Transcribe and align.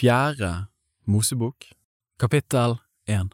Fjerde 0.00 0.66
Mosebok, 1.04 1.72
kapittel 2.20 2.78
1 3.06 3.28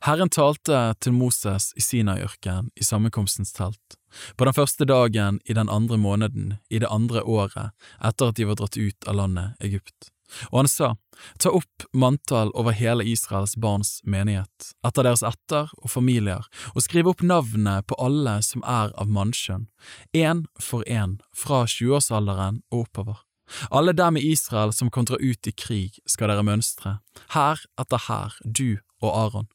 Herren 0.00 0.30
talte 0.32 0.78
til 1.04 1.12
Moses 1.12 1.66
i 1.76 1.84
Sinaiørkenen 1.84 2.70
i 2.80 2.86
sammenkomstens 2.86 3.52
telt, 3.52 3.98
på 4.36 4.48
den 4.48 4.56
første 4.56 4.86
dagen 4.88 5.36
i 5.44 5.58
den 5.58 5.68
andre 5.68 5.98
måneden 6.00 6.54
i 6.72 6.80
det 6.80 6.88
andre 6.88 7.20
året 7.20 7.74
etter 8.00 8.32
at 8.32 8.40
de 8.40 8.48
var 8.48 8.56
dratt 8.56 8.80
ut 8.80 9.04
av 9.04 9.20
landet 9.20 9.60
Egypt. 9.68 10.08
Og 10.48 10.62
han 10.62 10.72
sa, 10.72 10.90
ta 11.36 11.52
opp 11.60 11.84
manntall 11.92 12.54
over 12.56 12.72
hele 12.72 13.04
Israels 13.04 13.58
barns 13.60 13.98
menighet, 14.00 14.72
etter 14.80 15.04
deres 15.04 15.26
ætter 15.34 15.68
og 15.76 15.92
familier, 15.92 16.48
og 16.72 16.88
skriv 16.88 17.12
opp 17.12 17.20
navnene 17.20 17.82
på 17.84 18.00
alle 18.00 18.40
som 18.48 18.64
er 18.64 18.96
av 18.96 19.12
mannskjønn, 19.12 19.68
én 20.16 20.46
for 20.56 20.88
én, 20.88 21.18
fra 21.36 21.66
tjueårsalderen 21.68 22.62
og 22.72 22.86
oppover. 22.86 23.27
Alle 23.70 23.94
dem 23.96 24.16
i 24.16 24.24
Israel 24.32 24.72
som 24.72 24.90
kan 24.90 25.06
dra 25.08 25.16
ut 25.16 25.46
i 25.46 25.52
krig, 25.52 25.98
skal 26.06 26.32
dere 26.32 26.44
mønstre, 26.44 26.98
her 27.34 27.62
etter 27.80 28.04
her, 28.08 28.36
du 28.44 28.78
og 29.00 29.10
Aron. 29.12 29.48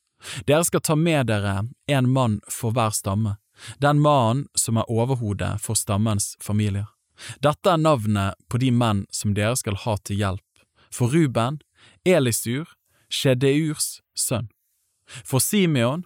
Dere 0.47 0.63
skal 0.63 0.81
ta 0.81 0.95
med 0.95 1.27
dere 1.27 1.67
en 1.87 2.09
mann 2.09 2.39
for 2.49 2.73
hver 2.73 2.95
stamme, 2.95 3.37
den 3.83 3.99
mannen 4.01 4.47
som 4.57 4.79
er 4.79 4.89
overhodet 4.89 5.59
for 5.61 5.77
stammens 5.77 6.33
familier. 6.41 6.87
Dette 7.43 7.69
er 7.69 7.77
navnet 7.77 8.39
på 8.49 8.57
de 8.57 8.71
menn 8.73 9.05
som 9.13 9.35
dere 9.37 9.55
skal 9.59 9.77
ha 9.85 9.97
til 10.01 10.17
hjelp 10.17 10.47
for 10.93 11.07
Ruben, 11.13 11.61
Elisur, 12.05 12.65
Shedeurs 13.09 14.01
sønn. 14.15 14.49
For 15.05 15.39
Simeon, 15.39 16.05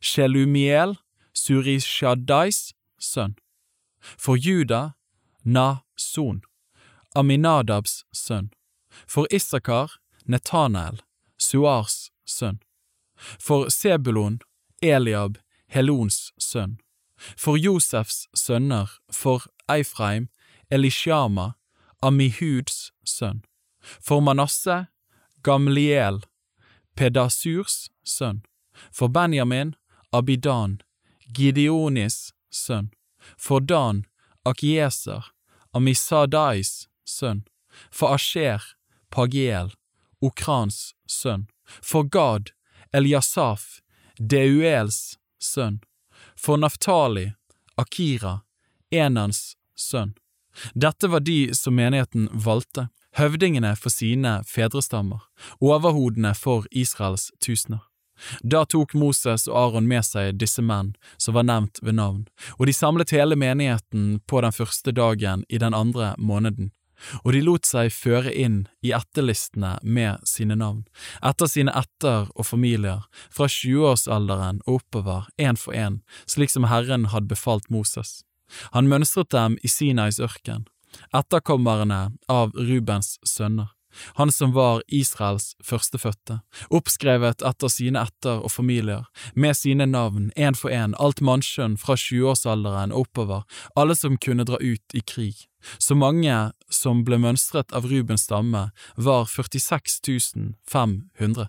Shelumiel, 0.00 0.96
Surishadais 1.32 2.74
sønn. 2.98 3.36
For 4.00 4.36
Juda, 4.36 4.96
Nason, 5.44 6.42
Aminadabs 7.16 8.04
sønn. 8.12 8.50
For 9.06 9.26
Issakar, 9.30 9.90
Netanael, 10.26 11.00
Suars 11.38 12.10
sønn. 12.26 12.58
For 13.40 13.68
Sebulon, 13.70 14.40
Eliab, 14.82 15.38
Helons 15.68 16.32
sønn. 16.38 16.76
For 17.36 17.56
Josefs 17.56 18.28
sønner, 18.34 18.88
for 19.10 19.40
Eifreim, 19.68 20.28
Elishama, 20.70 21.52
Amihuds 22.02 22.92
sønn. 23.04 23.42
For 23.80 24.20
Manasseh, 24.20 24.84
Gamliel, 25.42 26.20
Pedasurs 26.96 27.88
sønn. 28.04 28.42
For 28.92 29.08
Benjamin, 29.08 29.74
Abidan, 30.12 30.82
Gideonis 31.32 32.32
sønn. 32.50 32.90
For 33.38 33.60
Dan, 33.60 34.04
Akieser, 34.44 35.32
Amisadais 35.74 36.88
sønn. 37.06 37.44
For 37.90 38.14
Asher, 38.14 38.62
Pagiel, 39.10 39.72
Okrans 40.20 40.94
sønn. 41.06 41.46
For 41.82 42.04
Gad, 42.04 42.52
Eliasaf, 42.92 43.80
Deuels 44.18 45.18
sønn. 45.38 45.80
For 46.36 46.56
Naftali, 46.56 47.32
Akira, 47.76 48.40
Enans 48.90 49.56
sønn. 49.76 50.14
Dette 50.74 51.08
var 51.08 51.20
de 51.20 51.54
som 51.54 51.76
menigheten 51.76 52.30
valgte, 52.32 52.88
høvdingene 53.16 53.74
for 53.76 53.92
sine 53.92 54.38
fedrestammer, 54.48 55.20
overhodene 55.60 56.32
for 56.34 56.64
Israels 56.70 57.30
tusener. 57.40 57.82
Da 58.40 58.64
tok 58.64 58.94
Moses 58.96 59.44
og 59.50 59.56
Aron 59.60 59.88
med 59.88 60.04
seg 60.06 60.38
disse 60.40 60.62
menn 60.64 60.94
som 61.20 61.36
var 61.36 61.44
nevnt 61.44 61.82
ved 61.82 61.98
navn, 61.98 62.24
og 62.56 62.66
de 62.68 62.72
samlet 62.72 63.12
hele 63.12 63.36
menigheten 63.36 64.22
på 64.24 64.40
den 64.40 64.56
første 64.56 64.92
dagen 64.96 65.44
i 65.48 65.60
den 65.60 65.76
andre 65.76 66.14
måneden, 66.16 66.72
og 67.24 67.32
de 67.34 67.42
lot 67.44 67.66
seg 67.68 67.92
føre 67.94 68.32
inn 68.32 68.64
i 68.84 68.92
etterlistene 68.96 69.76
med 69.82 70.22
sine 70.28 70.56
navn, 70.58 70.84
etter 71.24 71.50
sine 71.50 71.74
etter 71.76 72.30
og 72.34 72.48
familier, 72.48 73.04
fra 73.30 73.48
tjueårsalderen 73.50 74.62
og 74.66 74.80
oppover, 74.80 75.28
én 75.38 75.58
for 75.60 75.76
én, 75.76 76.00
slik 76.26 76.52
som 76.52 76.68
Herren 76.70 77.10
hadde 77.12 77.30
befalt 77.32 77.70
Moses. 77.70 78.22
Han 78.72 78.88
mønstret 78.88 79.32
dem 79.34 79.58
i 79.62 79.70
Sinais 79.70 80.20
ørken, 80.22 80.66
etterkommerne 81.14 82.16
av 82.30 82.54
Rubens 82.56 83.16
sønner, 83.26 83.75
han 84.20 84.32
som 84.32 84.52
var 84.56 84.82
Israels 84.88 85.54
førstefødte, 85.64 86.40
oppskrevet 86.70 87.44
etter 87.46 87.72
sine 87.72 88.02
etter 88.06 88.42
og 88.44 88.52
familier, 88.52 89.06
med 89.34 89.56
sine 89.56 89.86
navn, 89.86 90.30
én 90.36 90.58
for 90.58 90.70
én, 90.70 90.96
alt 90.98 91.22
mannskjønn 91.24 91.78
fra 91.80 91.96
tjueårsalderen 92.00 92.94
og 92.94 93.06
oppover, 93.06 93.44
alle 93.76 93.96
som 93.98 94.18
kunne 94.18 94.46
dra 94.48 94.60
ut 94.60 94.96
i 94.96 95.02
krig. 95.02 95.46
Så 95.78 95.96
mange 95.98 96.34
som 96.70 97.02
ble 97.06 97.18
mønstret 97.18 97.72
av 97.74 97.88
Rubens 97.90 98.26
stamme, 98.28 98.70
var 98.96 99.26
46 99.26 100.00
500. 100.70 101.48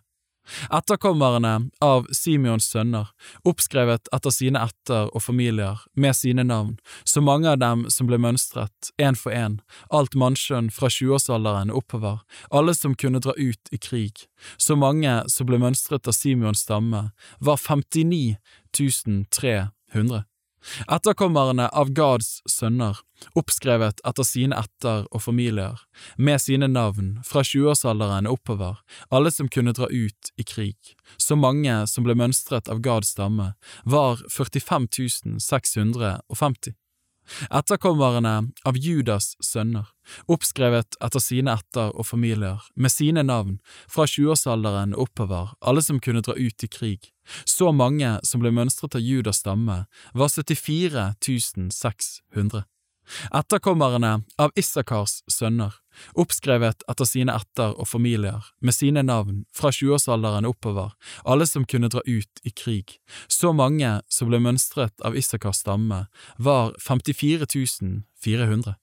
Etterkommerne 0.74 1.70
av 1.84 2.08
Simeons 2.16 2.70
sønner, 2.72 3.10
oppskrevet 3.48 4.10
etter 4.16 4.34
sine 4.34 4.62
ætter 4.68 5.12
og 5.14 5.24
familier, 5.24 5.82
med 5.96 6.16
sine 6.16 6.46
navn, 6.48 6.78
så 7.04 7.22
mange 7.22 7.50
av 7.52 7.62
dem 7.64 7.86
som 7.94 8.10
ble 8.10 8.20
mønstret, 8.22 8.92
én 9.02 9.18
for 9.20 9.36
én, 9.36 9.60
alt 9.90 10.16
mannskjønn 10.16 10.72
fra 10.74 10.92
tjueårsalderen 10.94 11.74
oppover, 11.74 12.22
alle 12.52 12.76
som 12.78 12.96
kunne 12.96 13.24
dra 13.24 13.36
ut 13.38 13.72
i 13.72 13.82
krig, 13.82 14.28
så 14.58 14.78
mange 14.80 15.20
som 15.32 15.50
ble 15.50 15.60
mønstret 15.62 16.08
av 16.08 16.16
Simeons 16.16 16.66
stamme, 16.68 17.10
var 17.40 17.58
59 17.58 18.38
300. 19.32 20.24
Etterkommerne 20.92 21.68
av 21.70 21.92
Gads 21.96 22.42
sønner, 22.50 22.98
oppskrevet 23.38 24.02
etter 24.08 24.28
sine 24.28 24.58
etter 24.58 25.06
og 25.12 25.24
familier, 25.24 25.80
med 26.18 26.42
sine 26.42 26.70
navn, 26.72 27.18
fra 27.26 27.44
tjueårsalderen 27.46 28.30
oppover, 28.30 28.82
alle 29.14 29.32
som 29.34 29.50
kunne 29.50 29.76
dra 29.78 29.90
ut 29.92 30.34
i 30.38 30.46
krig, 30.48 30.96
så 31.18 31.38
mange 31.40 31.80
som 31.88 32.08
ble 32.08 32.18
mønstret 32.18 32.70
av 32.72 32.82
Gads 32.86 33.14
stamme, 33.16 33.54
var 33.86 34.22
45 34.34 35.40
650. 35.40 36.76
Etterkommerne 37.52 38.52
av 38.68 38.78
Judas 38.78 39.36
sønner, 39.44 39.90
oppskrevet 40.32 40.98
etter 41.04 41.24
sine 41.24 41.58
etter 41.58 41.92
og 41.94 42.08
familier, 42.08 42.64
med 42.76 42.94
sine 42.94 43.24
navn, 43.26 43.58
fra 43.92 44.08
tjueårsalderen 44.08 44.96
oppover, 44.96 45.54
alle 45.62 45.84
som 45.84 46.00
kunne 46.04 46.24
dra 46.26 46.38
ut 46.38 46.64
i 46.64 46.72
krig, 46.72 47.12
så 47.46 47.74
mange 47.76 48.18
som 48.28 48.44
ble 48.44 48.54
mønstret 48.56 48.96
av 48.96 49.04
Judas 49.04 49.44
stamme, 49.44 49.84
var 50.14 50.34
74 50.34 51.14
600. 51.72 52.64
Etterkommerne 53.32 54.22
av 54.38 54.52
Isakars 54.60 55.22
sønner, 55.32 55.76
oppskrevet 56.16 56.84
etter 56.90 57.10
sine 57.10 57.36
ætter 57.36 57.76
og 57.78 57.90
familier, 57.90 58.46
med 58.62 58.76
sine 58.76 59.04
navn, 59.06 59.46
fra 59.56 59.72
tjueårsalderen 59.74 60.48
oppover, 60.50 60.94
alle 61.26 61.48
som 61.50 61.66
kunne 61.66 61.92
dra 61.94 62.04
ut 62.06 62.44
i 62.44 62.52
krig, 62.52 62.98
så 63.28 63.54
mange 63.54 64.00
som 64.10 64.32
ble 64.32 64.42
mønstret 64.44 64.96
av 65.06 65.18
Isakars 65.18 65.64
stamme, 65.64 66.06
var 66.38 66.76
54 66.84 67.48
400. 68.24 68.76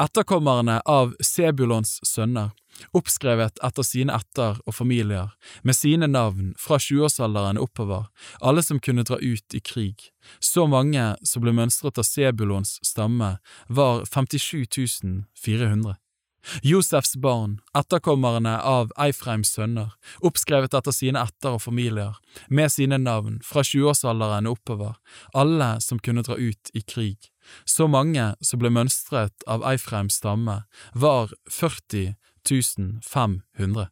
Etterkommerne 0.00 0.80
av 0.86 1.14
Sebulons 1.20 1.98
sønner, 2.06 2.52
oppskrevet 2.96 3.60
etter 3.64 3.86
sine 3.86 4.14
ætter 4.14 4.60
og 4.64 4.76
familier, 4.76 5.32
med 5.62 5.76
sine 5.76 6.08
navn 6.10 6.54
fra 6.60 6.78
tjueårsalderen 6.82 7.60
oppover, 7.60 8.08
alle 8.40 8.64
som 8.64 8.80
kunne 8.80 9.06
dra 9.08 9.18
ut 9.20 9.56
i 9.56 9.60
krig. 9.60 10.10
Så 10.40 10.66
mange 10.70 11.12
som 11.26 11.44
ble 11.44 11.54
mønstret 11.56 11.98
av 12.00 12.08
Sebulons 12.08 12.76
stamme, 12.84 13.36
var 13.68 14.04
57 14.08 14.66
400. 15.44 15.96
Josefs 16.62 17.16
barn, 17.16 17.58
etterkommerne 17.76 18.56
av 18.62 18.92
Eifreims 19.00 19.52
sønner, 19.56 19.94
oppskrevet 20.24 20.74
etter 20.74 20.94
sine 20.94 21.22
etter 21.22 21.56
og 21.56 21.64
familier, 21.66 22.18
med 22.48 22.72
sine 22.72 22.98
navn, 23.02 23.40
fra 23.44 23.64
tjueårsalderen 23.66 24.48
oppover, 24.50 24.96
alle 25.34 25.76
som 25.84 26.00
kunne 26.02 26.24
dra 26.26 26.38
ut 26.38 26.72
i 26.74 26.82
krig. 26.82 27.32
Så 27.64 27.86
mange 27.90 28.32
som 28.42 28.62
ble 28.62 28.72
mønstret 28.74 29.46
av 29.46 29.64
Eifreims 29.66 30.18
stamme, 30.22 30.62
var 30.94 31.34
40 31.50 32.14
500. 33.02 33.88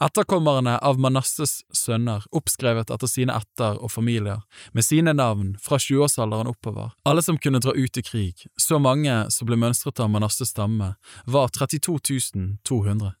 Etterkommerne 0.00 0.78
av 0.78 1.00
Manasses 1.00 1.62
sønner, 1.76 2.24
oppskrevet 2.32 2.90
etter 2.90 3.10
sine 3.10 3.36
ætter 3.36 3.78
og 3.82 3.92
familier, 3.92 4.42
med 4.72 4.86
sine 4.86 5.14
navn 5.16 5.54
fra 5.62 5.78
tjueårsalderen 5.82 6.50
oppover, 6.50 6.92
alle 7.08 7.22
som 7.22 7.38
kunne 7.38 7.62
dra 7.62 7.74
ut 7.74 7.98
i 7.98 8.04
krig, 8.06 8.46
så 8.56 8.78
mange 8.82 9.14
som 9.30 9.48
ble 9.48 9.58
mønstret 9.60 10.00
av 10.00 10.10
Manasses 10.12 10.54
stamme, 10.54 10.94
var 11.26 11.52
32 11.54 11.98
200. 12.68 13.12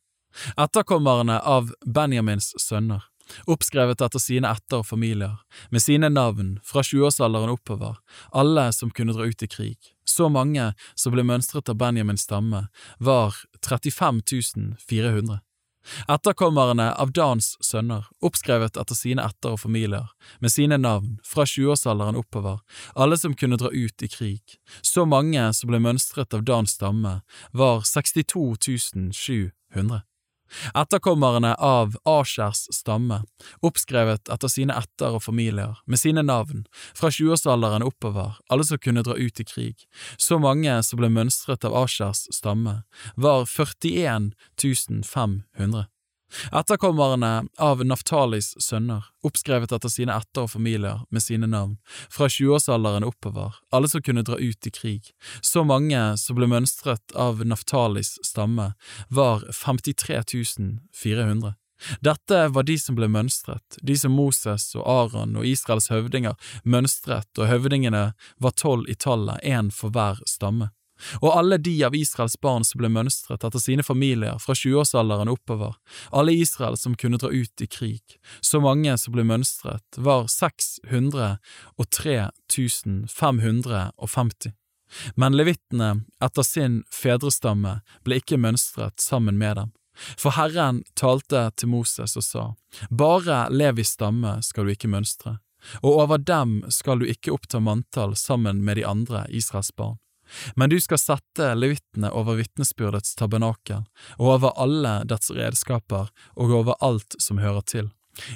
Etterkommerne 0.56 1.40
av 1.40 1.72
Benjamins 1.84 2.52
sønner, 2.60 3.02
oppskrevet 3.46 4.00
etter 4.04 4.22
sine 4.22 4.50
ætter 4.50 4.80
og 4.80 4.88
familier, 4.88 5.36
med 5.70 5.84
sine 5.84 6.08
navn 6.12 6.56
fra 6.66 6.84
tjueårsalderen 6.86 7.52
oppover, 7.52 7.98
alle 8.32 8.70
som 8.72 8.90
kunne 8.90 9.14
dra 9.16 9.28
ut 9.28 9.42
i 9.42 9.50
krig, 9.50 9.78
så 10.04 10.28
mange 10.32 10.72
som 10.94 11.14
ble 11.14 11.24
mønstret 11.26 11.70
av 11.72 11.78
Benjamins 11.80 12.26
stamme, 12.28 12.66
var 12.98 13.36
35 13.62 14.22
400. 14.88 15.40
Etterkommerne 16.08 16.90
av 16.94 17.12
Dans 17.12 17.48
sønner, 17.60 18.06
oppskrevet 18.22 18.78
etter 18.80 18.98
sine 18.98 19.24
etter 19.26 19.56
og 19.56 19.62
familier, 19.64 20.12
med 20.40 20.54
sine 20.54 20.78
navn, 20.78 21.18
fra 21.26 21.46
tjueårsalderen 21.48 22.18
oppover, 22.20 22.60
alle 22.94 23.18
som 23.18 23.34
kunne 23.34 23.58
dra 23.60 23.72
ut 23.72 24.02
i 24.02 24.10
krig, 24.10 24.58
så 24.82 25.06
mange 25.08 25.48
som 25.56 25.72
ble 25.72 25.82
mønstret 25.82 26.34
av 26.34 26.46
Dans 26.48 26.70
stamme, 26.78 27.20
var 27.52 27.84
62 27.88 29.12
700. 29.12 30.02
Etterkommerne 30.74 31.54
av 31.54 31.96
Ashers 32.08 32.66
stamme, 32.74 33.22
oppskrevet 33.64 34.30
etter 34.32 34.52
sine 34.52 34.76
etter 34.78 35.18
og 35.18 35.24
familier, 35.24 35.78
med 35.86 36.00
sine 36.00 36.24
navn, 36.26 36.64
fra 36.98 37.10
20-årsalderen 37.12 37.86
oppover, 37.86 38.38
alle 38.52 38.66
som 38.66 38.80
kunne 38.82 39.04
dra 39.06 39.16
ut 39.18 39.40
i 39.40 39.46
krig, 39.48 39.86
så 40.16 40.40
mange 40.42 40.74
som 40.86 41.00
ble 41.00 41.12
mønstret 41.12 41.64
av 41.68 41.76
Ashers 41.84 42.26
stamme, 42.34 42.82
var 43.16 43.46
41 43.46 44.32
500. 45.04 45.86
Etterkommerne 46.52 47.46
av 47.58 47.84
Naftalis 47.84 48.52
sønner, 48.62 49.04
oppskrevet 49.26 49.72
etter 49.72 49.92
sine 49.92 50.16
etter 50.16 50.46
og 50.46 50.52
familier 50.54 51.02
med 51.10 51.24
sine 51.24 51.48
navn, 51.50 51.76
fra 52.12 52.28
20-årsalderen 52.32 53.06
oppover, 53.06 53.56
alle 53.72 53.90
som 53.90 54.02
kunne 54.04 54.24
dra 54.26 54.38
ut 54.38 54.66
i 54.66 54.74
krig, 54.74 55.12
så 55.40 55.64
mange 55.64 56.00
som 56.20 56.38
ble 56.38 56.48
mønstret 56.50 57.16
av 57.16 57.44
Naftalis 57.46 58.16
stamme, 58.26 58.72
var 59.08 59.44
53 59.52 60.22
400. 61.02 61.54
Dette 62.00 62.48
var 62.54 62.62
de 62.62 62.76
som 62.78 62.94
ble 62.94 63.08
mønstret, 63.10 63.78
de 63.82 63.96
som 63.98 64.14
Moses 64.14 64.68
og 64.78 64.84
Aron 64.86 65.34
og 65.38 65.46
Israels 65.46 65.90
høvdinger 65.90 66.36
mønstret, 66.62 67.26
og 67.38 67.50
høvdingene 67.50 68.12
var 68.38 68.54
tolv 68.54 68.86
i 68.90 68.94
tallet, 68.94 69.42
én 69.42 69.72
for 69.74 69.90
hver 69.94 70.22
stamme 70.30 70.70
og 71.20 71.36
alle 71.36 71.58
de 71.58 71.74
av 71.86 71.96
Israels 71.96 72.38
barn 72.40 72.64
som 72.64 72.82
ble 72.82 72.90
mønstret 72.92 73.44
etter 73.44 73.62
sine 73.62 73.84
familier 73.86 74.38
fra 74.42 74.56
20-årsalderen 74.58 75.30
oppover, 75.32 75.76
alle 76.10 76.32
Israel 76.32 76.78
som 76.80 76.96
kunne 76.98 77.20
dra 77.22 77.32
ut 77.32 77.64
i 77.64 77.66
krig, 77.66 78.18
så 78.40 78.60
mange 78.62 78.96
som 78.98 79.16
ble 79.16 79.26
mønstret, 79.26 79.84
var 79.96 80.26
603 80.30 82.18
550. 83.08 84.52
Men 85.14 85.36
levittene, 85.36 86.02
etter 86.20 86.44
sin 86.44 86.82
fedrestamme, 86.92 87.78
ble 88.04 88.20
ikke 88.20 88.40
mønstret 88.40 89.00
sammen 89.00 89.38
med 89.40 89.56
dem. 89.56 89.70
For 90.16 90.36
Herren 90.36 90.82
talte 90.96 91.50
til 91.56 91.72
Moses 91.72 92.16
og 92.16 92.24
sa, 92.24 92.44
Bare 92.90 93.46
Levis 93.52 93.94
stamme 93.96 94.38
skal 94.44 94.66
du 94.66 94.74
ikke 94.74 94.90
mønstre, 94.92 95.38
og 95.82 96.00
over 96.04 96.18
dem 96.18 96.60
skal 96.72 97.02
du 97.02 97.08
ikke 97.08 97.34
oppta 97.34 97.60
manntall 97.60 98.16
sammen 98.16 98.64
med 98.64 98.80
de 98.80 98.86
andre 98.88 99.26
Israels 99.28 99.72
barn. 99.76 99.98
Men 100.56 100.70
du 100.70 100.78
skal 100.80 101.00
sette 101.00 101.52
levittene 101.54 102.10
over 102.14 102.38
vitnesbyrdets 102.38 103.16
tabernakel, 103.18 103.84
og 104.18 104.36
over 104.36 104.54
alle 104.60 105.00
dets 105.08 105.32
redskaper 105.34 106.12
og 106.36 106.54
over 106.62 106.78
alt 106.80 107.18
som 107.20 107.42
hører 107.42 107.66
til. 107.68 107.90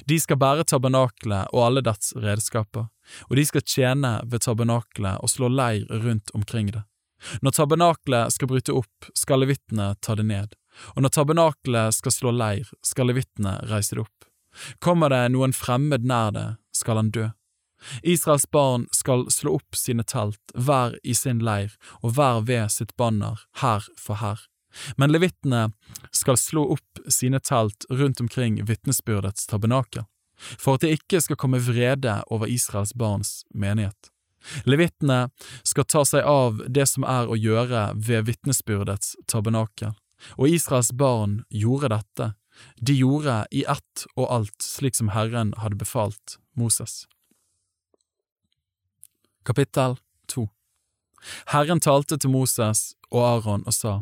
De 0.08 0.16
skal 0.20 0.38
bære 0.40 0.64
tabernaklet 0.64 1.52
og 1.52 1.64
alle 1.66 1.82
dets 1.84 2.14
redskaper, 2.16 2.88
og 3.28 3.36
de 3.36 3.44
skal 3.44 3.64
tjene 3.64 4.12
ved 4.24 4.44
tabernaklet 4.46 5.20
og 5.20 5.30
slå 5.30 5.50
leir 5.52 5.84
rundt 5.90 6.32
omkring 6.34 6.72
det. 6.72 6.84
Når 7.44 7.56
tabernaklet 7.56 8.32
skal 8.32 8.48
bryte 8.50 8.76
opp, 8.76 9.10
skal 9.16 9.40
levittene 9.44 9.94
ta 10.00 10.16
det 10.16 10.26
ned, 10.28 10.56
og 10.94 11.04
når 11.04 11.14
tabernaklet 11.16 11.96
skal 11.96 12.12
slå 12.12 12.32
leir, 12.36 12.68
skal 12.84 13.08
levittene 13.10 13.58
reise 13.70 13.96
det 13.96 14.04
opp. 14.04 14.28
Kommer 14.80 15.12
det 15.12 15.26
noen 15.32 15.52
fremmed 15.56 16.04
nær 16.08 16.32
det, 16.32 16.48
skal 16.76 17.00
han 17.00 17.12
dø. 17.12 17.28
Israels 18.02 18.50
barn 18.50 18.86
skal 18.92 19.26
slå 19.30 19.56
opp 19.60 19.76
sine 19.76 20.04
telt, 20.04 20.42
hver 20.54 20.96
i 21.02 21.14
sin 21.14 21.42
leir 21.44 21.74
og 22.02 22.16
hver 22.16 22.42
ved 22.48 22.72
sitt 22.74 22.96
banner, 22.96 23.40
her 23.62 23.86
for 24.00 24.20
her. 24.22 24.40
Men 24.96 25.12
levittene 25.12 25.70
skal 26.12 26.36
slå 26.36 26.66
opp 26.76 27.00
sine 27.08 27.40
telt 27.40 27.86
rundt 27.90 28.20
omkring 28.20 28.60
vitnesbyrdets 28.64 29.46
tabernakel, 29.46 30.04
for 30.36 30.76
at 30.76 30.84
det 30.84 30.98
ikke 30.98 31.22
skal 31.24 31.40
komme 31.40 31.62
vrede 31.62 32.20
over 32.26 32.50
Israels 32.50 32.92
barns 32.94 33.40
menighet. 33.54 34.12
Levittene 34.68 35.30
skal 35.66 35.86
ta 35.88 36.04
seg 36.06 36.26
av 36.28 36.60
det 36.68 36.86
som 36.90 37.06
er 37.08 37.30
å 37.30 37.38
gjøre 37.38 37.88
ved 37.96 38.28
vitnesbyrdets 38.28 39.16
tabernakel, 39.30 39.96
og 40.36 40.48
Israels 40.48 40.92
barn 40.92 41.40
gjorde 41.50 41.90
dette, 41.96 42.32
de 42.80 42.94
gjorde 42.96 43.42
i 43.52 43.64
ett 43.68 44.06
og 44.16 44.30
alt 44.32 44.64
slik 44.64 44.96
som 44.96 45.12
Herren 45.12 45.52
hadde 45.60 45.76
befalt 45.80 46.38
Moses. 46.56 47.04
Kapittel 49.46 49.96
2 50.28 50.48
Herren 51.52 51.80
talte 51.80 52.18
til 52.18 52.30
Moses 52.30 52.94
og 53.10 53.22
Aron 53.22 53.62
og 53.66 53.74
sa, 53.74 53.92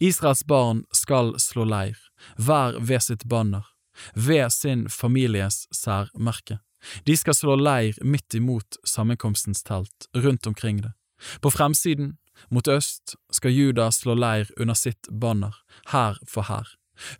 Israels 0.00 0.44
barn 0.46 0.84
skal 0.94 1.34
slå 1.42 1.66
leir, 1.66 1.98
hver 2.38 2.78
ved 2.78 3.02
sitt 3.02 3.26
banner, 3.28 3.66
ved 4.14 4.50
sin 4.54 4.86
families 4.88 5.66
særmerke. 5.74 6.60
De 7.06 7.16
skal 7.16 7.34
slå 7.34 7.56
leir 7.58 7.98
midt 8.02 8.34
imot 8.34 8.78
sammenkomstens 8.86 9.62
telt, 9.66 10.08
rundt 10.14 10.46
omkring 10.46 10.82
det. 10.82 10.94
På 11.42 11.50
fremsiden, 11.50 12.16
mot 12.50 12.68
øst, 12.68 13.16
skal 13.30 13.54
Juda 13.54 13.90
slå 13.90 14.14
leir 14.14 14.50
under 14.60 14.74
sitt 14.74 15.10
banner, 15.20 15.54
her 15.92 16.18
for 16.28 16.46
her. 16.46 16.66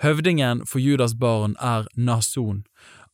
Høvdingen 0.02 0.66
for 0.66 0.78
Judas 0.78 1.14
barn 1.14 1.56
er 1.58 1.86
Nason, 1.96 2.64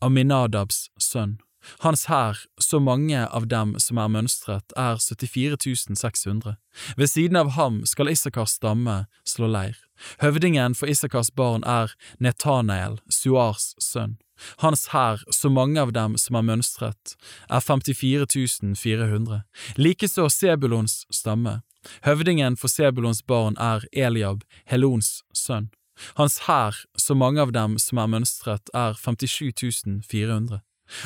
Aminadabs 0.01 0.89
sønn. 1.01 1.39
Hans 1.81 2.07
hær, 2.09 2.39
så 2.61 2.81
mange 2.81 3.25
av 3.27 3.49
dem 3.49 3.75
som 3.83 3.99
er 3.99 4.11
mønstret, 4.13 4.73
er 4.77 5.01
74 5.01 5.97
600. 5.99 6.57
Ved 6.97 7.11
siden 7.11 7.37
av 7.37 7.55
ham 7.57 7.83
skal 7.87 8.11
Isakars 8.13 8.57
stamme 8.59 9.07
slå 9.27 9.51
leir. 9.51 9.77
Høvdingen 10.23 10.77
for 10.79 10.91
Isakars 10.91 11.31
barn 11.35 11.65
er 11.67 11.95
Netanael, 12.23 13.01
Suars 13.11 13.75
sønn. 13.83 14.19
Hans 14.63 14.89
hær, 14.93 15.25
så 15.35 15.51
mange 15.51 15.81
av 15.83 15.93
dem 15.93 16.15
som 16.19 16.39
er 16.39 16.47
mønstret, 16.47 17.17
er 17.51 17.61
54 17.61 18.77
400. 18.79 19.43
Likeså 19.77 20.29
Sebulons 20.31 21.03
stamme. 21.11 21.61
Høvdingen 22.07 22.57
for 22.57 22.71
Sebulons 22.71 23.23
barn 23.23 23.59
er 23.59 23.87
Eliab, 23.93 24.45
Helons 24.67 25.23
sønn. 25.35 25.71
Hans 26.15 26.39
hær, 26.47 26.77
så 26.97 27.15
mange 27.15 27.43
av 27.43 27.53
dem 27.53 27.79
som 27.83 27.99
er 27.99 28.11
mønstret, 28.15 28.71
er 28.75 28.95
57 28.95 30.07
400. 30.07 30.63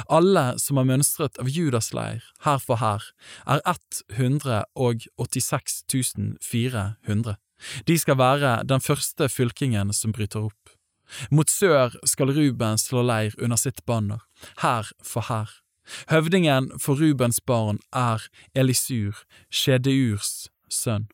Alle 0.09 0.59
som 0.63 0.79
er 0.79 0.85
mønstret 0.89 1.39
av 1.43 1.49
Judas 1.51 1.93
leir, 1.97 2.23
her 2.47 2.59
for 2.63 2.77
her, 2.83 3.03
er 3.47 3.61
186 3.67 5.85
400. 6.43 7.37
De 7.87 7.99
skal 7.99 8.19
være 8.19 8.65
den 8.67 8.81
første 8.81 9.29
fylkingen 9.29 9.93
som 9.95 10.13
bryter 10.13 10.41
opp. 10.51 10.71
Mot 11.31 11.51
sør 11.51 11.93
skal 12.09 12.33
Ruben 12.33 12.79
slå 12.81 13.03
leir 13.05 13.35
under 13.39 13.57
sitt 13.61 13.85
banner, 13.87 14.23
her 14.63 14.89
for 15.05 15.29
her. 15.29 15.51
Høvdingen 16.09 16.71
for 16.79 16.95
Rubens 16.95 17.41
barn 17.41 17.79
er 17.93 18.23
Elisur, 18.55 19.25
Sjedeurs 19.51 20.49
sønn. 20.71 21.09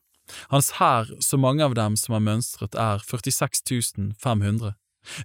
Hans 0.51 0.77
hær, 0.77 1.09
så 1.19 1.37
mange 1.41 1.65
av 1.65 1.73
dem 1.73 1.95
som 1.97 2.13
er 2.15 2.21
mønstret, 2.21 2.77
er 2.77 3.01
46 3.01 4.13
500. 4.21 4.75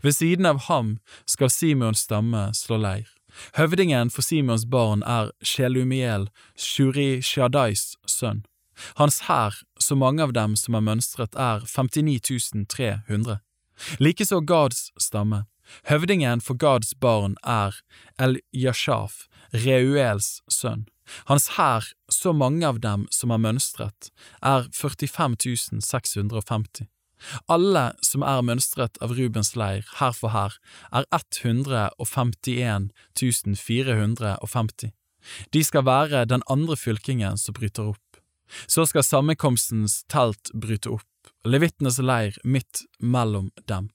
Ved 0.03 0.17
siden 0.17 0.49
av 0.49 0.65
ham 0.69 0.97
skal 1.29 1.53
Simons 1.53 2.07
stamme 2.07 2.49
slå 2.57 2.81
leir. 2.81 3.14
Høvdingen 3.57 4.11
for 4.11 4.23
Simons 4.23 4.67
barn 4.71 5.03
er 5.03 5.31
Shelumiel, 5.43 6.29
Shuri 6.57 7.21
Shadais 7.23 7.97
sønn. 8.07 8.45
Hans 8.99 9.21
hær, 9.29 9.55
så 9.79 9.95
mange 9.95 10.23
av 10.23 10.33
dem 10.35 10.57
som 10.59 10.75
er 10.75 10.85
mønstret, 10.85 11.35
er 11.39 11.67
59 11.67 12.67
300. 12.69 13.39
Likeså 13.99 14.41
Gads 14.41 14.91
stamme. 14.99 15.45
Høvdingen 15.89 16.41
for 16.41 16.59
Gads 16.59 16.95
barn 16.95 17.37
er 17.43 17.79
El-Yashaf, 18.19 19.27
Reuels 19.55 20.43
sønn. 20.51 20.87
Hans 21.29 21.55
hær, 21.59 21.93
så 22.11 22.33
mange 22.33 22.67
av 22.67 22.81
dem 22.81 23.07
som 23.13 23.33
er 23.35 23.43
mønstret, 23.43 24.11
er 24.43 24.69
45 24.73 25.83
650. 25.85 26.89
Alle 27.49 27.93
som 28.05 28.23
er 28.23 28.43
mønstret 28.47 28.99
av 29.05 29.15
Rubens 29.19 29.55
leir, 29.57 29.87
her 30.01 30.13
for 30.17 30.35
her, 30.35 30.57
er 30.93 31.05
151 31.13 32.91
450. 33.59 34.93
De 35.51 35.65
skal 35.65 35.87
være 35.87 36.25
den 36.29 36.45
andre 36.51 36.77
fylkingen 36.77 37.39
som 37.41 37.57
bryter 37.57 37.95
opp. 37.95 38.21
Så 38.67 38.85
skal 38.87 39.05
sammenkomstens 39.07 40.03
telt 40.13 40.53
bryte 40.53 40.93
opp, 40.93 41.09
levittenes 41.49 41.99
leir 41.99 42.37
midt 42.45 42.85
mellom 43.01 43.51
dem. 43.69 43.91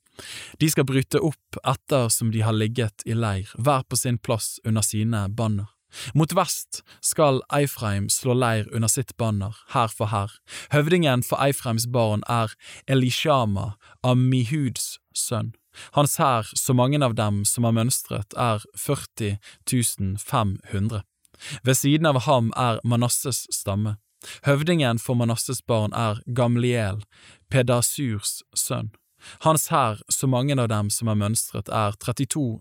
De 0.60 0.70
skal 0.70 0.88
bryte 0.90 1.22
opp 1.24 1.60
etter 1.64 2.10
som 2.12 2.32
de 2.34 2.42
har 2.44 2.56
ligget 2.56 3.06
i 3.06 3.16
leir, 3.16 3.52
hver 3.56 3.86
på 3.88 3.96
sin 4.00 4.18
plass 4.18 4.58
under 4.66 4.84
sine 4.84 5.28
banner. 5.30 5.70
Mot 6.14 6.34
vest 6.36 6.82
skal 7.02 7.42
Eifreim 7.54 8.10
slå 8.10 8.36
leir 8.38 8.68
under 8.74 8.88
sitt 8.88 9.16
banner, 9.18 9.56
her 9.74 9.88
for 9.88 10.12
her. 10.14 10.32
Høvdingen 10.74 11.24
for 11.24 11.42
Eifreims 11.42 11.88
barn 11.92 12.24
er 12.30 12.54
Elishama, 12.88 13.74
Amihuds 14.04 15.00
sønn. 15.16 15.54
Hans 15.94 16.18
hær, 16.18 16.50
så 16.56 16.74
mange 16.74 17.00
av 17.06 17.16
dem 17.16 17.44
som 17.46 17.64
har 17.64 17.76
mønstret, 17.78 18.34
er 18.38 18.64
40 18.76 19.38
500. 20.20 21.04
Ved 21.64 21.76
siden 21.76 22.06
av 22.06 22.22
ham 22.26 22.54
er 22.58 22.80
Manasses 22.84 23.48
stamme. 23.54 23.98
Høvdingen 24.44 25.00
for 25.00 25.16
Manasses 25.16 25.62
barn 25.62 25.94
er 25.94 26.20
Gamliel, 26.36 27.04
Pedasurs 27.50 28.42
sønn. 28.56 28.92
Hans 29.44 29.68
hær, 29.68 30.02
så 30.10 30.28
mange 30.28 30.56
av 30.60 30.70
dem 30.72 30.90
som 30.90 31.08
har 31.08 31.20
mønstret, 31.20 31.70
er 31.70 31.96
32 32.00 32.60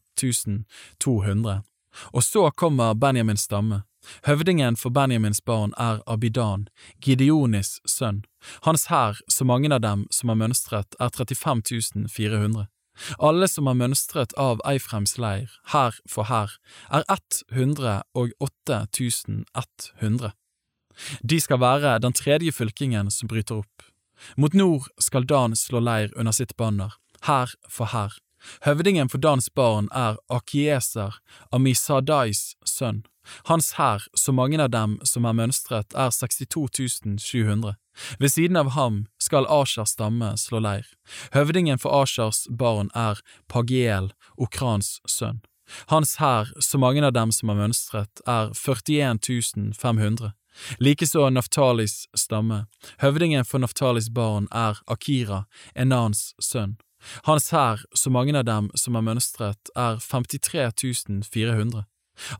200. 1.00 1.62
Og 2.12 2.22
så 2.24 2.50
kommer 2.50 2.94
Benjamins 2.94 3.46
stamme. 3.48 3.82
Høvdingen 4.24 4.76
for 4.76 4.90
Benjamins 4.94 5.40
barn 5.44 5.74
er 5.76 6.00
Abidan, 6.06 6.68
Gideonis 7.04 7.80
sønn. 7.86 8.24
Hans 8.64 8.86
hær, 8.92 9.20
så 9.28 9.44
mange 9.44 9.72
av 9.74 9.82
dem 9.84 10.06
som 10.10 10.32
har 10.32 10.38
mønstret, 10.40 10.96
er 11.00 11.10
35 11.10 12.08
400. 12.08 12.68
Alle 13.18 13.48
som 13.48 13.66
har 13.70 13.76
mønstret 13.78 14.32
av 14.38 14.62
Eifrems 14.66 15.18
leir, 15.18 15.50
hær 15.72 15.98
for 16.10 16.26
hær, 16.30 16.56
er 16.90 17.04
108 17.08 18.80
100. 20.00 20.32
De 21.22 21.40
skal 21.40 21.60
være 21.62 21.98
den 22.02 22.12
tredje 22.12 22.52
fylkingen 22.52 23.10
som 23.10 23.30
bryter 23.30 23.62
opp. 23.62 23.86
Mot 24.36 24.54
nord 24.54 24.88
skal 24.98 25.26
Dan 25.26 25.54
slå 25.54 25.78
leir 25.78 26.10
under 26.18 26.34
sitt 26.34 26.56
banner, 26.56 26.96
hær 27.22 27.54
for 27.70 27.94
hær. 27.94 28.18
Høvdingen 28.66 29.08
for 29.08 29.18
Dans 29.18 29.48
barn 29.50 29.88
er 29.94 30.18
Akieser, 30.30 31.20
Amisadais 31.52 32.54
sønn. 32.64 33.04
Hans 33.44 33.72
hær, 33.76 34.06
så 34.14 34.32
mange 34.32 34.60
av 34.62 34.70
dem 34.72 34.96
som 35.04 35.26
er 35.28 35.36
mønstret, 35.36 35.92
er 35.94 36.10
62 36.14 37.18
700. 37.20 37.76
Ved 38.18 38.32
siden 38.32 38.56
av 38.56 38.72
ham 38.76 39.04
skal 39.20 39.48
Ashers 39.50 39.96
stamme 39.96 40.32
slå 40.38 40.62
leir. 40.64 40.86
Høvdingen 41.34 41.80
for 41.82 42.02
Ashers 42.02 42.46
barn 42.48 42.92
er 42.94 43.20
Pagiel, 43.48 44.12
Okrans 44.38 44.98
sønn. 45.06 45.42
Hans 45.92 46.16
hær, 46.16 46.48
så 46.64 46.80
mange 46.80 47.04
av 47.04 47.12
dem 47.12 47.32
som 47.34 47.50
er 47.52 47.58
mønstret, 47.58 48.22
er 48.26 48.54
41 48.56 49.74
500. 49.76 50.32
Likeså 50.80 51.28
Naftalis 51.30 52.06
stamme. 52.16 52.64
Høvdingen 53.02 53.44
for 53.44 53.62
Naftalis 53.62 54.08
barn 54.10 54.48
er 54.50 54.80
Akira, 54.90 55.44
Enans 55.76 56.32
sønn. 56.40 56.78
Hans 57.28 57.50
hær, 57.54 57.84
så 57.94 58.10
mange 58.10 58.36
av 58.38 58.46
dem 58.48 58.70
som 58.74 58.96
er 58.98 59.06
mønstret, 59.06 59.70
er 59.76 60.00
53 60.02 61.22
400. 61.28 61.84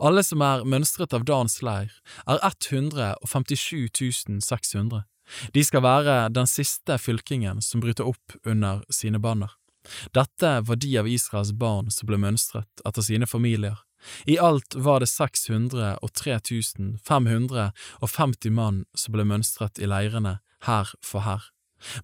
Alle 0.03 0.25
som 0.27 0.43
er 0.43 0.65
mønstret 0.67 1.15
av 1.15 1.25
Dans 1.25 1.61
leir, 1.63 1.93
er 2.27 2.39
157 2.43 4.41
600. 4.43 5.05
De 5.55 5.65
skal 5.65 5.85
være 5.85 6.17
den 6.33 6.49
siste 6.49 6.99
fylkingen 6.99 7.63
som 7.63 7.83
bryter 7.85 8.09
opp 8.09 8.39
under 8.45 8.83
sine 8.91 9.21
banner. 9.23 9.53
Dette 10.13 10.61
var 10.67 10.77
de 10.77 10.99
av 11.01 11.09
Israels 11.09 11.53
barn 11.53 11.93
som 11.95 12.09
ble 12.09 12.19
mønstret 12.21 12.83
etter 12.87 13.05
sine 13.05 13.29
familier. 13.29 13.79
I 14.31 14.39
alt 14.39 14.75
var 14.75 15.01
det 15.03 15.11
603 15.11 16.39
550 17.05 18.51
mann 18.55 18.85
som 18.95 19.17
ble 19.17 19.25
mønstret 19.27 19.79
i 19.79 19.89
leirene, 19.91 20.39
hær 20.67 20.93
for 21.03 21.27
hær. 21.27 21.51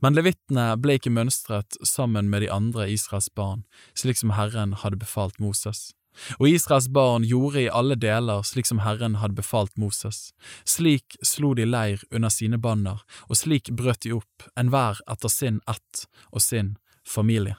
Men 0.03 0.15
levittene 0.15 0.73
ble 0.81 0.99
ikke 0.99 1.13
mønstret 1.15 1.79
sammen 1.83 2.31
med 2.31 2.45
de 2.45 2.51
andre 2.53 2.89
Israels 2.93 3.31
barn, 3.35 3.65
slik 3.99 4.21
som 4.21 4.35
Herren 4.39 4.75
hadde 4.85 5.01
befalt 5.01 5.41
Moses. 5.43 5.93
Og 6.39 6.49
Israels 6.49 6.87
barn 6.95 7.25
gjorde 7.27 7.65
i 7.65 7.71
alle 7.71 7.97
deler 7.99 8.45
slik 8.47 8.69
som 8.69 8.83
Herren 8.85 9.19
hadde 9.19 9.39
befalt 9.39 9.75
Moses. 9.81 10.31
Slik 10.63 11.17
slo 11.27 11.55
de 11.59 11.67
leir 11.67 12.05
under 12.15 12.31
sine 12.31 12.59
banner, 12.59 13.03
og 13.29 13.41
slik 13.41 13.73
brøt 13.75 14.05
de 14.07 14.15
opp, 14.15 14.47
enhver 14.59 15.03
etter 15.11 15.33
sin 15.33 15.61
ett 15.71 16.07
og 16.31 16.43
sin 16.45 16.77
familie. 17.03 17.57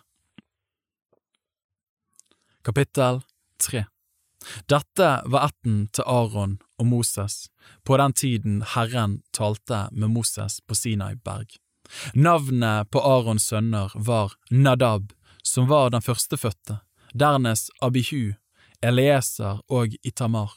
Kapittel 2.66 3.22
3 3.62 3.86
Dette 4.70 5.10
var 5.26 5.50
ætten 5.50 5.86
til 5.94 6.06
Aron 6.08 6.58
og 6.80 6.88
Moses 6.90 7.48
på 7.84 7.98
den 7.98 8.14
tiden 8.14 8.62
Herren 8.76 9.20
talte 9.34 9.88
med 9.92 10.14
Moses 10.14 10.62
på 10.66 10.78
Sinai 10.78 11.16
berg. 11.16 11.58
Navnet 12.14 12.92
på 12.92 13.02
Arons 13.02 13.48
sønner 13.52 13.92
var 13.96 14.36
Nadab, 14.50 15.14
som 15.44 15.70
var 15.70 15.92
den 15.94 16.04
førstefødte, 16.06 16.80
dernest 17.14 17.72
Abihu, 17.82 18.34
Elieser 18.82 19.62
og 19.70 19.96
Itamar. 20.04 20.52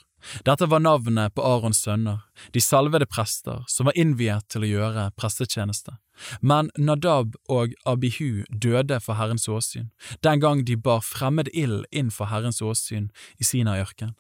Dette 0.45 0.67
var 0.67 0.83
navnet 0.83 1.35
på 1.35 1.45
Arons 1.47 1.79
sønner, 1.85 2.25
de 2.53 2.61
salvede 2.61 3.07
prester 3.07 3.63
som 3.71 3.87
var 3.87 3.97
innviet 3.97 4.49
til 4.51 4.67
å 4.67 4.71
gjøre 4.73 5.09
prestetjeneste. 5.17 5.95
Men 6.43 6.73
Nadab 6.77 7.37
og 7.49 7.75
Abihu 7.87 8.43
døde 8.51 8.99
for 9.01 9.19
Herrens 9.21 9.47
åsyn, 9.49 9.91
den 10.27 10.43
gang 10.43 10.65
de 10.67 10.77
bar 10.77 11.05
fremmed 11.07 11.51
ild 11.55 11.87
inn 11.93 12.11
for 12.11 12.33
Herrens 12.33 12.61
åsyn 12.63 13.13
i 13.39 13.47
Sinaiørken. 13.47 14.17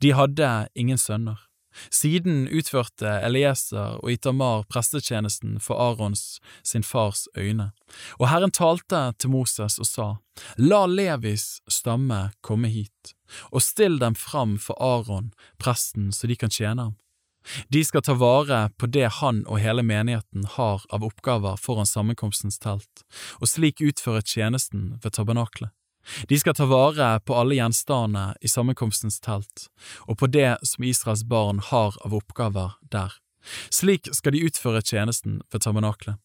De 0.00 0.14
hadde 0.16 0.52
ingen 0.74 0.98
sønner. 0.98 1.36
Siden 1.90 2.46
utførte 2.48 3.18
Elieser 3.24 3.98
og 4.00 4.12
Itamar 4.12 4.64
prestetjenesten 4.70 5.58
for 5.60 5.80
Arons 5.80 6.40
sin 6.62 6.84
fars 6.86 7.26
øyne, 7.38 7.70
og 8.18 8.28
Herren 8.32 8.54
talte 8.54 9.12
til 9.18 9.32
Moses 9.34 9.78
og 9.78 9.88
sa, 9.88 10.08
La 10.58 10.84
Levis 10.86 11.60
stamme 11.68 12.30
komme 12.40 12.72
hit, 12.72 13.14
og 13.50 13.62
still 13.62 13.98
dem 14.00 14.16
fram 14.18 14.58
for 14.58 14.78
Aron, 14.80 15.32
presten, 15.58 16.12
så 16.12 16.26
de 16.26 16.36
kan 16.36 16.52
tjene 16.52 16.88
ham. 16.90 16.98
De 17.74 17.82
skal 17.84 18.04
ta 18.06 18.14
vare 18.14 18.68
på 18.78 18.86
det 18.86 19.08
han 19.18 19.42
og 19.50 19.58
hele 19.62 19.82
menigheten 19.82 20.46
har 20.56 20.84
av 20.94 21.02
oppgaver 21.02 21.58
foran 21.58 21.88
sammenkomstens 21.88 22.60
telt, 22.62 23.02
og 23.40 23.50
slik 23.50 23.82
utføre 23.82 24.22
tjenesten 24.22 24.98
ved 25.02 25.18
tabernaklet. 25.18 25.72
De 26.28 26.38
skal 26.38 26.54
ta 26.54 26.66
vare 26.66 27.20
på 27.20 27.36
alle 27.38 27.58
gjenstandene 27.58 28.36
i 28.40 28.50
sammenkomstens 28.50 29.20
telt, 29.22 29.68
og 30.06 30.18
på 30.18 30.26
det 30.26 30.56
som 30.66 30.84
Israels 30.84 31.24
barn 31.24 31.62
har 31.70 31.96
av 32.04 32.14
oppgaver 32.14 32.74
der. 32.90 33.14
Slik 33.70 34.08
skal 34.14 34.34
de 34.34 34.44
utføre 34.46 34.82
tjenesten 34.82 35.40
ved 35.52 35.64
tabernaklet. 35.64 36.18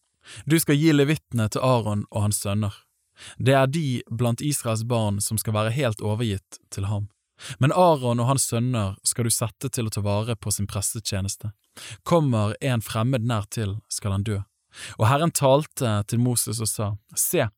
Du 0.44 0.58
skal 0.60 0.76
gi 0.76 0.92
levittene 0.92 1.48
til 1.48 1.64
Aron 1.64 2.04
og 2.10 2.28
hans 2.28 2.42
sønner. 2.42 2.74
Det 3.38 3.54
er 3.54 3.66
de 3.66 4.02
blant 4.10 4.42
Israels 4.44 4.84
barn 4.84 5.22
som 5.24 5.38
skal 5.38 5.56
være 5.56 5.74
helt 5.74 6.02
overgitt 6.04 6.60
til 6.70 6.86
ham. 6.86 7.08
Men 7.58 7.72
Aron 7.72 8.20
og 8.20 8.26
hans 8.26 8.48
sønner 8.50 8.96
skal 9.06 9.26
du 9.26 9.34
sette 9.34 9.70
til 9.70 9.88
å 9.88 9.94
ta 9.94 10.02
vare 10.02 10.36
på 10.36 10.52
sin 10.54 10.66
prestetjeneste. 10.70 11.52
Kommer 12.02 12.56
en 12.60 12.82
fremmed 12.82 13.26
nær 13.26 13.46
til, 13.50 13.78
skal 13.88 14.16
han 14.16 14.26
dø. 14.26 14.40
Og 14.98 15.08
Herren 15.08 15.32
talte 15.34 16.02
til 16.08 16.20
Moses 16.22 16.60
og 16.62 16.70
sa, 16.70 16.90
Se, 17.16 17.48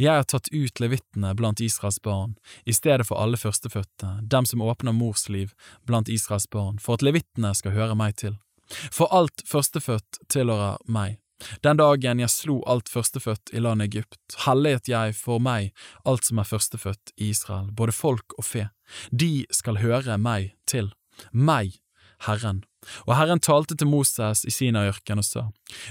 jeg 0.00 0.14
har 0.14 0.26
tatt 0.28 0.50
ut 0.52 0.80
levittene 0.80 1.34
blant 1.36 1.60
Israels 1.60 2.00
barn, 2.02 2.36
i 2.64 2.72
stedet 2.72 3.06
for 3.08 3.20
alle 3.20 3.40
førstefødte, 3.40 4.18
dem 4.22 4.48
som 4.48 4.64
åpner 4.64 4.96
mors 4.96 5.28
liv 5.28 5.52
blant 5.86 6.08
Israels 6.08 6.48
barn, 6.50 6.78
for 6.78 6.98
at 6.98 7.04
levittene 7.04 7.54
skal 7.56 7.76
høre 7.76 7.96
meg 7.98 8.16
til. 8.20 8.38
For 8.68 9.08
alt 9.14 9.44
førstefødt 9.48 10.22
tilhører 10.28 10.78
meg. 10.84 11.18
Den 11.62 11.78
dagen 11.78 12.18
jeg 12.18 12.32
slo 12.34 12.58
alt 12.66 12.88
førstefødt 12.90 13.52
i 13.54 13.62
landet 13.62 13.92
Egypt, 13.92 14.38
helliget 14.44 14.90
jeg 14.90 15.14
for 15.14 15.38
meg 15.42 15.70
alt 16.08 16.26
som 16.26 16.40
er 16.42 16.48
førstefødt 16.48 17.12
i 17.16 17.30
Israel, 17.30 17.70
både 17.70 17.94
folk 17.94 18.34
og 18.38 18.44
fe. 18.44 18.68
De 19.10 19.46
skal 19.54 19.78
høre 19.78 20.18
meg 20.18 20.56
til. 20.66 20.90
Meg, 21.32 21.78
Herren. 22.26 22.64
Og 23.06 23.16
Herren 23.18 23.40
talte 23.42 23.76
til 23.76 23.90
Moses 23.90 24.44
i 24.46 24.52
Sinaiørken 24.54 25.20
og 25.22 25.26
sa, 25.26 25.42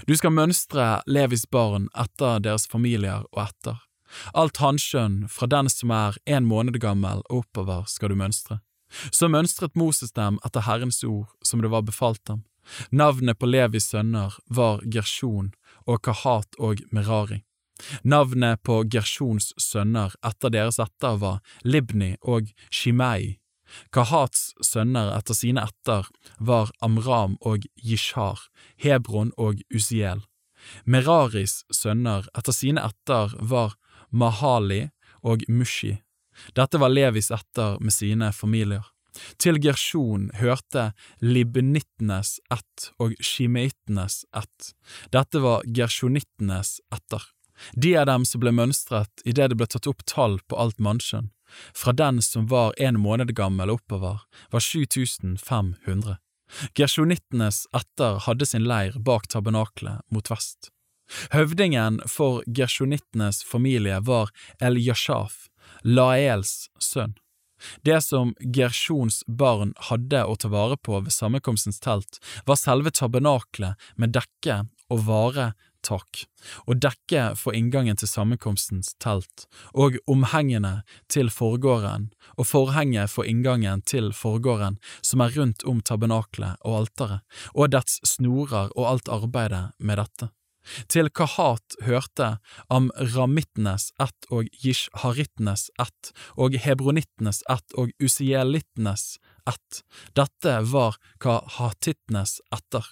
Du 0.08 0.15
skal 0.15 0.34
mønstre 0.34 1.01
Levis 1.08 1.46
barn 1.46 1.89
etter 1.98 2.39
deres 2.44 2.67
familier 2.67 3.25
og 3.32 3.44
etter. 3.48 3.82
Alt 4.34 4.62
hanskjønn 4.63 5.25
fra 5.32 5.50
den 5.51 5.70
som 5.70 5.91
er 5.91 6.17
en 6.25 6.48
måned 6.48 6.79
gammel 6.79 7.24
og 7.27 7.44
oppover 7.44 7.88
skal 7.91 8.13
du 8.13 8.20
mønstre. 8.20 8.62
Så 9.12 9.27
mønstret 9.27 9.75
Moses 9.75 10.13
dem 10.15 10.39
etter 10.48 10.63
Herrens 10.63 11.03
ord 11.03 11.27
som 11.44 11.62
det 11.62 11.72
var 11.74 11.84
befalt 11.84 12.24
dem. 12.25 12.46
Navnet 12.91 13.39
på 13.39 13.48
Levis 13.48 13.89
sønner 13.91 14.36
var 14.48 14.79
Gershon 14.84 15.51
og 15.86 16.01
Kahat 16.03 16.56
og 16.60 16.84
Merari. 16.91 17.44
Navnet 18.03 18.63
på 18.63 18.82
Gershons 18.91 19.51
sønner 19.62 20.15
etter 20.25 20.51
deres 20.56 20.79
etter 20.79 21.20
var 21.22 21.44
Libni 21.63 22.15
og 22.22 22.50
Shimei 22.72 23.38
Kahats 23.91 24.53
sønner 24.63 25.13
etter 25.17 25.38
sine 25.38 25.63
etter 25.67 26.07
var 26.39 26.71
Amram 26.81 27.38
og 27.41 27.67
Jishar, 27.75 28.47
Hebron 28.77 29.31
og 29.38 29.62
Uziel. 29.74 30.24
Meraris 30.86 31.63
sønner 31.74 32.27
etter 32.38 32.55
sine 32.55 32.83
etter 32.88 33.36
var 33.39 33.77
Mahali 34.12 34.88
og 35.24 35.43
Mushi. 35.47 35.97
Dette 36.55 36.79
var 36.79 36.93
Levis 36.93 37.31
etter 37.33 37.79
med 37.81 37.93
sine 37.93 38.31
familier. 38.33 38.86
Til 39.41 39.57
Gershon 39.62 40.29
hørte 40.38 40.91
libnittenes 41.21 42.38
ett 42.53 42.89
og 43.01 43.15
shimeittenes 43.17 44.25
ett. 44.38 44.74
Dette 45.13 45.41
var 45.41 45.65
gershonittenes 45.65 46.77
etter. 46.93 47.24
De 47.74 47.95
av 47.97 48.05
dem 48.05 48.25
som 48.29 48.43
ble 48.43 48.53
mønstret 48.53 49.25
idet 49.25 49.50
det 49.50 49.57
ble 49.57 49.65
tatt 49.69 49.89
opp 49.89 50.05
tall 50.05 50.38
på 50.45 50.59
alt 50.62 50.77
mannskjønn. 50.77 51.31
Fra 51.75 51.94
den 51.94 52.22
som 52.22 52.48
var 52.51 52.74
en 52.77 53.00
måned 53.00 53.34
gammel 53.36 53.72
oppover, 53.74 54.24
var 54.51 54.63
7500. 54.63 56.18
Gershonittenes 56.75 57.66
etter 57.75 58.20
hadde 58.24 58.48
sin 58.48 58.68
leir 58.68 58.96
bak 59.00 59.27
tabernaklet 59.27 60.04
mot 60.12 60.32
vest. 60.32 60.72
Høvdingen 61.32 62.01
for 62.08 62.44
gershonittenes 62.48 63.44
familie 63.48 64.00
var 64.04 64.32
El-Yashaf, 64.60 65.48
Laels 65.84 66.68
sønn. 66.84 67.16
Det 67.82 68.01
som 68.06 68.36
Gersjons 68.54 69.24
barn 69.27 69.74
hadde 69.89 70.24
å 70.25 70.36
ta 70.38 70.50
vare 70.54 70.77
på 70.77 71.00
ved 71.00 71.13
sammenkomstens 71.13 71.80
telt, 71.82 72.20
var 72.46 72.60
selve 72.60 72.94
tabernaklet 72.94 73.89
med 73.98 74.13
dekke 74.13 74.66
og 74.94 75.08
vare 75.08 75.51
tak, 75.88 76.24
og 76.67 76.82
dekket 76.84 77.39
for 77.39 77.56
inngangen 77.58 78.00
til 78.00 78.12
sammenkomstens 78.12 78.94
telt, 79.03 79.48
og 79.74 79.98
omhengene 80.12 80.82
til 81.12 81.32
forgården, 81.34 82.10
og 82.38 82.50
forhenget 82.51 83.12
for 83.13 83.27
inngangen 83.27 83.84
til 83.88 84.12
forgården 84.15 84.79
som 85.01 85.24
er 85.24 85.36
rundt 85.38 85.63
om 85.67 85.82
tabernaklet 85.82 86.60
og 86.63 86.82
alteret, 86.84 87.24
og 87.56 87.72
dets 87.75 88.01
snorer 88.08 88.74
og 88.75 88.91
alt 88.91 89.13
arbeidet 89.13 89.70
med 89.79 90.03
dette. 90.03 90.32
Til 90.91 91.10
Kahat 91.15 91.77
hørte 91.88 92.38
Amramittenes 92.74 93.91
ett 94.03 94.27
og 94.34 94.50
Jishharittenes 94.63 95.70
ett 95.79 96.12
og 96.36 96.58
Hebronittenes 96.60 97.44
ett 97.50 97.77
og 97.79 97.94
Usielittenes 98.03 99.17
ett. 99.48 99.82
Dette 100.17 100.60
var 100.72 101.00
kahatittenes 101.24 102.39
etter. 102.51 102.84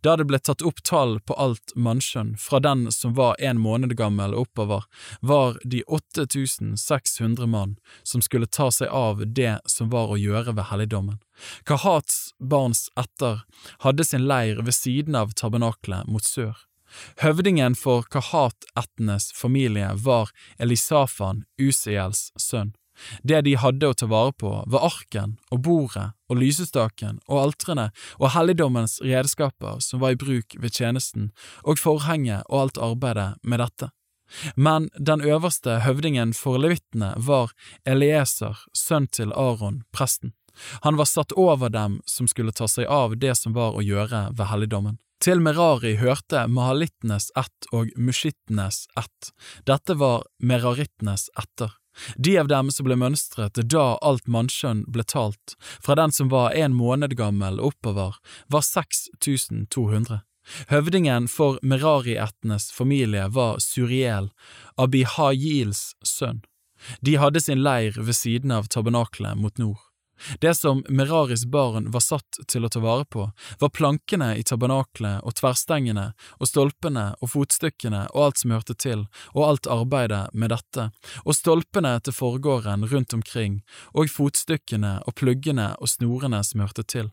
Da 0.00 0.16
det 0.16 0.26
ble 0.30 0.38
tatt 0.38 0.62
opp 0.62 0.82
tall 0.86 1.18
på 1.20 1.36
alt 1.40 1.74
mannskjønn, 1.76 2.34
fra 2.40 2.60
den 2.60 2.86
som 2.92 3.14
var 3.18 3.36
en 3.40 3.60
måned 3.60 3.96
gammel 3.96 4.34
oppover, 4.34 4.84
var 5.20 5.58
de 5.64 5.82
8600 5.86 7.46
mann 7.46 7.76
som 8.02 8.22
skulle 8.22 8.46
ta 8.46 8.70
seg 8.70 8.88
av 8.88 9.24
det 9.26 9.58
som 9.66 9.90
var 9.92 10.12
å 10.12 10.20
gjøre 10.20 10.56
ved 10.56 10.68
helligdommen. 10.70 11.22
Kahats 11.64 12.34
barns 12.38 12.88
etter 12.98 13.42
hadde 13.86 14.04
sin 14.04 14.28
leir 14.28 14.62
ved 14.62 14.76
siden 14.76 15.16
av 15.18 15.32
tabernaklet 15.38 16.08
mot 16.10 16.24
sør. 16.24 16.54
Høvdingen 17.22 17.74
for 17.78 18.04
Kahat-ættenes 18.12 19.30
familie 19.32 19.94
var 20.04 20.30
Elisafan, 20.60 21.44
Usiels 21.60 22.30
sønn. 22.36 22.74
Det 23.22 23.40
de 23.46 23.54
hadde 23.56 23.88
å 23.88 23.96
ta 23.96 24.08
vare 24.10 24.34
på, 24.36 24.50
var 24.66 24.86
arken 24.88 25.38
og 25.50 25.64
bordet 25.66 26.10
og 26.30 26.38
lysestaken 26.40 27.20
og 27.28 27.40
altrene 27.46 27.88
og 28.18 28.32
helligdommens 28.36 29.00
redskaper 29.04 29.80
som 29.84 30.02
var 30.02 30.14
i 30.14 30.20
bruk 30.20 30.56
ved 30.58 30.76
tjenesten, 30.76 31.30
og 31.64 31.80
forhenget 31.80 32.46
og 32.48 32.66
alt 32.66 32.80
arbeidet 32.90 33.34
med 33.42 33.62
dette. 33.64 33.90
Men 34.56 34.88
den 34.96 35.20
øverste 35.20 35.82
høvdingen 35.84 36.32
for 36.32 36.56
levittene 36.60 37.12
var 37.16 37.52
Elieser, 37.84 38.56
sønn 38.72 39.10
til 39.12 39.32
Aron, 39.36 39.82
presten. 39.92 40.32
Han 40.84 40.96
var 40.96 41.08
satt 41.08 41.32
over 41.32 41.72
dem 41.72 42.00
som 42.06 42.28
skulle 42.28 42.52
ta 42.52 42.68
seg 42.68 42.88
av 42.88 43.16
det 43.20 43.34
som 43.40 43.56
var 43.56 43.76
å 43.76 43.84
gjøre 43.84 44.30
ved 44.36 44.48
helligdommen. 44.52 44.98
Til 45.22 45.38
Merari 45.38 45.94
hørte 46.00 46.48
mahalittenes 46.50 47.30
ett 47.38 47.68
og 47.70 47.92
mushittenes 47.96 48.88
ett. 48.98 49.30
Dette 49.68 49.94
var 49.94 50.24
merarittenes 50.42 51.28
etter. 51.38 51.70
De 52.16 52.38
av 52.38 52.48
dem 52.48 52.70
som 52.70 52.86
ble 52.88 52.96
mønstret 52.98 53.58
da 53.74 53.86
alt 54.00 54.28
mannskjønn 54.30 54.84
ble 54.92 55.04
talt, 55.04 55.56
fra 55.84 55.96
den 55.98 56.12
som 56.12 56.30
var 56.32 56.56
en 56.56 56.74
måned 56.76 57.16
gammel 57.18 57.60
oppover, 57.60 58.16
var 58.48 58.64
6200. 58.66 60.22
Høvdingen 60.72 61.28
for 61.30 61.60
Merari-ættenes 61.62 62.72
familie 62.74 63.28
var 63.30 63.60
Suriel, 63.62 64.32
Abihajils 64.76 65.92
sønn. 66.02 66.42
De 67.00 67.14
hadde 67.20 67.40
sin 67.40 67.62
leir 67.62 67.94
ved 67.94 68.16
siden 68.18 68.50
av 68.50 68.66
tabernaklet 68.72 69.38
mot 69.38 69.58
nord. 69.58 69.91
Det 70.40 70.54
som 70.54 70.84
Meraris 70.88 71.44
barn 71.44 71.90
var 71.90 72.00
satt 72.00 72.38
til 72.48 72.64
å 72.64 72.70
ta 72.72 72.80
vare 72.82 73.04
på, 73.04 73.28
var 73.58 73.72
plankene 73.74 74.32
i 74.38 74.44
tabernaklet 74.46 75.24
og 75.26 75.34
tverrstengene 75.40 76.12
og 76.38 76.50
stolpene 76.50 77.06
og 77.20 77.32
fotstykkene 77.34 78.04
og 78.12 78.26
alt 78.26 78.42
som 78.42 78.54
hørte 78.54 78.76
til, 78.78 79.06
og 79.34 79.46
alt 79.48 79.70
arbeidet 79.70 80.28
med 80.32 80.54
dette, 80.54 80.90
og 81.24 81.36
stolpene 81.36 81.96
til 82.04 82.16
forgården 82.16 82.86
rundt 82.92 83.16
omkring, 83.16 83.60
og 83.92 84.12
fotstykkene 84.12 85.00
og 85.06 85.18
pluggene 85.18 85.72
og 85.80 85.90
snorene 85.90 86.42
som 86.46 86.64
hørte 86.64 86.86
til. 86.86 87.10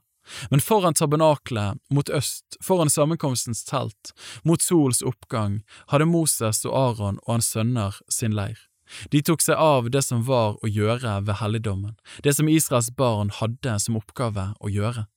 Men 0.50 0.62
foran 0.62 0.94
tabernaklet, 0.94 1.79
mot 1.89 2.10
øst, 2.10 2.60
foran 2.62 2.89
sammenkomstens 2.89 3.63
telt, 3.65 4.13
mot 4.44 4.62
solens 4.62 5.01
oppgang, 5.01 5.62
hadde 5.89 6.06
Moses 6.06 6.65
og 6.70 6.75
Aron 6.77 7.22
og 7.25 7.39
hans 7.39 7.50
sønner 7.56 7.98
sin 8.13 8.38
leir. 8.38 8.68
De 9.13 9.22
tok 9.22 9.43
seg 9.43 9.60
av 9.60 9.89
det 9.93 10.03
som 10.05 10.24
var 10.27 10.58
å 10.63 10.69
gjøre 10.69 11.19
ved 11.27 11.39
helligdommen, 11.41 11.96
det 12.24 12.36
som 12.38 12.50
Israels 12.50 12.91
barn 12.98 13.31
hadde 13.39 13.77
som 13.79 14.00
oppgave 14.00 14.51
å 14.60 14.72
gjøre. 14.72 15.08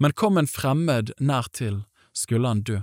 Men 0.00 0.16
kom 0.16 0.38
en 0.40 0.50
fremmed 0.50 1.12
nær 1.20 1.50
til, 1.52 1.84
skulle 2.16 2.48
han 2.48 2.64
dø. 2.64 2.82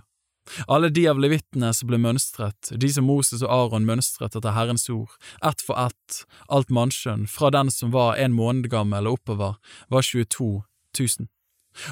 Alle 0.68 0.90
de 0.92 1.06
av 1.08 1.20
levittene 1.24 1.70
som 1.74 1.88
ble 1.88 1.98
mønstret, 2.04 2.74
de 2.76 2.90
som 2.92 3.08
Moses 3.08 3.44
og 3.46 3.52
Aron 3.54 3.88
mønstret 3.88 4.36
etter 4.36 4.56
Herrens 4.56 4.90
ord, 4.92 5.14
ett 5.40 5.64
for 5.64 5.80
ett, 5.80 6.24
alt 6.52 6.74
mannskjønn, 6.74 7.30
fra 7.32 7.52
den 7.56 7.72
som 7.72 7.94
var 7.96 8.20
en 8.20 8.36
måned 8.36 8.68
gammel 8.72 9.08
og 9.08 9.22
oppover, 9.22 9.56
var 9.88 10.04
22 10.04 10.50
000. 11.00 11.30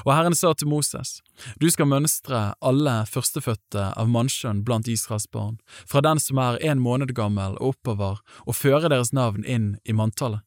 Og 0.04 0.12
Herren 0.14 0.36
sa 0.38 0.52
til 0.54 0.70
Moses, 0.70 1.20
Du 1.60 1.68
skal 1.70 1.90
mønstre 1.90 2.52
alle 2.60 3.02
førstefødte 3.10 3.90
av 3.98 4.08
mannskjønn 4.08 4.62
blant 4.66 4.88
Israels 4.88 5.26
barn, 5.30 5.58
fra 5.86 6.02
den 6.04 6.20
som 6.22 6.38
er 6.38 6.60
en 6.62 6.82
måned 6.82 7.14
gammel 7.16 7.58
og 7.58 7.76
oppover, 7.76 8.22
og 8.46 8.58
føre 8.58 8.92
deres 8.92 9.12
navn 9.12 9.44
inn 9.44 9.76
i 9.84 9.96
manntallet. 9.96 10.42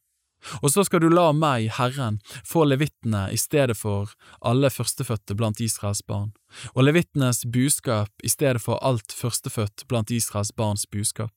Og 0.62 0.70
så 0.70 0.84
skal 0.86 1.02
du 1.02 1.10
la 1.10 1.32
meg, 1.34 1.72
Herren, 1.78 2.20
få 2.46 2.66
levittene 2.70 3.28
i 3.34 3.38
stedet 3.40 3.78
for 3.80 4.14
alle 4.46 4.70
førstefødte 4.70 5.38
blant 5.38 5.62
Israels 5.64 6.04
barn, 6.06 6.34
og 6.76 6.86
levittenes 6.86 7.46
buskap 7.50 8.12
i 8.24 8.30
stedet 8.30 8.62
for 8.62 8.80
alt 8.86 9.16
førstefødt 9.16 9.88
blant 9.90 10.14
Israels 10.14 10.54
barns 10.54 10.86
buskap. 10.86 11.34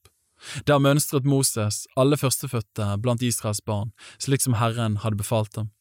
Der 0.69 0.79
mønstret 0.79 1.27
Moses 1.27 1.87
alle 1.97 2.17
førstefødte 2.21 2.93
blant 3.03 3.25
Israels 3.27 3.65
barn, 3.65 3.91
slik 4.23 4.45
som 4.45 4.59
Herren 4.61 5.01
hadde 5.03 5.19
befalt 5.19 5.57
ham. 5.57 5.73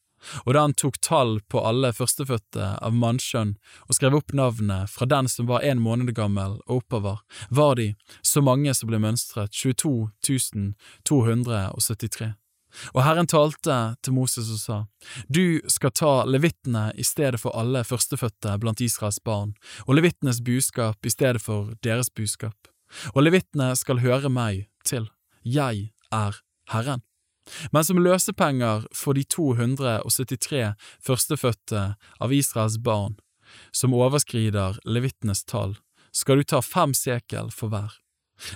Og 0.45 0.53
da 0.55 0.65
han 0.65 0.75
tok 0.77 0.99
tall 1.03 1.37
på 1.49 1.61
alle 1.65 1.93
førstefødte 1.95 2.73
av 2.83 2.95
mannskjønn 2.95 3.55
og 3.87 3.97
skrev 3.97 4.17
opp 4.19 4.33
navnet 4.37 4.91
fra 4.91 5.07
den 5.09 5.29
som 5.31 5.49
var 5.49 5.65
en 5.65 5.81
måned 5.83 6.13
gammel 6.17 6.59
og 6.67 6.81
oppover, 6.81 7.21
var 7.49 7.77
de, 7.79 7.93
så 8.21 8.43
mange 8.43 8.73
som 8.77 8.91
ble 8.91 8.99
mønstret, 9.03 9.53
22 9.55 10.09
273. 11.07 12.33
Og 12.93 13.01
Herren 13.05 13.29
talte 13.29 13.75
til 14.03 14.15
Moses 14.15 14.49
og 14.53 14.59
sa, 14.61 14.77
Du 15.31 15.59
skal 15.71 15.93
ta 15.95 16.11
levittene 16.27 16.91
i 16.95 17.05
stedet 17.07 17.39
for 17.41 17.55
alle 17.57 17.83
førstefødte 17.87 18.57
blant 18.61 18.83
Israels 18.83 19.19
barn, 19.23 19.55
og 19.87 19.97
levittenes 19.97 20.41
buskap 20.43 21.05
i 21.05 21.13
stedet 21.13 21.41
for 21.41 21.73
deres 21.83 22.11
buskap. 22.13 22.69
Og 23.15 23.23
levittene 23.25 23.73
skal 23.75 24.03
høre 24.03 24.31
meg 24.31 24.67
til, 24.85 25.09
jeg 25.43 25.91
er 26.11 26.41
Herren. 26.71 27.03
Men 27.71 27.85
som 27.85 27.99
løsepenger 28.01 28.87
for 28.95 29.17
de 29.17 29.23
273 29.23 30.73
førstefødte 31.03 31.83
av 32.19 32.33
Israels 32.33 32.77
barn, 32.77 33.17
som 33.71 33.95
overskrider 33.95 34.79
levittenes 34.85 35.45
tall, 35.45 35.77
skal 36.11 36.41
du 36.41 36.43
ta 36.43 36.61
fem 36.61 36.93
sekel 36.97 37.51
for 37.53 37.71
hver. 37.71 37.93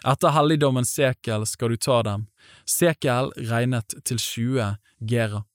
Etter 0.06 0.36
helligdommens 0.36 0.94
sekel 0.94 1.46
skal 1.50 1.74
du 1.74 1.78
ta 1.78 2.02
dem, 2.06 2.28
sekel 2.70 3.32
regnet 3.50 3.96
til 4.06 4.20
20 4.22 4.76
gera. 5.10 5.46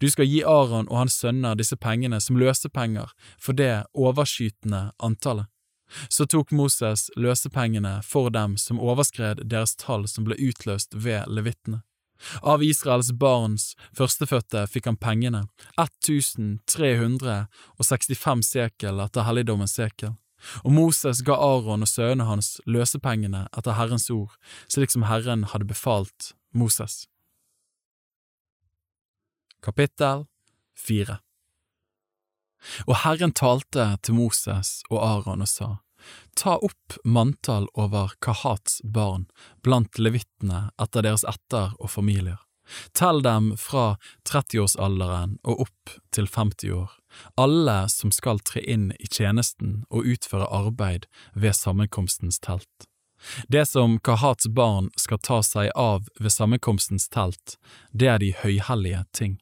Du 0.00 0.08
skal 0.08 0.28
gi 0.28 0.40
Aron 0.44 0.88
og 0.88 1.02
hans 1.02 1.18
sønner 1.20 1.56
disse 1.58 1.76
pengene 1.76 2.20
som 2.24 2.38
løsepenger 2.40 3.12
for 3.36 3.56
det 3.58 3.84
overskytende 3.92 4.90
antallet. 4.96 5.50
Så 6.08 6.26
tok 6.26 6.50
Moses 6.50 7.10
løsepengene 7.16 8.00
for 8.02 8.32
dem 8.34 8.56
som 8.58 8.80
overskred 8.82 9.44
deres 9.46 9.76
tall 9.78 10.08
som 10.10 10.26
ble 10.26 10.34
utløst 10.48 10.96
ved 10.96 11.28
levittene. 11.30 11.84
Av 12.42 12.62
Israels 12.64 13.12
barns 13.12 13.76
førstefødte 13.96 14.66
fikk 14.70 14.86
han 14.90 14.96
pengene, 15.00 15.42
1365 15.80 18.42
sekel 18.46 19.00
etter 19.04 19.22
helligdommens 19.28 19.74
sekel, 19.76 20.12
og 20.64 20.72
Moses 20.72 21.22
ga 21.26 21.34
Aron 21.40 21.82
og 21.84 21.90
sønnene 21.90 22.24
hans 22.28 22.60
løsepengene 22.68 23.46
etter 23.56 23.72
Herrens 23.78 24.10
ord, 24.12 24.32
slik 24.68 24.90
som 24.92 25.02
Herren 25.08 25.44
hadde 25.52 25.68
befalt 25.68 26.34
Moses. 26.52 27.06
Kapittel 29.64 30.26
4 30.76 31.18
Og 32.86 32.96
Herren 33.02 33.32
talte 33.32 33.96
til 34.02 34.14
Moses 34.14 34.82
og 34.90 35.02
Aron 35.02 35.42
og 35.42 35.48
sa, 35.50 35.76
Ta 36.36 36.56
opp 36.56 36.98
manntall 37.04 37.68
over 37.74 38.12
Kahats 38.20 38.80
barn 38.84 39.26
blant 39.62 39.98
levittene 39.98 40.70
etter 40.82 41.06
deres 41.06 41.24
etter 41.24 41.72
og 41.78 41.90
familier. 41.90 42.40
Tell 42.92 43.22
dem 43.22 43.52
fra 43.58 43.94
30-årsalderen 44.26 45.36
og 45.46 45.66
opp 45.66 45.94
til 46.14 46.26
50 46.26 46.72
år, 46.74 46.90
alle 47.38 47.78
som 47.92 48.10
skal 48.14 48.42
tre 48.42 48.62
inn 48.66 48.90
i 48.98 49.06
tjenesten 49.06 49.84
og 49.90 50.08
utføre 50.10 50.50
arbeid 50.50 51.06
ved 51.34 51.54
sammenkomstens 51.54 52.40
telt. 52.42 52.88
Det 53.48 53.64
som 53.66 53.98
Kahats 53.98 54.48
barn 54.48 54.90
skal 55.00 55.22
ta 55.22 55.40
seg 55.42 55.70
av 55.74 56.08
ved 56.20 56.32
sammenkomstens 56.32 57.08
telt, 57.08 57.56
det 57.92 58.10
er 58.12 58.20
de 58.20 58.34
høyhellige 58.42 59.04
ting. 59.12 59.38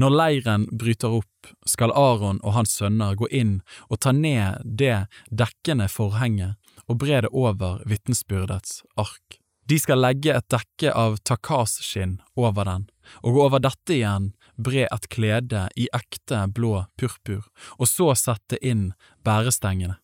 Når 0.00 0.14
leiren 0.14 0.66
bryter 0.72 1.20
opp, 1.20 1.50
skal 1.66 1.94
Aron 1.96 2.40
og 2.44 2.56
hans 2.56 2.74
sønner 2.78 3.16
gå 3.18 3.28
inn 3.30 3.60
og 3.88 4.00
ta 4.04 4.12
ned 4.12 4.64
det 4.64 5.06
dekkende 5.30 5.88
forhenget 5.88 6.58
og 6.88 6.98
bre 7.02 7.22
det 7.24 7.30
over 7.32 7.80
vitnesbyrdets 7.88 8.82
ark. 9.00 9.38
De 9.70 9.78
skal 9.78 10.02
legge 10.02 10.34
et 10.34 10.48
dekke 10.50 10.90
av 10.98 11.20
takasskinn 11.22 12.18
over 12.34 12.66
den, 12.66 12.88
og 13.22 13.38
over 13.38 13.62
dette 13.62 13.94
igjen 13.94 14.32
bre 14.58 14.88
et 14.88 15.06
klede 15.12 15.68
i 15.78 15.86
ekte 15.94 16.42
blå 16.50 16.86
purpur, 16.98 17.44
og 17.78 17.86
så 17.86 18.10
sette 18.18 18.58
inn 18.66 18.90
bærestengene. 19.24 20.00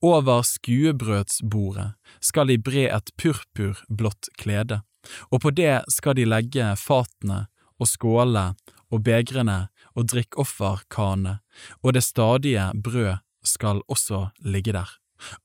Over 0.00 0.44
skuebrødsbordet 0.46 1.90
skal 2.24 2.48
de 2.48 2.56
bre 2.62 2.86
et 2.94 3.12
purpurblått 3.20 4.30
klede, 4.40 4.80
og 5.28 5.42
på 5.44 5.52
det 5.52 5.82
skal 5.92 6.16
de 6.16 6.24
legge 6.24 6.70
fatene 6.80 7.44
og 7.76 7.90
skåle 7.90 8.52
og 8.94 9.02
begrene 9.06 9.64
og 9.94 10.08
drikkofferkanene 10.12 11.38
og 11.82 11.96
det 11.96 12.04
stadige 12.06 12.70
brød 12.74 13.18
skal 13.44 13.82
også 13.90 14.28
ligge 14.40 14.72
der. 14.72 14.88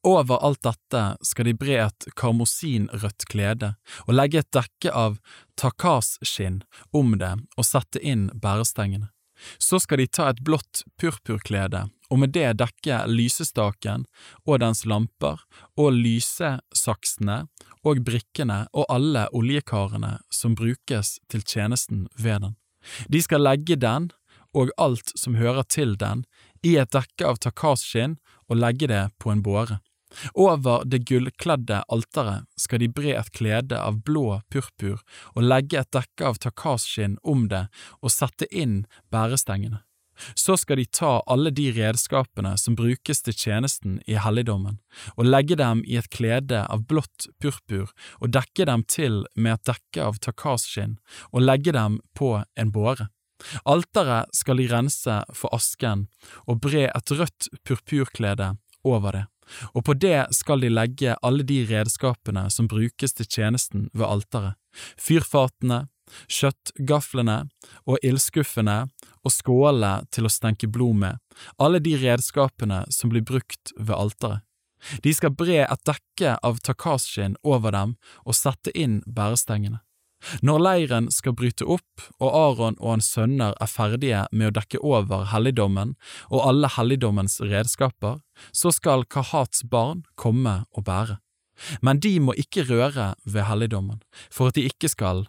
Over 0.03 0.39
alt 0.43 0.63
dette 0.65 1.03
skal 1.23 1.47
de 1.47 1.53
bre 1.57 1.77
et 1.85 2.07
karmosinrødt 2.19 3.27
klede 3.31 3.73
og 4.07 4.15
legge 4.15 4.41
et 4.41 4.51
dekke 4.55 4.91
av 4.91 5.19
takasskinn 5.59 6.63
om 6.95 7.15
det 7.21 7.35
og 7.55 7.67
sette 7.67 8.01
inn 8.01 8.27
bærestengene. 8.33 9.11
Så 9.55 9.79
skal 9.79 10.01
de 10.01 10.07
ta 10.11 10.27
et 10.29 10.41
blått 10.43 10.83
purpurklede 10.99 11.85
og 12.09 12.19
med 12.19 12.33
det 12.35 12.57
dekke 12.59 13.03
lysestaken 13.07 14.03
og 14.43 14.59
dens 14.63 14.83
lamper 14.89 15.45
og 15.79 15.93
lysesaksene 15.95 17.43
og 17.87 18.01
brikkene 18.03 18.65
og 18.73 18.89
alle 18.91 19.29
oljekarene 19.31 20.17
som 20.33 20.57
brukes 20.59 21.17
til 21.31 21.45
tjenesten 21.45 22.07
ved 22.19 22.43
den. 22.43 22.58
De 23.07 23.21
skal 23.21 23.43
legge 23.45 23.77
den 23.79 24.09
og 24.55 24.71
alt 24.81 25.13
som 25.19 25.37
hører 25.37 25.67
til 25.69 25.93
den, 25.99 26.23
i 26.65 26.75
et 26.81 26.91
dekke 26.91 27.27
av 27.27 27.37
takasskinn 27.43 28.17
og 28.49 28.59
legge 28.59 28.89
det 28.89 29.03
på 29.21 29.31
en 29.31 29.43
båre. 29.45 29.79
Over 30.33 30.85
det 30.89 31.03
gullkledde 31.05 31.83
alteret 31.93 32.47
skal 32.57 32.81
de 32.81 32.89
bre 32.89 33.13
et 33.19 33.29
klede 33.35 33.77
av 33.77 34.01
blå 34.05 34.39
purpur 34.49 35.03
og 35.35 35.45
legge 35.45 35.83
et 35.83 35.91
dekke 35.93 36.31
av 36.31 36.41
takasskinn 36.41 37.19
om 37.21 37.45
det 37.51 37.67
og 38.01 38.13
sette 38.13 38.49
inn 38.49 38.81
bærestengene. 39.13 39.83
Så 40.35 40.57
skal 40.59 40.79
de 40.79 40.85
ta 40.85 41.19
alle 41.27 41.51
de 41.55 41.69
redskapene 41.75 42.55
som 42.57 42.77
brukes 42.79 43.23
til 43.25 43.35
tjenesten 43.35 43.99
i 44.07 44.17
helligdommen, 44.19 44.79
og 45.17 45.29
legge 45.29 45.57
dem 45.59 45.83
i 45.85 45.99
et 45.99 46.09
klede 46.13 46.65
av 46.65 46.85
blått 46.89 47.29
purpur 47.41 47.91
og 48.19 48.33
dekke 48.35 48.67
dem 48.69 48.85
til 48.89 49.23
med 49.35 49.57
et 49.59 49.71
dekke 49.73 50.09
av 50.09 50.19
takasskinn 50.23 50.97
og 51.31 51.45
legge 51.45 51.75
dem 51.75 51.99
på 52.17 52.37
en 52.59 52.75
båre. 52.75 53.09
Alteret 53.63 54.31
skal 54.35 54.59
de 54.59 54.67
rense 54.67 55.17
for 55.35 55.55
asken 55.55 56.07
og 56.45 56.59
bre 56.63 56.89
et 56.89 57.13
rødt 57.15 57.51
purpurklede 57.67 58.53
over 58.87 59.15
det, 59.15 59.25
og 59.73 59.85
på 59.87 59.95
det 59.97 60.27
skal 60.35 60.63
de 60.63 60.71
legge 60.71 61.15
alle 61.25 61.45
de 61.47 61.61
redskapene 61.69 62.47
som 62.53 62.67
brukes 62.71 63.15
til 63.15 63.29
tjenesten 63.29 63.87
ved 63.93 64.07
alteret, 64.07 64.59
fyrfatene, 64.99 65.87
kjøttgaflene 66.27 67.39
og 67.85 67.97
ildskuffene 68.05 68.77
og 69.23 69.33
skålene 69.33 70.07
til 70.13 70.27
å 70.27 70.33
stenke 70.33 70.69
blod 70.71 71.01
med, 71.03 71.19
alle 71.57 71.81
de 71.83 71.95
redskapene 71.99 72.85
som 72.93 73.11
blir 73.11 73.25
brukt 73.25 73.73
ved 73.77 73.95
alteret. 73.95 74.45
De 75.03 75.11
skal 75.11 75.35
bre 75.35 75.65
et 75.65 75.85
dekke 75.87 76.37
av 76.39 76.61
takasskinn 76.63 77.35
over 77.43 77.75
dem 77.75 77.97
og 78.23 78.37
sette 78.37 78.71
inn 78.71 79.01
bærestengene. 79.05 79.81
Når 80.43 80.59
leiren 80.59 81.07
skal 81.15 81.35
bryte 81.37 81.63
opp 81.63 82.03
og 82.19 82.27
Aron 82.35 82.75
og 82.79 82.97
hans 82.97 83.07
sønner 83.13 83.55
er 83.63 83.71
ferdige 83.71 84.25
med 84.31 84.49
å 84.49 84.55
dekke 84.57 84.81
over 84.83 85.29
helligdommen 85.31 85.95
og 86.27 86.43
alle 86.43 86.71
helligdommens 86.75 87.39
redskaper, 87.39 88.19
så 88.51 88.73
skal 88.75 89.07
Kahats 89.07 89.63
barn 89.63 90.03
komme 90.19 90.63
og 90.75 90.87
bære. 90.89 91.19
Men 91.83 91.99
de 92.03 92.13
må 92.23 92.35
ikke 92.39 92.67
røre 92.67 93.13
ved 93.23 93.47
helligdommen, 93.47 93.99
for 94.31 94.51
at 94.51 94.59
de 94.59 94.67
ikke 94.67 94.91
skal. 94.91 95.25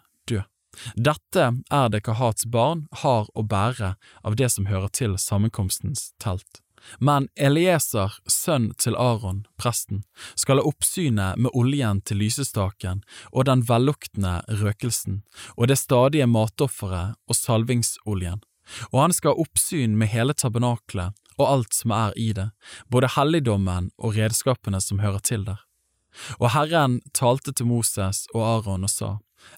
Dette 0.95 1.51
er 1.71 1.93
det 1.93 2.05
Kahats 2.07 2.47
barn 2.47 2.87
har 3.03 3.29
å 3.35 3.45
bære 3.45 3.95
av 4.25 4.37
det 4.37 4.51
som 4.55 4.69
hører 4.71 4.91
til 4.97 5.17
sammenkomstens 5.19 6.11
telt. 6.23 6.63
Men 6.99 7.29
Elieser, 7.37 8.15
sønn 8.27 8.71
til 8.81 8.97
Aron, 8.97 9.45
presten, 9.61 10.03
skal 10.35 10.61
ha 10.61 10.69
oppsynet 10.69 11.41
med 11.41 11.53
oljen 11.57 12.01
til 12.09 12.21
lysestaken 12.23 13.03
og 13.31 13.47
den 13.49 13.65
velluktende 13.69 14.41
røkelsen 14.49 15.21
og 15.57 15.69
det 15.71 15.79
stadige 15.81 16.29
matofferet 16.31 17.19
og 17.29 17.37
salvingsoljen, 17.37 18.41
og 18.91 18.99
han 19.03 19.17
skal 19.17 19.35
ha 19.35 19.45
oppsyn 19.45 19.97
med 19.99 20.13
hele 20.15 20.37
tabernaklet 20.37 21.17
og 21.41 21.47
alt 21.47 21.77
som 21.77 21.95
er 21.97 22.17
i 22.21 22.31
det, 22.37 22.51
både 22.93 23.13
helligdommen 23.17 23.91
og 23.99 24.17
redskapene 24.17 24.81
som 24.85 25.01
hører 25.05 25.23
til 25.25 25.47
der. 25.49 25.61
Og 26.41 26.51
Herren 26.53 26.99
talte 27.15 27.55
til 27.55 27.69
Moses 27.71 28.27
og 28.35 28.43
Aron 28.45 28.85
og 28.85 28.93
sa, 28.93 29.11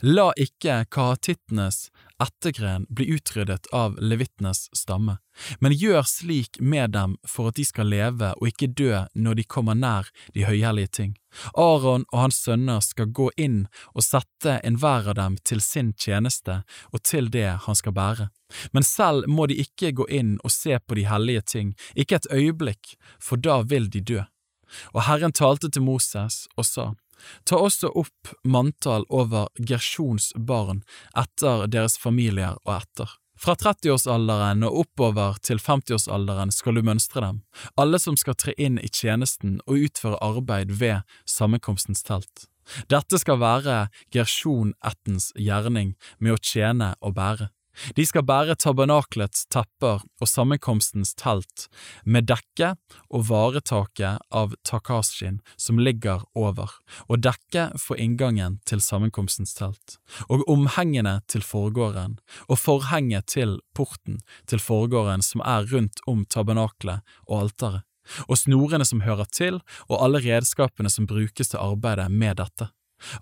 La 0.02 0.32
ikke 0.36 0.84
kahatittenes 0.90 1.90
ettergren 2.22 2.86
bli 2.88 3.06
utryddet 3.14 3.66
av 3.72 3.96
levittenes 4.00 4.68
stamme, 4.76 5.16
men 5.58 5.74
gjør 5.74 6.02
slik 6.06 6.60
med 6.60 6.92
dem 6.94 7.16
for 7.28 7.50
at 7.50 7.58
de 7.58 7.64
skal 7.66 7.90
leve 7.90 8.32
og 8.36 8.50
ikke 8.50 8.70
dø 8.78 9.04
når 9.14 9.40
de 9.40 9.46
kommer 9.54 9.78
nær 9.78 10.10
de 10.34 10.46
høyhellige 10.46 10.92
ting. 10.98 11.12
Aron 11.58 12.04
og 12.12 12.18
hans 12.24 12.42
sønner 12.44 12.82
skal 12.84 13.10
gå 13.10 13.30
inn 13.36 13.64
og 13.94 14.06
sette 14.06 14.58
enhver 14.66 15.08
av 15.12 15.18
dem 15.18 15.38
til 15.48 15.62
sin 15.64 15.92
tjeneste 15.94 16.60
og 16.92 17.02
til 17.08 17.30
det 17.32 17.48
han 17.66 17.78
skal 17.78 17.96
bære. 17.96 18.28
Men 18.72 18.84
selv 18.86 19.28
må 19.28 19.48
de 19.48 19.58
ikke 19.64 19.94
gå 19.96 20.06
inn 20.12 20.36
og 20.44 20.52
se 20.52 20.78
på 20.78 20.98
de 20.98 21.06
hellige 21.08 21.46
ting, 21.54 21.72
ikke 21.96 22.20
et 22.20 22.30
øyeblikk, 22.30 22.96
for 23.18 23.40
da 23.40 23.62
vil 23.64 23.88
de 23.90 24.04
dø. 24.12 24.20
Og 24.92 25.04
Herren 25.08 25.32
talte 25.32 25.70
til 25.70 25.84
Moses 25.84 26.46
og 26.56 26.68
sa, 26.68 26.92
Ta 27.48 27.58
også 27.58 27.92
opp 27.98 28.32
manntall 28.44 29.06
over 29.08 29.48
Gersjons 29.58 30.32
barn 30.36 30.82
etter 31.18 31.66
deres 31.70 31.98
familier 32.00 32.58
og 32.64 32.78
etter. 32.80 33.18
Fra 33.42 33.56
30-årsalderen 33.58 34.62
og 34.68 34.84
oppover 34.84 35.38
til 35.42 35.58
50-årsalderen 35.58 36.52
skal 36.54 36.78
du 36.78 36.84
mønstre 36.86 37.24
dem, 37.24 37.40
alle 37.80 37.98
som 37.98 38.14
skal 38.20 38.36
tre 38.38 38.54
inn 38.54 38.76
i 38.78 38.90
tjenesten 38.92 39.56
og 39.66 39.88
utføre 39.88 40.20
arbeid 40.22 40.70
ved 40.78 41.02
sammenkomstens 41.26 42.04
telt. 42.06 42.46
Dette 42.92 43.18
skal 43.18 43.40
være 43.42 43.78
Gersjon-ættens 44.14 45.32
gjerning 45.34 45.96
med 46.22 46.36
å 46.36 46.38
tjene 46.38 46.92
og 47.02 47.16
bære. 47.18 47.50
De 47.96 48.04
skal 48.06 48.24
bære 48.28 48.56
tabernaklets 48.60 49.46
tepper 49.52 50.02
og 50.20 50.28
sammenkomstens 50.28 51.14
telt, 51.18 51.66
med 52.04 52.28
dekke 52.28 52.74
og 53.08 53.26
varetaket 53.30 54.20
av 54.30 54.54
takasjin 54.68 55.40
som 55.56 55.80
ligger 55.80 56.24
over, 56.38 56.74
og 57.08 57.22
dekke 57.24 57.70
for 57.80 58.00
inngangen 58.00 58.58
til 58.68 58.82
sammenkomstens 58.84 59.56
telt, 59.58 59.96
og 60.28 60.44
omhengene 60.52 61.20
til 61.32 61.44
forgården, 61.46 62.18
og 62.48 62.60
forhenget 62.60 63.30
til 63.32 63.58
porten 63.74 64.20
til 64.50 64.60
forgården 64.60 65.24
som 65.24 65.44
er 65.44 65.66
rundt 65.72 66.04
om 66.06 66.26
tabernaklet 66.28 67.00
og 67.26 67.46
alteret, 67.46 67.88
og 68.28 68.38
snorene 68.38 68.84
som 68.84 69.04
hører 69.06 69.28
til, 69.32 69.60
og 69.88 70.04
alle 70.04 70.22
redskapene 70.24 70.90
som 70.90 71.08
brukes 71.08 71.52
til 71.54 71.62
arbeidet 71.62 72.10
med 72.10 72.40
dette. 72.42 72.68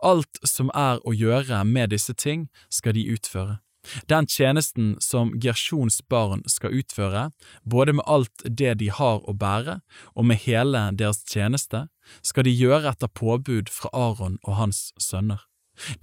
Alt 0.04 0.40
som 0.44 0.70
er 0.76 1.00
å 1.06 1.14
gjøre 1.16 1.62
med 1.64 1.92
disse 1.94 2.12
ting, 2.12 2.48
skal 2.72 2.96
de 2.96 3.06
utføre. 3.14 3.60
Den 4.08 4.26
tjenesten 4.26 4.96
som 5.00 5.32
Gersjons 5.40 6.00
barn 6.08 6.42
skal 6.46 6.74
utføre, 6.80 7.30
både 7.64 7.96
med 7.96 8.04
alt 8.06 8.44
det 8.44 8.74
de 8.82 8.90
har 8.92 9.22
å 9.24 9.34
bære 9.36 9.80
og 10.14 10.26
med 10.28 10.42
hele 10.44 10.90
deres 10.96 11.22
tjeneste, 11.24 11.86
skal 12.22 12.44
de 12.44 12.54
gjøre 12.54 12.92
etter 12.92 13.08
påbud 13.08 13.70
fra 13.72 13.92
Aron 13.92 14.38
og 14.44 14.58
hans 14.60 14.90
sønner. 15.00 15.46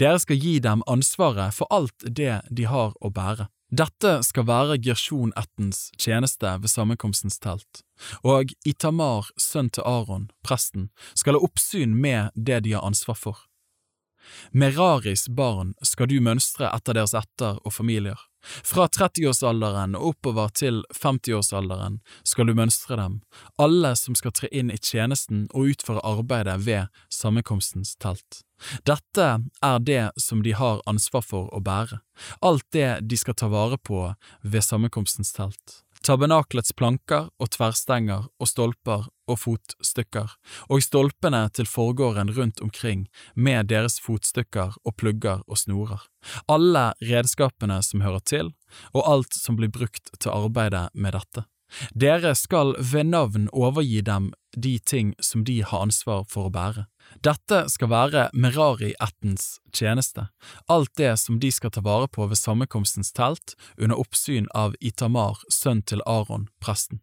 Dere 0.02 0.18
skal 0.20 0.42
gi 0.42 0.58
dem 0.64 0.82
ansvaret 0.90 1.54
for 1.54 1.70
alt 1.70 2.02
det 2.02 2.42
de 2.50 2.66
har 2.66 2.96
å 2.98 3.14
bære. 3.14 3.50
Dette 3.68 4.22
skal 4.24 4.46
være 4.48 4.78
Gersjon-ættens 4.80 5.90
tjeneste 6.00 6.54
ved 6.64 6.72
sammenkomstens 6.72 7.36
telt, 7.44 7.82
og 8.24 8.54
Itamar, 8.66 9.28
sønn 9.36 9.68
til 9.76 9.84
Aron, 9.84 10.30
presten, 10.40 10.88
skal 11.20 11.36
ha 11.36 11.44
oppsyn 11.44 11.92
med 11.92 12.32
det 12.34 12.62
de 12.64 12.78
har 12.78 12.88
ansvar 12.88 13.20
for. 13.20 13.44
Meraris 14.52 15.28
barn 15.30 15.74
skal 15.86 16.10
du 16.12 16.20
mønstre 16.24 16.70
etter 16.74 16.98
deres 16.98 17.16
ætter 17.18 17.62
og 17.64 17.74
familier. 17.74 18.18
Fra 18.64 18.88
30-årsalderen 18.88 19.96
og 19.98 20.14
oppover 20.14 20.52
til 20.56 20.84
50-årsalderen 20.96 22.00
skal 22.28 22.48
du 22.48 22.54
mønstre 22.56 22.96
dem, 23.00 23.20
alle 23.60 23.92
som 24.00 24.16
skal 24.16 24.36
tre 24.36 24.50
inn 24.56 24.72
i 24.72 24.80
tjenesten 24.80 25.48
og 25.52 25.74
utføre 25.74 26.04
arbeidet 26.08 26.60
ved 26.66 27.02
sammenkomstens 27.14 27.96
telt. 28.02 28.44
Dette 28.88 29.26
er 29.62 29.82
det 29.84 30.06
som 30.22 30.42
de 30.46 30.56
har 30.58 30.80
ansvar 30.90 31.26
for 31.26 31.52
å 31.54 31.60
bære, 31.62 32.00
alt 32.42 32.66
det 32.74 32.90
de 33.10 33.20
skal 33.20 33.38
ta 33.38 33.52
vare 33.52 33.78
på 33.78 34.08
ved 34.42 34.66
sammenkomstens 34.66 35.36
telt 35.36 35.82
tabernaklets 36.06 36.74
planker 36.78 37.30
og 37.42 37.52
tverrstenger 37.56 38.28
og 38.40 38.50
stolper 38.50 39.08
og 39.28 39.40
fotstykker, 39.42 40.32
og 40.72 40.84
stolpene 40.84 41.44
til 41.54 41.68
forgården 41.68 42.32
rundt 42.38 42.62
omkring 42.64 43.08
med 43.36 43.70
deres 43.72 44.00
fotstykker 44.04 44.78
og 44.84 44.96
plugger 44.98 45.44
og 45.48 45.60
snorer, 45.64 46.06
alle 46.48 46.92
redskapene 47.04 47.82
som 47.84 48.06
hører 48.06 48.24
til, 48.24 48.54
og 48.94 49.08
alt 49.08 49.36
som 49.36 49.60
blir 49.60 49.72
brukt 49.74 50.12
til 50.20 50.34
arbeidet 50.34 50.88
med 50.94 51.18
dette. 51.18 51.48
Dere 51.92 52.32
skal 52.36 52.76
ved 52.80 53.10
navn 53.12 53.50
overgi 53.52 54.02
dem 54.02 54.32
de 54.56 54.78
ting 54.80 55.14
som 55.20 55.44
de 55.44 55.62
har 55.64 55.84
ansvar 55.84 56.24
for 56.32 56.48
å 56.48 56.54
bære. 56.54 56.88
Dette 57.28 57.66
skal 57.68 57.90
være 57.92 58.22
Merari-ættens 58.38 59.58
tjeneste, 59.76 60.30
alt 60.72 60.94
det 60.96 61.10
som 61.20 61.42
de 61.42 61.50
skal 61.52 61.74
ta 61.76 61.82
vare 61.84 62.08
på 62.08 62.24
ved 62.30 62.40
sammenkomstens 62.40 63.12
telt 63.18 63.58
under 63.76 64.00
oppsyn 64.00 64.48
av 64.56 64.78
Itamar, 64.80 65.42
sønn 65.52 65.82
til 65.84 66.04
Aron, 66.08 66.46
presten. 66.64 67.02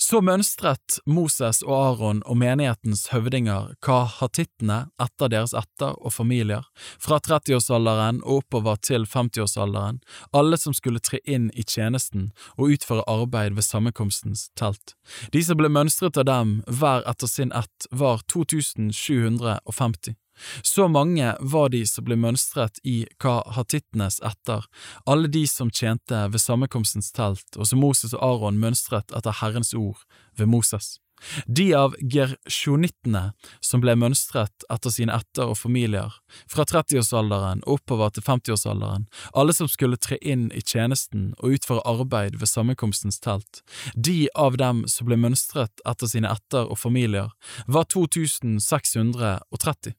Så 0.00 0.22
mønstret 0.24 0.96
Moses 1.04 1.58
og 1.66 1.74
Aron 1.76 2.22
og 2.24 2.38
menighetens 2.40 3.02
høvdinger 3.12 3.74
kahatittene 3.84 4.86
etter 5.02 5.28
deres 5.28 5.52
etter 5.52 5.92
og 6.00 6.14
familier, 6.14 6.64
fra 6.96 7.18
30-årsalderen 7.20 8.22
og 8.24 8.40
oppover 8.40 8.80
til 8.80 9.04
50-årsalderen, 9.04 10.00
alle 10.32 10.56
som 10.56 10.72
skulle 10.76 11.04
tre 11.04 11.20
inn 11.28 11.50
i 11.52 11.66
tjenesten 11.68 12.30
og 12.56 12.72
utføre 12.78 13.04
arbeid 13.12 13.58
ved 13.58 13.68
sammenkomstens 13.68 14.48
telt. 14.56 14.96
De 15.36 15.44
som 15.44 15.60
ble 15.60 15.68
mønstret 15.68 16.16
av 16.16 16.30
dem, 16.30 16.56
hver 16.64 17.04
etter 17.10 17.28
sin 17.28 17.52
ett, 17.52 17.90
var 17.92 18.24
2750. 18.32 20.16
Så 20.62 20.88
mange 20.88 21.34
var 21.40 21.70
de 21.74 21.82
som 21.86 22.06
ble 22.06 22.18
mønstret 22.20 22.80
i 22.84 23.04
kahatittenes 23.22 24.20
etter, 24.26 24.66
alle 25.06 25.28
de 25.28 25.44
som 25.50 25.70
tjente 25.70 26.26
ved 26.32 26.42
sammenkomstens 26.42 27.12
telt, 27.16 27.48
og 27.56 27.68
som 27.68 27.82
Moses 27.82 28.16
og 28.16 28.24
Aron 28.24 28.60
mønstret 28.62 29.14
etter 29.16 29.40
Herrens 29.42 29.74
ord 29.74 30.02
ved 30.38 30.50
Moses. 30.50 30.98
De 31.46 31.70
av 31.76 31.94
gersjonittene 32.00 33.22
som 33.64 33.82
ble 33.82 33.94
mønstret 33.98 34.64
etter 34.72 34.92
sine 34.94 35.16
etter 35.20 35.52
og 35.52 35.58
familier, 35.60 36.14
fra 36.50 36.64
30-årsalderen 36.68 37.62
oppover 37.68 38.12
til 38.14 38.24
50-årsalderen, 38.26 39.06
alle 39.36 39.54
som 39.56 39.68
skulle 39.70 40.00
tre 40.00 40.18
inn 40.22 40.48
i 40.56 40.64
tjenesten 40.64 41.32
og 41.38 41.58
utføre 41.58 41.84
arbeid 41.88 42.38
ved 42.40 42.50
sammenkomstens 42.50 43.20
telt, 43.20 43.62
de 43.94 44.28
av 44.34 44.56
dem 44.60 44.86
som 44.88 45.10
ble 45.10 45.20
mønstret 45.20 45.84
etter 45.88 46.10
sine 46.10 46.32
etter 46.32 46.70
og 46.70 46.80
familier, 46.80 47.32
var 47.68 47.88
2630. 47.92 49.96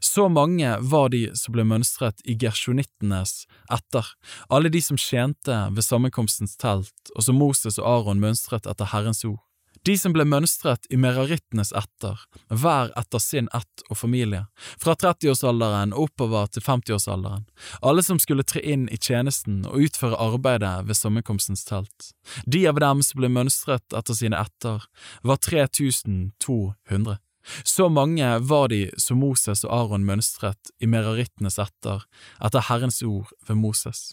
Så 0.00 0.28
mange 0.28 0.76
var 0.80 1.12
de 1.14 1.26
som 1.38 1.54
ble 1.56 1.64
mønstret 1.68 2.22
i 2.24 2.36
gersjonittenes 2.40 3.44
etter, 3.72 4.06
alle 4.48 4.72
de 4.72 4.82
som 4.84 4.98
tjente 5.00 5.60
ved 5.74 5.86
sammenkomstens 5.86 6.56
telt, 6.60 7.14
og 7.14 7.26
som 7.26 7.38
Moses 7.40 7.78
og 7.80 7.88
Aron 7.88 8.22
mønstret 8.22 8.68
etter 8.70 8.92
Herrens 8.92 9.24
ord. 9.24 9.40
De 9.82 9.94
som 9.96 10.12
ble 10.12 10.26
mønstret 10.28 10.84
i 10.92 10.98
merarittenes 11.00 11.70
etter, 11.76 12.18
hver 12.52 12.90
etter 13.00 13.22
sin 13.22 13.48
ett 13.56 13.84
og 13.88 13.96
familie, 13.96 14.42
fra 14.80 14.92
30-årsalderen 14.92 15.94
oppover 15.96 16.50
til 16.52 16.64
50-årsalderen, 16.66 17.46
alle 17.80 18.04
som 18.04 18.20
skulle 18.20 18.44
tre 18.44 18.60
inn 18.60 18.90
i 18.92 19.00
tjenesten 19.00 19.62
og 19.70 19.86
utføre 19.86 20.20
arbeidet 20.20 20.74
ved 20.88 21.00
sammenkomstens 21.00 21.64
telt. 21.68 22.12
De 22.44 22.66
av 22.68 22.82
dem 22.82 23.00
som 23.06 23.22
ble 23.22 23.32
mønstret 23.32 23.96
etter 23.96 24.20
sine 24.20 24.36
etter, 24.36 24.84
var 25.24 25.40
3200. 25.48 27.16
Så 27.64 27.88
mange 27.92 28.36
var 28.40 28.70
de 28.72 28.86
som 29.00 29.20
Moses 29.22 29.64
og 29.66 29.74
Aron 29.74 30.06
mønstret 30.06 30.72
i 30.80 30.88
merarittenes 30.90 31.60
etter, 31.62 32.06
etter 32.44 32.66
Herrens 32.70 33.02
ord 33.06 33.30
ved 33.48 33.60
Moses. 33.60 34.10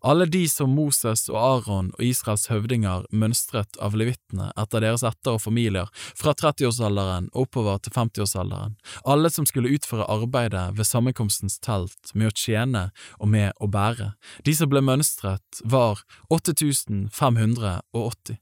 Alle 0.00 0.26
de 0.26 0.48
som 0.48 0.70
Moses 0.70 1.26
og 1.32 1.38
Aron 1.38 1.90
og 1.96 2.04
Israels 2.06 2.46
høvdinger 2.50 3.06
mønstret 3.10 3.78
av 3.82 3.96
levittene 3.98 4.50
etter 4.60 4.84
deres 4.84 5.04
etter 5.06 5.36
og 5.36 5.42
familier, 5.42 5.90
fra 6.18 6.34
30-årsalderen 6.38 7.30
oppover 7.34 7.80
til 7.82 7.94
50-årsalderen, 7.96 8.76
alle 9.04 9.32
som 9.34 9.48
skulle 9.50 9.74
utføre 9.74 10.06
arbeidet 10.10 10.68
ved 10.78 10.88
sammenkomstens 10.88 11.58
telt 11.64 12.14
med 12.14 12.30
å 12.30 12.36
tjene 12.38 12.86
og 13.18 13.32
med 13.34 13.52
å 13.58 13.70
bære, 13.70 14.12
de 14.46 14.56
som 14.56 14.70
ble 14.70 14.84
mønstret, 14.84 15.64
var 15.64 16.04
8580. 16.30 18.38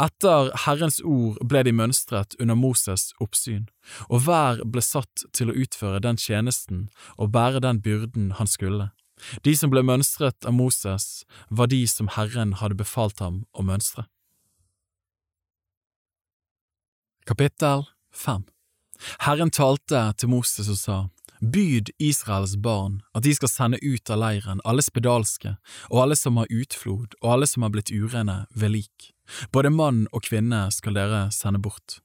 Etter 0.00 0.52
Herrens 0.64 1.00
ord 1.04 1.38
ble 1.42 1.62
de 1.66 1.72
mønstret 1.74 2.36
under 2.40 2.58
Moses' 2.58 3.12
oppsyn, 3.22 3.66
og 4.08 4.26
hver 4.26 4.62
ble 4.64 4.82
satt 4.84 5.26
til 5.36 5.50
å 5.50 5.56
utføre 5.56 6.02
den 6.04 6.20
tjenesten 6.20 6.88
og 7.16 7.32
bære 7.36 7.62
den 7.64 7.82
byrden 7.82 8.32
han 8.38 8.50
skulle. 8.50 8.90
De 9.42 9.54
som 9.56 9.72
ble 9.72 9.82
mønstret 9.86 10.44
av 10.44 10.52
Moses, 10.54 11.24
var 11.48 11.70
de 11.72 11.86
som 11.88 12.10
Herren 12.12 12.58
hadde 12.60 12.76
befalt 12.76 13.22
ham 13.24 13.44
å 13.56 13.64
mønstre. 13.64 14.04
Kapittel 17.26 17.88
5 18.12 18.44
Herren 19.26 19.50
talte 19.50 20.02
til 20.20 20.30
Moses 20.30 20.68
og 20.72 20.78
sa, 20.78 20.98
Byd 21.40 21.90
Israels 21.98 22.56
barn 22.56 23.02
at 23.14 23.24
de 23.26 23.34
skal 23.36 23.50
sende 23.52 23.80
ut 23.82 24.10
av 24.10 24.20
leiren 24.22 24.62
alle 24.64 24.84
spedalske 24.84 25.56
og 25.90 26.00
alle 26.02 26.16
som 26.16 26.40
har 26.40 26.50
utflod 26.52 27.16
og 27.20 27.28
alle 27.34 27.48
som 27.50 27.66
har 27.66 27.74
blitt 27.74 27.92
urene 27.92 28.44
ved 28.54 28.72
lik. 28.72 29.12
Både 29.52 29.72
mann 29.74 30.06
og 30.12 30.24
kvinne 30.28 30.66
skal 30.72 30.96
dere 30.96 31.26
sende 31.34 31.60
bort. 31.62 32.00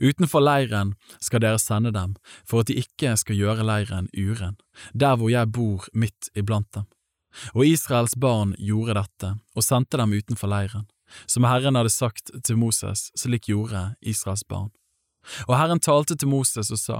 Utenfor 0.00 0.42
leiren 0.42 0.94
skal 1.18 1.42
dere 1.42 1.58
sende 1.58 1.90
dem, 1.94 2.14
for 2.46 2.62
at 2.62 2.70
de 2.70 2.78
ikke 2.78 3.16
skal 3.18 3.38
gjøre 3.38 3.66
leiren 3.66 4.10
uren, 4.14 4.58
der 4.94 5.16
hvor 5.18 5.32
jeg 5.32 5.50
bor 5.50 5.88
midt 5.92 6.30
iblant 6.38 6.70
dem. 6.74 6.86
Og 7.54 7.66
Israels 7.66 8.14
barn 8.20 8.54
gjorde 8.58 8.94
dette, 9.00 9.32
og 9.56 9.66
sendte 9.66 9.98
dem 9.98 10.14
utenfor 10.14 10.50
leiren. 10.50 10.86
Som 11.26 11.46
Herren 11.46 11.76
hadde 11.78 11.90
sagt 11.90 12.30
til 12.46 12.58
Moses, 12.58 13.10
slik 13.18 13.48
gjorde 13.50 13.94
Israels 14.00 14.44
barn. 14.46 14.70
Og 15.48 15.56
Herren 15.58 15.80
talte 15.80 16.16
til 16.16 16.28
Moses 16.28 16.70
og 16.70 16.80
sa, 16.80 16.98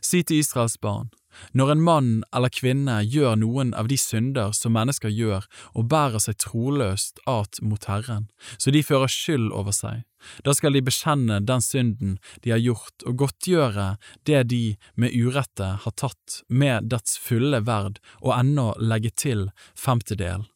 Si 0.00 0.22
til 0.22 0.38
Israels 0.38 0.76
barn, 0.78 1.10
når 1.52 1.74
en 1.74 1.84
mann 1.84 2.10
eller 2.34 2.52
kvinne 2.52 3.00
gjør 3.02 3.36
noen 3.40 3.74
av 3.78 3.88
de 3.90 3.98
synder 4.00 4.54
som 4.56 4.74
mennesker 4.76 5.12
gjør 5.12 5.46
og 5.74 5.88
bærer 5.92 6.22
seg 6.22 6.38
troløst 6.42 7.22
at 7.30 7.60
mot 7.62 7.84
Herren, 7.90 8.28
så 8.58 8.74
de 8.74 8.84
fører 8.86 9.10
skyld 9.10 9.50
over 9.52 9.74
seg, 9.76 10.04
da 10.44 10.54
skal 10.56 10.72
de 10.76 10.84
bekjenne 10.84 11.40
den 11.44 11.62
synden 11.64 12.16
de 12.44 12.54
har 12.54 12.62
gjort 12.62 13.04
og 13.08 13.18
godtgjøre 13.24 13.88
det 14.28 14.42
de 14.52 14.62
med 15.00 15.12
urette 15.12 15.70
har 15.84 15.96
tatt 16.00 16.40
med 16.48 16.88
dets 16.92 17.18
fulle 17.20 17.60
verd 17.66 18.00
og 18.22 18.34
ennå 18.38 18.72
legge 18.80 19.12
til 19.12 19.48
femtedel. 19.78 20.46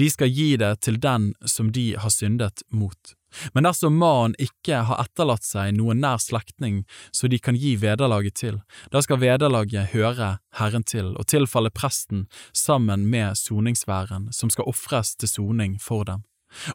De 0.00 0.08
skal 0.10 0.32
gi 0.32 0.54
det 0.56 0.72
til 0.86 0.98
den 1.00 1.32
som 1.44 1.70
de 1.72 1.90
har 2.00 2.12
syndet 2.12 2.64
mot. 2.72 3.12
Men 3.54 3.66
dersom 3.68 3.98
mannen 4.00 4.36
ikke 4.42 4.82
har 4.88 5.02
etterlatt 5.02 5.46
seg 5.46 5.74
noen 5.76 6.00
nær 6.04 6.20
slektning 6.22 6.84
så 7.14 7.30
de 7.30 7.40
kan 7.42 7.58
gi 7.58 7.74
vederlaget 7.80 8.38
til, 8.42 8.60
da 8.92 9.02
skal 9.04 9.20
vederlaget 9.22 9.92
høre 9.94 10.36
Herren 10.58 10.86
til 10.86 11.14
og 11.16 11.28
tilfalle 11.30 11.72
presten 11.74 12.26
sammen 12.52 13.08
med 13.12 13.36
soningsværen 13.40 14.30
som 14.32 14.52
skal 14.52 14.68
ofres 14.70 15.14
til 15.16 15.30
soning 15.30 15.76
for 15.82 16.06
dem. 16.08 16.24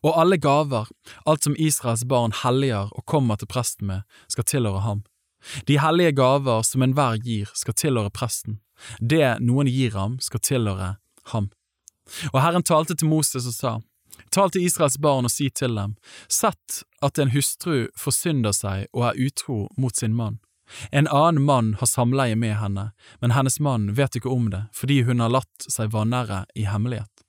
Og 0.04 0.17
alle 0.19 0.38
gaver, 0.38 0.89
alt 1.26 1.43
som 1.43 1.56
Israels 1.58 2.04
barn 2.06 2.34
helliger 2.43 2.91
og 2.91 3.06
kommer 3.06 3.39
til 3.39 3.50
presten 3.50 3.88
med, 3.88 4.02
skal 4.30 4.45
tilhøre 4.45 4.84
ham. 4.86 5.04
De 5.67 5.80
hellige 5.82 6.12
gaver 6.12 6.62
som 6.67 6.84
enhver 6.86 7.17
gir, 7.24 7.50
skal 7.56 7.74
tilhøre 7.74 8.13
presten. 8.13 8.60
Det 9.00 9.39
noen 9.41 9.69
gir 9.69 9.95
ham, 9.97 10.19
skal 10.21 10.43
tilhøre 10.43 10.95
ham. 11.34 11.50
Og 12.34 12.41
Herren 12.41 12.65
talte 12.65 12.95
til 12.97 13.10
Moses 13.10 13.47
og 13.47 13.56
sa, 13.56 13.74
Tal 14.32 14.52
til 14.52 14.63
Israels 14.63 14.96
barn 14.98 15.28
og 15.28 15.34
si 15.34 15.50
til 15.52 15.76
dem, 15.76 15.98
sett 16.32 16.84
at 17.04 17.20
en 17.20 17.34
hustru 17.34 17.89
forsynder 18.00 18.56
seg 18.56 18.88
og 18.96 19.10
er 19.10 19.20
utro 19.28 19.65
mot 19.78 19.96
sin 19.96 20.15
mann. 20.15 20.39
En 20.91 21.10
annen 21.12 21.44
mann 21.44 21.74
har 21.82 21.89
samleie 21.89 22.38
med 22.39 22.56
henne, 22.56 22.91
men 23.20 23.34
hennes 23.36 23.60
mann 23.60 23.89
vet 23.98 24.15
ikke 24.15 24.32
om 24.32 24.48
det 24.54 24.63
fordi 24.72 25.02
hun 25.08 25.20
har 25.20 25.34
latt 25.36 25.67
seg 25.67 25.91
vanære 25.91 26.46
i 26.56 26.63
hemmelighet. 26.63 27.26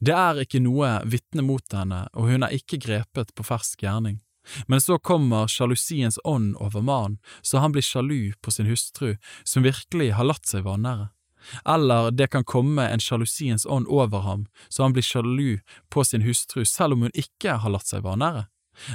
Det 0.00 0.14
er 0.16 0.40
ikke 0.40 0.62
noe 0.64 0.94
vitne 1.04 1.44
mot 1.44 1.76
henne, 1.76 2.06
og 2.16 2.30
hun 2.32 2.46
er 2.46 2.56
ikke 2.56 2.80
grepet 2.80 3.34
på 3.36 3.44
fersk 3.44 3.84
gjerning. 3.84 4.22
Men 4.72 4.80
så 4.80 4.96
kommer 4.96 5.50
sjalusiens 5.52 6.16
ånd 6.24 6.56
over 6.56 6.80
mannen, 6.80 7.18
så 7.44 7.60
han 7.60 7.74
blir 7.76 7.84
sjalu 7.84 8.32
på 8.40 8.54
sin 8.54 8.70
hustru, 8.70 9.18
som 9.44 9.68
virkelig 9.68 10.14
har 10.16 10.24
latt 10.24 10.48
seg 10.48 10.64
vanære 10.64 11.10
eller 11.64 12.10
det 12.10 12.30
kan 12.32 12.44
komme 12.44 12.88
en 12.88 13.00
sjalusiens 13.00 13.66
ånd 13.66 13.86
over 13.88 14.24
ham, 14.26 14.46
så 14.68 14.82
han 14.82 14.92
blir 14.92 15.02
sjalu 15.02 15.58
på 15.88 16.04
sin 16.04 16.22
hustru 16.22 16.64
selv 16.64 16.92
om 16.92 17.06
hun 17.06 17.14
ikke 17.14 17.58
har 17.62 17.72
latt 17.72 17.86
seg 17.86 18.04
vanære. 18.06 18.46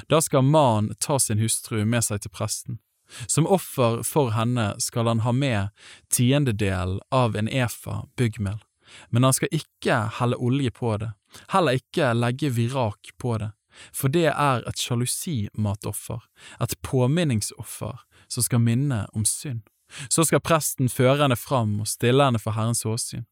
Da 0.08 0.22
skal 0.22 0.46
mannen 0.48 0.96
ta 1.00 1.20
sin 1.20 1.40
hustru 1.40 1.84
med 1.86 2.04
seg 2.04 2.24
til 2.24 2.32
presten. 2.32 2.80
Som 3.28 3.48
offer 3.48 4.02
for 4.08 4.32
henne 4.34 4.74
skal 4.82 5.08
han 5.08 5.24
ha 5.26 5.32
med 5.32 5.74
tiendedelen 6.14 7.02
av 7.12 7.36
en 7.36 7.50
efa 7.50 8.06
byggmel, 8.18 8.62
men 9.10 9.24
han 9.24 9.36
skal 9.36 9.52
ikke 9.52 9.98
helle 10.20 10.40
olje 10.40 10.72
på 10.72 10.96
det, 11.02 11.12
heller 11.54 11.78
ikke 11.78 12.14
legge 12.16 12.50
virak 12.56 13.14
på 13.22 13.38
det, 13.42 13.52
for 13.92 14.14
det 14.14 14.30
er 14.32 14.66
et 14.70 14.80
sjalusimatoffer, 14.80 16.24
et 16.62 16.76
påminningsoffer 16.82 18.02
som 18.28 18.46
skal 18.46 18.64
minne 18.64 19.04
om 19.14 19.26
synd. 19.28 19.62
Så 20.10 20.26
skal 20.28 20.44
presten 20.44 20.90
føre 20.90 21.22
henne 21.24 21.40
fram 21.40 21.80
og 21.84 21.90
stille 21.92 22.26
henne 22.26 22.42
for 22.42 22.58
Herrens 22.58 22.86
åsyn. 22.86 23.26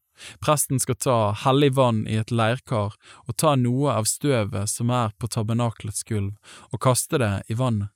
Presten 0.44 0.80
skal 0.80 0.98
ta 1.00 1.16
hellig 1.44 1.72
vann 1.78 2.04
i 2.06 2.18
et 2.20 2.30
leirkar 2.30 2.94
og 3.26 3.36
ta 3.40 3.54
noe 3.56 3.94
av 3.96 4.06
støvet 4.08 4.70
som 4.70 4.92
er 4.92 5.14
på 5.18 5.30
tabernaklets 5.32 6.04
gulv, 6.08 6.36
og 6.70 6.82
kaste 6.84 7.18
det 7.22 7.32
i 7.48 7.58
vannet. 7.58 7.90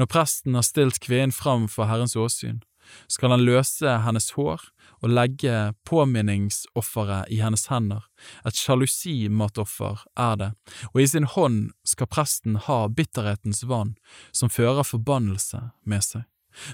Når 0.00 0.08
presten 0.10 0.56
har 0.56 0.66
stilt 0.66 0.98
kvinnen 1.04 1.34
fram 1.34 1.68
for 1.70 1.86
Herrens 1.90 2.16
åsyn, 2.16 2.62
skal 3.06 3.34
han 3.34 3.44
løse 3.44 3.98
hennes 4.04 4.30
hår 4.32 4.62
og 5.04 5.12
legge 5.12 5.74
påminningsofferet 5.86 7.28
i 7.30 7.42
hennes 7.42 7.68
hender, 7.70 8.06
et 8.48 8.56
sjalusimatoffer 8.56 10.02
er 10.18 10.40
det, 10.40 10.48
og 10.94 11.02
i 11.02 11.06
sin 11.12 11.28
hånd 11.28 11.60
skal 11.86 12.10
presten 12.10 12.56
ha 12.64 12.80
bitterhetens 12.88 13.62
vann, 13.68 13.94
som 14.32 14.50
fører 14.50 14.88
forbannelse 14.88 15.68
med 15.84 16.06
seg. 16.06 16.24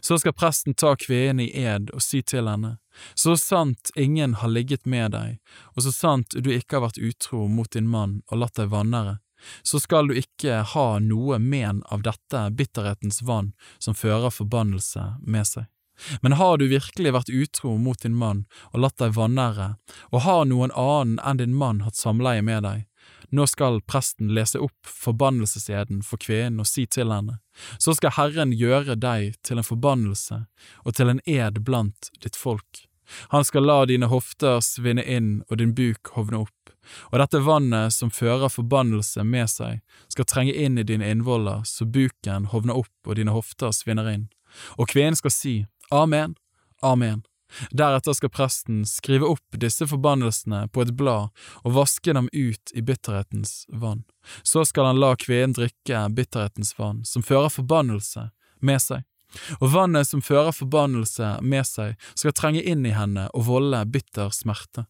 Så 0.01 0.18
skal 0.18 0.37
presten 0.37 0.75
ta 0.75 0.94
kvinnen 0.97 1.44
i 1.44 1.51
ed 1.64 1.90
og 1.94 2.03
si 2.03 2.23
til 2.23 2.49
henne, 2.49 2.77
så 3.14 3.37
sant 3.37 3.90
ingen 3.97 4.37
har 4.40 4.49
ligget 4.49 4.87
med 4.87 5.12
deg, 5.12 5.38
og 5.75 5.87
så 5.87 5.92
sant 5.92 6.37
du 6.37 6.51
ikke 6.55 6.79
har 6.79 6.87
vært 6.87 7.03
utro 7.03 7.47
mot 7.49 7.70
din 7.70 7.90
mann 7.90 8.20
og 8.31 8.40
latt 8.44 8.59
deg 8.61 8.70
vannere, 8.73 9.18
så 9.62 9.81
skal 9.81 10.09
du 10.09 10.16
ikke 10.18 10.62
ha 10.75 10.88
noe 11.03 11.38
men 11.38 11.83
av 11.92 12.05
dette 12.07 12.49
bitterhetens 12.57 13.23
vann 13.23 13.53
som 13.79 13.97
fører 13.99 14.33
forbannelse 14.33 15.14
med 15.20 15.47
seg. 15.47 15.66
Men 16.23 16.33
har 16.33 16.59
du 16.59 16.66
virkelig 16.68 17.12
vært 17.14 17.31
utro 17.31 17.77
mot 17.79 18.01
din 18.03 18.16
mann 18.18 18.44
og 18.73 18.81
latt 18.83 18.99
deg 18.99 19.14
vanære, 19.14 19.75
og 20.11 20.25
har 20.27 20.42
noen 20.51 20.75
annen 20.75 21.20
enn 21.23 21.38
din 21.38 21.55
mann 21.55 21.85
hatt 21.87 21.99
samleie 21.99 22.42
med 22.42 22.64
deg, 22.66 22.87
nå 23.35 23.47
skal 23.51 23.81
presten 23.83 24.33
lese 24.37 24.61
opp 24.62 24.88
forbannelseseden 24.88 26.03
for 26.07 26.20
kvinnen 26.23 26.62
og 26.62 26.68
si 26.70 26.87
til 26.87 27.12
henne, 27.12 27.38
så 27.79 27.94
skal 27.97 28.14
Herren 28.16 28.55
gjøre 28.55 28.97
deg 29.01 29.38
til 29.47 29.61
en 29.61 29.66
forbannelse 29.66 30.44
og 30.85 30.97
til 30.97 31.12
en 31.12 31.23
ed 31.27 31.62
blant 31.66 32.11
ditt 32.23 32.38
folk. 32.38 32.85
Han 33.35 33.44
skal 33.44 33.66
la 33.68 33.83
dine 33.87 34.09
hofter 34.09 34.62
svinne 34.64 35.05
inn 35.05 35.42
og 35.51 35.59
din 35.61 35.75
buk 35.77 36.14
hovne 36.16 36.44
opp, 36.47 36.73
og 37.12 37.18
dette 37.20 37.42
vannet 37.44 37.92
som 37.97 38.12
fører 38.12 38.53
forbannelse 38.53 39.25
med 39.29 39.51
seg, 39.51 39.83
skal 40.12 40.29
trenge 40.29 40.55
inn 40.55 40.79
i 40.79 40.87
dine 40.87 41.11
innvoller 41.12 41.64
så 41.68 41.85
buken 41.85 42.49
hovner 42.53 42.81
opp 42.81 43.09
og 43.09 43.20
dine 43.20 43.35
hofter 43.35 43.75
svinner 43.77 44.09
inn. 44.12 44.27
Og 44.79 44.88
kvinnen 44.92 45.18
skal 45.18 45.35
si, 45.35 45.55
Amen, 45.92 46.37
Amen. 46.83 47.25
Deretter 47.71 48.17
skal 48.17 48.33
presten 48.33 48.83
skrive 48.88 49.29
opp 49.29 49.59
disse 49.61 49.87
forbannelsene 49.88 50.67
på 50.73 50.85
et 50.85 50.95
blad 50.99 51.33
og 51.62 51.77
vaske 51.79 52.14
dem 52.17 52.29
ut 52.33 52.75
i 52.75 52.83
bitterhetens 52.83 53.64
vann. 53.69 54.05
Så 54.43 54.64
skal 54.64 54.90
han 54.90 55.01
la 55.01 55.14
kvinnen 55.17 55.57
drikke 55.57 56.07
bitterhetens 56.14 56.75
vann, 56.79 57.05
som 57.05 57.23
fører 57.23 57.53
forbannelse 57.53 58.31
med 58.64 58.83
seg. 58.83 59.05
Og 59.61 59.71
vannet 59.75 60.09
som 60.09 60.23
fører 60.23 60.55
forbannelse 60.55 61.38
med 61.43 61.67
seg, 61.67 61.97
skal 62.14 62.35
trenge 62.37 62.62
inn 62.62 62.85
i 62.87 62.95
henne 62.95 63.27
og 63.35 63.49
volde 63.49 63.83
bitter 63.90 64.31
smerte. 64.35 64.87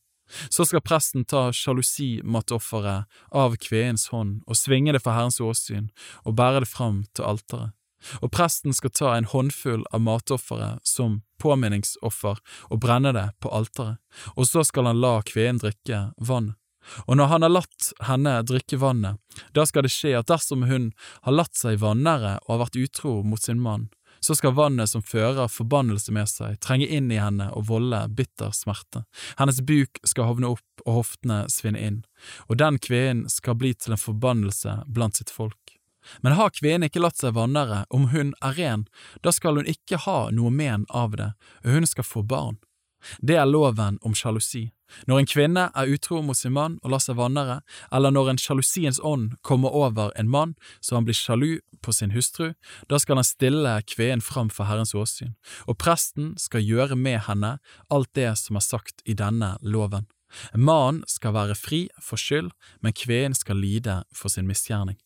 Så 0.48 0.64
skal 0.68 0.83
presten 0.85 1.24
ta 1.29 1.50
sjalusimattofferet 1.53 3.05
av 3.37 3.57
kvinnens 3.61 4.09
hånd 4.12 4.40
og 4.48 4.59
svinge 4.59 4.94
det 4.96 5.03
for 5.05 5.16
Herrens 5.16 5.40
åsyn 5.40 5.90
og 6.24 6.37
bære 6.38 6.64
det 6.64 6.70
fram 6.70 7.03
til 7.12 7.29
alteret 7.29 7.74
og 8.20 8.32
presten 8.34 8.74
skal 8.76 8.92
ta 8.94 9.14
en 9.14 9.28
håndfull 9.30 9.84
av 9.92 10.02
matofferet 10.04 10.84
som 10.86 11.22
påminningsoffer 11.42 12.40
og 12.70 12.82
brenne 12.82 13.14
det 13.16 13.30
på 13.40 13.52
alteret, 13.52 14.00
og 14.36 14.48
så 14.48 14.64
skal 14.64 14.90
han 14.90 15.00
la 15.02 15.18
kvinnen 15.26 15.62
drikke 15.62 16.06
vann. 16.18 16.54
Og 17.08 17.16
når 17.16 17.30
han 17.32 17.44
har 17.46 17.52
latt 17.52 17.90
henne 18.04 18.38
drikke 18.44 18.78
vannet, 18.80 19.20
da 19.56 19.64
skal 19.68 19.86
det 19.86 19.92
skje 19.94 20.14
at 20.18 20.28
dersom 20.28 20.66
hun 20.68 20.90
har 21.24 21.36
latt 21.36 21.56
seg 21.56 21.80
vannere 21.80 22.38
og 22.44 22.54
har 22.54 22.64
vært 22.66 22.80
utro 22.82 23.22
mot 23.24 23.40
sin 23.40 23.62
mann, 23.64 23.88
så 24.24 24.36
skal 24.36 24.54
vannet 24.56 24.88
som 24.88 25.04
fører 25.04 25.50
forbannelse 25.52 26.12
med 26.14 26.28
seg, 26.30 26.56
trenge 26.64 26.88
inn 26.88 27.10
i 27.12 27.20
henne 27.20 27.50
og 27.52 27.66
volde 27.68 28.00
bitter 28.16 28.54
smerte. 28.56 29.04
Hennes 29.40 29.60
buk 29.60 30.00
skal 30.06 30.30
hovne 30.30 30.54
opp 30.54 30.84
og 30.86 31.00
hoftene 31.02 31.44
svinne 31.52 31.82
inn, 31.82 32.00
og 32.48 32.60
den 32.62 32.80
kvinnen 32.80 33.28
skal 33.32 33.58
bli 33.60 33.74
til 33.76 33.96
en 33.96 34.00
forbannelse 34.00 34.78
blant 34.88 35.20
sitt 35.20 35.32
folk. 35.34 35.73
Men 36.22 36.36
har 36.38 36.54
kvinnen 36.54 36.88
ikke 36.88 37.02
latt 37.02 37.20
seg 37.20 37.36
vannere, 37.36 37.84
om 37.90 38.10
hun 38.12 38.34
er 38.44 38.58
ren, 38.58 38.86
da 39.22 39.32
skal 39.32 39.60
hun 39.60 39.70
ikke 39.70 40.02
ha 40.06 40.30
noe 40.34 40.52
men 40.52 40.86
av 40.90 41.16
det, 41.18 41.32
og 41.64 41.76
hun 41.78 41.88
skal 41.88 42.06
få 42.08 42.22
barn. 42.22 42.60
Det 43.20 43.36
er 43.36 43.48
loven 43.48 43.98
om 44.02 44.14
sjalusi. 44.16 44.70
Når 45.08 45.20
en 45.20 45.28
kvinne 45.28 45.64
er 45.74 45.90
utro 45.90 46.20
mot 46.22 46.38
sin 46.38 46.54
mann 46.54 46.76
og 46.82 46.92
lar 46.92 47.02
seg 47.02 47.18
vannere, 47.18 47.60
eller 47.92 48.12
når 48.14 48.30
en 48.32 48.40
sjalusiens 48.40 49.00
ånd 49.02 49.34
kommer 49.42 49.74
over 49.74 50.12
en 50.20 50.30
mann 50.30 50.54
så 50.80 50.98
han 50.98 51.08
blir 51.08 51.16
sjalu 51.18 51.58
på 51.84 51.92
sin 51.92 52.14
hustru, 52.14 52.52
da 52.88 53.00
skal 53.00 53.20
han 53.20 53.28
stille 53.28 53.74
kvinnen 53.90 54.24
fram 54.24 54.50
for 54.52 54.68
Herrens 54.68 54.94
åsyn, 54.96 55.34
og 55.68 55.78
presten 55.82 56.34
skal 56.40 56.64
gjøre 56.64 56.96
med 56.96 57.24
henne 57.28 57.56
alt 57.92 58.12
det 58.16 58.30
som 58.40 58.60
er 58.60 58.64
sagt 58.64 59.04
i 59.04 59.16
denne 59.18 59.56
loven. 59.60 60.08
Mannen 60.54 61.04
skal 61.06 61.34
være 61.36 61.54
fri 61.58 61.86
for 62.02 62.20
skyld, 62.20 62.50
men 62.82 62.96
kvinnen 62.96 63.36
skal 63.38 63.60
lide 63.60 64.02
for 64.14 64.32
sin 64.32 64.48
misgjerning. 64.50 64.98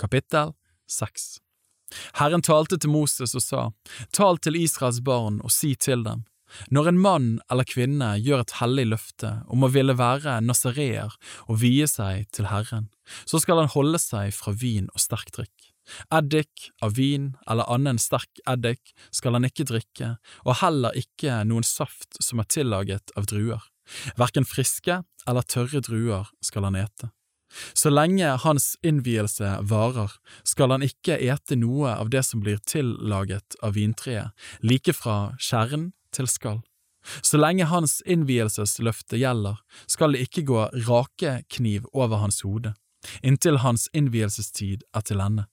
Kapittel 0.00 0.54
6 0.90 1.38
Herren 2.18 2.42
talte 2.42 2.78
til 2.80 2.90
Moses 2.90 3.34
og 3.38 3.42
sa, 3.44 3.64
Tal 4.16 4.40
til 4.42 4.56
Israels 4.58 5.00
barn 5.04 5.38
og 5.44 5.52
si 5.54 5.74
til 5.78 6.02
dem, 6.06 6.24
når 6.74 6.90
en 6.90 7.00
mann 7.02 7.28
eller 7.50 7.66
kvinne 7.68 8.14
gjør 8.22 8.42
et 8.44 8.56
hellig 8.60 8.86
løfte 8.90 9.30
om 9.50 9.66
å 9.66 9.70
ville 9.74 9.94
være 9.98 10.40
nasareer 10.44 11.14
og 11.46 11.60
vie 11.62 11.86
seg 11.90 12.26
til 12.34 12.50
Herren, 12.50 12.88
så 13.26 13.40
skal 13.42 13.62
han 13.62 13.72
holde 13.74 14.00
seg 14.02 14.34
fra 14.34 14.54
vin 14.54 14.90
og 14.92 15.02
sterk 15.02 15.32
drikk. 15.34 15.70
Eddik 16.14 16.70
av 16.82 16.94
vin 16.96 17.34
eller 17.50 17.68
annen 17.70 17.98
sterk 18.00 18.40
eddik 18.48 18.94
skal 19.12 19.36
han 19.36 19.46
ikke 19.46 19.66
drikke, 19.68 20.14
og 20.48 20.60
heller 20.62 20.96
ikke 20.96 21.42
noen 21.48 21.66
saft 21.66 22.16
som 22.24 22.40
er 22.40 22.48
tillaget 22.48 23.12
av 23.18 23.28
druer. 23.30 23.66
Hverken 24.16 24.48
friske 24.48 25.02
eller 25.28 25.44
tørre 25.44 25.84
druer 25.84 26.32
skal 26.44 26.70
han 26.70 26.80
ete. 26.80 27.12
Så 27.74 27.90
lenge 27.92 28.34
hans 28.44 28.74
innvielse 28.82 29.56
varer, 29.70 30.12
skal 30.44 30.74
han 30.74 30.84
ikke 30.86 31.18
ete 31.22 31.58
noe 31.58 31.94
av 31.94 32.10
det 32.10 32.24
som 32.26 32.42
blir 32.42 32.60
tillaget 32.66 33.58
av 33.62 33.76
vintreet, 33.78 34.34
like 34.62 34.94
fra 34.96 35.34
kjern 35.38 35.92
til 36.14 36.30
skall. 36.30 36.62
Så 37.22 37.38
lenge 37.38 37.68
hans 37.68 37.98
innvielsesløfte 38.08 39.18
gjelder, 39.20 39.58
skal 39.86 40.14
det 40.14 40.24
ikke 40.26 40.46
gå 40.48 40.68
rakekniv 40.88 41.88
over 41.92 42.22
hans 42.22 42.40
hode, 42.46 42.74
inntil 43.22 43.60
hans 43.64 43.90
innvielsestid 43.92 44.86
er 44.96 45.04
til 45.04 45.20
ende. 45.20 45.46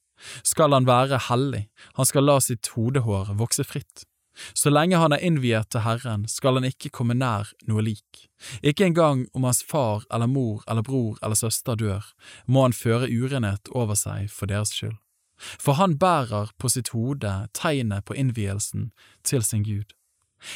Skal 0.46 0.74
han 0.76 0.88
være 0.88 1.20
hellig, 1.28 1.66
han 1.98 2.08
skal 2.08 2.28
la 2.30 2.38
sitt 2.44 2.72
hodehår 2.76 3.34
vokse 3.40 3.66
fritt. 3.68 4.06
Så 4.54 4.72
lenge 4.72 4.98
han 4.98 5.14
er 5.14 5.24
innviet 5.24 5.70
til 5.72 5.84
Herren, 5.86 6.26
skal 6.28 6.58
han 6.58 6.68
ikke 6.68 6.92
komme 6.94 7.16
nær 7.18 7.52
noe 7.68 7.84
lik. 7.84 8.28
Ikke 8.64 8.88
engang 8.88 9.26
om 9.38 9.46
hans 9.46 9.62
far 9.64 10.06
eller 10.14 10.30
mor 10.32 10.64
eller 10.68 10.86
bror 10.86 11.20
eller 11.22 11.38
søster 11.38 11.76
dør, 11.76 12.06
må 12.48 12.66
han 12.66 12.76
føre 12.76 13.12
urenhet 13.12 13.72
over 13.76 14.00
seg 14.00 14.32
for 14.32 14.50
deres 14.52 14.74
skyld. 14.76 14.98
For 15.42 15.80
han 15.80 15.98
bærer 15.98 16.54
på 16.62 16.70
sitt 16.70 16.94
hode 16.94 17.32
tegnet 17.58 18.06
på 18.06 18.16
innvielsen 18.18 18.92
til 19.26 19.44
sin 19.44 19.66
Gud. 19.66 19.96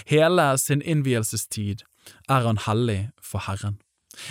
Hele 0.05 0.55
sin 0.61 0.81
innvielsestid 0.81 1.83
er 2.29 2.45
han 2.45 2.61
hellig 2.65 3.09
for 3.21 3.45
Herren. 3.45 3.79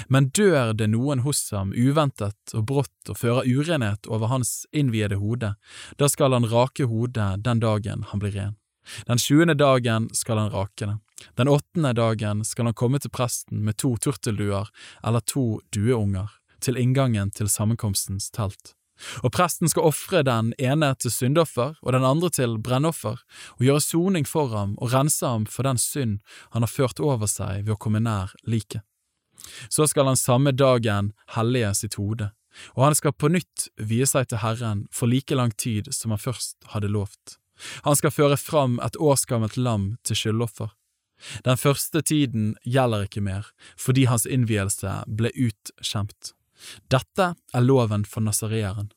Men 0.08 0.30
dør 0.32 0.72
det 0.72 0.88
noen 0.94 1.20
hos 1.26 1.42
ham 1.52 1.74
uventet 1.76 2.54
og 2.56 2.66
brått 2.70 3.10
og 3.12 3.18
fører 3.20 3.48
urenhet 3.48 4.08
over 4.08 4.32
hans 4.32 4.64
innviede 4.72 5.18
hode, 5.20 5.54
da 6.00 6.08
skal 6.08 6.32
han 6.32 6.48
rake 6.48 6.88
hodet 6.88 7.44
den 7.44 7.60
dagen 7.60 8.06
han 8.10 8.22
blir 8.22 8.32
ren. 8.38 8.54
Den 9.08 9.20
sjuende 9.20 9.56
dagen 9.58 10.08
skal 10.14 10.40
han 10.42 10.52
rake 10.52 10.86
det. 10.86 10.96
Den 11.38 11.48
åttende 11.48 11.92
dagen 11.96 12.44
skal 12.44 12.68
han 12.68 12.76
komme 12.76 13.00
til 13.00 13.12
presten 13.14 13.64
med 13.64 13.78
to 13.80 13.94
turtelduer 13.96 14.70
eller 15.02 15.24
to 15.24 15.60
dueunger 15.74 16.32
til 16.64 16.80
inngangen 16.80 17.30
til 17.30 17.48
sammenkomstens 17.48 18.30
telt. 18.34 18.74
Og 19.26 19.32
presten 19.34 19.68
skal 19.70 19.88
ofre 19.90 20.22
den 20.26 20.52
ene 20.62 20.92
til 21.02 21.10
syndoffer 21.10 21.74
og 21.82 21.92
den 21.96 22.06
andre 22.06 22.30
til 22.30 22.56
brennoffer, 22.62 23.18
og 23.58 23.64
gjøre 23.66 23.82
soning 23.82 24.26
for 24.28 24.52
ham 24.54 24.76
og 24.78 24.92
rense 24.94 25.26
ham 25.26 25.48
for 25.50 25.66
den 25.66 25.80
synd 25.80 26.20
han 26.54 26.62
har 26.62 26.70
ført 26.70 27.02
over 27.02 27.30
seg 27.30 27.64
ved 27.64 27.74
å 27.74 27.80
komme 27.80 28.02
nær 28.04 28.32
liket. 28.46 28.84
Så 29.68 29.88
skal 29.90 30.08
han 30.08 30.16
samme 30.16 30.54
dagen 30.54 31.12
hellige 31.34 31.74
sitt 31.74 31.98
hode, 31.98 32.30
og 32.78 32.84
han 32.86 32.94
skal 32.94 33.16
på 33.18 33.32
nytt 33.34 33.68
vie 33.82 34.06
seg 34.06 34.30
til 34.30 34.40
Herren 34.44 34.86
for 34.94 35.10
like 35.10 35.34
lang 35.34 35.52
tid 35.58 35.90
som 35.92 36.14
han 36.14 36.22
først 36.22 36.70
hadde 36.72 36.92
lovt. 36.94 37.40
Han 37.86 37.96
skal 37.96 38.14
føre 38.14 38.38
fram 38.40 38.78
et 38.84 38.96
årsgammelt 38.96 39.56
lam 39.56 39.94
til 40.04 40.18
skyldoffer. 40.18 40.72
Den 41.46 41.56
første 41.56 42.02
tiden 42.02 42.54
gjelder 42.66 43.06
ikke 43.06 43.22
mer, 43.24 43.48
fordi 43.78 44.06
hans 44.10 44.26
innvielse 44.26 45.00
ble 45.06 45.30
utkjempet. 45.32 46.34
Dette 46.92 47.34
er 47.54 47.64
loven 47.64 48.04
for 48.08 48.24
nasareeren. 48.24 48.90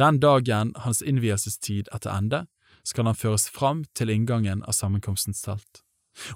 Den 0.00 0.18
dagen 0.20 0.72
hans 0.84 1.02
innvielsestid 1.02 1.90
er 1.92 2.02
til 2.02 2.14
ende, 2.14 2.46
skal 2.84 3.10
han 3.10 3.18
føres 3.18 3.48
fram 3.52 3.84
til 3.94 4.10
inngangen 4.10 4.64
av 4.64 4.74
sammenkomstens 4.74 5.44
telt. 5.44 5.82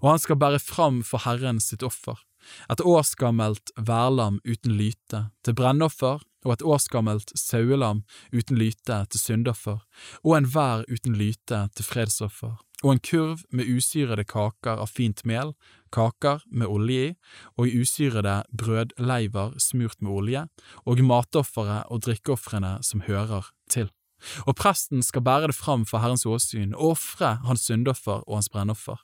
Og 0.02 0.12
han 0.12 0.22
skal 0.22 0.38
bære 0.38 0.60
fram 0.62 1.00
for 1.06 1.24
Herren 1.24 1.58
sitt 1.62 1.82
offer, 1.82 2.20
et 2.70 2.80
årsgammelt 2.80 3.72
værlam 3.76 4.40
uten 4.44 4.76
lyte, 4.78 5.26
til 5.44 5.54
brennoffer 5.54 6.22
og 6.44 6.52
et 6.52 6.62
årsgammelt 6.62 7.32
sauelam 7.38 8.02
uten 8.32 8.58
lyte 8.58 9.04
til 9.10 9.20
syndoffer, 9.20 9.78
og 10.24 10.36
en 10.36 10.48
vær 10.54 10.84
uten 10.90 11.16
lyte 11.16 11.68
til 11.76 11.86
fredsoffer, 11.86 12.58
og 12.82 12.92
en 12.92 13.02
kurv 13.02 13.44
med 13.54 13.70
usyrede 13.70 14.24
kaker 14.26 14.82
av 14.82 14.90
fint 14.90 15.22
mel, 15.28 15.54
kaker 15.94 16.42
med 16.50 16.66
olje 16.66 17.12
i, 17.12 17.14
og 17.56 17.70
usyrede 17.70 18.42
brødleiver 18.58 19.58
smurt 19.62 20.02
med 20.02 20.10
olje, 20.10 20.46
og 20.84 21.02
matofferet 21.06 21.86
og 21.86 22.02
drikkeofrene 22.06 22.78
som 22.82 23.04
hører 23.06 23.52
til. 23.70 23.90
Og 24.46 24.54
presten 24.56 25.02
skal 25.02 25.22
bære 25.22 25.50
det 25.50 25.58
fram 25.58 25.86
for 25.86 26.02
Herrens 26.02 26.26
åsyn 26.26 26.74
og 26.74 26.94
ofre 26.94 27.36
hans 27.46 27.66
syndoffer 27.66 28.22
og 28.22 28.36
hans 28.38 28.50
brennoffer. 28.50 29.00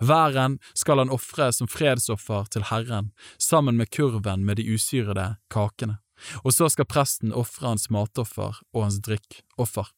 Væren 0.00 0.58
skal 0.74 1.02
han 1.02 1.12
ofre 1.12 1.52
som 1.52 1.68
fredsoffer 1.68 2.48
til 2.50 2.66
Herren, 2.70 3.12
sammen 3.38 3.76
med 3.76 3.90
kurven 3.92 4.44
med 4.44 4.60
de 4.60 4.66
usyrede 4.74 5.36
kakene 5.52 6.00
og 6.42 6.54
så 6.54 6.68
skal 6.72 6.88
presten 6.88 7.34
ofre 7.36 7.72
hans 7.72 7.90
matoffer 7.92 8.58
og 8.72 8.82
hans 8.86 8.98
drikkoffer. 9.04 9.88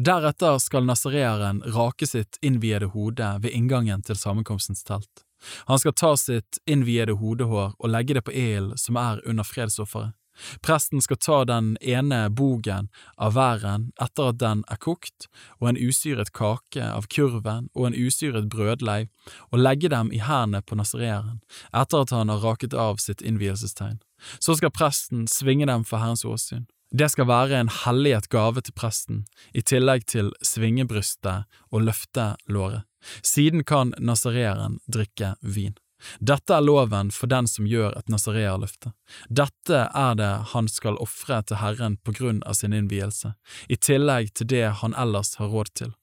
Deretter 0.00 0.58
skal 0.62 0.86
nasareeren 0.88 1.60
rake 1.74 2.08
sitt 2.08 2.38
innviede 2.40 2.88
hode 2.94 3.28
ved 3.42 3.52
inngangen 3.52 4.02
til 4.02 4.16
sammenkomstens 4.16 4.84
telt. 4.88 5.24
Han 5.68 5.78
skal 5.78 5.92
ta 5.92 6.14
sitt 6.16 6.58
innviede 6.66 7.18
hodehår 7.20 7.74
og 7.76 7.90
legge 7.92 8.16
det 8.16 8.24
på 8.24 8.32
ilden 8.32 8.78
som 8.80 8.96
er 8.96 9.20
under 9.28 9.44
fredsofferet. 9.44 10.16
Presten 10.64 11.02
skal 11.02 11.20
ta 11.20 11.38
den 11.48 11.74
ene 11.80 12.26
bogen 12.30 12.88
av 13.16 13.36
væren 13.36 13.90
etter 14.02 14.32
at 14.32 14.40
den 14.42 14.64
er 14.72 14.80
kokt, 14.82 15.28
og 15.60 15.70
en 15.70 15.80
usyret 15.80 16.32
kake 16.36 16.84
av 16.84 17.08
kurven 17.12 17.68
og 17.74 17.88
en 17.88 17.98
usyret 17.98 18.48
brødleiv, 18.52 19.08
og 19.50 19.60
legge 19.60 19.90
dem 19.92 20.12
i 20.12 20.22
hendene 20.22 20.62
på 20.62 20.78
nasareeren, 20.78 21.40
etter 21.72 22.06
at 22.06 22.14
han 22.14 22.32
har 22.32 22.44
raket 22.44 22.74
av 22.74 23.00
sitt 23.02 23.22
innvielsestegn. 23.22 24.00
Så 24.40 24.56
skal 24.56 24.74
presten 24.74 25.26
svinge 25.28 25.68
dem 25.68 25.84
for 25.84 26.00
Herrens 26.02 26.24
åsyn. 26.24 26.66
Det 26.94 27.08
skal 27.10 27.26
være 27.28 27.58
en 27.60 27.72
hellighet 27.82 28.28
gave 28.30 28.62
til 28.62 28.74
presten, 28.76 29.24
i 29.52 29.60
tillegg 29.60 30.06
til 30.06 30.30
svingebrystet 30.44 31.48
og 31.72 31.82
løftelåret. 31.88 32.86
Siden 33.22 33.64
kan 33.66 33.92
nasareeren 33.98 34.78
drikke 34.90 35.34
vin. 35.42 35.76
Dette 36.20 36.54
er 36.54 36.64
loven 36.64 37.10
for 37.14 37.30
den 37.30 37.48
som 37.48 37.66
gjør 37.68 37.96
et 37.98 38.10
nasareerløfte. 38.12 38.92
Dette 39.28 39.86
er 39.88 40.18
det 40.18 40.32
han 40.52 40.68
skal 40.68 40.98
ofre 41.02 41.40
til 41.48 41.60
Herren 41.62 41.96
på 42.04 42.14
grunn 42.18 42.42
av 42.44 42.58
sin 42.60 42.76
innvielse, 42.76 43.34
i 43.68 43.76
tillegg 43.76 44.34
til 44.36 44.50
det 44.52 44.66
han 44.82 44.94
ellers 44.94 45.36
har 45.40 45.52
råd 45.52 45.72
til. 45.74 45.94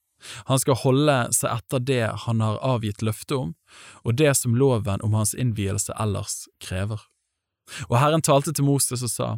Han 0.50 0.60
skal 0.60 0.80
holde 0.84 1.18
seg 1.36 1.52
etter 1.52 1.84
det 1.84 2.06
han 2.26 2.42
har 2.42 2.62
avgitt 2.64 3.04
løfte 3.04 3.36
om, 3.36 3.56
og 4.04 4.16
det 4.18 4.34
som 4.40 4.56
loven 4.56 5.04
om 5.04 5.18
hans 5.18 5.34
innvielse 5.36 5.96
ellers 6.00 6.46
krever. 6.64 7.02
Og 7.88 7.96
Herren 8.00 8.24
talte 8.24 8.52
til 8.52 8.68
Moses 8.68 9.04
og 9.06 9.12
sa, 9.12 9.30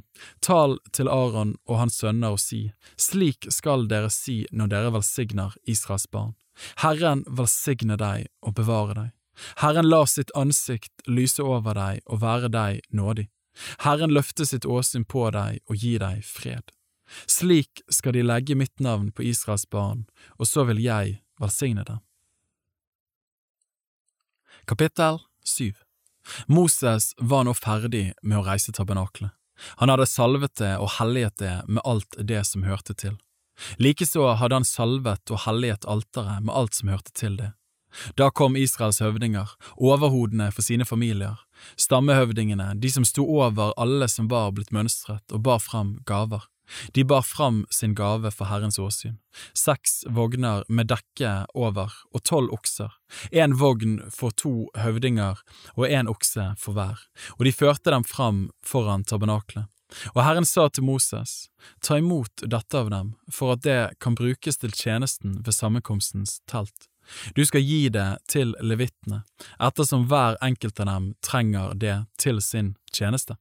Tal 0.41 0.80
til 0.93 1.10
Aron 1.12 1.56
og 1.70 1.80
hans 1.84 1.99
sønner 2.01 2.36
og 2.36 2.41
si, 2.41 2.72
slik 2.97 3.47
skal 3.53 3.86
dere 3.89 4.10
si 4.14 4.43
når 4.51 4.72
dere 4.74 4.95
velsigner 4.97 5.53
Israels 5.70 6.08
barn. 6.10 6.34
Herren 6.82 7.24
velsigne 7.28 7.97
deg 7.99 8.30
og 8.41 8.56
bevare 8.58 8.97
deg. 8.97 9.14
Herren 9.61 9.89
la 9.89 10.05
sitt 10.07 10.31
ansikt 10.36 11.05
lyse 11.07 11.43
over 11.43 11.75
deg 11.77 12.01
og 12.05 12.21
være 12.23 12.51
deg 12.53 12.81
nådig. 12.95 13.27
Herren 13.83 14.13
løfte 14.13 14.45
sitt 14.45 14.65
åsyn 14.65 15.05
på 15.07 15.29
deg 15.36 15.61
og 15.69 15.79
gi 15.79 15.95
deg 16.01 16.23
fred. 16.27 16.71
Slik 17.29 17.83
skal 17.91 18.15
de 18.15 18.25
legge 18.25 18.57
mitt 18.57 18.79
navn 18.79 19.11
på 19.11 19.23
Israels 19.23 19.67
barn, 19.69 20.05
og 20.39 20.49
så 20.49 20.65
vil 20.65 20.81
jeg 20.81 21.19
velsigne 21.39 21.86
dem. 21.88 22.01
Kapittel 24.65 25.19
7 25.45 25.73
Moses 26.49 27.13
var 27.17 27.45
nå 27.45 27.53
ferdig 27.53 28.07
med 28.23 28.39
å 28.39 28.45
reise 28.47 28.73
tabernaklet. 28.73 29.29
Han 29.79 29.91
hadde 29.93 30.07
salvet 30.09 30.55
det 30.59 30.73
og 30.81 30.95
helliget 30.97 31.38
det 31.39 31.53
med 31.67 31.86
alt 31.86 32.17
det 32.17 32.41
som 32.49 32.65
hørte 32.65 32.95
til. 32.97 33.19
Likeså 33.79 34.33
hadde 34.39 34.57
han 34.57 34.67
salvet 34.67 35.31
og 35.31 35.45
helliget 35.45 35.86
alteret 35.88 36.43
med 36.43 36.55
alt 36.55 36.75
som 36.75 36.91
hørte 36.91 37.13
til 37.15 37.38
det. 37.39 37.53
Da 38.20 38.30
kom 38.32 38.58
Israels 38.60 39.02
høvdinger, 39.04 39.52
overhodene 39.78 40.52
for 40.52 40.66
sine 40.66 40.88
familier, 40.88 41.38
stammehøvdingene, 41.80 42.74
de 42.80 42.91
som 42.91 43.06
sto 43.08 43.26
over 43.26 43.74
alle 43.78 44.10
som 44.12 44.30
var 44.32 44.52
blitt 44.56 44.74
mønstret, 44.76 45.24
og 45.32 45.46
bar 45.48 45.64
fram 45.64 45.98
gaver. 46.06 46.46
De 46.93 47.04
bar 47.06 47.22
fram 47.22 47.66
sin 47.70 47.93
gave 47.93 48.32
for 48.34 48.50
Herrens 48.50 48.80
åsyn, 48.82 49.20
seks 49.54 50.04
vogner 50.10 50.64
med 50.68 50.89
dekke 50.89 51.46
over 51.54 51.93
og 52.12 52.24
tolv 52.26 52.54
okser, 52.56 52.89
én 53.32 53.54
vogn 53.60 54.00
for 54.14 54.34
to 54.34 54.72
høvdinger 54.82 55.43
og 55.76 55.86
én 55.86 56.10
okse 56.10 56.54
for 56.62 56.74
hver, 56.78 57.06
og 57.38 57.46
de 57.46 57.54
førte 57.54 57.93
dem 57.93 58.04
fram 58.08 58.48
foran 58.66 59.06
tabernaklet. 59.06 59.70
Og 60.16 60.24
Herren 60.26 60.48
sa 60.50 60.66
til 60.74 60.88
Moses, 60.88 61.48
ta 61.86 62.00
imot 62.02 62.41
dette 62.41 62.78
av 62.78 62.89
dem, 62.89 63.14
for 63.32 63.54
at 63.54 63.62
det 63.64 63.96
kan 64.02 64.18
brukes 64.18 64.58
til 64.58 64.74
tjenesten 64.74 65.38
ved 65.46 65.54
sammenkomstens 65.54 66.39
telt. 66.50 66.89
Du 67.36 67.45
skal 67.45 67.62
gi 67.62 67.89
det 67.89 68.08
til 68.32 68.56
levitene, 68.62 69.24
ettersom 69.60 70.08
hver 70.10 70.38
enkelt 70.43 70.80
av 70.80 70.91
dem 70.91 71.14
trenger 71.26 71.74
det 71.76 71.97
til 72.22 72.41
sin 72.41 72.76
tjeneste. 72.93 73.38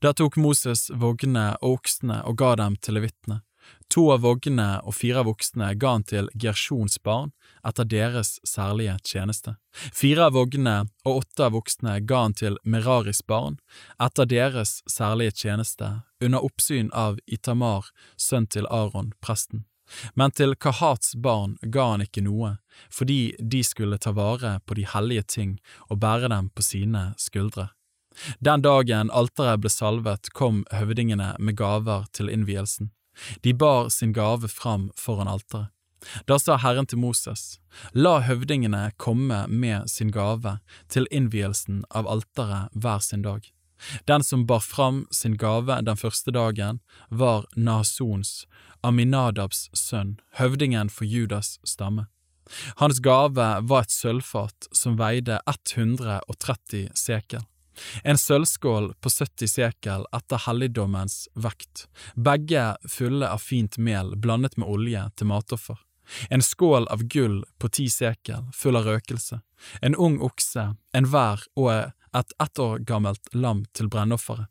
Da 0.00 0.12
tok 0.16 0.38
Moses 0.40 0.88
vognene 0.90 1.56
og 1.60 1.80
oksene 1.80 2.22
og 2.24 2.38
ga 2.40 2.54
dem 2.60 2.78
til 2.80 2.98
levitene. 2.98 3.42
To 3.90 4.08
av 4.14 4.22
vognene 4.22 4.80
og 4.86 4.94
fire 4.98 5.22
av 5.22 5.30
oksene 5.30 5.72
ga 5.78 5.92
han 5.96 6.04
til 6.06 6.28
Gersjons 6.42 6.98
barn 7.06 7.32
etter 7.66 7.86
deres 7.86 8.36
særlige 8.46 8.96
tjeneste. 9.06 9.56
Fire 9.74 10.28
av 10.28 10.36
vognene 10.38 10.76
og 11.06 11.22
åtte 11.22 11.46
av 11.46 11.58
oksene 11.58 11.98
ga 12.06 12.24
han 12.26 12.34
til 12.38 12.58
Meraris 12.64 13.22
barn 13.26 13.58
etter 14.02 14.28
deres 14.30 14.80
særlige 14.90 15.36
tjeneste, 15.46 16.02
under 16.22 16.44
oppsyn 16.46 16.90
av 16.94 17.18
Itamar, 17.26 17.90
sønn 18.16 18.46
til 18.46 18.66
Aron, 18.70 19.12
presten. 19.22 19.66
Men 20.14 20.34
til 20.34 20.54
Kahats 20.56 21.14
barn 21.14 21.56
ga 21.62 21.90
han 21.92 22.04
ikke 22.04 22.24
noe, 22.26 22.56
fordi 22.90 23.36
de 23.38 23.62
skulle 23.64 23.98
ta 23.98 24.12
vare 24.16 24.58
på 24.66 24.76
de 24.78 24.86
hellige 24.90 25.26
ting 25.36 25.56
og 25.88 26.00
bære 26.02 26.30
dem 26.32 26.50
på 26.50 26.64
sine 26.66 27.12
skuldre. 27.20 27.70
Den 28.40 28.62
dagen 28.64 29.10
alteret 29.12 29.60
ble 29.60 29.70
salvet, 29.70 30.32
kom 30.32 30.64
høvdingene 30.72 31.34
med 31.38 31.56
gaver 31.56 32.06
til 32.16 32.32
innvielsen. 32.32 32.90
De 33.44 33.52
bar 33.54 33.88
sin 33.88 34.12
gave 34.16 34.48
fram 34.48 34.90
foran 34.96 35.28
alteret. 35.28 35.72
Da 36.28 36.38
sa 36.38 36.56
Herren 36.60 36.86
til 36.86 37.00
Moses, 37.02 37.58
La 37.92 38.20
høvdingene 38.22 38.92
komme 38.96 39.46
med 39.48 39.90
sin 39.90 40.12
gave 40.14 40.58
til 40.92 41.08
innvielsen 41.10 41.84
av 41.90 42.06
alteret 42.06 42.72
hver 42.76 43.02
sin 43.02 43.24
dag. 43.24 43.42
Den 44.04 44.24
som 44.24 44.46
bar 44.46 44.60
fram 44.60 45.06
sin 45.10 45.36
gave 45.36 45.80
den 45.82 45.96
første 45.96 46.30
dagen, 46.30 46.80
var 47.08 47.46
Nasons, 47.56 48.46
Aminadabs 48.82 49.68
sønn, 49.74 50.16
høvdingen 50.38 50.90
for 50.92 51.04
Judas 51.04 51.58
stamme. 51.64 52.06
Hans 52.76 53.00
gave 53.02 53.46
var 53.60 53.82
et 53.82 53.90
sølvfat 53.90 54.68
som 54.72 54.98
veide 55.00 55.40
130 55.50 56.90
sekel. 56.94 57.42
En 58.04 58.18
sølvskål 58.18 58.92
på 59.04 59.10
70 59.12 59.50
sekel 59.52 60.06
etter 60.16 60.40
helligdommens 60.46 61.26
vekt, 61.34 61.86
begge 62.14 62.76
fulle 62.88 63.28
av 63.28 63.42
fint 63.44 63.76
mel 63.76 64.14
blandet 64.16 64.56
med 64.56 64.68
olje 64.68 65.02
til 65.16 65.28
matoffer. 65.28 65.76
En 66.30 66.42
skål 66.42 66.86
av 66.88 67.02
gull 67.10 67.40
på 67.58 67.68
ti 67.68 67.88
sekel, 67.90 68.46
full 68.54 68.78
av 68.78 68.86
røkelse. 68.86 69.40
En 69.82 69.96
ung 69.98 70.20
okse, 70.22 70.70
enhver 70.94 71.42
og 71.58 71.92
et 72.14 72.32
ett 72.42 72.58
år 72.58 72.78
gammelt 72.78 73.34
lam 73.34 73.64
til 73.72 73.88
brennofferet, 73.88 74.46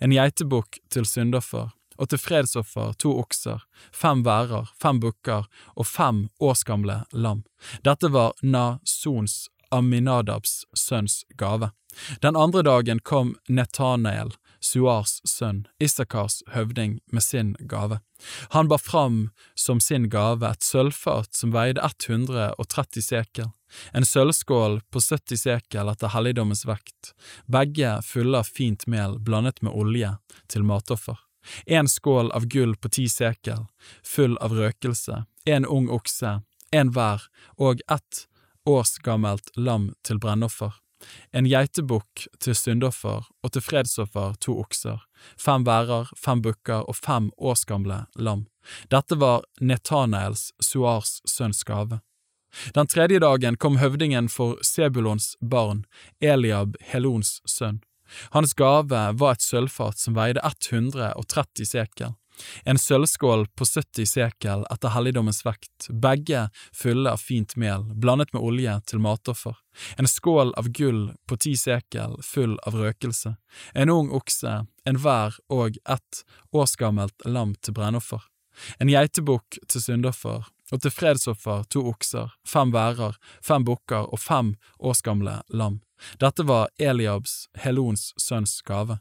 en 0.00 0.14
geitebukk 0.14 0.80
til 0.90 1.06
syndoffer, 1.06 1.72
og 1.96 2.10
til 2.12 2.20
fredsoffer 2.20 2.92
to 3.00 3.12
okser, 3.20 3.62
fem 3.92 4.22
værer, 4.26 4.68
fem 4.80 5.00
bukker 5.00 5.46
og 5.74 5.86
fem 5.88 6.26
årsgamle 6.40 7.02
lam. 7.12 7.44
Dette 7.84 8.12
var 8.12 8.36
Nasons 8.42 9.46
Aminadabs 9.70 10.64
sønns 10.76 11.24
gave. 11.36 11.70
Den 12.22 12.36
andre 12.36 12.62
dagen 12.62 13.00
kom 13.00 13.36
Netanael, 13.48 14.34
Suars 14.60 15.20
sønn, 15.24 15.66
Isakars 15.80 16.42
høvding, 16.52 17.00
med 17.12 17.22
sin 17.22 17.54
gave. 17.68 18.00
Han 18.50 18.68
bar 18.68 18.78
fram 18.78 19.30
som 19.54 19.80
sin 19.80 20.08
gave 20.10 20.48
et 20.48 20.64
sølvfat 20.64 21.34
som 21.36 21.54
veide 21.54 21.82
130 21.82 23.02
sekel, 23.04 23.50
en 23.92 24.06
sølvskål 24.06 24.80
på 24.90 25.00
70 25.00 25.40
sekel 25.40 25.90
etter 25.92 26.12
helligdommens 26.14 26.64
vekt, 26.68 27.12
begge 27.46 27.98
fulle 28.06 28.42
av 28.42 28.50
fint 28.50 28.86
mel 28.86 29.18
blandet 29.18 29.62
med 29.62 29.74
olje 29.74 30.16
til 30.52 30.66
matoffer, 30.66 31.18
en 31.66 31.88
skål 31.88 32.32
av 32.36 32.48
gull 32.52 32.76
på 32.76 32.90
ti 32.92 33.08
sekel, 33.10 33.66
full 34.04 34.38
av 34.42 34.54
røkelse, 34.56 35.24
en 35.46 35.66
ung 35.66 35.90
okse, 35.90 36.40
en 36.72 36.90
hver, 36.94 37.22
og 37.56 37.82
ett 37.90 38.26
års 38.66 38.98
gammelt 38.98 39.50
lam 39.56 39.92
til 40.02 40.18
brennoffer. 40.18 40.74
En 41.30 41.46
geitebukk 41.46 42.24
til 42.42 42.56
syndoffer 42.56 43.26
og 43.44 43.52
til 43.52 43.62
fredsoffer 43.62 44.34
to 44.42 44.56
okser, 44.58 45.02
fem 45.38 45.66
værer, 45.66 46.10
fem 46.18 46.42
bukker 46.42 46.88
og 46.88 46.96
fem 46.98 47.30
årsgamle 47.36 48.06
lam. 48.16 48.46
Dette 48.90 49.18
var 49.20 49.44
Netanaels, 49.60 50.50
Suars 50.58 51.20
sønns 51.28 51.62
gave. 51.68 52.00
Den 52.74 52.86
tredje 52.86 53.20
dagen 53.22 53.56
kom 53.56 53.80
høvdingen 53.82 54.30
for 54.32 54.60
Sebulons 54.64 55.34
barn, 55.40 55.84
Eliab, 56.20 56.76
Helons 56.80 57.40
sønn. 57.48 57.82
Hans 58.30 58.54
gave 58.54 59.00
var 59.18 59.34
et 59.34 59.42
sølvfat 59.42 59.98
som 59.98 60.14
veide 60.14 60.42
130 60.44 61.66
sekel, 61.66 62.14
en 62.64 62.78
sølvskål 62.78 63.46
på 63.56 63.64
70 63.64 64.08
sekel 64.10 64.64
etter 64.72 64.92
helligdommens 64.92 65.42
vekt, 65.46 65.88
begge 65.90 66.46
fulle 66.74 67.12
av 67.16 67.22
fint 67.22 67.56
mel, 67.56 67.86
blandet 67.94 68.32
med 68.36 68.44
olje 68.44 68.76
til 68.90 69.02
matoffer, 69.04 69.56
en 69.96 70.10
skål 70.10 70.52
av 70.60 70.70
gull 70.76 71.10
på 71.28 71.38
ti 71.40 71.56
sekel, 71.58 72.18
full 72.22 72.58
av 72.68 72.76
røkelse, 72.76 73.36
en 73.74 73.92
ung 73.92 74.12
okse, 74.14 74.58
enhver 74.88 75.38
og 75.52 75.78
ett 75.88 76.24
årsgammelt 76.52 77.26
lam 77.26 77.56
til 77.60 77.76
brennoffer, 77.76 78.22
en 78.80 78.92
geitebukk 78.92 79.58
til 79.68 79.84
syndoffer, 79.84 80.46
og 80.72 80.82
til 80.82 80.94
fredsoffer 80.94 81.64
to 81.70 81.84
okser, 81.90 82.32
fem 82.46 82.72
værer, 82.74 83.18
fem 83.42 83.64
bukker 83.64 84.08
og 84.12 84.20
fem 84.20 84.54
årsgamle 84.78 85.40
lam. 85.48 85.80
Dette 86.20 86.44
var 86.46 86.68
Eliabs, 86.78 87.46
Helons 87.62 88.12
sønns 88.20 88.60
gave. 88.66 88.98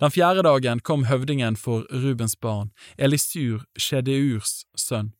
Den 0.00 0.14
fjerde 0.14 0.44
dagen 0.46 0.80
kom 0.80 1.08
høvdingen 1.10 1.56
for 1.58 1.86
Rubens 1.90 2.36
barn, 2.36 2.70
Elisur, 2.96 3.64
Shedeurs 3.78 4.62
sønn. 4.78 5.12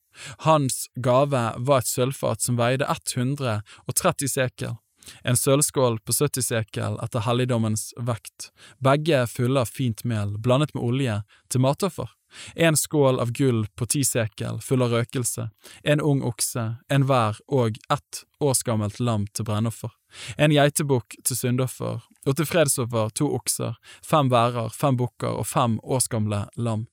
Hans 0.45 0.87
gave 0.95 1.43
var 1.57 1.83
et 1.83 1.89
sølvfat 1.89 2.45
som 2.45 2.59
veide 2.61 2.87
130 2.87 4.29
sekel, 4.29 4.77
en 5.25 5.37
sølvskål 5.37 5.99
på 6.07 6.15
70 6.15 6.47
sekel 6.47 6.99
etter 7.03 7.25
helligdommens 7.27 7.91
vekt, 7.97 8.51
begge 8.79 9.25
fulle 9.31 9.65
av 9.65 9.73
fint 9.73 10.05
mel 10.07 10.37
blandet 10.39 10.75
med 10.77 10.85
olje 10.85 11.17
til 11.51 11.65
matoffer, 11.65 12.11
en 12.55 12.77
skål 12.77 13.21
av 13.21 13.33
gull 13.33 13.65
på 13.77 13.87
ti 13.87 14.05
sekel 14.05 14.61
full 14.61 14.83
av 14.83 14.95
røkelse, 14.95 15.49
en 15.85 16.01
ung 16.01 16.23
okse, 16.27 16.65
en 16.89 17.09
vær 17.09 17.41
og 17.49 17.79
ett 17.93 18.23
årsgammelt 18.43 19.01
lam 19.01 19.27
til 19.35 19.47
brennoffer, 19.49 19.93
en 20.37 20.55
geitebukk 20.55 21.19
til 21.25 21.39
syndoffer, 21.39 22.01
og 22.27 22.39
til 22.39 22.47
fredsoffer 22.47 23.11
to 23.19 23.29
okser, 23.35 23.77
fem 24.07 24.31
værer, 24.31 24.71
fem 24.75 24.97
bukker 24.97 25.41
og 25.43 25.47
fem 25.47 25.79
årsgamle 25.83 26.47
lam. 26.57 26.87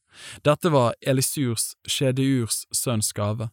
Dette 0.44 0.72
var 0.74 0.96
Elisurs, 1.02 1.76
Skjedeurs 1.88 2.66
sønns 2.74 3.14
gave. 3.14 3.50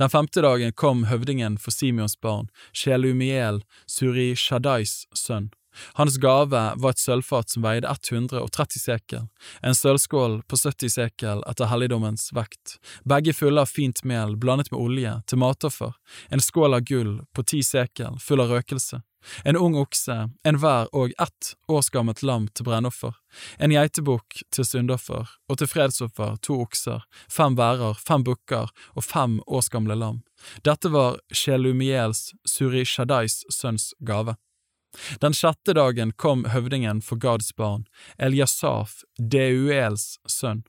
Den 0.00 0.08
femte 0.08 0.40
dagen 0.40 0.72
kom 0.72 1.04
høvdingen 1.10 1.58
for 1.60 1.74
Simeons 1.76 2.16
barn, 2.16 2.48
Shelumiel, 2.72 3.60
Suri 3.86 4.32
Shadais 4.34 5.04
sønn. 5.12 5.50
Hans 5.98 6.16
gave 6.16 6.62
var 6.76 6.90
et 6.90 7.02
sølvfat 7.02 7.52
som 7.52 7.64
veide 7.66 7.88
130 7.90 8.82
sekel, 8.82 9.28
en 9.62 9.76
sølvskål 9.76 10.40
på 10.48 10.58
70 10.58 10.94
sekel 10.96 11.44
etter 11.50 11.70
helligdommens 11.70 12.30
vekt, 12.36 12.78
begge 13.04 13.34
fulle 13.36 13.62
av 13.64 13.70
fint 13.70 14.02
mel 14.04 14.36
blandet 14.40 14.72
med 14.72 14.80
olje 14.80 15.14
til 15.30 15.42
matoffer, 15.42 15.94
en 16.30 16.42
skål 16.42 16.80
av 16.80 16.88
gull 16.88 17.14
på 17.36 17.46
ti 17.46 17.62
sekel 17.66 18.18
full 18.22 18.42
av 18.42 18.52
røkelse, 18.54 19.02
en 19.44 19.56
ung 19.56 19.76
okse, 19.76 20.16
en 20.44 20.58
hver 20.60 20.88
og 20.96 21.12
ett 21.20 21.52
årsgammelt 21.68 22.22
lam 22.26 22.48
til 22.48 22.66
brennoffer, 22.68 23.14
en 23.58 23.74
geitebukk 23.74 24.42
til 24.54 24.66
syndoffer, 24.66 25.28
og 25.48 25.60
til 25.60 25.70
fredsoffer 25.70 26.38
to 26.44 26.60
okser, 26.64 27.04
fem 27.30 27.56
værer, 27.58 27.98
fem 28.00 28.24
bukker 28.26 28.72
og 28.94 29.04
fem 29.06 29.38
årsgamle 29.46 29.96
lam. 29.98 30.22
Dette 30.64 30.92
var 30.92 31.20
Shelumiels, 31.32 32.30
Suri 32.48 32.86
Shadais 32.88 33.42
sønns 33.52 33.92
gave. 34.00 34.38
Den 35.22 35.36
sjette 35.36 35.74
dagen 35.76 36.12
kom 36.16 36.46
høvdingen 36.50 37.02
for 37.04 37.20
Gads 37.20 37.54
barn, 37.56 37.86
Eliasaf, 38.18 39.00
Deuels 39.18 40.18
sønn. 40.28 40.64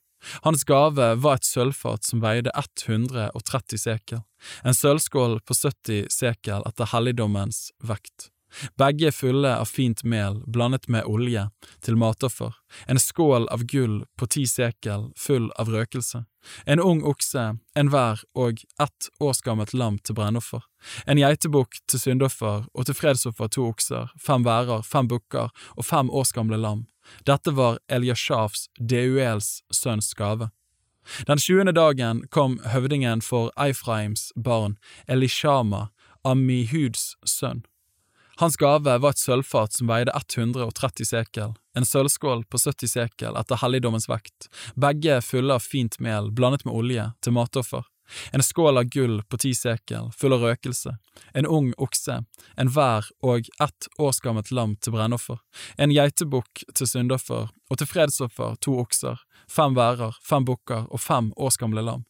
Hans 0.46 0.64
gave 0.70 1.08
var 1.18 1.40
et 1.40 1.48
sølvfat 1.48 2.06
som 2.06 2.22
veide 2.22 2.52
130 2.54 3.82
sekel, 3.82 4.22
en 4.64 4.78
sølvskål 4.78 5.40
på 5.42 5.58
70 5.58 6.12
sekel 6.14 6.68
etter 6.70 6.92
helligdommens 6.94 7.72
vekt. 7.82 8.30
Begge 8.78 9.12
fulle 9.12 9.54
av 9.58 9.66
fint 9.66 10.04
mel 10.04 10.42
blandet 10.48 10.88
med 10.88 11.06
olje 11.06 11.48
til 11.86 11.98
matoffer, 12.00 12.54
en 12.88 13.00
skål 13.00 13.48
av 13.52 13.66
gull 13.72 14.02
på 14.20 14.28
ti 14.28 14.46
sekel 14.48 15.10
full 15.18 15.50
av 15.60 15.72
røkelse, 15.72 16.26
en 16.66 16.82
ung 16.82 17.04
okse, 17.08 17.46
en 17.76 17.92
hver 17.94 18.24
og 18.36 18.64
ett 18.82 19.10
årsgammelt 19.20 19.74
lam 19.74 20.00
til 20.00 20.18
brennoffer, 20.18 20.64
en 21.06 21.22
geitebukk 21.22 21.82
til 21.88 22.02
syndoffer 22.02 22.66
og 22.74 22.88
til 22.88 22.98
fredsoffer 22.98 23.52
to 23.52 23.68
okser, 23.70 24.10
fem 24.20 24.46
værer, 24.48 24.84
fem 24.84 25.08
bukker 25.08 25.52
og 25.76 25.86
fem 25.86 26.10
årsgamle 26.10 26.58
lam. 26.58 26.88
Dette 27.26 27.54
var 27.58 27.80
Eliashafs, 27.90 28.68
Deuels 28.80 29.62
sønns 29.74 30.14
gave. 30.14 30.52
Den 31.28 31.42
tjuende 31.42 31.74
dagen 31.74 32.28
kom 32.30 32.60
høvdingen 32.66 33.24
for 33.26 33.50
Eifraims 33.58 34.30
barn, 34.36 34.78
Elishama, 35.08 35.90
Amihuds 36.24 37.16
sønn. 37.26 37.64
Hans 38.42 38.58
gave 38.58 38.98
var 38.98 39.14
et 39.14 39.20
sølvfat 39.22 39.76
som 39.78 39.90
veide 39.92 40.14
130 40.18 41.06
sekel, 41.06 41.52
en 41.78 41.86
sølvskål 41.86 42.40
på 42.50 42.58
70 42.58 42.90
sekel 42.90 43.36
etter 43.38 43.60
helligdommens 43.62 44.08
vekt, 44.10 44.48
begge 44.74 45.20
fulle 45.22 45.60
av 45.60 45.62
fint 45.62 46.00
mel 46.02 46.32
blandet 46.34 46.66
med 46.66 46.74
olje 46.74 47.06
til 47.22 47.36
matoffer, 47.38 47.86
en 48.34 48.42
skål 48.42 48.82
av 48.82 48.90
gull 48.98 49.22
på 49.30 49.38
ti 49.46 49.54
sekel, 49.54 50.10
full 50.18 50.34
av 50.34 50.48
røkelse, 50.48 50.96
en 51.38 51.46
ung 51.46 51.70
okse, 51.78 52.18
en 52.58 52.74
vær 52.74 53.14
og 53.22 53.46
ett 53.62 53.90
årsgammelt 54.02 54.50
lam 54.50 54.74
til 54.82 54.98
brennoffer, 54.98 55.38
en 55.78 55.94
geitebukk 55.94 56.66
til 56.74 56.90
syndoffer 56.90 57.54
og 57.54 57.78
til 57.78 57.94
fredsoffer 57.94 58.58
to 58.66 58.80
okser, 58.82 59.22
fem 59.46 59.78
værer, 59.78 60.18
fem 60.26 60.50
bukker 60.50 60.90
og 60.90 61.06
fem 61.06 61.30
årsgamle 61.38 61.86
lam. 61.86 62.08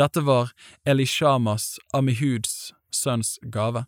Dette 0.00 0.24
var 0.24 0.56
Elishamas, 0.88 1.74
Amihuds, 1.92 2.72
sønns 2.88 3.36
gave. 3.52 3.84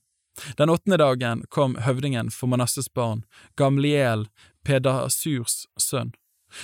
Den 0.59 0.71
åttende 0.71 0.99
dagen 1.01 1.45
kom 1.49 1.77
høvdingen 1.87 2.31
for 2.31 2.51
Manasses 2.53 2.89
barn, 2.93 3.25
Gamliel, 3.57 4.27
Pedasurs 4.67 5.65
sønn. 5.81 6.13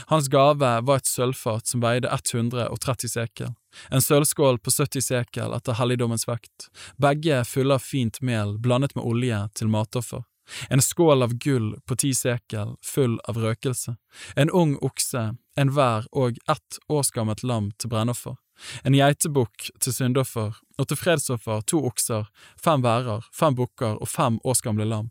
Hans 0.06 0.28
gave 0.28 0.80
var 0.80 1.00
et 1.00 1.08
sølvfat 1.10 1.66
som 1.66 1.82
veide 1.82 2.08
130 2.08 3.10
sekel, 3.10 3.54
en 3.90 4.04
sølvskål 4.04 4.60
på 4.62 4.70
70 4.70 5.04
sekel 5.04 5.54
etter 5.56 5.76
helligdommens 5.78 6.26
vekt, 6.28 6.68
begge 7.02 7.42
fulle 7.48 7.78
av 7.78 7.84
fint 7.84 8.20
mel 8.22 8.56
blandet 8.62 8.94
med 8.96 9.04
olje 9.04 9.40
til 9.58 9.72
matoffer, 9.72 10.24
en 10.70 10.82
skål 10.82 11.26
av 11.26 11.34
gull 11.42 11.74
på 11.86 11.98
ti 11.98 12.12
sekel 12.16 12.76
full 12.84 13.18
av 13.28 13.40
røkelse, 13.42 13.96
en 14.36 14.50
ung 14.50 14.76
okse, 14.80 15.32
en 15.56 15.74
hver 15.74 16.08
og 16.12 16.38
ett 16.50 16.80
årsgammelt 16.88 17.42
lam 17.42 17.70
til 17.78 17.92
brennoffer, 17.92 18.38
en 18.84 18.96
geitebukk 18.96 19.70
til 19.80 19.94
syndoffer, 19.94 20.58
og 20.78 20.88
til 20.88 20.98
fredsoffer 20.98 21.64
to 21.66 21.82
okser, 21.86 22.28
fem 22.60 22.84
værer, 22.84 23.24
fem 23.32 23.56
bukker 23.58 23.98
og 24.00 24.08
fem 24.08 24.38
årsgamle 24.44 24.86
lam. 24.88 25.10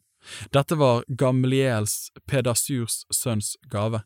Dette 0.54 0.78
var 0.78 1.04
Gamliels, 1.08 2.12
Pedasurs 2.28 3.06
sønns 3.12 3.56
gave. 3.72 4.04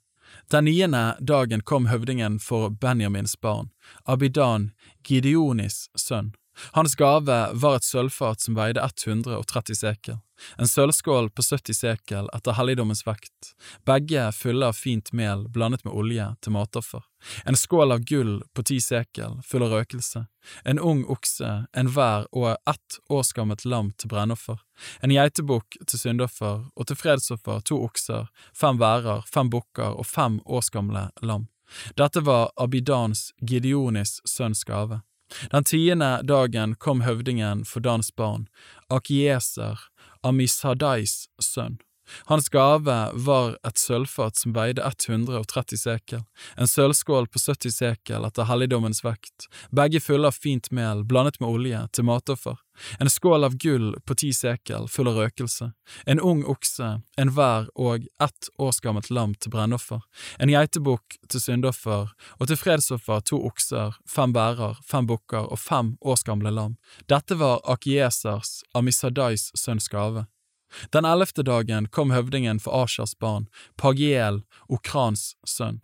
Den 0.52 0.66
niende 0.66 1.18
dagen 1.20 1.62
kom 1.62 1.88
høvdingen 1.92 2.40
for 2.40 2.70
Benjamins 2.70 3.36
barn, 3.36 3.70
Abidan, 4.06 4.72
Gideonis 5.04 5.90
sønn. 5.96 6.34
Hans 6.72 6.96
gave 6.96 7.40
var 7.54 7.76
et 7.76 7.84
sølvfat 7.88 8.42
som 8.42 8.56
veide 8.58 8.84
130 8.84 9.76
sekel, 9.76 10.20
en 10.58 10.68
sølvskål 10.68 11.30
på 11.32 11.44
70 11.44 11.78
sekel 11.78 12.30
etter 12.36 12.58
helligdommens 12.58 13.06
vekt, 13.08 13.54
begge 13.88 14.28
fulle 14.36 14.70
av 14.72 14.78
fint 14.78 15.12
mel 15.16 15.46
blandet 15.50 15.86
med 15.86 15.94
olje 15.96 16.28
til 16.44 16.56
matoffer, 16.56 17.04
en 17.46 17.58
skål 17.60 17.96
av 17.96 18.06
gull 18.10 18.38
på 18.54 18.66
ti 18.68 18.80
sekel 18.84 19.40
full 19.48 19.66
av 19.68 19.76
røkelse, 19.78 20.26
en 20.64 20.80
ung 20.80 21.06
okse, 21.12 21.52
en 21.72 21.92
hver 21.96 22.28
og 22.32 22.52
ett 22.56 23.00
årsgammelt 23.10 23.66
lam 23.66 23.92
til 23.98 24.12
brennoffer, 24.14 24.60
en 25.02 25.16
geitebukk 25.16 25.80
til 25.88 26.02
syndoffer 26.02 26.68
og 26.76 26.88
til 26.88 27.00
fredsoffer 27.00 27.64
to 27.66 27.82
okser, 27.88 28.30
fem 28.54 28.80
værer, 28.82 29.26
fem 29.32 29.52
bukker 29.52 29.96
og 29.96 30.08
fem 30.08 30.40
årsgamle 30.46 31.10
lam. 31.22 31.50
Dette 31.98 32.22
var 32.22 32.52
Abidans, 32.62 33.32
Gideonis 33.42 34.20
sønns 34.26 34.64
gave. 34.64 35.02
Den 35.52 35.64
tiende 35.64 36.22
dagen 36.24 36.76
kom 36.76 37.02
høvdingen 37.02 37.66
for 37.66 37.80
Dans 37.80 38.12
barn, 38.16 38.48
Akieser, 38.90 39.80
Amisadais 40.24 41.28
sønn. 41.40 41.80
Hans 42.26 42.50
gave 42.50 42.98
var 43.14 43.58
et 43.68 43.80
sølvfat 43.82 44.38
som 44.40 44.54
veide 44.56 44.84
130 44.86 45.80
sekel, 45.80 46.26
en 46.58 46.70
sølvskål 46.70 47.30
på 47.32 47.42
70 47.42 47.74
sekel 47.74 48.28
etter 48.28 48.50
helligdommens 48.50 49.04
vekt, 49.06 49.48
begge 49.72 50.02
fulle 50.04 50.30
av 50.30 50.38
fint 50.38 50.72
mel 50.72 51.04
blandet 51.08 51.40
med 51.42 51.50
olje 51.50 51.82
til 51.94 52.08
matoffer, 52.08 52.60
en 53.00 53.10
skål 53.10 53.48
av 53.48 53.56
gull 53.62 53.94
på 54.06 54.18
ti 54.20 54.32
sekel 54.36 54.90
full 54.92 55.10
av 55.12 55.20
røkelse, 55.22 55.72
en 56.06 56.20
ung 56.20 56.44
okse, 56.50 56.90
en 57.18 57.34
hver 57.36 57.70
og 57.76 58.08
ett 58.22 58.50
årsgammelt 58.62 59.10
lam 59.10 59.36
til 59.40 59.54
brennoffer, 59.56 60.04
en 60.40 60.52
geitebukk 60.52 61.18
til 61.32 61.44
syndoffer 61.44 62.12
og 62.40 62.48
til 62.50 62.60
fredsoffer 62.60 63.24
to 63.26 63.40
okser, 63.48 63.98
fem 64.10 64.36
bærer, 64.36 64.80
fem 64.84 65.08
bukker 65.08 65.48
og 65.50 65.60
fem 65.62 65.96
årsgamle 66.02 66.52
lam. 66.54 66.78
Dette 67.10 67.40
var 67.40 67.64
Akiesers, 67.64 68.62
Amisadais 68.76 69.52
sønns 69.56 69.90
gave. 69.92 70.28
Den 70.92 71.06
ellevte 71.06 71.44
dagen 71.44 71.88
kom 71.88 72.12
høvdingen 72.12 72.60
for 72.60 72.84
Asjas 72.84 73.16
barn, 73.20 73.50
Pagiel, 73.78 74.44
Okrans 74.70 75.34
sønn. 75.48 75.82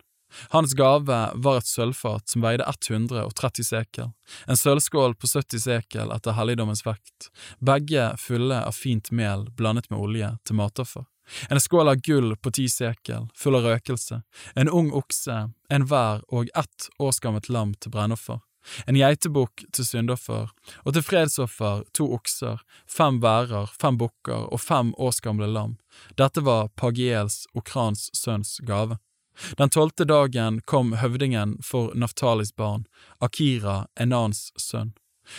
Hans 0.48 0.74
gave 0.74 1.30
var 1.34 1.58
et 1.58 1.68
sølvfat 1.68 2.28
som 2.32 2.44
veide 2.44 2.64
130 2.64 3.66
sekel, 3.66 4.12
en 4.48 4.56
sølvskål 4.56 5.16
på 5.20 5.28
70 5.28 5.64
sekel 5.66 6.12
etter 6.14 6.36
helligdommens 6.38 6.84
vekt, 6.86 7.28
begge 7.60 8.12
fulle 8.20 8.62
av 8.64 8.76
fint 8.76 9.10
mel 9.12 9.48
blandet 9.58 9.90
med 9.90 10.00
olje 10.00 10.30
til 10.48 10.58
matoffer, 10.60 11.04
en 11.50 11.60
skål 11.60 11.92
av 11.92 12.00
gull 12.06 12.36
på 12.36 12.54
ti 12.56 12.68
sekel, 12.72 13.28
full 13.36 13.58
av 13.60 13.68
røkelse, 13.68 14.22
en 14.56 14.72
ung 14.72 14.88
okse, 14.96 15.38
en 15.68 15.86
hver 15.88 16.24
og 16.32 16.48
ett 16.56 16.88
årsgammelt 16.98 17.52
lam 17.52 17.76
til 17.76 17.92
brennoffer, 17.94 18.40
en 18.86 18.98
geitebukk 18.98 19.64
til 19.74 19.86
syndoffer, 19.86 20.50
og 20.84 20.94
til 20.94 21.04
fredsoffer 21.04 21.84
to 21.96 22.08
okser, 22.14 22.62
fem 22.86 23.20
værer, 23.22 23.70
fem 23.80 23.98
bukker 24.00 24.48
og 24.52 24.60
fem 24.60 24.92
årsgamle 24.98 25.48
lam. 25.50 25.76
Dette 26.18 26.44
var 26.44 26.70
Pagiels, 26.78 27.44
og 27.54 27.66
Krans 27.68 28.08
sønns 28.16 28.58
gave. 28.66 28.98
Den 29.58 29.72
tolvte 29.72 30.04
dagen 30.04 30.60
kom 30.68 30.92
høvdingen 31.00 31.56
for 31.64 31.94
Naftalis 31.96 32.52
barn, 32.52 32.84
Akira, 33.20 33.86
Enans 34.00 34.50
sønn. 34.60 34.92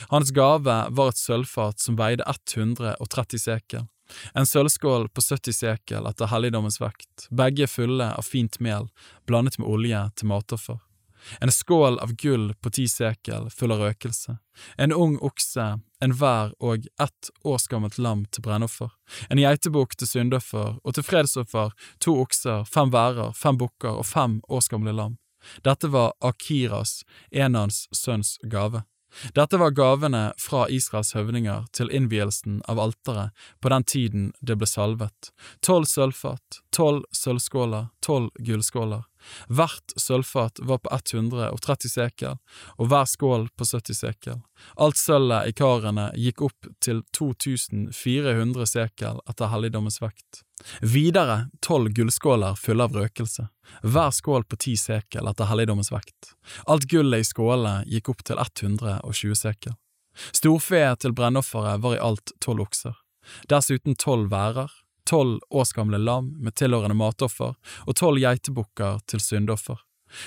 Hans 0.09 0.31
gave 0.31 0.77
var 0.89 1.11
et 1.11 1.19
sølvfat 1.19 1.83
som 1.83 1.97
veide 1.99 2.25
130 2.25 3.41
sekel, 3.43 3.89
en 4.33 4.47
sølvskål 4.47 5.09
på 5.13 5.23
70 5.23 5.59
sekel 5.59 6.07
etter 6.09 6.31
helligdommens 6.31 6.79
vekt, 6.81 7.27
begge 7.31 7.67
fulle 7.67 8.09
av 8.15 8.25
fint 8.27 8.59
mel, 8.63 8.89
blandet 9.27 9.59
med 9.59 9.69
olje 9.69 10.01
til 10.17 10.31
matoffer 10.31 10.81
en 11.41 11.51
skål 11.51 11.99
av 12.03 12.13
gull 12.19 12.51
på 12.61 12.71
ti 12.73 12.87
sekel 12.91 13.49
full 13.53 13.73
av 13.75 13.83
røkelse, 13.83 14.37
en 14.77 14.93
ung 14.93 15.17
okse, 15.21 15.67
en 16.03 16.15
vær 16.19 16.53
og 16.59 16.87
ett 17.01 17.31
års 17.43 17.67
gammelt 17.71 17.97
lam 17.97 18.25
til 18.31 18.45
brennoffer, 18.45 18.91
en 19.29 19.41
geitebukk 19.41 19.97
til 19.97 20.09
syndoffer 20.09 20.79
og 20.83 20.95
til 20.95 21.07
fredsoffer 21.07 21.75
to 22.03 22.17
okser, 22.21 22.63
fem 22.69 22.93
værer, 22.93 23.35
fem 23.37 23.57
bukker 23.57 24.01
og 24.01 24.07
fem 24.07 24.41
års 24.49 24.71
gamle 24.71 24.95
lam. 24.95 25.17
Dette 25.63 25.89
var 25.91 26.13
Akiras, 26.23 27.03
Enans 27.31 27.87
sønns 27.91 28.37
gave. 28.43 28.83
Dette 29.35 29.57
var 29.57 29.75
gavene 29.77 30.23
fra 30.41 30.65
Israels 30.69 31.13
høvdinger 31.17 31.67
til 31.75 31.91
innvielsen 31.93 32.61
av 32.69 32.81
alteret 32.81 33.31
på 33.61 33.71
den 33.73 33.85
tiden 33.87 34.29
det 34.41 34.57
ble 34.59 34.69
salvet, 34.69 35.31
tolv 35.65 35.87
sølvfat, 35.89 36.61
tolv 36.75 37.03
sølvskåler, 37.15 37.89
tolv 38.05 38.31
gullskåler. 38.39 39.03
Hvert 39.47 39.93
sølvfat 39.99 40.59
var 40.67 40.81
på 40.83 40.91
130 40.91 41.91
sekel, 41.91 42.39
og 42.77 42.89
hver 42.91 43.07
skål 43.09 43.47
på 43.55 43.67
70 43.67 43.99
sekel. 43.99 44.41
Alt 44.75 44.99
sølvet 44.99 45.49
i 45.49 45.55
karene 45.57 46.09
gikk 46.19 46.43
opp 46.49 46.71
til 46.83 47.03
2400 47.15 48.67
sekel 48.69 49.21
etter 49.29 49.53
helligdommens 49.53 50.01
vekt. 50.03 50.43
Videre 50.81 51.49
tolv 51.61 51.93
gullskåler 51.95 52.55
fulle 52.59 52.87
av 52.87 52.95
røkelse, 52.95 53.47
hver 53.83 54.11
skål 54.15 54.45
på 54.47 54.59
ti 54.65 54.75
sekel 54.79 55.27
etter 55.29 55.49
helligdommens 55.49 55.91
vekt. 55.93 56.33
Alt 56.67 56.87
gullet 56.91 57.23
i 57.23 57.27
skålene 57.27 57.83
gikk 57.89 58.13
opp 58.13 58.23
til 58.27 58.39
120 58.39 59.39
sekel. 59.39 59.77
Storfeet 60.31 61.01
til 61.01 61.15
brennofferet 61.17 61.81
var 61.81 61.97
i 61.97 62.01
alt 62.03 62.35
tolv 62.43 62.67
okser, 62.67 62.95
dessuten 63.49 63.97
tolv 63.99 64.29
værer, 64.31 64.69
tolv 65.09 65.41
årsgamle 65.51 65.99
lam 65.99 66.29
med 66.39 66.55
tilhørende 66.59 66.97
matoffer 66.97 67.55
og 67.87 67.97
tolv 67.99 68.21
geitebukker 68.21 69.01
til 69.09 69.23
syndoffer. 69.23 69.81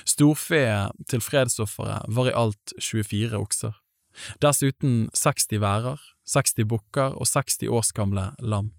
Storfeet 0.05 1.07
til 1.11 1.23
fredsofferet 1.23 2.09
var 2.13 2.31
i 2.31 2.35
alt 2.35 2.75
24 2.83 3.39
okser. 3.39 3.77
Dessuten 4.43 5.07
60 5.15 5.61
værer, 5.63 6.01
60 6.27 6.67
bukker 6.67 7.15
og 7.15 7.29
60 7.29 7.69
årsgamle 7.69 8.31
lam. 8.41 8.73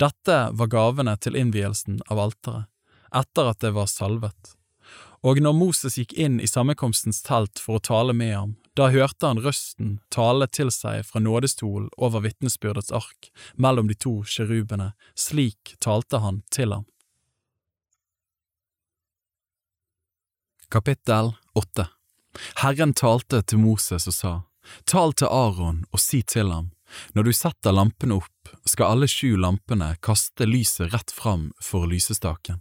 Dette 0.00 0.38
var 0.52 0.72
gavene 0.72 1.16
til 1.16 1.36
innvielsen 1.38 2.00
av 2.10 2.20
alteret, 2.26 2.68
etter 3.14 3.50
at 3.50 3.60
det 3.62 3.74
var 3.76 3.90
salvet. 3.90 4.54
Og 5.24 5.40
når 5.40 5.54
Moses 5.56 5.96
gikk 5.96 6.12
inn 6.20 6.36
i 6.40 6.48
sammenkomstens 6.50 7.22
telt 7.24 7.60
for 7.62 7.78
å 7.78 7.84
tale 7.84 8.12
med 8.12 8.34
ham, 8.36 8.56
da 8.76 8.90
hørte 8.90 9.30
han 9.30 9.40
røsten 9.40 9.98
tale 10.12 10.48
til 10.50 10.72
seg 10.74 11.04
fra 11.06 11.22
nådestolen 11.22 11.88
over 11.96 12.24
vitnesbyrdets 12.26 12.92
ark 12.92 13.30
mellom 13.54 13.88
de 13.88 13.94
to 13.94 14.18
kjerubene, 14.26 14.92
slik 15.14 15.76
talte 15.78 16.20
han 16.20 16.42
til 16.50 16.74
ham. 16.74 16.88
Kapittel 20.74 21.36
8 21.54 21.86
Herren 22.64 22.92
talte 22.98 23.44
til 23.46 23.62
Moses 23.62 24.08
og 24.10 24.16
sa, 24.16 24.32
Tal 24.90 25.12
til 25.14 25.30
Aron 25.30 25.84
og 25.92 26.02
si 26.02 26.22
til 26.26 26.50
ham, 26.50 26.72
når 27.14 27.28
du 27.28 27.32
setter 27.36 27.74
lampene 27.74 28.18
opp, 28.20 28.54
skal 28.68 28.94
alle 28.94 29.08
sju 29.10 29.34
lampene 29.40 29.94
kaste 30.04 30.46
lyset 30.48 30.92
rett 30.94 31.14
fram 31.14 31.50
for 31.62 31.88
lysestaken. 31.90 32.60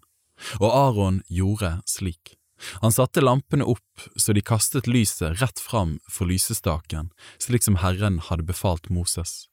Og 0.59 0.69
Aron 0.69 1.21
gjorde 1.29 1.77
slik. 1.89 2.35
Han 2.81 2.93
satte 2.95 3.23
lampene 3.23 3.65
opp 3.67 4.05
så 4.15 4.33
de 4.33 4.41
kastet 4.45 4.87
lyset 4.87 5.41
rett 5.41 5.59
fram 5.59 5.97
for 6.09 6.29
lysestaken, 6.29 7.11
slik 7.41 7.65
som 7.65 7.79
Herren 7.83 8.19
hadde 8.29 8.47
befalt 8.47 8.89
Moses. 8.89 9.47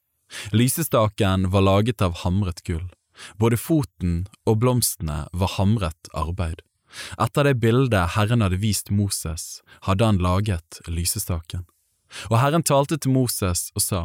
Lysestaken 0.55 1.49
var 1.51 1.65
laget 1.67 2.01
av 2.01 2.21
hamret 2.23 2.63
gull. 2.63 2.87
Både 3.35 3.59
foten 3.59 4.25
og 4.47 4.61
blomstene 4.63 5.25
var 5.33 5.55
hamret 5.57 6.11
arbeid. 6.15 6.61
Etter 7.19 7.47
det 7.47 7.59
bildet 7.63 8.15
Herren 8.15 8.43
hadde 8.43 8.59
vist 8.59 8.91
Moses, 8.91 9.61
hadde 9.87 10.07
han 10.07 10.21
laget 10.23 10.81
lysestaken. 10.87 11.67
Og 12.29 12.39
Herren 12.41 12.63
talte 12.63 12.97
til 12.97 13.13
Moses 13.15 13.69
og 13.75 13.83
sa, 13.83 14.01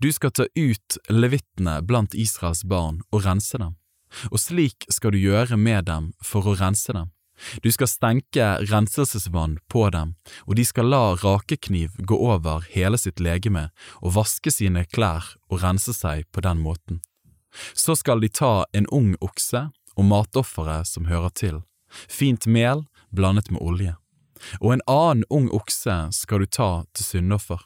Du 0.00 0.10
skal 0.12 0.32
ta 0.34 0.46
ut 0.56 0.98
levittene 1.10 1.80
blant 1.86 2.14
Israels 2.14 2.64
barn 2.64 3.02
og 3.10 3.24
rense 3.26 3.58
dem, 3.58 3.76
og 4.30 4.40
slik 4.40 4.86
skal 4.92 5.14
du 5.14 5.18
gjøre 5.18 5.58
med 5.58 5.86
dem 5.90 6.12
for 6.22 6.46
å 6.46 6.56
rense 6.58 6.92
dem. 6.92 7.12
Du 7.60 7.68
skal 7.72 7.90
stenke 7.90 8.44
renselsesvann 8.70 9.58
på 9.68 9.90
dem, 9.92 10.14
og 10.48 10.56
de 10.56 10.64
skal 10.64 10.88
la 10.88 11.02
rakekniv 11.20 11.98
gå 11.98 12.16
over 12.16 12.64
hele 12.72 12.96
sitt 12.96 13.20
legeme 13.20 13.68
og 14.00 14.14
vaske 14.16 14.52
sine 14.54 14.86
klær 14.88 15.34
og 15.50 15.60
rense 15.60 15.92
seg 15.92 16.24
på 16.32 16.40
den 16.46 16.62
måten. 16.64 17.02
Så 17.76 17.96
skal 17.96 18.24
de 18.24 18.32
ta 18.32 18.64
en 18.72 18.88
ung 18.92 19.14
okse 19.20 19.66
og 19.96 20.08
matofferet 20.08 20.88
som 20.88 21.08
hører 21.12 21.32
til, 21.36 21.60
fint 22.08 22.48
mel 22.48 22.86
blandet 23.12 23.52
med 23.52 23.60
olje 23.60 23.96
og 24.60 24.76
en 24.76 24.84
annen 24.90 25.24
ung 25.30 25.48
okse 25.54 25.96
skal 26.12 26.42
du 26.44 26.46
ta 26.46 26.70
til 26.94 27.04
syndoffer. 27.04 27.60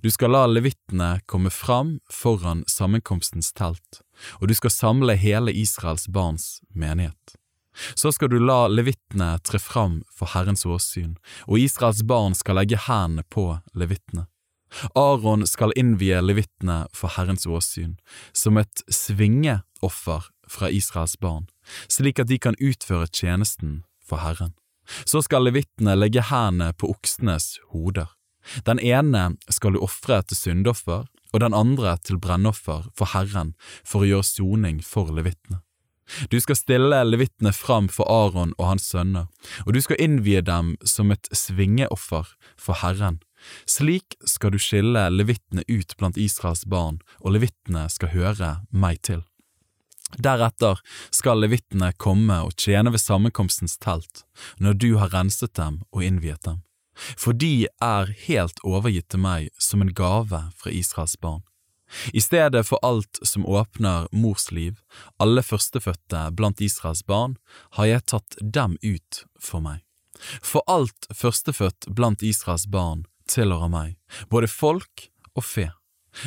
Du 0.00 0.10
skal 0.10 0.32
la 0.32 0.46
levittene 0.48 1.18
komme 1.28 1.50
fram 1.52 1.98
foran 2.12 2.64
sammenkomstens 2.70 3.52
telt, 3.52 4.00
og 4.40 4.48
du 4.48 4.54
skal 4.56 4.72
samle 4.72 5.16
hele 5.20 5.52
Israels 5.52 6.08
barns 6.08 6.60
menighet. 6.72 7.36
Så 7.94 8.12
skal 8.14 8.30
du 8.30 8.38
la 8.38 8.66
levittene 8.70 9.34
tre 9.42 9.58
fram 9.58 10.02
for 10.14 10.30
Herrens 10.34 10.64
åsyn, 10.66 11.16
og 11.48 11.58
Israels 11.58 12.04
barn 12.06 12.36
skal 12.38 12.60
legge 12.60 12.78
hendene 12.86 13.26
på 13.28 13.48
levittene. 13.74 14.28
Aron 14.98 15.46
skal 15.46 15.74
innvie 15.78 16.18
levittene 16.22 16.84
for 16.94 17.14
Herrens 17.14 17.46
åsyn, 17.46 17.96
som 18.32 18.58
et 18.58 18.82
svingeoffer 18.90 20.30
fra 20.50 20.70
Israels 20.70 21.16
barn, 21.20 21.46
slik 21.88 22.22
at 22.22 22.30
de 22.30 22.38
kan 22.38 22.58
utføre 22.58 23.10
tjenesten 23.10 23.82
for 24.02 24.22
Herren. 24.22 24.54
Så 25.04 25.22
skal 25.24 25.46
levittene 25.48 25.96
legge 25.96 26.24
hendene 26.30 26.72
på 26.76 26.90
oksenes 26.92 27.58
hoder. 27.72 28.10
Den 28.68 28.78
ene 28.78 29.34
skal 29.48 29.74
du 29.74 29.82
ofre 29.84 30.20
til 30.28 30.36
syndoffer, 30.36 31.06
og 31.34 31.40
den 31.42 31.54
andre 31.56 31.96
til 32.04 32.20
brennoffer 32.22 32.86
for 32.94 33.10
Herren 33.10 33.54
for 33.82 34.04
å 34.04 34.10
gjøre 34.10 34.28
soning 34.28 34.82
for 34.84 35.10
levittene. 35.10 35.64
Du 36.30 36.36
skal 36.40 36.58
stille 36.58 37.00
levittene 37.08 37.52
fram 37.56 37.88
for 37.88 38.08
Aron 38.12 38.52
og 38.58 38.74
hans 38.74 38.88
sønner, 38.92 39.26
og 39.64 39.72
du 39.74 39.80
skal 39.82 40.00
innvie 40.04 40.44
dem 40.44 40.74
som 40.84 41.10
et 41.10 41.28
svingeoffer 41.32 42.28
for 42.60 42.80
Herren. 42.84 43.22
Slik 43.68 44.16
skal 44.28 44.54
du 44.54 44.60
skille 44.60 45.08
levittene 45.12 45.64
ut 45.68 45.96
blant 45.98 46.20
Israels 46.20 46.64
barn, 46.68 47.00
og 47.20 47.36
levittene 47.36 47.88
skal 47.92 48.12
høre 48.14 48.50
meg 48.70 49.00
til. 49.04 49.24
Deretter 50.18 50.78
skal 51.10 51.40
levittene 51.42 51.90
komme 51.98 52.36
og 52.46 52.54
tjene 52.60 52.92
ved 52.94 53.02
sammenkomstens 53.02 53.78
telt, 53.82 54.22
når 54.62 54.78
du 54.78 54.90
har 55.00 55.14
renset 55.14 55.54
dem 55.58 55.80
og 55.90 56.04
innviet 56.06 56.44
dem, 56.46 56.60
for 56.94 57.34
de 57.34 57.66
er 57.82 58.12
helt 58.26 58.60
overgitt 58.62 59.08
til 59.10 59.24
meg 59.24 59.50
som 59.58 59.82
en 59.82 59.94
gave 59.94 60.44
fra 60.54 60.70
Israels 60.70 61.16
barn. 61.18 61.42
I 62.12 62.20
stedet 62.20 62.64
for 62.66 62.78
alt 62.82 63.18
som 63.22 63.46
åpner 63.46 64.08
mors 64.12 64.50
liv, 64.50 64.80
alle 65.18 65.42
førstefødte 65.42 66.30
blant 66.32 66.60
Israels 66.60 67.04
barn, 67.06 67.36
har 67.76 67.90
jeg 67.90 68.06
tatt 68.14 68.38
dem 68.40 68.78
ut 68.82 69.24
for 69.40 69.62
meg. 69.62 69.82
For 70.42 70.64
alt 70.70 71.08
førstefødt 71.14 71.90
blant 71.94 72.22
Israels 72.22 72.66
barn 72.70 73.04
tilhører 73.30 73.70
meg, 73.70 73.96
både 74.30 74.50
folk 74.50 75.08
og 75.34 75.44
fe. 75.44 75.70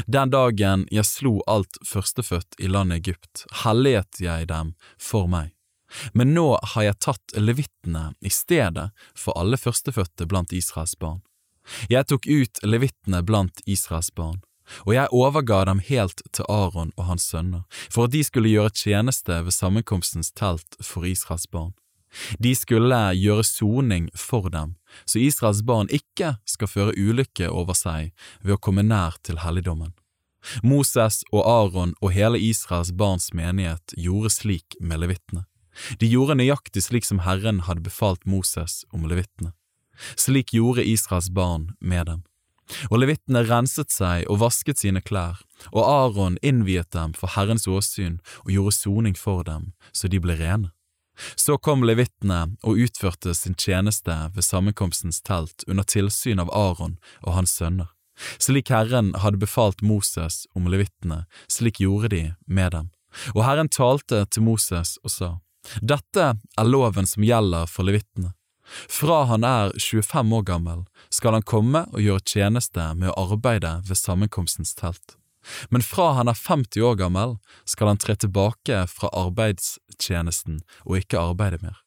Den 0.07 0.31
dagen 0.33 0.85
jeg 0.91 1.05
slo 1.07 1.37
alt 1.47 1.79
førstefødt 1.87 2.59
i 2.59 2.67
landet 2.71 3.03
Egypt, 3.03 3.45
helliget 3.63 4.21
jeg 4.21 4.49
dem 4.51 4.73
for 4.99 5.29
meg. 5.31 5.53
Men 6.13 6.33
nå 6.35 6.57
har 6.73 6.83
jeg 6.83 6.99
tatt 7.03 7.37
levittene 7.39 8.11
i 8.19 8.31
stedet 8.33 8.89
for 9.15 9.37
alle 9.39 9.59
førstefødte 9.59 10.27
blant 10.27 10.51
Israels 10.51 10.97
barn. 10.99 11.21
Jeg 11.91 12.07
tok 12.07 12.27
ut 12.27 12.61
levittene 12.63 13.23
blant 13.23 13.63
Israels 13.65 14.11
barn, 14.15 14.41
og 14.85 14.93
jeg 14.95 15.11
overga 15.15 15.63
dem 15.67 15.79
helt 15.83 16.21
til 16.35 16.47
Aron 16.51 16.91
og 16.97 17.07
hans 17.07 17.27
sønner, 17.31 17.63
for 17.91 18.07
at 18.07 18.15
de 18.15 18.23
skulle 18.23 18.51
gjøre 18.51 18.75
tjeneste 18.75 19.41
ved 19.43 19.55
sammenkomstens 19.55 20.31
telt 20.35 20.79
for 20.83 21.07
Israels 21.07 21.47
barn. 21.51 21.73
De 22.39 22.53
skulle 22.55 22.97
gjøre 23.17 23.45
soning 23.45 24.09
for 24.15 24.49
dem, 24.53 24.75
så 25.05 25.21
Israels 25.21 25.63
barn 25.65 25.91
ikke 25.93 26.35
skal 26.47 26.71
føre 26.71 26.97
ulykke 26.97 27.49
over 27.51 27.77
seg 27.77 28.13
ved 28.41 28.57
å 28.57 28.61
komme 28.61 28.85
nær 28.85 29.19
til 29.23 29.41
helligdommen. 29.43 29.93
Moses 30.63 31.23
og 31.33 31.43
Aron 31.43 31.93
og 32.01 32.13
hele 32.15 32.39
Israels 32.39 32.93
barns 32.95 33.31
menighet 33.35 33.95
gjorde 33.97 34.31
slik 34.31 34.77
med 34.79 35.01
levittene. 35.03 35.45
De 35.99 36.09
gjorde 36.09 36.37
nøyaktig 36.39 36.83
slik 36.87 37.05
som 37.05 37.21
Herren 37.25 37.65
hadde 37.67 37.85
befalt 37.85 38.23
Moses 38.25 38.83
om 38.93 39.05
levittene. 39.09 39.53
Slik 40.17 40.53
gjorde 40.53 40.85
Israels 40.85 41.29
barn 41.33 41.73
med 41.79 42.07
dem. 42.09 42.23
Og 42.91 42.99
levittene 42.99 43.45
renset 43.47 43.93
seg 43.93 44.25
og 44.27 44.41
vasket 44.41 44.81
sine 44.81 45.01
klær, 45.01 45.39
og 45.71 45.85
Aron 45.87 46.35
innviet 46.43 46.91
dem 46.91 47.13
for 47.15 47.31
Herrens 47.37 47.67
åsyn 47.67 48.19
og 48.43 48.51
gjorde 48.51 48.75
soning 48.75 49.15
for 49.15 49.45
dem, 49.47 49.71
så 49.95 50.11
de 50.11 50.19
ble 50.19 50.35
rene. 50.39 50.73
Så 51.35 51.57
kom 51.57 51.83
levittene 51.87 52.57
og 52.63 52.81
utførte 52.85 53.33
sin 53.35 53.55
tjeneste 53.57 54.15
ved 54.35 54.45
sammenkomstens 54.45 55.21
telt 55.25 55.65
under 55.67 55.87
tilsyn 55.87 56.41
av 56.43 56.51
Aron 56.53 56.97
og 57.23 57.33
hans 57.37 57.55
sønner. 57.57 57.89
Slik 58.41 58.71
Herren 58.73 59.13
hadde 59.21 59.37
befalt 59.37 59.83
Moses 59.85 60.45
om 60.57 60.69
levittene, 60.71 61.25
slik 61.47 61.81
gjorde 61.83 62.09
de 62.13 62.23
med 62.47 62.71
dem. 62.73 62.89
Og 63.35 63.43
Herren 63.45 63.69
talte 63.69 64.23
til 64.25 64.45
Moses 64.45 64.97
og 65.03 65.13
sa, 65.13 65.29
Dette 65.81 66.33
er 66.37 66.67
loven 66.67 67.07
som 67.09 67.25
gjelder 67.25 67.69
for 67.69 67.87
levittene. 67.87 68.33
Fra 68.67 69.23
han 69.29 69.45
er 69.47 69.71
25 69.79 70.33
år 70.35 70.43
gammel, 70.47 70.83
skal 71.09 71.37
han 71.37 71.45
komme 71.47 71.85
og 71.93 72.03
gjøre 72.03 72.25
tjeneste 72.27 72.89
med 72.99 73.13
å 73.13 73.29
arbeide 73.31 73.77
ved 73.87 73.99
sammenkomstens 73.99 74.75
telt. 74.75 75.16
Men 75.69 75.85
fra 75.85 76.13
han 76.17 76.31
er 76.31 76.37
50 76.37 76.83
år 76.83 76.95
gammel, 77.01 77.37
skal 77.65 77.91
han 77.93 78.01
tre 78.01 78.15
tilbake 78.15 78.85
fra 78.91 79.11
arbeidstjenesten 79.15 80.61
og 80.85 81.01
ikke 81.01 81.21
arbeide 81.21 81.61
mer. 81.63 81.83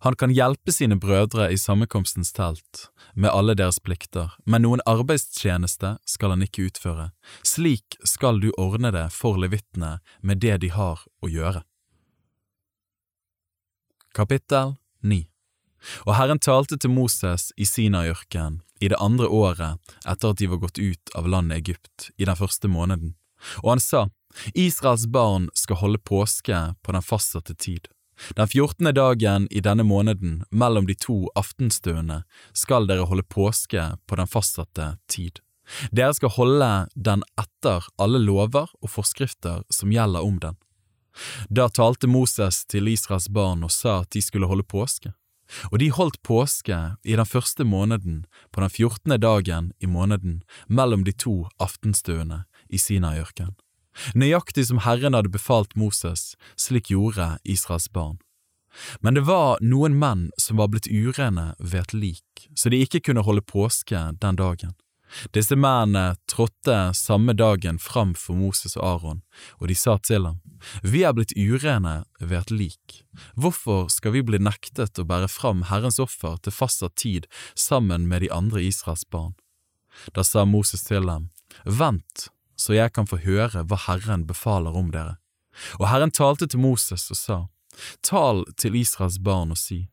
Han 0.00 0.16
kan 0.16 0.32
hjelpe 0.32 0.72
sine 0.72 0.96
brødre 0.96 1.50
i 1.52 1.58
sammenkomstens 1.60 2.32
telt 2.32 2.86
med 3.14 3.30
alle 3.30 3.54
deres 3.58 3.80
plikter, 3.84 4.32
men 4.48 4.64
noen 4.64 4.82
arbeidstjeneste 4.88 5.96
skal 6.08 6.34
han 6.34 6.44
ikke 6.46 6.70
utføre. 6.70 7.10
Slik 7.44 7.98
skal 8.04 8.40
du 8.40 8.50
ordne 8.56 8.94
det 8.94 9.10
for 9.12 9.36
levittene 9.40 9.98
med 10.22 10.40
det 10.44 10.56
de 10.64 10.72
har 10.72 11.04
å 11.20 11.30
gjøre. 11.30 11.62
Kapittel 14.14 14.76
9 15.02 15.33
Og 16.06 16.14
Herren 16.18 16.40
talte 16.40 16.78
til 16.80 16.92
Moses 16.92 17.50
i 17.56 17.66
Sinaiørkenen 17.68 18.60
i 18.80 18.90
det 18.92 19.00
andre 19.00 19.28
året 19.28 19.94
etter 20.04 20.32
at 20.32 20.40
de 20.40 20.48
var 20.50 20.62
gått 20.64 20.78
ut 20.78 21.14
av 21.16 21.28
landet 21.30 21.62
Egypt, 21.62 22.10
i 22.16 22.26
den 22.28 22.36
første 22.36 22.68
måneden, 22.68 23.14
og 23.62 23.74
han 23.74 23.82
sa, 23.82 24.08
Israels 24.54 25.06
barn 25.06 25.48
skal 25.54 25.80
holde 25.82 26.00
påske 26.02 26.60
på 26.82 26.94
den 26.96 27.04
fastsatte 27.04 27.54
tid. 27.54 27.88
Den 28.38 28.48
fjortende 28.48 28.92
dagen 28.94 29.48
i 29.50 29.60
denne 29.60 29.82
måneden, 29.82 30.44
mellom 30.50 30.86
de 30.86 30.94
to 30.94 31.24
aftenstøene, 31.38 32.22
skal 32.54 32.86
dere 32.86 33.08
holde 33.10 33.26
påske 33.26 33.88
på 34.06 34.18
den 34.20 34.30
fastsatte 34.30 34.94
tid. 35.10 35.40
Dere 35.90 36.14
skal 36.14 36.34
holde 36.36 36.70
den 36.94 37.24
etter 37.40 37.88
alle 37.98 38.20
lover 38.22 38.70
og 38.82 38.92
forskrifter 38.92 39.64
som 39.72 39.92
gjelder 39.92 40.22
om 40.22 40.38
den. 40.40 40.58
Da 41.48 41.68
talte 41.70 42.10
Moses 42.10 42.64
til 42.66 42.90
Israels 42.90 43.28
barn 43.30 43.62
og 43.64 43.72
sa 43.72 44.00
at 44.02 44.12
de 44.14 44.22
skulle 44.22 44.50
holde 44.50 44.66
påske. 44.66 45.14
Og 45.70 45.78
de 45.82 45.90
holdt 45.94 46.20
påske 46.22 46.78
i 47.04 47.16
den 47.16 47.28
første 47.28 47.64
måneden, 47.64 48.24
på 48.52 48.60
den 48.60 48.72
fjortende 48.72 49.18
dagen 49.18 49.72
i 49.80 49.86
måneden, 49.86 50.42
mellom 50.68 51.04
de 51.04 51.12
to 51.12 51.46
aftenstuene 51.60 52.44
i 52.68 52.78
Sinaiørkenen. 52.78 53.56
Nøyaktig 54.14 54.66
som 54.66 54.82
Herren 54.82 55.14
hadde 55.14 55.30
befalt 55.30 55.76
Moses, 55.78 56.34
slik 56.58 56.90
gjorde 56.90 57.36
Israels 57.44 57.86
barn. 57.86 58.18
Men 59.00 59.14
det 59.14 59.22
var 59.28 59.60
noen 59.62 59.94
menn 59.98 60.30
som 60.40 60.58
var 60.58 60.72
blitt 60.72 60.90
urene 60.90 61.52
ved 61.60 61.80
et 61.84 61.94
lik, 61.94 62.48
så 62.58 62.72
de 62.72 62.82
ikke 62.82 63.04
kunne 63.06 63.22
holde 63.22 63.44
påske 63.46 64.00
den 64.20 64.40
dagen. 64.40 64.74
Disse 65.36 65.56
mennene 65.56 66.16
trådte 66.30 66.94
samme 66.96 67.34
dagen 67.38 67.78
fram 67.78 68.14
for 68.18 68.34
Moses 68.38 68.76
og 68.76 68.86
Aron, 68.88 69.22
og 69.60 69.68
de 69.70 69.76
sa 69.78 69.96
til 69.98 70.26
ham, 70.26 70.40
Vi 70.82 71.04
er 71.04 71.12
blitt 71.12 71.36
urene 71.36 72.04
ved 72.20 72.38
et 72.38 72.50
lik. 72.50 73.04
Hvorfor 73.36 73.88
skal 73.92 74.16
vi 74.16 74.22
bli 74.22 74.38
nektet 74.38 74.98
å 74.98 75.04
bære 75.04 75.28
fram 75.28 75.66
Herrens 75.70 76.00
offer 76.00 76.38
til 76.42 76.52
fastsatt 76.52 76.96
tid 76.96 77.26
sammen 77.54 78.08
med 78.08 78.24
de 78.24 78.32
andre 78.32 78.64
Israels 78.64 79.04
barn? 79.04 79.34
Da 80.14 80.24
sa 80.24 80.44
Moses 80.44 80.82
til 80.82 81.06
dem, 81.06 81.30
Vent 81.64 82.30
så 82.56 82.74
jeg 82.74 82.92
kan 82.94 83.06
få 83.06 83.18
høre 83.22 83.64
hva 83.66 83.78
Herren 83.86 84.26
befaler 84.28 84.76
om 84.78 84.90
dere. 84.94 85.18
Og 85.78 85.88
Herren 85.90 86.14
talte 86.14 86.48
til 86.50 86.62
Moses 86.62 87.10
og 87.10 87.18
sa, 87.18 87.38
Tal 88.06 88.44
til 88.58 88.76
Israels 88.78 89.18
barn 89.18 89.50
og 89.50 89.58
si, 89.58 89.88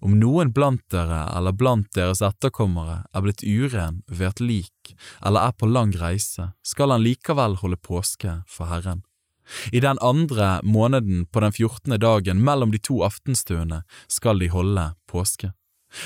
om 0.00 0.16
noen 0.20 0.52
blant 0.52 0.82
dere 0.92 1.22
eller 1.36 1.56
blant 1.56 1.88
deres 1.96 2.22
etterkommere 2.24 3.04
er 3.12 3.24
blitt 3.24 3.44
uren 3.44 4.02
ved 4.08 4.28
et 4.28 4.42
lik 4.44 4.96
eller 5.24 5.50
er 5.50 5.54
på 5.56 5.68
lang 5.70 5.94
reise, 6.00 6.50
skal 6.62 6.94
han 6.94 7.04
likevel 7.04 7.58
holde 7.62 7.80
påske 7.80 8.40
for 8.48 8.70
Herren. 8.70 9.04
I 9.72 9.80
den 9.82 9.98
andre 10.00 10.60
måneden 10.62 11.26
på 11.26 11.40
den 11.40 11.52
fjortende 11.52 11.98
dagen 11.98 12.44
mellom 12.44 12.70
de 12.70 12.78
to 12.78 13.00
aftenstuene 13.02 13.82
skal 14.06 14.38
de 14.38 14.50
holde 14.52 14.92
påske. 15.10 15.52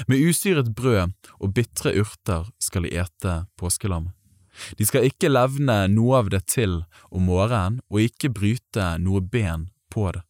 Med 0.09 0.23
usyret 0.25 0.73
brød 0.77 1.13
og 1.41 1.53
bitre 1.53 1.93
urter 2.01 2.49
skal 2.63 2.87
de 2.87 2.95
ete 2.97 3.35
påskelammet. 3.61 4.15
De 4.79 4.87
skal 4.87 5.09
ikke 5.09 5.33
levne 5.33 5.85
noe 5.91 6.21
av 6.23 6.31
det 6.33 6.45
til 6.55 6.85
om 7.11 7.27
morgenen 7.29 7.81
og 7.91 8.05
ikke 8.07 8.31
bryte 8.33 8.95
noe 9.03 9.21
ben 9.21 9.69
på 9.93 10.07
det. 10.15 10.23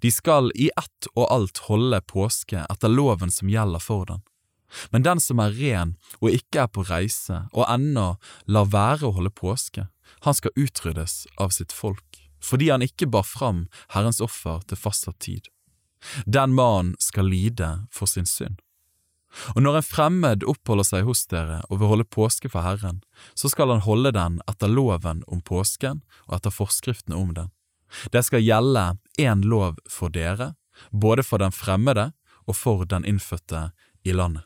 De 0.00 0.10
skal 0.12 0.50
i 0.54 0.70
ett 0.76 1.08
og 1.14 1.26
alt 1.30 1.64
holde 1.68 2.00
påske 2.10 2.66
etter 2.70 2.92
loven 2.92 3.32
som 3.32 3.50
gjelder 3.50 3.82
for 3.82 4.06
den. 4.08 4.22
Men 4.90 5.04
den 5.06 5.20
som 5.22 5.40
er 5.42 5.54
ren 5.54 5.94
og 6.20 6.34
ikke 6.34 6.64
er 6.64 6.70
på 6.72 6.86
reise 6.88 7.44
og 7.52 7.68
ennå 7.68 8.14
lar 8.50 8.70
være 8.72 9.08
å 9.08 9.14
holde 9.18 9.34
påske, 9.34 9.86
han 10.26 10.36
skal 10.36 10.54
utryddes 10.56 11.24
av 11.40 11.54
sitt 11.54 11.72
folk, 11.72 12.20
fordi 12.42 12.70
han 12.72 12.84
ikke 12.84 13.08
bar 13.10 13.26
fram 13.28 13.66
Herrens 13.94 14.22
offer 14.24 14.64
til 14.68 14.80
fastsatt 14.80 15.20
tid. 15.22 15.48
Den 16.26 16.54
mannen 16.56 16.94
skal 17.00 17.30
lide 17.30 17.86
for 17.92 18.10
sin 18.10 18.28
synd. 18.28 18.60
Og 19.54 19.64
når 19.64 19.80
en 19.80 19.86
fremmed 19.86 20.44
oppholder 20.46 20.86
seg 20.86 21.08
hos 21.08 21.24
dere 21.30 21.58
og 21.68 21.80
vil 21.80 21.90
holde 21.90 22.06
påske 22.06 22.50
for 22.52 22.62
Herren, 22.62 23.00
så 23.34 23.50
skal 23.50 23.72
han 23.72 23.82
holde 23.82 24.12
den 24.14 24.38
etter 24.50 24.70
loven 24.70 25.24
om 25.26 25.42
påsken 25.42 26.04
og 26.28 26.38
etter 26.38 26.54
forskriftene 26.54 27.18
om 27.18 27.32
den. 27.34 27.50
Det 28.12 28.22
skal 28.26 28.44
gjelde 28.44 28.96
én 29.18 29.44
lov 29.44 29.78
for 29.90 30.12
dere, 30.14 30.54
både 30.90 31.22
for 31.22 31.42
den 31.42 31.54
fremmede 31.54 32.10
og 32.46 32.56
for 32.56 32.84
den 32.88 33.04
innfødte 33.04 33.70
i 34.04 34.12
landet. 34.12 34.44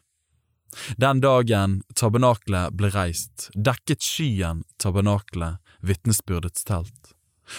Den 1.01 1.22
dagen 1.24 1.80
tabernaklet 1.96 2.74
ble 2.76 2.90
reist, 2.92 3.49
dekket 3.57 4.05
skyen 4.05 4.64
tabernaklet, 4.76 5.57
vitnesbyrdets 5.80 6.66
telt. 6.68 7.14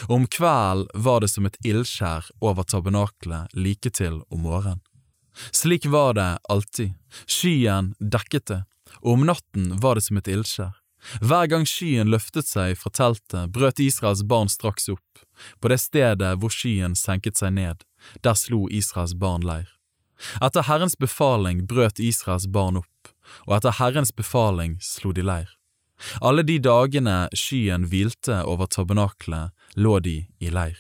Om 0.08 0.28
kvelden 0.30 0.90
var 0.94 1.24
det 1.24 1.32
som 1.34 1.48
et 1.50 1.58
ildskjær 1.66 2.30
over 2.46 2.68
tabernaklet 2.70 3.56
like 3.58 3.90
til 3.90 4.22
om 4.30 4.46
morgenen. 4.46 4.84
Slik 5.56 5.86
var 5.90 6.14
det 6.18 6.30
alltid, 6.50 6.94
skyen 7.26 7.94
dekket 8.00 8.46
det, 8.52 8.62
og 9.02 9.14
om 9.16 9.26
natten 9.30 9.72
var 9.82 9.98
det 9.98 10.06
som 10.06 10.20
et 10.20 10.30
ildskjær. 10.30 10.76
Hver 11.22 11.48
gang 11.48 11.66
skyen 11.68 12.12
løftet 12.12 12.48
seg 12.50 12.78
fra 12.80 12.92
teltet, 12.92 13.52
brøt 13.56 13.80
Israels 13.80 14.24
barn 14.24 14.50
straks 14.52 14.90
opp. 14.92 15.24
På 15.60 15.72
det 15.72 15.80
stedet 15.82 16.34
hvor 16.42 16.54
skyen 16.54 16.96
senket 17.00 17.40
seg 17.40 17.56
ned, 17.56 17.86
der 18.24 18.36
slo 18.36 18.68
Israels 18.68 19.16
barn 19.16 19.46
leir. 19.48 19.70
Etter 20.44 20.68
Herrens 20.68 20.98
befaling 21.00 21.64
brøt 21.68 22.00
Israels 22.04 22.50
barn 22.52 22.82
opp, 22.82 23.14
og 23.48 23.56
etter 23.60 23.78
Herrens 23.80 24.12
befaling 24.12 24.76
slo 24.84 25.14
de 25.16 25.24
leir. 25.24 25.56
Alle 26.24 26.44
de 26.48 26.60
dagene 26.64 27.28
skyen 27.36 27.88
hvilte 27.92 28.44
over 28.48 28.70
tabernaklet, 28.72 29.56
lå 29.76 30.00
de 30.04 30.20
i 30.40 30.52
leir. 30.52 30.78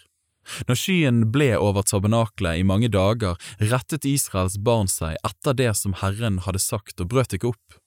Når 0.67 0.79
skyen 0.81 1.19
ble 1.33 1.51
over 1.59 1.85
tabernaklet 1.85 2.59
i 2.59 2.65
mange 2.65 2.89
dager, 2.91 3.37
rettet 3.59 4.07
Israels 4.07 4.57
barn 4.57 4.89
seg 4.89 5.19
etter 5.27 5.55
det 5.55 5.73
som 5.77 5.95
Herren 5.99 6.39
hadde 6.45 6.61
sagt 6.63 7.03
og 7.03 7.11
brøt 7.13 7.35
ikke 7.35 7.53
opp. 7.53 7.79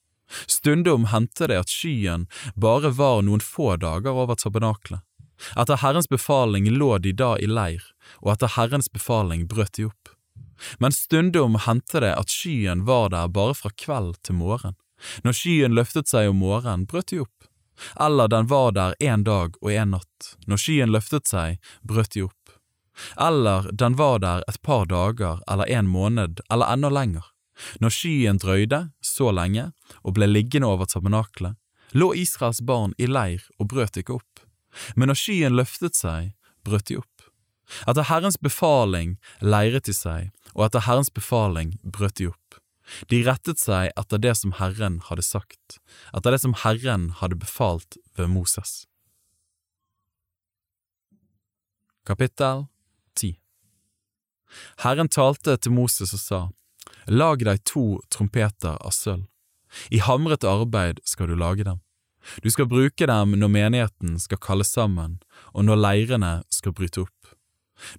Stundom 0.47 1.09
hendte 1.11 1.47
det 1.47 1.59
at 1.63 1.71
skyen 1.71 2.27
bare 2.55 2.93
var 2.95 3.21
noen 3.21 3.43
få 3.43 3.75
dager 3.81 4.11
over 4.11 4.39
tabernaklet. 4.39 5.03
Etter 5.59 5.81
Herrens 5.81 6.07
befaling 6.07 6.69
lå 6.71 6.97
de 7.03 7.11
da 7.11 7.33
i 7.37 7.47
leir, 7.49 7.83
og 8.21 8.35
etter 8.35 8.53
Herrens 8.55 8.89
befaling 8.91 9.47
brøt 9.49 9.75
de 9.77 9.89
opp. 9.89 10.13
Men 10.79 10.95
stundom 10.95 11.57
hendte 11.65 11.99
det 12.03 12.13
at 12.15 12.31
skyen 12.31 12.85
var 12.87 13.09
der 13.11 13.27
bare 13.27 13.55
fra 13.57 13.73
kveld 13.75 14.21
til 14.23 14.39
morgen. 14.39 14.77
Når 15.23 15.35
skyen 15.35 15.75
løftet 15.75 16.07
seg 16.07 16.29
om 16.31 16.39
morgenen, 16.39 16.85
brøt 16.87 17.11
de 17.11 17.23
opp. 17.25 17.49
Eller 17.99 18.29
den 18.31 18.47
var 18.47 18.71
der 18.71 18.95
en 18.99 19.25
dag 19.27 19.57
og 19.61 19.71
en 19.73 19.95
natt. 19.97 20.33
Når 20.47 20.61
skyen 20.61 20.93
løftet 20.93 21.27
seg, 21.27 21.59
brøt 21.81 22.13
de 22.15 22.27
opp. 22.29 22.55
Eller 23.17 23.67
den 23.73 23.97
var 23.97 24.19
der 24.19 24.43
et 24.47 24.61
par 24.61 24.85
dager 24.85 25.41
eller 25.49 25.65
en 25.65 25.89
måned 25.89 26.43
eller 26.53 26.73
enda 26.73 26.89
lenger. 26.93 27.25
Når 27.81 27.93
skyen 27.93 28.39
drøyde 28.41 28.87
så 29.03 29.31
lenge 29.35 29.71
og 30.01 30.15
ble 30.17 30.29
liggende 30.29 30.69
over 30.69 30.89
tabernaklet, 30.89 31.57
lå 31.93 32.13
Israels 32.17 32.63
barn 32.65 32.95
i 32.97 33.07
leir 33.09 33.43
og 33.59 33.69
brøt 33.73 33.99
ikke 33.99 34.17
opp. 34.17 34.45
Men 34.97 35.11
når 35.11 35.19
skyen 35.21 35.57
løftet 35.57 35.97
seg, 35.97 36.33
brøt 36.65 36.89
de 36.89 36.97
opp. 37.01 37.09
Etter 37.87 38.07
Herrens 38.09 38.37
befaling 38.41 39.15
leiret 39.41 39.85
de 39.87 39.93
seg, 39.95 40.31
og 40.53 40.67
etter 40.67 40.85
Herrens 40.87 41.13
befaling 41.13 41.77
brøt 41.83 42.17
de 42.19 42.29
opp. 42.31 42.57
De 43.09 43.21
rettet 43.23 43.61
seg 43.61 43.93
etter 43.99 44.19
det 44.19 44.33
som 44.35 44.55
Herren 44.57 44.99
hadde 45.07 45.23
sagt, 45.23 45.77
etter 46.11 46.35
det 46.35 46.41
som 46.43 46.55
Herren 46.65 47.09
hadde 47.21 47.39
befalt 47.39 47.97
ved 48.17 48.27
Moses. 48.33 48.83
Kapittel 52.03 52.65
10 53.15 53.37
Herren 54.83 55.07
talte 55.07 55.55
til 55.57 55.71
Moses 55.71 56.11
og 56.13 56.19
sa, 56.19 56.41
Lag 57.07 57.43
deg 57.45 57.63
to 57.67 58.01
trompeter 58.13 58.77
av 58.79 58.93
sølv. 58.95 59.25
I 59.89 59.99
hamret 60.05 60.45
arbeid 60.45 60.99
skal 61.03 61.31
du 61.31 61.35
lage 61.35 61.65
dem. 61.65 61.81
Du 62.41 62.49
skal 62.51 62.69
bruke 62.69 63.07
dem 63.09 63.33
når 63.39 63.51
menigheten 63.51 64.19
skal 64.21 64.39
kalles 64.39 64.71
sammen, 64.71 65.17
og 65.51 65.65
når 65.67 65.81
leirene 65.81 66.33
skal 66.53 66.75
bryte 66.75 67.03
opp. 67.03 67.33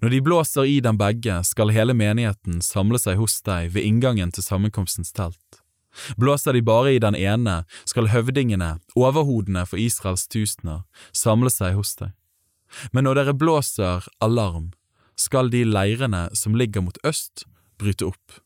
Når 0.01 0.15
de 0.15 0.21
blåser 0.25 0.71
i 0.71 0.79
dem 0.81 0.97
begge, 0.97 1.43
skal 1.45 1.75
hele 1.75 1.97
menigheten 1.97 2.63
samle 2.65 2.99
seg 3.03 3.19
hos 3.21 3.41
deg 3.45 3.75
ved 3.75 3.85
inngangen 3.85 4.33
til 4.33 4.47
sammenkomstens 4.47 5.13
telt. 5.13 5.61
Blåser 6.19 6.57
de 6.57 6.63
bare 6.65 6.95
i 6.95 7.03
den 7.03 7.15
ene, 7.15 7.63
skal 7.85 8.09
høvdingene, 8.11 8.79
overhodene 8.99 9.67
for 9.69 9.79
Israels 9.79 10.27
tusener, 10.31 10.83
samle 11.13 11.53
seg 11.53 11.77
hos 11.79 11.95
deg. 12.01 12.15
Men 12.91 13.07
når 13.07 13.21
dere 13.21 13.37
blåser 13.39 14.09
alarm, 14.25 14.73
skal 15.15 15.53
de 15.53 15.63
leirene 15.69 16.27
som 16.35 16.57
ligger 16.59 16.83
mot 16.83 16.99
øst, 17.07 17.45
bryte 17.79 18.09
opp. 18.09 18.41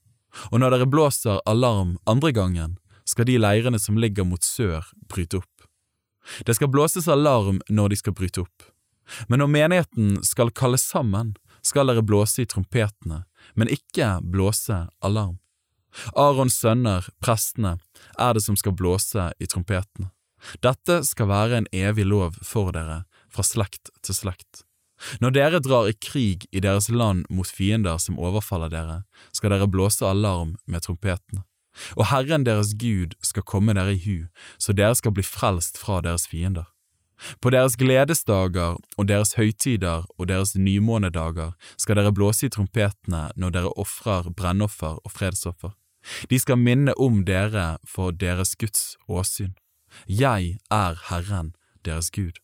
Og 0.53 0.61
når 0.61 0.77
dere 0.77 0.91
blåser 0.91 1.41
alarm 1.49 1.97
andre 2.07 2.33
gangen, 2.33 2.77
skal 3.09 3.29
de 3.29 3.39
leirene 3.41 3.81
som 3.81 3.99
ligger 3.99 4.27
mot 4.29 4.45
sør, 4.45 4.85
bryte 5.09 5.41
opp. 5.41 5.69
Det 6.45 6.55
skal 6.59 6.69
blåses 6.69 7.09
alarm 7.09 7.63
når 7.69 7.95
de 7.95 8.01
skal 8.03 8.17
bryte 8.17 8.45
opp. 8.45 8.69
Men 9.29 9.41
når 9.41 9.53
menigheten 9.55 10.19
skal 10.25 10.53
kalles 10.53 10.85
sammen, 10.85 11.35
skal 11.65 11.89
dere 11.89 12.05
blåse 12.05 12.43
i 12.45 12.49
trompetene, 12.49 13.25
men 13.57 13.73
ikke 13.73 14.19
blåse 14.23 14.85
alarm. 15.05 15.39
Arons 16.13 16.59
sønner, 16.61 17.09
prestene, 17.25 17.79
er 18.19 18.37
det 18.37 18.45
som 18.45 18.57
skal 18.61 18.77
blåse 18.77 19.31
i 19.41 19.49
trompetene. 19.49 20.13
Dette 20.63 21.01
skal 21.09 21.31
være 21.33 21.59
en 21.59 21.71
evig 21.75 22.07
lov 22.07 22.37
for 22.47 22.71
dere, 22.77 23.03
fra 23.33 23.43
slekt 23.43 23.91
til 24.05 24.15
slekt. 24.15 24.68
Når 25.23 25.35
dere 25.37 25.61
drar 25.63 25.89
i 25.91 25.97
krig 25.97 26.47
i 26.53 26.63
deres 26.65 26.89
land 26.91 27.27
mot 27.31 27.47
fiender 27.47 28.01
som 28.03 28.19
overfaller 28.19 28.73
dere, 28.73 29.03
skal 29.33 29.55
dere 29.55 29.71
blåse 29.71 30.07
alarm 30.07 30.57
med 30.67 30.87
trompetene. 30.87 31.45
Og 31.95 32.09
Herren 32.11 32.47
deres 32.47 32.75
Gud 32.75 33.15
skal 33.23 33.47
komme 33.47 33.75
dere 33.77 33.95
i 33.95 34.03
hu, 34.03 34.27
så 34.59 34.75
dere 34.75 34.97
skal 34.99 35.15
bli 35.15 35.23
frelst 35.23 35.79
fra 35.79 36.01
deres 36.03 36.27
fiender. 36.27 36.67
På 37.43 37.51
deres 37.51 37.75
gledesdager 37.77 38.79
og 38.79 39.09
deres 39.11 39.35
høytider 39.35 40.07
og 40.19 40.29
deres 40.31 40.55
nymånedager 40.55 41.55
skal 41.77 41.99
dere 41.99 42.15
blåse 42.15 42.47
i 42.47 42.53
trompetene 42.55 43.29
når 43.35 43.55
dere 43.57 43.75
ofrer 43.75 44.31
brennoffer 44.31 45.01
og 45.03 45.15
fredsoffer. 45.15 45.75
De 46.31 46.39
skal 46.39 46.61
minne 46.63 46.95
om 46.95 47.25
dere 47.27 47.79
for 47.87 48.15
deres 48.15 48.55
Guds 48.57 48.97
åsyn. 49.09 49.55
Jeg 50.07 50.59
er 50.71 51.01
Herren 51.09 51.55
deres 51.85 52.11
Gud. 52.15 52.39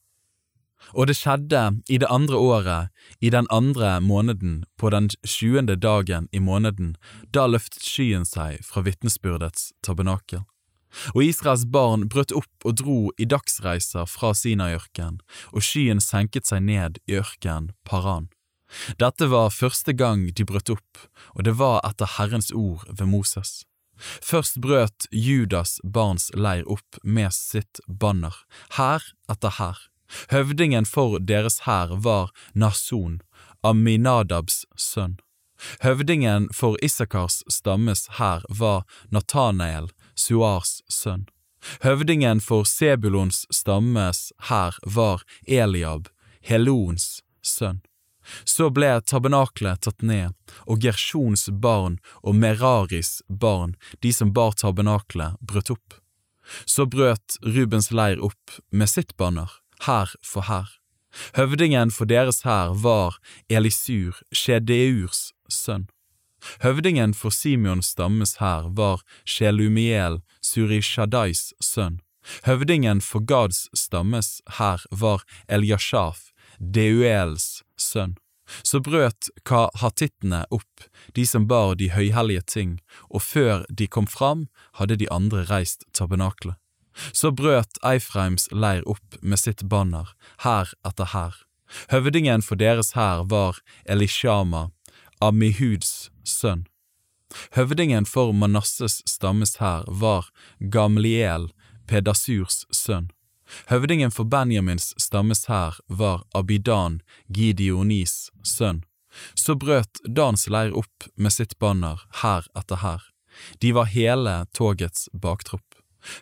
Og 0.92 1.08
det 1.08 1.16
skjedde 1.18 1.62
i 1.88 1.98
det 1.98 2.10
andre 2.12 2.36
året, 2.36 2.92
i 3.20 3.30
den 3.30 3.46
andre 3.50 4.00
måneden, 4.00 4.64
på 4.78 4.90
den 4.90 5.08
sjuende 5.24 5.76
dagen 5.76 6.28
i 6.32 6.40
måneden, 6.40 6.96
da 7.32 7.46
løftet 7.46 7.82
skyen 7.82 8.26
seg 8.28 8.60
fra 8.66 8.84
vitnesbyrdets 8.84 9.72
tabernakel. 9.82 10.44
Og 11.14 11.24
Israels 11.26 11.64
barn 11.66 12.06
brøt 12.10 12.32
opp 12.36 12.68
og 12.68 12.78
dro 12.78 12.98
i 13.18 13.26
dagsreiser 13.26 14.06
fra 14.06 14.30
Sinaiørken, 14.36 15.18
og 15.50 15.66
skyen 15.66 16.02
senket 16.02 16.46
seg 16.50 16.62
ned 16.68 17.00
i 17.10 17.18
ørken 17.18 17.72
Paran. 17.88 18.30
Dette 18.98 19.28
var 19.30 19.54
første 19.54 19.92
gang 19.92 20.26
de 20.34 20.46
brøt 20.46 20.70
opp, 20.72 21.06
og 21.34 21.46
det 21.46 21.56
var 21.58 21.80
etter 21.86 22.10
Herrens 22.16 22.50
ord 22.54 22.86
ved 22.90 23.06
Moses. 23.10 23.62
Først 24.22 24.58
brøt 24.62 25.06
Judas 25.10 25.78
barns 25.84 26.30
leir 26.34 26.66
opp 26.70 26.98
med 27.02 27.30
sitt 27.34 27.80
banner, 27.86 28.34
her 28.78 29.04
etter 29.30 29.54
hær. 29.58 29.78
Høvdingen 30.30 30.86
for 30.88 31.18
deres 31.18 31.60
hær 31.68 31.94
var 32.06 32.32
Nason, 32.54 33.20
Aminadabs 33.62 34.64
sønn. 34.76 35.18
Høvdingen 35.80 36.48
for 36.52 36.76
Isakars 36.84 37.42
stammes 37.48 38.06
hær 38.18 38.44
var 38.48 38.84
Natanael, 39.10 39.88
Suars 40.14 40.82
sønn. 40.88 41.26
Høvdingen 41.80 42.42
for 42.44 42.68
Sebulons 42.68 43.44
stammes 43.50 44.30
hær 44.50 44.76
var 44.84 45.24
Eliab, 45.46 46.10
Helons 46.44 47.22
sønn. 47.42 47.80
Så 48.44 48.70
ble 48.72 48.88
tabernaklet 49.04 49.82
tatt 49.84 50.02
ned, 50.02 50.32
og 50.64 50.80
Gersjons 50.84 51.48
barn 51.50 51.98
og 52.22 52.38
Meraris 52.40 53.20
barn, 53.28 53.74
de 54.00 54.12
som 54.12 54.32
bar 54.32 54.56
tabernaklet, 54.60 55.36
brøt 55.40 55.72
opp. 55.74 55.98
Så 56.64 56.86
brøt 56.88 57.36
Rubens 57.44 57.90
leir 57.92 58.20
opp 58.24 58.56
med 58.70 58.88
sitt 58.88 59.16
banner, 59.20 59.50
hær 59.86 60.14
for 60.22 60.48
hær. 60.48 60.70
Høvdingen 61.36 61.92
for 61.94 62.10
deres 62.10 62.42
hær 62.42 62.74
var 62.74 63.18
Elisur, 63.48 64.18
Shedeurs 64.34 65.32
sønn. 65.48 65.86
Høvdingen 66.60 67.14
for 67.14 67.32
Simeons 67.32 67.92
stammes 67.94 68.36
hær 68.40 68.68
var 68.76 69.04
Shelumiel, 69.24 70.20
Surishadais 70.42 71.52
sønn. 71.62 72.00
Høvdingen 72.44 73.00
for 73.04 73.24
Gads 73.24 73.68
stammes 73.76 74.40
hær 74.58 74.84
var 74.90 75.24
Eliashaf, 75.48 76.30
Deuels 76.58 77.62
sønn. 77.76 78.16
Så 78.62 78.80
brøt 78.84 79.30
kahatittene 79.48 80.42
opp, 80.52 80.84
de 81.16 81.24
som 81.26 81.46
bar 81.48 81.78
de 81.80 81.88
høyhellige 81.94 82.44
ting, 82.56 82.74
og 83.08 83.24
før 83.24 83.64
de 83.70 83.88
kom 83.88 84.06
fram, 84.06 84.48
hadde 84.76 85.00
de 85.00 85.08
andre 85.08 85.46
reist 85.48 85.88
tabernaklet. 85.96 86.58
Så 87.12 87.32
brøt 87.34 87.78
Eifreims 87.82 88.48
leir 88.52 88.84
opp 88.88 89.18
med 89.22 89.40
sitt 89.42 89.64
banner, 89.68 90.14
hær 90.44 90.70
etter 90.86 91.10
hær. 91.14 91.40
Høvdingen 91.90 92.44
for 92.44 92.60
deres 92.60 92.92
hær 92.94 93.24
var 93.30 93.58
Elishama, 93.84 94.68
Amihuds 95.20 96.10
sønn. 96.24 96.66
Høvdingen 97.56 98.06
for 98.06 98.32
Manasses 98.32 99.00
stammes 99.10 99.56
hær 99.58 99.84
var 99.88 100.30
Gamliel, 100.60 101.50
Pedasurs 101.86 102.64
sønn. 102.70 103.10
Høvdingen 103.68 104.12
for 104.14 104.24
Benjamins 104.24 104.92
stammes 105.00 105.46
hær 105.50 105.80
var 105.88 106.24
Abidan, 106.34 107.00
Gideonis 107.28 108.30
sønn. 108.42 108.84
Så 109.34 109.54
brøt 109.54 110.00
Dans 110.08 110.48
leir 110.50 110.74
opp 110.74 111.08
med 111.14 111.34
sitt 111.34 111.58
banner, 111.58 112.00
hær 112.22 112.48
etter 112.58 112.82
hær. 112.82 113.02
De 113.60 113.72
var 113.74 113.90
hele 113.90 114.44
togets 114.54 115.08
baktropp. 115.12 115.73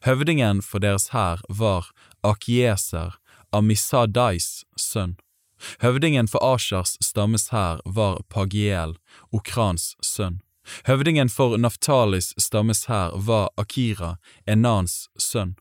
Høvdingen 0.07 0.63
for 0.63 0.83
deres 0.83 1.11
hær 1.15 1.43
var 1.49 1.91
Akieser, 2.23 3.19
Amisadais 3.53 4.65
sønn. 4.79 5.17
Høvdingen 5.83 6.29
for 6.31 6.43
Ashers 6.43 6.97
stammes 7.05 7.51
hær 7.53 7.83
var 7.85 8.23
Pagiel, 8.33 8.97
Okrans 9.31 9.93
sønn. 10.03 10.41
Høvdingen 10.87 11.31
for 11.31 11.59
Naftalis 11.59 12.33
stammes 12.39 12.87
hær 12.91 13.15
var 13.15 13.51
Akira, 13.59 14.17
Enans 14.47 15.09
sønn. 15.19 15.57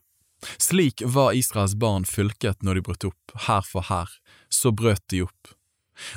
Slik 0.58 1.02
var 1.06 1.34
Israels 1.38 1.74
barn 1.78 2.04
fylket 2.06 2.62
når 2.62 2.78
de 2.78 2.84
brøt 2.86 3.08
opp, 3.10 3.34
hær 3.46 3.66
for 3.66 3.86
hær, 3.86 4.10
så 4.50 4.72
brøt 4.74 5.02
de 5.10 5.22
opp. 5.26 5.54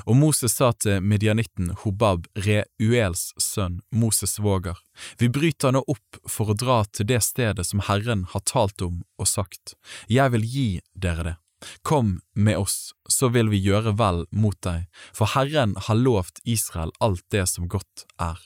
Og 0.06 0.18
Moses 0.20 0.56
sa 0.58 0.72
til 0.74 1.04
midjanitten 1.04 1.72
Hobab, 1.84 2.28
Reuels 2.36 3.32
sønn, 3.42 3.82
Moses' 3.92 4.38
svoger, 4.38 4.78
vi 5.20 5.30
bryter 5.30 5.76
nå 5.76 5.84
opp 5.92 6.20
for 6.30 6.52
å 6.52 6.58
dra 6.58 6.84
til 6.92 7.10
det 7.12 7.22
stedet 7.26 7.68
som 7.68 7.84
Herren 7.88 8.26
har 8.32 8.46
talt 8.48 8.82
om 8.86 9.04
og 9.20 9.30
sagt, 9.30 9.76
jeg 10.08 10.34
vil 10.36 10.46
gi 10.46 10.70
dere 10.94 11.28
det. 11.30 11.36
Kom 11.82 12.20
med 12.34 12.58
oss, 12.58 12.94
så 13.10 13.30
vil 13.34 13.50
vi 13.50 13.58
gjøre 13.58 13.96
vel 13.98 14.26
mot 14.36 14.58
deg, 14.62 14.86
for 15.16 15.32
Herren 15.34 15.74
har 15.88 15.98
lovt 15.98 16.42
Israel 16.44 16.92
alt 17.00 17.24
det 17.34 17.46
som 17.50 17.70
godt 17.72 18.06
er. 18.22 18.38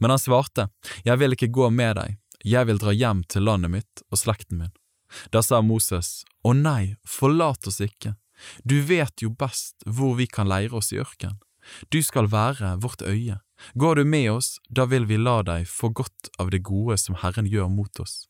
Men 0.00 0.10
han 0.10 0.22
svarte, 0.22 0.68
jeg 1.04 1.20
vil 1.20 1.36
ikke 1.36 1.52
gå 1.52 1.70
med 1.70 1.98
deg, 2.00 2.16
jeg 2.42 2.68
vil 2.68 2.80
dra 2.80 2.94
hjem 2.96 3.22
til 3.28 3.46
landet 3.46 3.72
mitt 3.72 4.04
og 4.10 4.20
slekten 4.20 4.62
min. 4.62 4.74
Da 5.30 5.42
sa 5.44 5.60
Moses, 5.62 6.24
å 6.42 6.54
nei, 6.56 6.96
forlat 7.06 7.68
oss 7.68 7.80
ikke 7.84 8.16
du 8.64 8.80
vet 8.82 9.22
jo 9.22 9.30
best 9.30 9.82
hvor 9.86 10.16
vi 10.20 10.26
kan 10.26 10.48
leire 10.48 10.76
oss 10.76 10.92
i 10.92 11.00
ørken. 11.02 11.38
Du 11.90 12.02
skal 12.02 12.30
være 12.30 12.76
vårt 12.82 13.02
øye. 13.02 13.40
Går 13.74 13.94
du 13.94 14.04
med 14.04 14.30
oss, 14.30 14.58
da 14.68 14.84
vil 14.84 15.06
vi 15.08 15.16
la 15.16 15.40
deg 15.42 15.66
få 15.68 15.88
godt 15.88 16.30
av 16.38 16.50
det 16.52 16.62
gode 16.62 16.98
som 17.00 17.16
Herren 17.22 17.48
gjør 17.48 17.70
mot 17.72 18.00
oss. 18.00 18.26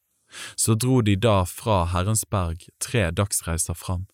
Så 0.57 0.74
dro 0.74 1.00
de 1.02 1.16
da 1.16 1.44
fra 1.44 1.84
Herrens 1.92 2.24
berg 2.30 2.66
tre 2.82 3.11
dagsreiser 3.11 3.74
fram. 3.74 4.07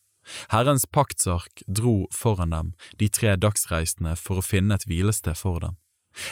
Herrens 0.53 0.86
paktsark 0.86 1.62
dro 1.66 2.07
foran 2.14 2.55
dem 2.55 2.72
de 2.99 3.09
tre 3.09 3.36
dagsreisene 3.36 4.14
for 4.16 4.38
å 4.38 4.47
finne 4.47 4.78
et 4.78 4.86
hvilested 4.86 5.38
for 5.38 5.61
dem. 5.61 5.78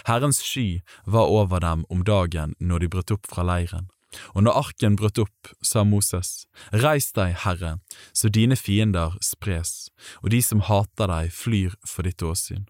Herrens 0.07 0.43
sky 0.45 0.83
var 1.05 1.33
over 1.33 1.61
dem 1.65 1.87
om 1.89 2.05
dagen 2.05 2.55
når 2.61 2.85
de 2.85 2.91
brøt 2.93 3.15
opp 3.17 3.27
fra 3.31 3.45
leiren, 3.47 3.89
og 4.35 4.45
når 4.45 4.59
arken 4.65 4.97
brøt 4.99 5.21
opp, 5.23 5.53
sa 5.63 5.85
Moses, 5.87 6.47
Reis 6.73 7.11
deg, 7.17 7.37
Herre, 7.45 7.79
så 8.13 8.31
dine 8.33 8.59
fiender 8.59 9.17
spres, 9.25 9.91
og 10.23 10.33
de 10.35 10.43
som 10.43 10.65
hater 10.67 11.11
deg, 11.11 11.33
flyr 11.35 11.77
for 11.87 12.07
ditt 12.07 12.23
åsyn. 12.23 12.67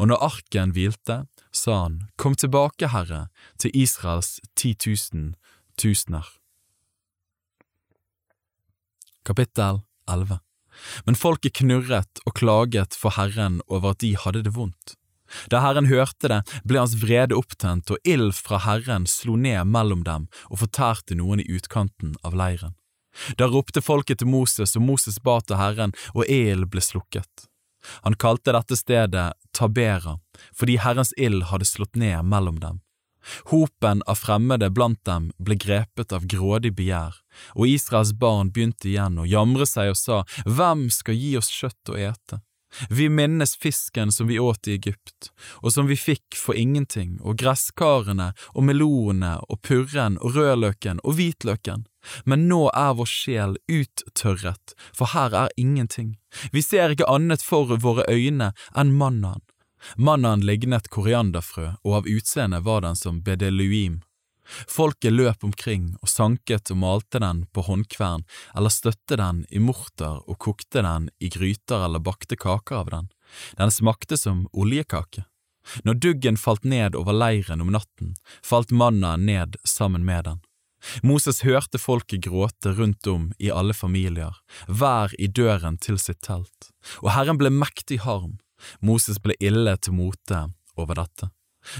Og 0.00 0.10
når 0.10 0.24
arken 0.26 0.72
hvilte, 0.74 1.22
sa 1.54 1.82
han, 1.84 2.00
Kom 2.18 2.34
tilbake, 2.34 2.90
Herre, 2.90 3.28
til 3.58 3.74
Israels 3.74 4.38
ti 4.58 4.74
tusen 4.74 5.34
tusener. 5.78 6.26
Kapittel 9.24 9.82
11 10.08 10.40
Men 11.06 11.18
folket 11.18 11.58
knurret 11.60 12.22
og 12.24 12.34
klaget 12.38 12.96
for 12.96 13.14
Herren 13.18 13.60
over 13.68 13.92
at 13.92 14.00
de 14.02 14.14
hadde 14.16 14.44
det 14.46 14.54
vondt. 14.56 14.96
Da 15.52 15.60
Herren 15.64 15.90
hørte 15.90 16.30
det, 16.32 16.40
ble 16.64 16.82
hans 16.82 16.96
vrede 17.02 17.36
opptent, 17.36 17.90
og 17.90 17.98
ild 18.04 18.34
fra 18.36 18.60
Herren 18.64 19.06
slo 19.10 19.36
ned 19.36 19.68
mellom 19.68 20.04
dem 20.06 20.28
og 20.48 20.62
fortærte 20.64 21.18
noen 21.18 21.42
i 21.44 21.48
utkanten 21.58 22.16
av 22.24 22.36
leiren. 22.38 22.74
Da 23.36 23.48
ropte 23.50 23.82
folket 23.82 24.20
til 24.20 24.30
Moses, 24.30 24.76
og 24.76 24.84
Moses 24.84 25.18
ba 25.22 25.38
til 25.42 25.58
Herren, 25.58 25.94
og 26.14 26.26
ilden 26.28 26.68
ble 26.70 26.82
slukket. 26.84 27.48
Han 28.04 28.18
kalte 28.18 28.52
dette 28.54 28.76
stedet 28.76 29.32
Tabera, 29.56 30.18
fordi 30.54 30.78
Herrens 30.82 31.14
ild 31.16 31.48
hadde 31.50 31.66
slått 31.68 31.96
ned 31.96 32.22
mellom 32.26 32.60
dem. 32.62 32.82
Hopen 33.50 34.02
av 34.06 34.20
fremmede 34.20 34.70
blant 34.70 35.00
dem 35.04 35.30
ble 35.42 35.58
grepet 35.58 36.14
av 36.14 36.26
grådig 36.30 36.72
begjær, 36.78 37.16
og 37.58 37.68
Israels 37.68 38.14
barn 38.16 38.52
begynte 38.54 38.88
igjen 38.88 39.18
å 39.20 39.26
jamre 39.28 39.66
seg 39.68 39.92
og 39.92 39.98
sa, 40.00 40.22
Hvem 40.46 40.88
skal 40.94 41.18
gi 41.18 41.34
oss 41.40 41.50
kjøtt 41.52 41.92
å 41.92 41.98
ete? 41.98 42.40
Vi 42.90 43.08
minnes 43.08 43.56
fisken 43.56 44.12
som 44.12 44.26
vi 44.26 44.38
åt 44.38 44.68
i 44.68 44.74
Egypt, 44.76 45.30
og 45.62 45.72
som 45.72 45.88
vi 45.88 45.96
fikk 45.96 46.36
for 46.36 46.58
ingenting, 46.58 47.18
og 47.20 47.38
gresskarene 47.40 48.32
og 48.54 48.66
melonene 48.68 49.38
og 49.48 49.62
purren 49.66 50.18
og 50.20 50.36
rødløken 50.36 51.02
og 51.04 51.18
hvitløken, 51.18 51.86
men 52.24 52.46
nå 52.48 52.68
er 52.76 52.94
vår 52.98 53.10
sjel 53.10 53.56
uttørret, 53.72 54.74
for 54.96 55.14
her 55.14 55.34
er 55.46 55.54
ingenting. 55.56 56.16
Vi 56.52 56.62
ser 56.62 56.94
ikke 56.94 57.08
annet 57.08 57.44
for 57.44 57.76
våre 57.80 58.06
øyne 58.08 58.52
enn 58.76 58.94
mannaen. 58.96 59.44
Mannaen 59.96 60.42
lignet 60.42 60.90
korianderfrø, 60.90 61.72
og 61.86 62.00
av 62.00 62.08
utseende 62.10 62.60
var 62.66 62.82
den 62.82 62.98
som 62.98 63.22
bedeluim. 63.22 64.00
Folket 64.68 65.12
løp 65.12 65.44
omkring 65.44 65.90
og 66.02 66.10
sanket 66.10 66.72
og 66.72 66.80
malte 66.82 67.20
den 67.22 67.44
på 67.52 67.64
håndkvern 67.68 68.24
eller 68.56 68.72
støtte 68.72 69.18
den 69.20 69.44
i 69.50 69.60
morter 69.62 70.22
og 70.24 70.38
kokte 70.42 70.84
den 70.86 71.10
i 71.20 71.30
gryter 71.32 71.84
eller 71.86 72.02
bakte 72.04 72.36
kaker 72.36 72.82
av 72.82 72.92
den. 72.94 73.08
Den 73.60 73.74
smakte 73.74 74.16
som 74.16 74.46
oljekake. 74.52 75.26
Når 75.84 76.00
duggen 76.00 76.38
falt 76.40 76.64
ned 76.64 76.96
over 76.96 77.12
leiren 77.12 77.60
om 77.60 77.72
natten, 77.74 78.14
falt 78.42 78.70
manna 78.72 79.16
ned 79.16 79.58
sammen 79.64 80.04
med 80.04 80.24
den. 80.24 80.40
Moses 81.02 81.42
hørte 81.42 81.78
folket 81.78 82.22
gråte 82.24 82.72
rundt 82.72 83.06
om 83.10 83.32
i 83.38 83.50
alle 83.50 83.74
familier, 83.74 84.36
hver 84.68 85.14
i 85.18 85.26
døren 85.26 85.76
til 85.82 85.98
sitt 85.98 86.20
telt, 86.24 86.70
og 87.02 87.10
Herren 87.16 87.40
ble 87.40 87.50
mektig 87.50 88.00
harm. 88.06 88.38
Moses 88.80 89.18
ble 89.22 89.34
ille 89.42 89.74
til 89.82 89.98
mote 89.98 90.46
over 90.78 91.02
dette. 91.02 91.32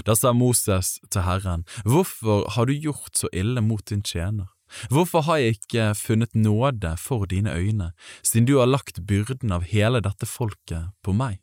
Da 0.05 0.15
sa 0.15 0.33
Moses 0.33 0.97
til 1.09 1.25
Herren, 1.25 1.65
Hvorfor 1.85 2.47
har 2.55 2.69
du 2.69 2.73
gjort 2.73 3.17
så 3.17 3.29
ille 3.33 3.61
mot 3.61 3.85
din 3.85 4.03
tjener? 4.03 4.47
Hvorfor 4.89 5.25
har 5.25 5.41
jeg 5.41 5.59
ikke 5.59 5.93
funnet 5.97 6.35
nåde 6.37 6.93
for 7.01 7.25
dine 7.25 7.53
øyne, 7.57 7.91
siden 8.21 8.45
du 8.45 8.59
har 8.59 8.69
lagt 8.69 9.01
byrden 9.07 9.51
av 9.51 9.65
hele 9.65 10.01
dette 10.05 10.29
folket 10.29 10.91
på 11.01 11.15
meg? 11.17 11.39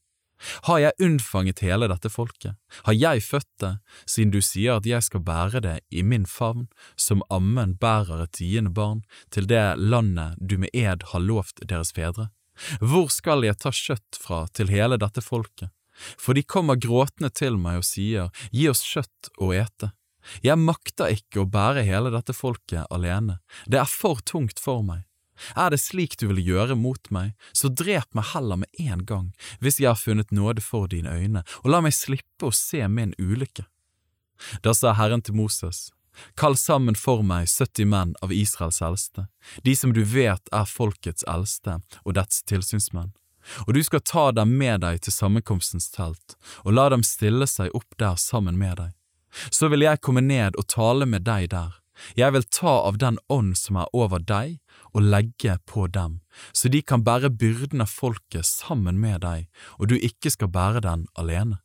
Har 0.68 0.78
jeg 0.82 0.96
unnfanget 1.02 1.62
hele 1.64 1.88
dette 1.88 2.10
folket? 2.12 2.56
Har 2.84 2.96
jeg 2.96 3.24
født 3.24 3.48
det, 3.62 3.72
siden 4.04 4.34
du 4.34 4.42
sier 4.44 4.76
at 4.76 4.86
jeg 4.86 5.02
skal 5.02 5.24
bære 5.24 5.62
det 5.64 5.76
i 5.90 6.04
min 6.04 6.26
favn, 6.28 6.66
som 6.96 7.24
ammen 7.32 7.76
bærer 7.80 8.26
et 8.26 8.34
tiende 8.36 8.70
barn, 8.70 9.02
til 9.32 9.48
det 9.48 9.78
landet 9.80 10.36
du 10.40 10.58
med 10.60 10.74
ed 10.76 11.08
har 11.12 11.24
lovt 11.24 11.64
deres 11.64 11.94
fedre? 11.96 12.28
Hvor 12.80 13.08
skal 13.12 13.44
jeg 13.44 13.58
ta 13.60 13.72
kjøtt 13.72 14.20
fra 14.20 14.44
til 14.52 14.72
hele 14.72 15.00
dette 15.00 15.24
folket? 15.24 15.72
For 16.20 16.36
de 16.36 16.44
kommer 16.44 16.78
gråtende 16.80 17.30
til 17.32 17.58
meg 17.60 17.80
og 17.80 17.86
sier, 17.88 18.30
Gi 18.52 18.68
oss 18.70 18.84
kjøtt 18.84 19.32
å 19.40 19.52
ete. 19.56 19.92
Jeg 20.42 20.58
makter 20.58 21.12
ikke 21.14 21.44
å 21.44 21.50
bære 21.50 21.84
hele 21.86 22.10
dette 22.14 22.34
folket 22.34 22.88
alene, 22.90 23.38
det 23.66 23.78
er 23.78 23.90
for 23.90 24.22
tungt 24.26 24.58
for 24.62 24.82
meg. 24.82 25.04
Er 25.54 25.70
det 25.70 25.82
slik 25.82 26.16
du 26.18 26.26
vil 26.30 26.40
gjøre 26.40 26.76
mot 26.78 27.10
meg, 27.12 27.34
så 27.52 27.68
drep 27.68 28.08
meg 28.16 28.30
heller 28.32 28.62
med 28.62 28.80
en 28.80 29.04
gang, 29.04 29.26
hvis 29.60 29.80
jeg 29.80 29.90
har 29.90 30.00
funnet 30.00 30.32
nåde 30.32 30.64
for 30.64 30.88
dine 30.88 31.12
øyne, 31.12 31.44
og 31.62 31.70
la 31.70 31.82
meg 31.84 31.94
slippe 31.94 32.48
å 32.48 32.54
se 32.54 32.80
min 32.88 33.12
ulykke. 33.20 33.66
Da 34.64 34.72
sa 34.76 34.94
Herren 34.96 35.24
til 35.24 35.36
Moses, 35.36 35.90
Kall 36.32 36.56
sammen 36.56 36.96
for 36.96 37.20
meg 37.20 37.44
70 37.44 37.88
menn 37.92 38.14
av 38.24 38.32
Israels 38.32 38.80
eldste, 38.80 39.26
de 39.64 39.74
som 39.76 39.92
du 39.92 40.00
vet 40.00 40.48
er 40.48 40.64
folkets 40.64 41.26
eldste 41.28 41.78
og 42.04 42.16
dets 42.16 42.40
tilsynsmenn, 42.48 43.12
og 43.66 43.74
du 43.74 43.82
skal 43.86 44.04
ta 44.04 44.28
dem 44.34 44.56
med 44.58 44.82
deg 44.84 45.00
til 45.04 45.14
sammenkomstens 45.14 45.90
telt, 45.94 46.36
og 46.64 46.76
la 46.76 46.88
dem 46.92 47.04
stille 47.06 47.48
seg 47.50 47.74
opp 47.76 47.98
der 48.00 48.18
sammen 48.20 48.58
med 48.58 48.78
deg. 48.82 48.94
Så 49.52 49.68
vil 49.68 49.84
jeg 49.84 50.00
komme 50.00 50.24
ned 50.24 50.56
og 50.56 50.68
tale 50.72 51.06
med 51.06 51.26
deg 51.26 51.50
der, 51.52 51.74
jeg 52.16 52.32
vil 52.34 52.44
ta 52.52 52.72
av 52.88 52.98
den 53.00 53.18
ånd 53.32 53.56
som 53.58 53.78
er 53.80 53.92
over 53.96 54.20
deg, 54.20 54.58
og 54.96 55.04
legge 55.04 55.58
på 55.68 55.86
dem, 55.92 56.20
så 56.56 56.70
de 56.72 56.80
kan 56.82 57.04
bære 57.04 57.30
byrden 57.40 57.84
av 57.84 57.92
folket 57.92 58.46
sammen 58.48 59.00
med 59.00 59.22
deg, 59.24 59.46
og 59.80 59.90
du 59.92 59.96
ikke 59.96 60.32
skal 60.32 60.52
bære 60.52 60.84
den 60.86 61.06
alene. 61.20 61.60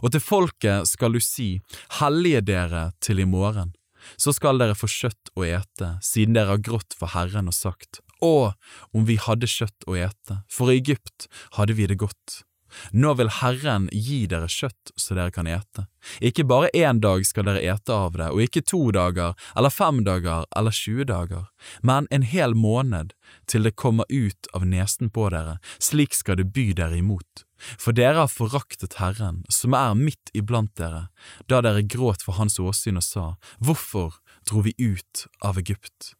Og 0.00 0.14
til 0.14 0.22
folket 0.24 0.88
skal 0.88 1.14
du 1.14 1.20
si, 1.22 1.60
hellige 2.00 2.42
dere 2.48 2.84
til 3.04 3.20
i 3.20 3.28
morgen, 3.28 3.74
så 4.16 4.32
skal 4.36 4.58
dere 4.60 4.76
få 4.76 4.88
kjøtt 4.90 5.32
å 5.36 5.44
ete, 5.46 5.94
siden 6.04 6.36
dere 6.36 6.56
har 6.56 6.64
grått 6.64 6.96
for 6.96 7.12
Herren 7.14 7.50
og 7.50 7.56
sagt, 7.56 8.00
Å, 8.22 8.54
om 8.92 9.06
vi 9.08 9.18
hadde 9.20 9.50
kjøtt 9.50 9.86
å 9.90 9.96
ete, 9.98 10.42
for 10.50 10.70
i 10.70 10.78
Egypt 10.78 11.28
hadde 11.58 11.78
vi 11.78 11.88
det 11.90 12.00
godt. 12.02 12.42
Nå 12.90 13.14
vil 13.18 13.30
Herren 13.40 13.88
gi 13.92 14.24
dere 14.30 14.48
kjøtt 14.50 14.92
så 14.98 15.16
dere 15.16 15.32
kan 15.34 15.48
ete. 15.50 15.86
Ikke 16.24 16.46
bare 16.48 16.72
én 16.76 17.00
dag 17.02 17.24
skal 17.26 17.46
dere 17.48 17.62
ete 17.62 17.94
av 17.94 18.18
det, 18.18 18.30
og 18.32 18.42
ikke 18.44 18.64
to 18.66 18.82
dager, 18.94 19.34
eller 19.56 19.72
fem 19.72 20.02
dager, 20.06 20.46
eller 20.56 20.74
tjue 20.74 21.06
dager, 21.08 21.48
men 21.82 22.08
en 22.10 22.26
hel 22.26 22.56
måned, 22.58 23.14
til 23.50 23.66
det 23.66 23.76
kommer 23.80 24.08
ut 24.10 24.50
av 24.54 24.66
nesen 24.68 25.10
på 25.14 25.28
dere, 25.34 25.58
slik 25.78 26.14
skal 26.16 26.40
det 26.40 26.50
by 26.54 26.72
dere 26.76 27.00
imot. 27.00 27.44
For 27.80 27.96
dere 27.96 28.24
har 28.24 28.32
foraktet 28.32 28.98
Herren, 29.00 29.42
som 29.48 29.76
er 29.78 29.94
midt 29.96 30.32
iblant 30.36 30.74
dere, 30.76 31.08
da 31.48 31.62
dere 31.64 31.86
gråt 31.86 32.26
for 32.26 32.36
hans 32.40 32.58
åsyn 32.60 33.00
og 33.00 33.06
sa, 33.06 33.26
Hvorfor 33.62 34.20
dro 34.44 34.60
vi 34.66 34.74
ut 34.78 35.26
av 35.40 35.58
Egypt? 35.62 36.12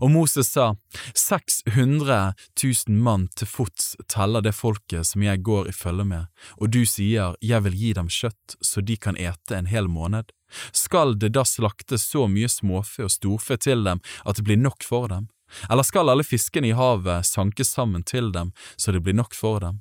Og 0.00 0.10
Moses 0.12 0.50
sa, 0.52 0.74
600 1.14 2.34
000 2.62 2.96
mann 2.96 3.28
til 3.36 3.48
fots 3.48 3.94
teller 4.12 4.44
det 4.44 4.54
folket 4.56 5.08
som 5.08 5.24
jeg 5.24 5.42
går 5.46 5.70
i 5.70 5.74
følge 5.76 6.04
med, 6.04 6.28
og 6.60 6.72
du 6.74 6.82
sier 6.88 7.36
jeg 7.44 7.64
vil 7.66 7.78
gi 7.82 7.92
dem 7.96 8.10
kjøtt 8.12 8.56
så 8.60 8.84
de 8.84 8.96
kan 9.00 9.18
ete 9.18 9.56
en 9.56 9.70
hel 9.70 9.88
måned. 9.88 10.32
Skal 10.72 11.16
det 11.18 11.32
da 11.36 11.44
slaktes 11.46 12.08
så 12.10 12.26
mye 12.28 12.50
småfe 12.50 13.06
og 13.06 13.12
storfe 13.14 13.56
til 13.56 13.84
dem 13.86 14.02
at 14.24 14.36
det 14.36 14.46
blir 14.48 14.60
nok 14.60 14.84
for 14.86 15.08
dem? 15.08 15.28
Eller 15.70 15.86
skal 15.86 16.10
alle 16.10 16.26
fiskene 16.26 16.70
i 16.70 16.76
havet 16.76 17.26
sankes 17.26 17.72
sammen 17.74 18.02
til 18.06 18.30
dem 18.34 18.52
så 18.76 18.92
det 18.92 19.02
blir 19.06 19.16
nok 19.18 19.34
for 19.34 19.62
dem? 19.62 19.80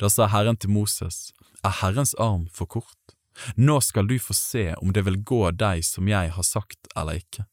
Da 0.00 0.08
sa 0.10 0.26
Herren 0.32 0.56
til 0.56 0.72
Moses, 0.72 1.32
er 1.62 1.82
Herrens 1.82 2.14
arm 2.18 2.46
for 2.52 2.66
kort? 2.66 3.16
Nå 3.56 3.80
skal 3.84 4.08
du 4.08 4.16
få 4.18 4.34
se 4.34 4.70
om 4.80 4.94
det 4.96 5.04
vil 5.06 5.20
gå 5.20 5.42
deg 5.52 5.84
som 5.84 6.08
jeg 6.08 6.32
har 6.32 6.46
sagt 6.46 6.88
eller 6.96 7.20
ikke. 7.20 7.44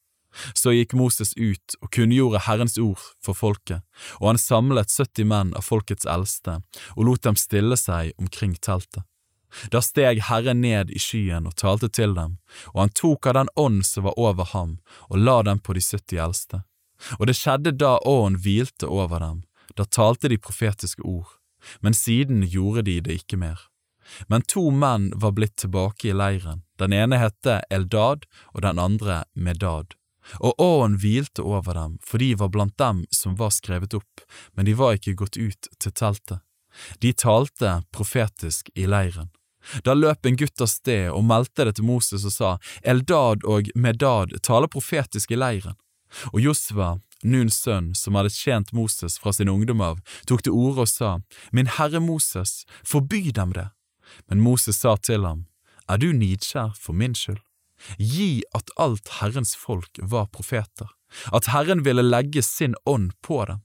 Så 0.54 0.74
gikk 0.74 0.94
Moses 0.98 1.34
ut 1.38 1.78
og 1.82 1.92
kunngjorde 1.94 2.44
Herrens 2.48 2.78
ord 2.82 3.02
for 3.24 3.38
folket, 3.38 3.84
og 4.20 4.34
han 4.34 4.42
samlet 4.42 4.92
70 4.92 5.30
menn 5.30 5.54
av 5.58 5.66
folkets 5.68 6.08
eldste 6.10 6.60
og 6.96 7.08
lot 7.08 7.26
dem 7.26 7.38
stille 7.40 7.78
seg 7.80 8.14
omkring 8.18 8.56
teltet. 8.58 9.06
Da 9.70 9.84
steg 9.86 10.24
Herren 10.30 10.64
ned 10.66 10.90
i 10.90 11.00
skyen 11.00 11.46
og 11.46 11.56
talte 11.62 11.90
til 11.94 12.16
dem, 12.18 12.38
og 12.74 12.80
han 12.82 12.94
tok 12.98 13.30
av 13.30 13.38
den 13.38 13.52
ånd 13.60 13.84
som 13.86 14.08
var 14.08 14.18
over 14.18 14.50
ham, 14.50 14.80
og 15.10 15.22
la 15.22 15.42
dem 15.46 15.62
på 15.62 15.76
de 15.78 15.84
70 15.84 16.18
eldste. 16.26 16.64
Og 17.20 17.28
det 17.30 17.38
skjedde 17.38 17.76
da 17.78 18.00
ånden 18.02 18.40
hvilte 18.42 18.90
over 18.90 19.22
dem, 19.22 19.44
da 19.78 19.86
talte 19.86 20.32
de 20.32 20.42
profetiske 20.42 21.06
ord, 21.06 21.38
men 21.82 21.94
siden 21.94 22.42
gjorde 22.50 22.88
de 22.90 23.00
det 23.06 23.22
ikke 23.22 23.38
mer. 23.38 23.70
Men 24.28 24.42
to 24.42 24.68
menn 24.72 25.12
var 25.16 25.32
blitt 25.38 25.56
tilbake 25.62 26.10
i 26.10 26.18
leiren, 26.18 26.64
den 26.82 26.94
ene 26.94 27.22
hette 27.22 27.62
Eldad 27.70 28.26
og 28.52 28.66
den 28.66 28.82
andre 28.82 29.24
Medad 29.34 29.94
og 30.40 30.62
åen 30.62 30.98
hvilte 31.02 31.44
over 31.44 31.78
dem, 31.78 32.00
for 32.04 32.22
de 32.24 32.34
var 32.40 32.52
blant 32.54 32.78
dem 32.78 33.04
som 33.12 33.38
var 33.40 33.54
skrevet 33.56 33.94
opp, 33.98 34.24
men 34.54 34.66
de 34.66 34.76
var 34.78 34.98
ikke 34.98 35.18
gått 35.20 35.38
ut 35.38 35.70
til 35.80 35.92
teltet. 35.92 36.42
De 37.00 37.14
talte 37.14 37.84
profetisk 37.94 38.70
i 38.76 38.88
leiren. 38.90 39.30
Da 39.84 39.94
løp 39.94 40.26
en 40.26 40.38
gutt 40.38 40.62
av 40.62 40.68
sted 40.68 41.10
og 41.14 41.24
meldte 41.24 41.68
det 41.68 41.78
til 41.78 41.88
Moses 41.88 42.26
og 42.28 42.34
sa, 42.36 42.52
Eldad 42.84 43.46
og 43.48 43.70
Medad 43.76 44.36
taler 44.44 44.72
profetisk 44.72 45.32
i 45.32 45.40
leiren. 45.40 45.78
Og 46.34 46.42
Josva, 46.44 46.98
Nuns 47.24 47.62
sønn, 47.64 47.94
som 47.96 48.18
hadde 48.20 48.34
tjent 48.36 48.74
Moses 48.76 49.16
fra 49.22 49.32
sin 49.34 49.50
ungdom 49.50 49.82
av, 49.82 50.02
tok 50.28 50.44
til 50.44 50.58
orde 50.58 50.84
og 50.84 50.92
sa, 50.92 51.14
Min 51.52 51.72
herre 51.78 52.04
Moses, 52.04 52.66
forby 52.84 53.32
dem 53.32 53.56
det. 53.56 53.70
Men 54.28 54.44
Moses 54.44 54.84
sa 54.84 54.98
til 54.98 55.26
ham, 55.26 55.48
Er 55.88 55.98
du 55.98 56.12
nidskjær 56.12 56.76
for 56.76 56.94
min 56.94 57.16
skyld? 57.16 57.42
Gi 57.98 58.44
at 58.56 58.72
alt 58.78 59.10
Herrens 59.20 59.56
folk 59.56 60.00
var 60.02 60.30
profeter, 60.34 60.90
at 61.32 61.50
Herren 61.54 61.84
ville 61.84 62.06
legge 62.06 62.42
sin 62.42 62.76
ånd 62.86 63.14
på 63.22 63.44
dem. 63.50 63.64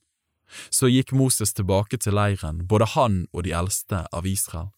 Så 0.70 0.88
gikk 0.88 1.12
Moses 1.12 1.52
tilbake 1.52 2.00
til 2.00 2.16
leiren, 2.16 2.64
både 2.66 2.88
han 2.96 3.26
og 3.32 3.44
de 3.44 3.52
eldste 3.52 4.06
av 4.12 4.26
Israel. 4.26 4.72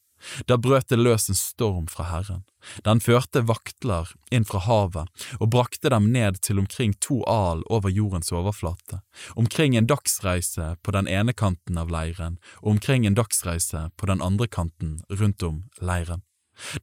Da 0.46 0.58
brøt 0.60 0.90
det 0.92 0.98
løs 1.00 1.28
en 1.30 1.38
storm 1.38 1.86
fra 1.88 2.04
Herren. 2.10 2.42
Den 2.84 3.00
førte 3.00 3.40
vaktler 3.48 4.10
inn 4.30 4.44
fra 4.44 4.60
havet 4.66 5.08
og 5.38 5.50
brakte 5.54 5.92
dem 5.92 6.10
ned 6.12 6.42
til 6.44 6.60
omkring 6.60 6.92
to 7.00 7.22
al 7.24 7.64
over 7.72 7.88
jordens 7.88 8.32
overflate, 8.32 9.00
omkring 9.32 9.76
en 9.76 9.88
dagsreise 9.88 10.74
på 10.82 10.96
den 10.96 11.08
ene 11.08 11.32
kanten 11.32 11.80
av 11.80 11.92
leiren 11.92 12.36
og 12.60 12.76
omkring 12.76 13.06
en 13.08 13.16
dagsreise 13.16 13.88
på 13.96 14.10
den 14.12 14.20
andre 14.20 14.48
kanten 14.48 14.98
rundt 15.08 15.42
om 15.46 15.64
leiren. 15.80 16.26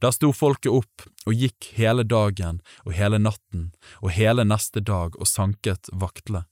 Da 0.00 0.12
sto 0.12 0.32
folket 0.32 0.72
opp 0.72 1.06
og 1.26 1.34
gikk 1.34 1.72
hele 1.78 2.04
dagen 2.04 2.62
og 2.84 2.94
hele 2.98 3.20
natten 3.22 3.70
og 4.00 4.12
hele 4.16 4.46
neste 4.48 4.80
dag 4.80 5.16
og 5.18 5.28
sanket 5.28 5.90
vaktle. 5.92 6.44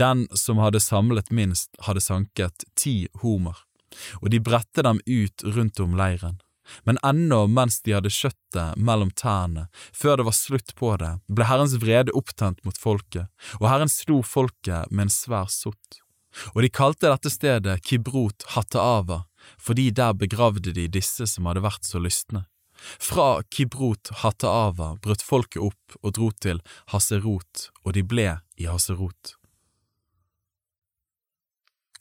Den 0.00 0.26
som 0.32 0.60
hadde 0.62 0.80
samlet 0.80 1.30
minst, 1.30 1.74
hadde 1.84 2.00
sanket 2.00 2.64
ti 2.78 3.08
homer, 3.22 3.56
og 4.22 4.30
de 4.32 4.40
bredte 4.40 4.84
dem 4.84 5.00
ut 5.04 5.44
rundt 5.44 5.80
om 5.84 5.96
leiren. 5.98 6.38
Men 6.84 6.98
ennå 7.04 7.46
mens 7.48 7.80
de 7.84 7.94
hadde 7.96 8.12
kjøttet 8.12 8.76
mellom 8.76 9.10
tærne, 9.16 9.68
før 9.92 10.20
det 10.20 10.26
var 10.28 10.36
slutt 10.36 10.74
på 10.76 10.92
det, 11.00 11.14
ble 11.32 11.46
Herrens 11.48 11.78
vrede 11.80 12.12
opptent 12.16 12.60
mot 12.64 12.76
folket, 12.76 13.28
og 13.60 13.70
Herren 13.70 13.92
slo 13.92 14.20
folket 14.24 14.92
med 14.92 15.08
en 15.08 15.14
svær 15.14 15.48
sott. 15.52 16.02
Og 16.54 16.62
de 16.62 16.68
kalte 16.72 17.08
dette 17.08 17.32
stedet 17.32 17.80
Kibrot 17.84 18.44
Hattaava, 18.52 19.24
fordi 19.56 19.88
der 19.96 20.12
begravde 20.12 20.74
de 20.76 20.86
disse 20.92 21.26
som 21.30 21.48
hadde 21.48 21.64
vært 21.64 21.88
så 21.88 22.00
lystne. 22.02 22.44
Fra 22.78 23.42
Kibrot 23.50 24.10
Hattaava 24.22 24.94
brøt 25.02 25.22
folket 25.24 25.62
opp 25.62 25.98
og 26.02 26.14
dro 26.14 26.30
til 26.30 26.62
Haserot, 26.92 27.68
og 27.84 27.94
de 27.96 28.04
ble 28.06 28.30
i 28.58 28.68
Haserot. 28.70 29.34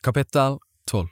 Kapittel 0.06 0.60
12 0.90 1.10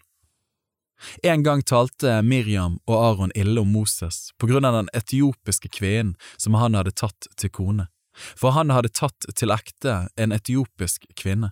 En 1.23 1.43
gang 1.43 1.63
talte 1.65 2.21
Miriam 2.21 2.77
og 2.85 2.95
Aron 2.95 3.33
ille 3.35 3.61
om 3.61 3.73
Moses 3.73 4.29
på 4.39 4.47
grunn 4.47 4.65
av 4.65 4.77
den 4.77 4.89
etiopiske 4.93 5.71
kvinnen 5.73 6.15
som 6.37 6.55
han 6.55 6.77
hadde 6.77 6.93
tatt 6.95 7.27
til 7.35 7.51
kone, 7.51 7.89
for 8.37 8.55
han 8.55 8.71
hadde 8.71 8.93
tatt 8.93 9.27
til 9.35 9.51
ekte 9.51 10.05
en 10.15 10.35
etiopisk 10.35 11.09
kvinne. 11.19 11.51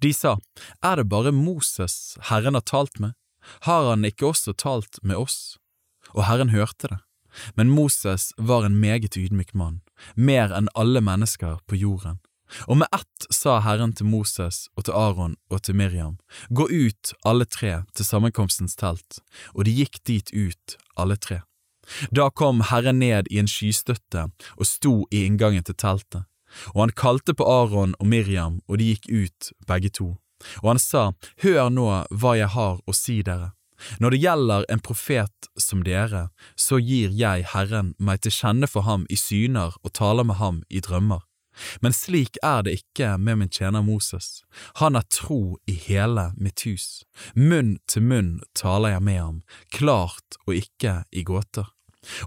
De 0.00 0.12
sa, 0.12 0.36
Er 0.82 0.96
det 0.96 1.08
bare 1.08 1.32
Moses 1.32 2.18
Herren 2.28 2.54
har 2.54 2.66
talt 2.66 2.98
med? 2.98 3.12
Har 3.64 3.88
han 3.90 4.04
ikke 4.04 4.32
også 4.32 4.52
talt 4.52 4.98
med 5.02 5.16
oss? 5.16 5.56
Og 6.12 6.24
Herren 6.26 6.50
hørte 6.50 6.88
det. 6.88 6.98
Men 7.54 7.70
Moses 7.70 8.32
var 8.36 8.64
en 8.64 8.80
meget 8.80 9.16
ydmyk 9.16 9.54
mann, 9.54 9.80
mer 10.14 10.52
enn 10.56 10.70
alle 10.74 11.00
mennesker 11.04 11.60
på 11.66 11.76
jorden. 11.76 12.20
Og 12.66 12.80
med 12.80 12.88
ett 12.92 13.26
sa 13.30 13.60
Herren 13.62 13.92
til 13.94 14.08
Moses 14.10 14.64
og 14.76 14.86
til 14.86 14.96
Aron 14.98 15.36
og 15.50 15.62
til 15.62 15.76
Miriam, 15.78 16.16
Gå 16.50 16.66
ut, 16.66 17.12
alle 17.24 17.46
tre, 17.46 17.82
til 17.94 18.04
sammenkomstens 18.04 18.74
telt, 18.76 19.20
og 19.54 19.64
de 19.64 19.76
gikk 19.76 20.00
dit 20.06 20.32
ut, 20.34 20.76
alle 20.96 21.16
tre. 21.16 21.42
Da 22.10 22.30
kom 22.30 22.62
Herren 22.70 22.98
ned 22.98 23.30
i 23.30 23.38
en 23.38 23.50
skystøtte 23.50 24.28
og 24.56 24.66
sto 24.66 24.94
i 25.10 25.24
inngangen 25.26 25.64
til 25.66 25.78
teltet, 25.78 26.26
og 26.74 26.82
han 26.84 26.96
kalte 26.96 27.34
på 27.34 27.46
Aron 27.46 27.94
og 27.98 28.06
Miriam, 28.06 28.60
og 28.66 28.78
de 28.78 28.90
gikk 28.92 29.06
ut, 29.10 29.52
begge 29.66 29.90
to. 29.94 30.16
Og 30.62 30.72
han 30.72 30.82
sa, 30.82 31.10
Hør 31.42 31.68
nå 31.70 31.88
hva 32.10 32.34
jeg 32.38 32.50
har 32.54 32.80
å 32.86 32.96
si 32.96 33.20
dere. 33.22 33.52
Når 34.00 34.14
det 34.14 34.20
gjelder 34.24 34.68
en 34.68 34.82
profet 34.84 35.50
som 35.58 35.84
dere, 35.86 36.28
så 36.56 36.80
gir 36.80 37.14
jeg 37.16 37.48
Herren 37.54 37.94
meg 37.98 38.22
til 38.24 38.34
kjenne 38.34 38.68
for 38.70 38.86
ham 38.88 39.06
i 39.10 39.18
syner 39.18 39.76
og 39.82 39.94
taler 39.96 40.26
med 40.26 40.40
ham 40.40 40.62
i 40.68 40.82
drømmer. 40.84 41.24
Men 41.82 41.92
slik 41.92 42.38
er 42.46 42.62
det 42.64 42.76
ikke 42.78 43.16
med 43.18 43.40
min 43.40 43.52
tjener 43.52 43.82
Moses. 43.84 44.42
Han 44.80 44.96
er 44.96 45.06
tro 45.12 45.58
i 45.68 45.74
hele 45.74 46.30
mitt 46.38 46.64
hus. 46.64 47.02
Munn 47.34 47.78
til 47.90 48.06
munn 48.06 48.38
taler 48.56 48.94
jeg 48.94 49.04
med 49.04 49.20
ham, 49.20 49.40
klart 49.74 50.40
og 50.46 50.56
ikke 50.56 51.02
i 51.10 51.24
gåter. 51.26 51.68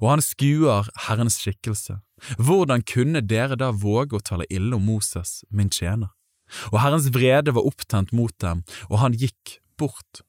Og 0.01 0.12
han 0.12 0.22
skuer 0.22 0.89
Herrens 1.08 1.39
skikkelse. 1.41 1.97
Hvordan 2.38 2.84
kunne 2.88 3.24
dere 3.26 3.58
da 3.60 3.72
våge 3.74 4.20
å 4.20 4.24
tale 4.24 4.45
ille 4.54 4.78
om 4.78 4.86
Moses, 4.86 5.41
min 5.49 5.72
tjener? 5.74 6.14
Og 6.72 6.80
Herrens 6.84 7.10
vrede 7.14 7.56
var 7.56 7.66
opptent 7.66 8.14
mot 8.14 8.36
dem, 8.43 8.62
og 8.91 9.01
han 9.01 9.18
gikk 9.18 9.58
bort. 9.80 10.22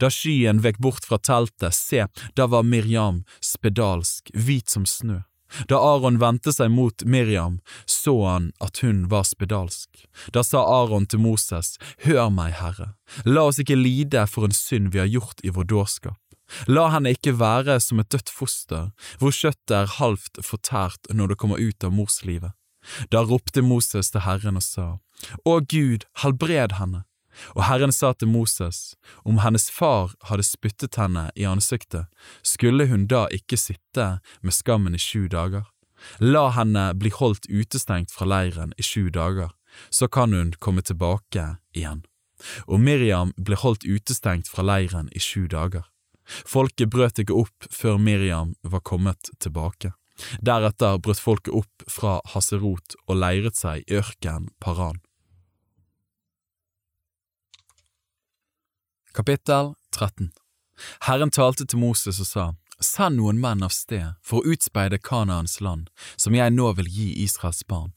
Da 0.00 0.10
skyen 0.12 0.62
vek 0.64 0.78
bort 0.82 1.06
fra 1.06 1.18
teltet, 1.18 1.74
se, 1.74 2.06
da 2.34 2.46
var 2.50 2.66
Miriam 2.66 3.24
spedalsk, 3.44 4.30
hvit 4.34 4.70
som 4.70 4.86
snø. 4.86 5.22
Da 5.70 5.78
Aron 5.78 6.18
vendte 6.18 6.52
seg 6.52 6.72
mot 6.74 7.04
Miriam, 7.06 7.60
så 7.86 8.16
han 8.26 8.50
at 8.60 8.82
hun 8.82 9.06
var 9.12 9.24
spedalsk. 9.28 10.02
Da 10.34 10.42
sa 10.44 10.64
Aron 10.82 11.06
til 11.06 11.22
Moses, 11.22 11.76
Hør 12.04 12.30
meg, 12.34 12.56
Herre, 12.60 12.94
la 13.24 13.46
oss 13.46 13.60
ikke 13.62 13.78
lide 13.78 14.26
for 14.30 14.48
en 14.48 14.56
synd 14.56 14.92
vi 14.92 15.02
har 15.04 15.10
gjort 15.10 15.42
i 15.46 15.54
vår 15.54 15.70
dårskap. 15.70 16.18
La 16.70 16.88
henne 16.94 17.14
ikke 17.14 17.34
være 17.38 17.78
som 17.82 18.02
et 18.02 18.10
dødt 18.12 18.30
foster, 18.30 18.92
hvor 19.18 19.34
kjøttet 19.34 19.74
er 19.74 19.96
halvt 19.98 20.42
fortært 20.46 21.10
når 21.10 21.32
det 21.32 21.38
kommer 21.42 21.62
ut 21.62 21.86
av 21.86 21.94
morslivet. 21.94 22.54
Da 23.10 23.24
ropte 23.26 23.64
Moses 23.66 24.12
til 24.14 24.22
Herren 24.22 24.60
og 24.60 24.62
sa, 24.62 24.86
Å 25.42 25.58
Gud, 25.64 26.06
helbred 26.22 26.76
henne. 26.78 27.05
Og 27.54 27.64
Herren 27.68 27.92
sa 27.92 28.12
til 28.14 28.30
Moses, 28.32 28.96
om 29.24 29.40
hennes 29.44 29.68
far 29.70 30.14
hadde 30.30 30.46
spyttet 30.46 30.98
henne 31.00 31.28
i 31.36 31.46
ansiktet, 31.48 32.06
skulle 32.42 32.88
hun 32.90 33.06
da 33.10 33.26
ikke 33.32 33.58
sitte 33.60 34.08
med 34.42 34.56
skammen 34.56 34.96
i 34.96 35.02
sju 35.02 35.26
dager? 35.32 35.66
La 36.20 36.48
henne 36.56 36.90
bli 36.94 37.10
holdt 37.12 37.48
utestengt 37.48 38.12
fra 38.12 38.28
leiren 38.28 38.74
i 38.76 38.84
sju 38.84 39.08
dager, 39.10 39.52
så 39.90 40.08
kan 40.08 40.32
hun 40.32 40.52
komme 40.60 40.84
tilbake 40.84 41.56
igjen. 41.76 42.04
Og 42.68 42.80
Miriam 42.80 43.32
ble 43.36 43.56
holdt 43.56 43.86
utestengt 43.88 44.48
fra 44.52 44.64
leiren 44.64 45.08
i 45.12 45.22
sju 45.22 45.46
dager. 45.48 45.86
Folket 46.26 46.90
brøt 46.90 47.20
ikke 47.22 47.36
opp 47.36 47.68
før 47.72 48.00
Miriam 48.02 48.54
var 48.62 48.82
kommet 48.84 49.30
tilbake. 49.40 49.92
Deretter 50.44 50.98
brøt 51.02 51.20
folket 51.20 51.54
opp 51.54 51.88
fra 51.92 52.18
Haserot 52.32 52.96
og 53.06 53.20
leiret 53.20 53.58
seg 53.58 53.84
i 53.84 54.00
ørkenen 54.00 54.50
Paran. 54.60 55.00
Kapittel 59.16 59.74
13 59.94 60.30
Herren 61.00 61.30
talte 61.30 61.64
til 61.64 61.80
Moses 61.80 62.18
og 62.20 62.26
sa, 62.28 62.42
Send 62.84 63.16
noen 63.16 63.38
menn 63.40 63.62
av 63.64 63.72
sted 63.72 64.10
for 64.20 64.42
å 64.42 64.52
utspeide 64.52 64.98
Kanaans 65.00 65.56
land, 65.64 65.86
som 66.20 66.36
jeg 66.36 66.52
nå 66.52 66.74
vil 66.76 66.90
gi 66.92 67.06
Israels 67.22 67.62
barn. 67.64 67.94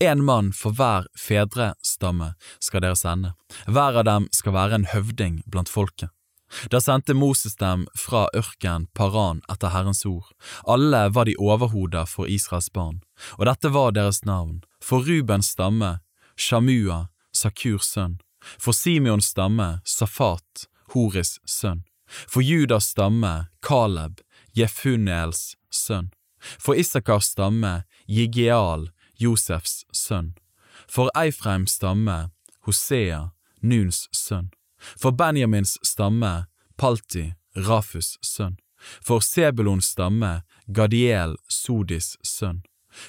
En 0.00 0.24
mann 0.24 0.48
for 0.56 0.72
hver 0.72 1.10
fedrestamme 1.12 2.30
skal 2.56 2.86
dere 2.86 2.96
sende, 2.96 3.34
hver 3.68 4.00
av 4.00 4.08
dem 4.08 4.30
skal 4.32 4.56
være 4.56 4.78
en 4.78 4.88
høvding 4.94 5.42
blant 5.44 5.68
folket. 5.68 6.08
Da 6.72 6.80
sendte 6.80 7.12
Moses 7.12 7.60
dem 7.60 7.84
fra 7.92 8.24
ørken 8.32 8.88
Paran 8.96 9.44
etter 9.52 9.76
Herrens 9.76 10.06
ord. 10.08 10.32
Alle 10.64 11.10
var 11.12 11.28
de 11.28 11.36
overhoder 11.36 12.08
for 12.08 12.32
Israels 12.32 12.72
barn, 12.72 13.02
og 13.36 13.44
dette 13.50 13.76
var 13.76 13.92
deres 13.92 14.24
navn. 14.24 14.62
For 14.80 15.04
Rubens 15.04 15.52
stamme, 15.52 15.98
Shamua, 16.32 17.10
Sakurs 17.36 17.92
sønn. 17.92 18.22
For 18.58 18.72
Simeons 18.72 19.26
stamme, 19.26 19.80
Safat, 19.84 20.66
Horis 20.92 21.38
sønn. 21.44 21.82
For 22.28 22.42
Judas 22.42 22.90
stamme, 22.90 23.46
Kaleb, 23.60 24.20
Jefunels 24.54 25.56
sønn. 25.70 26.10
For 26.58 26.74
Isakars 26.74 27.32
stamme, 27.34 27.84
Jigeal, 28.06 28.90
Josefs 29.18 29.84
sønn. 29.92 30.34
For 30.88 31.10
Eifreims 31.14 31.72
stamme, 31.72 32.30
Hosea, 32.66 33.32
Nuns 33.62 34.08
sønn. 34.12 34.50
For 34.96 35.10
Benjamins 35.10 35.78
stamme, 35.82 36.46
Palti, 36.76 37.32
Rafus 37.56 38.18
sønn. 38.22 38.56
For 39.02 39.20
Sebulons 39.20 39.86
stamme, 39.86 40.42
Gadiel, 40.72 41.36
Sodis 41.48 42.16
sønn. 42.22 42.62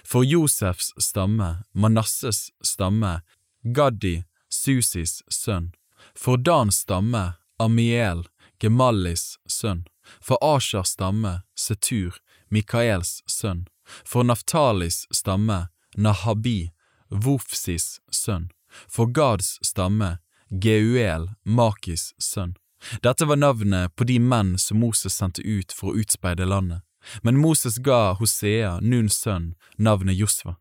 For 0.03 0.23
Josefs 0.23 0.93
stamme, 0.99 1.63
Manasses 1.73 2.51
stamme, 2.63 3.21
Gaddi, 3.63 4.23
Susis 4.63 5.21
sønn. 5.29 5.71
For 6.15 6.37
Dans 6.37 6.73
stamme, 6.83 7.33
Amiel, 7.59 8.27
Gemallis 8.59 9.37
sønn. 9.47 9.85
For 10.21 10.37
Ashers 10.41 10.95
stamme, 10.95 11.41
Setur, 11.55 12.17
Mikaels 12.49 13.23
sønn. 13.27 13.67
For 14.05 14.23
Naftalis 14.23 15.05
stamme, 15.11 15.67
Nahabi, 15.97 16.71
Wofsis 17.09 17.99
sønn. 18.11 18.49
For 18.87 19.05
Gads 19.05 19.59
stamme, 19.61 20.17
Geuel, 20.49 21.29
Makis 21.43 22.13
sønn. 22.19 22.55
Dette 23.01 23.25
var 23.25 23.35
navnet 23.35 23.95
på 23.95 24.03
de 24.03 24.19
menn 24.19 24.57
som 24.57 24.79
Moses 24.79 25.13
sendte 25.13 25.41
ut 25.41 25.73
for 25.73 25.91
å 25.91 26.03
utspeide 26.03 26.45
landet, 26.45 26.83
men 27.23 27.39
Moses 27.41 27.79
ga 27.81 28.13
Hosea, 28.19 28.77
Nuns 28.81 29.17
sønn, 29.23 29.55
navnet 29.77 30.17
Josva. 30.19 30.57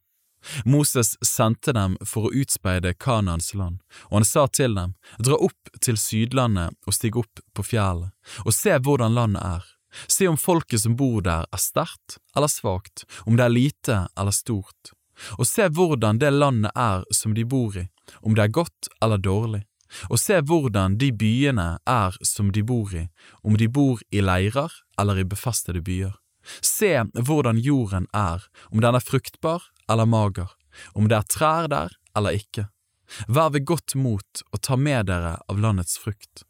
Moses 0.64 1.14
sendte 1.24 1.72
dem 1.76 1.96
for 2.04 2.28
å 2.28 2.34
utspeide 2.34 2.94
Kanaans 2.94 3.52
land, 3.54 3.80
og 4.08 4.20
han 4.20 4.28
sa 4.28 4.46
til 4.48 4.76
dem, 4.78 4.94
dra 5.18 5.38
opp 5.48 5.72
til 5.80 5.98
Sydlandet 6.00 6.76
og 6.86 6.96
stig 6.96 7.16
opp 7.18 7.42
på 7.54 7.66
fjellet, 7.66 8.12
og 8.44 8.54
se 8.54 8.76
hvordan 8.78 9.16
landet 9.16 9.42
er. 9.42 9.64
Se 10.12 10.28
om 10.28 10.36
folket 10.36 10.82
som 10.82 10.96
bor 10.98 11.22
der 11.24 11.46
er 11.48 11.62
sterkt 11.62 12.18
eller 12.36 12.52
svakt, 12.52 13.06
om 13.24 13.38
det 13.38 13.46
er 13.46 13.54
lite 13.54 14.00
eller 14.18 14.34
stort. 14.34 14.92
Og 15.38 15.46
se 15.48 15.70
hvordan 15.72 16.20
det 16.20 16.34
landet 16.34 16.76
er 16.76 17.06
som 17.14 17.32
de 17.32 17.46
bor 17.48 17.78
i, 17.80 17.86
om 18.20 18.36
det 18.36 18.44
er 18.44 18.58
godt 18.58 18.90
eller 19.00 19.22
dårlig 19.22 19.64
og 20.10 20.20
se 20.20 20.40
hvordan 20.44 20.98
de 21.00 21.10
byene 21.14 21.68
er 21.88 22.16
som 22.26 22.50
de 22.52 22.62
bor 22.66 22.92
i, 22.94 23.06
om 23.42 23.56
de 23.58 23.68
bor 23.68 24.02
i 24.10 24.22
leirer 24.24 24.72
eller 25.00 25.20
i 25.20 25.28
befestede 25.28 25.82
byer. 25.84 26.14
Se 26.62 26.92
hvordan 27.14 27.58
jorden 27.58 28.06
er, 28.14 28.44
om 28.70 28.82
den 28.82 28.94
er 28.94 29.02
fruktbar 29.02 29.64
eller 29.90 30.06
mager, 30.06 30.50
om 30.94 31.08
det 31.08 31.18
er 31.20 31.30
trær 31.30 31.68
der 31.72 31.94
eller 32.16 32.38
ikke. 32.38 32.68
Vær 33.28 33.52
ved 33.54 33.66
godt 33.66 33.94
mot 33.94 34.42
og 34.52 34.60
ta 34.62 34.76
med 34.76 35.06
dere 35.10 35.36
av 35.48 35.60
landets 35.62 35.98
frukt. 35.98 36.44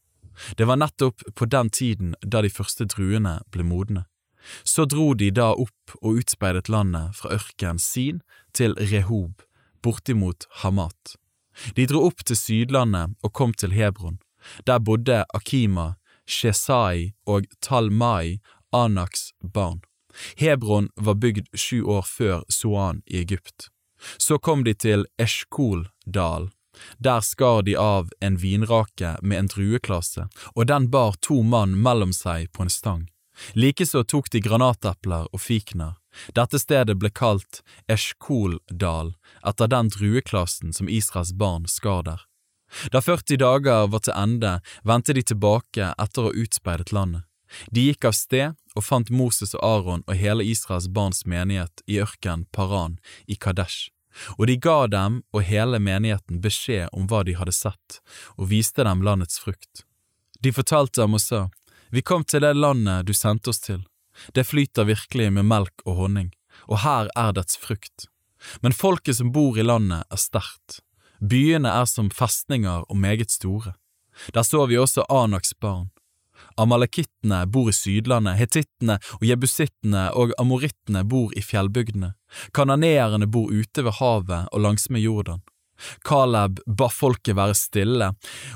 Det 0.57 0.65
var 0.69 0.81
nettopp 0.81 1.23
på 1.35 1.49
den 1.49 1.71
tiden 1.71 2.15
da 2.23 2.43
de 2.45 2.53
første 2.53 2.87
druene 2.89 3.39
ble 3.53 3.65
modne. 3.65 4.05
Så 4.65 4.85
dro 4.85 5.13
de 5.15 5.31
da 5.35 5.51
opp 5.57 5.97
og 6.03 6.21
utspeidet 6.21 6.69
landet 6.71 7.17
fra 7.19 7.35
ørkenen 7.35 7.81
Sin 7.83 8.21
til 8.55 8.77
Rehob, 8.79 9.43
bortimot 9.83 10.47
Hamat. 10.63 11.17
De 11.75 11.87
dro 11.89 12.05
opp 12.07 12.23
til 12.25 12.39
Sydlandet 12.39 13.17
og 13.25 13.33
kom 13.33 13.55
til 13.57 13.75
Hebron. 13.75 14.21
Der 14.69 14.79
bodde 14.79 15.25
Akima, 15.35 15.95
Shesai 16.27 17.13
og 17.27 17.49
Talmai, 17.61 18.39
Anaks 18.73 19.33
barn. 19.43 19.81
Hebron 20.37 20.91
var 20.97 21.19
bygd 21.23 21.49
sju 21.55 21.83
år 21.83 22.05
før 22.09 22.45
Soan 22.49 23.03
i 23.07 23.21
Egypt. 23.21 23.69
Så 24.19 24.39
kom 24.39 24.65
de 24.65 24.75
til 24.75 25.07
Eshkol-dal, 25.19 26.51
Der 26.99 27.21
skar 27.21 27.63
de 27.63 27.77
av 27.77 28.11
en 28.21 28.37
vinrake 28.37 29.17
med 29.23 29.39
en 29.39 29.47
drueklasse, 29.49 30.29
og 30.55 30.67
den 30.67 30.91
bar 30.91 31.17
to 31.25 31.43
mann 31.43 31.73
mellom 31.83 32.13
seg 32.13 32.51
på 32.53 32.67
en 32.67 32.73
stang. 32.73 33.07
Likeså 33.53 34.05
tok 34.05 34.31
de 34.33 34.41
granatepler 34.41 35.29
og 35.33 35.41
fikner. 35.41 35.97
Dette 36.33 36.59
stedet 36.61 36.97
ble 36.97 37.11
kalt 37.13 37.61
Eshkol-dal, 37.93 39.13
etter 39.45 39.69
den 39.69 39.91
drueklassen 39.93 40.73
som 40.73 40.89
Israels 40.89 41.35
barn 41.37 41.69
skar 41.69 42.03
der. 42.07 42.25
Da 42.91 43.03
40 43.05 43.39
dager 43.39 43.87
var 43.93 44.03
til 44.03 44.17
ende, 44.17 44.59
vendte 44.83 45.15
de 45.15 45.23
tilbake 45.23 45.93
etter 45.93 46.23
å 46.23 46.31
ha 46.31 46.45
utspeidet 46.45 46.93
landet. 46.97 47.26
De 47.71 47.89
gikk 47.89 48.05
av 48.09 48.15
sted 48.17 48.55
og 48.77 48.85
fant 48.85 49.11
Moses 49.11 49.55
og 49.57 49.65
Aron 49.65 50.05
og 50.07 50.19
hele 50.19 50.45
Israels 50.45 50.89
barns 50.89 51.25
menighet 51.27 51.83
i 51.87 52.01
ørkenen 52.03 52.47
Paran 52.53 52.99
i 53.27 53.37
Kadesh, 53.37 53.91
og 54.37 54.47
de 54.51 54.57
ga 54.57 54.87
dem 54.91 55.21
og 55.33 55.45
hele 55.49 55.81
menigheten 55.83 56.41
beskjed 56.45 56.89
om 56.93 57.09
hva 57.11 57.23
de 57.27 57.37
hadde 57.39 57.55
sett, 57.55 58.01
og 58.37 58.51
viste 58.53 58.85
dem 58.85 59.05
landets 59.07 59.39
frukt. 59.43 59.85
De 60.41 60.53
fortalte 60.53 61.03
dem 61.03 61.17
og 61.17 61.23
sa, 61.23 61.49
Vi 61.91 62.03
kom 62.03 62.25
til 62.25 62.43
det 62.43 62.57
landet 62.57 63.07
du 63.07 63.15
sendte 63.15 63.51
oss 63.51 63.61
til. 63.61 63.85
Det 64.35 64.47
flyter 64.47 64.89
virkelig 64.89 65.31
med 65.33 65.47
melk 65.47 65.85
og 65.85 65.97
honning, 66.01 66.31
og 66.67 66.83
her 66.83 67.11
er 67.17 67.33
dets 67.33 67.57
frukt. 67.57 68.09
Men 68.61 68.73
folket 68.73 69.17
som 69.17 69.33
bor 69.33 69.59
i 69.59 69.65
landet, 69.65 70.05
er 70.11 70.21
sterkt. 70.21 70.81
Byene 71.21 71.71
er 71.73 71.87
som 71.89 72.11
festninger 72.11 72.85
og 72.89 72.97
meget 72.97 73.31
store. 73.31 73.75
Der 74.35 74.43
så 74.43 74.67
vi 74.67 74.79
også 74.79 75.05
Anaks 75.09 75.55
barn. 75.61 75.91
Amalekittene 76.61 77.45
bor 77.51 77.71
i 77.71 77.75
Sydlandet, 77.77 78.39
hetittene 78.41 78.99
og 79.19 79.27
jebusittene 79.27 80.07
og 80.17 80.33
amorittene 80.41 81.05
bor 81.05 81.35
i 81.37 81.43
fjellbygdene, 81.45 82.15
kananeerne 82.57 83.29
bor 83.29 83.53
ute 83.53 83.85
ved 83.87 83.99
havet 84.01 84.49
og 84.53 84.65
langsmed 84.65 85.05
Jordan. 85.05 85.45
Caleb 86.09 86.61
ba 86.67 86.89
folket 86.93 87.37
være 87.37 87.57
stille 87.57 88.11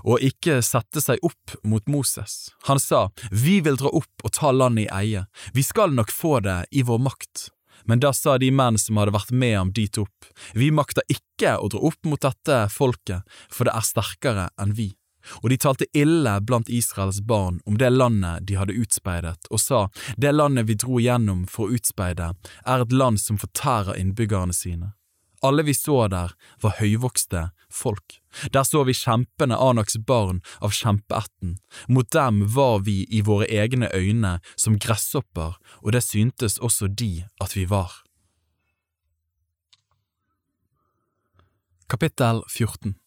og 0.04 0.24
ikke 0.24 0.60
sette 0.64 1.02
seg 1.04 1.20
opp 1.26 1.56
mot 1.68 1.84
Moses. 1.90 2.54
Han 2.68 2.80
sa, 2.80 3.08
Vi 3.30 3.60
vil 3.64 3.78
dra 3.80 3.92
opp 3.92 4.24
og 4.24 4.32
ta 4.36 4.52
landet 4.52 4.88
i 4.88 4.92
eie, 5.02 5.24
vi 5.52 5.64
skal 5.66 5.92
nok 5.96 6.12
få 6.12 6.38
det 6.44 6.62
i 6.70 6.84
vår 6.86 7.02
makt. 7.04 7.50
Men 7.88 8.00
da 8.00 8.12
sa 8.12 8.36
de 8.38 8.50
menn 8.52 8.76
som 8.78 8.98
hadde 9.00 9.14
vært 9.16 9.32
med 9.32 9.56
ham 9.56 9.72
dit 9.72 9.98
opp, 9.98 10.28
Vi 10.54 10.70
makter 10.70 11.04
ikke 11.08 11.56
å 11.58 11.68
dra 11.72 11.80
opp 11.90 12.04
mot 12.04 12.20
dette 12.20 12.68
folket, 12.72 13.24
for 13.48 13.64
det 13.64 13.74
er 13.74 13.86
sterkere 13.86 14.48
enn 14.60 14.74
vi. 14.76 14.92
Og 15.42 15.50
de 15.50 15.58
talte 15.60 15.88
ille 15.96 16.36
blant 16.46 16.68
Israels 16.68 17.20
barn 17.20 17.60
om 17.66 17.78
det 17.78 17.90
landet 17.92 18.46
de 18.48 18.56
hadde 18.60 18.76
utspeidet, 18.76 19.50
og 19.50 19.60
sa, 19.60 19.88
Det 20.16 20.32
landet 20.32 20.68
vi 20.68 20.74
dro 20.74 21.00
gjennom 21.00 21.46
for 21.46 21.68
å 21.68 21.76
utspeide, 21.76 22.32
er 22.66 22.80
et 22.80 22.92
land 22.92 23.20
som 23.20 23.38
fortærer 23.38 23.98
innbyggerne 24.00 24.56
sine. 24.56 24.94
Alle 25.42 25.62
vi 25.64 25.74
så 25.74 26.04
der, 26.12 26.34
var 26.60 26.76
høyvokste 26.80 27.48
folk. 27.72 28.20
Der 28.52 28.64
så 28.68 28.84
vi 28.84 28.92
kjempene 28.92 29.56
Anaks 29.56 29.96
barn 29.96 30.42
av 30.60 30.74
kjempeætten. 30.76 31.56
Mot 31.88 32.10
dem 32.12 32.42
var 32.54 32.84
vi 32.84 33.06
i 33.08 33.22
våre 33.24 33.48
egne 33.48 33.88
øyne 33.94 34.38
som 34.54 34.76
gresshopper, 34.78 35.56
og 35.80 35.92
det 35.96 36.04
syntes 36.04 36.60
også 36.60 36.92
de 36.92 37.24
at 37.40 37.56
vi 37.56 37.64
var. 37.64 38.02
Kapittel 41.88 42.44
14 42.46 42.99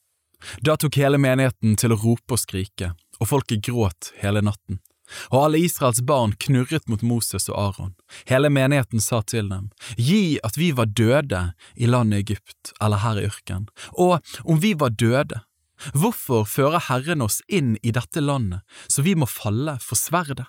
da 0.61 0.78
tok 0.78 0.98
hele 0.99 1.20
menigheten 1.22 1.78
til 1.80 1.94
å 1.94 1.99
rope 1.99 2.36
og 2.36 2.41
skrike, 2.41 2.94
og 3.20 3.30
folket 3.30 3.64
gråt 3.68 4.11
hele 4.22 4.44
natten. 4.44 4.82
Og 5.30 5.45
alle 5.45 5.61
Israels 5.61 6.02
barn 6.02 6.34
knurret 6.40 6.88
mot 6.90 7.03
Moses 7.06 7.49
og 7.52 7.57
Aron. 7.60 7.94
Hele 8.30 8.49
menigheten 8.49 9.03
sa 9.03 9.22
til 9.22 9.49
dem, 9.52 9.70
Gi 9.98 10.40
at 10.44 10.57
vi 10.57 10.72
var 10.72 10.90
døde 10.90 11.44
i 11.76 11.90
landet 11.90 12.24
Egypt 12.24 12.74
eller 12.82 13.03
her 13.03 13.20
i 13.20 13.28
ørkenen, 13.28 13.70
og 13.94 14.20
om 14.44 14.61
vi 14.64 14.74
var 14.80 14.95
døde, 14.95 15.44
hvorfor 15.94 16.48
fører 16.48 16.88
Herren 16.88 17.22
oss 17.26 17.41
inn 17.48 17.76
i 17.84 17.91
dette 17.91 18.24
landet 18.24 18.64
så 18.88 19.03
vi 19.03 19.15
må 19.20 19.28
falle 19.30 19.78
for 19.84 19.99
sverdet? 19.99 20.48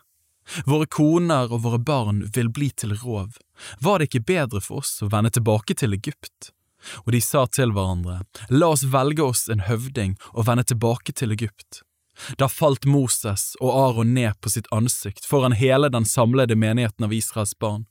Våre 0.69 0.87
koner 0.87 1.49
og 1.53 1.63
våre 1.65 1.81
barn 1.81 2.21
vil 2.35 2.51
bli 2.53 2.69
til 2.71 2.93
rov, 3.01 3.39
var 3.81 3.99
det 3.99 4.11
ikke 4.11 4.27
bedre 4.29 4.61
for 4.61 4.83
oss 4.83 4.99
å 5.03 5.09
vende 5.13 5.33
tilbake 5.33 5.77
til 5.81 5.97
Egypt? 5.97 6.53
Og 7.05 7.13
de 7.13 7.21
sa 7.21 7.47
til 7.47 7.75
hverandre, 7.75 8.21
La 8.51 8.71
oss 8.75 8.85
velge 8.85 9.25
oss 9.25 9.49
en 9.49 9.65
høvding 9.69 10.17
og 10.33 10.47
vende 10.49 10.67
tilbake 10.69 11.13
til 11.13 11.33
Egypt. 11.33 11.83
Da 12.39 12.49
falt 12.49 12.87
Moses 12.87 13.55
og 13.61 13.75
Aron 13.75 14.15
ned 14.15 14.39
på 14.41 14.53
sitt 14.53 14.71
ansikt 14.71 15.27
foran 15.27 15.57
hele 15.59 15.91
den 15.91 16.07
samlede 16.07 16.55
menigheten 16.55 17.09
av 17.09 17.13
Israels 17.13 17.57
barn. 17.59 17.87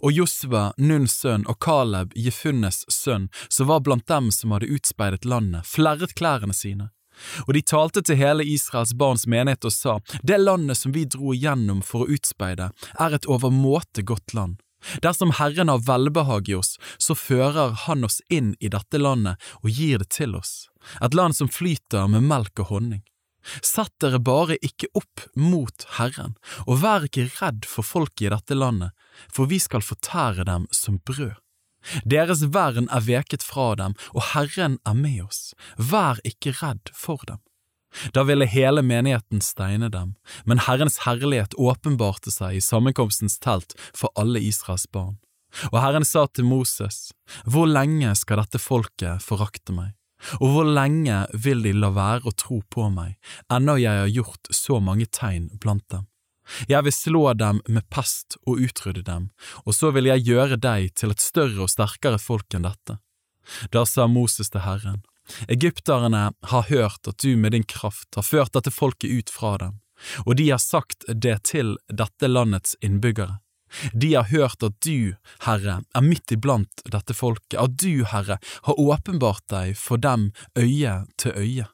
Og 0.00 0.12
Josva, 0.12 0.72
Nuns 0.78 1.18
sønn, 1.20 1.44
og 1.50 1.58
Caleb, 1.60 2.14
Jefunnes 2.16 2.84
sønn, 2.88 3.28
som 3.48 3.68
var 3.68 3.82
blant 3.84 4.06
dem 4.08 4.30
som 4.32 4.54
hadde 4.54 4.70
utspeidet 4.72 5.26
landet, 5.28 5.66
flerret 5.68 6.14
klærne 6.16 6.56
sine. 6.56 6.88
Og 7.46 7.54
de 7.54 7.62
talte 7.62 8.02
til 8.02 8.18
hele 8.18 8.46
Israels 8.48 8.94
barns 8.98 9.26
menighet 9.30 9.66
og 9.68 9.74
sa, 9.74 9.98
Det 10.22 10.38
landet 10.40 10.80
som 10.80 10.92
vi 10.92 11.04
dro 11.04 11.34
igjennom 11.34 11.82
for 11.82 12.04
å 12.04 12.16
utspeide, 12.16 12.70
er 12.98 13.14
et 13.14 13.28
overmåte 13.30 14.02
godt 14.02 14.34
land. 14.34 14.56
Dersom 15.02 15.34
Herren 15.38 15.72
har 15.72 15.82
velbehag 15.86 16.48
i 16.48 16.58
oss, 16.58 16.76
så 16.98 17.14
fører 17.14 17.74
Han 17.86 18.04
oss 18.04 18.20
inn 18.28 18.54
i 18.60 18.68
dette 18.68 18.98
landet 18.98 19.40
og 19.62 19.70
gir 19.70 20.02
det 20.02 20.10
til 20.16 20.36
oss, 20.36 20.68
et 21.00 21.14
land 21.14 21.36
som 21.36 21.48
flyter 21.48 22.08
med 22.08 22.26
melk 22.28 22.64
og 22.64 22.72
honning. 22.74 23.02
Sett 23.60 23.92
dere 24.00 24.20
bare 24.24 24.56
ikke 24.64 24.88
opp 24.96 25.26
mot 25.36 25.86
Herren, 25.98 26.34
og 26.64 26.80
vær 26.80 27.04
ikke 27.04 27.28
redd 27.40 27.66
for 27.68 27.84
folket 27.84 28.28
i 28.28 28.32
dette 28.32 28.56
landet, 28.56 28.92
for 29.28 29.50
vi 29.50 29.60
skal 29.60 29.84
fortære 29.84 30.46
dem 30.48 30.68
som 30.72 31.00
brød. 31.04 31.36
Deres 32.08 32.46
vern 32.54 32.88
er 32.88 33.04
veket 33.04 33.44
fra 33.44 33.74
dem, 33.76 33.92
og 34.16 34.30
Herren 34.32 34.78
er 34.88 34.96
med 34.96 35.26
oss, 35.26 35.52
vær 35.76 36.20
ikke 36.24 36.56
redd 36.62 36.92
for 36.96 37.20
dem. 37.28 37.42
Da 38.14 38.24
ville 38.26 38.46
hele 38.50 38.82
menigheten 38.82 39.42
steine 39.44 39.90
dem, 39.90 40.14
men 40.44 40.62
Herrens 40.66 41.02
herlighet 41.04 41.54
åpenbarte 41.54 42.32
seg 42.34 42.58
i 42.58 42.64
sammenkomstens 42.64 43.38
telt 43.38 43.76
for 43.94 44.10
alle 44.18 44.42
Israels 44.42 44.86
barn. 44.90 45.18
Og 45.70 45.78
Herren 45.78 46.06
sa 46.06 46.26
til 46.26 46.48
Moses, 46.48 47.12
Hvor 47.46 47.68
lenge 47.70 48.14
skal 48.18 48.42
dette 48.42 48.58
folket 48.58 49.22
forakte 49.22 49.74
meg? 49.74 49.94
Og 50.40 50.54
hvor 50.54 50.66
lenge 50.66 51.26
vil 51.44 51.62
de 51.62 51.74
la 51.76 51.90
være 51.94 52.30
å 52.30 52.34
tro 52.38 52.62
på 52.72 52.88
meg, 52.90 53.14
ennå 53.52 53.76
jeg 53.78 54.02
har 54.02 54.10
gjort 54.10 54.50
så 54.50 54.80
mange 54.80 55.06
tegn 55.06 55.50
blant 55.60 55.84
dem? 55.92 56.06
Jeg 56.68 56.84
vil 56.84 56.92
slå 56.92 57.24
dem 57.40 57.60
med 57.68 57.86
pest 57.92 58.36
og 58.44 58.60
utrydde 58.60 59.04
dem, 59.06 59.30
og 59.64 59.76
så 59.76 59.90
vil 59.96 60.10
jeg 60.10 60.26
gjøre 60.28 60.58
deg 60.60 60.92
til 60.98 61.14
et 61.14 61.22
større 61.22 61.64
og 61.64 61.72
sterkere 61.72 62.20
folk 62.20 62.56
enn 62.56 62.66
dette. 62.66 62.98
Da 63.72 63.84
sa 63.88 64.06
Moses 64.08 64.52
til 64.52 64.64
Herren, 64.64 65.02
Egypterne 65.48 66.32
har 66.50 66.68
hørt 66.68 67.08
at 67.08 67.18
du 67.18 67.36
med 67.36 67.52
din 67.52 67.64
kraft 67.64 68.14
har 68.14 68.26
ført 68.26 68.52
dette 68.56 68.72
folket 68.74 69.10
ut 69.10 69.32
fra 69.32 69.56
dem, 69.58 69.80
og 70.26 70.36
de 70.36 70.50
har 70.50 70.62
sagt 70.62 71.06
det 71.08 71.38
til 71.50 71.76
dette 71.88 72.28
landets 72.28 72.76
innbyggere. 72.80 73.40
De 73.92 74.14
har 74.14 74.28
hørt 74.30 74.62
at 74.62 74.76
du, 74.86 75.16
Herre, 75.42 75.80
er 75.94 76.04
midt 76.04 76.30
iblant 76.30 76.84
dette 76.86 77.14
folket, 77.16 77.58
at 77.58 77.78
du, 77.80 78.04
Herre, 78.06 78.38
har 78.68 78.80
åpenbart 78.80 79.42
deg 79.50 79.74
for 79.78 79.98
dem 79.98 80.30
øye 80.58 81.00
til 81.18 81.34
øye, 81.34 81.66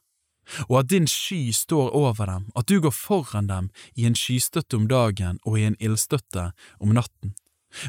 og 0.69 0.81
at 0.81 0.91
din 0.91 1.07
sky 1.07 1.53
står 1.55 1.93
over 1.95 2.27
dem, 2.27 2.49
at 2.57 2.69
du 2.69 2.81
går 2.81 2.95
foran 2.95 3.51
dem 3.51 3.71
i 3.95 4.07
en 4.09 4.17
skystøtte 4.19 4.79
om 4.79 4.89
dagen 4.91 5.39
og 5.45 5.59
i 5.59 5.69
en 5.69 5.79
ildstøtte 5.81 6.51
om 6.81 6.95
natten. 6.97 7.35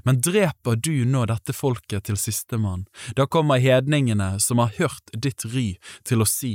Men 0.03 0.21
dreper 0.21 0.75
du 0.75 1.05
nå 1.05 1.25
dette 1.29 1.53
folket 1.53 2.05
til 2.09 2.19
sistemann, 2.19 2.85
da 3.17 3.25
kommer 3.25 3.61
hedningene 3.61 4.35
som 4.39 4.61
har 4.61 4.75
hørt 4.77 5.13
ditt 5.13 5.45
ry, 5.53 5.77
til 6.03 6.21
å 6.21 6.29
si, 6.29 6.53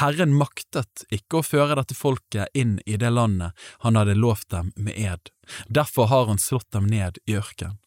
Herren 0.00 0.34
maktet 0.38 1.06
ikke 1.14 1.40
å 1.40 1.46
føre 1.46 1.78
dette 1.80 1.96
folket 1.98 2.50
inn 2.54 2.76
i 2.86 2.98
det 3.00 3.10
landet 3.10 3.54
han 3.86 3.98
hadde 3.98 4.18
lovt 4.18 4.50
dem 4.54 4.72
med 4.76 4.98
ed, 4.98 5.32
derfor 5.68 6.10
har 6.10 6.28
han 6.30 6.42
slått 6.42 6.70
dem 6.74 6.86
ned 6.90 7.18
i 7.26 7.38
ørken. 7.38 7.78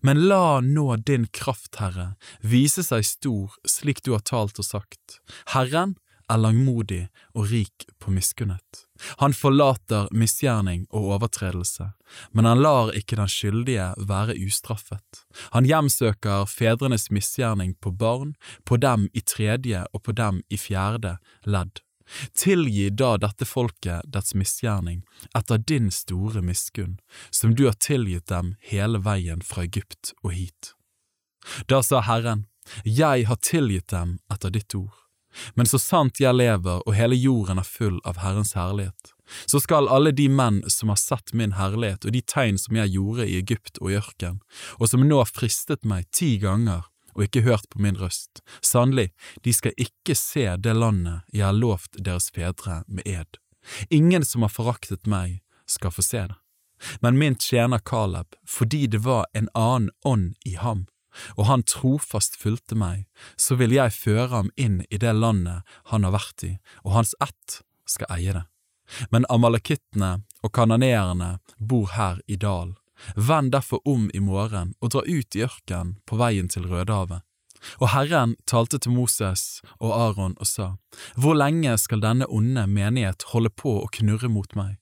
Men 0.00 0.22
la 0.28 0.60
nå 0.64 0.96
din 0.96 1.26
kraft, 1.26 1.76
Herre, 1.76 2.14
vise 2.40 2.84
seg 2.86 3.04
stor 3.04 3.52
slik 3.68 4.00
du 4.04 4.14
har 4.14 4.24
talt 4.24 4.58
og 4.60 4.64
sagt. 4.64 5.18
Herren 5.52 5.96
er 6.30 6.40
langmodig 6.40 7.06
og 7.34 7.50
rik 7.50 7.86
på 8.00 8.12
miskunnhet. 8.14 8.84
Han 9.20 9.34
forlater 9.36 10.08
misgjerning 10.14 10.86
og 10.90 11.10
overtredelse, 11.16 11.90
men 12.32 12.48
han 12.48 12.62
lar 12.62 12.92
ikke 12.96 13.18
den 13.20 13.30
skyldige 13.30 13.90
være 14.08 14.36
ustraffet. 14.46 15.24
Han 15.56 15.68
hjemsøker 15.68 16.46
fedrenes 16.50 17.10
misgjerning 17.10 17.74
på 17.80 17.92
barn, 17.92 18.34
på 18.64 18.78
dem 18.80 19.08
i 19.12 19.20
tredje 19.20 19.84
og 19.92 20.04
på 20.06 20.16
dem 20.16 20.42
i 20.48 20.60
fjerde 20.60 21.18
ledd. 21.44 21.82
Tilgi 22.36 22.90
da 22.90 23.14
dette 23.16 23.46
folket 23.48 24.04
dets 24.12 24.34
misgjerning, 24.36 25.02
etter 25.36 25.58
din 25.58 25.90
store 25.90 26.42
miskunn, 26.44 26.98
som 27.30 27.54
du 27.56 27.64
har 27.66 27.78
tilgitt 27.80 28.28
dem 28.28 28.54
hele 28.60 29.00
veien 29.00 29.40
fra 29.42 29.64
Egypt 29.64 30.12
og 30.22 30.34
hit. 30.36 30.74
Da 31.68 31.82
sa 31.82 32.00
Herren, 32.04 32.46
Jeg 32.84 33.26
har 33.28 33.36
tilgitt 33.36 33.88
dem 33.92 34.18
etter 34.32 34.50
ditt 34.50 34.74
ord. 34.74 35.03
Men 35.54 35.66
så 35.66 35.80
sant 35.82 36.20
jeg 36.20 36.36
lever 36.36 36.82
og 36.84 36.96
hele 36.96 37.16
jorden 37.18 37.60
er 37.60 37.68
full 37.68 38.00
av 38.04 38.20
Herrens 38.22 38.54
herlighet, 38.58 39.12
så 39.46 39.60
skal 39.60 39.88
alle 39.88 40.12
de 40.12 40.28
menn 40.28 40.62
som 40.70 40.92
har 40.92 41.00
sett 41.00 41.32
min 41.32 41.56
herlighet 41.58 42.04
og 42.04 42.14
de 42.14 42.20
tegn 42.20 42.58
som 42.60 42.76
jeg 42.76 42.94
gjorde 42.96 43.28
i 43.28 43.38
Egypt 43.40 43.80
og 43.80 43.92
i 43.92 43.98
ørken, 44.00 44.40
og 44.78 44.90
som 44.90 45.06
nå 45.06 45.20
har 45.22 45.30
fristet 45.30 45.86
meg 45.88 46.10
ti 46.12 46.36
ganger, 46.42 46.84
og 47.14 47.26
ikke 47.28 47.44
hørt 47.46 47.68
på 47.70 47.80
min 47.82 47.98
røst. 47.98 48.42
Sannelig, 48.60 49.12
de 49.46 49.54
skal 49.54 49.74
ikke 49.80 50.16
se 50.18 50.48
det 50.58 50.74
landet 50.74 51.22
jeg 51.32 51.46
har 51.46 51.56
lovt 51.56 51.98
deres 51.98 52.30
fedre 52.34 52.82
med 52.88 53.06
ed. 53.06 53.38
Ingen 53.88 54.26
som 54.26 54.42
har 54.42 54.52
foraktet 54.52 55.06
meg, 55.06 55.40
skal 55.66 55.94
få 55.94 56.02
se 56.04 56.26
det. 56.28 56.36
Men 57.00 57.16
min 57.16 57.36
tjener 57.40 57.78
Caleb, 57.78 58.34
fordi 58.44 58.86
det 58.86 58.98
var 59.06 59.24
en 59.32 59.48
annen 59.54 59.90
ånd 60.04 60.34
i 60.44 60.58
ham, 60.60 60.84
og 61.36 61.46
han 61.50 61.64
trofast 61.68 62.38
fulgte 62.40 62.78
meg, 62.78 63.04
så 63.36 63.58
vil 63.60 63.74
jeg 63.76 63.94
føre 63.96 64.30
ham 64.32 64.50
inn 64.56 64.82
i 64.90 65.00
det 65.00 65.14
landet 65.16 65.62
han 65.92 66.06
har 66.06 66.16
vært 66.16 66.46
i, 66.46 66.52
og 66.84 66.96
hans 66.98 67.14
ett 67.22 67.60
skal 67.88 68.10
eie 68.16 68.34
det. 68.36 68.46
Men 69.10 69.26
amalekittene 69.32 70.24
og 70.44 70.52
kananeerne 70.52 71.38
bor 71.58 71.92
her 71.96 72.20
i 72.26 72.36
dal. 72.36 72.74
Vend 73.16 73.52
derfor 73.52 73.80
om 73.88 74.10
i 74.14 74.20
morgen 74.20 74.74
og 74.80 74.92
dra 74.94 75.02
ut 75.04 75.36
i 75.36 75.44
ørkenen 75.44 75.96
på 76.06 76.18
veien 76.20 76.48
til 76.48 76.68
Rødehavet. 76.70 77.24
Og 77.80 77.88
Herren 77.94 78.34
talte 78.46 78.78
til 78.78 78.92
Moses 78.92 79.62
og 79.78 79.94
Aron 79.96 80.36
og 80.36 80.46
sa, 80.46 80.74
Hvor 81.16 81.36
lenge 81.36 81.76
skal 81.80 82.02
denne 82.04 82.28
onde 82.28 82.66
menighet 82.68 83.24
holde 83.32 83.50
på 83.50 83.78
å 83.80 83.90
knurre 83.92 84.28
mot 84.28 84.52
meg? 84.58 84.76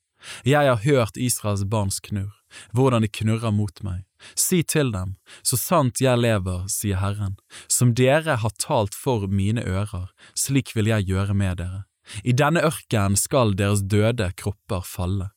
Jeg 0.47 0.67
har 0.67 0.83
hørt 0.83 1.19
Israels 1.19 1.65
barns 1.65 2.01
knurr, 2.03 2.35
hvordan 2.73 3.05
de 3.05 3.11
knurrer 3.11 3.55
mot 3.55 3.83
meg. 3.87 4.05
Si 4.39 4.63
til 4.63 4.93
dem, 4.95 5.17
så 5.43 5.59
sant 5.59 6.03
jeg 6.03 6.21
lever, 6.21 6.67
sier 6.71 7.01
Herren, 7.03 7.37
som 7.67 7.95
dere 7.99 8.39
har 8.43 8.55
talt 8.63 8.95
for 8.95 9.27
mine 9.29 9.65
ører, 9.67 10.11
slik 10.39 10.77
vil 10.77 10.91
jeg 10.93 11.11
gjøre 11.11 11.35
med 11.35 11.59
dere. 11.63 11.85
I 12.27 12.35
denne 12.35 12.63
ørkenen 12.67 13.17
skal 13.19 13.55
deres 13.59 13.85
døde 13.87 14.31
kropper 14.39 14.83
falle, 14.87 15.31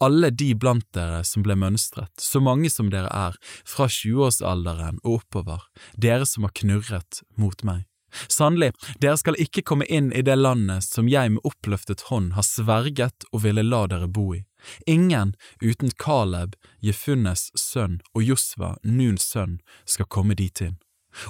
alle 0.00 0.30
de 0.30 0.52
blant 0.54 0.86
dere 0.94 1.22
som 1.24 1.44
ble 1.44 1.56
mønstret, 1.58 2.12
så 2.20 2.42
mange 2.44 2.70
som 2.70 2.90
dere 2.92 3.08
er, 3.08 3.38
fra 3.64 3.88
tjueårsalderen 3.90 5.00
og 5.02 5.22
oppover, 5.22 5.64
dere 5.96 6.28
som 6.28 6.46
har 6.46 6.54
knurret 6.58 7.22
mot 7.40 7.64
meg. 7.66 7.86
Sannelig, 8.28 8.72
dere 9.00 9.16
skal 9.16 9.38
ikke 9.40 9.64
komme 9.64 9.86
inn 9.88 10.10
i 10.12 10.24
det 10.24 10.36
landet 10.36 10.84
som 10.84 11.08
jeg 11.08 11.32
med 11.32 11.46
oppløftet 11.48 12.08
hånd 12.10 12.34
har 12.36 12.44
sverget 12.44 13.24
og 13.32 13.46
ville 13.46 13.64
la 13.64 13.86
dere 13.88 14.08
bo 14.08 14.34
i. 14.36 14.42
Ingen 14.86 15.34
uten 15.60 15.90
Caleb, 15.98 16.56
Jefunnes 16.80 17.50
sønn 17.58 18.00
og 18.14 18.22
Josva, 18.22 18.76
Nuns 18.82 19.26
sønn, 19.32 19.60
skal 19.84 20.08
komme 20.08 20.36
dit 20.38 20.60
inn. 20.60 20.78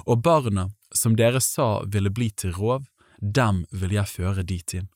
Og 0.05 0.21
barna 0.23 0.69
som 0.93 1.17
dere 1.19 1.41
sa 1.41 1.83
ville 1.85 2.11
bli 2.13 2.29
til 2.29 2.53
rov, 2.55 2.85
dem 3.19 3.63
vil 3.71 3.95
jeg 3.97 4.11
føre 4.11 4.43
dit 4.43 4.75
inn. 4.77 4.89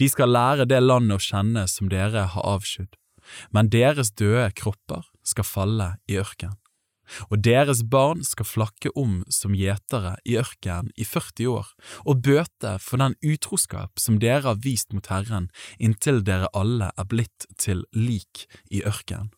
De 0.00 0.08
skal 0.08 0.32
lære 0.32 0.68
det 0.68 0.80
landet 0.80 1.18
å 1.18 1.22
kjenne 1.22 1.66
som 1.68 1.90
dere 1.92 2.24
har 2.32 2.48
avskydd, 2.54 2.96
men 3.52 3.68
deres 3.72 4.10
døde 4.16 4.48
kropper 4.56 5.04
skal 5.22 5.44
falle 5.44 5.90
i 6.08 6.16
ørkenen. 6.20 6.56
Og 7.30 7.42
deres 7.44 7.82
barn 7.84 8.24
skal 8.26 8.48
flakke 8.48 8.92
om 8.98 9.22
som 9.32 9.56
gjetere 9.56 10.16
i 10.28 10.36
ørkenen 10.40 10.92
i 10.96 11.06
40 11.06 11.48
år, 11.52 11.72
og 12.04 12.22
bøte 12.26 12.76
for 12.82 13.02
den 13.02 13.16
utroskap 13.24 14.00
som 14.00 14.20
dere 14.22 14.46
har 14.46 14.62
vist 14.64 14.94
mot 14.96 15.08
Herren 15.12 15.48
inntil 15.78 16.22
dere 16.26 16.50
alle 16.56 16.92
er 16.96 17.08
blitt 17.08 17.48
til 17.58 17.84
lik 17.96 18.46
i 18.70 18.84
ørkenen. 18.84 19.32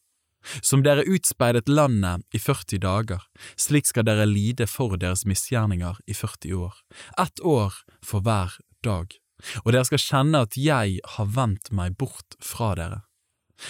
Som 0.64 0.80
dere 0.80 1.04
utspeidet 1.04 1.68
landet 1.68 2.24
i 2.32 2.38
40 2.40 2.80
dager, 2.80 3.26
slik 3.60 3.90
skal 3.90 4.06
dere 4.08 4.24
lide 4.24 4.64
for 4.64 4.96
deres 4.96 5.26
misgjerninger 5.28 6.00
i 6.08 6.16
40 6.16 6.56
år, 6.56 6.78
ett 7.20 7.44
år 7.44 7.76
for 8.00 8.24
hver 8.24 8.56
dag 8.80 9.20
og 9.64 9.72
dere 9.74 9.86
skal 9.88 10.02
kjenne 10.02 10.42
at 10.46 10.58
jeg 10.60 11.00
har 11.16 11.30
vendt 11.36 11.72
meg 11.76 11.96
bort 12.00 12.36
fra 12.44 12.74
dere. 12.78 13.02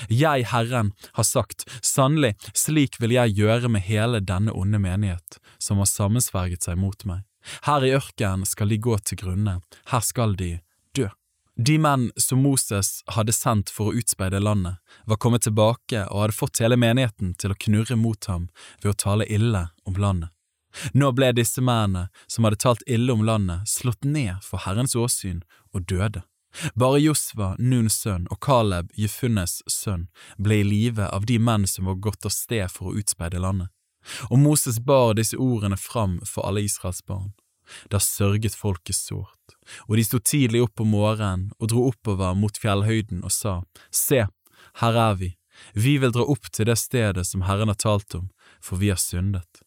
Jeg, 0.09 0.47
Herren, 0.53 0.93
har 1.19 1.27
sagt, 1.27 1.67
sannelig, 1.83 2.35
slik 2.55 3.01
vil 3.01 3.15
jeg 3.17 3.37
gjøre 3.39 3.71
med 3.73 3.87
hele 3.87 4.21
denne 4.21 4.55
onde 4.57 4.81
menighet, 4.83 5.41
som 5.59 5.83
har 5.83 5.91
sammensverget 5.91 6.67
seg 6.67 6.79
mot 6.81 7.05
meg. 7.09 7.25
Her 7.65 7.85
i 7.85 7.95
ørkenen 7.97 8.45
skal 8.49 8.69
de 8.71 8.81
gå 8.81 8.99
til 9.05 9.21
grunne, 9.23 9.61
her 9.93 10.05
skal 10.05 10.37
de 10.37 10.59
dø. 10.97 11.09
De 11.61 11.77
menn 11.81 12.09
som 12.21 12.43
Moses 12.45 13.01
hadde 13.17 13.35
sendt 13.37 13.73
for 13.73 13.91
å 13.91 14.01
utspeide 14.01 14.41
landet, 14.41 14.79
var 15.05 15.21
kommet 15.21 15.45
tilbake 15.45 16.07
og 16.09 16.25
hadde 16.25 16.37
fått 16.37 16.61
hele 16.65 16.79
menigheten 16.81 17.35
til 17.41 17.53
å 17.53 17.59
knurre 17.67 17.99
mot 18.01 18.31
ham 18.31 18.49
ved 18.83 18.93
å 18.95 19.01
tale 19.05 19.29
ille 19.29 19.67
om 19.89 19.99
landet. 20.01 20.31
Nå 20.95 21.11
ble 21.19 21.33
disse 21.35 21.61
mennene, 21.61 22.09
som 22.31 22.47
hadde 22.47 22.61
talt 22.63 22.85
ille 22.87 23.13
om 23.13 23.25
landet, 23.27 23.67
slått 23.69 24.07
ned 24.07 24.39
for 24.47 24.63
Herrens 24.63 24.95
åsyn 24.95 25.43
og 25.75 25.89
døde. 25.91 26.23
Bare 26.75 26.99
Josva, 27.01 27.55
Nuns 27.59 28.01
sønn, 28.03 28.27
og 28.31 28.41
Caleb, 28.45 28.91
Jefunnes 28.99 29.61
sønn, 29.71 30.09
ble 30.39 30.61
i 30.61 30.67
live 30.67 31.07
av 31.07 31.27
de 31.27 31.39
menn 31.39 31.67
som 31.71 31.87
var 31.91 32.01
gått 32.03 32.27
av 32.27 32.35
sted 32.35 32.67
for 32.73 32.91
å 32.91 32.97
utspeide 33.01 33.43
landet. 33.43 33.71
Og 34.31 34.41
Moses 34.41 34.81
bar 34.81 35.15
disse 35.19 35.39
ordene 35.39 35.77
fram 35.77 36.19
for 36.27 36.49
alle 36.49 36.65
Israels 36.65 37.03
barn. 37.07 37.33
Da 37.93 38.01
sørget 38.03 38.57
folket 38.59 38.99
sårt, 38.99 39.55
og 39.87 39.97
de 39.97 40.05
sto 40.05 40.19
tidlig 40.19 40.65
opp 40.65 40.83
om 40.83 40.91
morgenen 40.91 41.51
og 41.61 41.71
dro 41.71 41.87
oppover 41.93 42.35
mot 42.35 42.57
fjellhøyden 42.59 43.23
og 43.23 43.31
sa, 43.31 43.61
Se, 43.95 44.25
her 44.83 44.99
er 44.99 45.15
vi, 45.21 45.31
vi 45.75 45.99
vil 46.03 46.11
dra 46.15 46.27
opp 46.27 46.51
til 46.51 46.67
det 46.67 46.79
stedet 46.81 47.27
som 47.29 47.45
Herren 47.47 47.71
har 47.71 47.79
talt 47.79 48.17
om, 48.19 48.31
for 48.59 48.81
vi 48.83 48.91
har 48.91 48.99
syndet. 48.99 49.63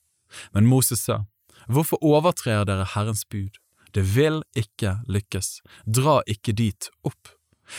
Men 0.51 0.67
Moses 0.67 1.05
sa, 1.07 1.23
Hvorfor 1.67 2.01
overtrer 2.03 2.65
dere 2.67 2.89
Herrens 2.95 3.23
bud? 3.23 3.62
Det 3.93 4.03
vil 4.15 4.41
ikke 4.57 4.97
lykkes, 5.05 5.59
dra 5.85 6.21
ikke 6.29 6.55
dit 6.57 6.89
opp. 7.05 7.33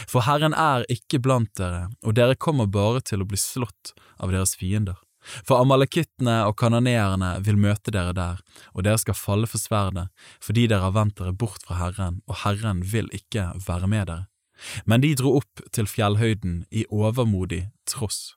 For 0.09 0.25
Herren 0.27 0.55
er 0.57 0.87
ikke 0.91 1.21
blant 1.23 1.53
dere, 1.59 1.89
og 2.03 2.17
dere 2.19 2.39
kommer 2.39 2.71
bare 2.71 3.03
til 3.05 3.23
å 3.23 3.29
bli 3.29 3.39
slått 3.39 3.93
av 4.23 4.33
deres 4.35 4.55
fiender. 4.59 4.97
For 5.25 5.63
amalekittene 5.65 6.43
og 6.49 6.57
kanoneerne 6.61 7.31
vil 7.45 7.59
møte 7.61 7.93
dere 7.95 8.13
der, 8.17 8.41
og 8.77 8.85
dere 8.85 9.01
skal 9.01 9.17
falle 9.17 9.49
for 9.49 9.61
sverdet, 9.61 10.07
fordi 10.43 10.67
dere 10.69 10.85
har 10.85 10.97
vendt 10.97 11.19
dere 11.21 11.33
bort 11.33 11.65
fra 11.65 11.79
Herren, 11.81 12.21
og 12.29 12.43
Herren 12.45 12.85
vil 12.85 13.09
ikke 13.17 13.51
være 13.67 13.91
med 13.91 14.11
dere. 14.13 14.27
Men 14.87 15.03
de 15.03 15.15
dro 15.19 15.35
opp 15.41 15.65
til 15.75 15.89
fjellhøyden 15.91 16.65
i 16.71 16.85
overmodig 16.93 17.65
tross. 17.91 18.37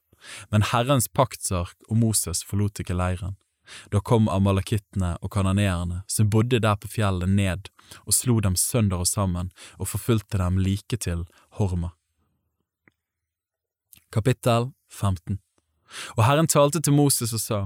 Men 0.51 0.65
Herrens 0.71 1.07
paktsark 1.07 1.75
og 1.87 1.99
Moses 2.01 2.41
forlot 2.47 2.81
ikke 2.81 2.97
leiren. 2.97 3.37
Da 3.91 3.99
kom 3.99 4.29
amalakittene 4.31 5.15
og 5.21 5.31
kananeerne 5.33 6.03
som 6.07 6.29
bodde 6.33 6.61
der 6.63 6.77
på 6.79 6.89
fjellet 6.91 7.29
ned 7.29 7.71
og 8.03 8.15
slo 8.15 8.39
dem 8.43 8.55
sønder 8.59 9.03
og 9.03 9.09
sammen 9.09 9.51
og 9.77 9.91
forfulgte 9.93 10.39
dem 10.41 10.59
like 10.61 10.97
til 10.97 11.25
Horma. 11.59 11.93
Kapittel 14.11 14.71
15 14.89 15.39
Og 16.15 16.23
Herren 16.23 16.47
talte 16.47 16.81
til 16.81 16.95
Moses 16.95 17.33
og 17.35 17.43
sa, 17.43 17.59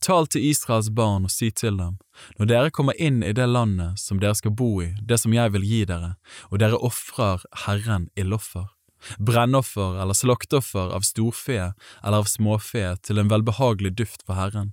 Tal 0.00 0.26
til 0.30 0.44
Israels 0.50 0.90
barn 0.94 1.26
og 1.26 1.32
si 1.34 1.50
til 1.50 1.78
dem, 1.78 1.96
når 2.38 2.48
dere 2.50 2.74
kommer 2.74 2.96
inn 3.00 3.22
i 3.26 3.32
det 3.36 3.46
landet 3.50 4.00
som 4.00 4.20
dere 4.22 4.36
skal 4.38 4.54
bo 4.56 4.70
i, 4.82 4.92
det 5.02 5.18
som 5.20 5.34
jeg 5.34 5.52
vil 5.54 5.66
gi 5.66 5.82
dere, 5.90 6.14
og 6.50 6.60
dere 6.62 6.78
ofrer 6.78 7.44
Herren 7.66 8.08
ildoffer, 8.18 8.70
brennoffer 9.18 9.98
eller 10.02 10.16
slakteoffer 10.16 10.94
av 10.96 11.04
storfe 11.06 11.58
eller 11.58 12.22
av 12.22 12.30
småfe 12.30 12.94
til 13.04 13.20
en 13.20 13.30
velbehagelig 13.32 13.94
duft 13.98 14.24
for 14.24 14.38
Herren, 14.38 14.72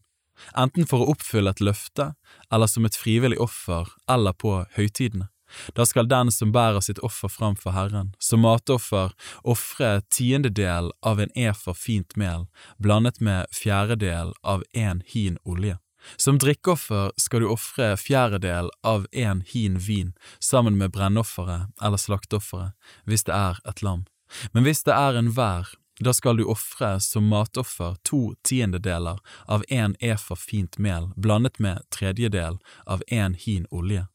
enten 0.58 0.88
for 0.88 1.04
å 1.04 1.14
oppfylle 1.16 1.52
et 1.54 1.64
løfte 1.64 2.14
eller 2.52 2.72
som 2.72 2.88
et 2.88 2.98
frivillig 2.98 3.40
offer 3.42 3.90
eller 4.10 4.34
på 4.34 4.62
høytidene. 4.78 5.30
Da 5.76 5.86
skal 5.86 6.08
den 6.08 6.32
som 6.32 6.52
bærer 6.56 6.80
sitt 6.80 7.00
offer 7.04 7.28
framfor 7.28 7.76
Herren, 7.76 8.14
som 8.20 8.44
matoffer, 8.46 9.12
ofre 9.44 10.02
tiendedel 10.08 10.92
av 11.04 11.20
en 11.20 11.34
efer 11.36 11.76
fint 11.76 12.16
mel, 12.16 12.48
blandet 12.78 13.20
med 13.20 13.52
fjerdedel 13.56 14.32
av 14.44 14.64
en 14.74 15.04
hin 15.06 15.38
olje. 15.44 15.78
Som 16.18 16.40
drikkeoffer 16.42 17.12
skal 17.20 17.44
du 17.44 17.50
ofre 17.54 17.94
fjerdedel 18.00 18.72
av 18.84 19.06
en 19.12 19.44
hin 19.46 19.78
vin 19.78 20.16
sammen 20.40 20.80
med 20.80 20.96
brennofferet 20.96 21.70
eller 21.82 22.02
slakteofferet, 22.02 22.74
hvis 23.06 23.28
det 23.28 23.36
er 23.38 23.62
et 23.70 23.84
lam. 23.86 24.08
Men 24.56 24.66
hvis 24.66 24.82
det 24.88 24.96
er 24.96 25.20
en 25.20 25.30
vær, 25.36 25.70
da 26.02 26.14
skal 26.14 26.38
du 26.38 26.46
ofre 26.50 26.96
som 27.00 27.28
matoffer 27.30 27.96
to 28.08 28.34
tiendedeler 28.48 29.20
av 29.46 29.66
en 29.70 29.96
efa 30.00 30.36
fint 30.36 30.78
mel 30.78 31.12
blandet 31.16 31.60
med 31.60 31.86
tredjedel 31.94 32.58
av 32.86 33.04
en 33.08 33.34
hin 33.34 33.68
olje, 33.70 34.08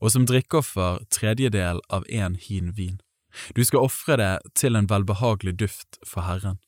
og 0.00 0.12
som 0.14 0.26
drikkeoffer 0.28 1.02
tredjedel 1.12 1.82
av 1.88 2.06
en 2.08 2.38
hin 2.40 2.72
vin. 2.76 3.00
Du 3.54 3.64
skal 3.64 3.84
ofre 3.84 4.16
det 4.16 4.34
til 4.54 4.78
en 4.78 4.88
velbehagelig 4.88 5.58
duft 5.58 5.98
for 6.06 6.24
Herren. 6.24 6.60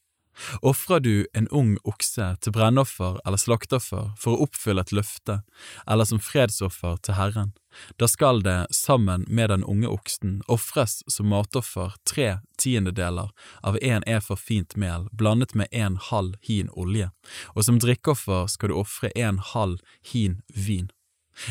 Ofrer 0.61 1.01
du 1.01 1.27
en 1.33 1.49
ung 1.49 1.77
okse 1.89 2.35
til 2.45 2.53
brennoffer 2.53 3.21
eller 3.25 3.41
slakteoffer 3.41 4.11
for 4.21 4.35
å 4.35 4.45
oppfylle 4.45 4.85
et 4.85 4.93
løfte, 4.93 5.41
eller 5.89 6.09
som 6.09 6.21
fredsoffer 6.21 6.99
til 7.01 7.17
Herren, 7.17 7.55
da 8.01 8.09
skal 8.09 8.43
det, 8.43 8.67
sammen 8.71 9.25
med 9.29 9.51
den 9.51 9.65
unge 9.65 9.89
oksen, 9.89 10.41
ofres 10.49 11.03
som 11.13 11.31
matoffer 11.33 11.95
tre 12.09 12.39
tiendedeler 12.59 13.33
av 13.63 13.79
en 13.83 14.05
efer 14.07 14.37
fint 14.37 14.77
mel 14.77 15.09
blandet 15.13 15.55
med 15.55 15.69
en 15.71 15.97
halv 16.11 16.37
hin 16.43 16.71
olje, 16.73 17.11
og 17.55 17.65
som 17.69 17.81
drikkeoffer 17.83 18.47
skal 18.53 18.73
du 18.73 18.79
ofre 18.81 19.13
en 19.15 19.41
halv 19.53 19.81
hin 20.13 20.41
vin. 20.55 20.91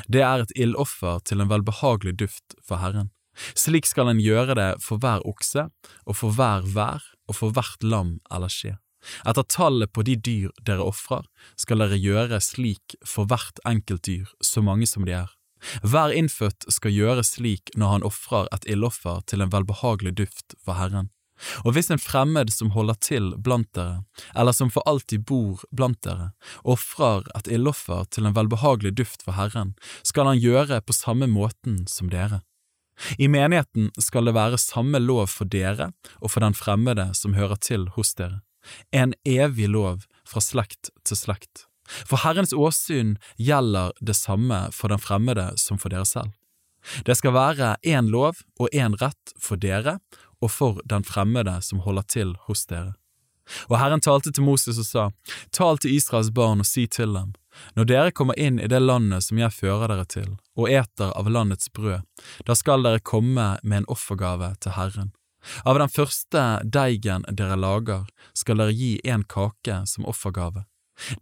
Det 0.08 0.24
er 0.26 0.42
et 0.42 0.56
ildoffer 0.58 1.22
til 1.30 1.42
en 1.42 1.52
velbehagelig 1.52 2.16
duft 2.22 2.58
for 2.66 2.82
Herren. 2.82 3.12
Slik 3.54 3.86
skal 3.86 4.10
en 4.10 4.22
gjøre 4.24 4.56
det 4.58 4.72
for 4.84 5.02
hver 5.02 5.26
okse, 5.28 5.68
og 6.06 6.18
for 6.18 6.34
hver 6.34 6.66
vær, 6.76 7.04
og 7.30 7.38
for 7.38 7.54
hvert 7.54 7.84
lam 7.84 8.18
eller 8.32 8.52
skje. 8.52 8.78
Etter 9.28 9.46
tallet 9.50 9.92
på 9.94 10.02
de 10.06 10.16
dyr 10.18 10.54
dere 10.66 10.86
ofrer, 10.86 11.26
skal 11.60 11.84
dere 11.84 12.00
gjøre 12.00 12.42
slik 12.42 12.98
for 13.06 13.30
hvert 13.30 13.62
enkelt 13.68 14.06
dyr, 14.08 14.30
så 14.42 14.64
mange 14.66 14.90
som 14.90 15.06
de 15.06 15.14
er. 15.20 15.30
Hver 15.84 16.14
innfødt 16.16 16.68
skal 16.72 16.94
gjøre 16.96 17.26
slik 17.26 17.74
når 17.76 17.94
han 17.96 18.08
ofrer 18.08 18.50
et 18.56 18.68
ildoffer 18.70 19.22
til 19.30 19.44
en 19.44 19.54
velbehagelig 19.54 20.16
duft 20.22 20.58
for 20.64 20.80
Herren. 20.80 21.12
Og 21.68 21.76
hvis 21.76 21.90
en 21.92 22.00
fremmed 22.00 22.52
som 22.54 22.72
holder 22.72 22.98
til 23.04 23.34
blant 23.44 23.68
dere, 23.76 24.04
eller 24.36 24.56
som 24.56 24.72
for 24.72 24.86
alltid 24.88 25.26
bor 25.28 25.66
blant 25.76 26.00
dere, 26.06 26.32
ofrer 26.64 27.28
et 27.36 27.50
ildoffer 27.52 28.08
til 28.12 28.28
en 28.28 28.36
velbehagelig 28.38 28.96
duft 28.96 29.26
for 29.26 29.36
Herren, 29.36 29.76
skal 30.04 30.32
han 30.32 30.40
gjøre 30.40 30.82
på 30.82 30.96
samme 30.96 31.28
måten 31.28 31.84
som 31.92 32.12
dere. 32.14 32.42
I 33.20 33.28
menigheten 33.28 33.92
skal 34.00 34.30
det 34.30 34.38
være 34.38 34.62
samme 34.62 35.02
lov 35.04 35.28
for 35.34 35.52
dere 35.52 35.92
og 36.22 36.32
for 36.32 36.46
den 36.46 36.56
fremmede 36.56 37.10
som 37.18 37.36
hører 37.36 37.60
til 37.60 37.90
hos 37.98 38.16
dere, 38.16 38.40
en 38.96 39.14
evig 39.28 39.68
lov 39.70 40.08
fra 40.26 40.42
slekt 40.42 40.94
til 41.04 41.20
slekt. 41.20 41.68
For 41.86 42.24
Herrens 42.24 42.54
åsyn 42.54 43.16
gjelder 43.38 43.94
det 44.02 44.18
samme 44.18 44.68
for 44.74 44.94
den 44.94 45.02
fremmede 45.02 45.52
som 45.62 45.80
for 45.82 45.94
dere 45.94 46.06
selv. 46.06 46.34
Det 47.06 47.16
skal 47.18 47.34
være 47.34 47.76
én 47.82 48.10
lov 48.14 48.44
og 48.60 48.70
én 48.74 48.98
rett 49.02 49.34
for 49.42 49.58
dere 49.58 50.00
og 50.42 50.52
for 50.52 50.82
den 50.86 51.04
fremmede 51.04 51.58
som 51.62 51.82
holder 51.86 52.06
til 52.10 52.36
hos 52.46 52.66
dere. 52.70 52.94
Og 53.70 53.78
Herren 53.78 54.02
talte 54.02 54.32
til 54.34 54.46
Moses 54.46 54.80
og 54.82 54.88
sa, 54.88 55.04
Tal 55.54 55.78
til 55.78 55.94
Israels 55.94 56.32
barn 56.34 56.64
og 56.64 56.70
si 56.70 56.88
til 56.90 57.14
dem, 57.14 57.34
når 57.78 57.90
dere 57.90 58.14
kommer 58.16 58.38
inn 58.42 58.58
i 58.60 58.70
det 58.72 58.82
landet 58.82 59.28
som 59.28 59.40
jeg 59.40 59.54
fører 59.54 59.92
dere 59.92 60.06
til, 60.10 60.32
og 60.58 60.72
eter 60.72 61.14
av 61.14 61.30
landets 61.30 61.70
brød, 61.70 62.02
da 62.46 62.58
skal 62.58 62.86
dere 62.86 63.04
komme 63.06 63.56
med 63.64 63.84
en 63.84 63.90
offergave 63.94 64.56
til 64.66 64.76
Herren. 64.80 65.14
Av 65.62 65.78
den 65.78 65.92
første 65.94 66.44
deigen 66.66 67.26
dere 67.30 67.58
lager, 67.60 68.08
skal 68.34 68.64
dere 68.64 68.74
gi 68.74 68.96
en 69.06 69.24
kake 69.30 69.84
som 69.86 70.08
offergave. 70.10 70.66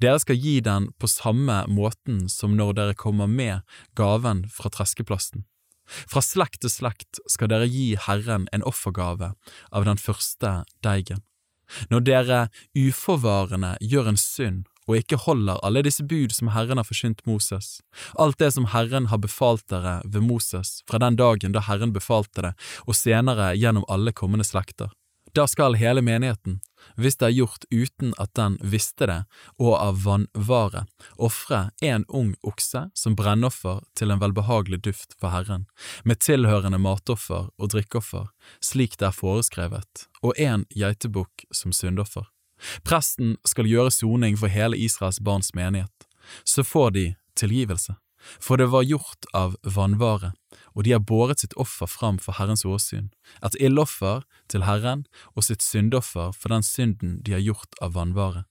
Dere 0.01 0.19
skal 0.21 0.37
gi 0.37 0.59
den 0.63 0.89
på 1.01 1.09
samme 1.09 1.63
måten 1.69 2.27
som 2.29 2.57
når 2.57 2.77
dere 2.79 2.97
kommer 2.97 3.27
med 3.27 3.61
gaven 3.97 4.45
fra 4.53 4.71
treskeplassen. 4.73 5.45
Fra 5.83 6.23
slekt 6.23 6.61
til 6.63 6.71
slekt 6.71 7.19
skal 7.29 7.51
dere 7.51 7.67
gi 7.67 7.93
Herren 7.99 8.47
en 8.55 8.63
offergave 8.63 9.33
av 9.71 9.87
den 9.87 9.99
første 9.99 10.61
deigen. 10.85 11.23
Når 11.89 12.05
dere 12.05 12.39
uforvarende 12.77 13.75
gjør 13.81 14.13
en 14.13 14.19
synd 14.19 14.63
og 14.87 14.97
ikke 14.99 15.19
holder 15.23 15.61
alle 15.63 15.83
disse 15.85 16.03
bud 16.03 16.33
som 16.35 16.49
Herren 16.51 16.79
har 16.79 16.87
forsynt 16.87 17.23
Moses, 17.27 17.77
alt 18.19 18.39
det 18.41 18.51
som 18.55 18.67
Herren 18.73 19.07
har 19.11 19.21
befalt 19.23 19.63
dere 19.71 20.01
ved 20.03 20.25
Moses 20.27 20.81
fra 20.89 20.99
den 20.99 21.15
dagen 21.19 21.55
da 21.55 21.63
Herren 21.63 21.93
befalte 21.95 22.43
det, 22.43 22.53
og 22.83 22.97
senere 22.99 23.53
gjennom 23.55 23.87
alle 23.87 24.11
kommende 24.11 24.47
slekter, 24.47 24.91
da 25.33 25.47
skal 25.47 25.79
hele 25.79 26.03
menigheten, 26.03 26.59
hvis 26.97 27.17
det 27.19 27.27
er 27.27 27.35
gjort 27.37 27.65
uten 27.71 28.13
at 28.21 28.33
den 28.37 28.57
visste 28.61 29.07
det, 29.09 29.19
og 29.59 29.75
av 29.77 30.03
vannvare, 30.05 30.85
ofre 31.17 31.69
en 31.81 32.05
ung 32.07 32.33
okse 32.43 32.85
som 32.97 33.17
brennoffer 33.19 33.81
til 33.97 34.13
en 34.13 34.21
velbehagelig 34.21 34.83
duft 34.87 35.17
for 35.19 35.33
Herren, 35.33 35.65
med 36.03 36.21
tilhørende 36.23 36.81
matoffer 36.81 37.49
og 37.57 37.73
drikkeoffer, 37.73 38.29
slik 38.63 38.97
det 38.99 39.09
er 39.09 39.17
foreskrevet, 39.17 40.07
og 40.21 40.37
en 40.37 40.67
geitebukk 40.75 41.47
som 41.51 41.75
syndoffer. 41.75 42.29
Presten 42.87 43.35
skal 43.47 43.67
gjøre 43.67 43.91
soning 43.91 44.37
for 44.39 44.51
hele 44.51 44.77
Israels 44.79 45.19
barns 45.19 45.51
menighet, 45.57 46.07
så 46.47 46.63
får 46.63 46.95
de 46.95 47.05
tilgivelse 47.35 47.97
for 48.39 48.57
det 48.57 48.69
var 48.71 48.85
gjort 48.87 49.27
av 49.33 49.57
vannvare, 49.63 50.33
og 50.73 50.83
de 50.85 50.95
har 50.95 51.03
båret 51.03 51.43
sitt 51.43 51.53
offer 51.59 51.89
fram 51.89 52.19
for 52.21 52.37
Herrens 52.39 52.65
åsyn, 52.65 53.11
et 53.45 53.57
ildoffer 53.59 54.23
til 54.51 54.65
Herren 54.67 55.05
og 55.35 55.47
sitt 55.47 55.65
syndoffer 55.65 56.33
for 56.37 56.53
den 56.53 56.65
synden 56.65 57.19
de 57.23 57.37
har 57.37 57.43
gjort 57.43 57.79
av 57.81 57.95
vannvare. 57.97 58.45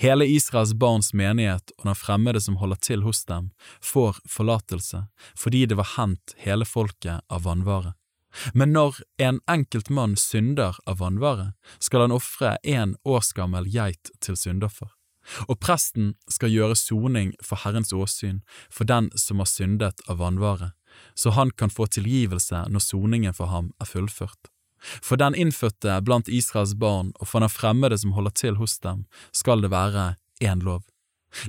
Hele 0.00 0.24
Israels 0.24 0.72
barns 0.74 1.12
menighet 1.12 1.72
og 1.76 1.90
den 1.90 1.98
fremmede 1.98 2.40
som 2.40 2.56
holder 2.56 2.80
til 2.80 3.04
hos 3.04 3.24
dem, 3.28 3.50
får 3.84 4.22
forlatelse 4.28 5.04
fordi 5.36 5.66
det 5.68 5.76
var 5.76 5.92
hendt 5.98 6.36
hele 6.46 6.64
folket 6.64 7.20
av 7.28 7.44
vannvare. 7.44 7.92
Men 8.52 8.72
når 8.72 9.00
en 9.22 9.40
enkelt 9.48 9.88
mann 9.90 10.16
synder 10.20 10.76
av 10.86 11.00
vannvare, 11.00 11.52
skal 11.78 12.06
han 12.06 12.16
ofre 12.16 12.56
en 12.64 12.96
årsgammel 13.04 13.68
geit 13.72 14.12
til 14.20 14.36
syndoffer. 14.36 14.95
Og 15.48 15.58
presten 15.60 16.14
skal 16.30 16.52
gjøre 16.54 16.78
soning 16.78 17.32
for 17.42 17.60
Herrens 17.64 17.92
åsyn 17.92 18.42
for 18.70 18.88
den 18.88 19.10
som 19.18 19.42
har 19.42 19.50
syndet 19.50 20.02
av 20.08 20.20
vanvare, 20.22 20.72
så 21.14 21.32
han 21.36 21.50
kan 21.50 21.72
få 21.72 21.88
tilgivelse 21.90 22.66
når 22.70 22.84
soningen 22.84 23.34
for 23.36 23.52
ham 23.52 23.72
er 23.82 23.90
fullført. 23.90 24.50
For 25.02 25.18
den 25.18 25.34
innfødte 25.34 26.00
blant 26.04 26.28
Israels 26.28 26.74
barn 26.78 27.12
og 27.20 27.30
for 27.30 27.42
den 27.42 27.50
fremmede 27.50 27.98
som 27.98 28.12
holder 28.12 28.34
til 28.36 28.60
hos 28.60 28.78
dem, 28.78 29.06
skal 29.32 29.64
det 29.64 29.72
være 29.72 30.16
én 30.42 30.62
lov. 30.62 30.84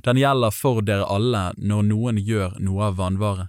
Den 0.04 0.18
gjelder 0.18 0.52
for 0.52 0.82
dere 0.82 1.06
alle 1.06 1.52
når 1.56 1.86
noen 1.92 2.18
gjør 2.18 2.58
noe 2.60 2.90
av 2.90 2.98
vanvare. 2.98 3.48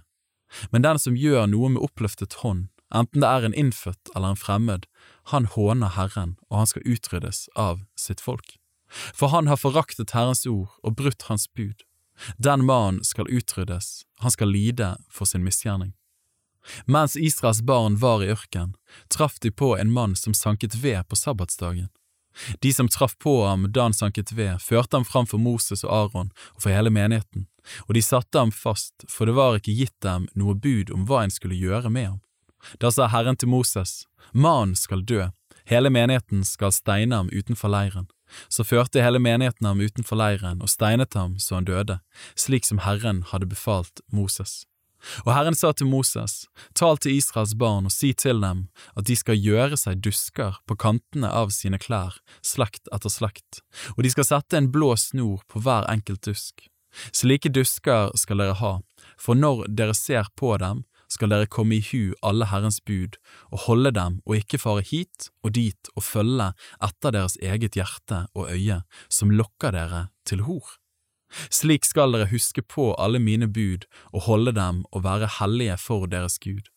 Men 0.70 0.82
den 0.82 0.98
som 0.98 1.18
gjør 1.18 1.46
noe 1.50 1.72
med 1.74 1.82
oppløftet 1.82 2.40
hånd, 2.44 2.68
enten 2.94 3.22
det 3.22 3.28
er 3.28 3.46
en 3.46 3.54
innfødt 3.54 4.12
eller 4.14 4.34
en 4.34 4.40
fremmed, 4.40 4.86
han 5.30 5.46
håner 5.46 5.94
Herren, 5.94 6.36
og 6.50 6.62
han 6.62 6.70
skal 6.70 6.86
utryddes 6.86 7.46
av 7.54 7.84
sitt 7.94 8.22
folk. 8.24 8.59
For 8.90 9.28
han 9.28 9.46
har 9.46 9.60
foraktet 9.60 10.14
Herrens 10.16 10.46
ord 10.46 10.68
og 10.82 10.96
brutt 10.98 11.28
hans 11.28 11.46
bud. 11.54 11.84
Den 12.36 12.64
mannen 12.66 13.04
skal 13.04 13.30
utryddes, 13.30 14.04
han 14.20 14.30
skal 14.30 14.52
lide 14.52 14.96
for 15.08 15.24
sin 15.24 15.44
misgjerning. 15.44 15.94
Mens 16.84 17.16
Israels 17.16 17.62
barn 17.62 17.96
var 17.96 18.22
i 18.22 18.28
ørken, 18.28 18.74
traff 19.08 19.38
de 19.40 19.50
på 19.50 19.76
en 19.78 19.92
mann 19.92 20.16
som 20.16 20.34
sanket 20.34 20.74
ved 20.82 21.08
på 21.08 21.16
sabbatsdagen. 21.16 21.88
De 22.60 22.72
som 22.72 22.88
traff 22.88 23.16
på 23.18 23.46
ham 23.46 23.66
da 23.72 23.88
han 23.88 23.96
sanket 23.96 24.32
ved, 24.32 24.60
førte 24.62 24.96
ham 24.96 25.04
fram 25.04 25.26
for 25.26 25.40
Moses 25.40 25.82
og 25.84 25.94
Aron 25.94 26.30
og 26.54 26.62
for 26.62 26.70
hele 26.70 26.92
menigheten, 26.92 27.48
og 27.88 27.94
de 27.96 28.02
satte 28.02 28.38
ham 28.38 28.52
fast, 28.52 28.94
for 29.08 29.26
det 29.26 29.34
var 29.34 29.58
ikke 29.58 29.74
gitt 29.74 29.96
dem 30.04 30.28
noe 30.38 30.54
bud 30.54 30.92
om 30.94 31.06
hva 31.08 31.24
en 31.24 31.34
skulle 31.34 31.58
gjøre 31.58 31.90
med 31.90 32.06
ham. 32.06 32.20
Da 32.78 32.90
sa 32.92 33.08
Herren 33.08 33.36
til 33.40 33.48
Moses, 33.48 34.04
Mannen 34.32 34.76
skal 34.76 35.02
dø, 35.02 35.30
hele 35.66 35.90
menigheten 35.90 36.44
skal 36.44 36.72
steine 36.76 37.16
ham 37.16 37.32
utenfor 37.32 37.72
leiren. 37.72 38.08
Så 38.48 38.66
førte 38.66 39.02
hele 39.04 39.20
menigheten 39.22 39.66
ham 39.66 39.80
utenfor 39.80 40.18
leiren 40.20 40.62
og 40.62 40.72
steinet 40.72 41.14
ham 41.18 41.38
så 41.42 41.58
han 41.58 41.68
døde, 41.68 42.00
slik 42.38 42.68
som 42.68 42.82
Herren 42.86 43.24
hadde 43.30 43.50
befalt 43.50 44.02
Moses. 44.12 44.64
Og 45.24 45.32
Herren 45.32 45.56
sa 45.56 45.72
til 45.72 45.88
Moses, 45.88 46.44
tal 46.76 46.98
til 47.00 47.16
Israels 47.16 47.54
barn 47.58 47.88
og 47.88 47.94
si 47.94 48.12
til 48.12 48.42
dem 48.44 48.66
at 48.98 49.06
de 49.08 49.16
skal 49.16 49.38
gjøre 49.40 49.78
seg 49.80 50.02
dusker 50.04 50.58
på 50.68 50.76
kantene 50.80 51.30
av 51.32 51.54
sine 51.56 51.80
klær, 51.80 52.18
slekt 52.44 52.90
etter 52.92 53.12
slekt, 53.12 53.62
og 53.96 54.04
de 54.04 54.12
skal 54.12 54.28
sette 54.28 54.60
en 54.60 54.70
blå 54.72 54.92
snor 55.00 55.40
på 55.48 55.64
hver 55.64 55.88
enkelt 55.92 56.22
dusk. 56.28 56.66
Slike 57.14 57.52
dusker 57.54 58.10
skal 58.18 58.42
dere 58.42 58.58
ha, 58.60 58.72
for 59.20 59.38
når 59.38 59.68
dere 59.78 59.94
ser 59.96 60.28
på 60.36 60.56
dem, 60.60 60.84
skal 61.10 61.32
dere 61.32 61.48
komme 61.50 61.78
i 61.78 61.84
hu 61.90 62.14
alle 62.26 62.48
Herrens 62.50 62.80
bud 62.86 63.18
og 63.50 63.66
holde 63.66 63.92
dem 63.96 64.20
og 64.24 64.38
ikke 64.38 64.60
fare 64.62 64.84
hit 64.86 65.30
og 65.44 65.54
dit 65.58 65.90
og 65.96 66.06
følge 66.06 66.50
etter 66.86 67.16
deres 67.16 67.36
eget 67.42 67.78
hjerte 67.78 68.24
og 68.34 68.50
øye, 68.54 68.82
som 69.10 69.34
lokker 69.34 69.74
dere 69.76 70.08
til 70.24 70.46
hor. 70.46 70.76
Slik 71.50 71.86
skal 71.86 72.14
dere 72.14 72.30
huske 72.30 72.62
på 72.62 72.92
alle 72.98 73.20
mine 73.22 73.48
bud 73.50 73.86
og 74.12 74.26
holde 74.26 74.54
dem 74.56 74.84
og 74.90 75.04
være 75.04 75.30
hellige 75.38 75.78
for 75.78 76.06
deres 76.10 76.38
Gud. 76.42 76.70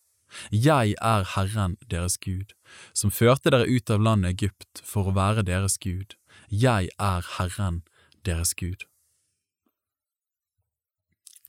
Jeg 0.49 0.95
er 1.01 1.25
Herren 1.35 1.77
deres 1.89 2.17
Gud, 2.17 2.53
som 2.93 3.13
førte 3.13 3.53
dere 3.53 3.69
ut 3.69 3.89
av 3.93 4.01
landet 4.01 4.33
Egypt 4.33 4.81
for 4.85 5.09
å 5.09 5.17
være 5.17 5.45
deres 5.45 5.77
Gud. 5.77 6.17
Jeg 6.49 6.89
er 6.97 7.29
Herren 7.37 7.83
deres 8.25 8.55
Gud. 8.57 8.87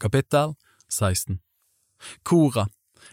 Kapittel 0.01 0.56
16 0.93 1.44
Kora, 2.22 2.68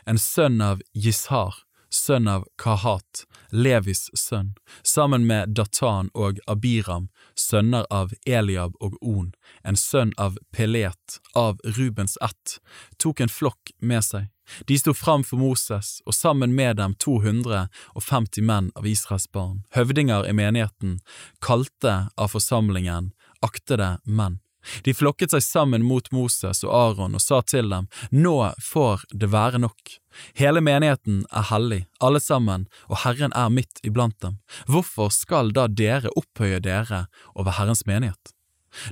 en 0.05 0.19
sønn 0.19 0.61
av 0.61 0.81
Jishar, 0.93 1.55
sønn 1.91 2.27
av 2.27 2.45
Kahat, 2.57 3.25
Levis 3.51 4.09
sønn, 4.15 4.53
sammen 4.83 5.25
med 5.27 5.55
Datan 5.55 6.09
og 6.13 6.39
Abiram, 6.47 7.09
sønner 7.35 7.85
av 7.91 8.13
Eliab 8.25 8.77
og 8.79 8.95
On, 9.01 9.31
en 9.63 9.75
sønn 9.75 10.13
av 10.17 10.37
Pelet, 10.55 11.19
av 11.35 11.59
Rubens 11.77 12.17
ett, 12.23 12.59
tok 12.97 13.19
en 13.19 13.31
flokk 13.31 13.73
med 13.79 14.05
seg. 14.07 14.29
De 14.67 14.77
sto 14.79 14.93
fram 14.95 15.23
for 15.23 15.39
Moses, 15.39 15.99
og 16.05 16.15
sammen 16.15 16.55
med 16.55 16.79
dem 16.79 16.95
250 16.99 18.43
menn 18.43 18.71
av 18.75 18.87
Israels 18.87 19.27
barn, 19.31 19.63
høvdinger 19.75 20.27
i 20.27 20.35
menigheten, 20.35 20.99
kalte 21.43 22.07
av 22.15 22.33
forsamlingen, 22.35 23.11
aktede 23.43 23.97
menn. 24.03 24.39
De 24.85 24.93
flokket 24.93 25.33
seg 25.33 25.43
sammen 25.45 25.85
mot 25.85 26.07
Moses 26.13 26.63
og 26.65 26.73
Aron 26.75 27.17
og 27.17 27.23
sa 27.23 27.41
til 27.45 27.71
dem, 27.71 27.87
Nå 28.11 28.35
får 28.61 29.05
det 29.13 29.31
være 29.33 29.61
nok. 29.63 29.95
Hele 30.37 30.61
menigheten 30.63 31.23
er 31.31 31.47
hellig, 31.51 31.81
alle 32.03 32.19
sammen, 32.19 32.67
og 32.89 33.01
Herren 33.05 33.33
er 33.37 33.53
midt 33.53 33.81
iblant 33.87 34.19
dem. 34.21 34.37
Hvorfor 34.67 35.11
skal 35.13 35.53
da 35.55 35.67
dere 35.67 36.11
opphøye 36.17 36.61
dere 36.63 37.05
over 37.35 37.57
Herrens 37.57 37.85
menighet? 37.87 38.35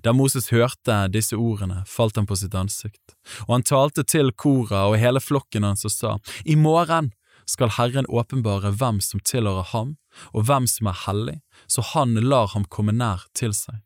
Da 0.04 0.12
Moses 0.12 0.50
hørte 0.52 1.06
disse 1.12 1.38
ordene, 1.40 1.84
falt 1.88 2.18
han 2.20 2.28
på 2.28 2.36
sitt 2.40 2.56
ansikt, 2.58 3.16
og 3.48 3.54
han 3.56 3.68
talte 3.68 4.04
til 4.04 4.34
Kora 4.36 4.90
og 4.90 5.00
hele 5.00 5.22
flokken 5.24 5.64
hans 5.64 5.86
og 5.88 5.94
sa, 5.94 6.18
I 6.44 6.58
morgen 6.60 7.14
skal 7.50 7.72
Herren 7.78 8.10
åpenbare 8.10 8.74
hvem 8.78 9.00
som 9.02 9.24
tilhører 9.26 9.72
ham, 9.72 9.96
og 10.36 10.46
hvem 10.50 10.68
som 10.70 10.90
er 10.92 11.04
hellig, 11.06 11.38
så 11.68 11.86
han 11.94 12.18
lar 12.22 12.52
ham 12.54 12.68
komme 12.70 12.94
nær 12.96 13.26
til 13.38 13.56
seg. 13.56 13.80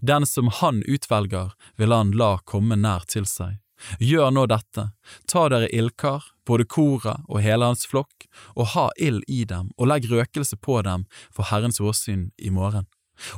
Den 0.00 0.26
som 0.26 0.50
han 0.60 0.82
utvelger, 0.86 1.54
vil 1.76 1.92
han 1.92 2.12
la 2.16 2.38
komme 2.44 2.76
nær 2.76 3.06
til 3.08 3.26
seg. 3.28 3.58
Gjør 4.02 4.32
nå 4.34 4.46
dette, 4.50 4.88
ta 5.30 5.44
dere 5.52 5.68
ildkar, 5.70 6.24
både 6.46 6.66
Kora 6.66 7.20
og 7.28 7.42
hele 7.44 7.68
hans 7.70 7.86
flokk, 7.86 8.26
og 8.58 8.72
ha 8.74 8.88
ild 8.98 9.22
i 9.30 9.44
dem, 9.46 9.70
og 9.78 9.90
legg 9.92 10.08
røkelse 10.10 10.58
på 10.58 10.80
dem 10.82 11.06
for 11.30 11.50
Herrens 11.52 11.78
åsyn 11.80 12.30
i 12.38 12.50
morgen. 12.50 12.88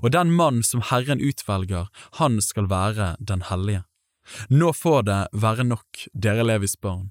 Og 0.01 0.13
den 0.13 0.33
mann 0.37 0.63
som 0.65 0.83
Herren 0.91 1.21
utvelger, 1.21 1.89
han 2.21 2.41
skal 2.45 2.69
være 2.73 3.15
den 3.19 3.45
hellige. 3.49 3.85
Nå 4.49 4.73
får 4.77 5.03
det 5.09 5.21
være 5.33 5.65
nok, 5.67 6.05
dere 6.13 6.45
Levis 6.47 6.77
barn. 6.81 7.11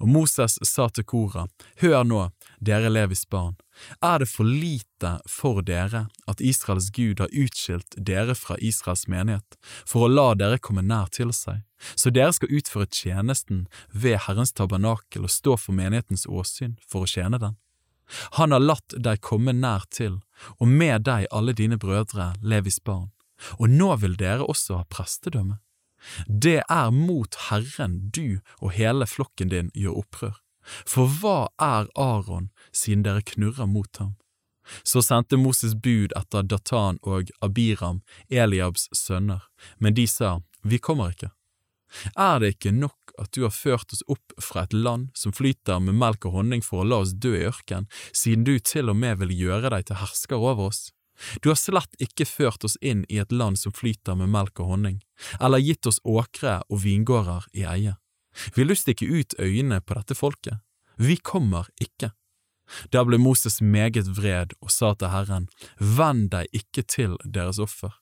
Og 0.00 0.08
Moses 0.12 0.58
sa 0.62 0.88
til 0.92 1.06
Kora, 1.08 1.46
Hør 1.80 2.04
nå, 2.04 2.26
dere 2.60 2.90
Levis 2.90 3.24
barn, 3.30 3.56
er 4.00 4.20
det 4.22 4.28
for 4.30 4.48
lite 4.48 5.12
for 5.28 5.62
dere 5.66 6.06
at 6.30 6.40
Israels 6.40 6.88
Gud 6.90 7.20
har 7.20 7.32
utskilt 7.32 7.96
dere 7.96 8.34
fra 8.38 8.56
Israels 8.58 9.06
menighet 9.08 9.58
for 9.84 10.06
å 10.06 10.12
la 10.12 10.30
dere 10.38 10.58
komme 10.58 10.84
nær 10.84 11.10
til 11.12 11.32
seg, 11.36 11.62
så 11.94 12.10
dere 12.10 12.32
skal 12.36 12.54
utføre 12.58 12.88
tjenesten 12.88 13.66
ved 13.92 14.22
Herrens 14.26 14.54
tabernakel 14.56 15.28
og 15.28 15.34
stå 15.34 15.58
for 15.60 15.76
menighetens 15.76 16.26
åsyn 16.26 16.78
for 16.86 17.04
å 17.04 17.10
tjene 17.10 17.40
den? 17.42 17.58
Han 18.38 18.54
har 18.54 18.62
latt 18.62 18.94
deg 19.02 19.20
komme 19.20 19.52
nær 19.56 19.84
til, 19.90 20.20
og 20.62 20.70
med 20.70 21.06
deg 21.08 21.26
alle 21.34 21.56
dine 21.56 21.78
brødre, 21.80 22.32
Levis 22.40 22.78
barn, 22.78 23.10
og 23.58 23.68
nå 23.70 23.92
vil 24.02 24.16
dere 24.18 24.46
også 24.46 24.80
ha 24.80 24.88
prestedømme. 24.90 25.58
Det 26.28 26.60
er 26.62 26.90
mot 26.94 27.34
Herren 27.48 27.98
du 28.14 28.38
og 28.60 28.76
hele 28.76 29.08
flokken 29.10 29.50
din 29.50 29.72
gjør 29.74 30.02
opprør. 30.04 30.36
For 30.86 31.10
hva 31.20 31.48
er 31.62 31.90
Aron 31.94 32.50
siden 32.72 33.04
dere 33.06 33.22
knurrer 33.22 33.68
mot 33.70 34.02
ham? 34.02 34.14
Så 34.82 35.02
sendte 35.02 35.38
Moses 35.38 35.76
bud 35.78 36.14
etter 36.18 36.42
Datan 36.42 36.98
og 37.06 37.30
Abiram, 37.40 38.02
Eliabs 38.28 38.88
sønner, 38.92 39.46
men 39.78 39.94
de 39.94 40.06
sa, 40.10 40.40
Vi 40.66 40.78
kommer 40.82 41.12
ikke. 41.14 41.30
Er 42.18 42.40
det 42.42 42.56
ikke 42.56 42.72
nok 42.74 43.14
at 43.18 43.30
du 43.32 43.44
har 43.46 43.54
ført 43.54 43.92
oss 43.94 44.02
opp 44.10 44.34
fra 44.42 44.64
et 44.66 44.74
land 44.74 45.08
som 45.14 45.32
flyter 45.32 45.78
med 45.80 45.96
melk 46.00 46.26
og 46.26 46.34
honning 46.40 46.64
for 46.64 46.82
å 46.82 46.88
la 46.88 46.98
oss 47.04 47.14
dø 47.14 47.36
i 47.38 47.46
ørken, 47.46 47.86
siden 48.12 48.44
du 48.44 48.58
til 48.58 48.90
og 48.90 48.98
med 48.98 49.20
vil 49.22 49.32
gjøre 49.32 49.70
deg 49.72 49.86
til 49.86 50.00
hersker 50.02 50.36
over 50.36 50.72
oss? 50.72 50.88
Du 51.40 51.48
har 51.48 51.56
slett 51.56 51.94
ikke 52.02 52.26
ført 52.28 52.66
oss 52.66 52.76
inn 52.84 53.06
i 53.08 53.20
et 53.22 53.32
land 53.32 53.56
som 53.60 53.72
flyter 53.72 54.18
med 54.18 54.32
melk 54.34 54.60
og 54.60 54.74
honning, 54.74 54.98
eller 55.40 55.62
gitt 55.62 55.88
oss 55.88 56.02
åkre 56.04 56.58
og 56.68 56.82
vingårder 56.82 57.48
i 57.56 57.64
eie. 57.64 57.96
Vil 58.54 58.72
du 58.72 58.76
stikke 58.78 59.08
ut 59.08 59.36
øynene 59.38 59.80
på 59.80 59.98
dette 59.98 60.16
folket? 60.18 60.62
Vi 60.96 61.16
kommer 61.16 61.68
ikke. 61.80 62.12
Da 62.90 63.04
ble 63.06 63.18
Moses 63.22 63.60
meget 63.60 64.08
vred 64.16 64.56
og 64.60 64.72
sa 64.74 64.92
til 64.94 65.12
Herren, 65.12 65.46
Vend 65.78 66.30
deg 66.32 66.50
ikke 66.56 66.82
til 66.82 67.14
deres 67.24 67.60
offer. 67.62 67.94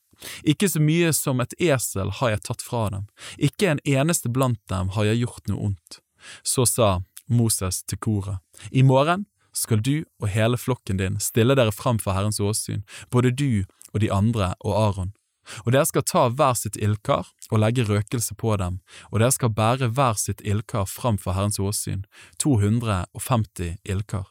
Ikke 0.47 0.69
så 0.71 0.79
mye 0.79 1.11
som 1.13 1.41
et 1.43 1.53
esel 1.59 2.11
har 2.19 2.31
jeg 2.31 2.45
tatt 2.47 2.63
fra 2.63 2.87
dem, 2.93 3.07
ikke 3.37 3.73
en 3.73 3.83
eneste 3.83 4.31
blant 4.31 4.61
dem 4.71 4.93
har 4.95 5.09
jeg 5.09 5.25
gjort 5.25 5.51
noe 5.51 5.71
ondt. 5.71 5.99
Så 6.41 6.65
sa 6.69 7.01
Moses 7.27 7.83
til 7.83 7.99
koret, 7.99 8.39
I 8.71 8.81
morgen 8.83 9.25
skal 9.55 9.81
du 9.83 10.03
og 10.21 10.29
hele 10.31 10.57
flokken 10.59 10.99
din 10.99 11.19
stille 11.19 11.55
dere 11.55 11.75
fram 11.75 11.99
for 11.99 12.15
Herrens 12.15 12.39
åsyn, 12.39 12.83
både 13.11 13.31
du 13.31 13.65
og 13.93 14.01
de 14.03 14.11
andre 14.11 14.53
og 14.59 14.75
Aron. 14.79 15.13
Og 15.65 15.73
dere 15.73 15.85
skal 15.85 16.05
ta 16.05 16.27
hver 16.29 16.55
sitt 16.57 16.77
ildkar 16.77 17.29
og 17.51 17.61
legge 17.61 17.85
røkelse 17.85 18.35
på 18.35 18.55
dem, 18.61 18.79
og 19.11 19.19
dere 19.21 19.33
skal 19.35 19.53
bære 19.53 19.91
hver 19.93 20.17
sitt 20.19 20.41
ildkar 20.41 20.87
fram 20.89 21.19
for 21.21 21.37
Herrens 21.37 21.59
åsyn, 21.59 22.05
250 22.41 23.77
ildkar. 23.83 24.27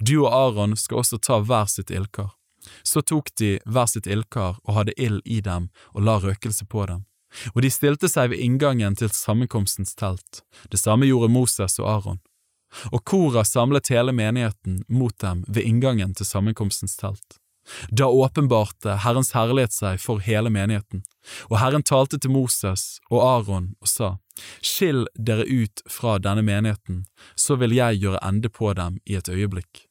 Du 0.00 0.20
og 0.24 0.32
Aron 0.34 0.76
skal 0.76 1.00
også 1.00 1.18
ta 1.18 1.40
hver 1.40 1.70
sitt 1.70 1.90
ildkar. 1.90 2.34
Så 2.82 3.00
tok 3.02 3.30
de 3.40 3.54
hver 3.64 3.88
sitt 3.88 4.06
ildkar 4.06 4.58
og 4.64 4.74
hadde 4.76 4.96
ild 5.00 5.22
i 5.24 5.40
dem 5.40 5.70
og 5.94 6.04
la 6.04 6.18
røkelse 6.20 6.66
på 6.68 6.84
dem. 6.90 7.06
Og 7.54 7.62
de 7.62 7.70
stilte 7.70 8.10
seg 8.10 8.32
ved 8.32 8.42
inngangen 8.42 8.96
til 8.98 9.12
sammenkomstens 9.14 9.94
telt. 9.94 10.42
Det 10.70 10.80
samme 10.80 11.06
gjorde 11.08 11.30
Moses 11.32 11.78
og 11.80 11.88
Aron. 11.88 12.20
Og 12.92 13.04
Kora 13.04 13.44
samlet 13.44 13.90
hele 13.90 14.12
menigheten 14.14 14.82
mot 14.88 15.16
dem 15.18 15.44
ved 15.48 15.66
inngangen 15.66 16.14
til 16.14 16.26
sammenkomstens 16.26 16.96
telt. 17.00 17.39
Da 17.90 18.06
åpenbarte 18.06 18.96
Herrens 19.04 19.32
herlighet 19.36 19.74
seg 19.74 20.00
for 20.02 20.22
hele 20.24 20.50
menigheten, 20.50 21.04
og 21.50 21.60
Herren 21.60 21.84
talte 21.86 22.18
til 22.18 22.32
Moses 22.34 22.98
og 23.10 23.22
Aron 23.22 23.74
og 23.80 23.90
sa, 23.90 24.10
Skill 24.64 25.04
dere 25.14 25.44
ut 25.44 25.82
fra 25.90 26.16
denne 26.18 26.42
menigheten, 26.46 27.04
så 27.36 27.58
vil 27.60 27.76
jeg 27.76 28.00
gjøre 28.00 28.22
ende 28.26 28.48
på 28.48 28.72
dem 28.78 28.98
i 29.04 29.18
et 29.20 29.28
øyeblikk. 29.28 29.86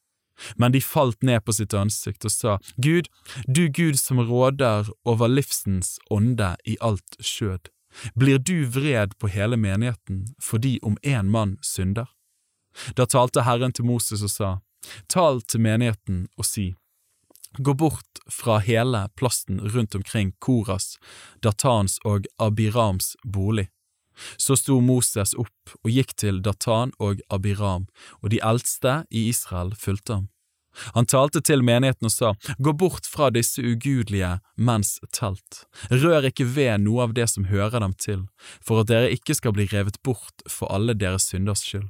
Men 0.56 0.72
de 0.72 0.82
falt 0.82 1.24
ned 1.24 1.44
på 1.46 1.54
sitt 1.54 1.76
ansikt 1.76 2.26
og 2.26 2.32
sa, 2.34 2.58
Gud, 2.78 3.10
du 3.46 3.68
Gud 3.68 4.00
som 4.00 4.22
råder 4.24 4.90
over 5.06 5.28
livsens 5.28 5.98
ånde 6.10 6.56
i 6.66 6.78
alt 6.82 7.20
skjød, 7.20 7.70
blir 8.16 8.40
du 8.40 8.66
vred 8.70 9.18
på 9.20 9.28
hele 9.34 9.58
menigheten 9.58 10.28
fordi 10.41 10.78
om 10.84 10.98
én 11.04 11.30
mann 11.34 11.58
synder? 11.62 12.08
Da 12.96 13.06
talte 13.06 13.44
Herren 13.44 13.74
til 13.74 13.86
Moses 13.86 14.24
og 14.24 14.32
sa, 14.32 14.52
Tal 15.12 15.41
til 15.41 15.60
menigheten 15.62 16.28
og 16.38 16.46
si, 16.48 16.72
Gå 17.58 17.74
bort 17.74 18.22
fra 18.32 18.60
hele 18.60 19.10
plasten 19.16 19.60
rundt 19.60 19.96
omkring 19.96 20.32
Koras, 20.40 20.98
Datans 21.42 21.98
og 22.06 22.26
Abirams 22.38 23.16
bolig. 23.24 23.68
Så 24.38 24.56
sto 24.60 24.80
Moses 24.84 25.34
opp 25.40 25.78
og 25.84 25.92
gikk 25.92 26.16
til 26.20 26.42
Datan 26.44 26.92
og 27.00 27.24
Abiram, 27.30 27.88
og 28.22 28.34
de 28.34 28.42
eldste 28.44 29.04
i 29.10 29.30
Israel 29.32 29.74
fulgte 29.80 30.20
ham. 30.20 30.28
Han 30.94 31.08
talte 31.10 31.42
til 31.42 31.64
menigheten 31.66 32.08
og 32.08 32.14
sa, 32.14 32.34
Gå 32.62 32.74
bort 32.78 33.08
fra 33.10 33.32
disse 33.34 33.64
ugudelige 33.64 34.36
menns 34.56 35.00
telt, 35.16 35.64
rør 35.90 36.30
ikke 36.30 36.46
ved 36.46 36.86
noe 36.86 37.08
av 37.08 37.16
det 37.18 37.26
som 37.32 37.50
hører 37.50 37.82
dem 37.82 37.96
til, 37.98 38.28
for 38.62 38.84
at 38.84 38.92
dere 38.92 39.10
ikke 39.16 39.36
skal 39.36 39.56
bli 39.58 39.66
revet 39.72 39.98
bort 40.06 40.46
for 40.48 40.72
alle 40.72 40.94
deres 40.94 41.32
synders 41.32 41.66
skyld. 41.66 41.90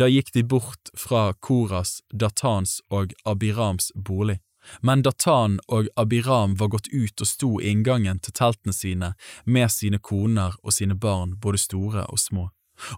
Da 0.00 0.08
gikk 0.08 0.32
de 0.32 0.42
bort 0.42 0.88
fra 0.96 1.34
Koras, 1.44 1.98
Datans 2.08 2.78
og 2.88 3.12
Abirams 3.28 3.92
bolig. 3.94 4.38
Men 4.80 5.02
Datan 5.02 5.58
og 5.68 5.88
Abiram 5.96 6.56
var 6.60 6.72
gått 6.74 6.88
ut 6.92 7.20
og 7.20 7.28
sto 7.28 7.50
i 7.60 7.70
inngangen 7.72 8.20
til 8.20 8.34
teltene 8.36 8.74
sine 8.74 9.14
med 9.44 9.72
sine 9.72 9.98
koner 9.98 10.56
og 10.62 10.74
sine 10.76 10.94
barn, 10.94 11.36
både 11.40 11.62
store 11.62 12.06
og 12.08 12.20
små. 12.20 12.48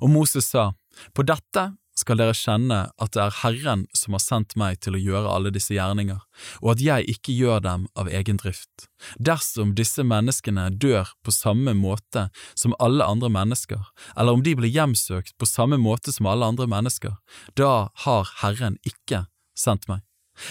Og 0.01 0.11
Moses 0.11 0.51
sa, 0.51 0.73
På 1.15 1.23
dette 1.23 1.71
skal 2.01 2.21
dere 2.21 2.37
kjenne 2.37 2.79
at 3.01 3.13
det 3.15 3.23
er 3.23 3.37
Herren 3.43 3.85
som 3.97 4.17
har 4.17 4.23
sendt 4.25 4.57
meg 4.61 4.81
til 4.85 4.97
å 4.97 5.01
gjøre 5.01 5.33
alle 5.35 5.53
disse 5.55 5.75
gjerninger, 5.77 6.21
og 6.63 6.73
at 6.75 6.85
jeg 6.85 7.09
ikke 7.15 7.35
gjør 7.37 7.63
dem 7.67 7.87
av 7.99 8.09
egen 8.09 8.41
drift. 8.41 8.89
Dersom 9.21 9.75
disse 9.79 10.05
menneskene 10.07 10.69
dør 10.73 11.13
på 11.27 11.35
samme 11.35 11.75
måte 11.77 12.29
som 12.55 12.77
alle 12.81 13.07
andre 13.07 13.31
mennesker, 13.33 13.83
eller 14.17 14.39
om 14.39 14.45
de 14.47 14.57
blir 14.59 14.73
hjemsøkt 14.73 15.37
på 15.39 15.49
samme 15.49 15.81
måte 15.81 16.15
som 16.15 16.29
alle 16.31 16.49
andre 16.49 16.69
mennesker, 16.71 17.19
da 17.59 17.91
har 18.07 18.33
Herren 18.41 18.81
ikke 18.87 19.27
sendt 19.59 19.89
meg. 19.91 20.05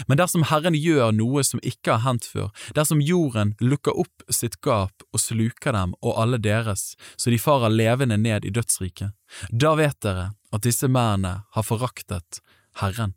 Men 0.08 0.20
dersom 0.22 0.46
Herren 0.50 0.78
gjør 0.78 1.14
noe 1.16 1.44
som 1.46 1.62
ikke 1.64 1.98
har 1.98 2.06
hendt 2.06 2.28
før, 2.30 2.50
dersom 2.76 3.02
jorden 3.04 3.56
lukker 3.60 3.98
opp 3.98 4.26
sitt 4.30 4.60
gap 4.66 5.06
og 5.14 5.24
sluker 5.24 5.76
dem 5.76 5.96
og 6.02 6.18
alle 6.22 6.42
deres, 6.42 6.94
så 7.18 7.34
de 7.34 7.40
farer 7.42 7.74
levende 7.74 8.18
ned 8.18 8.46
i 8.46 8.54
dødsriket, 8.54 9.16
da 9.52 9.76
vet 9.80 10.00
dere 10.06 10.32
at 10.54 10.66
disse 10.66 10.90
mennene 10.90 11.44
har 11.56 11.66
foraktet 11.66 12.44
Herren. 12.82 13.16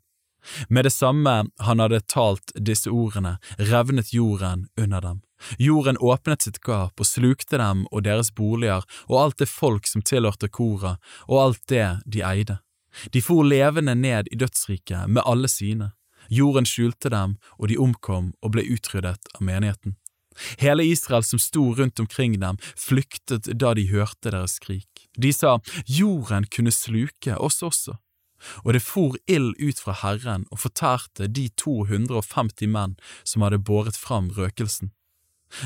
Med 0.67 0.85
det 0.85 0.91
samme 0.91 1.45
han 1.59 1.79
hadde 1.79 2.01
talt 2.11 2.51
disse 2.59 2.91
ordene, 2.91 3.37
revnet 3.57 4.13
jorden 4.13 4.67
under 4.77 5.01
dem. 5.01 5.21
Jorden 5.59 5.97
åpnet 5.97 6.43
sitt 6.43 6.59
gap 6.63 6.99
og 6.99 7.07
slukte 7.07 7.59
dem 7.59 7.85
og 7.91 8.03
deres 8.07 8.31
boliger 8.35 8.83
og 9.07 9.17
alt 9.19 9.41
det 9.43 9.49
folk 9.51 9.87
som 9.87 10.03
tilhørte 10.03 10.49
Kora, 10.51 10.97
og 11.27 11.41
alt 11.41 11.63
det 11.71 11.87
de 12.05 12.23
eide. 12.23 12.59
De 13.11 13.21
for 13.21 13.43
levende 13.43 13.95
ned 13.95 14.29
i 14.31 14.39
dødsriket 14.39 15.09
med 15.09 15.23
alle 15.25 15.49
sine. 15.49 15.91
Jorden 16.29 16.67
skjulte 16.67 17.09
dem, 17.09 17.37
og 17.59 17.69
de 17.71 17.79
omkom 17.79 18.31
og 18.41 18.55
ble 18.55 18.65
utryddet 18.75 19.31
av 19.35 19.43
menigheten. 19.43 19.97
Hele 20.57 20.83
Israel 20.83 21.23
som 21.23 21.39
sto 21.39 21.73
rundt 21.75 21.99
omkring 21.99 22.39
dem, 22.39 22.57
flyktet 22.75 23.49
da 23.59 23.73
de 23.73 23.85
hørte 23.91 24.31
deres 24.33 24.57
skrik. 24.57 25.07
De 25.17 25.33
sa, 25.33 25.59
jorden 25.85 26.47
kunne 26.49 26.73
sluke 26.73 27.37
oss 27.37 27.61
også. 27.63 27.97
Og 28.65 28.73
det 28.75 28.83
for 28.83 29.15
ild 29.27 29.55
ut 29.61 29.79
fra 29.79 29.95
Herren 30.01 30.47
og 30.51 30.59
fortærte 30.65 31.29
de 31.31 31.47
250 31.61 32.67
menn 32.67 32.97
som 33.23 33.45
hadde 33.45 33.61
båret 33.61 33.95
fram 33.95 34.29
røkelsen. 34.35 34.91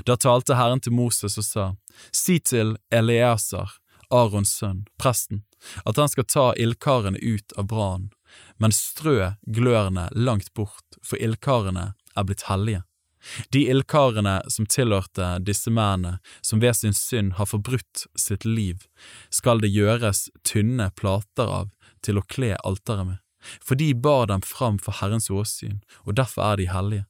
Da 0.05 0.17
talte 0.19 0.57
Herren 0.59 0.83
til 0.83 0.93
Moses 0.93 1.39
og 1.39 1.47
sa, 1.47 1.65
Si 2.11 2.37
til 2.39 2.75
Eliasar, 2.93 3.79
Arons 4.11 4.51
sønn, 4.59 4.85
presten, 4.99 5.43
at 5.85 5.97
han 5.97 6.11
skal 6.11 6.27
ta 6.27 6.45
ildkarene 6.59 7.17
ut 7.17 7.55
av 7.57 7.69
brannen, 7.71 8.11
men 8.57 8.75
strø 8.75 9.33
glørne 9.45 10.07
langt 10.15 10.53
bort, 10.53 10.99
for 11.03 11.19
ildkarene 11.21 11.93
er 12.15 12.27
blitt 12.27 12.47
hellige. 12.49 12.83
De 13.51 13.63
ildkarene 13.67 14.39
som 14.53 14.67
tilhørte 14.69 15.29
disse 15.43 15.71
mennene 15.73 16.19
som 16.41 16.61
ved 16.63 16.77
sin 16.77 16.95
synd 16.95 17.35
har 17.39 17.49
forbrutt 17.49 18.05
sitt 18.15 18.45
liv, 18.45 18.85
skal 19.29 19.61
det 19.63 19.73
gjøres 19.73 20.27
tynne 20.47 20.91
plater 20.95 21.49
av 21.61 21.71
til 22.05 22.19
å 22.19 22.27
kle 22.27 22.55
alteret 22.63 23.13
med. 23.13 23.17
for 23.63 23.75
de 23.75 23.93
bar 23.93 24.25
dem 24.27 24.41
fram 24.41 24.77
for 24.77 24.91
Herrens 24.99 25.29
åsyn, 25.29 25.79
og 26.03 26.17
derfor 26.19 26.43
er 26.43 26.55
de 26.57 26.67
hellige. 26.67 27.05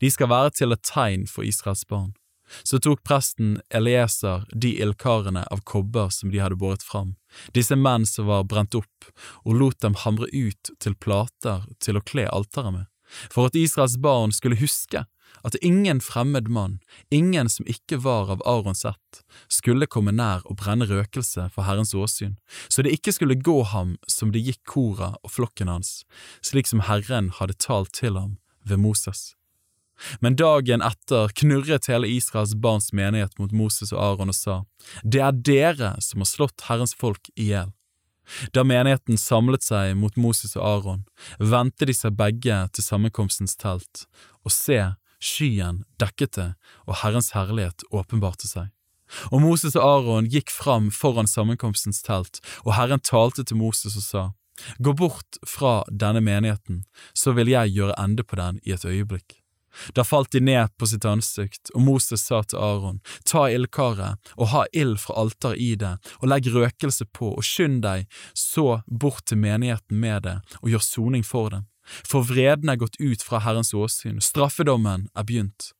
De 0.00 0.10
skal 0.10 0.30
være 0.30 0.50
til 0.50 0.72
et 0.72 0.82
tegn 0.82 1.26
for 1.26 1.44
Israels 1.44 1.84
barn. 1.84 2.14
Så 2.62 2.80
tok 2.82 3.02
presten 3.06 3.60
Elieser 3.74 4.44
de 4.52 4.74
ildkarene 4.82 5.44
av 5.50 5.62
kobber 5.68 6.10
som 6.14 6.32
de 6.32 6.42
hadde 6.42 6.58
båret 6.60 6.84
fram, 6.84 7.14
disse 7.56 7.76
menn 7.76 8.06
som 8.08 8.28
var 8.28 8.44
brent 8.48 8.76
opp, 8.78 9.08
og 9.44 9.58
lot 9.60 9.80
dem 9.84 9.96
hamre 10.04 10.28
ut 10.32 10.74
til 10.82 10.96
plater 10.96 11.66
til 11.80 11.98
å 11.98 12.04
kle 12.04 12.28
alteret 12.28 12.76
med, 12.76 12.86
for 13.32 13.48
at 13.48 13.58
Israels 13.58 13.98
barn 14.00 14.32
skulle 14.36 14.60
huske 14.60 15.06
at 15.42 15.56
ingen 15.64 16.00
fremmed 16.00 16.48
mann, 16.48 16.78
ingen 17.10 17.48
som 17.48 17.66
ikke 17.66 17.98
var 18.04 18.30
av 18.30 18.42
Arons 18.46 18.84
ett, 18.84 19.22
skulle 19.48 19.88
komme 19.90 20.14
nær 20.14 20.44
og 20.44 20.60
brenne 20.60 20.86
røkelse 20.86 21.48
for 21.54 21.66
Herrens 21.66 21.94
åsyn, 21.96 22.36
så 22.68 22.84
det 22.84 22.94
ikke 22.98 23.14
skulle 23.16 23.40
gå 23.40 23.62
ham 23.72 23.96
som 24.06 24.32
det 24.32 24.44
gikk 24.44 24.62
Kora 24.68 25.14
og 25.22 25.34
flokken 25.34 25.72
hans, 25.72 26.02
slik 26.44 26.70
som 26.70 26.84
Herren 26.86 27.32
hadde 27.40 27.58
talt 27.58 27.94
til 27.96 28.18
ham 28.20 28.36
ved 28.68 28.82
Moses. 28.84 29.32
Men 30.20 30.36
dagen 30.36 30.82
etter 30.82 31.32
knurret 31.38 31.88
hele 31.90 32.08
Israels 32.08 32.54
barns 32.54 32.92
menighet 32.92 33.38
mot 33.38 33.52
Moses 33.52 33.92
og 33.92 34.02
Aron 34.02 34.32
og 34.32 34.38
sa, 34.38 34.56
Det 35.04 35.22
er 35.22 35.32
dere 35.32 35.94
som 36.00 36.24
har 36.24 36.30
slått 36.30 36.66
Herrens 36.68 36.94
folk 36.94 37.30
i 37.36 37.52
hjel. 37.52 37.72
Da 38.54 38.64
menigheten 38.64 39.18
samlet 39.18 39.64
seg 39.66 39.96
mot 39.98 40.16
Moses 40.16 40.54
og 40.56 40.66
Aron, 40.66 41.00
vendte 41.38 41.88
de 41.88 41.94
seg 41.96 42.16
begge 42.16 42.58
til 42.72 42.86
sammenkomstens 42.86 43.56
telt, 43.58 44.06
og 44.46 44.54
se, 44.54 44.78
skyen 45.22 45.82
dekket 46.02 46.38
det, 46.38 46.50
og 46.86 47.02
Herrens 47.02 47.32
herlighet 47.36 47.84
åpenbarte 47.90 48.48
seg. 48.48 48.70
Og 49.30 49.42
Moses 49.44 49.76
og 49.76 49.84
Aron 49.84 50.30
gikk 50.32 50.50
fram 50.50 50.88
foran 50.94 51.28
sammenkomstens 51.28 52.00
telt, 52.06 52.40
og 52.64 52.74
Herren 52.78 53.02
talte 53.02 53.44
til 53.44 53.60
Moses 53.60 53.98
og 53.98 54.06
sa, 54.06 54.24
Gå 54.78 54.92
bort 54.96 55.38
fra 55.48 55.80
denne 55.88 56.20
menigheten, 56.24 56.84
så 57.16 57.32
vil 57.36 57.50
jeg 57.50 57.72
gjøre 57.76 57.96
ende 57.98 58.24
på 58.24 58.38
den 58.38 58.60
i 58.64 58.74
et 58.76 58.84
øyeblikk. 58.84 59.41
Da 59.96 60.04
falt 60.04 60.32
de 60.32 60.40
ned 60.40 60.72
på 60.78 60.86
sitt 60.86 61.04
ansikt, 61.08 61.72
og 61.74 61.84
Moses 61.86 62.24
sa 62.28 62.42
til 62.42 62.60
Aron, 62.60 63.00
ta 63.28 63.46
ildkaret 63.50 64.32
og 64.36 64.50
ha 64.52 64.64
ild 64.72 64.98
fra 65.02 65.16
alteret 65.24 65.60
i 65.60 65.74
det, 65.80 65.96
og 66.20 66.30
legg 66.32 66.48
røkelse 66.52 67.08
på, 67.12 67.32
og 67.36 67.46
skynd 67.46 67.82
deg 67.86 68.08
så 68.36 68.82
bort 68.86 69.26
til 69.26 69.40
menigheten 69.42 70.00
med 70.02 70.26
det, 70.28 70.38
og 70.62 70.72
gjør 70.74 70.86
soning 70.86 71.26
for 71.26 71.52
dem. 71.54 71.68
For 72.06 72.22
vreden 72.26 72.70
er 72.70 72.78
gått 72.78 73.00
ut 73.00 73.24
fra 73.26 73.42
Herrens 73.42 73.74
åsyn, 73.74 74.20
straffedommen 74.22 75.08
er 75.18 75.26
begynt. 75.26 75.72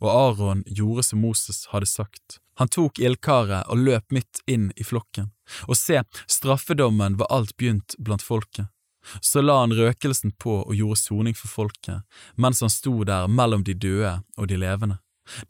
Og 0.00 0.10
Aron 0.10 0.62
gjorde 0.66 1.04
som 1.04 1.20
Moses 1.24 1.66
hadde 1.72 1.88
sagt. 1.88 2.40
Han 2.56 2.70
tok 2.72 2.98
ildkaret 2.98 3.68
og 3.68 3.82
løp 3.84 4.12
midt 4.12 4.40
inn 4.48 4.70
i 4.76 4.84
flokken, 4.84 5.28
og 5.68 5.76
se, 5.76 6.00
straffedommen 6.28 7.18
var 7.20 7.28
alt 7.32 7.52
begynt 7.60 7.96
blant 8.00 8.24
folket. 8.24 8.70
Så 9.20 9.42
la 9.42 9.60
han 9.60 9.74
røkelsen 9.74 10.32
på 10.38 10.60
og 10.62 10.74
gjorde 10.74 11.00
soning 11.00 11.36
for 11.38 11.48
folket, 11.48 12.02
mens 12.34 12.62
han 12.64 12.72
sto 12.72 13.04
der 13.04 13.28
mellom 13.28 13.64
de 13.64 13.74
døde 13.74 14.18
og 14.36 14.48
de 14.48 14.58
levende. 14.60 14.98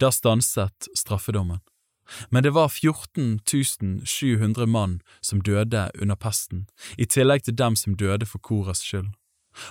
Da 0.01 0.11
stanset 0.13 0.89
straffedommen. 0.97 1.61
Men 2.31 2.43
det 2.43 2.53
var 2.55 2.69
14 2.69 3.41
700 4.07 4.67
mann 4.67 5.01
som 5.21 5.43
døde 5.43 5.91
under 6.01 6.17
pesten, 6.17 6.67
i 6.99 7.07
tillegg 7.07 7.45
til 7.45 7.57
dem 7.57 7.77
som 7.77 7.97
døde 7.97 8.27
for 8.27 8.39
Koras 8.39 8.85
skyld. 8.85 9.11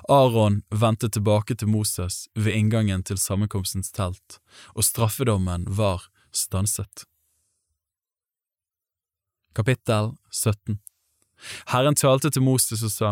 Aron 0.09 0.61
vendte 0.69 1.09
tilbake 1.09 1.55
til 1.55 1.69
Moses 1.69 2.27
ved 2.35 2.53
inngangen 2.53 3.03
til 3.03 3.17
sammenkomstens 3.17 3.91
telt, 3.91 4.39
og 4.73 4.83
straffedommen 4.83 5.65
var 5.69 6.09
stanset. 6.33 7.05
Kapittel 9.55 10.15
17 10.31 10.79
Herren 11.71 11.95
talte 11.95 12.31
til 12.31 12.43
Moses 12.43 12.83
og 12.83 12.91
sa, 12.91 13.11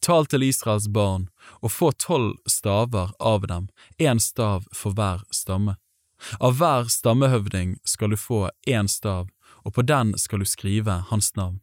Tal 0.00 0.26
til 0.26 0.42
Israels 0.42 0.88
barn, 0.88 1.28
og 1.60 1.72
få 1.72 1.92
tolv 1.92 2.36
staver 2.48 3.12
av 3.20 3.46
dem, 3.46 3.68
én 3.98 4.20
stav 4.20 4.64
for 4.72 4.96
hver 4.96 5.24
stamme. 5.30 5.76
Av 6.40 6.56
hver 6.56 6.88
stammehøvding 6.92 7.78
skal 7.84 8.12
du 8.12 8.16
få 8.16 8.48
én 8.68 8.88
stav, 8.88 9.28
og 9.64 9.74
på 9.76 9.84
den 9.84 10.16
skal 10.18 10.40
du 10.40 10.48
skrive 10.48 11.02
hans 11.10 11.34
navn. 11.36 11.60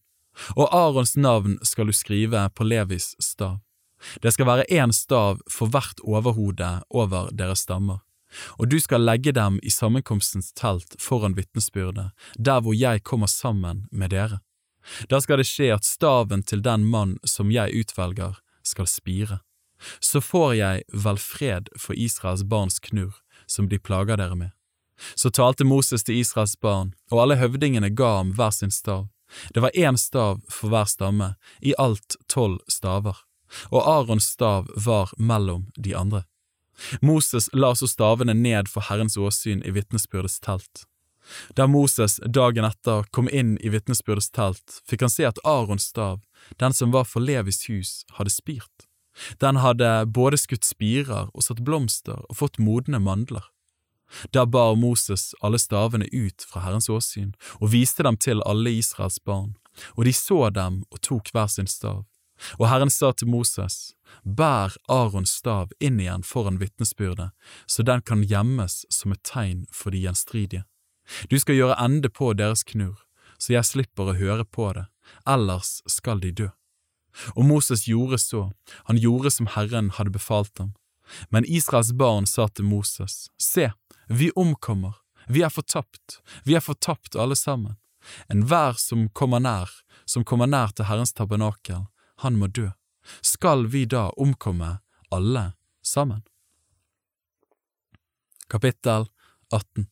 Og 0.55 0.69
Arons 0.73 1.15
navn 1.17 1.57
skal 1.65 1.89
du 1.89 1.93
skrive 1.93 2.49
på 2.53 2.63
Levis 2.63 3.15
stav. 3.19 3.59
Det 4.21 4.33
skal 4.33 4.45
være 4.45 4.67
én 4.69 4.93
stav 4.93 5.39
for 5.49 5.73
hvert 5.73 6.01
overhode 6.05 6.69
over 6.89 7.31
deres 7.33 7.65
stammer, 7.65 8.03
og 8.59 8.69
du 8.69 8.77
skal 8.79 9.01
legge 9.01 9.33
dem 9.33 9.57
i 9.63 9.73
sammenkomstens 9.73 10.51
telt 10.53 10.93
foran 11.01 11.37
vitnesbyrdet, 11.37 12.11
der 12.37 12.61
hvor 12.61 12.77
jeg 12.77 13.03
kommer 13.03 13.27
sammen 13.27 13.87
med 13.91 14.13
dere. 14.13 14.39
Da 15.09 15.21
skal 15.21 15.41
det 15.41 15.47
skje 15.49 15.71
at 15.75 15.85
staven 15.85 16.43
til 16.43 16.63
den 16.63 16.85
mann 16.87 17.17
som 17.27 17.51
jeg 17.51 17.75
utvelger, 17.75 18.39
skal 18.63 18.87
spire. 18.87 19.39
Så 19.99 20.19
får 20.21 20.53
jeg 20.57 20.83
vel 21.05 21.19
fred 21.21 21.69
for 21.79 21.95
Israels 21.95 22.43
barns 22.43 22.79
knurr, 22.83 23.15
som 23.47 23.69
de 23.69 23.79
plager 23.79 24.17
dere 24.17 24.35
med. 24.35 24.51
Så 25.15 25.29
talte 25.29 25.67
Moses 25.67 26.03
til 26.03 26.17
Israels 26.17 26.57
barn, 26.57 26.95
og 27.11 27.21
alle 27.23 27.37
høvdingene 27.37 27.93
ga 27.93 28.17
ham 28.17 28.33
hver 28.35 28.51
sin 28.51 28.73
stav. 28.73 29.07
Det 29.53 29.61
var 29.61 29.75
én 29.75 29.99
stav 30.01 30.41
for 30.49 30.73
hver 30.73 30.89
stamme, 30.89 31.35
i 31.61 31.75
alt 31.77 32.17
tolv 32.27 32.59
staver 32.67 33.27
og 33.71 33.87
Arons 33.89 34.31
stav 34.35 34.67
var 34.85 35.13
mellom 35.17 35.67
de 35.75 35.95
andre. 35.95 36.23
Moses 37.01 37.49
la 37.53 37.73
så 37.75 37.87
stavene 37.89 38.35
ned 38.37 38.69
for 38.69 38.85
Herrens 38.89 39.17
åsyn 39.17 39.63
i 39.65 39.73
vitnesbyrdets 39.73 40.39
telt. 40.45 40.85
Da 41.55 41.67
Moses 41.67 42.19
dagen 42.25 42.65
etter 42.67 43.03
kom 43.11 43.29
inn 43.29 43.57
i 43.61 43.71
vitnesbyrdets 43.73 44.31
telt, 44.35 44.81
fikk 44.87 45.05
han 45.05 45.13
se 45.13 45.27
at 45.27 45.41
Arons 45.47 45.89
stav, 45.91 46.21
den 46.61 46.73
som 46.73 46.93
var 46.95 47.07
for 47.09 47.23
Levis 47.23 47.65
hus, 47.69 48.03
hadde 48.17 48.33
spirt. 48.33 48.87
Den 49.41 49.59
hadde 49.63 50.05
både 50.13 50.37
skutt 50.37 50.65
spirer 50.67 51.31
og 51.33 51.43
satt 51.43 51.63
blomster 51.65 52.21
og 52.27 52.37
fått 52.41 52.59
modne 52.61 53.01
mandler. 53.01 53.45
Da 54.31 54.45
bar 54.45 54.75
Moses 54.79 55.33
alle 55.43 55.59
stavene 55.59 56.07
ut 56.13 56.45
fra 56.47 56.63
Herrens 56.63 56.87
åsyn 56.89 57.33
og 57.59 57.73
viste 57.73 58.05
dem 58.07 58.15
til 58.15 58.43
alle 58.47 58.71
Israels 58.77 59.19
barn, 59.19 59.57
og 59.97 60.05
de 60.07 60.13
så 60.15 60.47
dem 60.53 60.83
og 60.91 61.01
tok 61.03 61.33
hver 61.33 61.51
sin 61.51 61.67
stav. 61.67 62.05
Og 62.61 62.67
Herren 62.69 62.91
sa 62.93 63.11
til 63.11 63.31
Moses, 63.33 63.95
Bær 64.23 64.75
Arons 64.87 65.33
stav 65.39 65.73
inn 65.83 65.99
igjen 65.99 66.23
foran 66.23 66.59
vitnesbyrdet, 66.61 67.31
så 67.65 67.83
den 67.83 68.03
kan 68.05 68.23
gjemmes 68.23 68.83
som 68.93 69.15
et 69.15 69.23
tegn 69.25 69.65
for 69.73 69.91
de 69.91 70.05
gjenstridige. 70.05 70.63
Du 71.29 71.39
skal 71.39 71.55
gjøre 71.55 71.77
ende 71.81 72.09
på 72.09 72.33
deres 72.37 72.63
knurr, 72.67 72.99
så 73.37 73.53
jeg 73.57 73.69
slipper 73.69 74.11
å 74.11 74.17
høre 74.17 74.45
på 74.45 74.71
det, 74.75 74.87
ellers 75.29 75.81
skal 75.87 76.21
de 76.23 76.31
dø. 76.31 76.49
Og 77.35 77.47
Moses 77.49 77.87
gjorde 77.89 78.19
så, 78.21 78.51
han 78.89 78.99
gjorde 79.01 79.31
som 79.33 79.49
Herren 79.55 79.89
hadde 79.97 80.13
befalt 80.13 80.59
ham. 80.61 80.75
Men 81.33 81.47
Israels 81.47 81.93
barn 81.97 82.27
sa 82.27 82.47
til 82.47 82.67
Moses, 82.67 83.29
Se, 83.39 83.71
vi 84.07 84.29
omkommer, 84.35 84.99
vi 85.27 85.43
er 85.43 85.53
fortapt, 85.53 86.19
vi 86.43 86.55
er 86.55 86.63
fortapt 86.63 87.15
alle 87.15 87.35
sammen. 87.35 87.77
Enhver 88.31 88.77
som 88.79 89.07
kommer 89.09 89.41
nær, 89.43 89.71
som 90.05 90.23
kommer 90.23 90.47
nær 90.47 90.75
til 90.75 90.87
Herrens 90.87 91.15
tabernakel, 91.15 91.87
han 92.23 92.39
må 92.39 92.47
dø. 92.47 92.69
Skal 93.23 93.67
vi 93.71 93.85
da 93.85 94.09
omkomme 94.19 94.77
alle 95.11 95.51
sammen? 95.83 96.23
Kapittel 98.47 99.07
18 99.51 99.87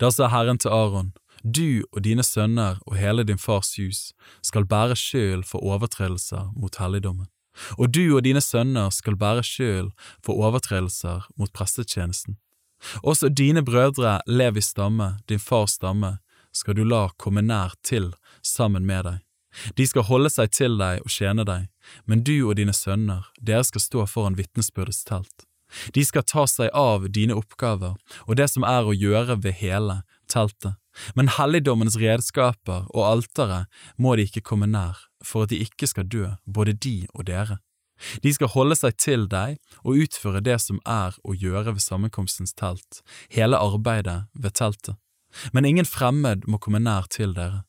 Da 0.00 0.10
sa 0.10 0.28
Herren 0.32 0.58
til 0.58 0.72
Aron, 0.74 1.12
du 1.44 1.84
og 1.92 2.02
dine 2.04 2.24
sønner 2.26 2.80
og 2.86 2.96
hele 2.98 3.24
din 3.24 3.38
fars 3.38 3.76
hus 3.78 4.12
skal 4.42 4.66
bære 4.66 4.96
skyld 4.98 5.44
for 5.46 5.62
overtredelser 5.62 6.50
mot 6.56 6.76
helligdommen, 6.82 7.28
og 7.78 7.94
du 7.94 8.16
og 8.16 8.24
dine 8.26 8.42
sønner 8.42 8.90
skal 8.94 9.16
bære 9.16 9.44
skyld 9.46 9.92
for 10.24 10.34
overtredelser 10.34 11.28
mot 11.36 11.52
prestetjenesten. 11.52 12.38
Også 13.02 13.28
dine 13.28 13.64
brødre 13.64 14.20
Levis 14.26 14.70
stamme, 14.74 15.18
din 15.28 15.38
fars 15.38 15.78
stamme, 15.78 16.18
skal 16.54 16.74
du 16.74 16.84
la 16.84 17.08
komme 17.18 17.42
nær 17.42 17.74
til 17.82 18.12
sammen 18.42 18.86
med 18.86 19.04
deg 19.04 19.18
de 19.76 19.86
skal 19.86 20.06
holde 20.08 20.30
seg 20.32 20.52
til 20.54 20.78
deg 20.80 21.02
og 21.04 21.12
tjene 21.12 21.44
deg, 21.48 21.68
men 22.06 22.24
du 22.24 22.36
og 22.48 22.56
dine 22.58 22.74
sønner, 22.76 23.28
dere 23.40 23.64
skal 23.66 23.84
stå 23.84 24.06
foran 24.10 24.38
vitnesbyrdets 24.38 25.04
telt. 25.08 25.47
De 25.94 26.04
skal 26.04 26.26
ta 26.26 26.46
seg 26.48 26.72
av 26.76 27.08
dine 27.12 27.36
oppgaver 27.36 27.96
og 28.26 28.38
det 28.40 28.48
som 28.52 28.66
er 28.68 28.88
å 28.88 28.96
gjøre 28.96 29.38
ved 29.44 29.58
hele 29.60 30.02
teltet, 30.28 30.76
men 31.14 31.30
helligdommens 31.38 31.98
redskaper 32.00 32.88
og 32.92 33.06
alteret 33.06 33.68
må 33.96 34.16
de 34.16 34.26
ikke 34.28 34.44
komme 34.44 34.68
nær, 34.70 34.98
for 35.24 35.46
at 35.46 35.54
de 35.54 35.62
ikke 35.64 35.88
skal 35.90 36.08
dø, 36.08 36.34
både 36.46 36.74
de 36.74 36.98
og 37.14 37.28
dere. 37.30 37.60
De 38.22 38.30
skal 38.34 38.52
holde 38.52 38.76
seg 38.78 38.98
til 39.00 39.26
deg 39.30 39.58
og 39.82 39.98
utføre 40.04 40.42
det 40.44 40.58
som 40.62 40.78
er 40.86 41.16
å 41.26 41.34
gjøre 41.34 41.74
ved 41.74 41.82
sammenkomstens 41.82 42.54
telt, 42.58 43.02
hele 43.34 43.58
arbeidet 43.58 44.28
ved 44.34 44.54
teltet. 44.58 44.98
Men 45.52 45.66
ingen 45.68 45.88
fremmed 45.88 46.46
må 46.48 46.60
komme 46.62 46.80
nær 46.80 47.08
til 47.12 47.34
dere. 47.36 47.64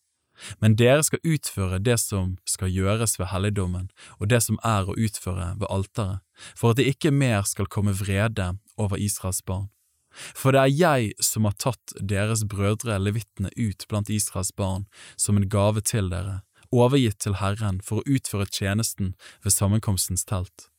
Men 0.60 0.76
dere 0.80 1.04
skal 1.04 1.24
utføre 1.24 1.80
det 1.84 1.98
som 2.02 2.38
skal 2.48 2.72
gjøres 2.74 3.18
ved 3.20 3.32
helligdommen, 3.34 3.90
og 4.20 4.30
det 4.32 4.42
som 4.46 4.60
er 4.66 4.88
å 4.88 4.98
utføre 4.98 5.54
ved 5.60 5.68
alteret, 5.70 6.24
for 6.56 6.72
at 6.72 6.80
det 6.80 6.88
ikke 6.94 7.12
mer 7.12 7.44
skal 7.48 7.70
komme 7.72 7.96
vrede 7.98 8.54
over 8.78 8.98
Israels 8.98 9.42
barn. 9.46 9.70
For 10.12 10.56
det 10.56 10.62
er 10.62 10.74
jeg 10.74 11.12
som 11.24 11.46
har 11.46 11.56
tatt 11.62 11.94
deres 12.02 12.44
brødre 12.50 12.98
levittene 13.00 13.52
ut 13.56 13.86
blant 13.90 14.10
Israels 14.10 14.52
barn 14.56 14.88
som 15.18 15.38
en 15.38 15.50
gave 15.50 15.84
til 15.86 16.10
dere, 16.12 16.42
overgitt 16.74 17.22
til 17.24 17.38
Herren 17.40 17.80
for 17.86 18.02
å 18.02 18.18
utføre 18.18 18.50
tjenesten 18.50 19.14
ved 19.44 19.56
sammenkomstens 19.56 20.26
telt. 20.30 20.70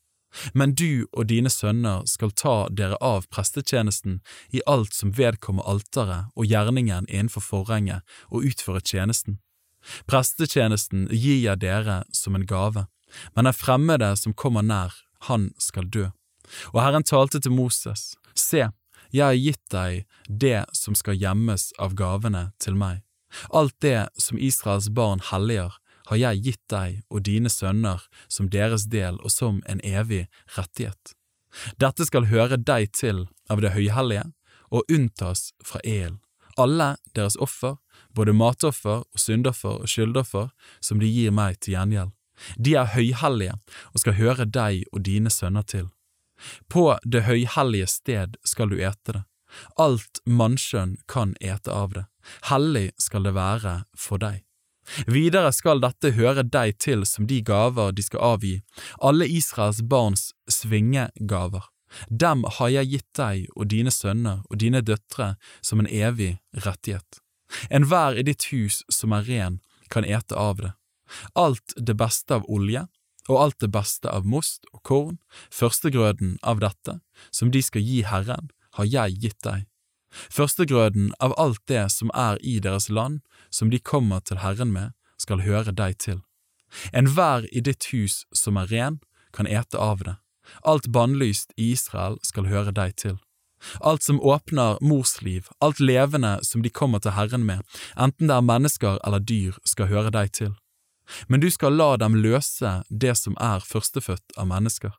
Men 0.55 0.75
du 0.79 1.07
og 1.11 1.27
dine 1.31 1.51
sønner 1.51 2.05
skal 2.07 2.31
ta 2.31 2.55
dere 2.71 2.99
av 3.03 3.27
prestetjenesten 3.35 4.21
i 4.55 4.63
alt 4.67 4.95
som 4.95 5.15
vedkommer 5.17 5.67
alteret 5.67 6.31
og 6.37 6.47
gjerningen 6.47 7.09
innenfor 7.11 7.43
forhenget, 7.43 8.07
og 8.31 8.47
utføre 8.47 8.83
tjenesten. 8.85 9.41
Prestetjenesten 10.11 11.09
gir 11.11 11.41
jeg 11.45 11.63
dere 11.63 12.03
som 12.13 12.37
en 12.37 12.47
gave, 12.47 12.87
men 13.35 13.49
den 13.49 13.57
fremmede 13.57 14.13
som 14.17 14.37
kommer 14.37 14.63
nær, 14.63 14.95
han 15.29 15.51
skal 15.59 15.89
dø. 15.89 16.09
Og 16.75 16.83
Herren 16.83 17.07
talte 17.07 17.41
til 17.41 17.55
Moses, 17.55 18.15
Se, 18.35 18.69
jeg 19.11 19.25
har 19.25 19.39
gitt 19.39 19.63
deg 19.73 20.05
det 20.29 20.65
som 20.77 20.95
skal 20.95 21.19
gjemmes 21.19 21.71
av 21.83 21.97
gavene 21.99 22.51
til 22.63 22.77
meg. 22.79 23.03
Alt 23.55 23.77
det 23.83 24.09
som 24.19 24.39
Israels 24.39 24.91
barn 24.95 25.23
helliger, 25.31 25.75
har 26.11 26.19
jeg 26.19 26.43
gitt 26.45 26.63
deg 26.71 27.03
og 27.11 27.23
dine 27.27 27.51
sønner 27.51 28.03
som 28.27 28.49
deres 28.51 28.89
del 28.91 29.19
og 29.23 29.31
som 29.31 29.61
en 29.71 29.83
evig 29.87 30.25
rettighet. 30.57 31.15
Dette 31.79 32.07
skal 32.07 32.27
høre 32.31 32.59
deg 32.59 32.91
til 32.95 33.27
av 33.51 33.63
det 33.63 33.75
høyhellige 33.77 34.27
og 34.71 34.91
unntas 34.91 35.51
fra 35.67 35.83
elen. 35.87 36.19
Alle 36.59 36.97
deres 37.15 37.39
offer, 37.39 37.79
både 38.17 38.35
matoffer 38.37 39.05
og 39.05 39.21
syndoffer 39.21 39.83
og 39.83 39.89
skyldoffer, 39.91 40.51
som 40.81 41.01
de 41.01 41.09
gir 41.11 41.35
meg 41.35 41.61
til 41.61 41.77
gjengjeld. 41.77 42.13
De 42.57 42.75
er 42.81 42.93
høyhellige 42.95 43.57
og 43.93 44.03
skal 44.03 44.17
høre 44.17 44.47
deg 44.49 44.85
og 44.93 45.05
dine 45.05 45.31
sønner 45.31 45.67
til. 45.67 45.91
På 46.73 46.95
det 47.05 47.27
høyhellige 47.27 47.89
sted 47.91 48.39
skal 48.45 48.73
du 48.73 48.79
ete 48.81 49.19
det. 49.19 49.25
Alt 49.77 50.23
mannskjønn 50.25 50.97
kan 51.11 51.35
ete 51.41 51.73
av 51.75 51.97
det. 51.97 52.07
Hellig 52.49 52.91
skal 53.03 53.27
det 53.27 53.35
være 53.37 53.75
for 53.99 54.23
deg. 54.23 54.45
Videre 55.07 55.53
skal 55.55 55.83
dette 55.83 56.15
høre 56.17 56.43
deg 56.43 56.79
til 56.83 57.05
som 57.07 57.27
de 57.31 57.41
gaver 57.47 57.93
de 57.95 58.03
skal 58.03 58.25
avgi, 58.35 58.55
alle 58.99 59.29
Israels 59.29 59.83
barns 59.87 60.31
svingegaver. 60.51 61.69
Dem 62.09 62.45
har 62.59 62.71
jeg 62.71 62.91
gitt 62.91 63.11
deg 63.19 63.49
og 63.57 63.71
dine 63.71 63.91
sønner 63.95 64.43
og 64.49 64.61
dine 64.63 64.83
døtre 64.83 65.35
som 65.63 65.83
en 65.83 65.91
evig 65.91 66.37
rettighet. 66.67 67.21
Enhver 67.71 68.19
i 68.19 68.25
ditt 68.27 68.51
hus 68.53 68.83
som 68.93 69.13
er 69.17 69.27
ren, 69.29 69.61
kan 69.91 70.05
ete 70.05 70.37
av 70.37 70.61
det. 70.63 70.73
Alt 71.35 71.75
det 71.77 71.97
beste 71.99 72.35
av 72.39 72.47
olje, 72.47 72.87
og 73.29 73.41
alt 73.43 73.59
det 73.63 73.71
beste 73.75 74.11
av 74.11 74.27
most 74.27 74.67
og 74.73 74.83
korn, 74.87 75.19
førstegrøden 75.51 76.39
av 76.43 76.63
dette, 76.63 77.01
som 77.31 77.51
de 77.51 77.63
skal 77.63 77.85
gi 77.85 78.03
Herren, 78.07 78.51
har 78.79 78.87
jeg 78.87 79.19
gitt 79.23 79.43
deg. 79.47 79.67
Førstegrøden 80.11 81.13
av 81.23 81.35
alt 81.39 81.63
det 81.71 81.85
som 81.95 82.11
er 82.15 82.39
i 82.43 82.59
deres 82.59 82.89
land, 82.89 83.21
som 83.51 83.71
de 83.71 83.79
kommer 83.79 84.21
til 84.21 84.43
Herren 84.43 84.73
med, 84.75 84.95
skal 85.19 85.45
høre 85.47 85.75
deg 85.77 85.99
til. 85.99 86.23
Enhver 86.95 87.47
i 87.53 87.61
ditt 87.61 87.91
hus 87.93 88.25
som 88.35 88.59
er 88.59 88.71
ren, 88.71 89.01
kan 89.35 89.47
ete 89.47 89.79
av 89.79 90.03
det. 90.07 90.17
Alt 90.67 90.91
bannlyst 90.91 91.53
i 91.57 91.73
Israel 91.75 92.19
skal 92.27 92.49
høre 92.51 92.75
deg 92.75 92.97
til. 92.99 93.19
Alt 93.81 94.03
som 94.03 94.21
åpner 94.21 94.79
mors 94.81 95.21
liv, 95.23 95.49
alt 95.61 95.81
levende 95.81 96.39
som 96.47 96.63
de 96.63 96.71
kommer 96.71 97.03
til 97.03 97.17
Herren 97.17 97.47
med, 97.47 97.63
enten 97.97 98.31
det 98.31 98.37
er 98.37 98.49
mennesker 98.49 98.99
eller 99.07 99.21
dyr, 99.21 99.59
skal 99.65 99.91
høre 99.93 100.13
deg 100.15 100.33
til. 100.33 100.57
Men 101.27 101.41
du 101.41 101.51
skal 101.51 101.75
la 101.75 101.97
dem 101.97 102.17
løse 102.23 102.81
det 102.89 103.17
som 103.19 103.37
er 103.41 103.65
førstefødt 103.67 104.37
av 104.39 104.47
mennesker. 104.51 104.95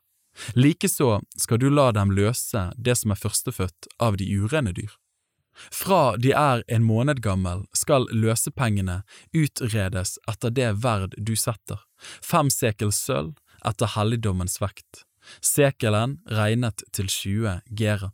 Likeså 0.54 1.20
skal 1.36 1.60
du 1.60 1.68
la 1.70 1.90
dem 1.92 2.12
løse 2.12 2.70
det 2.76 2.96
som 3.00 3.12
er 3.12 3.20
førstefødt 3.20 3.88
av 4.00 4.16
de 4.20 4.28
urene 4.28 4.72
dyr. 4.76 4.92
Fra 5.70 6.16
de 6.16 6.32
er 6.32 6.62
en 6.72 6.84
måned 6.84 7.20
gammel 7.24 7.66
skal 7.76 8.06
løsepengene 8.12 9.02
utredes 9.36 10.16
etter 10.30 10.50
det 10.50 10.70
verd 10.84 11.16
du 11.18 11.34
setter, 11.36 11.82
fem 12.24 12.48
sekels 12.50 13.02
sølv 13.04 13.36
etter 13.68 13.92
helligdommens 13.94 14.58
vekt, 14.62 15.04
sekelen 15.44 16.18
regnet 16.26 16.82
til 16.96 17.12
20 17.12 17.60
gera. 17.78 18.10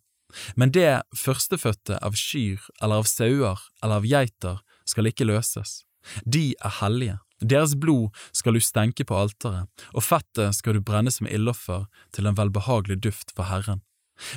Men 0.57 0.73
det 0.75 1.03
førstefødte 1.17 1.99
av 2.05 2.17
kyr 2.19 2.61
eller 2.83 3.03
av 3.03 3.09
sauer 3.09 3.63
eller 3.83 4.01
av 4.01 4.07
geiter 4.09 4.61
skal 4.89 5.09
ikke 5.11 5.29
løses, 5.29 5.83
de 6.25 6.53
er 6.65 6.79
hellige. 6.81 7.19
Deres 7.39 7.77
blod 7.79 8.11
skal 8.35 8.57
du 8.57 8.63
stenke 8.63 9.05
på 9.07 9.15
alteret, 9.15 9.69
og 9.95 10.03
fettet 10.03 10.57
skal 10.57 10.75
du 10.75 10.83
brenne 10.83 11.13
som 11.15 11.29
ildoffer 11.31 11.87
til 12.15 12.27
en 12.27 12.39
velbehagelig 12.39 12.99
duft 13.05 13.31
for 13.37 13.47
Herren. 13.47 13.85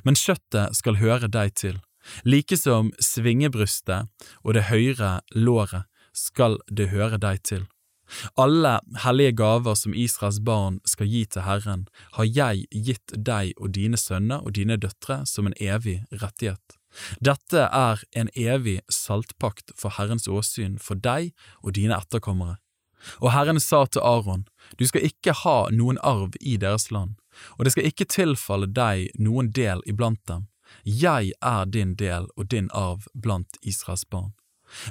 Men 0.05 0.17
kjøttet 0.19 0.77
skal 0.77 0.99
høre 1.01 1.31
deg 1.31 1.55
til, 1.57 1.79
like 2.23 2.57
som 2.57 2.91
svingebrystet 3.01 4.09
og 4.43 4.53
det 4.57 4.67
høyre 4.69 5.19
låret 5.33 5.89
skal 6.13 6.59
det 6.69 6.91
høre 6.93 7.17
deg 7.21 7.41
til. 7.47 7.65
Alle 8.35 8.79
hellige 9.03 9.35
gaver 9.39 9.75
som 9.75 9.95
Israels 9.95 10.39
barn 10.43 10.79
skal 10.87 11.09
gi 11.11 11.23
til 11.25 11.45
Herren, 11.45 11.87
har 12.17 12.27
jeg 12.27 12.65
gitt 12.71 13.15
deg 13.15 13.53
og 13.57 13.73
dine 13.77 13.99
sønner 13.99 14.43
og 14.43 14.55
dine 14.57 14.77
døtre 14.77 15.21
som 15.29 15.47
en 15.47 15.57
evig 15.59 16.01
rettighet. 16.11 16.77
Dette 17.23 17.69
er 17.71 18.03
en 18.11 18.29
evig 18.35 18.81
saltpakt 18.91 19.71
for 19.79 19.95
Herrens 19.95 20.27
åsyn 20.27 20.77
for 20.79 20.99
deg 20.99 21.31
og 21.63 21.75
dine 21.79 21.95
etterkommere. 21.95 22.57
Og 23.23 23.31
Herren 23.33 23.59
sa 23.59 23.85
til 23.87 24.03
Aron, 24.05 24.45
du 24.77 24.85
skal 24.85 25.07
ikke 25.07 25.33
ha 25.43 25.71
noen 25.73 25.97
arv 26.05 26.35
i 26.39 26.57
deres 26.61 26.91
land, 26.91 27.15
og 27.57 27.65
det 27.65 27.73
skal 27.73 27.87
ikke 27.89 28.09
tilfalle 28.11 28.69
deg 28.69 29.09
noen 29.17 29.49
del 29.55 29.81
iblant 29.89 30.21
dem, 30.29 30.51
jeg 30.85 31.33
er 31.41 31.65
din 31.65 31.95
del 31.95 32.27
og 32.37 32.51
din 32.51 32.69
arv 32.73 33.07
blant 33.13 33.57
Israels 33.61 34.05
barn. 34.05 34.33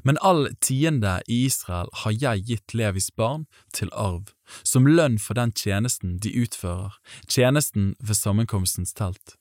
Men 0.05 0.19
all 0.21 0.49
tiende 0.61 1.21
i 1.27 1.45
Israel 1.47 1.91
har 2.03 2.17
jeg 2.17 2.47
gitt 2.49 2.75
Levis 2.75 3.11
barn 3.17 3.47
til 3.77 3.91
arv, 3.93 4.33
som 4.63 4.89
lønn 4.89 5.19
for 5.19 5.39
den 5.39 5.53
tjenesten 5.53 6.19
de 6.23 6.33
utfører, 6.43 6.97
tjenesten 7.29 7.95
ved 8.01 8.19
sammenkomstens 8.19 8.95
telt. 8.99 9.37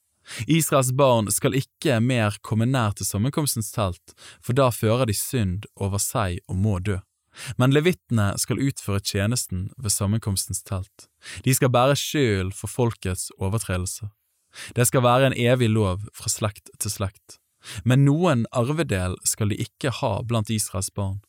Israels 0.47 0.91
barn 0.93 1.29
skal 1.33 1.57
ikke 1.57 1.99
mer 2.03 2.37
komme 2.45 2.67
nær 2.69 2.93
til 2.97 3.07
sammenkomstens 3.07 3.71
telt, 3.73 4.13
for 4.41 4.53
da 4.57 4.69
fører 4.73 5.09
de 5.09 5.15
synd 5.17 5.65
over 5.75 6.01
seg 6.01 6.43
og 6.47 6.59
må 6.61 6.77
dø. 6.79 6.99
Men 7.57 7.73
levittene 7.73 8.33
skal 8.41 8.61
utføre 8.61 9.03
tjenesten 9.05 9.69
ved 9.77 9.93
sammenkomstens 9.93 10.63
telt. 10.67 11.07
De 11.45 11.53
skal 11.55 11.71
bære 11.73 11.97
skylden 11.99 12.55
for 12.55 12.71
folkets 12.71 13.29
overtredelser. 13.37 14.09
Det 14.75 14.87
skal 14.89 15.05
være 15.05 15.29
en 15.29 15.37
evig 15.37 15.69
lov 15.69 16.01
fra 16.17 16.31
slekt 16.31 16.71
til 16.81 16.91
slekt. 16.91 17.37
Men 17.83 18.05
noen 18.07 18.45
arvedel 18.51 19.17
skal 19.27 19.51
de 19.51 19.59
ikke 19.59 19.91
ha 20.01 20.19
blant 20.23 20.51
Israels 20.53 20.91
barn. 20.95 21.19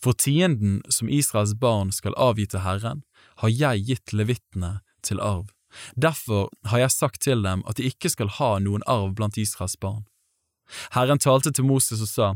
For 0.00 0.12
tienden 0.12 0.82
som 0.92 1.08
Israels 1.08 1.54
barn 1.56 1.92
skal 1.92 2.16
avgi 2.20 2.46
til 2.50 2.64
Herren, 2.66 3.02
har 3.40 3.48
jeg 3.48 3.86
gitt 3.88 4.12
levittene 4.12 4.80
til 5.02 5.20
arv. 5.24 5.48
Derfor 5.94 6.50
har 6.66 6.82
jeg 6.84 6.92
sagt 6.92 7.22
til 7.24 7.42
dem 7.46 7.62
at 7.68 7.78
de 7.78 7.88
ikke 7.88 8.10
skal 8.12 8.32
ha 8.40 8.58
noen 8.58 8.84
arv 8.90 9.14
blant 9.16 9.38
Israels 9.40 9.78
barn. 9.80 10.04
Herren 10.94 11.18
talte 11.18 11.50
til 11.50 11.66
Moses 11.66 12.02
og 12.04 12.10
sa, 12.10 12.28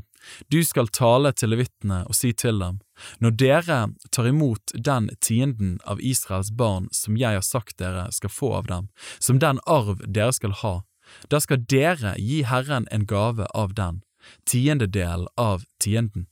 Du 0.51 0.63
skal 0.65 0.89
tale 0.89 1.33
til 1.33 1.53
levittene 1.53 2.03
og 2.09 2.17
si 2.19 2.33
til 2.33 2.59
dem, 2.59 2.81
Når 3.21 3.31
dere 3.31 3.79
tar 4.11 4.27
imot 4.27 4.73
den 4.75 5.11
tienden 5.21 5.79
av 5.85 6.01
Israels 6.01 6.51
barn 6.51 6.89
som 6.93 7.17
jeg 7.17 7.35
har 7.35 7.47
sagt 7.47 7.79
dere 7.79 8.11
skal 8.13 8.31
få 8.31 8.55
av 8.55 8.67
dem, 8.67 8.89
som 9.19 9.39
den 9.39 9.61
arv 9.67 10.01
dere 10.07 10.33
skal 10.33 10.55
ha, 10.63 10.83
da 11.31 11.41
skal 11.41 11.65
dere 11.71 12.15
gi 12.19 12.43
Herren 12.49 12.89
en 12.91 13.07
gave 13.07 13.47
av 13.55 13.75
den, 13.75 14.03
tiendedel 14.49 15.29
av 15.37 15.65
tienden. 15.83 16.29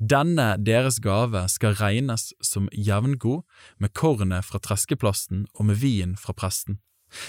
Denne 0.00 0.54
deres 0.56 0.98
gave 1.04 1.42
skal 1.52 1.76
regnes 1.76 2.30
som 2.40 2.70
jevngod 2.72 3.44
med 3.78 3.92
kornet 3.92 4.46
fra 4.48 4.60
treskeplassen 4.62 5.44
og 5.54 5.68
med 5.70 5.80
vin 5.82 6.16
fra 6.16 6.32
presten. 6.32 6.80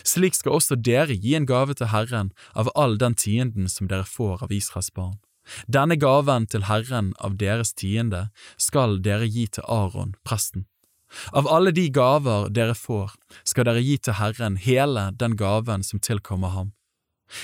Slik 0.08 0.36
skal 0.36 0.58
også 0.58 0.78
dere 0.80 1.16
gi 1.16 1.36
en 1.38 1.46
gave 1.46 1.76
til 1.78 1.92
Herren 1.92 2.32
av 2.56 2.72
all 2.76 2.98
den 2.98 3.16
tienden 3.16 3.68
som 3.70 3.90
dere 3.92 4.08
får 4.08 4.48
av 4.48 4.54
Israels 4.56 4.90
barn. 4.94 5.20
Denne 5.68 5.96
gaven 5.96 6.48
til 6.52 6.66
Herren 6.68 7.14
av 7.24 7.38
deres 7.40 7.74
tiende 7.78 8.28
skal 8.60 9.00
dere 9.04 9.28
gi 9.32 9.46
til 9.48 9.64
Aron, 9.68 10.16
presten. 10.28 10.66
Av 11.32 11.48
alle 11.48 11.72
de 11.72 11.88
gaver 11.94 12.50
dere 12.52 12.76
får, 12.76 13.14
skal 13.48 13.70
dere 13.70 13.84
gi 13.84 13.96
til 13.98 14.18
Herren 14.20 14.58
hele 14.60 15.08
den 15.16 15.38
gaven 15.40 15.86
som 15.88 16.04
tilkommer 16.04 16.52
ham. 16.52 16.74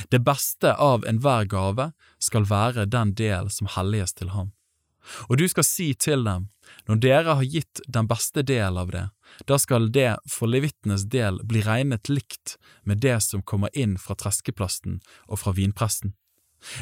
Det 0.10 0.22
beste 0.24 0.74
av 0.76 1.06
enhver 1.08 1.48
gave 1.52 1.92
skal 2.20 2.48
være 2.50 2.86
den 2.90 3.14
del 3.20 3.50
som 3.52 3.70
helliges 3.76 4.16
til 4.18 4.32
ham. 4.34 4.54
Og 5.28 5.38
du 5.38 5.48
skal 5.52 5.66
si 5.68 5.90
til 6.00 6.24
dem, 6.24 6.48
når 6.88 7.00
dere 7.04 7.36
har 7.40 7.48
gitt 7.48 7.82
den 7.88 8.08
beste 8.08 8.44
del 8.48 8.80
av 8.80 8.92
det, 8.94 9.06
da 9.50 9.58
skal 9.60 9.90
det 9.92 10.16
for 10.30 10.48
levittenes 10.48 11.08
del 11.12 11.42
bli 11.44 11.64
regnet 11.66 12.10
likt 12.12 12.58
med 12.88 13.02
det 13.04 13.20
som 13.26 13.44
kommer 13.44 13.74
inn 13.76 13.98
fra 14.00 14.16
treskeplasten 14.16 15.02
og 15.28 15.42
fra 15.44 15.56
vinpressen. 15.58 16.14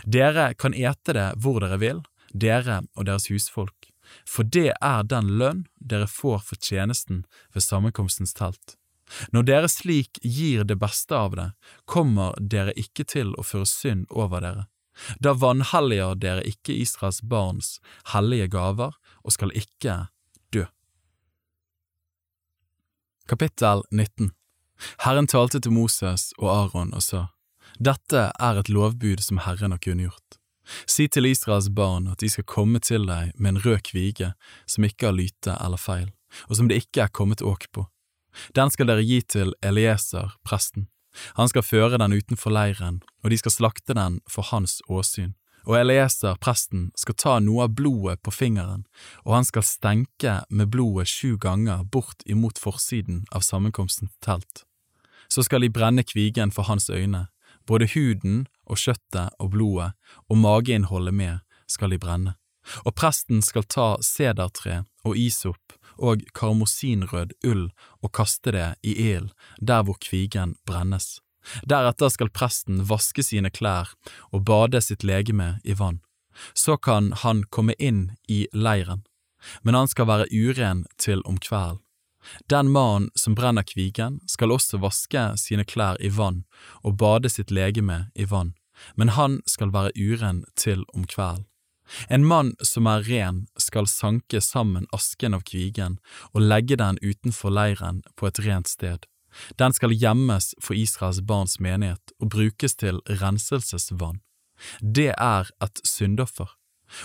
Dere 0.06 0.52
kan 0.54 0.78
ete 0.78 1.16
det 1.18 1.30
hvor 1.42 1.62
dere 1.64 1.80
vil, 1.82 2.04
dere 2.34 2.84
og 2.94 3.08
deres 3.10 3.32
husfolk, 3.32 3.90
for 4.28 4.46
det 4.46 4.72
er 4.78 5.08
den 5.08 5.34
lønn 5.42 5.66
dere 5.78 6.10
får 6.10 6.44
for 6.46 6.62
tjenesten 6.62 7.26
ved 7.56 7.66
sammenkomstens 7.66 8.36
telt. 8.38 8.78
Når 9.32 9.48
dere 9.48 9.70
slik 9.72 10.20
gir 10.24 10.64
det 10.68 10.78
beste 10.82 11.18
av 11.18 11.36
det, 11.38 11.50
kommer 11.86 12.36
dere 12.40 12.76
ikke 12.80 13.06
til 13.08 13.34
å 13.36 13.46
føre 13.46 13.70
synd 13.70 14.08
over 14.10 14.44
dere. 14.44 14.68
Da 15.24 15.34
vanhelliger 15.34 16.20
dere 16.20 16.44
ikke 16.48 16.76
Israels 16.76 17.22
barns 17.24 17.80
hellige 18.14 18.52
gaver 18.52 18.96
og 19.24 19.34
skal 19.34 19.54
ikke 19.58 19.98
dø. 20.54 20.66
Kapittel 23.28 23.86
19 23.92 24.32
Herren 25.06 25.30
talte 25.30 25.62
til 25.62 25.74
Moses 25.76 26.32
og 26.40 26.50
Aron 26.52 26.94
og 26.98 27.06
sa, 27.06 27.28
Dette 27.80 28.30
er 28.34 28.60
et 28.60 28.70
lovbud 28.70 29.22
som 29.24 29.42
Herren 29.46 29.74
har 29.74 29.82
kunngjort. 29.82 30.38
Si 30.86 31.08
til 31.08 31.28
Israels 31.30 31.70
barn 31.74 32.08
at 32.12 32.22
de 32.22 32.30
skal 32.30 32.48
komme 32.48 32.82
til 32.84 33.08
deg 33.10 33.34
med 33.38 33.56
en 33.56 33.62
rød 33.64 33.82
kvige 33.92 34.34
som 34.70 34.86
ikke 34.88 35.10
har 35.10 35.18
lyte 35.18 35.56
eller 35.58 35.82
feil, 35.82 36.10
og 36.50 36.58
som 36.58 36.70
det 36.70 36.82
ikke 36.84 37.06
er 37.06 37.14
kommet 37.14 37.42
åk 37.42 37.68
på. 37.74 37.88
Den 38.56 38.72
skal 38.72 38.90
dere 38.90 39.04
gi 39.06 39.22
til 39.22 39.54
Elieser, 39.64 40.36
presten. 40.48 40.88
Han 41.36 41.50
skal 41.52 41.66
føre 41.66 42.00
den 42.00 42.16
utenfor 42.16 42.54
leiren, 42.54 43.02
og 43.24 43.32
de 43.32 43.38
skal 43.40 43.52
slakte 43.52 43.96
den 43.98 44.20
for 44.30 44.48
hans 44.52 44.80
åsyn. 44.88 45.34
Og 45.68 45.78
Elieser, 45.78 46.40
presten, 46.42 46.90
skal 46.98 47.18
ta 47.20 47.36
noe 47.44 47.68
av 47.68 47.76
blodet 47.78 48.22
på 48.26 48.34
fingeren, 48.34 48.86
og 49.28 49.36
han 49.38 49.46
skal 49.46 49.66
stenke 49.68 50.40
med 50.50 50.72
blodet 50.74 51.10
sju 51.12 51.38
ganger 51.38 51.84
bort 51.84 52.26
imot 52.26 52.58
forsiden 52.58 53.26
av 53.32 53.46
sammenkomstens 53.46 54.16
telt. 54.26 54.66
Så 55.30 55.46
skal 55.46 55.62
de 55.62 55.70
brenne 55.70 56.04
kvigen 56.04 56.52
for 56.52 56.66
hans 56.68 56.90
øyne, 56.90 57.28
både 57.70 57.92
huden 57.94 58.48
og 58.66 58.82
kjøttet 58.82 59.38
og 59.40 59.52
blodet 59.54 59.92
og 60.28 60.42
mageinnholdet 60.42 61.14
med 61.14 61.40
skal 61.70 61.94
de 61.94 62.02
brenne. 62.02 62.36
Og 62.86 62.96
presten 62.98 63.42
skal 63.46 63.66
ta 63.66 63.96
sedertre 64.06 64.84
og 65.06 65.18
isop 65.18 65.61
og 66.02 66.24
karmosinrød 66.38 67.36
ull 67.48 67.68
og 68.02 68.14
kaste 68.18 68.54
det 68.56 68.70
i 68.82 68.96
ilden 69.12 69.32
der 69.62 69.86
hvor 69.86 70.00
kvigen 70.02 70.56
brennes. 70.66 71.20
Deretter 71.66 72.10
skal 72.14 72.30
presten 72.30 72.84
vaske 72.90 73.24
sine 73.26 73.50
klær 73.50 73.94
og 74.32 74.46
bade 74.46 74.82
sitt 74.82 75.06
legeme 75.08 75.56
i 75.64 75.74
vann. 75.78 76.02
Så 76.54 76.78
kan 76.78 77.12
han 77.24 77.44
komme 77.50 77.74
inn 77.80 78.12
i 78.28 78.46
leiren, 78.54 79.04
men 79.62 79.76
han 79.76 79.90
skal 79.92 80.08
være 80.08 80.30
uren 80.32 80.86
til 80.98 81.24
om 81.26 81.38
kvelden. 81.42 81.82
Den 82.50 82.70
mannen 82.70 83.10
som 83.16 83.34
brenner 83.36 83.66
kvigen, 83.66 84.20
skal 84.30 84.54
også 84.54 84.78
vaske 84.78 85.24
sine 85.42 85.66
klær 85.66 85.98
i 86.00 86.12
vann 86.14 86.44
og 86.86 87.00
bade 87.02 87.30
sitt 87.34 87.52
legeme 87.52 88.12
i 88.14 88.28
vann, 88.30 88.54
men 88.96 89.16
han 89.18 89.42
skal 89.50 89.74
være 89.74 89.96
uren 89.98 90.44
til 90.56 90.86
om 90.94 91.08
kvelden. 91.10 91.48
En 92.10 92.26
mann 92.26 92.54
som 92.64 92.88
er 92.88 93.04
ren, 93.08 93.46
skal 93.58 93.88
sanke 93.88 94.42
sammen 94.42 94.88
asken 94.96 95.36
av 95.38 95.46
kvigen 95.48 96.00
og 96.32 96.46
legge 96.46 96.78
den 96.80 97.00
utenfor 97.02 97.54
leiren 97.54 98.02
på 98.16 98.30
et 98.30 98.42
rent 98.46 98.72
sted. 98.72 99.08
Den 99.58 99.74
skal 99.74 99.96
gjemmes 99.96 100.52
for 100.60 100.76
Israels 100.76 101.22
barns 101.24 101.60
menighet 101.60 102.16
og 102.20 102.34
brukes 102.36 102.76
til 102.76 103.00
renselsesvann. 103.08 104.20
Det 104.82 105.14
er 105.16 105.48
et 105.64 105.80
syndoffer 105.88 106.52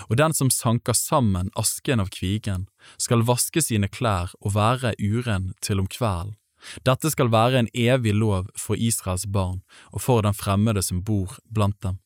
og 0.07 0.17
den 0.19 0.33
som 0.33 0.49
sanker 0.53 0.95
sammen 0.97 1.51
asken 1.59 2.01
av 2.03 2.11
kvigen, 2.13 2.67
skal 2.97 3.25
vaske 3.27 3.61
sine 3.63 3.89
klær 3.91 4.33
og 4.41 4.55
være 4.57 4.93
uren 4.99 5.53
til 5.63 5.83
om 5.83 5.87
kvelden. 5.91 6.35
Dette 6.83 7.11
skal 7.13 7.29
være 7.31 7.61
en 7.61 7.71
evig 7.77 8.15
lov 8.17 8.47
for 8.57 8.75
Israels 8.75 9.27
barn 9.29 9.61
og 9.93 10.01
for 10.03 10.25
den 10.25 10.35
fremmede 10.35 10.81
som 10.83 11.03
bor 11.05 11.37
blant 11.53 11.77
dem. 11.85 11.99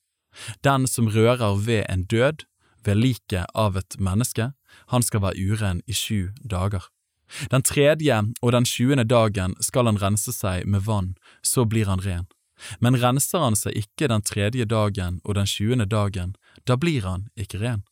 Den 0.63 0.87
som 0.87 1.09
rører 1.11 1.55
ved 1.59 1.85
en 1.89 2.03
død, 2.03 2.43
ved 2.85 2.97
liket 2.97 3.45
av 3.53 3.77
et 3.77 3.97
menneske, 3.99 4.51
han 4.93 5.05
skal 5.05 5.23
være 5.25 5.51
uren 5.51 5.81
i 5.87 5.95
sju 5.95 6.31
dager. 6.41 6.87
Den 7.51 7.63
tredje 7.63 8.17
og 8.41 8.51
den 8.51 8.67
tjuende 8.67 9.05
dagen 9.07 9.55
skal 9.63 9.87
han 9.87 9.99
rense 10.01 10.33
seg 10.35 10.67
med 10.67 10.83
vann, 10.87 11.13
så 11.41 11.65
blir 11.65 11.87
han 11.87 12.03
ren. 12.03 12.27
Men 12.79 12.99
renser 13.01 13.41
han 13.41 13.55
seg 13.57 13.77
ikke 13.77 14.09
den 14.11 14.21
tredje 14.21 14.67
dagen 14.69 15.21
og 15.23 15.37
den 15.39 15.49
tjuende 15.49 15.87
dagen, 15.89 16.35
da 16.67 16.77
blir 16.77 17.07
han 17.07 17.29
ikke 17.39 17.61
ren. 17.63 17.85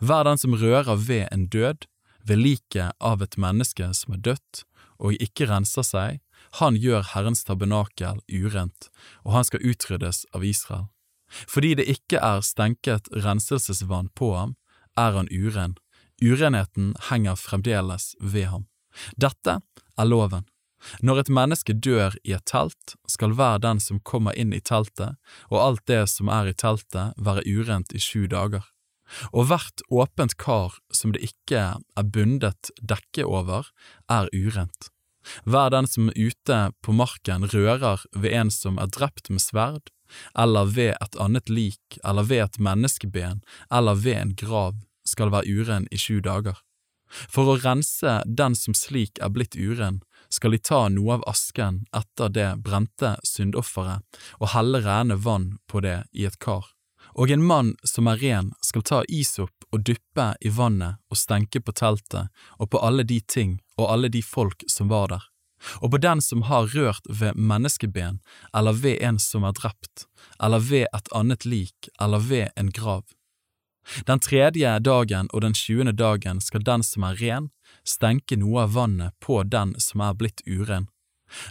Hver 0.00 0.24
den 0.28 0.40
som 0.40 0.56
rører 0.56 0.96
ved 0.96 1.28
en 1.30 1.46
død, 1.48 1.86
ved 2.24 2.36
liket 2.36 2.92
av 3.00 3.22
et 3.22 3.36
menneske 3.40 3.92
som 3.96 4.16
er 4.16 4.24
dødt, 4.24 4.64
og 5.00 5.16
ikke 5.16 5.48
renser 5.48 5.86
seg, 5.86 6.20
han 6.58 6.76
gjør 6.76 7.06
Herrens 7.14 7.44
tabernakel 7.46 8.20
urent, 8.28 8.90
og 9.24 9.36
han 9.36 9.46
skal 9.46 9.64
utryddes 9.64 10.26
av 10.34 10.44
Israel. 10.44 10.88
Fordi 11.30 11.74
det 11.78 11.88
ikke 11.90 12.20
er 12.22 12.42
stenket 12.46 13.10
renselsesvann 13.14 14.10
på 14.18 14.34
ham, 14.36 14.56
er 14.98 15.14
han 15.16 15.30
uren, 15.30 15.76
urenheten 16.22 16.94
henger 17.10 17.38
fremdeles 17.38 18.14
ved 18.20 18.50
ham. 18.50 18.66
Dette 19.16 19.60
er 19.96 20.08
loven. 20.08 20.46
Når 21.04 21.22
et 21.22 21.32
menneske 21.36 21.74
dør 21.76 22.16
i 22.24 22.32
et 22.32 22.46
telt, 22.48 22.96
skal 23.08 23.34
hver 23.36 23.60
den 23.60 23.80
som 23.84 24.00
kommer 24.00 24.32
inn 24.32 24.54
i 24.56 24.62
teltet, 24.64 25.18
og 25.52 25.60
alt 25.60 25.82
det 25.90 26.06
som 26.08 26.30
er 26.32 26.48
i 26.48 26.56
teltet, 26.56 27.16
være 27.20 27.44
urent 27.44 27.92
i 27.92 28.00
sju 28.00 28.24
dager. 28.32 28.64
Og 29.34 29.50
hvert 29.50 29.82
åpent 29.90 30.36
kar 30.40 30.78
som 30.94 31.12
det 31.12 31.22
ikke 31.26 31.62
er 31.82 32.08
bundet 32.14 32.72
dekke 32.80 33.26
over, 33.26 33.68
er 34.08 34.30
urent. 34.32 34.90
Hver 35.44 35.68
den 35.74 35.86
som 35.86 36.08
ute 36.16 36.60
på 36.80 36.94
marken 36.96 37.44
rører 37.52 38.06
ved 38.16 38.32
en 38.32 38.50
som 38.54 38.78
er 38.80 38.88
drept 38.88 39.28
med 39.28 39.42
sverd, 39.42 39.90
eller 40.38 40.64
ved 40.64 40.94
et 41.00 41.16
annet 41.20 41.48
lik, 41.48 41.98
eller 42.04 42.26
ved 42.26 42.44
et 42.44 42.58
menneskeben, 42.58 43.42
eller 43.70 43.94
ved 43.94 44.16
en 44.16 44.34
grav, 44.34 44.76
skal 45.04 45.32
være 45.32 45.48
uren 45.48 45.88
i 45.90 45.98
sju 45.98 46.20
dager. 46.24 46.58
For 47.10 47.50
å 47.50 47.58
rense 47.58 48.20
den 48.26 48.54
som 48.54 48.76
slik 48.76 49.18
er 49.18 49.32
blitt 49.34 49.56
uren, 49.58 50.00
skal 50.30 50.54
de 50.54 50.60
ta 50.62 50.84
noe 50.88 51.16
av 51.18 51.24
asken 51.30 51.84
etter 51.96 52.30
det 52.30 52.50
brente 52.62 53.16
syndofferet 53.26 54.20
og 54.38 54.52
helle 54.52 54.82
rene 54.84 55.16
vann 55.18 55.56
på 55.66 55.82
det 55.82 56.04
i 56.14 56.26
et 56.28 56.38
kar. 56.38 56.68
Og 57.18 57.32
en 57.34 57.42
mann 57.42 57.72
som 57.82 58.06
er 58.06 58.20
ren 58.22 58.52
skal 58.62 58.86
ta 58.86 59.00
isop 59.08 59.66
og 59.74 59.82
dyppe 59.88 60.28
i 60.46 60.52
vannet 60.54 61.02
og 61.10 61.18
stenke 61.18 61.58
på 61.58 61.74
teltet 61.74 62.30
og 62.58 62.70
på 62.70 62.78
alle 62.78 63.02
de 63.02 63.18
ting 63.20 63.58
og 63.76 63.90
alle 63.90 64.12
de 64.14 64.22
folk 64.22 64.62
som 64.70 64.92
var 64.92 65.10
der. 65.10 65.24
Og 65.80 65.90
på 65.92 66.00
den 66.00 66.22
som 66.24 66.42
har 66.48 66.70
rørt 66.74 67.06
ved 67.08 67.36
menneskeben, 67.36 68.20
eller 68.56 68.72
ved 68.72 69.02
en 69.04 69.18
som 69.18 69.44
er 69.44 69.56
drept, 69.56 70.06
eller 70.42 70.58
ved 70.58 70.86
et 70.96 71.10
annet 71.14 71.44
lik, 71.44 71.90
eller 72.00 72.18
ved 72.18 72.48
en 72.56 72.70
grav. 72.70 73.04
Den 74.06 74.20
tredje 74.20 74.78
dagen 74.78 75.28
og 75.32 75.42
den 75.42 75.54
tjuende 75.56 75.92
dagen 75.92 76.40
skal 76.40 76.64
den 76.64 76.84
som 76.86 77.04
er 77.04 77.18
ren, 77.20 77.50
stenke 77.84 78.36
noe 78.36 78.66
av 78.66 78.74
vannet 78.76 79.16
på 79.24 79.42
den 79.42 79.74
som 79.80 80.04
er 80.04 80.16
blitt 80.16 80.42
uren. 80.46 80.88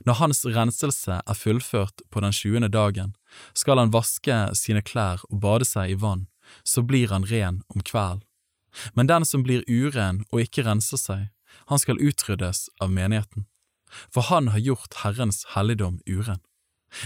Når 0.06 0.20
hans 0.20 0.44
renselse 0.46 1.20
er 1.20 1.38
fullført 1.40 2.04
på 2.12 2.22
den 2.24 2.36
tjuende 2.36 2.70
dagen, 2.70 3.16
skal 3.54 3.80
han 3.80 3.94
vaske 3.96 4.38
sine 4.58 4.84
klær 4.84 5.24
og 5.30 5.40
bade 5.44 5.68
seg 5.68 5.94
i 5.94 6.00
vann, 6.00 6.28
så 6.64 6.84
blir 6.84 7.14
han 7.14 7.28
ren 7.30 7.62
om 7.74 7.82
kvelden. 7.82 8.26
Men 8.94 9.08
den 9.08 9.26
som 9.26 9.44
blir 9.44 9.64
uren 9.68 10.24
og 10.30 10.44
ikke 10.44 10.66
renser 10.68 11.00
seg, 11.02 11.30
han 11.72 11.82
skal 11.82 12.02
utryddes 12.02 12.68
av 12.82 12.92
menigheten, 12.94 13.48
for 14.14 14.30
han 14.30 14.52
har 14.54 14.60
gjort 14.60 15.02
Herrens 15.04 15.46
helligdom 15.56 16.00
uren. 16.10 16.42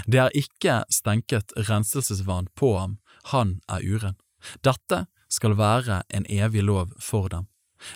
Det 0.07 0.19
er 0.19 0.37
ikke 0.37 0.83
stenket 0.91 1.51
renselsesvann 1.69 2.47
på 2.55 2.75
ham, 2.77 2.99
han 3.31 3.59
er 3.67 3.83
uren. 3.83 4.15
Dette 4.63 5.05
skal 5.31 5.57
være 5.59 6.03
en 6.13 6.27
evig 6.29 6.63
lov 6.63 6.93
for 7.01 7.29
dem. 7.31 7.47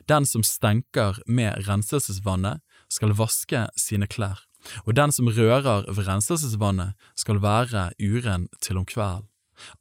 Den 0.09 0.25
som 0.27 0.43
stenker 0.43 1.19
med 1.27 1.67
renselsesvannet, 1.67 2.63
skal 2.89 3.15
vaske 3.19 3.65
sine 3.75 4.07
klær, 4.07 4.39
og 4.85 4.95
den 4.95 5.11
som 5.11 5.27
rører 5.27 5.87
ved 5.91 6.07
renselsesvannet, 6.07 6.95
skal 7.19 7.41
være 7.43 7.89
uren 7.99 8.47
til 8.63 8.79
om 8.79 8.85
kvelden. 8.87 9.27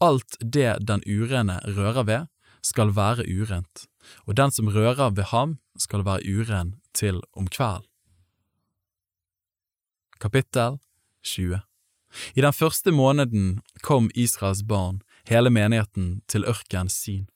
Alt 0.00 0.38
det 0.40 0.72
den 0.88 1.04
urene 1.06 1.60
rører 1.76 2.06
ved, 2.08 2.26
skal 2.64 2.94
være 2.96 3.26
urent, 3.30 3.86
og 4.26 4.36
den 4.36 4.50
som 4.50 4.70
rører 4.74 5.14
ved 5.14 5.30
ham, 5.30 5.58
skal 5.78 6.04
være 6.06 6.24
uren 6.26 6.74
til 6.94 7.20
om 7.36 7.46
kvelden. 7.46 7.86
Kapittel 10.20 10.78
20 11.24 11.60
I 12.34 12.40
den 12.40 12.52
første 12.52 12.92
måneden 12.92 13.60
kom 13.82 14.10
Israels 14.14 14.62
barn, 14.62 15.02
hele 15.28 15.50
menigheten, 15.50 16.22
til 16.28 16.46
ørken 16.48 16.88
Sin 16.88 17.26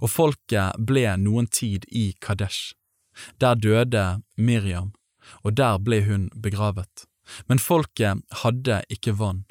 og 0.00 0.10
folket 0.10 0.78
ble 0.78 1.04
noen 1.20 1.48
tid 1.50 1.86
i 1.90 2.12
Kadesh. 2.20 2.74
Der 3.40 3.54
døde 3.54 4.22
Miriam, 4.36 4.92
og 5.42 5.56
der 5.58 5.78
ble 5.78 6.02
hun 6.06 6.28
begravet. 6.34 7.06
Men 7.48 7.62
folket 7.62 8.22
hadde 8.42 8.82
ikke 8.92 9.16
vann. 9.18 9.44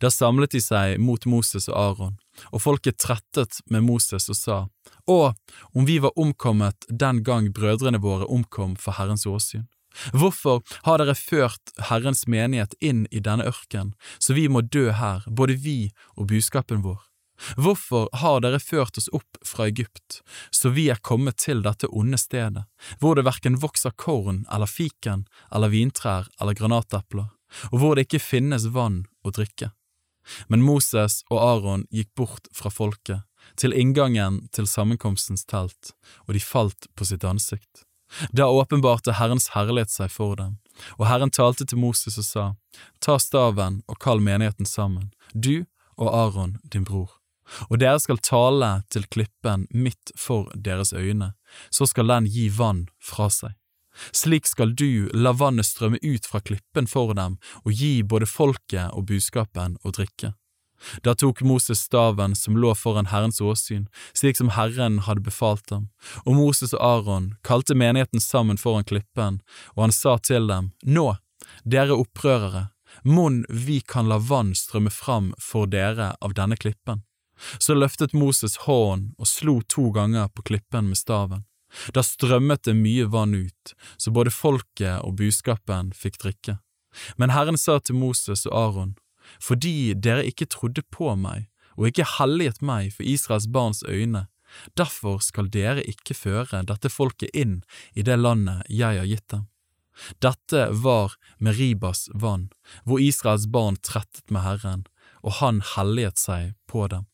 Da 0.00 0.10
samlet 0.12 0.52
de 0.52 0.60
seg 0.60 0.98
mot 1.00 1.24
Moses 1.24 1.68
og 1.70 1.76
Aron, 1.80 2.16
og 2.52 2.62
folket 2.62 3.00
trettet 3.00 3.62
med 3.72 3.86
Moses 3.86 4.28
og 4.28 4.36
sa, 4.36 4.58
Å, 5.08 5.32
om 5.74 5.86
vi 5.88 5.98
var 6.04 6.16
omkommet 6.20 6.84
den 6.88 7.22
gang 7.24 7.48
brødrene 7.56 8.00
våre 8.02 8.28
omkom 8.28 8.76
for 8.76 8.98
Herrens 8.98 9.26
åsyn. 9.26 9.66
Hvorfor 10.14 10.62
har 10.86 11.02
dere 11.02 11.16
ført 11.18 11.72
Herrens 11.90 12.26
menighet 12.30 12.76
inn 12.80 13.06
i 13.10 13.22
denne 13.24 13.46
ørken, 13.50 13.94
så 14.18 14.36
vi 14.36 14.46
må 14.48 14.62
dø 14.62 14.90
her, 14.94 15.24
både 15.26 15.58
vi 15.58 15.78
og 16.16 16.30
buskapen 16.30 16.84
vår? 16.86 17.00
Hvorfor 17.56 18.08
har 18.20 18.42
dere 18.44 18.60
ført 18.60 18.98
oss 19.00 19.08
opp 19.16 19.38
fra 19.46 19.66
Egypt, 19.70 20.20
så 20.50 20.72
vi 20.76 20.90
er 20.92 21.00
kommet 21.00 21.40
til 21.40 21.62
dette 21.64 21.88
onde 21.88 22.18
stedet, 22.20 22.66
hvor 23.00 23.16
det 23.16 23.24
verken 23.24 23.56
vokser 23.62 23.96
korn 23.96 24.44
eller 24.52 24.68
fiken 24.68 25.24
eller 25.48 25.72
vintrær 25.72 26.28
eller 26.40 26.58
granatepler, 26.58 27.30
og 27.72 27.76
hvor 27.80 27.96
det 27.96 28.08
ikke 28.08 28.22
finnes 28.22 28.68
vann 28.74 29.04
å 29.24 29.32
drikke? 29.32 29.72
Men 30.52 30.62
Moses 30.62 31.22
og 31.30 31.40
Aron 31.40 31.86
gikk 31.90 32.12
bort 32.14 32.50
fra 32.54 32.70
folket, 32.70 33.24
til 33.56 33.72
inngangen 33.72 34.42
til 34.54 34.68
sammenkomstens 34.68 35.46
telt, 35.48 35.94
og 36.28 36.36
de 36.36 36.44
falt 36.44 36.90
på 36.94 37.08
sitt 37.08 37.24
ansikt. 37.24 37.86
Da 38.32 38.48
åpenbarte 38.50 39.14
Herrens 39.18 39.50
herlighet 39.54 39.92
seg 39.92 40.10
for 40.12 40.36
dem, 40.38 40.58
og 40.98 41.06
Herren 41.10 41.30
talte 41.30 41.66
til 41.66 41.78
Moses 41.78 42.18
og 42.18 42.26
sa, 42.26 42.46
Ta 43.00 43.18
staven 43.18 43.82
og 43.86 44.00
kall 44.02 44.22
menigheten 44.24 44.66
sammen, 44.66 45.12
du 45.34 45.66
og 46.00 46.10
Aron 46.14 46.58
din 46.64 46.84
bror. 46.84 47.20
Og 47.68 47.80
dere 47.82 47.98
skal 48.02 48.20
tale 48.22 48.82
til 48.94 49.06
klippen 49.10 49.66
midt 49.74 50.12
for 50.18 50.50
deres 50.54 50.92
øyne, 50.92 51.32
så 51.70 51.86
skal 51.86 52.10
den 52.10 52.28
gi 52.30 52.48
vann 52.54 52.86
fra 53.02 53.28
seg. 53.30 53.56
Slik 54.14 54.46
skal 54.46 54.74
du 54.78 55.10
la 55.12 55.32
vannet 55.34 55.66
strømme 55.66 55.98
ut 56.02 56.26
fra 56.26 56.40
klippen 56.40 56.86
for 56.88 57.12
dem 57.18 57.38
og 57.64 57.72
gi 57.74 58.00
både 58.06 58.28
folket 58.30 58.94
og 58.94 59.08
buskapen 59.10 59.76
å 59.82 59.92
drikke. 59.94 60.32
Da 61.04 61.14
tok 61.14 61.42
Moses 61.44 61.82
staven 61.86 62.34
som 62.36 62.56
lå 62.56 62.74
foran 62.74 63.10
Herrens 63.12 63.40
åsyn, 63.40 63.86
slik 64.12 64.36
som 64.36 64.52
Herren 64.56 64.98
hadde 65.06 65.24
befalt 65.26 65.70
ham, 65.70 65.88
og 66.24 66.36
Moses 66.38 66.74
og 66.76 66.84
Aron 66.84 67.34
kalte 67.46 67.76
menigheten 67.76 68.20
sammen 68.20 68.60
foran 68.60 68.86
klippen, 68.88 69.40
og 69.76 69.86
han 69.86 69.94
sa 69.94 70.16
til 70.18 70.48
dem, 70.48 70.72
Nå, 70.82 71.14
dere 71.64 71.98
opprørere, 71.98 72.68
mon 73.02 73.44
vi 73.48 73.80
kan 73.80 74.08
la 74.08 74.18
vann 74.18 74.54
strømme 74.54 74.90
fram 74.90 75.32
for 75.38 75.70
dere 75.70 76.14
av 76.20 76.34
denne 76.34 76.56
klippen. 76.56 77.04
Så 77.58 77.74
løftet 77.74 78.12
Moses 78.12 78.58
hånden 78.66 79.14
og 79.18 79.28
slo 79.28 79.60
to 79.68 79.88
ganger 79.94 80.28
på 80.28 80.44
klippen 80.50 80.90
med 80.90 80.98
staven. 81.00 81.46
Da 81.94 82.02
strømmet 82.02 82.64
det 82.66 82.74
mye 82.76 83.06
vann 83.06 83.34
ut, 83.34 83.74
så 83.96 84.10
både 84.10 84.32
folket 84.34 85.00
og 85.06 85.16
buskapen 85.20 85.94
fikk 85.96 86.18
drikke. 86.24 86.58
Men 87.16 87.30
Herren 87.30 87.58
sa 87.58 87.78
til 87.78 87.96
Moses 87.96 88.42
og 88.48 88.56
Aron, 88.58 88.96
fordi 89.38 89.94
dere 89.94 90.26
ikke 90.26 90.48
trodde 90.50 90.82
på 90.90 91.14
meg 91.16 91.48
og 91.76 91.88
ikke 91.88 92.08
helliget 92.18 92.60
meg 92.60 92.90
for 92.96 93.06
Israels 93.06 93.46
barns 93.48 93.82
øyne, 93.88 94.26
derfor 94.76 95.20
skal 95.22 95.48
dere 95.52 95.84
ikke 95.86 96.16
føre 96.16 96.64
dette 96.66 96.90
folket 96.90 97.30
inn 97.32 97.60
i 97.94 98.04
det 98.06 98.18
landet 98.18 98.66
jeg 98.68 98.98
har 98.98 99.08
gitt 99.08 99.28
dem. 99.32 99.46
Dette 100.18 100.68
var 100.82 101.14
Meribas 101.38 102.08
vann, 102.14 102.48
hvor 102.84 103.00
Israels 103.00 103.46
barn 103.46 103.76
trettet 103.76 104.30
med 104.30 104.44
Herren, 104.44 104.84
og 105.22 105.38
han 105.40 105.62
helliget 105.74 106.18
seg 106.18 106.54
på 106.70 106.86
dem. 106.88 107.06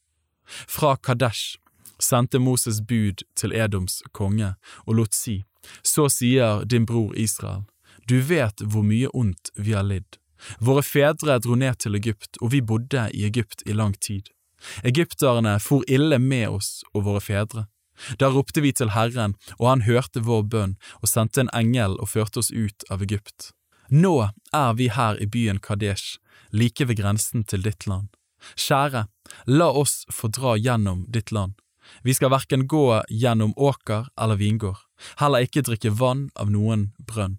Fra 0.47 0.94
Kadesh 0.97 1.59
sendte 1.98 2.38
Moses 2.38 2.80
bud 2.80 3.24
til 3.34 3.55
Edoms 3.56 4.02
konge 4.12 4.55
og 4.84 5.01
lot 5.01 5.16
si, 5.16 5.43
så 5.82 6.06
sier 6.12 6.62
din 6.64 6.86
bror 6.86 7.16
Israel, 7.18 7.64
du 8.06 8.20
vet 8.22 8.62
hvor 8.62 8.86
mye 8.86 9.10
ondt 9.14 9.51
vi 9.59 9.74
har 9.74 9.86
lidd. 9.86 10.20
Våre 10.60 10.82
fedre 10.82 11.38
dro 11.42 11.56
ned 11.58 11.78
til 11.82 11.96
Egypt, 11.98 12.36
og 12.40 12.52
vi 12.52 12.60
bodde 12.60 13.08
i 13.14 13.24
Egypt 13.28 13.62
i 13.66 13.76
lang 13.76 13.96
tid. 14.00 14.30
Egypterne 14.84 15.58
for 15.60 15.84
ille 15.88 16.18
med 16.18 16.48
oss 16.48 16.82
og 16.94 17.06
våre 17.08 17.20
fedre. 17.20 17.66
Da 18.20 18.28
ropte 18.28 18.60
vi 18.60 18.72
til 18.76 18.92
Herren, 18.92 19.36
og 19.58 19.68
han 19.70 19.84
hørte 19.86 20.24
vår 20.24 20.42
bønn 20.52 20.76
og 21.00 21.08
sendte 21.08 21.44
en 21.44 21.52
engel 21.56 21.96
og 21.96 22.12
førte 22.12 22.42
oss 22.42 22.52
ut 22.52 22.84
av 22.92 23.04
Egypt. 23.04 23.52
Nå 23.88 24.30
er 24.52 24.72
vi 24.76 24.90
her 24.92 25.16
i 25.22 25.26
byen 25.26 25.60
Kadesh, 25.62 26.18
like 26.50 26.84
ved 26.84 27.00
grensen 27.00 27.44
til 27.44 27.64
ditt 27.64 27.86
land. 27.86 28.10
Kjære, 28.56 29.06
la 29.46 29.68
oss 29.70 30.04
få 30.12 30.28
dra 30.28 30.56
gjennom 30.56 31.06
ditt 31.08 31.32
land. 31.32 31.56
Vi 32.02 32.14
skal 32.14 32.32
hverken 32.34 32.66
gå 32.66 33.02
gjennom 33.08 33.54
åker 33.56 34.08
eller 34.18 34.38
vingård, 34.40 34.78
heller 35.22 35.46
ikke 35.46 35.64
drikke 35.66 35.94
vann 35.94 36.28
av 36.34 36.50
noen 36.50 36.90
brønn. 36.98 37.38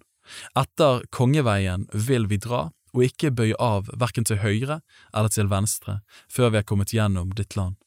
Etter 0.60 1.04
kongeveien 1.12 1.88
vil 1.94 2.28
vi 2.32 2.40
dra, 2.44 2.68
og 2.98 3.06
ikke 3.06 3.32
bøye 3.32 3.58
av 3.62 3.92
hverken 3.94 4.26
til 4.28 4.42
høyre 4.42 4.82
eller 5.14 5.34
til 5.34 5.50
venstre 5.52 6.00
før 6.32 6.54
vi 6.54 6.62
er 6.62 6.68
kommet 6.68 6.94
gjennom 6.96 7.34
ditt 7.38 7.56
land. 7.56 7.78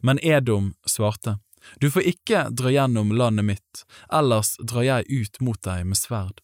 Men 0.00 0.18
Edom 0.22 0.74
svarte, 0.88 1.38
Du 1.80 1.90
får 1.90 2.04
ikke 2.08 2.40
dra 2.52 2.70
gjennom 2.72 3.12
landet 3.12 3.44
mitt, 3.44 3.84
ellers 4.12 4.56
drar 4.60 4.84
jeg 4.84 5.04
ut 5.08 5.40
mot 5.40 5.60
deg 5.64 5.86
med 5.88 5.96
sverd. 5.96 6.40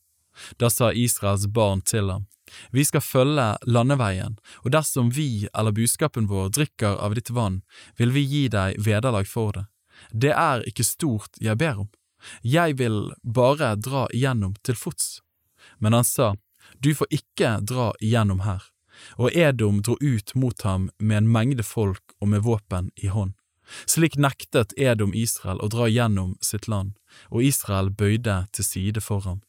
Da 0.56 0.70
sa 0.70 0.92
Israels 0.92 1.46
barn 1.46 1.80
til 1.80 2.10
ham, 2.10 2.26
Vi 2.70 2.84
skal 2.84 3.00
følge 3.00 3.56
landeveien, 3.66 4.36
og 4.64 4.72
dersom 4.72 5.10
vi 5.10 5.48
eller 5.54 5.72
buskapen 5.72 6.26
vår 6.26 6.50
drikker 6.50 6.98
av 6.98 7.14
ditt 7.14 7.30
vann, 7.30 7.62
vil 7.96 8.10
vi 8.10 8.24
gi 8.24 8.48
deg 8.48 8.80
vederlag 8.80 9.28
for 9.28 9.52
det. 9.52 9.66
Det 10.12 10.32
er 10.32 10.64
ikke 10.66 10.84
stort 10.84 11.36
jeg 11.40 11.56
ber 11.56 11.84
om, 11.84 11.90
jeg 12.42 12.76
vil 12.78 13.12
bare 13.22 13.74
dra 13.76 14.06
igjennom 14.12 14.54
til 14.64 14.76
fots. 14.76 15.20
Men 15.78 15.92
han 15.96 16.04
sa, 16.04 16.34
Du 16.78 16.94
får 16.94 17.06
ikke 17.10 17.58
dra 17.66 17.90
igjennom 18.00 18.44
her. 18.46 18.62
Og 19.16 19.32
Edom 19.32 19.80
dro 19.82 19.96
ut 20.00 20.34
mot 20.34 20.62
ham 20.62 20.90
med 20.98 21.22
en 21.22 21.30
mengde 21.32 21.64
folk 21.64 22.14
og 22.20 22.28
med 22.28 22.44
våpen 22.44 22.90
i 22.96 23.08
hånd. 23.08 23.32
Slik 23.86 24.16
nektet 24.18 24.74
Edom 24.76 25.14
Israel 25.14 25.60
å 25.62 25.70
dra 25.70 25.86
gjennom 25.88 26.34
sitt 26.42 26.66
land, 26.68 26.96
og 27.30 27.44
Israel 27.46 27.90
bøyde 27.90 28.44
til 28.52 28.66
side 28.66 29.00
for 29.04 29.22
ham. 29.26 29.40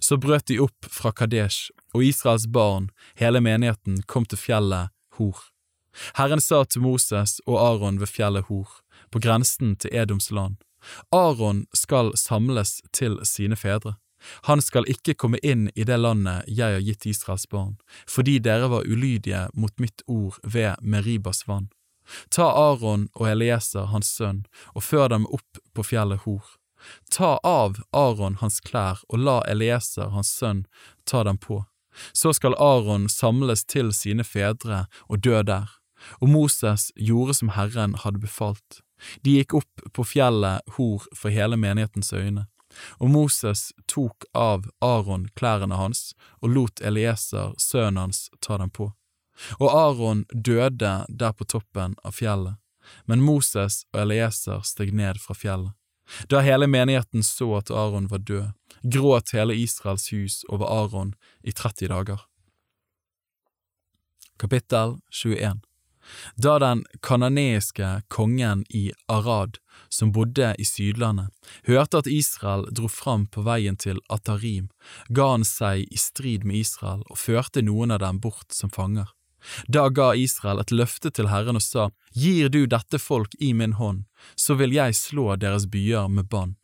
Så 0.00 0.16
brøt 0.16 0.46
de 0.48 0.58
opp 0.62 0.86
fra 0.88 1.12
Kadesh, 1.12 1.70
og 1.92 2.04
Israels 2.06 2.46
barn, 2.46 2.90
hele 3.18 3.42
menigheten, 3.44 4.02
kom 4.06 4.24
til 4.24 4.40
fjellet 4.40 4.94
Hor. 5.18 5.36
Herren 6.16 6.40
sa 6.40 6.62
til 6.64 6.84
Moses 6.86 7.40
og 7.44 7.58
Aron 7.60 8.00
ved 8.00 8.08
fjellet 8.08 8.48
Hor, 8.48 8.80
på 9.10 9.20
grensen 9.20 9.74
til 9.76 9.92
Edoms 9.92 10.30
land, 10.30 10.56
Aron 11.12 11.66
skal 11.74 12.12
samles 12.16 12.80
til 12.92 13.18
sine 13.28 13.56
fedre. 13.56 13.96
Han 14.48 14.62
skal 14.62 14.88
ikke 14.90 15.14
komme 15.18 15.38
inn 15.42 15.68
i 15.74 15.84
det 15.88 15.98
landet 16.00 16.48
jeg 16.48 16.76
har 16.76 16.84
gitt 16.86 17.06
Israels 17.06 17.48
barn, 17.50 17.76
fordi 18.08 18.38
dere 18.38 18.70
var 18.72 18.88
ulydige 18.88 19.48
mot 19.54 19.74
mitt 19.80 20.02
ord 20.06 20.38
ved 20.42 20.76
Meribas 20.82 21.46
vann. 21.48 21.70
Ta 22.30 22.48
Aron 22.50 23.08
og 23.14 23.28
Elieser, 23.30 23.86
hans 23.92 24.10
sønn, 24.16 24.44
og 24.74 24.84
før 24.84 25.08
dem 25.12 25.26
opp 25.30 25.60
på 25.74 25.84
fjellet 25.86 26.24
Hor. 26.26 26.42
Ta 27.10 27.36
av 27.46 27.78
Aron 27.94 28.40
hans 28.40 28.58
klær 28.60 29.02
og 29.08 29.22
la 29.22 29.40
Elieser, 29.50 30.10
hans 30.10 30.32
sønn, 30.34 30.64
ta 31.06 31.22
dem 31.24 31.38
på. 31.38 31.62
Så 32.12 32.32
skal 32.32 32.56
Aron 32.58 33.08
samles 33.08 33.64
til 33.64 33.92
sine 33.94 34.24
fedre 34.24 34.86
og 35.08 35.22
dø 35.22 35.42
der. 35.46 35.68
Og 36.20 36.32
Moses 36.32 36.90
gjorde 36.96 37.36
som 37.38 37.52
Herren 37.54 37.94
hadde 38.02 38.22
befalt. 38.22 38.80
De 39.22 39.36
gikk 39.38 39.54
opp 39.60 39.84
på 39.94 40.06
fjellet 40.06 40.74
Hor 40.76 41.06
for 41.14 41.30
hele 41.34 41.58
menighetens 41.58 42.12
øyne. 42.12 42.46
Og 43.00 43.10
Moses 43.10 43.70
tok 43.86 44.24
av 44.34 44.68
Aron 44.80 45.28
klærne 45.38 45.76
hans 45.76 46.12
og 46.40 46.54
lot 46.56 46.80
Elieser, 46.80 47.54
sønnen 47.58 48.00
hans, 48.00 48.28
ta 48.40 48.58
dem 48.58 48.70
på. 48.70 48.92
Og 49.58 49.68
Aron 49.68 50.24
døde 50.32 50.94
der 51.08 51.32
på 51.32 51.44
toppen 51.48 51.96
av 52.04 52.16
fjellet, 52.18 52.58
men 53.06 53.24
Moses 53.24 53.82
og 53.92 54.04
Elieser 54.04 54.64
steg 54.66 54.92
ned 54.94 55.20
fra 55.22 55.36
fjellet. 55.36 55.72
Da 56.28 56.42
hele 56.44 56.66
menigheten 56.66 57.22
så 57.24 57.48
at 57.56 57.70
Aron 57.70 58.10
var 58.10 58.20
død, 58.26 58.52
gråt 58.82 59.32
hele 59.32 59.56
Israels 59.56 60.10
hus 60.12 60.42
over 60.48 60.66
Aron 60.66 61.14
i 61.40 61.52
30 61.52 61.88
dager. 61.88 62.26
Kapittel 64.36 64.98
21 65.10 65.62
Da 66.36 66.58
den 66.58 66.84
kananeiske 67.00 68.02
kongen 68.08 68.64
i 68.68 68.90
Arad, 69.08 69.58
som 69.88 70.12
bodde 70.12 70.54
i 70.58 70.64
Sydlandet, 70.64 71.30
hørte 71.68 72.02
at 72.02 72.10
Israel 72.10 72.66
dro 72.70 72.88
fram 72.88 73.26
på 73.26 73.44
veien 73.46 73.76
til 73.76 74.00
Atarim, 74.12 74.68
ga 75.08 75.32
han 75.34 75.46
seg 75.48 75.86
i 75.90 76.00
strid 76.00 76.46
med 76.48 76.64
Israel 76.64 77.04
og 77.08 77.20
førte 77.20 77.64
noen 77.64 77.94
av 77.94 78.02
dem 78.04 78.20
bort 78.20 78.52
som 78.52 78.70
fanger. 78.70 79.10
Da 79.66 79.88
ga 79.88 80.12
Israel 80.14 80.60
et 80.62 80.70
løfte 80.70 81.10
til 81.10 81.28
Herren 81.32 81.58
og 81.58 81.64
sa, 81.64 81.90
Gir 82.14 82.48
du 82.48 82.64
dette 82.66 82.98
folk 83.02 83.34
i 83.40 83.52
min 83.52 83.74
hånd, 83.78 84.04
så 84.36 84.54
vil 84.54 84.74
jeg 84.74 84.94
slå 84.94 85.34
deres 85.36 85.66
byer 85.66 86.08
med 86.08 86.28
bann. 86.30 86.56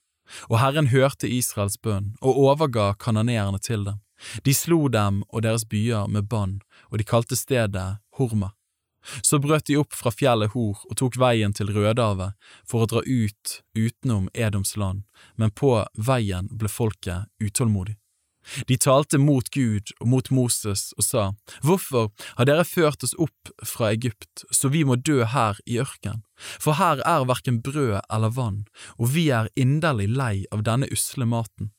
Og 0.49 0.61
Herren 0.61 0.93
hørte 0.93 1.31
Israels 1.31 1.79
bønn 1.81 2.15
og 2.21 2.39
overga 2.39 2.93
kananeerne 3.01 3.59
til 3.59 3.87
dem. 3.89 4.03
De 4.45 4.55
slo 4.55 4.89
dem 4.93 5.23
og 5.31 5.43
deres 5.47 5.65
byer 5.65 6.07
med 6.11 6.29
bann, 6.29 6.59
og 6.91 6.99
de 6.99 7.07
kalte 7.07 7.39
stedet 7.39 7.99
Horma. 8.19 8.53
Så 9.23 9.41
brøt 9.43 9.69
de 9.69 9.79
opp 9.81 9.95
fra 9.95 10.13
fjellet 10.15 10.53
Hor 10.55 10.83
og 10.89 10.97
tok 11.01 11.19
veien 11.21 11.55
til 11.57 11.73
Rødehavet 11.75 12.37
for 12.69 12.85
å 12.85 12.91
dra 12.91 13.05
ut 13.05 13.55
utenom 13.79 14.29
Edoms 14.35 14.77
land, 14.77 15.05
men 15.37 15.55
på 15.55 15.73
veien 15.95 16.51
ble 16.53 16.71
folket 16.73 17.29
utålmodig. 17.43 17.97
De 18.67 18.77
talte 18.81 19.19
mot 19.21 19.45
Gud 19.53 19.93
og 20.01 20.09
mot 20.09 20.31
Moses 20.33 20.89
og 20.97 21.05
sa, 21.05 21.25
Hvorfor 21.65 22.11
har 22.39 22.49
dere 22.49 22.65
ført 22.65 23.05
oss 23.05 23.17
opp 23.21 23.53
fra 23.67 23.93
Egypt, 23.93 24.45
så 24.51 24.71
vi 24.73 24.85
må 24.89 24.97
dø 24.97 25.23
her 25.29 25.61
i 25.67 25.79
ørken? 25.83 26.23
For 26.39 26.79
her 26.81 27.03
er 27.05 27.27
hverken 27.29 27.61
brød 27.65 28.01
eller 28.01 28.33
vann, 28.33 28.63
og 28.97 29.13
vi 29.17 29.29
er 29.35 29.51
inderlig 29.59 30.09
lei 30.15 30.35
av 30.55 30.65
denne 30.65 30.89
usle 30.95 31.29
maten. 31.29 31.73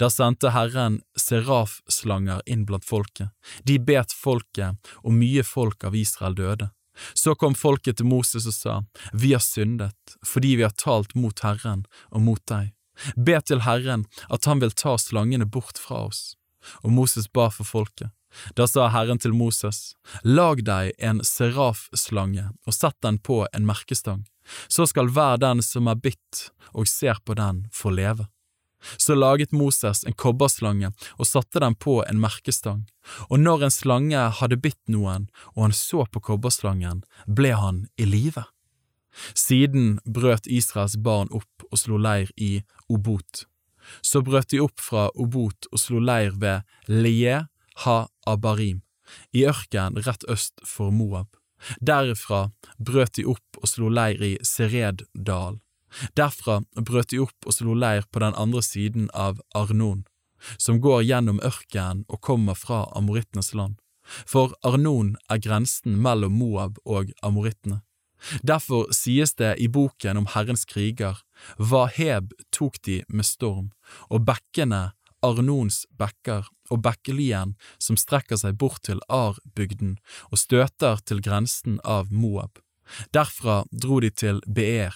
Da 0.00 0.08
sendte 0.10 0.52
Herren 0.54 1.00
serafslanger 1.20 2.42
inn 2.46 2.64
blant 2.68 2.84
folket, 2.84 3.32
de 3.64 3.78
bet 3.78 4.12
folket, 4.12 4.76
og 5.04 5.16
mye 5.16 5.44
folk 5.44 5.84
av 5.84 5.96
Israel 5.96 6.36
døde. 6.38 6.70
Så 7.14 7.34
kom 7.36 7.54
folket 7.54 7.98
til 7.98 8.08
Moses 8.08 8.46
og 8.48 8.56
sa, 8.56 8.74
Vi 9.12 9.34
har 9.34 9.44
syndet, 9.44 10.16
fordi 10.24 10.56
vi 10.56 10.64
har 10.64 10.76
talt 10.76 11.14
mot 11.14 11.38
Herren 11.44 11.84
og 12.10 12.24
mot 12.24 12.42
deg. 12.48 12.72
Be 13.16 13.36
til 13.44 13.62
Herren 13.66 14.06
at 14.32 14.48
han 14.48 14.62
vil 14.62 14.72
ta 14.72 14.96
slangene 14.96 15.44
bort 15.44 15.78
fra 15.78 16.06
oss. 16.08 16.36
Og 16.82 16.92
Moses 16.92 17.28
ba 17.28 17.50
for 17.52 17.68
folket. 17.68 18.10
Da 18.56 18.66
sa 18.68 18.88
Herren 18.92 19.20
til 19.20 19.32
Moses, 19.32 19.94
Lag 20.24 20.62
deg 20.64 20.92
en 20.98 21.22
serafslange 21.24 22.50
og 22.66 22.74
sett 22.74 22.96
den 23.04 23.18
på 23.18 23.44
en 23.52 23.68
merkestang, 23.68 24.26
så 24.68 24.86
skal 24.86 25.08
hver 25.12 25.40
den 25.40 25.62
som 25.64 25.88
er 25.88 26.00
bitt 26.00 26.48
og 26.72 26.88
ser 26.90 27.20
på 27.24 27.36
den, 27.38 27.66
få 27.72 27.94
leve. 27.94 28.28
Så 28.98 29.14
laget 29.14 29.52
Moses 29.52 30.04
en 30.04 30.16
kobberslange 30.16 30.92
og 31.16 31.28
satte 31.28 31.62
den 31.62 31.74
på 31.74 31.98
en 32.04 32.20
merkestang, 32.22 32.84
og 33.30 33.40
når 33.40 33.66
en 33.66 33.74
slange 33.74 34.26
hadde 34.40 34.60
bitt 34.60 34.82
noen 34.92 35.28
og 35.54 35.66
han 35.66 35.76
så 35.76 36.06
på 36.10 36.22
kobberslangen, 36.30 37.02
ble 37.26 37.54
han 37.56 37.86
i 37.96 38.06
live. 38.08 38.46
Siden 39.34 39.98
brøt 40.04 40.46
Israels 40.46 40.96
barn 41.00 41.30
opp 41.34 41.68
og 41.70 41.80
slo 41.80 41.98
leir 42.00 42.32
i 42.36 42.60
Obot. 42.92 43.46
Så 44.02 44.20
brøt 44.26 44.50
de 44.52 44.60
opp 44.60 44.82
fra 44.82 45.08
Obot 45.14 45.68
og 45.70 45.80
slo 45.80 46.02
leir 46.02 46.34
ved 46.36 46.66
Lie 46.90 47.46
ha-Abarim, 47.84 48.82
i 49.32 49.46
ørkenen 49.46 50.02
rett 50.06 50.26
øst 50.32 50.60
for 50.66 50.90
Moab. 50.90 51.28
Derifra 51.80 52.50
brøt 52.78 53.16
de 53.16 53.24
opp 53.30 53.60
og 53.60 53.70
slo 53.70 53.88
leir 53.88 54.22
i 54.22 54.34
Sereddal. 54.44 55.60
Derfra 56.18 56.60
brøt 56.76 57.12
de 57.12 57.22
opp 57.24 57.48
og 57.48 57.56
slo 57.56 57.74
leir 57.74 58.06
på 58.10 58.22
den 58.24 58.36
andre 58.36 58.62
siden 58.64 59.08
av 59.14 59.40
Arnon, 59.54 60.04
som 60.58 60.80
går 60.80 61.06
gjennom 61.08 61.40
ørkenen 61.44 62.04
og 62.08 62.20
kommer 62.20 62.58
fra 62.58 62.84
amorittenes 62.98 63.52
land, 63.54 63.78
for 64.04 64.54
Arnon 64.66 65.16
er 65.30 65.42
grensen 65.42 65.98
mellom 66.02 66.36
Moab 66.38 66.80
og 66.84 67.12
amorittene. 67.26 67.82
Derfor 68.42 68.92
sies 68.96 69.34
det 69.36 69.56
i 69.60 69.68
boken 69.68 70.16
om 70.16 70.28
Herrens 70.32 70.64
kriger, 70.64 71.20
Vaheb 71.58 72.32
tok 72.54 72.80
de 72.88 73.02
med 73.08 73.28
storm, 73.28 73.72
og 74.08 74.24
bekkene, 74.28 74.96
Arnons 75.24 75.84
bekker 75.98 76.46
og 76.70 76.82
bekkelien 76.84 77.54
som 77.82 77.98
strekker 77.98 78.38
seg 78.40 78.58
bort 78.60 78.84
til 78.86 79.00
Ar-bygden 79.12 79.96
og 80.30 80.40
støter 80.40 81.00
til 81.08 81.22
grensen 81.24 81.80
av 81.84 82.12
Moab. 82.12 82.60
Derfra 83.16 83.64
dro 83.72 83.98
de 84.04 84.12
til 84.14 84.42
Beer, 84.46 84.94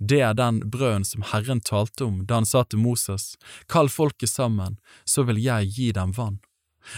det 0.00 0.20
er 0.20 0.34
den 0.36 0.60
brøden 0.70 1.04
som 1.04 1.24
Herren 1.32 1.60
talte 1.60 2.04
om 2.04 2.24
da 2.26 2.40
han 2.40 2.48
sa 2.48 2.64
til 2.64 2.82
Moses, 2.82 3.36
Kall 3.68 3.88
folket 3.88 4.30
sammen, 4.30 4.78
så 5.04 5.24
vil 5.28 5.40
jeg 5.42 5.72
gi 5.76 5.90
dem 5.96 6.12
vann. 6.16 6.40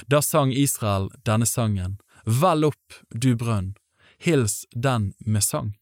Da 0.06 0.20
sang 0.22 0.52
Israel 0.52 1.08
denne 1.24 1.46
sangen, 1.46 1.98
Vel 2.26 2.66
opp, 2.68 2.98
du 3.08 3.34
brønn, 3.36 3.74
hils 4.20 4.66
den 4.74 5.12
med 5.24 5.44
sang. 5.46 5.76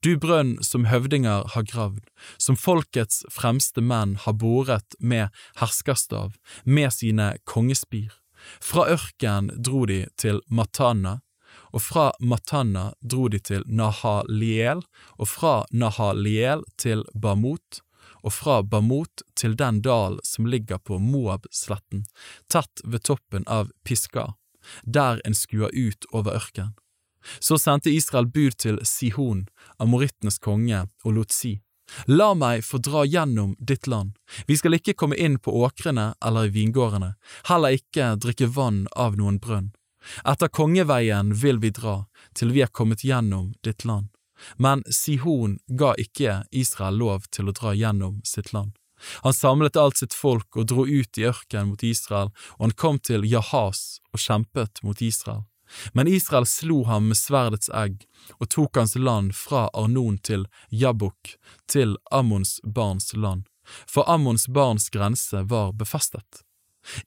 Du 0.00 0.16
brønn 0.20 0.56
som 0.62 0.86
høvdinger 0.90 1.46
har 1.54 1.66
gravd, 1.68 2.02
som 2.38 2.58
folkets 2.58 3.22
fremste 3.32 3.80
menn 3.80 4.16
har 4.24 4.36
boret 4.38 4.96
med 4.98 5.30
herskerstav, 5.60 6.34
med 6.64 6.92
sine 6.92 7.32
kongespir. 7.48 8.10
Fra 8.60 8.88
ørkenen 8.90 9.52
dro 9.62 9.84
de 9.86 10.04
til 10.18 10.42
Matana, 10.50 11.20
og 11.72 11.82
fra 11.82 12.10
Matanna 12.20 12.92
dro 13.00 13.28
de 13.32 13.40
til 13.40 13.64
Nahaliel, 13.66 14.82
og 15.16 15.28
fra 15.28 15.54
Nahaliel 15.72 16.64
til 16.80 17.04
Bamut, 17.14 17.80
og 18.22 18.34
fra 18.36 18.60
Bamut 18.62 19.24
til 19.38 19.56
den 19.58 19.80
dal 19.82 20.20
som 20.26 20.46
ligger 20.46 20.78
på 20.78 21.00
Moab-sletten, 21.02 22.04
tett 22.52 22.84
ved 22.84 23.04
toppen 23.08 23.48
av 23.48 23.72
Piska, 23.84 24.34
der 24.84 25.20
en 25.26 25.34
skuer 25.34 25.72
ut 25.72 26.06
over 26.12 26.38
ørkenen. 26.38 26.76
Så 27.38 27.54
sendte 27.58 27.90
Israel 27.90 28.26
bud 28.26 28.56
til 28.58 28.80
Sihon, 28.82 29.46
amorittenes 29.78 30.40
konge, 30.42 30.88
og 31.04 31.14
lot 31.14 31.34
si, 31.34 31.60
La 32.06 32.32
meg 32.34 32.62
få 32.64 32.78
dra 32.80 33.02
gjennom 33.04 33.54
ditt 33.58 33.86
land, 33.86 34.14
vi 34.46 34.56
skal 34.56 34.78
ikke 34.78 34.94
komme 34.96 35.18
inn 35.18 35.36
på 35.38 35.52
åkrene 35.64 36.12
eller 36.24 36.48
i 36.48 36.54
vingårdene, 36.54 37.14
heller 37.50 37.76
ikke 37.76 38.14
drikke 38.22 38.48
vann 38.48 38.86
av 38.96 39.18
noen 39.20 39.38
brønn. 39.42 39.72
Etter 40.24 40.48
kongeveien 40.48 41.34
vil 41.34 41.58
vi 41.62 41.70
dra, 41.70 42.04
til 42.34 42.52
vi 42.52 42.62
er 42.64 42.72
kommet 42.72 43.04
gjennom 43.04 43.52
ditt 43.62 43.84
land. 43.84 44.08
Men 44.56 44.82
Sihon 44.90 45.58
ga 45.68 45.94
ikke 45.98 46.42
Israel 46.50 46.98
lov 46.98 47.28
til 47.30 47.48
å 47.48 47.56
dra 47.56 47.74
gjennom 47.74 48.20
sitt 48.26 48.52
land. 48.52 48.74
Han 49.22 49.34
samlet 49.34 49.76
alt 49.76 49.98
sitt 49.98 50.14
folk 50.14 50.56
og 50.56 50.68
dro 50.70 50.86
ut 50.86 51.18
i 51.18 51.26
ørkenen 51.26 51.72
mot 51.72 51.82
Israel, 51.82 52.30
og 52.58 52.68
han 52.68 52.76
kom 52.78 52.98
til 52.98 53.26
Jahas 53.26 54.00
og 54.12 54.22
kjempet 54.22 54.82
mot 54.86 55.02
Israel. 55.02 55.44
Men 55.92 56.08
Israel 56.08 56.46
slo 56.46 56.82
ham 56.84 57.08
med 57.08 57.16
sverdets 57.16 57.70
egg 57.72 58.04
og 58.38 58.50
tok 58.52 58.76
hans 58.76 58.94
land 58.96 59.32
fra 59.34 59.68
Arnon 59.72 60.18
til 60.18 60.46
Jabok, 60.68 61.36
til 61.66 61.96
Ammons 62.10 62.58
barns 62.62 63.14
land, 63.16 63.46
for 63.88 64.08
Ammons 64.10 64.48
barns 64.48 64.90
grense 64.92 65.42
var 65.48 65.72
befestet. 65.72 66.44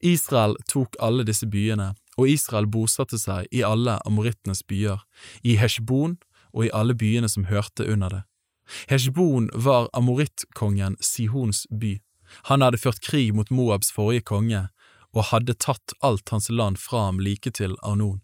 Israel 0.00 0.56
tok 0.66 0.96
alle 1.00 1.24
disse 1.28 1.46
byene 1.46 1.92
og 2.16 2.28
Israel 2.28 2.66
bosatte 2.66 3.18
seg 3.20 3.48
i 3.52 3.62
alle 3.66 3.98
amorittenes 4.08 4.62
byer, 4.62 5.02
i 5.44 5.56
Heshbon 5.60 6.16
og 6.52 6.66
i 6.66 6.72
alle 6.72 6.96
byene 6.96 7.28
som 7.28 7.48
hørte 7.50 7.86
under 7.92 8.08
det. 8.08 8.22
Heshbon 8.90 9.50
var 9.54 9.88
amorittkongen 9.94 10.96
Sihons 11.00 11.66
by. 11.70 11.98
Han 12.50 12.62
hadde 12.62 12.80
ført 12.82 13.00
krig 13.04 13.34
mot 13.34 13.50
Moabs 13.50 13.92
forrige 13.94 14.26
konge 14.26 14.66
og 15.14 15.28
hadde 15.30 15.54
tatt 15.54 15.94
alt 16.02 16.28
hans 16.34 16.50
land 16.50 16.80
fra 16.82 17.06
ham 17.06 17.20
like 17.22 17.50
til 17.50 17.76
Arnon. 17.82 18.22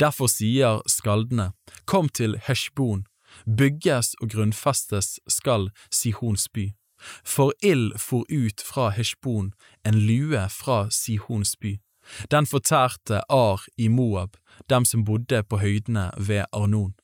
Derfor 0.00 0.30
sier 0.30 0.82
skaldene, 0.86 1.52
Kom 1.86 2.08
til 2.08 2.36
Heshbon, 2.46 3.06
bygges 3.46 4.14
og 4.20 4.30
grunnfestes 4.30 5.18
skal 5.28 5.70
Sihons 5.90 6.48
by. 6.48 6.72
For 7.24 7.52
ild 7.62 7.98
for 7.98 8.24
ut 8.30 8.62
fra 8.64 8.90
Heshbon, 8.90 9.52
en 9.84 9.98
lue 9.98 10.48
fra 10.48 10.88
Sihons 10.90 11.56
by. 11.56 11.78
Den 12.30 12.46
fortærte 12.46 13.22
Ar 13.28 13.64
i 13.76 13.88
Moab, 13.88 14.36
dem 14.68 14.84
som 14.84 15.04
bodde 15.04 15.42
på 15.42 15.60
høydene 15.62 16.10
ved 16.16 16.46
Arnon. 16.52 16.94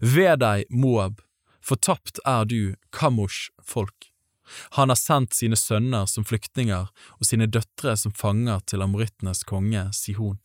Ved 0.00 0.40
deg, 0.42 0.66
Moab, 0.70 1.22
fortapt 1.60 2.20
er 2.26 2.44
du, 2.44 2.74
Kamosh 2.92 3.50
folk. 3.62 4.10
Han 4.70 4.88
har 4.90 4.98
sendt 4.98 5.34
sine 5.34 5.56
sønner 5.56 6.06
som 6.10 6.26
flyktninger 6.26 6.88
og 6.90 7.26
sine 7.26 7.46
døtre 7.46 7.96
som 7.96 8.12
fanger 8.12 8.62
til 8.66 8.82
amorittenes 8.82 9.44
konge 9.46 9.86
Sihon. 9.94 10.40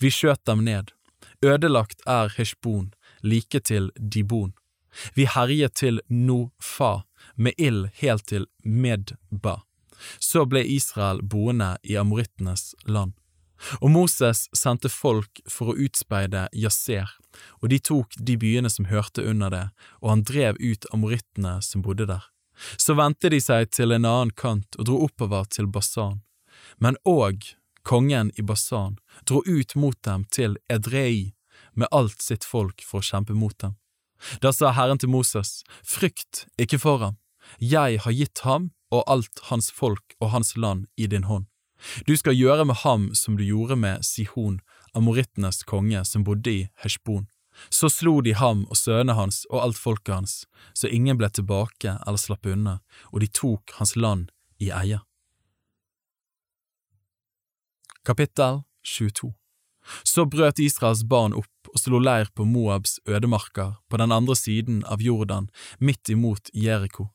Vi 0.00 0.10
skjøt 0.10 0.44
dem 0.48 0.64
ned. 0.64 0.92
Ødelagt 1.44 2.00
er 2.06 2.32
Heshbon, 2.32 2.94
like 3.20 3.60
til 3.60 3.90
Dibon. 3.96 4.54
Vi 5.14 5.26
herjet 5.28 5.74
til 5.76 6.00
Nofa, 6.08 7.04
med 7.34 7.52
ild 7.58 7.90
helt 8.00 8.26
til 8.26 8.46
Medba. 8.64 9.60
Så 10.18 10.44
ble 10.48 10.64
Israel 10.64 11.20
boende 11.22 11.76
i 11.82 11.96
amorittenes 11.96 12.74
land. 12.84 13.12
Og 13.80 13.90
Moses 13.90 14.46
sendte 14.56 14.90
folk 14.92 15.40
for 15.50 15.72
å 15.72 15.76
utspeide 15.86 16.46
Yaser, 16.52 17.10
og 17.62 17.70
de 17.72 17.78
tok 17.80 18.16
de 18.20 18.36
byene 18.40 18.70
som 18.72 18.88
hørte 18.90 19.24
under 19.24 19.52
det, 19.52 19.66
og 20.02 20.12
han 20.12 20.24
drev 20.28 20.60
ut 20.60 20.88
amorittene 20.92 21.58
som 21.64 21.84
bodde 21.84 22.08
der. 22.10 22.24
Så 22.76 22.96
vendte 22.96 23.30
de 23.32 23.40
seg 23.42 23.70
til 23.72 23.92
en 23.92 24.08
annen 24.08 24.32
kant 24.36 24.78
og 24.78 24.88
dro 24.88 25.02
oppover 25.08 25.48
til 25.52 25.68
Basan. 25.68 26.22
Men 26.80 26.96
òg 27.04 27.52
kongen 27.86 28.32
i 28.36 28.42
Basan 28.42 28.96
dro 29.28 29.42
ut 29.44 29.76
mot 29.76 29.98
dem 30.02 30.24
til 30.32 30.56
Edrei 30.72 31.34
med 31.76 31.92
alt 31.92 32.22
sitt 32.24 32.44
folk 32.44 32.82
for 32.84 33.02
å 33.02 33.08
kjempe 33.08 33.36
mot 33.36 33.56
dem. 33.60 33.76
Da 34.40 34.52
sa 34.52 34.72
Herren 34.72 34.98
til 34.98 35.12
Moses, 35.12 35.60
frykt 35.84 36.46
ikke 36.60 36.80
for 36.80 37.02
ham, 37.04 37.18
jeg 37.60 38.00
har 38.02 38.16
gitt 38.16 38.42
ham 38.48 38.70
og 38.90 39.04
alt 39.06 39.44
hans 39.50 39.68
folk 39.70 40.16
og 40.20 40.32
hans 40.32 40.56
land 40.56 40.86
i 40.96 41.06
din 41.10 41.28
hånd. 41.28 41.46
Du 42.06 42.16
skal 42.16 42.36
gjøre 42.36 42.64
med 42.64 42.82
ham 42.82 43.10
som 43.14 43.36
du 43.36 43.44
gjorde 43.44 43.76
med 43.76 44.04
Sihon, 44.04 44.60
amorittenes 44.96 45.62
konge 45.68 46.04
som 46.04 46.24
bodde 46.24 46.52
i 46.52 46.68
Heshbon. 46.82 47.26
Så 47.70 47.88
slo 47.88 48.20
de 48.20 48.34
ham 48.36 48.66
og 48.68 48.76
sønnene 48.76 49.16
hans 49.16 49.44
og 49.50 49.62
alt 49.62 49.80
folket 49.80 50.14
hans, 50.14 50.34
så 50.76 50.90
ingen 50.92 51.16
ble 51.16 51.30
tilbake 51.32 51.96
eller 52.04 52.20
slapp 52.20 52.46
unna, 52.46 52.78
og 53.12 53.22
de 53.24 53.30
tok 53.32 53.76
hans 53.78 53.96
land 53.96 54.28
i 54.60 54.70
eie. 54.70 55.00
Kapittel 58.06 58.62
22 58.84 59.32
Så 60.04 60.26
brøt 60.30 60.60
Israels 60.62 61.02
barn 61.04 61.34
opp 61.34 61.72
og 61.72 61.80
slo 61.80 61.98
leir 61.98 62.30
på 62.34 62.46
Moabs 62.46 63.00
ødemarker 63.08 63.76
på 63.90 63.98
den 64.00 64.14
andre 64.14 64.36
siden 64.38 64.84
av 64.86 65.02
Jordan, 65.02 65.50
midt 65.80 66.08
imot 66.12 66.52
Jeriko. 66.54 67.10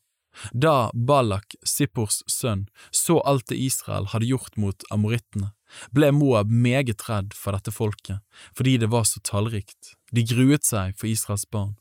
Da 0.53 0.91
Balak, 0.93 1.55
Sippors 1.63 2.21
sønn, 2.27 2.67
så 2.91 3.19
alt 3.27 3.49
det 3.51 3.59
Israel 3.59 4.07
hadde 4.13 4.29
gjort 4.31 4.57
mot 4.57 4.85
amorittene, 4.91 5.51
ble 5.95 6.11
Moab 6.15 6.51
meget 6.51 7.03
redd 7.09 7.35
for 7.37 7.55
dette 7.55 7.71
folket, 7.71 8.21
fordi 8.57 8.77
det 8.81 8.91
var 8.91 9.07
så 9.07 9.21
tallrikt. 9.23 9.95
De 10.11 10.23
gruet 10.27 10.67
seg 10.67 10.97
for 10.99 11.11
Israels 11.11 11.47
barn. 11.51 11.75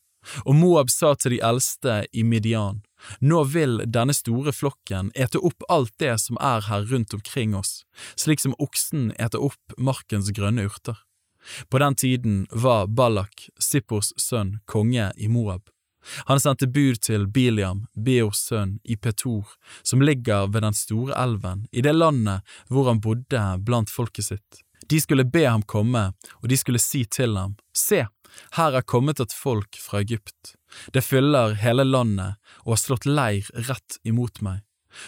Og 0.44 0.55
Moab 0.55 0.90
sa 0.93 1.14
til 1.16 1.36
de 1.36 1.40
eldste 1.44 2.02
i 2.12 2.22
Midian, 2.27 2.82
nå 3.24 3.44
vil 3.48 3.81
denne 3.89 4.12
store 4.12 4.52
flokken 4.52 5.09
ete 5.16 5.40
opp 5.40 5.64
alt 5.72 5.94
det 6.02 6.18
som 6.20 6.36
er 6.44 6.66
her 6.68 6.85
rundt 6.90 7.14
omkring 7.16 7.55
oss, 7.56 7.86
slik 8.20 8.43
som 8.43 8.56
oksen 8.60 9.14
eter 9.16 9.40
opp 9.40 9.78
markens 9.78 10.28
grønne 10.36 10.68
urter. 10.68 11.01
På 11.72 11.81
den 11.81 11.97
tiden 11.97 12.47
var 12.52 12.86
Balak, 12.86 13.48
Sippors 13.59 14.12
sønn, 14.20 14.59
konge 14.68 15.09
i 15.16 15.28
Moab. 15.32 15.70
Han 16.31 16.40
sendte 16.40 16.66
bud 16.66 17.01
til 17.05 17.27
Biliam, 17.28 17.85
Beors 17.94 18.44
sønn, 18.48 18.78
i 18.85 18.97
Petor, 18.97 19.56
som 19.82 20.02
ligger 20.02 20.48
ved 20.52 20.64
den 20.64 20.77
store 20.77 21.16
elven, 21.16 21.66
i 21.72 21.85
det 21.85 21.94
landet 21.97 22.47
hvor 22.68 22.89
han 22.89 23.02
bodde 23.05 23.44
blant 23.66 23.90
folket 23.90 24.31
sitt. 24.31 24.62
De 24.90 25.01
skulle 25.01 25.24
be 25.24 25.44
ham 25.47 25.62
komme, 25.62 26.12
og 26.40 26.48
de 26.48 26.56
skulle 26.56 26.81
si 26.82 27.05
til 27.05 27.36
ham, 27.36 27.55
Se, 27.77 28.06
her 28.56 28.78
er 28.78 28.86
kommet 28.86 29.20
et 29.20 29.35
folk 29.35 29.77
fra 29.78 30.01
Egypt. 30.01 30.56
Det 30.94 31.05
fyller 31.05 31.55
hele 31.60 31.85
landet 31.85 32.39
og 32.64 32.74
har 32.74 32.82
slått 32.82 33.06
leir 33.06 33.47
rett 33.68 34.01
imot 34.06 34.40
meg. 34.43 34.62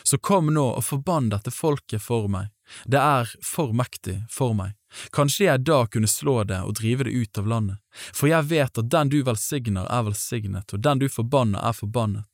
Så 0.06 0.19
kom 0.19 0.52
nå 0.55 0.64
og 0.77 0.85
forbann 0.86 1.31
dette 1.32 1.51
folket 1.51 2.02
for 2.02 2.28
meg, 2.31 2.52
det 2.86 3.01
er 3.02 3.31
for 3.43 3.74
mektig 3.74 4.20
for 4.31 4.55
meg. 4.55 4.77
Kanskje 5.12 5.47
jeg 5.47 5.64
da 5.64 5.85
kunne 5.86 6.10
slå 6.10 6.43
det 6.44 6.60
og 6.66 6.77
drive 6.81 7.06
det 7.09 7.14
ut 7.16 7.39
av 7.39 7.48
landet, 7.48 7.78
for 8.12 8.28
jeg 8.31 8.48
vet 8.51 8.78
at 8.78 8.90
den 8.93 9.12
du 9.12 9.23
velsigner 9.24 9.89
er 9.89 10.05
velsignet, 10.09 10.73
og 10.73 10.85
den 10.85 11.02
du 11.02 11.09
forbanner 11.09 11.62
er 11.64 11.77
forbannet. 11.77 12.28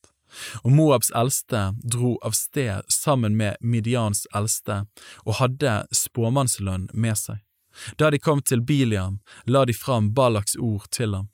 Og 0.63 0.73
Moabs 0.77 1.11
eldste 1.17 1.73
dro 1.83 2.19
av 2.25 2.35
sted 2.37 2.85
sammen 2.93 3.37
med 3.37 3.57
Midians 3.61 4.27
eldste 4.37 4.83
og 5.25 5.39
hadde 5.41 5.81
spåmannslønn 5.95 6.91
med 6.93 7.17
seg. 7.17 7.41
Da 7.97 8.11
de 8.11 8.19
kom 8.19 8.43
til 8.43 8.61
Biliam, 8.61 9.21
la 9.47 9.65
de 9.65 9.75
fram 9.75 10.13
Balaks 10.15 10.57
ord 10.57 10.89
til 10.91 11.15
ham. 11.15 11.29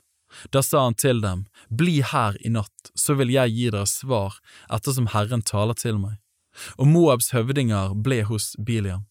Da 0.51 0.63
sa 0.63 0.85
han 0.85 0.95
til 0.99 1.23
dem, 1.23 1.47
Bli 1.71 2.03
her 2.03 2.37
i 2.41 2.51
natt, 2.51 2.91
så 2.95 3.15
vil 3.15 3.31
jeg 3.33 3.55
gi 3.55 3.71
dere 3.71 3.87
svar 3.89 4.39
ettersom 4.69 5.09
Herren 5.15 5.43
taler 5.43 5.79
til 5.79 5.99
meg. 6.03 6.19
Og 6.79 6.91
Moabs 6.91 7.33
høvdinger 7.35 7.95
ble 7.95 8.23
hos 8.29 8.55
Biliam. 8.59 9.07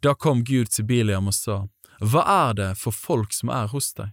Da 0.00 0.14
kom 0.14 0.44
Gud 0.44 0.70
til 0.70 0.86
Biliam 0.88 1.30
og 1.30 1.36
sa, 1.36 1.62
Hva 2.00 2.24
er 2.24 2.54
det 2.54 2.70
for 2.80 2.96
folk 2.96 3.34
som 3.36 3.52
er 3.52 3.68
hos 3.72 3.92
deg? 3.94 4.12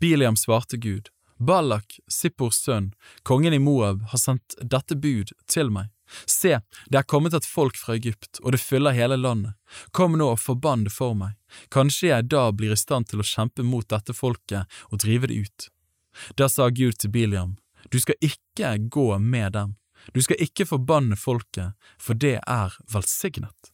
Biliam 0.00 0.36
svarte 0.36 0.76
Gud, 0.76 1.10
Balak, 1.38 1.98
Sippors 2.08 2.62
sønn, 2.64 2.92
kongen 3.22 3.54
i 3.54 3.58
Moab, 3.58 4.02
har 4.10 4.18
sendt 4.18 4.56
dette 4.62 4.96
bud 4.98 5.32
til 5.50 5.70
meg. 5.74 5.90
Se, 6.26 6.58
det 6.90 6.98
er 6.98 7.08
kommet 7.08 7.34
et 7.34 7.46
folk 7.48 7.78
fra 7.78 7.96
Egypt, 7.96 8.40
og 8.42 8.52
det 8.52 8.60
fyller 8.60 8.96
hele 8.96 9.16
landet. 9.16 9.54
Kom 9.96 10.18
nå 10.18 10.32
og 10.34 10.40
forbann 10.42 10.84
det 10.86 10.92
for 10.94 11.16
meg. 11.18 11.36
Kanskje 11.72 12.10
jeg 12.10 12.28
da 12.34 12.48
blir 12.52 12.74
i 12.74 12.78
stand 12.78 13.08
til 13.10 13.22
å 13.22 13.26
kjempe 13.26 13.64
mot 13.66 13.88
dette 13.88 14.14
folket 14.16 14.82
og 14.90 15.02
drive 15.04 15.30
det 15.30 15.40
ut. 15.46 15.68
Da 16.36 16.48
sa 16.52 16.68
Gud 16.68 16.98
til 17.00 17.12
Biliam, 17.14 17.56
du 17.90 17.98
skal 18.00 18.18
ikke 18.20 18.76
gå 18.92 19.06
med 19.18 19.54
dem, 19.56 19.76
du 20.12 20.20
skal 20.22 20.40
ikke 20.42 20.66
forbanne 20.68 21.16
folket, 21.16 21.72
for 21.98 22.18
det 22.18 22.38
er 22.42 22.76
velsignet. 22.92 23.72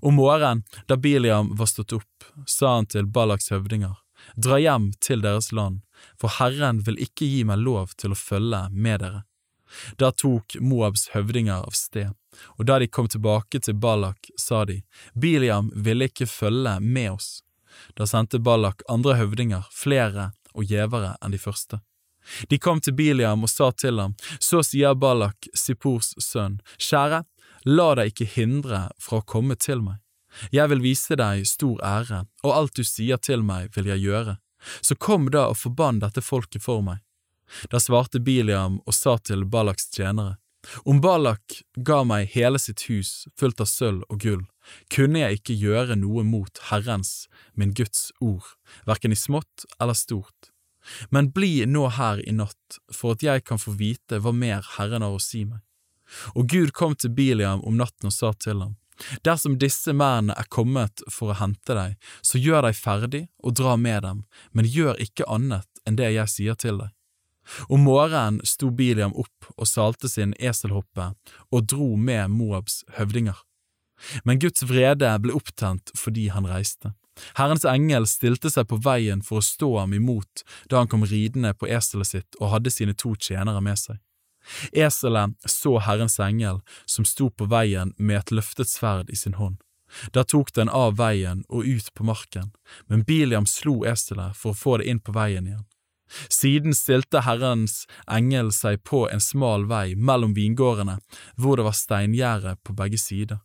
Om 0.00 0.14
morgenen, 0.14 0.62
da 0.86 0.96
Biliam 0.96 1.56
var 1.56 1.66
stått 1.66 1.92
opp, 1.92 2.24
sa 2.46 2.74
han 2.74 2.86
til 2.86 3.06
Balaks 3.06 3.50
høvdinger, 3.54 3.96
dra 4.36 4.58
hjem 4.58 4.92
til 5.04 5.22
deres 5.22 5.52
land, 5.52 5.80
for 6.20 6.34
Herren 6.38 6.82
vil 6.86 6.98
ikke 7.02 7.26
gi 7.26 7.42
meg 7.46 7.62
lov 7.62 7.94
til 7.98 8.14
å 8.14 8.18
følge 8.18 8.66
med 8.70 9.02
dere. 9.04 9.24
Da 10.00 10.10
tok 10.12 10.56
Moabs 10.60 11.10
høvdinger 11.12 11.66
av 11.66 11.76
sted, 11.76 12.14
og 12.56 12.66
da 12.66 12.78
de 12.78 12.88
kom 12.88 13.08
tilbake 13.08 13.60
til 13.60 13.76
Balak, 13.76 14.30
sa 14.36 14.64
de, 14.64 14.80
Biliam 15.14 15.70
ville 15.74 16.08
ikke 16.08 16.26
følge 16.26 16.78
med 16.80 17.12
oss. 17.12 17.42
Da 17.94 18.06
sendte 18.08 18.40
Balak 18.40 18.82
andre 18.88 19.18
høvdinger, 19.20 19.68
flere 19.72 20.32
og 20.54 20.64
gjevere 20.64 21.16
enn 21.22 21.34
de 21.34 21.40
første. 21.42 21.80
De 22.48 22.58
kom 22.60 22.80
til 22.80 22.96
Biliam 22.96 23.44
og 23.44 23.50
sa 23.50 23.70
til 23.72 24.00
ham, 24.00 24.14
så 24.40 24.60
sier 24.66 24.96
Balak, 24.98 25.48
Sippors 25.56 26.14
sønn, 26.20 26.58
kjære, 26.76 27.22
la 27.64 27.94
deg 27.98 28.12
ikke 28.12 28.28
hindre 28.36 28.82
fra 29.02 29.20
å 29.20 29.26
komme 29.26 29.56
til 29.56 29.82
meg. 29.84 29.98
Jeg 30.52 30.70
vil 30.70 30.82
vise 30.84 31.16
deg 31.16 31.46
stor 31.48 31.80
ære, 31.84 32.24
og 32.44 32.54
alt 32.54 32.76
du 32.76 32.84
sier 32.84 33.18
til 33.18 33.42
meg 33.42 33.72
vil 33.76 33.88
jeg 33.90 34.04
gjøre. 34.04 34.36
Så 34.82 34.98
kom 34.98 35.30
da 35.32 35.48
og 35.50 35.58
forbann 35.58 36.02
dette 36.02 36.22
folket 36.22 36.62
for 36.64 36.84
meg. 36.84 37.00
Da 37.72 37.80
svarte 37.80 38.20
Biliam 38.20 38.78
og 38.84 38.94
sa 38.94 39.16
til 39.18 39.46
Balaks 39.48 39.88
tjenere, 39.94 40.36
om 40.84 41.00
Balak 41.00 41.60
ga 41.86 42.02
meg 42.04 42.32
hele 42.34 42.58
sitt 42.60 42.82
hus 42.90 43.28
fullt 43.38 43.62
av 43.62 43.70
sølv 43.70 44.02
og 44.10 44.20
gull, 44.24 44.42
kunne 44.92 45.22
jeg 45.22 45.38
ikke 45.38 45.56
gjøre 45.56 45.96
noe 45.96 46.24
mot 46.26 46.60
Herrens, 46.68 47.28
min 47.54 47.72
Guds 47.78 48.10
ord, 48.20 48.44
verken 48.84 49.14
i 49.14 49.18
smått 49.18 49.64
eller 49.78 49.96
stort. 49.96 50.50
Men 51.14 51.30
bli 51.32 51.62
nå 51.68 51.86
her 51.94 52.20
i 52.26 52.34
natt, 52.34 52.80
for 52.92 53.16
at 53.16 53.24
jeg 53.24 53.44
kan 53.48 53.60
få 53.60 53.76
vite 53.78 54.20
hva 54.24 54.34
mer 54.34 54.66
Herren 54.76 55.04
har 55.06 55.14
å 55.14 55.22
si 55.22 55.44
meg. 55.46 55.62
Og 56.34 56.48
Gud 56.48 56.72
kom 56.76 56.96
til 56.96 57.14
Biliam 57.14 57.64
om 57.66 57.78
natten 57.78 58.10
og 58.10 58.14
sa 58.14 58.32
til 58.32 58.62
ham, 58.64 58.76
Dersom 59.22 59.58
disse 59.62 59.92
mennene 59.94 60.34
er 60.34 60.48
kommet 60.50 61.04
for 61.06 61.30
å 61.30 61.38
hente 61.38 61.74
deg, 61.76 61.96
så 62.22 62.40
gjør 62.42 62.66
deg 62.66 62.78
ferdig 62.78 63.24
og 63.46 63.54
dra 63.60 63.76
med 63.78 64.02
dem, 64.02 64.24
men 64.50 64.66
gjør 64.66 64.98
ikke 65.02 65.28
annet 65.30 65.68
enn 65.86 65.98
det 66.00 66.10
jeg 66.16 66.32
sier 66.32 66.58
til 66.58 66.80
deg. 66.82 66.94
Om 67.72 67.86
morgenen 67.86 68.40
sto 68.44 68.70
Biliam 68.74 69.14
opp 69.16 69.52
og 69.56 69.68
salte 69.70 70.10
sin 70.10 70.34
eselhoppe 70.36 71.12
og 71.48 71.68
dro 71.70 71.94
med 71.96 72.34
Moabs 72.34 72.82
høvdinger. 72.98 73.38
Men 74.24 74.38
Guds 74.42 74.66
vrede 74.68 75.10
ble 75.22 75.34
opptent 75.34 75.90
fordi 75.96 76.28
han 76.34 76.46
reiste. 76.46 76.92
Herrens 77.38 77.64
engel 77.66 78.06
stilte 78.06 78.50
seg 78.52 78.68
på 78.70 78.78
veien 78.84 79.24
for 79.26 79.40
å 79.40 79.46
stå 79.46 79.70
ham 79.80 79.94
imot 79.96 80.44
da 80.70 80.82
han 80.82 80.90
kom 80.90 81.06
ridende 81.08 81.50
på 81.58 81.66
eselet 81.66 82.12
sitt 82.12 82.38
og 82.38 82.52
hadde 82.52 82.70
sine 82.70 82.94
to 82.94 83.16
tjenere 83.18 83.62
med 83.64 83.80
seg. 83.80 83.98
Eselet 84.72 85.34
så 85.44 85.78
Herrens 85.78 86.18
engel 86.20 86.60
som 86.86 87.06
sto 87.08 87.30
på 87.30 87.48
veien 87.50 87.94
med 87.96 88.18
et 88.18 88.34
løftet 88.34 88.70
sverd 88.70 89.10
i 89.10 89.16
sin 89.16 89.38
hånd. 89.38 89.58
Da 90.12 90.24
tok 90.24 90.52
den 90.52 90.68
av 90.68 90.98
veien 90.98 91.44
og 91.48 91.64
ut 91.64 91.88
på 91.94 92.04
marken, 92.04 92.52
men 92.86 93.04
Biliam 93.08 93.46
slo 93.48 93.80
eselet 93.88 94.36
for 94.36 94.52
å 94.52 94.60
få 94.62 94.78
det 94.78 94.88
inn 94.92 95.00
på 95.00 95.14
veien 95.16 95.48
igjen. 95.48 95.64
Siden 96.32 96.74
stilte 96.74 97.20
Herrens 97.24 97.82
engel 98.08 98.52
seg 98.52 98.82
på 98.84 99.04
en 99.12 99.20
smal 99.20 99.66
vei 99.68 99.92
mellom 99.96 100.32
vingårdene, 100.36 100.98
hvor 101.36 101.56
det 101.56 101.66
var 101.68 101.76
steingjerde 101.76 102.56
på 102.64 102.76
begge 102.76 103.00
sider. 103.00 103.42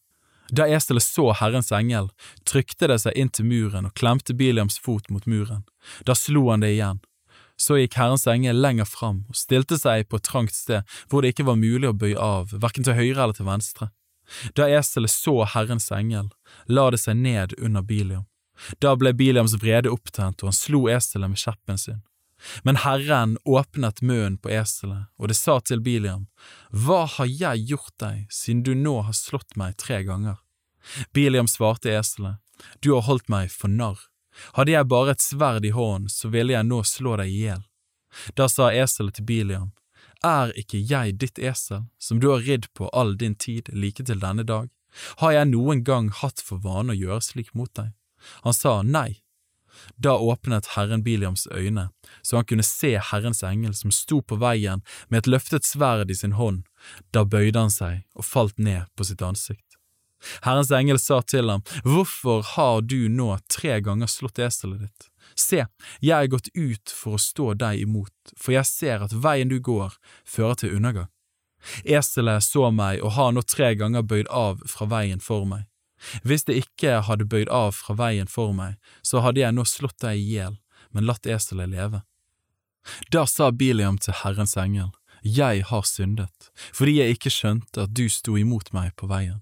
Da 0.51 0.67
eselet 0.67 1.03
så 1.03 1.31
Herrens 1.39 1.71
engel, 1.75 2.09
trykte 2.47 2.88
det 2.91 2.99
seg 3.03 3.15
inn 3.19 3.31
til 3.34 3.47
muren 3.49 3.88
og 3.89 3.95
klemte 3.99 4.35
Biliams 4.38 4.77
fot 4.80 5.09
mot 5.09 5.25
muren. 5.25 5.63
Da 6.07 6.15
slo 6.15 6.49
han 6.51 6.63
det 6.63 6.75
igjen. 6.75 7.01
Så 7.59 7.77
gikk 7.77 7.97
Herrens 7.99 8.25
engel 8.27 8.59
lenger 8.61 8.88
fram 8.89 9.23
og 9.30 9.38
stilte 9.38 9.77
seg 9.80 10.07
på 10.09 10.19
et 10.19 10.27
trangt 10.27 10.55
sted 10.55 10.88
hvor 11.09 11.21
det 11.21 11.34
ikke 11.34 11.47
var 11.47 11.59
mulig 11.59 11.89
å 11.89 11.97
bøye 11.97 12.17
av, 12.17 12.53
verken 12.53 12.85
til 12.85 12.97
høyre 12.97 13.19
eller 13.25 13.38
til 13.38 13.47
venstre. 13.47 13.89
Da 14.57 14.67
eselet 14.71 15.11
så 15.11 15.43
Herrens 15.45 15.91
engel, 15.91 16.31
la 16.67 16.89
det 16.91 17.01
seg 17.03 17.19
ned 17.19 17.53
under 17.59 17.84
Biliam. 17.85 18.25
Da 18.80 18.95
ble 18.95 19.13
Biliams 19.17 19.55
vrede 19.61 19.91
opptent, 19.91 20.43
og 20.43 20.51
han 20.51 20.57
slo 20.57 20.85
eselet 20.91 21.34
med 21.34 21.41
kjeppen 21.41 21.80
sin. 21.80 22.01
Men 22.63 22.80
Herren 22.84 23.38
åpnet 23.47 24.01
munnen 24.01 24.38
på 24.38 24.51
eselet, 24.51 25.07
og 25.17 25.31
det 25.31 25.38
sa 25.39 25.59
til 25.63 25.81
Biliam, 25.84 26.27
Hva 26.71 27.05
har 27.17 27.30
jeg 27.30 27.67
gjort 27.71 27.93
deg, 28.03 28.25
siden 28.30 28.63
du 28.63 28.73
nå 28.75 29.01
har 29.07 29.15
slått 29.15 29.55
meg 29.59 29.77
tre 29.80 30.03
ganger? 30.03 30.41
Biliam 31.13 31.47
svarte 31.47 31.91
eselet, 31.91 32.39
Du 32.81 32.93
har 32.93 33.07
holdt 33.07 33.30
meg 33.30 33.51
for 33.51 33.71
narr. 33.71 33.99
Hadde 34.57 34.73
jeg 34.73 34.89
bare 34.89 35.15
et 35.15 35.23
sverd 35.23 35.65
i 35.65 35.73
hånden, 35.76 36.10
så 36.10 36.30
ville 36.34 36.55
jeg 36.55 36.68
nå 36.68 36.81
slå 36.88 37.18
deg 37.22 37.31
i 37.31 37.39
hjel. 37.45 37.64
Da 38.38 38.47
sa 38.49 38.69
eselet 38.72 39.18
til 39.18 39.26
Biliam, 39.30 39.72
Er 40.23 40.53
ikke 40.55 40.80
jeg 40.80 41.18
ditt 41.19 41.39
esel, 41.39 41.89
som 41.99 42.19
du 42.19 42.30
har 42.31 42.45
ridd 42.47 42.69
på 42.73 42.88
all 42.93 43.18
din 43.18 43.35
tid 43.35 43.68
like 43.73 44.03
til 44.03 44.22
denne 44.22 44.43
dag? 44.43 44.69
Har 45.19 45.31
jeg 45.31 45.49
noen 45.51 45.84
gang 45.84 46.10
hatt 46.10 46.39
for 46.39 46.61
vane 46.64 46.93
å 46.93 46.95
gjøre 46.95 47.22
slik 47.22 47.51
mot 47.53 47.73
deg? 47.76 47.91
Han 48.45 48.55
sa 48.55 48.81
nei, 48.84 49.23
da 49.95 50.18
åpnet 50.18 50.73
Herren 50.77 51.03
Biliams 51.03 51.47
øyne, 51.51 51.89
så 52.22 52.35
han 52.39 52.45
kunne 52.45 52.64
se 52.64 52.97
Herrens 52.97 53.43
engel 53.43 53.73
som 53.76 53.91
sto 53.91 54.22
på 54.22 54.38
veien 54.41 54.84
med 55.10 55.23
et 55.23 55.27
løftet 55.27 55.68
sverd 55.68 56.11
i 56.11 56.15
sin 56.15 56.38
hånd. 56.39 56.64
Da 57.11 57.26
bøyde 57.26 57.60
han 57.60 57.73
seg 57.73 58.03
og 58.15 58.27
falt 58.27 58.60
ned 58.60 58.88
på 58.95 59.07
sitt 59.07 59.22
ansikt. 59.22 59.73
Herrens 60.44 60.72
engel 60.72 61.00
sa 61.00 61.22
til 61.22 61.50
ham, 61.52 61.64
Hvorfor 61.84 62.44
har 62.56 62.82
du 62.82 63.10
nå 63.10 63.36
tre 63.52 63.80
ganger 63.84 64.08
slått 64.12 64.40
eselet 64.40 64.86
ditt? 64.86 65.10
Se, 65.36 65.66
jeg 66.04 66.14
er 66.14 66.30
gått 66.30 66.50
ut 66.54 66.94
for 66.94 67.18
å 67.18 67.22
stå 67.22 67.54
deg 67.58 67.84
imot, 67.88 68.14
for 68.38 68.54
jeg 68.54 68.70
ser 68.70 69.06
at 69.06 69.16
veien 69.16 69.50
du 69.50 69.60
går, 69.64 69.95
fører 70.26 70.60
til 70.62 70.76
undergang. 70.78 71.10
Eselet 71.84 72.44
så 72.44 72.70
meg 72.76 73.02
og 73.04 73.16
har 73.18 73.32
nå 73.34 73.44
tre 73.48 73.74
ganger 73.80 74.04
bøyd 74.04 74.28
av 74.30 74.62
fra 74.70 74.88
veien 74.91 75.24
for 75.24 75.48
meg. 75.50 75.66
Hvis 76.28 76.44
det 76.48 76.58
ikke 76.60 77.00
hadde 77.08 77.30
bøyd 77.32 77.50
av 77.50 77.72
fra 77.78 77.95
veien 77.95 78.28
for 78.28 78.52
meg, 78.56 78.76
så 79.02 79.24
hadde 79.24 79.41
jeg 79.41 79.56
nå 79.56 79.64
slått 79.68 80.02
deg 80.04 80.20
i 80.20 80.28
hjel, 80.36 80.58
men 80.91 81.08
latt 81.08 81.30
eselet 81.30 81.72
leve. 81.72 82.04
Da 83.16 83.24
sa 83.30 83.50
Biliam 83.52 83.98
til 83.98 84.16
Herrens 84.24 84.58
engel, 84.60 84.91
Jeg 85.24 85.64
har 85.64 85.86
syndet, 85.88 86.52
fordi 86.76 86.98
jeg 86.98 87.16
ikke 87.16 87.32
skjønte 87.32 87.86
at 87.86 87.94
du 87.95 88.10
sto 88.12 88.36
imot 88.36 88.74
meg 88.76 88.91
på 89.00 89.08
veien. 89.08 89.40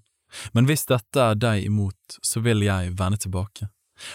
Men 0.52 0.66
hvis 0.66 0.86
dette 0.88 1.20
er 1.20 1.38
deg 1.38 1.64
imot, 1.66 2.18
så 2.22 2.40
vil 2.40 2.64
jeg 2.66 2.94
vende 2.98 3.20
tilbake. 3.20 3.68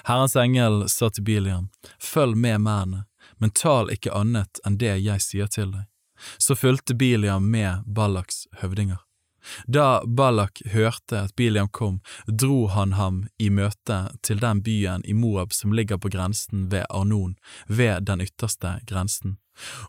Herrens 0.04 0.36
engel 0.36 0.88
sa 0.90 1.10
til 1.10 1.24
Biliam, 1.24 1.70
Følg 2.00 2.36
med 2.36 2.62
mennene, 2.62 3.06
men 3.38 3.54
tal 3.54 3.92
ikke 3.94 4.14
annet 4.16 4.60
enn 4.66 4.80
det 4.82 4.98
jeg 5.06 5.24
sier 5.24 5.52
til 5.52 5.72
deg. 5.72 5.86
Så 6.38 6.58
fulgte 6.58 6.98
Biliam 6.98 7.52
med 7.52 7.86
Ballaks 7.86 8.48
høvdinger. 8.62 9.04
Da 9.66 10.04
Balak 10.06 10.62
hørte 10.66 11.20
at 11.20 11.36
Biliam 11.36 11.70
kom, 11.70 12.00
dro 12.28 12.68
han 12.68 12.94
ham 12.94 13.28
i 13.38 13.50
møte 13.50 14.00
til 14.22 14.42
den 14.44 14.62
byen 14.64 15.06
i 15.06 15.14
Moab 15.14 15.54
som 15.54 15.74
ligger 15.74 15.98
på 15.98 16.12
grensen 16.12 16.68
ved 16.72 16.86
Arnon, 16.90 17.38
ved 17.68 18.04
den 18.10 18.22
ytterste 18.22 18.80
grensen. 18.88 19.38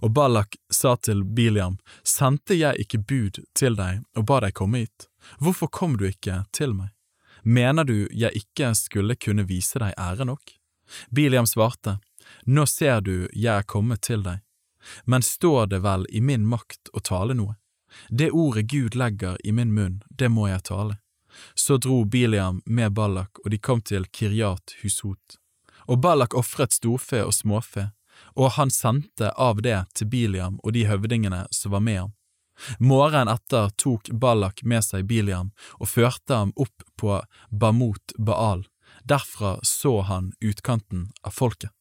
Og 0.01 0.13
Balak 0.15 0.57
sa 0.71 0.97
til 0.97 1.25
Biliam, 1.25 1.79
sendte 2.03 2.55
jeg 2.55 2.85
ikke 2.85 2.99
bud 2.99 3.43
til 3.59 3.77
deg 3.77 4.05
og 4.17 4.29
ba 4.31 4.41
deg 4.47 4.57
komme 4.57 4.85
hit? 4.85 5.08
Hvorfor 5.39 5.67
kom 5.67 5.97
du 5.97 6.07
ikke 6.09 6.45
til 6.53 6.75
meg? 6.75 6.93
Mener 7.43 7.85
du 7.85 8.09
jeg 8.11 8.35
ikke 8.35 8.75
skulle 8.75 9.17
kunne 9.17 9.47
vise 9.49 9.79
deg 9.81 9.95
ære 9.99 10.27
nok? 10.29 10.55
Biliam 11.11 11.47
svarte, 11.47 11.99
Nå 12.45 12.67
ser 12.67 13.01
du 13.01 13.29
jeg 13.33 13.55
er 13.55 13.65
kommet 13.65 14.03
til 14.05 14.23
deg, 14.25 14.41
men 15.05 15.25
står 15.25 15.67
det 15.73 15.81
vel 15.85 16.07
i 16.11 16.21
min 16.21 16.47
makt 16.49 16.91
å 16.93 17.01
tale 17.01 17.37
noe? 17.37 17.57
Det 18.09 18.31
ordet 18.31 18.69
Gud 18.69 18.95
legger 18.95 19.39
i 19.45 19.53
min 19.53 19.73
munn, 19.75 20.03
det 20.09 20.29
må 20.29 20.49
jeg 20.49 20.67
tale. 20.69 20.99
Så 21.55 21.77
dro 21.77 22.05
Biliam 22.05 22.61
med 22.67 22.93
Ballak, 22.93 23.39
og 23.45 23.51
de 23.51 23.59
kom 23.59 23.81
til 23.81 24.05
Kiryat 24.13 24.77
Husot. 24.83 25.39
Og 25.89 26.01
Ballak 26.05 26.35
ofret 26.37 26.75
storfe 26.77 27.23
og 27.25 27.33
småfe, 27.35 27.91
og 28.37 28.57
han 28.59 28.71
sendte 28.71 29.31
av 29.37 29.63
det 29.63 29.79
til 29.95 30.11
Biliam 30.13 30.59
og 30.63 30.75
de 30.77 30.85
høvdingene 30.89 31.47
som 31.55 31.73
var 31.73 31.85
med 31.85 32.01
ham. 32.03 32.13
Morgenen 32.79 33.31
etter 33.33 33.71
tok 33.77 34.11
Ballak 34.11 34.63
med 34.63 34.85
seg 34.85 35.07
Biliam 35.11 35.53
og 35.79 35.93
førte 35.93 36.43
ham 36.43 36.53
opp 36.57 36.85
på 36.99 37.21
Bamot 37.51 38.15
Baal, 38.19 38.67
derfra 39.05 39.59
så 39.63 40.01
han 40.09 40.33
utkanten 40.41 41.09
av 41.23 41.37
folket. 41.37 41.73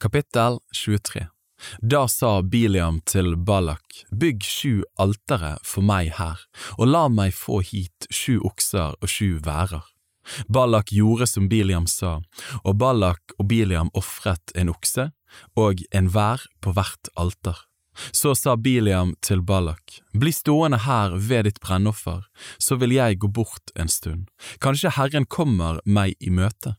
Kapittel 0.00 0.60
23 0.72 1.26
Da 1.84 2.06
sa 2.08 2.40
Biliam 2.42 3.02
til 3.04 3.34
Ballak, 3.36 4.04
bygg 4.10 4.44
sju 4.44 4.80
altere 4.96 5.58
for 5.60 5.84
meg 5.84 6.14
her, 6.16 6.40
og 6.78 6.88
la 6.88 7.04
meg 7.12 7.34
få 7.36 7.60
hit 7.60 8.08
sju 8.08 8.38
okser 8.40 8.96
og 8.96 9.12
sju 9.12 9.36
værer. 9.44 9.84
Ballak 10.48 10.92
gjorde 10.92 11.28
som 11.28 11.48
Biliam 11.52 11.86
sa, 11.90 12.20
og 12.64 12.76
Ballak 12.80 13.34
og 13.38 13.48
Biliam 13.52 13.90
ofret 13.92 14.54
en 14.54 14.72
okse 14.72 15.10
og 15.58 15.82
en 15.92 16.08
vær 16.08 16.46
på 16.64 16.72
hvert 16.76 17.12
alter. 17.16 17.66
Så 18.12 18.34
sa 18.38 18.56
Biliam 18.56 19.14
til 19.20 19.42
Ballak, 19.42 20.00
bli 20.14 20.32
stående 20.32 20.78
her 20.86 21.16
ved 21.16 21.48
ditt 21.48 21.60
brennoffer, 21.60 22.22
så 22.58 22.78
vil 22.80 22.94
jeg 22.94 23.18
gå 23.22 23.28
bort 23.28 23.72
en 23.74 23.90
stund, 23.90 24.28
kanskje 24.62 24.94
Herren 24.96 25.26
kommer 25.26 25.82
meg 25.84 26.14
i 26.20 26.30
møte. 26.30 26.76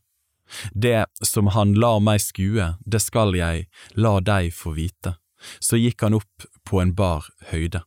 Det 0.72 1.06
som 1.24 1.52
han 1.52 1.74
lar 1.74 2.00
meg 2.04 2.20
skue, 2.20 2.74
det 2.84 3.00
skal 3.00 3.36
jeg 3.36 3.68
la 3.96 4.18
deg 4.20 4.52
få 4.56 4.74
vite. 4.76 5.16
Så 5.60 5.80
gikk 5.80 6.04
han 6.04 6.18
opp 6.18 6.46
på 6.68 6.82
en 6.82 6.92
bar 6.94 7.28
høyde. 7.52 7.82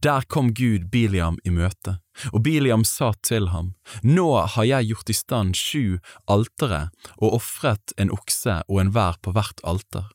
Der 0.00 0.24
kom 0.24 0.54
Gud 0.54 0.88
Biliam 0.90 1.36
i 1.44 1.52
møte, 1.52 1.98
og 2.32 2.42
Biliam 2.46 2.84
sa 2.88 3.12
til 3.26 3.50
ham, 3.52 3.74
Nå 4.02 4.28
har 4.54 4.64
jeg 4.64 4.88
gjort 4.92 5.12
i 5.12 5.16
stand 5.16 5.58
sju 5.58 5.98
altere 6.24 6.86
og 7.18 7.36
ofret 7.42 7.92
en 8.00 8.12
okse 8.14 8.62
og 8.66 8.80
en 8.80 8.94
vær 8.96 9.20
på 9.20 9.34
hvert 9.36 9.60
alter. 9.64 10.08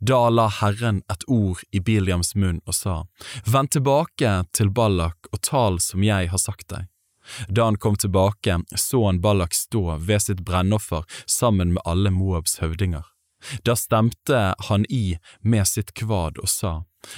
Da 0.00 0.28
la 0.28 0.48
Herren 0.60 1.02
et 1.12 1.24
ord 1.28 1.62
i 1.70 1.80
Biliams 1.80 2.34
munn 2.34 2.60
og 2.66 2.74
sa, 2.74 2.96
Vend 3.44 3.72
tilbake 3.76 4.32
til 4.56 4.70
Ballak 4.70 5.30
og 5.32 5.42
tal 5.42 5.80
som 5.80 6.04
jeg 6.06 6.30
har 6.32 6.42
sagt 6.42 6.68
deg. 6.72 6.86
Da 7.48 7.64
han 7.64 7.76
kom 7.76 7.96
tilbake, 7.96 8.60
så 8.76 9.06
han 9.06 9.20
Ballak 9.20 9.54
stå 9.54 9.98
ved 9.98 10.22
sitt 10.22 10.44
brennoffer 10.46 11.04
sammen 11.26 11.74
med 11.74 11.82
alle 11.84 12.10
Moabs 12.10 12.58
høvdinger. 12.62 13.04
Da 13.62 13.76
stemte 13.76 14.54
han 14.68 14.86
i 14.88 15.18
med 15.40 15.68
sitt 15.68 15.92
kvad 15.94 16.38
og 16.42 16.48
sa, 16.50 16.74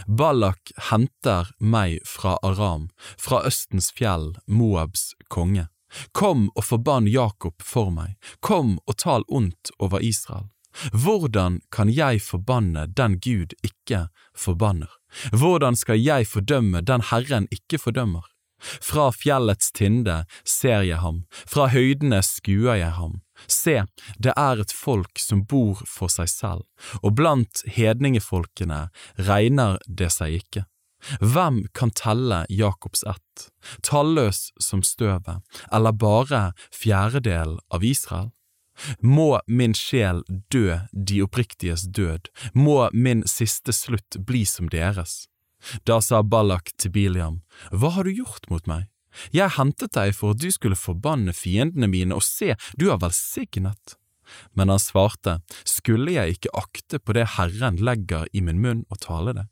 Ballak 0.07 0.73
henter 0.91 1.53
meg 1.59 2.01
fra 2.05 2.37
Aram, 2.43 2.89
fra 3.17 3.45
Østens 3.49 3.93
fjell, 3.93 4.35
Moabs 4.47 5.15
konge. 5.29 5.69
Kom 6.13 6.51
og 6.55 6.67
forbann 6.69 7.09
Jakob 7.09 7.63
for 7.65 7.93
meg, 7.95 8.19
kom 8.45 8.77
og 8.85 8.99
tal 9.01 9.25
ondt 9.29 9.73
over 9.79 10.05
Israel. 10.05 10.51
Hvordan 10.93 11.61
kan 11.75 11.91
jeg 11.91 12.23
forbanne 12.23 12.87
den 12.87 13.19
Gud 13.21 13.55
ikke 13.65 14.09
forbanner? 14.37 14.91
Hvordan 15.33 15.77
skal 15.77 16.01
jeg 16.01 16.27
fordømme 16.27 16.81
den 16.81 17.05
Herren 17.11 17.49
ikke 17.53 17.79
fordømmer? 17.79 18.27
Fra 18.61 19.11
fjellets 19.15 19.71
tinde 19.73 20.25
ser 20.45 20.83
jeg 20.83 20.99
ham, 20.99 21.23
fra 21.47 21.69
høydene 21.71 22.19
skuer 22.27 22.81
jeg 22.81 22.91
ham. 22.97 23.21
Se, 23.47 23.85
det 24.19 24.35
er 24.35 24.59
et 24.59 24.75
folk 24.75 25.21
som 25.23 25.45
bor 25.47 25.85
for 25.87 26.11
seg 26.11 26.31
selv, 26.33 26.65
og 27.03 27.15
blant 27.21 27.63
hedningefolkene 27.71 28.89
regner 29.29 29.79
det 29.87 30.11
seg 30.15 30.41
ikke. 30.41 30.65
Hvem 31.23 31.63
kan 31.79 31.95
telle 31.95 32.43
Jakobs 32.51 33.05
ett, 33.07 33.45
talløs 33.87 34.49
som 34.59 34.83
støvet, 34.83 35.39
eller 35.71 35.95
bare 35.95 36.43
fjerdedel 36.75 37.61
av 37.71 37.87
Israel? 37.87 38.33
Må 39.01 39.41
min 39.47 39.75
sjel 39.75 40.23
dø 40.53 40.79
de 40.93 41.23
oppriktiges 41.25 41.87
død, 41.95 42.31
må 42.55 42.89
min 42.93 43.25
siste 43.29 43.75
slutt 43.75 44.21
bli 44.27 44.45
som 44.47 44.71
deres. 44.73 45.27
Da 45.85 46.01
sa 46.05 46.23
Ballak 46.23 46.71
til 46.79 46.93
Biliam, 46.95 47.43
Hva 47.71 47.91
har 47.97 48.07
du 48.07 48.15
gjort 48.15 48.47
mot 48.51 48.67
meg? 48.71 48.87
Jeg 49.35 49.57
hentet 49.57 49.97
deg 49.97 50.15
for 50.15 50.35
at 50.35 50.43
du 50.43 50.51
skulle 50.55 50.79
forbanne 50.79 51.35
fiendene 51.35 51.89
mine, 51.91 52.15
og 52.15 52.23
se, 52.23 52.55
du 52.79 52.91
har 52.91 53.01
velsignet. 53.03 53.97
Men 54.55 54.69
han 54.69 54.79
svarte, 54.79 55.41
Skulle 55.65 56.15
jeg 56.15 56.39
ikke 56.39 56.55
akte 56.55 57.01
på 57.01 57.17
det 57.17 57.27
Herren 57.39 57.81
legger 57.83 58.29
i 58.33 58.45
min 58.45 58.61
munn 58.63 58.85
og 58.89 59.01
tale 59.03 59.35
det? 59.35 59.49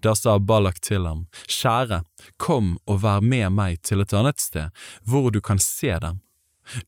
Da 0.00 0.14
sa 0.14 0.38
Ballak 0.38 0.78
til 0.80 1.06
ham, 1.06 1.26
Kjære, 1.50 2.04
kom 2.38 2.76
og 2.86 3.02
vær 3.02 3.24
med 3.24 3.50
meg 3.56 3.82
til 3.82 4.04
et 4.04 4.14
annet 4.14 4.40
sted, 4.40 4.70
hvor 5.02 5.32
du 5.34 5.40
kan 5.42 5.58
se 5.58 5.90
dem. 6.00 6.22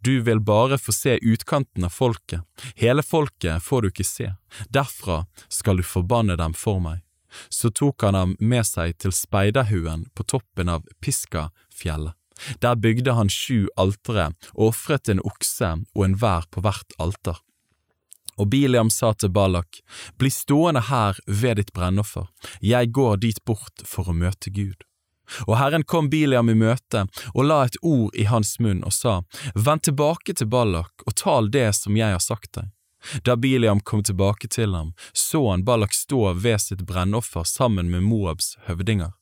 Du 0.01 0.21
vil 0.21 0.41
bare 0.41 0.79
få 0.79 0.93
se 0.93 1.19
utkanten 1.23 1.85
av 1.85 1.93
folket, 1.93 2.43
hele 2.77 3.03
folket 3.03 3.63
får 3.63 3.83
du 3.83 3.89
ikke 3.93 4.09
se, 4.09 4.31
derfra 4.73 5.25
skal 5.49 5.81
du 5.81 5.87
forbanne 5.87 6.37
dem 6.41 6.55
for 6.57 6.81
meg. 6.81 7.03
Så 7.49 7.71
tok 7.71 8.03
han 8.07 8.17
ham 8.17 8.37
med 8.41 8.65
seg 8.67 8.97
til 9.03 9.13
Speiderhuen 9.13 10.07
på 10.15 10.25
toppen 10.25 10.71
av 10.73 10.87
Piskafjellet. 11.05 12.15
Der 12.61 12.77
bygde 12.77 13.15
han 13.17 13.31
sju 13.33 13.67
altere 13.81 14.31
og 14.55 14.71
ofret 14.71 15.09
en 15.09 15.23
okse 15.25 15.71
og 15.97 16.03
en 16.05 16.17
vær 16.21 16.49
på 16.53 16.63
hvert 16.65 16.97
alter. 17.01 17.39
Og 18.37 18.51
Biliam 18.53 18.91
sa 18.93 19.15
til 19.17 19.33
Balak, 19.33 19.81
bli 20.21 20.29
stående 20.33 20.83
her 20.91 21.17
ved 21.27 21.57
ditt 21.57 21.73
brennoffer, 21.73 22.29
jeg 22.61 22.93
går 22.93 23.23
dit 23.25 23.41
bort 23.49 23.85
for 23.89 24.13
å 24.13 24.17
møte 24.17 24.53
Gud. 24.53 24.85
Og 25.47 25.57
Herren 25.59 25.85
kom 25.85 26.11
Biliam 26.11 26.51
i 26.51 26.57
møte 26.59 27.07
og 27.35 27.45
la 27.45 27.65
et 27.67 27.79
ord 27.83 28.15
i 28.15 28.29
hans 28.31 28.57
munn 28.63 28.85
og 28.87 28.95
sa, 28.95 29.21
Vend 29.55 29.87
tilbake 29.89 30.37
til 30.37 30.51
Ballak 30.53 31.07
og 31.07 31.15
tal 31.19 31.51
det 31.51 31.69
som 31.79 31.99
jeg 31.99 32.17
har 32.17 32.23
sagt 32.23 32.55
deg. 32.59 32.73
Da 33.23 33.37
Biliam 33.37 33.81
kom 33.81 34.03
tilbake 34.03 34.49
til 34.49 34.75
ham, 34.75 34.95
så 35.13 35.51
han 35.51 35.65
Ballak 35.65 35.95
stå 35.95 36.33
ved 36.33 36.61
sitt 36.61 36.83
brennoffer 36.87 37.45
sammen 37.45 37.91
med 37.91 38.03
Moabs 38.03 38.57
høvdinger. 38.67 39.13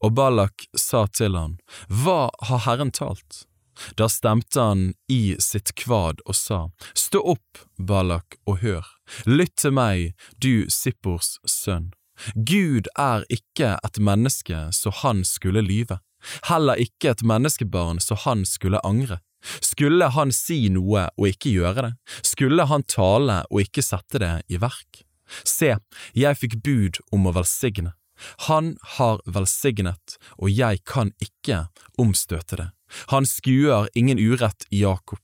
Og 0.00 0.12
Ballak 0.12 0.66
sa 0.76 1.06
til 1.06 1.36
han, 1.36 1.58
Hva 1.88 2.30
har 2.48 2.64
Herren 2.66 2.92
talt? 2.92 3.44
Da 3.98 4.08
stemte 4.08 4.60
han 4.60 4.92
i 5.10 5.36
sitt 5.42 5.74
kvad 5.74 6.22
og 6.26 6.36
sa, 6.38 6.60
Stå 6.94 7.22
opp, 7.34 7.64
Ballak, 7.78 8.38
og 8.46 8.62
hør, 8.62 8.86
lytt 9.26 9.56
til 9.58 9.74
meg, 9.74 10.14
du 10.38 10.70
Sippors 10.70 11.38
sønn. 11.46 11.90
Gud 12.34 12.88
er 12.98 13.24
ikke 13.32 13.76
et 13.84 13.98
menneske 13.98 14.68
så 14.72 14.92
han 15.02 15.24
skulle 15.28 15.64
lyve, 15.64 15.98
heller 16.48 16.80
ikke 16.80 17.14
et 17.14 17.24
menneskebarn 17.26 18.00
så 18.02 18.18
han 18.24 18.44
skulle 18.48 18.82
angre. 18.86 19.20
Skulle 19.60 20.08
han 20.14 20.32
si 20.32 20.70
noe 20.72 21.08
og 21.18 21.26
ikke 21.28 21.52
gjøre 21.52 21.88
det, 21.88 21.92
skulle 22.24 22.64
han 22.70 22.86
tale 22.88 23.42
og 23.50 23.66
ikke 23.66 23.84
sette 23.84 24.22
det 24.22 24.36
i 24.48 24.60
verk? 24.62 25.04
Se, 25.44 25.74
jeg 26.16 26.40
fikk 26.40 26.56
bud 26.64 27.00
om 27.12 27.28
å 27.28 27.34
velsigne. 27.36 27.92
Han 28.46 28.76
har 28.96 29.20
velsignet, 29.26 30.16
og 30.38 30.52
jeg 30.52 30.84
kan 30.86 31.10
ikke 31.20 31.66
omstøte 31.98 32.60
det. 32.60 32.68
Han 33.10 33.26
skuer 33.26 33.88
ingen 33.98 34.20
urett 34.22 34.68
i 34.70 34.84
Jakob, 34.84 35.20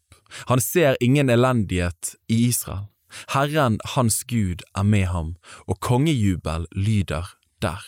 han 0.50 0.60
ser 0.60 0.96
ingen 1.00 1.30
elendighet 1.30 2.14
i 2.28 2.46
Israel. 2.48 2.89
Herren 3.34 3.78
hans 3.94 4.22
Gud 4.24 4.64
er 4.76 4.86
med 4.86 5.08
ham, 5.12 5.34
og 5.66 5.80
kongejubel 5.80 6.66
lyder 6.76 7.34
der. 7.62 7.82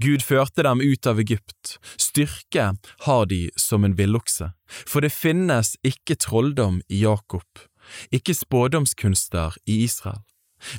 Gud 0.00 0.24
førte 0.24 0.64
dem 0.64 0.80
ut 0.80 1.06
av 1.06 1.20
Egypt, 1.20 1.76
styrke 2.00 2.70
har 3.04 3.26
de 3.28 3.40
som 3.60 3.84
en 3.84 3.96
villokse, 3.98 4.52
for 4.88 5.04
det 5.04 5.12
finnes 5.12 5.74
ikke 5.84 6.16
trolldom 6.16 6.80
i 6.88 7.02
Jakob, 7.02 7.66
ikke 8.10 8.34
spådomskunster 8.34 9.58
i 9.66 9.82
Israel. 9.84 10.22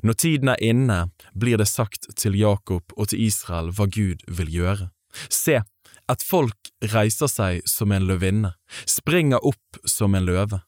Når 0.01 0.17
tiden 0.17 0.49
er 0.49 0.63
inne, 0.63 0.99
blir 1.37 1.59
det 1.61 1.69
sagt 1.69 2.09
til 2.17 2.37
Jakob 2.37 2.93
og 2.97 3.11
til 3.11 3.27
Israel 3.27 3.69
hva 3.77 3.85
Gud 3.85 4.25
vil 4.27 4.49
gjøre. 4.49 4.89
Se, 5.29 5.61
et 6.07 6.23
folk 6.23 6.71
reiser 6.93 7.29
seg 7.31 7.61
som 7.69 7.93
en 7.93 8.07
løvinne, 8.09 8.53
springer 8.89 9.43
opp 9.45 9.79
som 9.85 10.15
en 10.17 10.25
løve. 10.27 10.61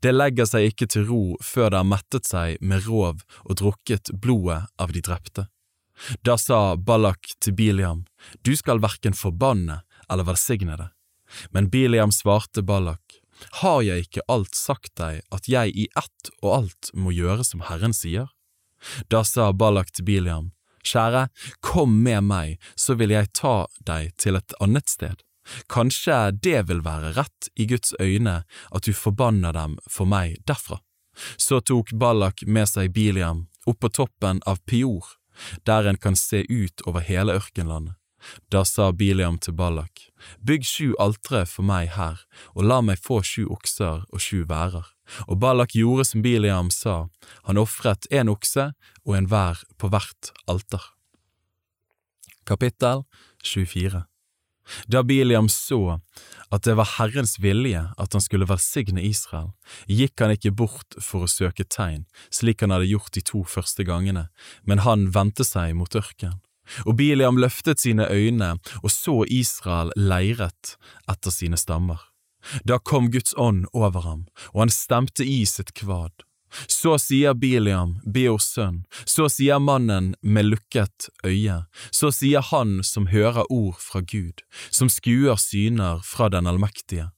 Det 0.00 0.12
legger 0.14 0.46
seg 0.48 0.70
ikke 0.70 0.88
til 0.90 1.06
ro 1.08 1.22
før 1.42 1.72
det 1.72 1.80
har 1.80 1.88
mettet 1.88 2.28
seg 2.28 2.60
med 2.62 2.86
rov 2.86 3.24
og 3.44 3.58
drukket 3.58 4.12
blodet 4.22 4.62
av 4.80 4.94
de 4.94 5.02
drepte. 5.04 5.48
Da 6.26 6.36
sa 6.38 6.76
Ballak 6.76 7.34
til 7.42 7.54
Biliam, 7.54 8.04
du 8.42 8.54
skal 8.58 8.82
verken 8.82 9.14
forbanne 9.14 9.82
eller 10.10 10.26
velsigne 10.26 10.78
det. 10.78 10.88
Men 11.50 11.70
Biliam 11.70 12.12
svarte 12.12 12.62
Ballak, 12.62 13.20
har 13.62 13.82
jeg 13.82 14.06
ikke 14.06 14.26
alt 14.30 14.54
sagt 14.54 14.94
deg 15.00 15.22
at 15.34 15.48
jeg 15.50 15.74
i 15.74 15.86
ett 15.98 16.30
og 16.40 16.50
alt 16.58 16.90
må 16.94 17.14
gjøre 17.14 17.46
som 17.46 17.64
Herren 17.68 17.94
sier? 17.96 18.30
Da 19.10 19.24
sa 19.26 19.50
Ballak 19.52 19.92
til 19.94 20.06
Biliam, 20.06 20.52
kjære, 20.84 21.28
kom 21.64 22.02
med 22.04 22.26
meg, 22.28 22.58
så 22.76 22.96
vil 22.98 23.14
jeg 23.14 23.32
ta 23.34 23.64
deg 23.86 24.12
til 24.20 24.38
et 24.38 24.56
annet 24.60 24.90
sted. 24.90 25.22
Kanskje 25.68 26.32
det 26.42 26.66
vil 26.68 26.82
være 26.84 27.14
rett 27.18 27.50
i 27.54 27.66
Guds 27.68 27.94
øyne 28.00 28.42
at 28.70 28.86
du 28.86 28.92
forbanner 28.96 29.52
dem 29.52 29.78
for 29.90 30.08
meg 30.08 30.38
derfra. 30.48 30.80
Så 31.36 31.60
tok 31.60 31.92
Ballak 31.92 32.42
med 32.46 32.68
seg 32.68 32.92
Biliam 32.94 33.46
opp 33.66 33.80
på 33.80 33.90
toppen 34.00 34.42
av 34.46 34.60
Pior, 34.68 35.04
der 35.64 35.86
en 35.88 36.00
kan 36.00 36.16
se 36.16 36.44
ut 36.48 36.82
over 36.88 37.04
hele 37.04 37.36
ørkenlandet. 37.38 37.94
Da 38.48 38.62
sa 38.64 38.88
Biliam 38.92 39.36
til 39.38 39.52
Ballak, 39.52 40.08
Bygg 40.40 40.64
sju 40.64 40.94
altre 41.00 41.42
for 41.44 41.66
meg 41.66 41.90
her, 41.92 42.22
og 42.56 42.64
la 42.64 42.80
meg 42.80 43.02
få 43.04 43.20
sju 43.20 43.44
okser 43.52 44.06
og 44.08 44.22
sju 44.22 44.46
værer. 44.48 44.86
Og 45.28 45.36
Ballak 45.42 45.76
gjorde 45.76 46.06
som 46.08 46.24
Biliam 46.24 46.72
sa, 46.72 47.10
han 47.44 47.60
ofret 47.60 48.08
en 48.10 48.32
okse 48.32 48.70
og 49.04 49.16
en 49.18 49.28
vær 49.28 49.60
på 49.76 49.92
hvert 49.92 50.32
alter. 50.48 50.88
Kapittel 52.48 53.04
24 53.44 54.06
Da 54.88 55.02
Biliam 55.02 55.48
så 55.52 56.00
at 56.54 56.64
det 56.64 56.76
var 56.78 56.88
Herrens 56.96 57.36
vilje 57.42 57.82
at 57.98 58.14
han 58.14 58.22
skulle 58.22 58.48
velsigne 58.48 59.02
Israel, 59.04 59.52
gikk 59.90 60.20
han 60.22 60.34
ikke 60.36 60.54
bort 60.54 60.96
for 61.02 61.26
å 61.26 61.30
søke 61.30 61.66
tegn, 61.66 62.04
slik 62.32 62.62
han 62.62 62.74
hadde 62.74 62.90
gjort 62.92 63.12
de 63.16 63.24
to 63.24 63.42
første 63.48 63.84
gangene, 63.86 64.28
men 64.64 64.84
han 64.86 65.10
vendte 65.14 65.46
seg 65.46 65.74
mot 65.76 65.94
ørkenen. 65.94 66.40
Og 66.88 66.96
Biliam 66.96 67.36
løftet 67.36 67.82
sine 67.82 68.06
øyne 68.08 68.54
og 68.80 68.90
så 68.92 69.18
Israel 69.28 69.92
leiret 70.00 70.76
etter 71.10 71.34
sine 71.34 71.58
stammer. 71.60 72.00
Da 72.64 72.78
kom 72.78 73.10
Guds 73.12 73.34
ånd 73.36 73.66
over 73.72 74.04
ham, 74.04 74.22
og 74.52 74.64
han 74.64 74.72
stemte 74.72 75.24
i 75.24 75.42
sitt 75.48 75.74
kvad. 75.76 76.24
Så 76.68 76.96
sier 77.02 77.34
Biliam, 77.34 77.96
Beors 78.04 78.46
sønn, 78.54 78.82
så 79.04 79.28
sier 79.32 79.62
mannen 79.62 80.14
med 80.22 80.50
lukket 80.52 81.08
øye, 81.26 81.64
så 81.90 82.12
sier 82.14 82.44
han 82.50 82.80
som 82.84 83.08
hører 83.12 83.50
ord 83.50 83.80
fra 83.80 84.00
Gud, 84.00 84.44
som 84.70 84.90
skuer 84.92 85.40
syner 85.40 86.02
fra 86.04 86.30
den 86.32 86.46
allmektige, 86.50 87.10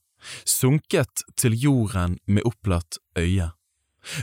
sunket 0.45 1.25
til 1.37 1.57
jorden 1.57 2.17
med 2.25 2.47
opplatt 2.47 2.99
øye. 3.17 3.51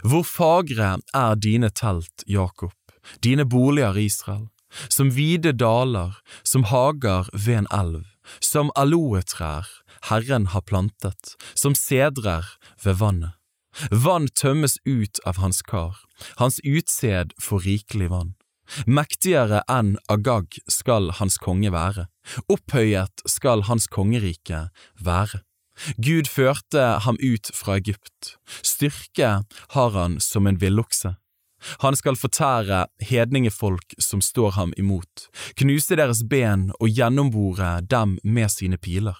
Hvor 0.02 0.24
fagre 0.24 0.96
er 1.14 1.36
dine 1.36 1.70
telt, 1.70 2.24
Jakob, 2.26 2.74
dine 3.22 3.44
boliger, 3.44 3.98
Israel, 4.00 4.48
som 4.88 5.12
vide 5.14 5.52
daler, 5.52 6.16
som 6.42 6.64
hager 6.70 7.28
ved 7.32 7.64
en 7.64 7.70
elv, 7.70 8.04
som 8.40 8.72
aloetrær 8.76 9.68
Herren 10.08 10.46
har 10.52 10.64
plantet, 10.68 11.36
som 11.54 11.76
sedrer 11.76 12.48
ved 12.82 13.00
vannet. 13.00 13.32
Vann 13.90 14.28
tømmes 14.28 14.78
ut 14.84 15.20
av 15.26 15.40
hans 15.42 15.62
kar, 15.62 15.98
hans 16.36 16.60
utsed 16.64 17.34
får 17.42 17.64
rikelig 17.66 18.10
vann. 18.12 18.34
Mektigere 18.86 19.60
enn 19.68 19.96
Agag 20.08 20.56
skal 20.70 21.10
hans 21.18 21.36
konge 21.42 21.72
være, 21.74 22.06
opphøyet 22.48 23.24
skal 23.28 23.66
hans 23.68 23.86
kongerike 23.92 24.68
være. 25.00 25.42
Gud 25.98 26.30
førte 26.30 26.84
ham 27.04 27.18
ut 27.20 27.50
fra 27.52 27.76
Egypt, 27.80 28.36
styrke 28.62 29.42
har 29.74 29.94
han 29.98 30.20
som 30.22 30.46
en 30.46 30.60
villokse. 30.62 31.16
Han 31.80 31.96
skal 31.96 32.18
fortære 32.20 32.84
hedningefolk 33.00 33.96
som 33.98 34.20
står 34.22 34.54
ham 34.58 34.74
imot, 34.76 35.28
knuse 35.58 35.96
deres 35.96 36.22
ben 36.28 36.68
og 36.78 36.92
gjennombore 36.92 37.78
dem 37.88 38.18
med 38.22 38.52
sine 38.52 38.78
piler. 38.78 39.16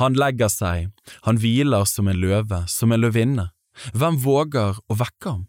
Han 0.00 0.16
legger 0.16 0.48
seg, 0.48 0.88
han 1.28 1.38
hviler 1.40 1.84
som 1.84 2.08
en 2.08 2.16
løve, 2.16 2.64
som 2.68 2.92
en 2.92 3.02
løvinne. 3.04 3.50
Hvem 3.94 4.18
våger 4.22 4.80
å 4.88 4.98
vekke 4.98 5.32
ham? 5.32 5.46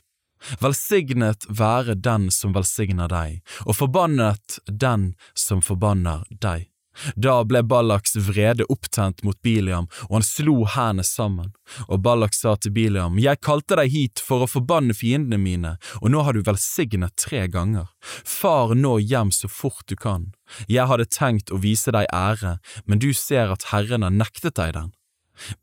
Velsignet 0.61 1.47
være 1.49 1.97
den 1.97 2.29
som 2.31 2.53
velsigner 2.53 3.09
deg, 3.09 3.39
og 3.65 3.79
forbannet 3.79 4.59
den 4.69 5.13
som 5.33 5.63
forbanner 5.65 6.27
deg. 6.29 6.67
Da 7.15 7.43
ble 7.45 7.61
Ballaks 7.61 8.15
vrede 8.27 8.65
opptent 8.73 9.21
mot 9.25 9.37
Biliam, 9.45 9.87
og 10.09 10.15
han 10.17 10.25
slo 10.25 10.55
hendene 10.65 11.05
sammen. 11.05 11.51
Og 11.87 12.01
Ballak 12.01 12.33
sa 12.33 12.55
til 12.57 12.73
Biliam, 12.73 13.19
Jeg 13.19 13.41
kalte 13.41 13.77
deg 13.77 13.91
hit 13.93 14.23
for 14.23 14.43
å 14.43 14.49
forbanne 14.49 14.95
fiendene 14.97 15.37
mine, 15.37 15.77
og 16.01 16.09
nå 16.11 16.23
har 16.25 16.33
du 16.33 16.41
velsignet 16.41 17.15
tre 17.15 17.47
ganger. 17.47 17.87
Far 18.01 18.73
nå 18.75 18.97
hjem 18.99 19.31
så 19.31 19.47
fort 19.47 19.85
du 19.87 19.95
kan. 19.95 20.31
Jeg 20.67 20.87
hadde 20.87 21.05
tenkt 21.05 21.51
å 21.51 21.61
vise 21.61 21.91
deg 21.91 22.09
ære, 22.13 22.57
men 22.85 22.99
du 22.99 23.13
ser 23.13 23.53
at 23.53 23.69
Herren 23.71 24.03
har 24.03 24.13
nektet 24.13 24.57
deg 24.57 24.73
den. 24.73 24.93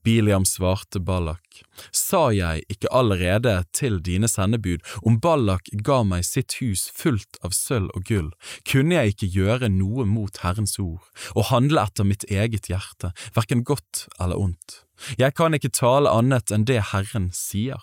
Biliam 0.05 0.47
svarte 0.49 1.01
Ballak, 1.01 1.63
sa 1.91 2.29
jeg 2.35 2.65
ikke 2.71 2.91
allerede 2.95 3.57
til 3.75 4.01
dine 4.05 4.29
sendebud, 4.31 4.85
om 5.03 5.19
Ballak 5.23 5.71
ga 5.87 6.03
meg 6.07 6.27
sitt 6.29 6.59
hus 6.61 6.87
fullt 6.95 7.39
av 7.45 7.55
sølv 7.57 7.91
og 7.95 8.07
gull, 8.11 8.31
kunne 8.69 8.99
jeg 8.99 9.15
ikke 9.15 9.33
gjøre 9.39 9.73
noe 9.73 10.07
mot 10.09 10.43
Herrens 10.45 10.79
ord, 10.83 11.05
og 11.35 11.51
handle 11.51 11.87
etter 11.87 12.09
mitt 12.09 12.27
eget 12.31 12.71
hjerte, 12.71 13.15
hverken 13.35 13.65
godt 13.67 14.07
eller 14.19 14.41
ondt. 14.41 14.85
Jeg 15.19 15.35
kan 15.35 15.57
ikke 15.57 15.75
tale 15.75 16.13
annet 16.13 16.55
enn 16.55 16.67
det 16.69 16.81
Herren 16.93 17.31
sier. 17.35 17.83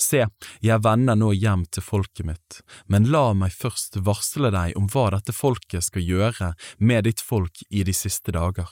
Se, 0.00 0.22
jeg 0.64 0.82
vender 0.84 1.18
nå 1.18 1.32
hjem 1.36 1.66
til 1.72 1.84
folket 1.84 2.26
mitt, 2.28 2.60
men 2.88 3.10
la 3.12 3.32
meg 3.36 3.52
først 3.52 4.00
varsle 4.06 4.52
deg 4.54 4.78
om 4.80 4.88
hva 4.92 5.10
dette 5.16 5.34
folket 5.36 5.84
skal 5.90 6.04
gjøre 6.04 6.54
med 6.78 7.04
ditt 7.08 7.20
folk 7.20 7.64
i 7.68 7.84
de 7.84 7.92
siste 7.96 8.32
dager. 8.32 8.70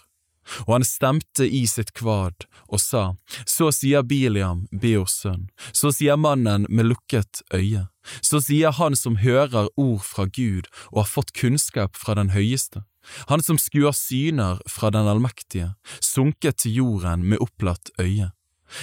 Og 0.67 0.77
han 0.77 0.87
stemte 0.87 1.47
i 1.47 1.65
sitt 1.71 1.93
kvad 1.95 2.47
og 2.69 2.81
sa, 2.81 3.15
Så 3.47 3.71
sier 3.75 4.03
Biliam, 4.03 4.67
Beors 4.73 5.15
sønn, 5.23 5.49
så 5.73 5.93
sier 5.95 6.17
mannen 6.17 6.67
med 6.69 6.91
lukket 6.91 7.43
øye, 7.55 7.87
så 8.21 8.41
sier 8.43 8.75
han 8.75 8.97
som 8.99 9.21
hører 9.23 9.71
ord 9.77 10.03
fra 10.03 10.27
Gud 10.27 10.67
og 10.91 11.05
har 11.05 11.11
fått 11.11 11.35
kunnskap 11.39 11.97
fra 11.97 12.17
den 12.19 12.33
høyeste, 12.35 12.85
han 13.29 13.43
som 13.43 13.59
skuer 13.59 13.95
syner 13.97 14.61
fra 14.71 14.91
den 14.95 15.09
allmektige, 15.11 15.75
sunket 16.01 16.63
til 16.63 16.79
jorden 16.83 17.27
med 17.27 17.43
opplatt 17.43 17.91
øye. 18.01 18.31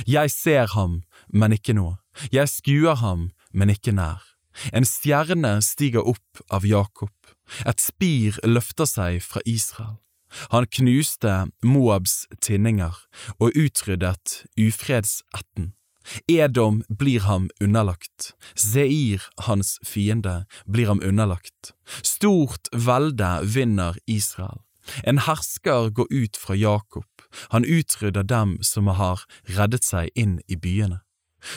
Jeg 0.05 0.31
ser 0.31 0.67
ham, 0.75 1.01
men 1.27 1.55
ikke 1.55 1.73
nå, 1.73 1.95
jeg 2.31 2.51
skuer 2.51 2.99
ham, 2.99 3.31
men 3.51 3.71
ikke 3.73 3.95
nær. 3.95 4.21
En 4.75 4.85
stjerne 4.85 5.59
stiger 5.63 6.03
opp 6.03 6.43
av 6.51 6.67
Jakob, 6.67 7.15
et 7.65 7.81
spir 7.81 8.37
løfter 8.43 8.89
seg 8.89 9.23
fra 9.23 9.41
Israel. 9.47 9.97
Han 10.53 10.67
knuste 10.67 11.49
Moabs 11.63 12.25
tinninger 12.41 12.95
og 13.39 13.51
utryddet 13.55 14.43
ufredsetten. 14.59 15.73
Edom 16.27 16.81
blir 16.89 17.25
ham 17.27 17.49
underlagt, 17.61 18.33
Seir, 18.55 19.21
hans 19.45 19.77
fiende, 19.85 20.45
blir 20.65 20.87
ham 20.87 21.01
underlagt. 21.05 21.73
Stort 22.01 22.71
velde 22.73 23.39
vinner 23.43 23.99
Israel. 24.07 24.63
En 25.03 25.21
hersker 25.27 25.91
går 25.93 26.07
ut 26.09 26.37
fra 26.37 26.55
Jakob, 26.57 27.05
han 27.53 27.65
utrydder 27.65 28.23
dem 28.23 28.57
som 28.65 28.87
har 28.87 29.25
reddet 29.45 29.85
seg 29.85 30.09
inn 30.15 30.39
i 30.47 30.57
byene. 30.57 31.03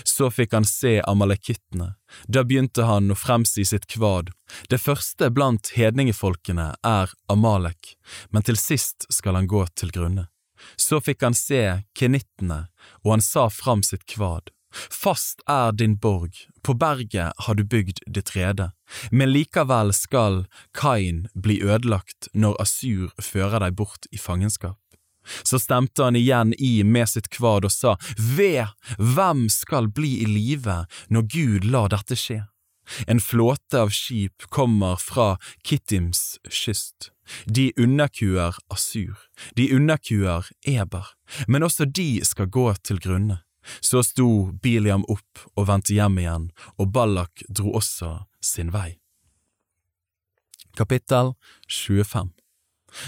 Så 0.05 0.31
fikk 0.31 0.55
han 0.57 0.67
se 0.69 1.01
amalekittene, 1.09 1.95
da 2.27 2.45
begynte 2.47 2.87
han 2.87 3.11
å 3.11 3.19
fremsi 3.19 3.65
sitt 3.67 3.87
kvad. 3.91 4.31
Det 4.71 4.81
første 4.81 5.31
blant 5.35 5.73
hedningefolkene 5.77 6.73
er 6.87 7.15
Amalek, 7.33 7.97
men 8.31 8.47
til 8.47 8.61
sist 8.61 9.09
skal 9.13 9.39
han 9.39 9.51
gå 9.51 9.65
til 9.75 9.93
grunne. 9.95 10.29
Så 10.77 11.01
fikk 11.03 11.25
han 11.27 11.35
se 11.35 11.83
kenittene, 11.99 12.67
og 13.03 13.17
han 13.17 13.25
sa 13.25 13.49
fram 13.51 13.83
sitt 13.87 14.07
kvad. 14.07 14.53
Fast 14.73 15.43
er 15.51 15.73
din 15.77 15.99
borg, 16.01 16.33
på 16.65 16.75
berget 16.75 17.33
har 17.45 17.55
du 17.59 17.65
bygd 17.65 18.05
ditt 18.07 18.33
rede, 18.37 18.71
men 19.11 19.33
likevel 19.33 19.93
skal 19.93 20.45
Kain 20.73 21.27
bli 21.35 21.61
ødelagt 21.61 22.31
når 22.33 22.57
Asur 22.63 23.11
fører 23.21 23.61
deg 23.67 23.77
bort 23.77 24.09
i 24.13 24.21
fangenskap. 24.21 24.82
Så 25.43 25.59
stemte 25.63 26.05
han 26.05 26.17
igjen 26.17 26.55
i 26.59 26.83
med 26.85 27.09
sitt 27.09 27.29
kvad 27.33 27.67
og 27.69 27.73
sa, 27.73 27.97
Ved, 28.19 28.67
hvem 28.99 29.49
skal 29.53 29.91
bli 29.95 30.19
i 30.23 30.29
live 30.31 30.83
når 31.13 31.29
Gud 31.35 31.69
lar 31.69 31.93
dette 31.93 32.19
skje? 32.19 32.43
En 33.07 33.21
flåte 33.21 33.79
av 33.81 33.93
skip 33.95 34.43
kommer 34.51 34.97
fra 34.97 35.37
Kittims 35.63 36.39
kyst. 36.51 37.11
De 37.47 37.71
underkuer 37.77 38.57
Asur, 38.69 39.17
de 39.55 39.71
underkuer 39.75 40.49
Eber, 40.67 41.07
men 41.47 41.63
også 41.63 41.87
de 41.87 42.25
skal 42.27 42.51
gå 42.51 42.73
til 42.83 42.99
grunne. 43.01 43.39
Så 43.81 44.03
sto 44.03 44.51
Biliam 44.63 45.05
opp 45.07 45.45
og 45.55 45.69
vendte 45.71 45.95
hjem 45.95 46.19
igjen, 46.19 46.51
og 46.83 46.91
Ballak 46.93 47.45
dro 47.49 47.77
også 47.79 48.25
sin 48.43 48.75
vei. 48.75 48.99
Kapittel 50.75 51.35
25 51.71 52.42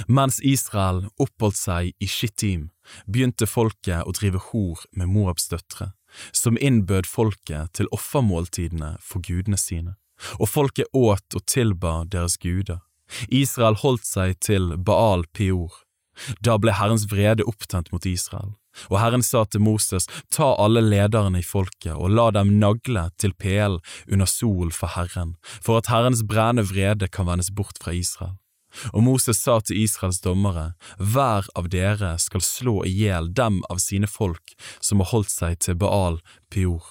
mens 0.08 0.40
Israel 0.40 1.04
oppholdt 1.20 1.58
seg 1.58 1.92
i 2.00 2.08
Shittim, 2.08 2.70
begynte 3.06 3.48
folket 3.48 4.04
å 4.04 4.14
drive 4.16 4.40
hor 4.50 4.84
med 4.92 5.10
Moabs 5.12 5.48
døtre, 5.52 5.92
som 6.32 6.58
innbød 6.60 7.08
folket 7.10 7.74
til 7.78 7.90
offermåltidene 7.94 8.96
for 9.02 9.24
gudene 9.24 9.58
sine, 9.60 9.96
og 10.38 10.50
folket 10.50 10.90
åt 10.92 11.36
og 11.36 11.46
tilba 11.50 12.02
deres 12.10 12.38
guder. 12.38 12.82
Israel 13.28 13.76
holdt 13.82 14.06
seg 14.08 14.38
til 14.40 14.76
Baal 14.76 15.26
Peor. 15.36 15.72
Da 16.46 16.56
ble 16.62 16.74
Herrens 16.78 17.08
vrede 17.10 17.46
opptent 17.50 17.90
mot 17.92 18.06
Israel, 18.06 18.54
og 18.90 18.98
Herren 19.02 19.22
sa 19.22 19.44
til 19.46 19.62
Moses, 19.66 20.06
ta 20.34 20.52
alle 20.62 20.82
lederne 20.84 21.40
i 21.42 21.46
folket 21.46 21.94
og 21.94 22.14
la 22.14 22.28
dem 22.34 22.56
nagle 22.60 23.08
til 23.18 23.34
pælen 23.34 23.82
under 24.10 24.30
sol 24.30 24.70
for 24.74 24.94
Herren, 24.94 25.34
for 25.60 25.80
at 25.80 25.90
Herrens 25.92 26.24
brennende 26.26 26.66
vrede 26.70 27.10
kan 27.10 27.28
vendes 27.30 27.50
bort 27.54 27.82
fra 27.82 27.94
Israel. 27.94 28.36
Og 28.92 29.02
Moses 29.06 29.40
sa 29.40 29.60
til 29.60 29.84
Israels 29.84 30.20
dommere, 30.24 30.72
hver 30.98 31.48
av 31.54 31.70
dere 31.72 32.14
skal 32.22 32.44
slå 32.44 32.82
i 32.88 32.92
hjel 32.92 33.32
dem 33.34 33.62
av 33.70 33.82
sine 33.82 34.10
folk 34.10 34.56
som 34.80 35.02
har 35.02 35.12
holdt 35.12 35.32
seg 35.32 35.58
til 35.64 35.78
Baal 35.80 36.20
Pior. 36.50 36.82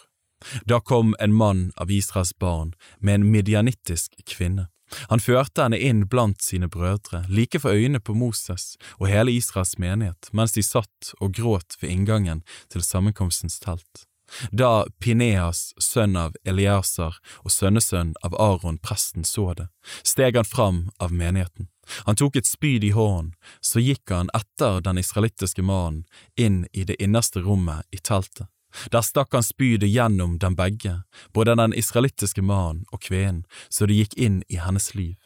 Da 0.68 0.80
kom 0.80 1.15
en 1.23 1.34
mann 1.34 1.72
av 1.80 1.91
Israels 1.91 2.34
barn 2.39 2.73
med 2.99 3.15
en 3.15 3.31
midjanittisk 3.31 4.19
kvinne. 4.27 4.68
Han 5.10 5.23
førte 5.23 5.64
henne 5.65 5.80
inn 5.80 6.05
blant 6.10 6.43
sine 6.43 6.69
brødre, 6.69 7.23
like 7.30 7.60
for 7.60 7.73
øynene 7.73 8.01
på 8.03 8.14
Moses 8.14 8.76
og 8.99 9.07
hele 9.10 9.34
Israels 9.34 9.77
menighet, 9.81 10.30
mens 10.34 10.53
de 10.53 10.64
satt 10.64 11.14
og 11.19 11.34
gråt 11.34 11.80
ved 11.81 11.89
inngangen 11.89 12.43
til 12.69 12.85
sammenkomstens 12.85 13.60
telt. 13.64 14.05
Da 14.51 14.85
Pineas, 14.99 15.73
sønn 15.81 16.15
av 16.18 16.38
Eliasar 16.45 17.19
og 17.43 17.53
sønnesønn 17.53 18.15
av 18.26 18.35
Aron 18.41 18.80
presten 18.81 19.26
så 19.27 19.51
det, 19.57 19.68
steg 20.01 20.39
han 20.39 20.47
fram 20.47 20.88
av 20.97 21.14
menigheten. 21.14 21.69
Han 22.05 22.15
tok 22.15 22.35
et 22.39 22.47
spyd 22.47 22.84
i 22.84 22.93
hånden, 22.95 23.34
så 23.61 23.81
gikk 23.84 24.11
han 24.11 24.31
etter 24.34 24.81
den 24.84 25.01
israelittiske 25.01 25.64
mannen 25.65 26.05
inn 26.39 26.64
i 26.73 26.85
det 26.88 26.99
innerste 27.03 27.43
rommet 27.43 27.85
i 27.91 27.99
teltet. 27.99 28.47
Der 28.91 29.05
stakk 29.05 29.35
han 29.35 29.45
spydet 29.45 29.91
gjennom 29.91 30.39
dem 30.41 30.55
begge, 30.57 31.03
både 31.34 31.55
den 31.60 31.76
israelittiske 31.77 32.41
mannen 32.41 32.88
og 32.91 33.03
kvinnen, 33.05 33.43
så 33.69 33.85
det 33.85 33.99
gikk 33.99 34.18
inn 34.18 34.41
i 34.49 34.57
hennes 34.57 34.93
liv. 34.95 35.18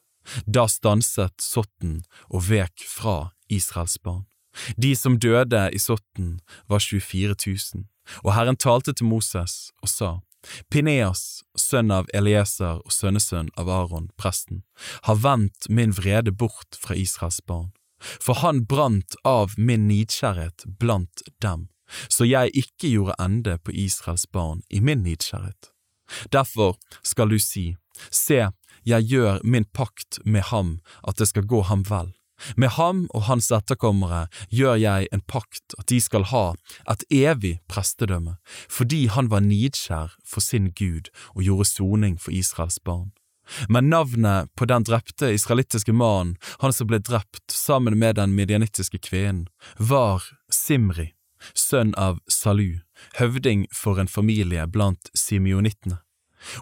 Da 0.45 0.67
stanset 0.67 1.39
sotten 1.39 2.01
og 2.27 2.49
vek 2.49 2.83
fra 2.83 3.31
Israels 3.47 3.95
barn. 4.03 4.25
De 4.75 4.95
som 4.95 5.19
døde 5.21 5.69
i 5.71 5.79
sotten 5.79 6.39
var 6.67 6.81
24 6.83 7.35
000, 7.45 7.85
og 8.25 8.33
Herren 8.33 8.57
talte 8.57 8.93
til 8.93 9.07
Moses 9.07 9.71
og 9.83 9.91
sa, 9.91 10.11
Pineas, 10.71 11.43
sønn 11.57 11.91
av 11.91 12.07
Elieser 12.13 12.81
og 12.83 12.93
sønnesønn 12.93 13.49
av 13.57 13.69
Aron, 13.69 14.09
presten, 14.19 14.63
har 15.07 15.19
vendt 15.23 15.69
min 15.69 15.95
vrede 15.95 16.31
bort 16.31 16.77
fra 16.77 16.95
Israels 16.95 17.39
barn, 17.45 17.71
for 17.99 18.39
han 18.43 18.65
brant 18.65 19.17
av 19.25 19.57
min 19.57 19.87
nidkjærhet 19.89 20.67
blant 20.79 21.25
dem, 21.43 21.67
så 22.07 22.27
jeg 22.27 22.53
ikke 22.53 22.91
gjorde 22.93 23.17
ende 23.23 23.57
på 23.63 23.73
Israels 23.73 24.27
barn 24.31 24.61
i 24.69 24.81
min 24.83 25.03
nidkjærhet. 25.03 25.71
Derfor 26.31 26.77
skal 27.03 27.31
du 27.33 27.39
si, 27.39 27.75
se, 28.11 28.45
jeg 28.87 29.09
gjør 29.11 29.41
min 29.43 29.65
pakt 29.65 30.19
med 30.23 30.47
ham 30.51 30.77
at 31.07 31.17
det 31.19 31.27
skal 31.31 31.47
gå 31.47 31.63
ham 31.67 31.83
vel, 31.89 32.13
med 32.55 32.75
ham 32.77 33.05
og 33.15 33.27
hans 33.27 33.49
etterkommere 33.51 34.27
gjør 34.53 34.79
jeg 34.81 35.09
en 35.11 35.23
pakt 35.27 35.77
at 35.79 35.87
de 35.91 35.99
skal 36.03 36.27
ha 36.31 36.45
et 36.89 37.05
evig 37.13 37.57
prestedømme, 37.71 38.37
fordi 38.69 39.07
han 39.13 39.31
var 39.33 39.45
nidskjær 39.45 40.17
for 40.25 40.43
sin 40.43 40.71
Gud 40.77 41.11
og 41.35 41.43
gjorde 41.43 41.71
soning 41.71 42.19
for 42.21 42.35
Israels 42.35 42.79
barn. 42.79 43.11
Men 43.69 43.89
navnet 43.89 44.49
på 44.55 44.65
den 44.65 44.83
drepte 44.83 45.31
israelittiske 45.31 45.93
mannen, 45.93 46.35
han 46.59 46.73
som 46.73 46.89
ble 46.89 46.99
drept 46.99 47.51
sammen 47.51 47.95
med 47.99 48.17
den 48.19 48.35
medianittiske 48.35 48.99
kvinnen, 48.99 49.47
var 49.77 50.25
Simri, 50.51 51.13
sønn 51.53 51.93
av 51.95 52.19
Salu, 52.27 52.81
høvding 53.19 53.67
for 53.71 54.01
en 54.01 54.11
familie 54.11 54.67
blant 54.67 55.11
simionittene. 55.15 56.01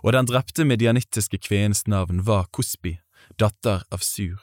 Og 0.03 0.13
den 0.15 0.29
drepte 0.29 0.65
medianittiske 0.65 1.41
kvinnens 1.41 1.85
navn 1.87 2.23
var 2.25 2.47
Kusbi, 2.53 2.99
datter 3.39 3.83
av 3.91 4.05
Sur. 4.05 4.37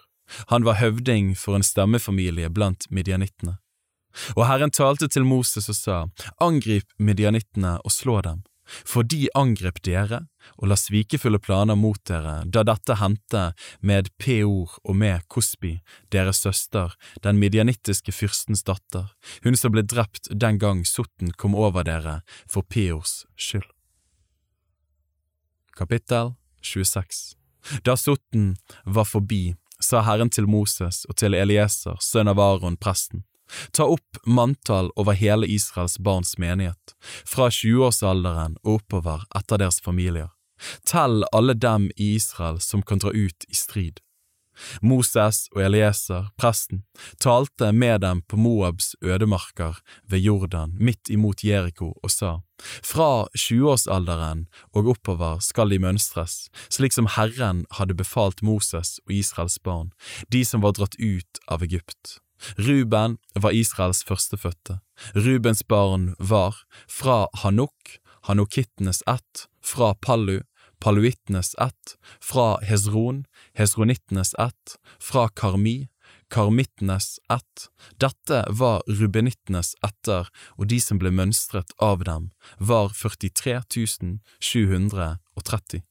Han 0.52 0.64
var 0.68 0.80
høvding 0.80 1.34
for 1.38 1.56
en 1.56 1.66
stammefamilie 1.66 2.50
blant 2.50 2.88
midjanittene. 2.90 3.58
Og 4.36 4.46
Herren 4.48 4.72
talte 4.72 5.08
til 5.08 5.24
Moses 5.24 5.70
og 5.72 5.76
sa, 5.78 5.98
Angrip 6.40 6.88
midjanittene 6.98 7.78
og 7.80 7.92
slå 7.92 8.20
dem, 8.24 8.42
for 8.68 9.04
de 9.08 9.26
angrep 9.36 9.80
dere 9.84 10.22
og 10.56 10.68
la 10.70 10.76
svikefulle 10.78 11.40
planer 11.42 11.76
mot 11.78 11.98
dere 12.08 12.42
da 12.46 12.62
dette 12.66 12.96
hendte 13.00 13.42
med 13.80 14.10
Peor 14.22 14.76
og 14.84 14.96
med 14.96 15.26
Kosbi, 15.32 15.78
deres 16.12 16.42
søster, 16.44 16.94
den 17.24 17.40
midjanittiske 17.42 18.14
fyrstens 18.14 18.64
datter, 18.68 19.10
hun 19.44 19.58
som 19.58 19.74
ble 19.74 19.84
drept 19.84 20.30
den 20.30 20.60
gang 20.62 20.84
sotten 20.88 21.34
kom 21.36 21.56
over 21.58 21.86
dere 21.88 22.20
for 22.46 22.62
Peors 22.62 23.24
skyld. 23.36 23.68
Kapittel 25.76 26.34
26 26.62 27.36
Da 27.86 27.96
sotten 27.96 28.56
var 28.84 29.06
forbi, 29.08 29.54
sa 29.82 30.02
Herren 30.06 30.30
til 30.30 30.46
Moses 30.46 31.04
og 31.08 31.18
til 31.20 31.34
Elieser, 31.34 31.98
sønn 32.00 32.30
av 32.30 32.40
Aron, 32.40 32.76
presten. 32.76 33.24
Ta 33.76 33.84
opp 33.84 34.20
manntall 34.24 34.88
over 34.96 35.12
hele 35.18 35.46
Israels 35.46 35.98
barns 35.98 36.38
menighet, 36.38 36.94
fra 37.28 37.50
20-årsalderen 37.52 38.56
og 38.62 38.78
oppover 38.80 39.26
etter 39.36 39.60
deres 39.60 39.82
familier. 39.84 40.30
Tell 40.88 41.24
alle 41.32 41.54
dem 41.58 41.90
i 41.96 42.14
Israel 42.16 42.60
som 42.62 42.82
kan 42.86 43.02
dra 43.02 43.10
ut 43.10 43.48
i 43.48 43.54
strid. 43.54 44.00
Moses 44.82 45.46
og 45.54 45.62
Elieser, 45.66 46.30
presten, 46.38 46.84
talte 47.20 47.72
med 47.72 48.02
dem 48.04 48.22
på 48.28 48.36
Moabs 48.36 48.94
ødemarker 49.02 49.78
ved 50.08 50.24
Jordan, 50.24 50.74
midt 50.78 51.10
imot 51.10 51.44
Jeriko, 51.44 51.92
og 52.02 52.10
sa, 52.10 52.32
Fra 52.62 53.26
tjueårsalderen 53.34 54.46
og 54.72 54.92
oppover 54.94 55.40
skal 55.42 55.72
de 55.72 55.80
mønstres, 55.82 56.46
slik 56.70 56.94
som 56.94 57.10
Herren 57.16 57.64
hadde 57.78 57.96
befalt 57.98 58.42
Moses 58.42 59.00
og 59.06 59.16
Israels 59.16 59.58
barn, 59.58 59.90
de 60.32 60.44
som 60.44 60.62
var 60.62 60.76
dratt 60.78 60.98
ut 61.00 61.42
av 61.48 61.64
Egypt. 61.66 62.20
Ruben 62.58 63.18
var 63.34 63.54
Israels 63.54 64.02
førstefødte. 64.04 64.80
Rubens 65.14 65.62
barn 65.62 66.14
var 66.18 66.56
fra 66.90 67.26
Hanuk, 67.42 67.98
hanukittenes 68.26 69.02
ett, 69.06 69.46
fra 69.62 69.94
Pallu, 69.94 70.42
paluittenes 70.82 71.54
ett, 71.54 71.96
fra 72.20 72.58
Hezron, 72.66 73.24
hezronittenes 73.54 74.34
ett, 74.34 74.76
fra 74.98 75.28
Karmi, 75.28 75.88
karmittenes 76.30 77.18
ett. 77.32 77.68
Dette 77.96 78.46
var 78.48 78.82
rubenittenes 78.86 79.74
etter, 79.86 80.28
og 80.58 80.66
de 80.66 80.80
som 80.80 80.98
ble 80.98 81.12
mønstret 81.14 81.70
av 81.78 82.02
dem, 82.08 82.30
var 82.58 82.90
43 82.98 83.60
730. 84.40 85.82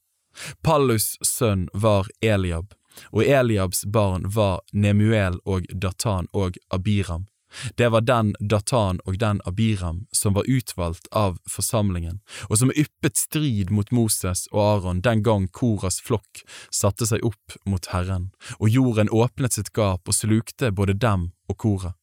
Pallus 0.62 1.16
sønn 1.24 1.68
var 1.72 2.08
Eliab, 2.20 2.74
og 3.12 3.24
Eliabs 3.24 3.84
barn 3.86 4.28
var 4.36 4.60
Nemuel 4.72 5.40
og 5.44 5.68
Datan 5.72 6.28
og 6.32 6.58
Abiram. 6.68 7.31
Det 7.76 7.88
var 7.92 8.04
den 8.06 8.34
Datan 8.40 9.00
og 9.04 9.18
den 9.20 9.40
Abiram 9.44 10.06
som 10.12 10.34
var 10.34 10.48
utvalgt 10.48 11.08
av 11.12 11.38
forsamlingen, 11.50 12.20
og 12.48 12.58
som 12.58 12.72
yppet 12.72 13.16
strid 13.16 13.70
mot 13.70 13.90
Moses 13.92 14.46
og 14.52 14.62
Aron 14.62 15.02
den 15.04 15.22
gang 15.22 15.48
Koras 15.48 16.00
flokk 16.00 16.44
satte 16.70 17.08
seg 17.08 17.24
opp 17.26 17.58
mot 17.68 17.90
Herren, 17.92 18.30
og 18.58 18.68
jorden 18.68 19.12
åpnet 19.12 19.58
sitt 19.58 19.72
gap 19.76 20.08
og 20.08 20.16
slukte 20.16 20.72
både 20.72 20.96
dem 20.96 21.30
og 21.48 21.58
Kora. 21.58 21.94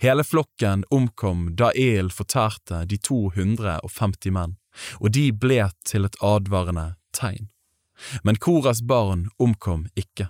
Hele 0.00 0.24
flokken 0.24 0.84
omkom 0.90 1.54
da 1.56 1.70
El 1.72 2.10
fortærte 2.12 2.84
de 2.88 2.98
250 3.00 4.34
menn, 4.36 4.58
og 5.00 5.14
de 5.16 5.30
ble 5.32 5.62
til 5.88 6.04
et 6.04 6.18
advarende 6.20 6.94
tegn. 7.16 7.48
Men 8.24 8.36
Koras 8.36 8.82
barn 8.82 9.28
omkom 9.38 9.86
ikke. 9.96 10.28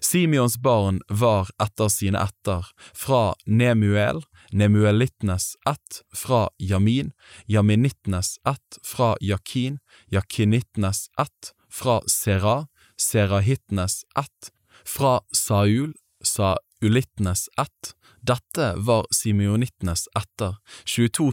Simeons 0.00 0.58
barn 0.58 1.00
var 1.08 1.50
etter 1.62 1.88
sine 1.88 2.20
etter, 2.20 2.66
fra 2.94 3.34
Nemuel, 3.46 4.22
Nemuelittenes 4.52 5.54
ett, 5.68 6.02
fra 6.14 6.48
Jamin, 6.58 7.12
Jaminittenes 7.46 8.36
ett, 8.48 8.78
fra 8.84 9.16
Jakin, 9.20 9.78
Jakinittenes 10.10 11.08
ett, 11.20 11.52
fra 11.70 12.00
Sera, 12.06 12.66
Serahittenes 12.96 14.04
ett, 14.18 14.52
fra 14.84 15.20
Saul, 15.32 15.94
Saulittenes 16.24 17.48
ett. 17.56 17.94
Dette 18.20 18.74
var 18.76 19.06
simeonittenes 19.10 20.08
etter, 20.18 20.56
22 20.84 21.32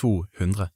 200. 0.00 0.68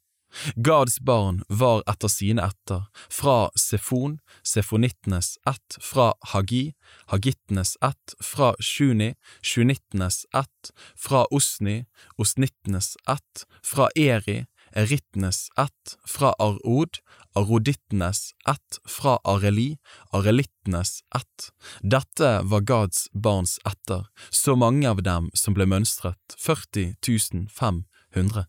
Gads 0.57 1.01
barn 1.01 1.43
var 1.49 1.83
etter 1.91 2.11
sine 2.13 2.45
etter, 2.45 2.85
fra 3.11 3.51
Sefon, 3.57 4.19
sefonittenes 4.43 5.37
ett, 5.49 5.79
fra 5.81 6.13
Hagi, 6.33 6.75
hagittenes 7.13 7.77
ett, 7.85 8.15
fra 8.21 8.55
Shuni, 8.61 9.15
sjunittenes 9.43 10.25
ett, 10.37 10.73
fra 10.97 11.25
Osni, 11.31 11.87
osnittenes 12.17 12.97
ett, 13.09 13.47
fra 13.63 13.89
Eri, 13.97 14.45
erittenes 14.73 15.49
ett, 15.59 15.97
fra 16.07 16.35
Arod, 16.39 17.01
arodittenes 17.35 18.33
ett, 18.49 18.79
fra 18.89 19.19
Areli, 19.25 19.79
arelittenes 20.13 21.01
ett. 21.15 21.51
Dette 21.81 22.41
var 22.43 22.61
Gads 22.61 23.09
barns 23.13 23.59
etter, 23.65 24.07
så 24.31 24.57
mange 24.57 24.91
av 24.91 25.03
dem 25.03 25.31
som 25.35 25.57
ble 25.57 25.67
mønstret, 25.67 26.37
40 26.39 27.49
500. 27.49 28.47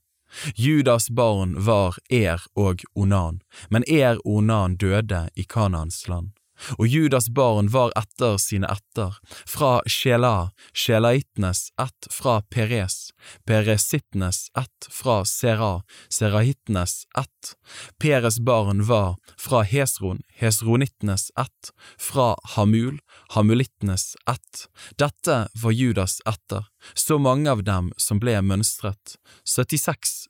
Judas 0.55 1.09
barn 1.09 1.55
var 1.65 1.97
Er 2.09 2.41
og 2.55 2.83
Onan, 2.95 3.41
men 3.69 3.83
Er 3.87 4.17
og 4.17 4.25
Onan 4.25 4.75
døde 4.75 5.29
i 5.35 5.43
Kanans 5.43 6.07
land. 6.07 6.31
Og 6.77 6.87
Judas 6.87 7.29
barn 7.29 7.69
var 7.73 7.93
etter 7.99 8.37
sine 8.41 8.69
etter, 8.69 9.15
fra 9.47 9.79
Sjela, 9.87 10.51
shelaittenes 10.73 11.69
ett 11.81 12.09
fra 12.13 12.39
Peres, 12.41 13.11
peresittenes 13.47 14.47
ett 14.57 14.89
fra 14.91 15.23
Sera, 15.25 15.81
serahittenes 16.09 17.05
ett. 17.17 17.53
Peres 17.99 18.39
barn 18.39 18.83
var 18.87 19.17
fra 19.37 19.63
Hesron, 19.63 20.21
hesronittenes 20.33 21.31
ett, 21.39 21.73
fra 21.97 22.35
Hamul, 22.55 22.99
hamulittenes 23.35 24.15
ett. 24.29 24.67
Dette 24.97 25.47
var 25.63 25.71
Judas 25.71 26.19
etter, 26.25 26.65
så 26.93 27.19
mange 27.19 27.51
av 27.51 27.63
dem 27.63 27.93
som 27.97 28.19
ble 28.19 28.39
mønstret, 28.41 29.17
76 29.47 30.27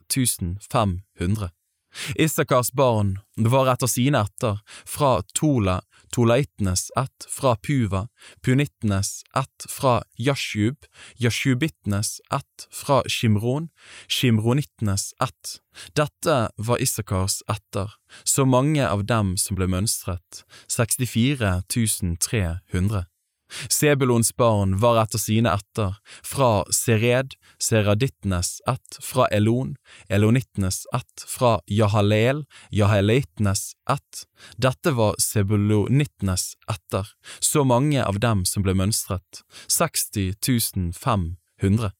500. 0.72 1.50
Issakars 2.16 2.72
barn 2.72 3.20
var 3.36 3.70
etter 3.74 3.90
sine 3.90 4.22
etter, 4.26 4.60
fra 4.86 5.22
Tola, 5.34 5.80
Tolaitnes 6.12 6.90
ett, 6.98 7.26
fra 7.30 7.56
Puva, 7.56 8.08
Punitnes 8.46 9.24
ett, 9.36 9.66
fra 9.70 10.04
Jashub, 10.18 10.86
Jashubitnes 11.18 12.20
ett, 12.34 12.68
fra 12.72 13.04
Shimron, 13.08 13.70
Shimronitnes 14.08 15.14
ett. 15.20 15.60
Dette 15.94 16.50
var 16.58 16.82
Issakars 16.82 17.42
etter, 17.48 17.94
så 18.24 18.46
mange 18.46 18.90
av 18.90 19.06
dem 19.06 19.36
som 19.38 19.60
ble 19.60 19.70
mønstret, 19.70 20.44
64 20.68 21.62
300. 21.70 23.06
Sebulons 23.70 24.36
barn 24.36 24.78
var 24.80 25.02
etter 25.04 25.22
sine 25.22 25.54
etter, 25.54 25.96
fra 26.24 26.64
Sered, 26.74 27.36
Seraditnes 27.60 28.62
ett, 28.68 29.00
fra 29.02 29.28
Elon, 29.28 29.76
Elonitnes 30.10 30.86
ett, 30.96 31.26
fra 31.28 31.60
Jahaleel, 31.66 32.46
Jahaleitnes 32.70 33.72
ett. 33.90 34.26
Dette 34.56 34.92
var 34.92 35.16
Sebulonitnes 35.20 36.54
etter, 36.70 37.08
så 37.40 37.64
mange 37.64 38.04
av 38.06 38.20
dem 38.20 38.46
som 38.46 38.66
ble 38.66 38.76
mønstret, 38.78 39.44
60 39.68 40.36
500. 40.94 41.92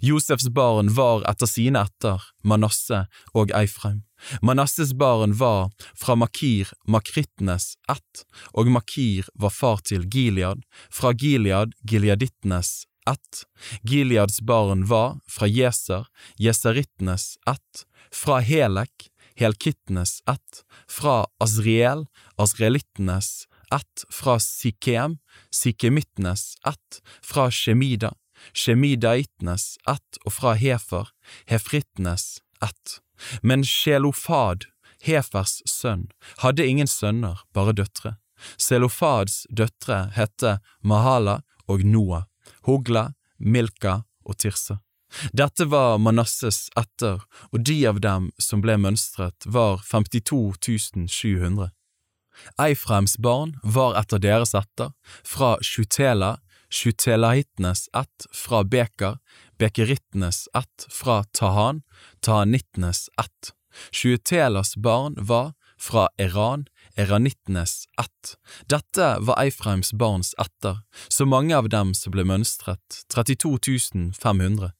Josefs 0.00 0.48
barn 0.48 0.92
var 0.94 1.24
etter 1.30 1.50
sine 1.50 1.82
etter, 1.82 2.22
Manasse 2.46 3.06
og 3.34 3.52
Eifreim. 3.54 4.02
Manasses 4.42 4.92
barn 4.94 5.34
var 5.34 5.70
fra 5.94 6.14
Makir 6.14 6.72
Makrittenes 6.86 7.74
ett, 7.90 8.24
og 8.52 8.70
Makir 8.70 9.28
var 9.34 9.50
far 9.50 9.82
til 9.86 10.06
Gilead, 10.08 10.62
fra 10.90 11.12
Gilead 11.12 11.74
Gileadittenes 11.88 12.84
ett. 13.10 13.44
Gileads 13.82 14.40
barn 14.40 14.86
var 14.86 15.18
fra 15.28 15.46
Jeser 15.46 16.06
Jeserittenes 16.38 17.36
ett, 17.50 17.86
fra 18.12 18.40
Helek 18.40 19.08
Helkittenes 19.36 20.20
ett, 20.30 20.64
fra 20.88 21.26
Azriel 21.40 22.06
Azreelittenes 22.36 23.46
ett, 23.74 24.04
fra 24.10 24.38
Sikem 24.38 25.18
Sikemittenes 25.50 26.54
ett, 26.68 27.00
fra 27.22 27.50
Shemida 27.50 28.12
shemidaittenes 28.52 29.76
ett, 29.88 30.18
og 30.26 30.34
fra 30.34 30.54
Hefer 30.58 31.10
Hefrittenes 31.50 32.40
ett. 32.62 32.98
Men 33.42 33.64
Sjelofad, 33.64 34.68
Hefers 35.02 35.60
sønn, 35.66 36.08
hadde 36.44 36.66
ingen 36.66 36.90
sønner, 36.90 37.42
bare 37.54 37.74
døtre. 37.74 38.16
Selofads 38.58 39.46
døtre 39.50 40.08
hette 40.16 40.58
Mahala 40.82 41.40
og 41.70 41.84
Noah, 41.86 42.24
Hogla, 42.66 43.12
Milka 43.38 44.02
og 44.26 44.38
Tirsa. 44.38 44.78
Dette 45.36 45.66
var 45.68 45.98
Manasses 46.00 46.68
etter, 46.78 47.20
og 47.52 47.64
de 47.68 47.76
av 47.88 48.00
dem 48.00 48.30
som 48.40 48.62
ble 48.64 48.78
mønstret, 48.80 49.44
var 49.44 49.82
52 49.84 50.56
700. 51.08 51.68
Eifrems 52.62 53.18
barn 53.20 53.58
var 53.62 53.98
etter 54.00 54.22
deres 54.22 54.54
etter, 54.56 54.94
fra 55.24 55.58
Shutela, 55.60 56.38
Shutelahittenes 56.72 57.90
ett 57.92 58.26
fra 58.32 58.62
Beker, 58.64 59.18
Bekerittenes 59.62 60.48
ett 60.54 60.86
fra 60.90 61.24
Tahan, 61.24 61.82
Tahanittenes 62.20 63.10
ett. 63.20 63.52
Sjuetelas 63.92 64.76
barn 64.76 65.14
var 65.18 65.52
fra 65.78 66.08
Iran, 66.18 66.66
Eranittenes 66.96 67.84
ett. 68.00 68.36
Dette 68.66 69.16
var 69.20 69.38
Eifreims 69.38 69.92
barns 69.92 70.34
etter, 70.38 70.78
så 71.08 71.26
mange 71.26 71.56
av 71.56 71.68
dem 71.68 71.94
som 71.94 72.10
ble 72.10 72.24
mønstret, 72.26 73.04
32 73.14 73.58
500. 74.18 74.72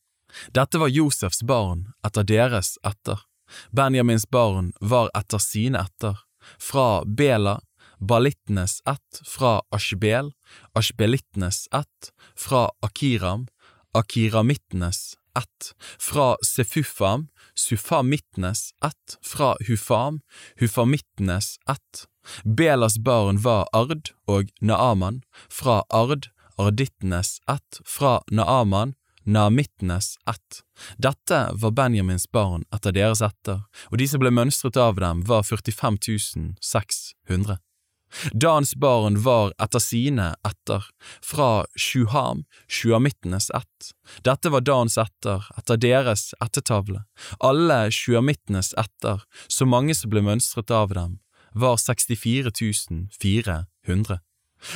Dette 0.51 0.83
var 0.83 0.91
Josefs 0.91 1.43
barn 1.47 1.93
etter 2.03 2.27
deres 2.27 2.75
etter. 2.83 3.23
Benjamins 3.71 4.27
barn 4.31 4.73
var 4.81 5.15
etter 5.15 5.39
sine 5.39 5.79
etter, 5.79 6.19
fra 6.59 7.05
Bela, 7.07 7.61
Balittenes 8.03 8.81
ett 8.83 9.23
fra 9.29 9.61
Ashbel, 9.71 10.33
Ashbelittenes 10.75 11.69
ett 11.71 12.11
fra 12.35 12.71
Akiram, 12.81 13.47
Akiramittenes 13.95 15.17
ett 15.39 15.75
fra 15.99 16.37
Sefufam, 16.47 17.29
Sufamittenes 17.55 18.71
ett 18.85 19.19
fra 19.23 19.57
Hufam, 19.69 20.21
Hufamittenes 20.57 21.57
ett. 21.69 22.07
Belas 22.45 22.99
barn 22.99 23.43
var 23.43 23.69
Ard 23.73 24.11
og 24.27 24.51
Naaman, 24.61 25.23
fra 25.51 25.85
Ard, 25.89 26.29
Ardittenes 26.57 27.41
ett 27.51 27.81
fra 27.85 28.23
Naaman, 28.31 28.95
Naamittenes 29.25 30.17
ett. 30.27 30.63
Dette 30.97 31.51
var 31.53 31.71
Benjamins 31.71 32.31
barn 32.33 32.65
etter 32.75 32.93
deres 32.93 33.23
etter, 33.23 33.65
og 33.91 33.99
de 33.99 34.09
som 34.09 34.23
ble 34.23 34.33
mønstret 34.35 34.77
av 34.77 35.01
dem 35.01 35.25
var 35.27 35.43
45 35.47 36.57
600. 36.61 37.59
Dans 38.33 38.75
barn 38.75 39.17
var 39.23 39.53
etter 39.63 39.81
sine 39.81 40.33
etter, 40.49 40.85
fra 41.25 41.65
Shuham, 41.77 42.45
sjuamittenes 42.69 43.51
ett. 43.51 43.93
Dette 44.25 44.53
var 44.53 44.61
Dans 44.61 44.99
etter, 44.99 45.47
etter 45.57 45.81
deres 45.81 46.33
ettertavle. 46.45 47.05
Alle 47.41 47.91
sjuamittenes 47.91 48.75
etter, 48.79 49.25
så 49.49 49.67
mange 49.67 49.97
som 49.97 50.13
ble 50.13 50.25
mønstret 50.25 50.71
av 50.71 50.93
dem, 50.97 51.19
var 51.55 51.81
64 51.81 52.53
400. 53.23 54.21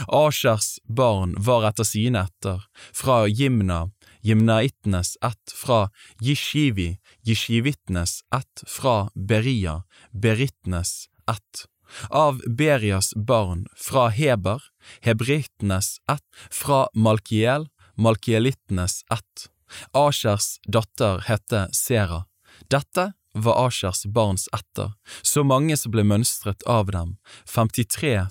Ashers 0.09 0.81
barn 0.89 1.37
var 1.39 1.69
etter 1.69 1.87
sine 1.87 2.25
etter, 2.27 2.65
fra 2.93 3.27
Jimna, 3.29 3.87
Jimnaittenes 4.27 5.15
ett, 5.23 5.55
fra 5.55 5.87
Jishivi, 6.21 6.97
Jishivittenes 7.23 8.25
ett, 8.35 8.65
fra 8.67 9.09
Beria, 9.15 9.85
Berittenes 10.11 11.07
ett 11.31 11.67
av 12.11 12.41
Berias 12.47 13.13
barn 13.17 13.67
fra 13.77 14.09
Heber, 14.09 14.63
hebrittenes 15.01 15.97
ett, 16.11 16.25
fra 16.51 16.87
Malkiel, 16.95 17.69
malkielittenes 17.95 19.03
ett. 19.13 19.51
Asjers 19.93 20.59
datter 20.67 21.21
hette 21.27 21.69
Sera. 21.73 22.25
Dette 22.71 23.13
var 23.33 23.67
Asjers 23.67 24.07
barns 24.07 24.49
etter, 24.53 24.93
så 25.23 25.45
mange 25.45 25.77
som 25.77 25.93
ble 25.93 26.07
mønstret 26.07 26.65
av 26.71 26.91
dem, 26.95 27.17
53 27.51 28.29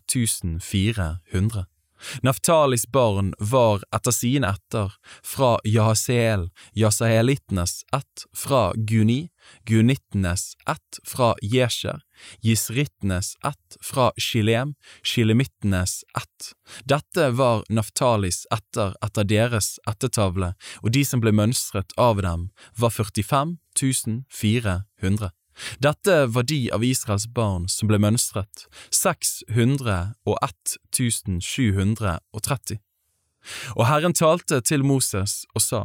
400. 0.62 1.66
Naftalis 2.22 2.88
barn 2.92 3.34
var 3.40 3.84
etter 3.96 4.14
sine 4.14 4.50
etter, 4.52 4.94
fra 5.24 5.56
Jahaseel, 5.64 6.50
Jasaelittenes 6.74 7.84
ett, 7.96 8.26
fra 8.36 8.74
Guni, 8.76 9.30
Gunittenes 9.66 10.54
ett, 10.68 11.00
fra 11.04 11.34
Jesher, 11.42 12.02
Jisrittenes 12.42 13.36
ett, 13.44 13.78
fra 13.82 14.12
Shilem, 14.18 14.76
Shilemittenes 15.04 16.04
ett. 16.18 16.52
Dette 16.84 17.30
var 17.30 17.64
Naftalis 17.70 18.46
etter 18.54 18.96
etter 19.06 19.24
deres 19.28 19.76
ettertavle, 19.88 20.54
og 20.84 20.92
de 20.96 21.06
som 21.06 21.22
ble 21.24 21.32
mønstret 21.36 21.96
av 21.98 22.22
dem, 22.24 22.50
var 22.78 22.94
45 22.94 23.58
400. 24.32 25.32
Dette 25.80 26.26
var 26.26 26.44
de 26.44 26.72
av 26.76 26.84
Israels 26.84 27.28
barn 27.32 27.70
som 27.72 27.88
ble 27.88 28.00
mønstret, 28.02 28.66
601 28.92 30.78
730. 31.42 32.80
Og 33.78 33.86
Herren 33.86 34.16
talte 34.18 34.62
til 34.66 34.84
Moses 34.84 35.44
og 35.54 35.62
sa, 35.62 35.82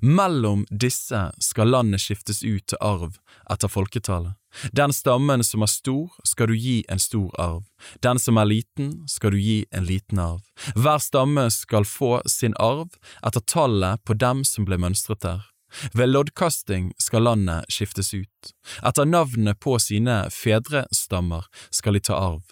Mellom 0.00 0.66
disse 0.70 1.30
skal 1.38 1.72
landet 1.72 2.02
skiftes 2.02 2.42
ut 2.42 2.66
til 2.66 2.80
arv 2.80 3.18
etter 3.50 3.68
folketallet. 3.68 4.36
Den 4.74 4.92
stammen 4.92 5.44
som 5.46 5.62
er 5.62 5.70
stor, 5.70 6.08
skal 6.26 6.50
du 6.50 6.56
gi 6.58 6.80
en 6.90 6.98
stor 6.98 7.30
arv, 7.38 7.62
den 8.02 8.18
som 8.18 8.38
er 8.40 8.48
liten, 8.50 9.04
skal 9.08 9.34
du 9.34 9.38
gi 9.38 9.60
en 9.70 9.86
liten 9.86 10.18
arv. 10.18 10.42
Hver 10.74 10.98
stamme 10.98 11.46
skal 11.54 11.86
få 11.86 12.18
sin 12.26 12.56
arv 12.58 12.90
etter 13.26 13.44
tallet 13.46 14.02
på 14.04 14.18
dem 14.18 14.42
som 14.44 14.66
ble 14.66 14.80
mønstret 14.82 15.22
der. 15.22 15.46
Ved 15.94 16.10
loddkasting 16.10 16.90
skal 16.98 17.28
landet 17.28 17.70
skiftes 17.70 18.10
ut. 18.14 18.54
Etter 18.82 19.06
navnet 19.06 19.60
på 19.62 19.76
sine 19.78 20.24
fedrestammer 20.34 21.46
skal 21.70 21.94
de 21.94 22.02
ta 22.10 22.18
arv. 22.18 22.42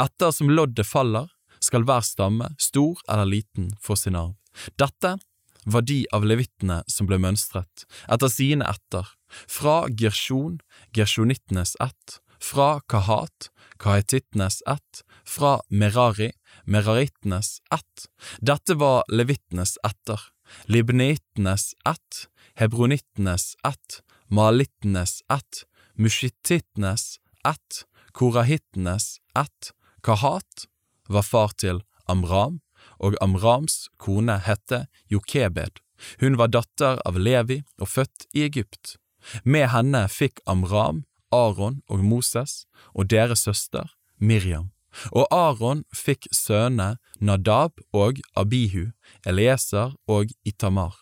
Etter 0.00 0.32
som 0.32 0.50
loddet 0.50 0.88
faller, 0.88 1.28
skal 1.62 1.84
hver 1.86 2.02
stamme, 2.02 2.48
stor 2.58 2.98
eller 3.08 3.28
liten, 3.28 3.70
få 3.80 3.96
sin 3.96 4.16
arv. 4.18 4.34
Dette 4.80 5.18
var 5.64 5.84
de 5.86 6.02
av 6.12 6.24
levittene 6.26 6.82
som 6.90 7.08
ble 7.08 7.18
mønstret, 7.22 7.86
etter 8.10 8.30
sine 8.32 8.66
etter, 8.68 9.08
fra 9.48 9.86
Gershon, 9.88 10.60
gersjonittenes 10.94 11.76
ett, 11.80 12.18
fra 12.42 12.80
Kahat, 12.90 13.50
kahetittenes 13.78 14.62
ett, 14.66 15.02
fra 15.24 15.60
Merari, 15.68 16.32
merarittenes 16.64 17.60
ett. 17.70 18.06
Dette 18.40 18.74
var 18.74 19.04
levittenes 19.08 19.78
etter, 19.86 20.20
libnitenes 20.66 21.72
ett, 21.88 22.26
hebronittenes 22.58 23.54
ett, 23.66 24.02
malittenes 24.26 25.20
ett, 25.32 25.64
mushitittenes 25.94 27.18
ett, 27.48 27.84
korahittenes 28.12 29.18
ett, 29.38 29.72
Kahat 30.02 30.66
var 31.06 31.22
far 31.22 31.52
til 31.54 31.82
Amram, 32.10 32.58
og 33.02 33.16
Amrams 33.20 33.88
kone 33.98 34.38
hette 34.46 34.86
Jokebed. 35.10 35.80
Hun 36.20 36.38
var 36.38 36.50
datter 36.54 37.00
av 37.06 37.18
Levi 37.18 37.62
og 37.78 37.90
født 37.92 38.28
i 38.34 38.46
Egypt. 38.48 38.96
Med 39.44 39.68
henne 39.70 40.06
fikk 40.10 40.42
Amram 40.46 41.04
Aron 41.32 41.80
og 41.88 42.04
Moses 42.04 42.64
og 42.94 43.10
deres 43.10 43.46
søster 43.46 43.94
Miriam. 44.18 44.70
Og 45.10 45.26
Aron 45.32 45.84
fikk 45.94 46.28
sønnene 46.36 46.98
Nadab 47.20 47.80
og 47.92 48.18
Abihu, 48.36 48.90
Elieser 49.26 49.94
og 50.06 50.34
Itamar. 50.44 50.98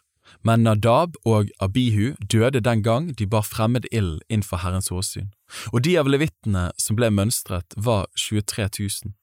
Men 0.46 0.62
Nadab 0.62 1.16
og 1.24 1.48
Abihu 1.60 2.14
døde 2.32 2.60
den 2.60 2.82
gang 2.82 3.18
de 3.18 3.26
bar 3.26 3.42
fremmed 3.42 3.88
ild 3.92 4.20
innenfor 4.28 4.62
Herrens 4.62 4.92
åsyn, 4.94 5.32
og 5.72 5.82
de 5.84 5.96
av 5.98 6.06
levittene 6.06 6.70
som 6.78 6.96
ble 6.96 7.10
mønstret 7.10 7.74
var 7.76 8.06
23 8.14 8.68
000. 8.78 9.14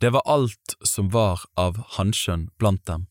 Det 0.00 0.10
var 0.14 0.22
alt 0.24 0.76
som 0.84 1.10
var 1.10 1.44
av 1.56 1.78
hanskjønn 1.96 2.48
blant 2.58 2.84
dem, 2.86 3.06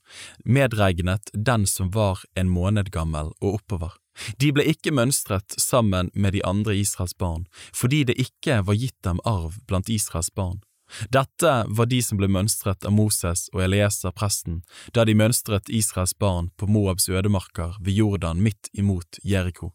medregnet 0.45 1.29
den 1.33 1.67
som 1.67 1.91
var 1.91 2.23
en 2.35 2.49
måned 2.49 2.91
gammel 2.91 3.33
og 3.41 3.59
oppover. 3.59 3.93
De 4.39 4.51
ble 4.55 4.63
ikke 4.71 4.93
mønstret 4.95 5.57
sammen 5.59 6.09
med 6.13 6.33
de 6.33 6.43
andre 6.47 6.75
Israels 6.79 7.17
barn, 7.17 7.45
fordi 7.75 8.03
det 8.07 8.15
ikke 8.21 8.61
var 8.67 8.79
gitt 8.79 8.97
dem 9.03 9.19
arv 9.27 9.59
blant 9.67 9.91
Israels 9.91 10.31
barn. 10.33 10.61
Dette 11.09 11.53
var 11.67 11.89
de 11.89 12.01
som 12.05 12.19
ble 12.19 12.29
mønstret 12.29 12.85
av 12.85 12.93
Moses 12.93 13.47
og 13.53 13.63
Elieser 13.65 14.13
presten 14.15 14.61
da 14.93 15.05
de 15.05 15.15
mønstret 15.17 15.69
Israels 15.73 16.13
barn 16.13 16.51
på 16.57 16.69
Moabs 16.69 17.09
ødemarker 17.09 17.79
ved 17.81 17.97
Jordan 17.97 18.43
midt 18.45 18.69
imot 18.73 19.19
Jeriko. 19.23 19.73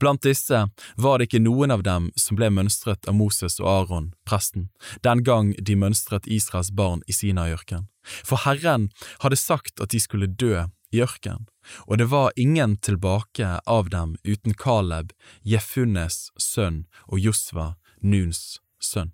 Blant 0.00 0.22
disse 0.26 0.66
var 0.96 1.18
det 1.18 1.28
ikke 1.28 1.42
noen 1.44 1.74
av 1.74 1.84
dem 1.86 2.10
som 2.16 2.38
ble 2.38 2.50
mønstret 2.50 3.08
av 3.08 3.16
Moses 3.16 3.58
og 3.62 3.68
Aron, 3.70 4.12
presten, 4.28 4.68
den 5.06 5.24
gang 5.26 5.52
de 5.58 5.76
mønstret 5.78 6.26
Israels 6.26 6.72
barn 6.72 7.02
i 7.06 7.16
Sinaiørken. 7.16 7.88
For 8.26 8.42
Herren 8.44 8.90
hadde 9.22 9.38
sagt 9.38 9.80
at 9.80 9.94
de 9.94 10.00
skulle 10.02 10.26
dø 10.26 10.66
i 10.92 11.00
ørken, 11.00 11.46
og 11.86 11.98
det 11.98 12.10
var 12.10 12.34
ingen 12.36 12.76
tilbake 12.76 13.58
av 13.66 13.90
dem 13.90 14.16
uten 14.24 14.54
Kaleb, 14.54 15.12
Jefunnes 15.42 16.30
sønn 16.36 16.84
og 17.06 17.22
Josva, 17.22 17.74
Nuns 18.02 18.60
sønn. 18.82 19.12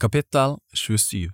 Kapittel 0.00 0.56
27 0.72 1.28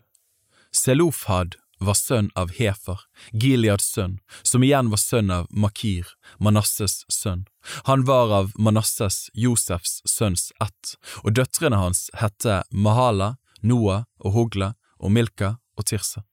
Selofhad 0.75 1.55
var 1.79 1.95
sønn 1.95 2.31
av 2.35 2.53
Hefer, 2.57 3.01
Gileads 3.33 3.89
sønn, 3.93 4.19
som 4.43 4.65
igjen 4.65 4.91
var 4.91 5.01
sønn 5.01 5.31
av 5.31 5.47
Makir, 5.51 6.07
Manasses 6.39 7.05
sønn. 7.13 7.47
Han 7.85 8.05
var 8.05 8.33
av 8.33 8.53
Manasses, 8.59 9.31
Josefs 9.35 10.01
sønns 10.09 10.53
ett, 10.63 10.97
og 11.25 11.35
døtrene 11.37 11.81
hans 11.81 12.07
hette 12.15 12.63
Mahala, 12.71 13.37
Noah 13.61 14.05
og 14.23 14.33
Hogla 14.37 14.75
og 14.99 15.13
Milka 15.13 15.57
og 15.77 15.89
Tirsa. 15.91 16.25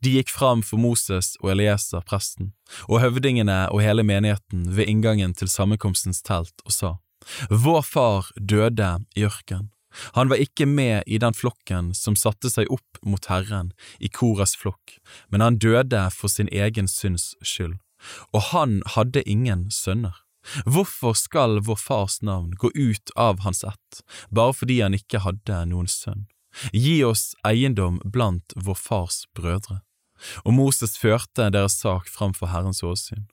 De 0.00 0.14
gikk 0.14 0.30
fram 0.32 0.62
for 0.64 0.80
Moses 0.80 1.34
og 1.42 1.50
Elieser, 1.52 2.00
presten, 2.08 2.54
og 2.88 3.02
høvdingene 3.02 3.66
og 3.68 3.82
hele 3.84 4.06
menigheten 4.06 4.64
ved 4.72 4.88
inngangen 4.88 5.34
til 5.36 5.52
sammenkomstens 5.52 6.22
telt 6.24 6.64
og 6.64 6.72
sa, 6.72 6.92
Vår 7.50 7.82
far 7.82 8.28
døde 8.38 8.90
i 9.16 9.24
ørken 9.26 9.70
han 10.16 10.30
var 10.32 10.42
ikke 10.42 10.66
med 10.66 11.06
i 11.06 11.18
den 11.22 11.34
flokken 11.36 11.92
som 11.94 12.18
satte 12.18 12.50
seg 12.52 12.70
opp 12.72 13.00
mot 13.06 13.26
Herren 13.30 13.72
i 13.98 14.10
Koras 14.12 14.56
flokk, 14.58 14.98
men 15.30 15.44
han 15.44 15.58
døde 15.62 16.06
for 16.14 16.32
sin 16.32 16.50
egen 16.52 16.88
synds 16.90 17.34
skyld, 17.42 17.78
og 18.32 18.48
han 18.52 18.80
hadde 18.96 19.24
ingen 19.28 19.68
sønner. 19.70 20.22
Hvorfor 20.66 21.16
skal 21.18 21.58
vår 21.66 21.78
fars 21.80 22.20
navn 22.22 22.52
gå 22.54 22.70
ut 22.74 23.10
av 23.16 23.42
hans 23.42 23.64
ett, 23.64 24.02
bare 24.30 24.54
fordi 24.54 24.80
han 24.80 24.94
ikke 24.94 25.24
hadde 25.24 25.64
noen 25.72 25.90
sønn? 25.90 26.28
Gi 26.72 27.02
oss 27.04 27.34
eiendom 27.44 27.98
blant 28.04 28.54
vår 28.56 28.78
fars 28.78 29.24
brødre. 29.36 29.82
Og 30.44 30.54
Moses 30.56 30.96
førte 30.96 31.50
deres 31.52 31.76
sak 31.82 32.08
framfor 32.08 32.48
Herrens 32.52 32.82
åsyn. 32.86 33.26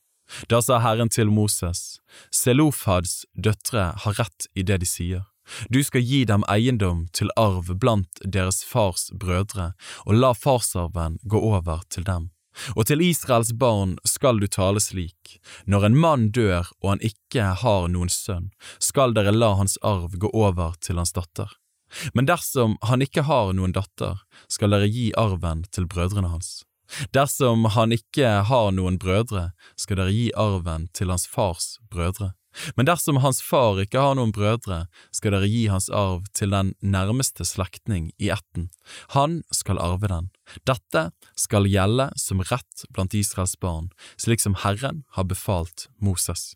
Da 0.50 0.59
sa 0.64 0.80
Herren 0.83 1.11
til 1.11 1.30
Moses, 1.32 2.00
Selofads 2.33 3.24
døtre 3.35 3.92
har 4.03 4.17
rett 4.19 4.48
i 4.56 4.66
det 4.66 4.82
de 4.83 4.90
sier. 4.90 5.24
Du 5.69 5.83
skal 5.83 6.01
gi 6.01 6.23
dem 6.25 6.45
eiendom 6.49 7.07
til 7.11 7.31
arv 7.39 7.73
blant 7.80 8.22
deres 8.23 8.63
fars 8.63 9.09
brødre, 9.13 9.73
og 10.05 10.15
la 10.15 10.33
farsarven 10.33 11.19
gå 11.23 11.39
over 11.39 11.83
til 11.89 12.07
dem. 12.07 12.30
Og 12.77 12.85
til 12.85 13.01
Israels 13.01 13.51
barn 13.57 13.95
skal 14.05 14.39
du 14.39 14.47
tale 14.47 14.81
slik, 14.83 15.39
når 15.65 15.88
en 15.88 15.97
mann 15.97 16.27
dør 16.35 16.69
og 16.83 16.91
han 16.93 17.05
ikke 17.05 17.49
har 17.63 17.88
noen 17.89 18.11
sønn, 18.13 18.51
skal 18.80 19.15
dere 19.17 19.33
la 19.33 19.55
hans 19.57 19.80
arv 19.81 20.13
gå 20.22 20.30
over 20.30 20.77
til 20.81 21.01
hans 21.01 21.15
datter. 21.17 21.49
Men 22.13 22.30
dersom 22.30 22.77
han 22.81 23.01
ikke 23.05 23.25
har 23.25 23.53
noen 23.57 23.73
datter, 23.73 24.22
skal 24.49 24.73
dere 24.73 24.89
gi 24.89 25.11
arven 25.17 25.65
til 25.73 25.89
brødrene 25.89 26.30
hans. 26.30 26.61
Dersom 27.13 27.65
han 27.73 27.93
ikke 27.95 28.45
har 28.49 28.72
noen 28.75 28.99
brødre, 29.01 29.51
skal 29.77 30.01
dere 30.01 30.13
gi 30.13 30.30
arven 30.38 30.89
til 30.93 31.13
hans 31.13 31.25
fars 31.30 31.77
brødre. 31.89 32.33
Men 32.77 32.88
dersom 32.90 33.22
hans 33.23 33.41
far 33.43 33.82
ikke 33.82 34.01
har 34.01 34.17
noen 34.17 34.33
brødre, 34.35 34.85
skal 35.15 35.35
dere 35.35 35.49
gi 35.49 35.67
hans 35.72 35.90
arv 35.93 36.25
til 36.38 36.53
den 36.53 36.73
nærmeste 36.82 37.45
slektning 37.48 38.11
i 38.22 38.32
ætten. 38.33 38.69
Han 39.17 39.41
skal 39.53 39.82
arve 39.82 40.09
den. 40.11 40.32
Dette 40.67 41.09
skal 41.40 41.69
gjelde 41.69 42.09
som 42.19 42.43
rett 42.49 42.88
blant 42.93 43.15
Israels 43.17 43.56
barn, 43.59 43.91
slik 44.17 44.43
som 44.43 44.59
Herren 44.64 45.03
har 45.17 45.30
befalt 45.30 45.88
Moses. 45.99 46.53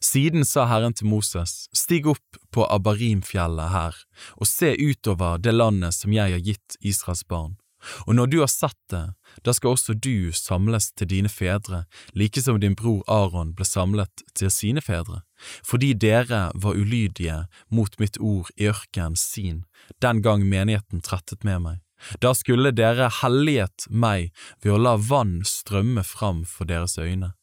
Siden 0.00 0.44
sa 0.46 0.68
Herren 0.70 0.94
til 0.94 1.08
Moses, 1.10 1.66
stig 1.74 2.06
opp 2.06 2.38
på 2.54 2.62
Abarimfjellet 2.70 3.72
her, 3.72 3.96
og 4.38 4.46
se 4.46 4.70
utover 4.78 5.40
det 5.42 5.56
landet 5.56 5.96
som 5.96 6.14
jeg 6.14 6.36
har 6.36 6.44
gitt 6.44 6.78
Israels 6.78 7.24
barn. 7.26 7.57
Og 8.06 8.16
når 8.18 8.30
du 8.32 8.38
har 8.42 8.50
sett 8.50 8.78
det, 8.90 9.04
da 9.46 9.54
skal 9.54 9.76
også 9.76 9.94
du 9.94 10.30
samles 10.34 10.90
til 10.98 11.10
dine 11.10 11.30
fedre, 11.30 11.84
like 12.14 12.42
som 12.42 12.58
din 12.60 12.76
bror 12.78 13.02
Aron 13.06 13.54
ble 13.54 13.66
samlet 13.68 14.24
til 14.34 14.50
sine 14.52 14.82
fedre, 14.84 15.22
fordi 15.66 15.92
dere 15.94 16.48
var 16.54 16.78
ulydige 16.78 17.44
mot 17.70 17.94
mitt 18.02 18.18
ord 18.18 18.50
i 18.56 18.70
ørkenen 18.72 19.16
sin, 19.16 19.64
den 20.02 20.22
gang 20.22 20.46
menigheten 20.48 21.04
trettet 21.04 21.46
med 21.46 21.62
meg. 21.66 21.78
Da 22.22 22.34
skulle 22.34 22.70
dere 22.74 23.10
helliget 23.22 23.88
meg 23.90 24.30
ved 24.62 24.74
å 24.74 24.82
la 24.82 24.94
vann 24.98 25.40
strømme 25.46 26.04
fram 26.06 26.44
for 26.46 26.68
deres 26.68 26.98
øyne. 26.98 27.34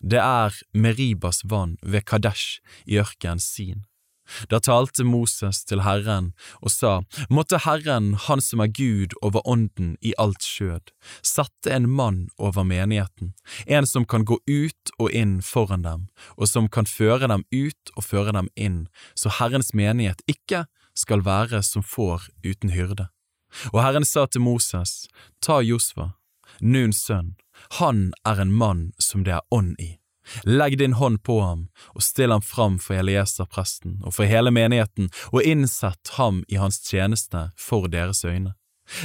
Det 0.00 0.20
er 0.22 0.54
Meribas 0.72 1.42
vann 1.44 1.76
ved 1.82 2.06
Kadesh 2.08 2.60
i 2.86 2.98
ørkenen 3.02 3.42
sin. 3.42 3.84
Da 4.48 4.60
talte 4.60 5.04
Moses 5.04 5.62
til 5.68 5.82
Herren 5.84 6.32
og 6.60 6.72
sa, 6.72 7.02
Måtte 7.30 7.60
Herren, 7.64 8.14
Han 8.26 8.40
som 8.40 8.60
er 8.64 8.72
Gud 8.72 9.16
over 9.22 9.44
ånden 9.48 9.96
i 10.00 10.14
alt 10.18 10.42
skjød, 10.42 10.92
sette 11.22 11.72
en 11.72 11.88
mann 11.90 12.28
over 12.38 12.64
menigheten, 12.64 13.34
en 13.66 13.86
som 13.86 14.04
kan 14.04 14.24
gå 14.24 14.38
ut 14.46 14.94
og 14.98 15.10
inn 15.12 15.40
foran 15.42 15.84
dem, 15.84 16.06
og 16.36 16.48
som 16.48 16.68
kan 16.68 16.88
føre 16.88 17.28
dem 17.28 17.44
ut 17.52 17.94
og 17.96 18.04
føre 18.04 18.32
dem 18.32 18.48
inn, 18.56 18.86
så 19.14 19.32
Herrens 19.40 19.74
menighet 19.74 20.24
ikke 20.30 20.64
skal 20.94 21.24
være 21.24 21.62
som 21.62 21.82
får 21.82 22.28
uten 22.44 22.70
hyrde. 22.70 23.08
Og 23.72 23.82
Herren 23.82 24.04
sa 24.04 24.26
til 24.26 24.42
Moses, 24.42 25.06
Ta 25.40 25.60
Josva, 25.62 26.14
Nuns 26.60 27.04
sønn, 27.06 27.34
han 27.78 28.12
er 28.26 28.40
en 28.40 28.52
mann 28.52 28.92
som 28.98 29.24
det 29.26 29.36
er 29.36 29.46
ånd 29.54 29.76
i. 29.78 29.94
Legg 30.44 30.78
din 30.78 30.92
hånd 30.92 31.22
på 31.22 31.40
ham, 31.40 31.68
og 31.94 32.02
still 32.02 32.32
ham 32.32 32.42
fram 32.42 32.78
for 32.78 32.96
Elieser 32.98 33.48
presten 33.50 34.00
og 34.04 34.16
for 34.16 34.28
hele 34.28 34.52
menigheten, 34.54 35.10
og 35.32 35.44
innsett 35.44 36.16
ham 36.18 36.42
i 36.48 36.60
hans 36.60 36.80
tjeneste 36.84 37.50
for 37.60 37.88
deres 37.92 38.24
øyne. 38.24 38.54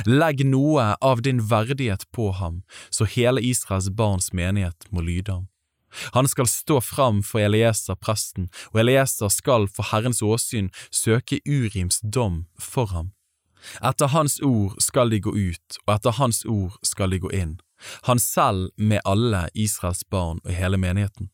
Legg 0.05 0.43
noe 0.43 0.95
av 1.01 1.21
din 1.23 1.39
verdighet 1.51 2.03
på 2.11 2.31
ham, 2.35 2.63
så 2.89 3.07
hele 3.07 3.43
Israels 3.43 3.89
barns 3.89 4.33
menighet 4.33 4.89
må 4.91 5.01
lyde 5.01 5.31
ham. 5.31 5.47
Han 6.13 6.27
skal 6.27 6.47
stå 6.47 6.81
fram 6.85 7.23
for 7.25 7.41
Elieser 7.41 7.95
presten, 7.95 8.49
og 8.73 8.83
Elieser 8.83 9.31
skal 9.33 9.65
for 9.67 9.89
Herrens 9.89 10.21
åsyn 10.21 10.69
søke 10.91 11.39
Urims 11.47 12.03
dom 12.03 12.45
for 12.59 12.91
ham. 12.93 13.15
Etter 13.83 14.13
hans 14.13 14.37
ord 14.45 14.77
skal 14.79 15.09
de 15.11 15.19
gå 15.19 15.33
ut, 15.33 15.79
og 15.87 15.95
etter 15.95 16.15
hans 16.19 16.45
ord 16.45 16.77
skal 16.85 17.11
de 17.11 17.19
gå 17.23 17.33
inn 17.35 17.57
han 18.07 18.19
selv 18.19 18.69
med 18.77 19.01
alle 19.05 19.47
Israels 19.53 20.03
barn 20.09 20.41
og 20.45 20.53
hele 20.53 20.77
menigheten. 20.77 21.29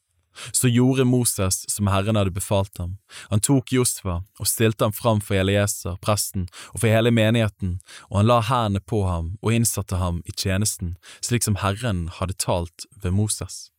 Så 0.51 0.67
gjorde 0.67 1.05
Moses 1.05 1.63
som 1.71 1.87
Herren 1.87 2.15
hadde 2.15 2.31
befalt 2.31 2.77
ham. 2.77 2.97
Han 3.29 3.39
tok 3.39 3.71
Josfa 3.71 4.21
og 4.39 4.49
stilte 4.49 4.83
ham 4.83 4.93
fram 4.93 5.21
for 5.23 5.39
Elieser, 5.39 5.95
presten, 6.03 6.49
og 6.73 6.81
for 6.81 6.91
hele 6.91 7.11
menigheten, 7.11 7.77
og 8.09 8.19
han 8.19 8.27
la 8.29 8.41
hendene 8.49 8.83
på 8.83 9.05
ham 9.07 9.35
og 9.41 9.55
innsatte 9.55 9.99
ham 10.01 10.21
i 10.25 10.35
tjenesten, 10.35 10.97
slik 11.23 11.47
som 11.47 11.61
Herren 11.63 12.09
hadde 12.19 12.35
talt 12.35 12.87
ved 13.01 13.15
Moses. 13.15 13.69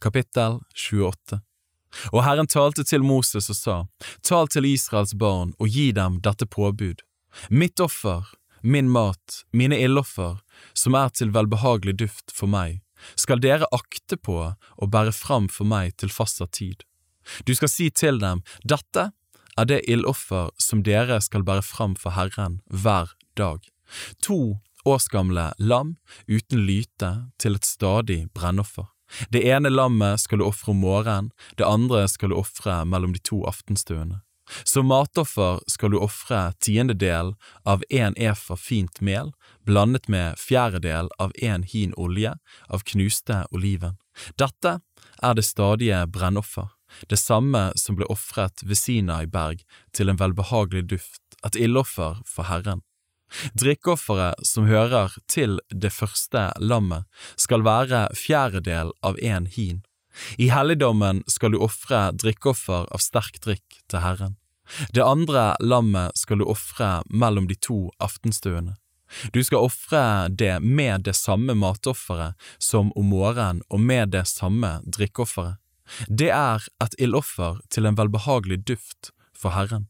Kapittel 0.00 0.60
28 0.72 1.40
Og 2.12 2.22
Herren 2.24 2.46
talte 2.46 2.84
til 2.84 3.02
Moses 3.02 3.50
og 3.50 3.58
sa, 3.58 3.76
Tal 4.22 4.48
til 4.48 4.68
Israels 4.68 5.14
barn 5.18 5.52
og 5.58 5.68
gi 5.68 5.90
dem 5.92 6.20
dette 6.24 6.46
påbud. 6.46 7.02
Mitt 7.50 7.80
offer, 7.80 8.24
min 8.62 8.90
mat, 8.90 9.42
mine 9.52 9.78
illoffer, 9.78 10.38
som 10.72 10.96
er 10.98 11.12
til 11.14 11.32
velbehagelig 11.34 11.98
duft 12.02 12.34
for 12.34 12.50
meg, 12.50 12.80
skal 13.14 13.40
dere 13.42 13.68
akte 13.74 14.18
på 14.18 14.38
og 14.50 14.90
bære 14.92 15.14
fram 15.14 15.48
for 15.52 15.68
meg 15.68 15.96
til 15.96 16.12
fastsatt 16.12 16.56
tid. 16.58 16.82
Du 17.44 17.54
skal 17.54 17.70
si 17.70 17.90
til 17.90 18.18
dem, 18.22 18.42
dette 18.64 19.10
er 19.58 19.66
det 19.68 19.84
ildoffer 19.90 20.50
som 20.62 20.82
dere 20.86 21.20
skal 21.24 21.44
bære 21.46 21.64
fram 21.66 21.96
for 21.98 22.16
Herren 22.16 22.60
hver 22.70 23.14
dag. 23.38 23.62
To 24.22 24.58
årsgamle 24.88 25.52
lam 25.58 25.96
uten 26.26 26.64
lyte 26.66 27.10
til 27.38 27.58
et 27.58 27.66
stadig 27.66 28.20
brennoffer. 28.34 28.88
Det 29.32 29.40
ene 29.48 29.70
lammet 29.72 30.20
skal 30.20 30.40
du 30.40 30.44
ofre 30.44 30.74
om 30.74 30.82
morgenen, 30.84 31.30
det 31.56 31.64
andre 31.64 32.04
skal 32.08 32.32
du 32.32 32.36
ofre 32.36 32.82
mellom 32.84 33.14
de 33.16 33.22
to 33.24 33.40
aftenstuene. 33.48 34.20
Som 34.64 34.88
matoffer 34.92 35.60
skal 35.70 35.92
du 35.92 35.98
ofre 36.00 36.52
tiendedel 36.64 37.34
av 37.64 37.84
en 37.90 38.16
efa 38.16 38.56
fint 38.56 39.00
mel, 39.00 39.32
blandet 39.66 40.08
med 40.08 40.38
fjerdedel 40.40 41.10
av 41.18 41.32
en 41.42 41.62
hin 41.62 41.94
olje 41.96 42.34
av 42.68 42.84
knuste 42.88 43.44
oliven. 43.50 43.98
Dette 44.40 44.80
er 45.22 45.38
det 45.38 45.46
stadige 45.46 46.04
brennoffer, 46.10 46.68
det 47.08 47.20
samme 47.20 47.70
som 47.76 47.98
ble 47.98 48.08
ofret 48.08 48.64
ved 48.64 48.80
Sinai 48.80 49.26
berg 49.26 49.64
til 49.92 50.08
en 50.08 50.20
velbehagelig 50.20 50.86
duft, 50.94 51.22
et 51.46 51.58
ildoffer 51.58 52.22
for 52.26 52.48
Herren. 52.48 52.82
Drikkeofferet 53.60 54.40
som 54.46 54.66
hører 54.68 55.12
til 55.28 55.58
det 55.68 55.92
første 55.92 56.48
lammet, 56.64 57.04
skal 57.36 57.64
være 57.66 58.08
fjerdedel 58.16 58.94
av 59.04 59.20
en 59.20 59.46
hin. 59.46 59.82
I 60.38 60.50
helligdommen 60.52 61.22
skal 61.26 61.54
du 61.54 61.60
ofre 61.62 62.08
drikkeoffer 62.12 62.88
av 62.90 63.02
sterk 63.02 63.40
drikk 63.44 63.80
til 63.90 64.02
Herren. 64.04 64.36
Det 64.92 65.04
andre 65.04 65.54
lammet 65.64 66.16
skal 66.18 66.42
du 66.42 66.48
ofre 66.48 67.02
mellom 67.08 67.48
de 67.48 67.56
to 67.56 67.88
aftenstuene. 68.02 68.76
Du 69.32 69.40
skal 69.44 69.64
ofre 69.64 70.28
det 70.28 70.58
med 70.60 71.06
det 71.08 71.16
samme 71.16 71.54
matofferet 71.56 72.36
som 72.58 72.92
om 72.92 73.08
morgenen 73.08 73.62
og 73.72 73.80
med 73.80 74.12
det 74.12 74.26
samme 74.28 74.78
drikkeofferet. 74.84 75.56
Det 76.08 76.28
er 76.28 76.66
et 76.84 76.96
ildoffer 77.00 77.62
til 77.72 77.88
en 77.88 77.96
velbehagelig 77.96 78.60
duft 78.68 79.14
for 79.32 79.56
Herren. 79.56 79.88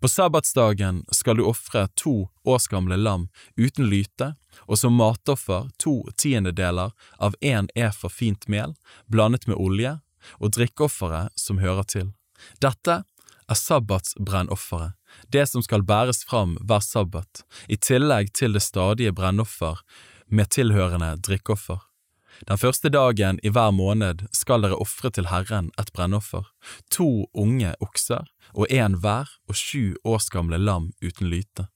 På 0.00 0.08
sabbatsdagen 0.08 1.04
skal 1.12 1.36
du 1.36 1.44
ofre 1.44 1.88
to 1.94 2.28
årsgamle 2.44 2.96
lam 2.96 3.28
uten 3.56 3.88
lyte, 3.90 4.34
og 4.68 4.78
som 4.78 4.96
matoffer 4.96 5.70
to 5.82 6.02
tiendedeler 6.16 6.92
av 7.18 7.36
en 7.40 7.68
efa 7.74 8.10
fint 8.12 8.48
mel 8.48 8.74
blandet 9.06 9.48
med 9.48 9.56
olje, 9.56 9.98
og 10.38 10.54
drikkeofferet 10.54 11.32
som 11.38 11.58
hører 11.58 11.86
til. 11.88 12.12
Dette 12.62 13.02
er 13.50 13.58
sabbatsbrennofferet, 13.58 14.94
det 15.34 15.46
som 15.50 15.64
skal 15.64 15.84
bæres 15.84 16.22
fram 16.24 16.56
hver 16.62 16.84
sabbat, 16.84 17.42
i 17.68 17.76
tillegg 17.76 18.32
til 18.38 18.54
det 18.56 18.62
stadige 18.64 19.12
brennoffer 19.12 19.82
med 20.26 20.50
tilhørende 20.54 21.16
drikkeoffer. 21.20 21.82
Den 22.48 22.58
første 22.58 22.88
dagen 22.88 23.38
i 23.42 23.50
hver 23.52 23.70
måned 23.76 24.24
skal 24.34 24.64
dere 24.64 24.78
ofre 24.80 25.12
til 25.14 25.28
Herren 25.30 25.70
et 25.78 25.92
brennoffer, 25.94 26.48
to 26.90 27.28
unge 27.34 27.74
okser 27.84 28.24
og 28.54 28.70
en 28.70 28.98
hver 29.02 29.30
og 29.48 29.56
sju 29.56 29.94
års 30.04 30.28
gamle 30.32 30.58
lam 30.58 30.90
uten 31.02 31.30
lyte. 31.32 31.68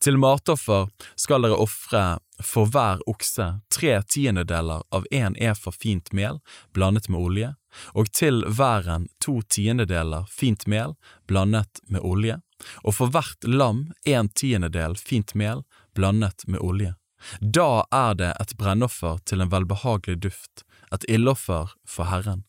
Til 0.00 0.16
matoffer 0.16 0.88
skal 1.20 1.44
dere 1.44 1.58
ofre 1.60 2.04
for 2.40 2.68
hver 2.72 3.02
okse 3.08 3.46
tre 3.72 3.98
tiendedeler 4.08 4.84
av 4.94 5.06
en 5.10 5.36
efa 5.36 5.72
fint 5.72 6.12
mel 6.16 6.40
blandet 6.72 7.10
med 7.12 7.20
olje, 7.20 7.52
og 7.92 8.10
til 8.12 8.42
væren 8.48 9.08
to 9.20 9.40
tiendedeler 9.52 10.28
fint 10.32 10.66
mel 10.66 10.96
blandet 11.28 11.82
med 11.92 12.00
olje, 12.00 12.40
og 12.84 12.96
for 12.96 13.12
hvert 13.12 13.44
lam 13.44 13.90
en 14.08 14.28
tiendedel 14.32 14.96
fint 14.96 15.34
mel 15.36 15.64
blandet 15.94 16.46
med 16.46 16.60
olje. 16.64 16.94
Da 17.40 17.84
er 17.92 18.16
det 18.16 18.32
et 18.40 18.56
brennoffer 18.56 19.20
til 19.28 19.40
en 19.40 19.52
velbehagelig 19.52 20.20
duft, 20.24 20.64
et 20.92 21.04
ildoffer 21.08 21.72
for 21.88 22.08
Herren. 22.08 22.44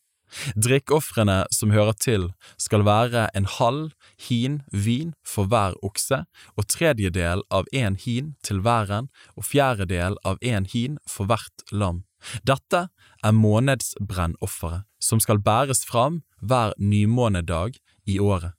Drikkofrene 0.56 1.46
som 1.54 1.72
hører 1.72 1.96
til, 2.02 2.28
skal 2.58 2.86
være 2.88 3.28
en 3.38 3.48
halv 3.58 3.94
hin 4.28 4.62
vin 4.72 5.14
for 5.26 5.50
hver 5.50 5.78
okse, 5.86 6.24
og 6.58 6.68
tredjedel 6.68 7.44
av 7.52 7.70
en 7.74 7.96
hin 8.00 8.36
til 8.44 8.62
væren 8.66 9.10
og 9.36 9.48
fjerdedel 9.48 10.20
av 10.26 10.42
en 10.42 10.68
hin 10.68 11.00
for 11.08 11.30
hvert 11.30 11.66
lam. 11.72 12.04
Dette 12.44 12.88
er 13.24 13.34
månedsbrennofferet, 13.36 14.86
som 15.00 15.22
skal 15.24 15.40
bæres 15.40 15.86
fram 15.86 16.24
hver 16.42 16.74
nymånedag 16.80 17.78
i 18.06 18.20
året. 18.20 18.54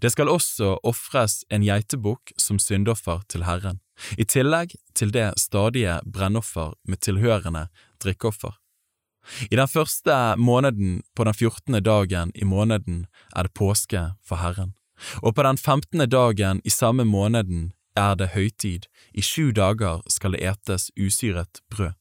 Det 0.00 0.10
skal 0.14 0.32
også 0.32 0.78
ofres 0.82 1.42
en 1.52 1.64
geitebukk 1.64 2.32
som 2.40 2.58
syndoffer 2.58 3.20
til 3.28 3.44
Herren, 3.44 3.82
i 4.16 4.24
tillegg 4.24 4.72
til 4.96 5.12
det 5.12 5.34
stadige 5.40 6.00
brennoffer 6.08 6.72
med 6.88 7.04
tilhørende 7.04 7.68
drikkeoffer. 8.00 8.56
I 9.50 9.56
den 9.56 9.68
første 9.68 10.36
måneden 10.36 11.02
på 11.16 11.24
den 11.24 11.34
fjortende 11.34 11.80
dagen 11.80 12.32
i 12.34 12.44
måneden 12.44 13.06
er 13.36 13.48
det 13.48 13.54
påske 13.54 14.12
for 14.24 14.42
Herren, 14.42 14.74
og 15.22 15.34
på 15.34 15.46
den 15.46 15.58
femtende 15.58 16.06
dagen 16.06 16.60
i 16.64 16.70
samme 16.70 17.04
måneden 17.04 17.72
er 17.96 18.14
det 18.18 18.32
høytid, 18.34 18.88
i 19.14 19.22
sju 19.22 19.52
dager 19.54 20.02
skal 20.10 20.34
det 20.34 20.42
etes 20.42 20.90
usyret 20.98 21.62
brød. 21.70 21.94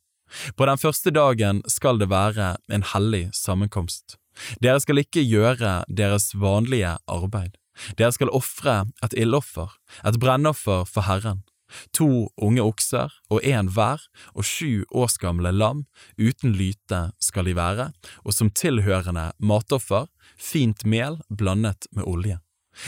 På 0.57 0.65
den 0.65 0.79
første 0.81 1.11
dagen 1.13 1.61
skal 1.69 1.99
det 2.01 2.09
være 2.09 2.55
en 2.73 2.85
hellig 2.93 3.27
sammenkomst. 3.37 4.17
Dere 4.63 4.81
skal 4.81 5.03
ikke 5.03 5.21
gjøre 5.21 5.83
deres 5.87 6.31
vanlige 6.33 6.95
arbeid. 7.07 7.53
Dere 7.97 8.13
skal 8.13 8.33
ofre 8.33 8.83
et 9.05 9.13
ildoffer, 9.17 9.69
et 10.05 10.17
brennoffer 10.21 10.85
for 10.89 11.05
Herren, 11.05 11.43
to 11.95 12.29
unge 12.37 12.63
okser 12.63 13.13
og 13.33 13.43
en 13.43 13.69
hver 13.73 14.01
og 14.33 14.47
sju 14.47 14.83
års 14.91 15.17
gamle 15.21 15.51
lam, 15.51 15.85
uten 16.17 16.55
lyte 16.57 17.05
skal 17.23 17.49
de 17.49 17.57
være, 17.57 17.91
og 18.23 18.33
som 18.33 18.51
tilhørende 18.51 19.31
matoffer, 19.39 20.09
fint 20.37 20.85
mel 20.85 21.19
blandet 21.29 21.87
med 21.91 22.07
olje. 22.07 22.39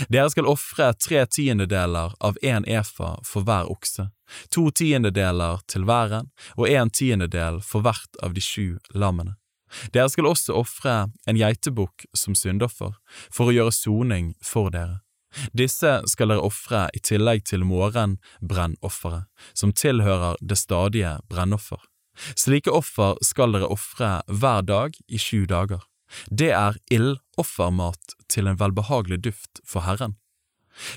Dere 0.09 0.29
skal 0.33 0.49
ofre 0.49 0.89
tre 0.97 1.25
tiendedeler 1.29 2.15
av 2.19 2.37
en 2.41 2.65
efa 2.65 3.15
for 3.25 3.45
hver 3.45 3.69
okse, 3.69 4.09
to 4.49 4.69
tiendedeler 4.73 5.61
til 5.69 5.85
væren 5.85 6.31
og 6.57 6.69
en 6.69 6.89
tiendedel 6.89 7.61
for 7.61 7.85
hvert 7.85 8.21
av 8.25 8.33
de 8.33 8.41
sju 8.41 8.77
lammene. 8.93 9.37
Dere 9.93 10.09
skal 10.09 10.29
også 10.29 10.55
ofre 10.55 10.95
en 11.27 11.39
geitebukk 11.39 12.05
som 12.15 12.35
syndoffer, 12.37 12.93
for 13.33 13.49
å 13.49 13.55
gjøre 13.55 13.75
soning 13.75 14.33
for 14.43 14.71
dere. 14.73 15.04
Disse 15.57 15.97
skal 16.09 16.31
dere 16.31 16.45
ofre 16.45 16.85
i 16.95 17.01
tillegg 17.03 17.45
til 17.49 17.65
morgenbrennofferet, 17.67 19.25
som 19.53 19.73
tilhører 19.73 20.39
det 20.41 20.57
stadige 20.59 21.17
brennoffer. 21.29 21.81
Slike 22.39 22.71
offer 22.71 23.17
skal 23.25 23.55
dere 23.55 23.71
ofre 23.71 24.21
hver 24.31 24.63
dag 24.67 24.95
i 25.07 25.19
sju 25.19 25.45
dager. 25.49 25.83
Det 26.29 26.51
er 26.55 26.77
ildoffermat 26.93 28.15
til 28.31 28.47
en 28.47 28.59
velbehagelig 28.59 29.23
duft 29.25 29.59
for 29.67 29.83
Herren. 29.87 30.15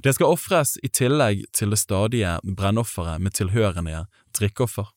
Det 0.03 0.15
skal 0.15 0.35
ofres 0.35 0.77
i 0.83 0.91
tillegg 0.91 1.45
til 1.55 1.75
det 1.75 1.79
stadige 1.79 2.39
brennofferet 2.43 3.23
med 3.23 3.35
tilhørende 3.39 4.07
drikkeoffer. 4.35 4.91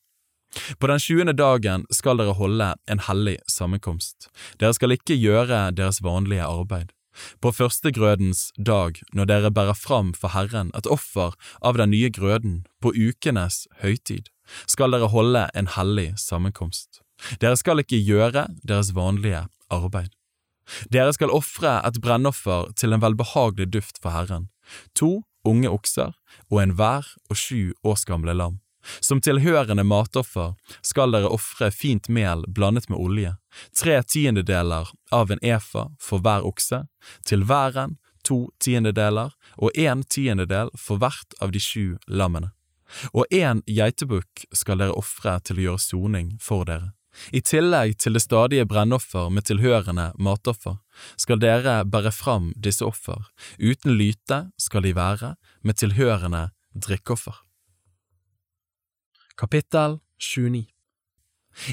På 0.78 0.88
den 0.90 1.00
tjuende 1.00 1.32
dagen 1.32 1.86
skal 1.90 2.18
dere 2.20 2.34
holde 2.36 2.74
en 2.90 3.00
hellig 3.06 3.38
sammenkomst. 3.48 4.28
Dere 4.60 4.74
skal 4.76 4.92
ikke 4.96 5.16
gjøre 5.16 5.70
deres 5.76 6.02
vanlige 6.04 6.44
arbeid. 6.44 6.92
På 7.40 7.52
førstegrødens 7.52 8.50
dag, 8.56 9.00
når 9.12 9.28
dere 9.30 9.52
bærer 9.52 9.76
fram 9.78 10.12
for 10.14 10.32
Herren 10.34 10.72
et 10.78 10.86
offer 10.86 11.36
av 11.60 11.78
den 11.80 11.92
nye 11.92 12.10
grøden, 12.10 12.62
på 12.80 12.94
ukenes 12.94 13.66
høytid, 13.82 14.30
skal 14.66 14.94
dere 14.94 15.12
holde 15.12 15.46
en 15.54 15.70
hellig 15.76 16.12
sammenkomst. 16.20 17.02
Dere 17.40 17.58
skal 17.60 17.82
ikke 17.82 18.00
gjøre 18.00 18.48
deres 18.66 18.94
vanlige 18.96 19.46
arbeid. 19.70 20.10
Dere 20.94 21.12
skal 21.14 21.34
ofre 21.34 21.80
et 21.86 22.00
brennoffer 22.02 22.72
til 22.78 22.94
en 22.94 23.02
velbehagelig 23.02 23.68
duft 23.74 24.00
for 24.02 24.14
Herren, 24.14 24.48
to 24.94 25.22
unge 25.44 25.70
okser 25.70 26.14
og 26.50 26.62
en 26.62 26.76
hver 26.78 27.06
og 27.30 27.38
sju 27.38 27.72
års 27.84 28.06
gamle 28.08 28.34
lam. 28.34 28.61
Som 29.00 29.20
tilhørende 29.20 29.84
matoffer 29.86 30.54
skal 30.82 31.14
dere 31.14 31.30
ofre 31.30 31.70
fint 31.70 32.08
mel 32.08 32.44
blandet 32.48 32.88
med 32.90 32.98
olje, 32.98 33.34
tre 33.78 34.00
tiendedeler 34.02 34.90
av 35.12 35.30
en 35.30 35.42
efa 35.42 35.88
for 36.00 36.24
hver 36.24 36.46
okse, 36.48 36.84
til 37.26 37.46
væren 37.46 37.98
to 38.26 38.48
tiendedeler 38.62 39.34
og 39.58 39.78
en 39.78 40.02
tiendedel 40.02 40.70
for 40.78 41.02
hvert 41.02 41.36
av 41.42 41.52
de 41.54 41.62
sju 41.62 41.98
lammene. 42.06 42.52
Og 43.16 43.24
en 43.32 43.62
geitebukk 43.66 44.44
skal 44.52 44.82
dere 44.82 44.98
ofre 44.98 45.38
til 45.46 45.60
å 45.60 45.66
gjøre 45.68 45.84
soning 45.86 46.34
for 46.42 46.68
dere. 46.68 46.92
I 47.32 47.42
tillegg 47.44 47.98
til 48.00 48.16
det 48.16 48.22
stadige 48.24 48.64
brennoffer 48.68 49.28
med 49.28 49.44
tilhørende 49.48 50.12
matoffer 50.16 50.78
skal 51.20 51.40
dere 51.42 51.82
bære 51.84 52.12
fram 52.12 52.52
disse 52.56 52.84
offer, 52.84 53.20
uten 53.60 53.98
lyte 53.98 54.46
skal 54.60 54.86
de 54.86 54.94
være, 54.96 55.34
med 55.60 55.76
tilhørende 55.80 56.48
drikkeoffer. 56.72 57.36
Kapittel 59.36 59.98
29 60.18 60.66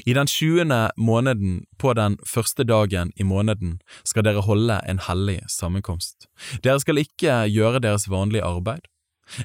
I 0.06 0.14
den 0.14 0.28
tjuende 0.28 0.92
måneden 0.98 1.66
på 1.78 1.94
den 1.94 2.18
første 2.28 2.64
dagen 2.64 3.12
i 3.16 3.24
måneden 3.24 3.80
skal 4.04 4.24
dere 4.28 4.44
holde 4.44 4.80
en 4.88 5.00
hellig 5.08 5.42
sammenkomst. 5.48 6.28
Dere 6.64 6.80
skal 6.80 7.02
ikke 7.04 7.42
gjøre 7.52 7.84
deres 7.84 8.10
vanlige 8.12 8.44
arbeid. 8.48 8.88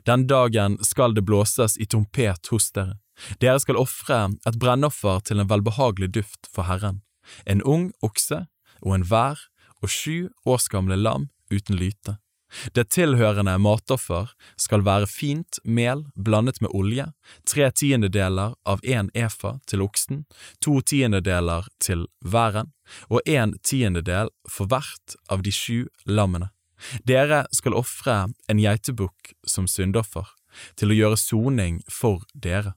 Den 0.07 0.27
dagen 0.27 0.79
skal 0.85 1.15
det 1.15 1.27
blåses 1.27 1.77
i 1.77 1.87
trompet 1.87 2.51
hos 2.51 2.71
dere. 2.73 2.99
Dere 3.41 3.61
skal 3.63 3.79
ofre 3.79 4.21
et 4.47 4.59
brennoffer 4.59 5.21
til 5.27 5.43
en 5.43 5.51
velbehagelig 5.51 6.11
duft 6.15 6.51
for 6.51 6.67
Herren, 6.71 7.03
en 7.47 7.63
ung 7.63 7.93
okse 8.03 8.47
og 8.83 8.95
en 8.95 9.07
hver 9.07 9.39
og 9.83 9.91
sju 9.91 10.31
års 10.47 10.69
gamle 10.69 10.97
lam 10.99 11.29
uten 11.53 11.79
lyte. 11.79 12.19
Det 12.75 12.89
tilhørende 12.95 13.57
matoffer 13.59 14.33
skal 14.61 14.85
være 14.87 15.09
fint 15.11 15.59
mel 15.65 16.05
blandet 16.15 16.61
med 16.63 16.75
olje, 16.75 17.07
tre 17.47 17.71
tiendedeler 17.71 18.55
av 18.65 18.85
en 18.85 19.11
efa 19.15 19.57
til 19.71 19.85
oksen, 19.85 20.25
to 20.61 20.81
tiendedeler 20.81 21.69
til 21.83 22.07
væren 22.21 22.73
og 23.09 23.25
en 23.27 23.57
tiendedel 23.65 24.31
for 24.51 24.71
hvert 24.71 25.17
av 25.33 25.45
de 25.45 25.53
sju 25.55 25.87
lammene. 26.07 26.51
Dere 27.07 27.45
skal 27.55 27.77
ofre 27.79 28.17
en 28.51 28.61
geitebukk 28.61 29.35
som 29.49 29.69
syndoffer, 29.71 30.27
til 30.79 30.93
å 30.93 30.99
gjøre 30.99 31.21
soning 31.21 31.81
for 31.91 32.27
dere. 32.35 32.75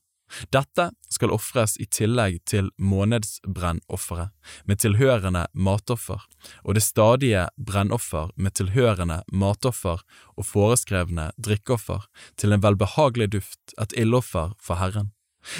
Dette 0.53 0.89
skal 1.09 1.31
ofres 1.31 1.77
i 1.81 1.85
tillegg 1.85 2.39
til 2.49 2.69
månedsbrennofferet 2.77 4.33
med 4.67 4.81
tilhørende 4.83 5.45
matoffer 5.53 6.23
og 6.63 6.77
det 6.77 6.83
stadige 6.85 7.47
brennoffer 7.57 8.31
med 8.35 8.57
tilhørende 8.59 9.21
matoffer 9.31 10.03
og 10.35 10.47
foreskrevne 10.47 11.31
drikkeoffer 11.37 12.07
til 12.37 12.53
en 12.53 12.63
velbehagelig 12.63 13.31
duft, 13.37 13.61
et 13.79 13.93
ildoffer 13.97 14.53
for 14.59 14.81
Herren. 14.81 15.13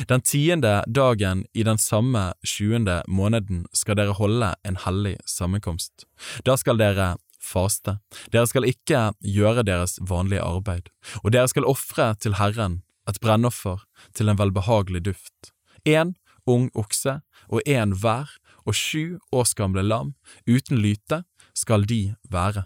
Den 0.10 0.22
tiende 0.22 0.82
dagen 0.88 1.46
i 1.54 1.64
den 1.64 1.78
samme 1.80 2.34
sjuende 2.44 3.02
måneden 3.08 3.66
skal 3.74 3.96
dere 4.00 4.18
holde 4.18 4.52
en 4.68 4.80
hellig 4.84 5.16
sammenkomst. 5.26 6.04
Da 6.44 6.58
skal 6.60 6.80
dere 6.82 7.16
faste, 7.40 7.98
dere 8.34 8.48
skal 8.50 8.68
ikke 8.68 9.12
gjøre 9.24 9.64
deres 9.64 9.98
vanlige 10.04 10.44
arbeid, 10.44 10.90
og 11.24 11.32
dere 11.32 11.48
skal 11.48 11.68
ofre 11.70 12.14
til 12.20 12.36
Herren 12.42 12.82
et 13.08 13.20
brennoffer 13.24 13.84
til 14.14 14.30
en 14.30 14.40
velbehagelig 14.40 15.04
duft, 15.10 15.52
én 15.88 16.16
ung 16.48 16.70
okse 16.76 17.20
og 17.48 17.62
én 17.68 17.96
hver 17.96 18.32
og 18.68 18.76
sju 18.76 19.20
års 19.32 19.54
gamle 19.56 19.84
lam, 19.84 20.14
uten 20.48 20.82
lyte 20.84 21.24
skal 21.56 21.88
de 21.88 22.16
være. 22.32 22.66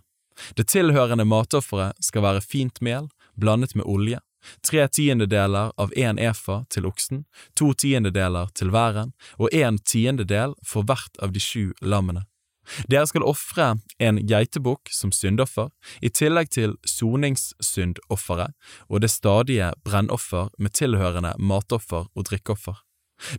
Det 0.58 0.68
tilhørende 0.68 1.26
matofferet 1.26 1.98
skal 2.02 2.26
være 2.26 2.42
fint 2.42 2.82
mel 2.82 3.10
blandet 3.38 3.76
med 3.76 3.86
olje, 3.86 4.20
tre 4.66 4.88
tiendedeler 4.88 5.72
av 5.78 5.94
en 5.98 6.20
efa 6.20 6.64
til 6.74 6.88
oksen, 6.90 7.26
to 7.56 7.74
tiendedeler 7.74 8.50
til 8.58 8.74
væren 8.74 9.14
og 9.38 9.54
en 9.54 9.78
tiendedel 9.78 10.58
for 10.66 10.88
hvert 10.88 11.22
av 11.22 11.34
de 11.36 11.42
sju 11.44 11.72
lammene. 11.82 12.26
Dere 12.92 13.08
skal 13.10 13.26
ofre 13.28 13.74
en 14.00 14.20
geitebukk 14.28 14.92
som 14.94 15.12
syndoffer, 15.16 15.72
i 16.02 16.10
tillegg 16.10 16.52
til 16.56 16.78
soningssyndofferet 16.88 18.54
og 18.90 19.02
det 19.04 19.12
stadige 19.12 19.72
brennoffer 19.86 20.52
med 20.58 20.76
tilhørende 20.78 21.34
matoffer 21.40 22.08
og 22.16 22.30
drikkeoffer. 22.30 22.80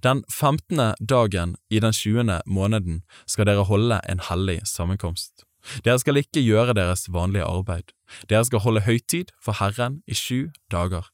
Den 0.02 0.22
femtende 0.30 0.92
dagen 1.00 1.56
i 1.70 1.80
den 1.82 1.92
tjuende 1.92 2.40
måneden 2.46 3.02
skal 3.26 3.48
dere 3.48 3.66
holde 3.66 3.98
en 4.08 4.22
hellig 4.28 4.60
sammenkomst. 4.68 5.42
Dere 5.86 5.98
skal 6.02 6.18
ikke 6.18 6.42
gjøre 6.42 6.74
deres 6.74 7.08
vanlige 7.12 7.46
arbeid. 7.46 7.90
Dere 8.30 8.44
skal 8.46 8.62
holde 8.62 8.84
høytid 8.86 9.34
for 9.42 9.58
Herren 9.58 10.02
i 10.06 10.14
sju 10.14 10.50
dager. 10.70 11.06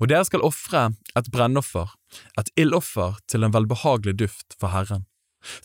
Og 0.00 0.08
dere 0.08 0.24
skal 0.24 0.44
ofre 0.44 0.90
et 1.18 1.30
brennoffer, 1.34 1.90
et 2.38 2.50
ildoffer 2.56 3.18
til 3.28 3.44
en 3.44 3.54
velbehagelig 3.54 4.18
duft 4.20 4.56
for 4.60 4.70
Herren. 4.74 5.06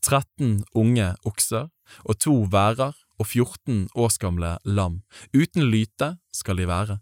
13 0.04 0.66
unge 0.76 1.14
okser 1.28 1.70
og 2.06 2.20
to 2.20 2.36
værer 2.52 2.96
og 3.20 3.28
14 3.28 3.88
årsgamle 3.96 4.58
lam, 4.64 5.02
uten 5.36 5.68
lyte 5.72 6.16
skal 6.36 6.60
de 6.60 6.68
være. 6.70 7.00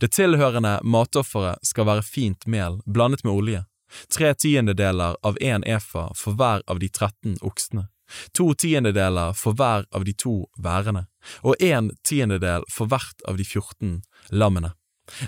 Det 0.00 0.12
tilhørende 0.12 0.78
matofferet 0.84 1.64
skal 1.66 1.88
være 1.88 2.04
fint 2.04 2.46
mel 2.46 2.80
blandet 2.86 3.24
med 3.24 3.32
olje, 3.32 3.64
tre 4.08 4.34
tiendedeler 4.34 5.16
av 5.22 5.40
en 5.40 5.64
efa 5.64 6.10
for 6.16 6.38
hver 6.38 6.64
av 6.68 6.80
de 6.80 6.88
13 6.88 7.40
oksene, 7.42 7.88
to 8.32 8.52
tiendedeler 8.54 9.34
for 9.38 9.56
hver 9.56 9.88
av 9.92 10.04
de 10.04 10.14
to 10.16 10.36
værene, 10.60 11.06
og 11.42 11.60
en 11.60 11.90
tiendedel 12.04 12.64
for 12.72 12.90
hvert 12.90 13.28
av 13.28 13.40
de 13.40 13.44
14 13.44 14.00
lammene. 14.30 14.74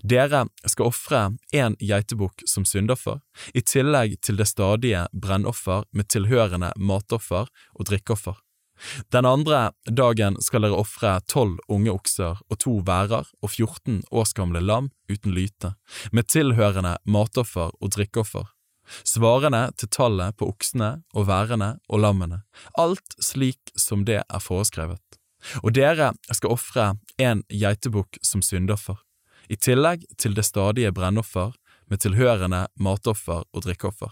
Dere 0.03 0.47
skal 0.65 0.89
ofre 0.89 1.19
en 1.53 1.77
geitebukk 1.81 2.47
som 2.49 2.65
syndoffer, 2.65 3.21
i 3.53 3.61
tillegg 3.61 4.17
til 4.25 4.39
det 4.41 4.49
stadige 4.49 5.05
brennoffer 5.13 5.85
med 5.93 6.09
tilhørende 6.13 6.73
matoffer 6.81 7.51
og 7.75 7.89
drikkeoffer. 7.91 8.39
Den 9.13 9.27
andre 9.29 9.71
dagen 9.89 10.37
skal 10.43 10.67
dere 10.67 10.81
ofre 10.81 11.17
tolv 11.31 11.59
unge 11.73 11.93
okser 11.93 12.43
og 12.51 12.59
to 12.63 12.79
værer 12.87 13.29
og 13.43 13.49
14 13.51 14.03
årsgamle 14.11 14.61
lam 14.61 14.91
uten 15.11 15.33
lyte, 15.37 15.75
med 16.13 16.29
tilhørende 16.33 16.97
matoffer 17.05 17.73
og 17.81 17.95
drikkeoffer, 17.97 18.45
svarende 19.05 19.71
til 19.79 19.91
tallet 19.93 20.37
på 20.37 20.51
oksene 20.53 20.93
og 21.15 21.29
værene 21.31 21.77
og 21.89 22.05
lammene, 22.05 22.43
alt 22.79 23.17
slik 23.23 23.73
som 23.77 24.05
det 24.05 24.23
er 24.23 24.43
foreskrevet. 24.43 25.03
Og 25.63 25.75
dere 25.77 26.13
skal 26.33 26.53
ofre 26.53 26.93
en 27.23 27.43
geitebukk 27.53 28.19
som 28.25 28.43
syndoffer 28.43 28.99
i 29.49 29.57
tillegg 29.57 30.05
til 30.19 30.35
det 30.35 30.47
stadige 30.47 30.93
brennoffer 30.95 31.55
med 31.91 32.03
tilhørende 32.03 32.67
matoffer 32.83 33.45
og 33.47 33.67
drikkeoffer. 33.67 34.11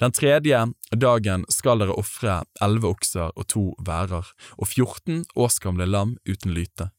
Den 0.00 0.12
tredje 0.12 0.66
dagen 0.90 1.44
skal 1.52 1.82
dere 1.82 1.96
ofre 1.96 2.42
elleve 2.62 2.92
okser 2.94 3.32
og 3.34 3.48
to 3.52 3.64
værer 3.86 4.28
og 4.56 4.68
14 4.68 5.24
årsgamle 5.36 5.86
lam 5.88 6.16
uten 6.28 6.54
lyte, 6.56 6.90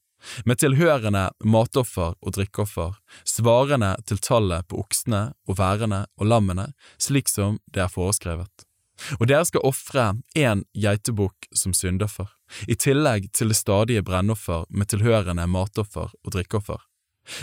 med 0.46 0.60
tilhørende 0.62 1.30
matoffer 1.46 2.16
og 2.20 2.36
drikkeoffer, 2.38 2.96
svarende 3.26 3.96
til 4.06 4.22
tallet 4.22 4.68
på 4.68 4.82
oksene 4.84 5.32
og 5.48 5.60
værene 5.60 6.06
og 6.18 6.32
lammene, 6.32 6.72
slik 7.02 7.30
som 7.32 7.60
det 7.74 7.86
er 7.86 7.94
foreskrevet. 7.94 8.68
Og 9.20 9.28
dere 9.30 9.46
skal 9.46 9.66
ofre 9.68 10.08
én 10.38 10.64
geitebukk 10.74 11.50
som 11.54 11.74
syndoffer, 11.78 12.30
i 12.68 12.76
tillegg 12.76 13.30
til 13.36 13.54
det 13.54 13.60
stadige 13.60 14.04
brennoffer 14.06 14.66
med 14.70 14.90
tilhørende 14.90 15.46
matoffer 15.48 16.10
og 16.24 16.34
drikkeoffer. 16.34 16.82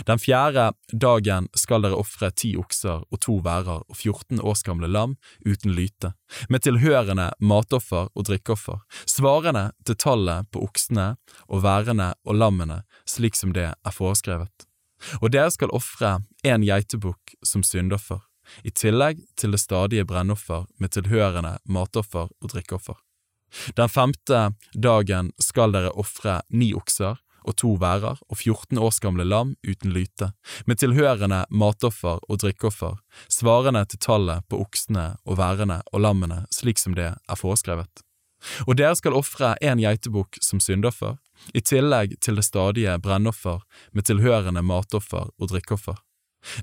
Den 0.07 0.19
fjerde 0.19 0.71
dagen 0.91 1.47
skal 1.57 1.85
dere 1.85 1.99
ofre 1.99 2.31
ti 2.31 2.55
okser 2.57 3.03
og 3.05 3.21
to 3.21 3.37
værer 3.45 3.83
og 3.83 3.95
14 3.95 4.41
årsgamle 4.41 4.89
lam 4.89 5.15
uten 5.45 5.75
lyte, 5.77 6.13
med 6.49 6.65
tilhørende 6.65 7.31
matoffer 7.39 8.09
og 8.13 8.27
drikkeoffer, 8.29 8.81
svarende 9.05 9.69
til 9.85 9.99
tallet 10.01 10.49
på 10.51 10.63
oksene 10.65 11.15
og 11.47 11.63
værene 11.65 12.13
og 12.25 12.39
lammene 12.39 12.81
slik 13.09 13.37
som 13.37 13.53
det 13.55 13.71
er 13.73 13.93
foreskrevet. 13.93 14.67
Og 15.21 15.31
dere 15.33 15.51
skal 15.53 15.73
ofre 15.75 16.17
en 16.47 16.65
geitebukk 16.65 17.35
som 17.45 17.63
syndoffer, 17.65 18.21
i 18.63 18.71
tillegg 18.71 19.23
til 19.37 19.55
det 19.55 19.61
stadige 19.61 20.05
brennoffer 20.05 20.65
med 20.81 20.93
tilhørende 20.93 21.57
matoffer 21.65 22.29
og 22.29 22.51
drikkeoffer. 22.53 22.97
Den 23.77 23.89
femte 23.89 24.49
dagen 24.73 25.31
skal 25.41 25.73
dere 25.75 25.93
ofre 25.95 26.41
ni 26.49 26.73
okser 26.75 27.19
og 27.45 27.57
to 27.61 27.75
værer 27.81 28.17
og 28.17 28.37
14 28.37 28.79
års 28.81 28.99
gamle 29.03 29.25
lam 29.27 29.53
uten 29.67 29.93
lyte, 29.95 30.31
med 30.65 30.81
tilhørende 30.81 31.43
matoffer 31.49 32.21
og 32.27 32.41
drikkeoffer, 32.41 32.97
svarende 33.29 33.85
til 33.85 34.01
tallet 34.07 34.45
på 34.49 34.59
oksene 34.65 35.13
og 35.25 35.39
værene 35.39 35.81
og 35.91 36.03
lammene 36.05 36.43
slik 36.53 36.81
som 36.81 36.97
det 36.97 37.11
er 37.13 37.39
foreskrevet. 37.39 38.05
Og 38.67 38.75
dere 38.77 38.95
skal 38.97 39.15
ofre 39.17 39.55
en 39.63 39.81
geitebukk 39.81 40.37
som 40.43 40.61
syndoffer, 40.61 41.17
i 41.53 41.61
tillegg 41.61 42.17
til 42.23 42.37
det 42.39 42.45
stadige 42.47 42.97
brennoffer 43.03 43.63
med 43.93 44.07
tilhørende 44.07 44.63
matoffer 44.65 45.31
og 45.35 45.49
drikkeoffer. 45.51 45.97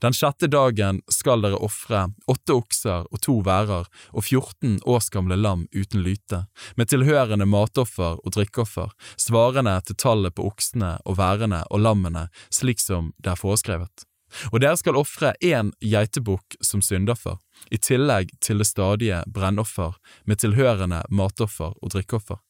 Den 0.02 0.14
sjette 0.16 0.48
dagen 0.50 1.00
skal 1.12 1.42
dere 1.44 1.60
ofre 1.62 2.06
åtte 2.30 2.56
okser 2.56 3.08
og 3.10 3.22
to 3.24 3.38
værer 3.46 3.88
og 4.12 4.22
14 4.22 4.78
års 4.88 5.10
gamle 5.12 5.38
lam 5.38 5.66
uten 5.74 6.04
lyte, 6.04 6.44
med 6.76 6.90
tilhørende 6.92 7.46
matoffer 7.48 8.20
og 8.20 8.36
drikkeoffer, 8.36 8.92
svarende 9.16 9.78
til 9.86 9.98
tallet 9.98 10.36
på 10.36 10.46
oksene 10.52 10.96
og 11.04 11.18
værene 11.18 11.64
og 11.70 11.84
lammene 11.84 12.28
slik 12.52 12.80
som 12.82 13.12
det 13.22 13.34
er 13.34 13.40
foreskrevet. 13.40 14.06
Og 14.52 14.62
dere 14.64 14.78
skal 14.80 14.96
ofre 14.96 15.34
én 15.44 15.72
geitebukk 15.84 16.56
som 16.64 16.82
syndoffer, 16.84 17.36
i 17.70 17.78
tillegg 17.78 18.32
til 18.40 18.62
det 18.62 18.68
stadige 18.70 19.20
brennoffer 19.28 19.98
med 20.24 20.40
tilhørende 20.40 21.02
matoffer 21.10 21.76
og 21.76 21.92
drikkeoffer. 21.92 22.40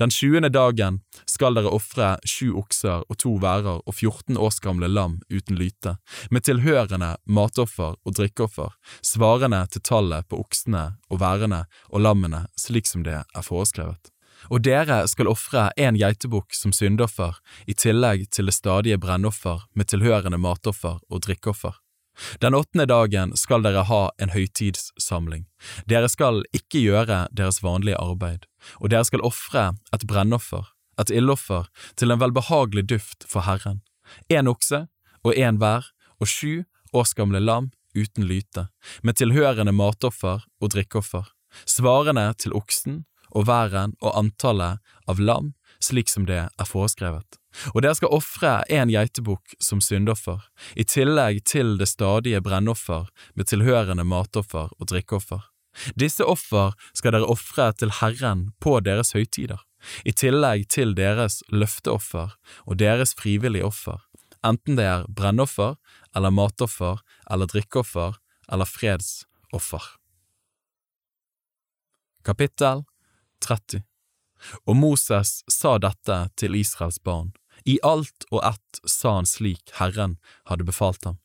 Den 0.00 0.10
tjuende 0.10 0.50
dagen 0.52 1.00
skal 1.28 1.56
dere 1.56 1.72
ofre 1.74 2.14
sju 2.24 2.54
okser 2.60 3.04
og 3.06 3.18
to 3.22 3.36
værer 3.42 3.82
og 3.84 3.94
14 3.94 4.36
års 4.40 4.60
gamle 4.64 4.88
lam 4.88 5.20
uten 5.32 5.58
lyte, 5.60 5.96
med 6.30 6.46
tilhørende 6.48 7.14
matoffer 7.26 7.96
og 7.96 8.16
drikkeoffer, 8.18 8.74
svarende 9.04 9.62
til 9.72 9.84
tallet 9.84 10.28
på 10.28 10.40
oksene 10.40 10.88
og 11.10 11.20
værene 11.20 11.64
og 11.90 12.04
lammene 12.04 12.46
slik 12.58 12.88
som 12.88 13.04
det 13.06 13.22
er 13.22 13.46
foreskrevet. 13.46 14.12
Og 14.52 14.62
dere 14.62 15.00
skal 15.10 15.30
ofre 15.30 15.70
en 15.80 15.96
geitebukk 15.98 16.54
som 16.54 16.74
syndoffer, 16.76 17.38
i 17.66 17.74
tillegg 17.74 18.28
til 18.30 18.50
det 18.50 18.54
stadige 18.54 19.00
brennoffer 19.00 19.64
med 19.74 19.90
tilhørende 19.90 20.38
matoffer 20.38 21.00
og 21.08 21.24
drikkeoffer. 21.26 21.74
Den 22.40 22.54
åttende 22.54 22.86
dagen 22.86 23.34
skal 23.36 23.64
dere 23.64 23.84
ha 23.88 24.02
en 24.18 24.32
høytidssamling. 24.32 25.46
Dere 25.88 26.08
skal 26.08 26.42
ikke 26.56 26.80
gjøre 26.80 27.26
deres 27.36 27.62
vanlige 27.64 27.98
arbeid, 28.00 28.46
og 28.80 28.90
dere 28.92 29.06
skal 29.08 29.24
ofre 29.26 29.68
et 29.94 30.06
brennoffer, 30.08 30.64
et 31.00 31.12
ildoffer, 31.12 31.68
til 31.96 32.12
en 32.12 32.20
velbehagelig 32.22 32.86
duft 32.92 33.26
for 33.28 33.46
Herren. 33.48 33.82
En 34.32 34.48
okse 34.48 34.86
og 35.24 35.34
en 35.36 35.60
hver 35.60 35.90
og 36.20 36.30
sju 36.30 36.64
års 36.96 37.12
gamle 37.16 37.42
lam 37.42 37.70
uten 37.96 38.26
lyte, 38.28 38.68
med 39.02 39.18
tilhørende 39.20 39.72
matoffer 39.72 40.44
og 40.60 40.72
drikkeoffer, 40.72 41.28
svarende 41.64 42.32
til 42.40 42.54
oksen 42.56 43.04
og 43.32 43.48
væren 43.48 43.96
og 44.00 44.16
antallet 44.16 44.82
av 45.08 45.20
lam 45.20 45.54
slik 45.82 46.08
som 46.08 46.26
det 46.28 46.42
er 46.48 46.68
foreskrevet. 46.68 47.38
Og 47.74 47.82
dere 47.82 47.96
skal 47.98 48.12
ofre 48.12 48.52
en 48.72 48.90
geitebukk 48.92 49.56
som 49.62 49.80
syndoffer, 49.80 50.42
i 50.76 50.84
tillegg 50.84 51.42
til 51.48 51.76
det 51.80 51.88
stadige 51.90 52.42
brennoffer 52.44 53.08
med 53.34 53.48
tilhørende 53.50 54.04
matoffer 54.04 54.72
og 54.76 54.90
drikkeoffer. 54.90 55.44
Disse 55.98 56.24
offer 56.24 56.74
skal 56.96 57.16
dere 57.16 57.28
ofre 57.28 57.70
til 57.76 57.92
Herren 58.00 58.50
på 58.60 58.78
deres 58.80 59.12
høytider, 59.16 59.60
i 60.04 60.12
tillegg 60.12 60.68
til 60.72 60.94
deres 60.96 61.42
løfteoffer 61.52 62.36
og 62.64 62.78
deres 62.80 63.14
frivillige 63.18 63.66
offer, 63.66 64.00
enten 64.46 64.78
det 64.78 64.86
er 64.88 65.06
brennoffer 65.08 65.76
eller 66.16 66.32
matoffer 66.32 67.02
eller 67.30 67.50
drikkeoffer 67.50 68.16
eller 68.52 68.68
fredsoffer. 68.68 69.82
Kapittel 72.24 72.84
30 73.44 73.82
Og 74.66 74.76
Moses 74.76 75.40
sa 75.48 75.76
dette 75.78 76.16
til 76.36 76.56
Israels 76.58 76.98
barn. 76.98 77.32
I 77.66 77.78
alt 77.82 78.26
og 78.30 78.44
ett 78.46 78.82
sa 78.86 79.16
han 79.18 79.26
slik 79.26 79.74
Herren 79.80 80.16
hadde 80.50 80.66
befalt 80.66 81.04
ham. 81.04 81.18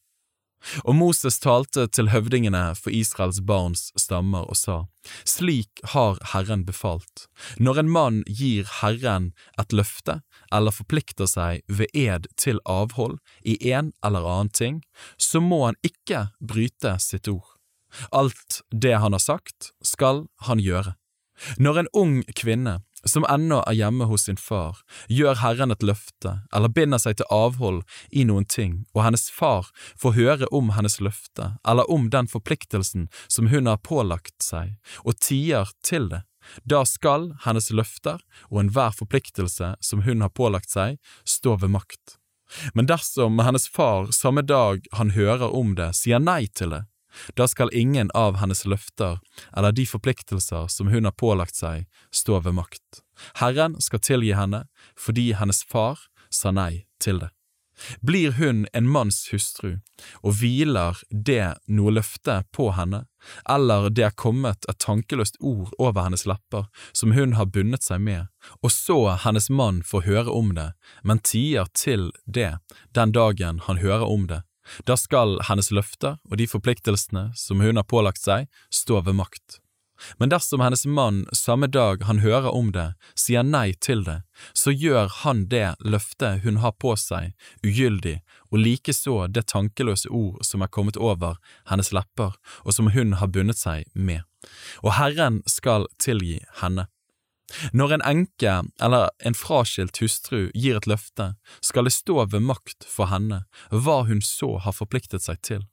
Og 0.85 0.93
Moses 0.95 1.39
talte 1.41 1.87
til 1.89 2.11
høvdingene 2.13 2.75
for 2.77 2.93
Israels 2.93 3.39
barns 3.45 3.89
stammer 3.97 4.45
og 4.45 4.57
sa, 4.59 4.77
Slik 5.25 5.81
har 5.95 6.19
Herren 6.33 6.65
befalt, 6.67 7.25
når 7.57 7.81
en 7.81 7.89
mann 7.89 8.19
gir 8.27 8.69
Herren 8.81 9.31
et 9.61 9.73
løfte 9.73 10.19
eller 10.53 10.75
forplikter 10.75 11.29
seg 11.29 11.65
ved 11.65 11.89
ed 11.97 12.29
til 12.37 12.61
avhold 12.69 13.17
i 13.41 13.57
en 13.73 13.89
eller 14.05 14.27
annen 14.35 14.53
ting, 14.53 14.81
så 15.17 15.41
må 15.41 15.65
han 15.65 15.79
ikke 15.85 16.27
bryte 16.39 16.97
sitt 17.01 17.29
ord. 17.31 17.57
Alt 18.13 18.61
det 18.69 18.95
han 19.03 19.17
har 19.17 19.23
sagt, 19.23 19.73
skal 19.83 20.27
han 20.47 20.61
gjøre. 20.61 20.95
Når 21.57 21.81
en 21.81 21.91
ung 21.97 22.17
kvinne 22.37 22.79
som 23.07 23.25
ennå 23.29 23.61
er 23.67 23.77
hjemme 23.77 24.05
hos 24.09 24.27
sin 24.27 24.37
far, 24.37 24.79
gjør 25.09 25.39
Herren 25.41 25.73
et 25.73 25.85
løfte 25.85 26.37
eller 26.53 26.73
binder 26.73 27.01
seg 27.01 27.17
til 27.19 27.29
avhold 27.33 27.81
i 28.11 28.25
noen 28.29 28.45
ting, 28.45 28.83
og 28.93 29.05
hennes 29.05 29.27
far 29.33 29.71
får 29.99 30.17
høre 30.17 30.49
om 30.55 30.73
hennes 30.77 30.99
løfte 31.01 31.53
eller 31.67 31.89
om 31.91 32.09
den 32.13 32.29
forpliktelsen 32.31 33.07
som 33.27 33.49
hun 33.53 33.69
har 33.71 33.81
pålagt 33.81 34.43
seg, 34.43 34.77
og 35.05 35.17
tier 35.23 35.71
til 35.85 36.09
det, 36.11 36.23
da 36.65 36.83
skal 36.85 37.31
hennes 37.45 37.69
løfter 37.73 38.21
og 38.49 38.63
enhver 38.63 38.95
forpliktelse 38.97 39.75
som 39.81 40.05
hun 40.05 40.25
har 40.25 40.33
pålagt 40.33 40.73
seg, 40.73 40.97
stå 41.25 41.57
ved 41.61 41.73
makt. 41.77 42.17
Men 42.73 42.87
dersom 42.89 43.39
hennes 43.39 43.69
far 43.71 44.11
samme 44.11 44.43
dag 44.43 44.83
han 44.97 45.13
hører 45.15 45.53
om 45.55 45.75
det, 45.77 45.93
sier 45.95 46.19
nei 46.19 46.47
til 46.51 46.73
det, 46.75 46.83
da 47.35 47.47
skal 47.47 47.73
ingen 47.73 48.11
av 48.13 48.39
hennes 48.41 48.65
løfter 48.65 49.19
eller 49.57 49.75
de 49.75 49.85
forpliktelser 49.89 50.67
som 50.71 50.91
hun 50.93 51.09
har 51.09 51.17
pålagt 51.17 51.55
seg, 51.55 51.87
stå 52.11 52.39
ved 52.45 52.57
makt. 52.59 53.03
Herren 53.41 53.77
skal 53.81 54.03
tilgi 54.03 54.33
henne 54.37 54.65
fordi 54.99 55.31
hennes 55.37 55.63
far 55.63 55.99
sa 56.31 56.51
nei 56.55 56.85
til 57.03 57.21
det. 57.23 57.31
Blir 57.99 58.31
hun 58.31 58.67
en 58.73 58.89
manns 58.89 59.29
hustru, 59.31 59.79
og 60.21 60.35
hviler 60.41 60.99
det 61.09 61.55
noe 61.65 61.93
løfte 61.95 62.41
på 62.53 62.69
henne, 62.77 63.05
eller 63.49 63.89
det 63.89 64.05
er 64.05 64.17
kommet 64.17 64.67
et 64.69 64.79
tankeløst 64.81 65.39
ord 65.39 65.73
over 65.77 66.05
hennes 66.05 66.25
lepper 66.29 66.67
som 66.91 67.15
hun 67.17 67.35
har 67.37 67.49
bundet 67.53 67.85
seg 67.85 68.03
med, 68.05 68.29
og 68.61 68.73
så 68.73 68.99
hennes 69.25 69.49
mann 69.49 69.81
får 69.87 70.05
høre 70.09 70.37
om 70.37 70.53
det, 70.57 70.71
men 71.03 71.21
tier 71.25 71.69
til 71.77 72.11
det 72.25 72.55
den 72.97 73.13
dagen 73.17 73.61
han 73.67 73.81
hører 73.81 74.05
om 74.05 74.27
det, 74.29 74.43
da 74.87 74.97
skal 74.99 75.39
hennes 75.49 75.71
løfter 75.73 76.19
og 76.29 76.37
de 76.39 76.47
forpliktelsene 76.49 77.29
som 77.37 77.63
hun 77.63 77.79
har 77.79 77.87
pålagt 77.87 78.21
seg, 78.23 78.49
stå 78.73 79.01
ved 79.05 79.17
makt. 79.19 79.61
Men 80.17 80.29
dersom 80.29 80.61
hennes 80.61 80.85
mann 80.85 81.25
samme 81.31 81.67
dag 81.67 82.03
han 82.03 82.19
hører 82.19 82.49
om 82.49 82.71
det, 82.73 82.91
sier 83.15 83.45
nei 83.45 83.73
til 83.73 84.03
det, 84.07 84.21
så 84.57 84.73
gjør 84.73 85.11
han 85.21 85.45
det 85.51 85.75
løftet 85.85 86.41
hun 86.45 86.61
har 86.63 86.73
på 86.81 86.95
seg, 86.97 87.35
ugyldig, 87.63 88.19
og 88.51 88.63
likeså 88.65 89.17
det 89.29 89.47
tankeløse 89.53 90.09
ord 90.09 90.41
som 90.45 90.65
er 90.65 90.71
kommet 90.73 90.97
over 90.97 91.37
hennes 91.69 91.93
lepper, 91.93 92.33
og 92.65 92.73
som 92.75 92.91
hun 92.95 93.17
har 93.21 93.31
bundet 93.31 93.61
seg 93.61 93.85
med. 93.93 94.25
Og 94.81 94.95
Herren 94.97 95.41
skal 95.45 95.85
tilgi 96.01 96.39
henne. 96.63 96.87
Når 97.73 97.97
en 97.97 98.05
enke 98.13 98.55
eller 98.81 99.09
en 99.25 99.37
fraskilt 99.37 100.01
hustru 100.03 100.49
gir 100.53 100.79
et 100.79 100.89
løfte, 100.89 101.33
skal 101.61 101.87
det 101.87 101.95
stå 101.95 102.25
ved 102.31 102.47
makt 102.47 102.87
for 102.87 103.11
henne 103.11 103.43
hva 103.71 104.01
hun 104.09 104.23
så 104.25 104.57
har 104.63 104.77
forpliktet 104.77 105.27
seg 105.27 105.41
til. 105.45 105.67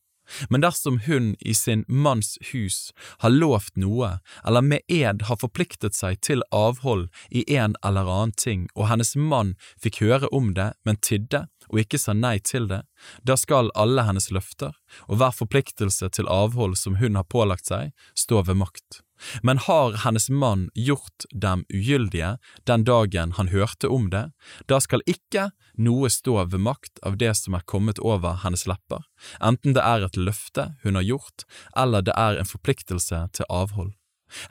Men 0.48 0.60
dersom 0.60 1.00
hun 1.06 1.36
i 1.40 1.54
sin 1.54 1.84
manns 1.88 2.38
hus 2.52 2.92
har 3.18 3.32
lovt 3.32 3.76
noe, 3.80 4.18
eller 4.44 4.64
med 4.64 4.84
ed 4.88 5.24
har 5.28 5.40
forpliktet 5.40 5.96
seg 5.96 6.20
til 6.24 6.44
avhold 6.54 7.08
i 7.30 7.44
en 7.56 7.76
eller 7.84 8.08
annen 8.08 8.34
ting, 8.36 8.66
og 8.74 8.90
hennes 8.90 9.14
mann 9.16 9.54
fikk 9.80 10.02
høre 10.04 10.28
om 10.34 10.52
det, 10.58 10.72
men 10.84 11.00
tidde 11.00 11.46
og 11.68 11.82
ikke 11.82 12.00
sa 12.00 12.14
nei 12.16 12.38
til 12.40 12.68
det, 12.70 12.82
da 13.24 13.36
skal 13.36 13.72
alle 13.76 14.06
hennes 14.08 14.30
løfter 14.32 14.76
og 15.06 15.20
hver 15.20 15.34
forpliktelse 15.36 16.08
til 16.16 16.30
avhold 16.32 16.78
som 16.80 16.96
hun 17.00 17.18
har 17.18 17.28
pålagt 17.28 17.68
seg, 17.68 17.92
stå 18.16 18.44
ved 18.48 18.60
makt. 18.64 19.02
Men 19.42 19.58
har 19.58 19.96
hennes 20.04 20.28
mann 20.30 20.68
gjort 20.74 21.26
dem 21.32 21.64
ugyldige 21.68 22.36
den 22.70 22.84
dagen 22.84 23.34
han 23.38 23.52
hørte 23.52 23.88
om 23.88 24.10
det, 24.10 24.28
da 24.66 24.80
skal 24.80 25.04
ikke 25.06 25.50
noe 25.78 26.10
stå 26.10 26.36
ved 26.50 26.62
makt 26.62 27.02
av 27.06 27.18
det 27.18 27.34
som 27.38 27.54
er 27.54 27.66
kommet 27.66 28.00
over 28.02 28.40
hennes 28.44 28.66
lepper, 28.66 29.04
enten 29.40 29.76
det 29.76 29.84
er 29.84 30.06
et 30.06 30.18
løfte 30.18 30.72
hun 30.82 30.98
har 30.98 31.06
gjort, 31.06 31.46
eller 31.76 32.02
det 32.02 32.14
er 32.16 32.38
en 32.38 32.48
forpliktelse 32.48 33.26
til 33.32 33.48
avhold. 33.48 33.92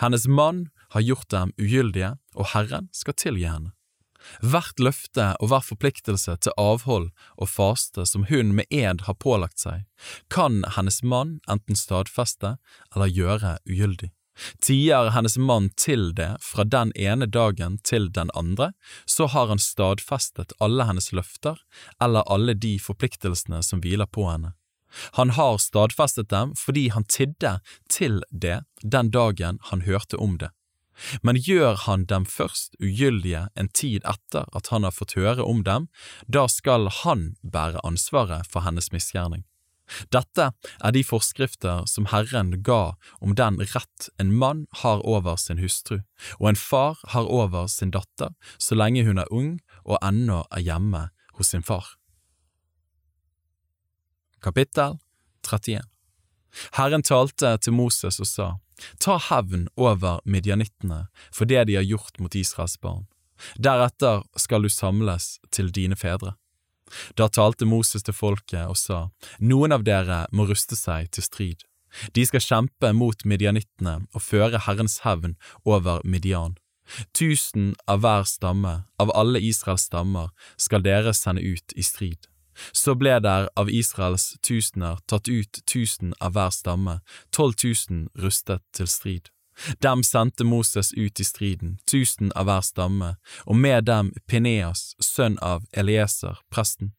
Hennes 0.01 0.27
mann 0.27 0.67
har 0.95 1.01
gjort 1.01 1.29
dem 1.29 1.51
ugyldige, 1.57 2.15
og 2.35 2.53
Herren 2.53 2.89
skal 2.95 3.17
tilgi 3.17 3.47
henne. 3.47 3.73
Hvert 4.41 4.79
løfte 4.81 5.29
og 5.39 5.51
hver 5.51 5.63
forpliktelse 5.63 6.35
til 6.43 6.55
avhold 6.59 7.11
og 7.37 7.49
faste 7.49 8.03
som 8.09 8.25
hun 8.27 8.53
med 8.57 8.67
ed 8.73 9.05
har 9.07 9.19
pålagt 9.21 9.61
seg, 9.61 9.85
kan 10.33 10.63
hennes 10.75 10.99
mann 11.03 11.37
enten 11.47 11.79
stadfeste 11.79 12.57
eller 12.95 13.13
gjøre 13.13 13.57
ugyldig. 13.69 14.11
Tier 14.61 15.11
hennes 15.15 15.37
mann 15.37 15.69
til 15.79 16.11
det 16.15 16.35
fra 16.43 16.63
den 16.63 16.91
ene 16.95 17.25
dagen 17.25 17.79
til 17.83 18.09
den 18.13 18.31
andre, 18.33 18.71
så 19.05 19.27
har 19.33 19.47
han 19.51 19.61
stadfestet 19.61 20.53
alle 20.59 20.87
hennes 20.89 21.11
løfter 21.11 21.59
eller 22.03 22.27
alle 22.27 22.53
de 22.53 22.77
forpliktelsene 22.79 23.63
som 23.63 23.81
hviler 23.81 24.09
på 24.09 24.29
henne. 24.29 24.53
Han 25.19 25.33
har 25.35 25.57
stadfestet 25.61 26.29
dem 26.29 26.53
fordi 26.57 26.87
han 26.89 27.03
tidde 27.03 27.59
til 27.91 28.21
det 28.31 28.61
den 28.83 29.11
dagen 29.11 29.59
han 29.71 29.83
hørte 29.87 30.17
om 30.17 30.37
det. 30.37 30.51
Men 31.21 31.37
gjør 31.37 31.75
han 31.85 32.05
dem 32.09 32.25
først 32.25 32.73
ugyldige 32.81 33.47
en 33.55 33.69
tid 33.69 34.05
etter 34.07 34.47
at 34.57 34.71
han 34.73 34.87
har 34.87 34.95
fått 34.95 35.13
høre 35.19 35.45
om 35.45 35.61
dem, 35.63 35.87
da 36.25 36.47
skal 36.49 36.89
han 37.03 37.35
bære 37.43 37.83
ansvaret 37.85 38.49
for 38.49 38.65
hennes 38.65 38.89
misgjerning. 38.91 39.45
Dette 40.13 40.51
er 40.51 40.93
de 40.95 41.03
forskrifter 41.05 41.85
som 41.89 42.09
Herren 42.11 42.51
ga 42.63 42.97
om 43.23 43.35
den 43.39 43.59
rett 43.73 44.09
en 44.21 44.33
mann 44.35 44.65
har 44.83 45.03
over 45.07 45.37
sin 45.41 45.61
hustru, 45.61 46.01
og 46.39 46.49
en 46.51 46.59
far 46.59 46.99
har 47.13 47.29
over 47.29 47.67
sin 47.71 47.93
datter 47.95 48.33
så 48.59 48.77
lenge 48.77 49.05
hun 49.07 49.21
er 49.21 49.31
ung 49.31 49.57
og 49.85 49.99
ennå 50.01 50.43
er 50.51 50.65
hjemme 50.65 51.07
hos 51.39 51.53
sin 51.53 51.63
far. 51.63 51.95
Kapittel 54.43 54.99
31 55.47 55.83
Herren 56.77 57.03
talte 57.03 57.57
til 57.61 57.75
Moses 57.75 58.19
og 58.21 58.29
sa, 58.29 58.47
Ta 59.01 59.17
hevn 59.29 59.67
over 59.75 60.21
midjanittene 60.25 61.07
for 61.33 61.49
det 61.49 61.67
de 61.69 61.77
har 61.79 61.85
gjort 61.87 62.19
mot 62.21 62.35
Israels 62.35 62.77
barn. 62.81 63.07
Deretter 63.57 64.23
skal 64.37 64.65
du 64.65 64.69
samles 64.69 65.37
til 65.53 65.69
dine 65.73 65.97
fedre. 65.97 66.35
Da 67.19 67.27
talte 67.27 67.67
Moses 67.67 68.05
til 68.05 68.15
folket 68.15 68.67
og 68.67 68.77
sa, 68.79 69.07
Noen 69.39 69.75
av 69.75 69.83
dere 69.87 70.25
må 70.31 70.47
ruste 70.47 70.77
seg 70.79 71.11
til 71.11 71.25
strid. 71.25 71.65
De 72.13 72.25
skal 72.27 72.43
kjempe 72.43 72.91
mot 72.93 73.25
midjanittene 73.25 73.99
og 74.13 74.23
føre 74.23 74.61
Herrens 74.67 75.01
hevn 75.05 75.35
over 75.65 76.01
Midian. 76.03 76.57
Tusen 77.15 77.73
av 77.87 78.03
hver 78.03 78.23
stamme, 78.27 78.73
av 78.99 79.11
alle 79.15 79.41
Israels 79.43 79.87
stammer, 79.89 80.31
skal 80.57 80.83
dere 80.85 81.13
sende 81.13 81.43
ut 81.43 81.75
i 81.75 81.83
strid. 81.83 82.29
Så 82.73 82.95
ble 82.97 83.17
der 83.21 83.49
av 83.59 83.69
Israels 83.69 84.35
tusener 84.41 85.01
tatt 85.05 85.27
ut 85.27 85.61
tusen 85.69 86.13
av 86.19 86.33
hver 86.37 86.53
stamme, 86.55 86.99
tolv 87.31 87.57
tusen 87.59 88.07
rustet 88.17 88.63
til 88.73 88.89
strid. 88.89 89.29
Dem 89.81 90.03
sendte 90.03 90.43
Moses 90.43 90.93
ut 90.93 91.19
i 91.19 91.25
striden, 91.25 91.77
tusen 91.89 92.31
av 92.35 92.47
hver 92.47 92.63
stamme, 92.65 93.15
og 93.45 93.57
med 93.57 93.87
dem 93.89 94.13
Pineas, 94.27 94.93
sønn 95.01 95.37
av 95.41 95.65
Elieser, 95.71 96.39
presten. 96.53 96.93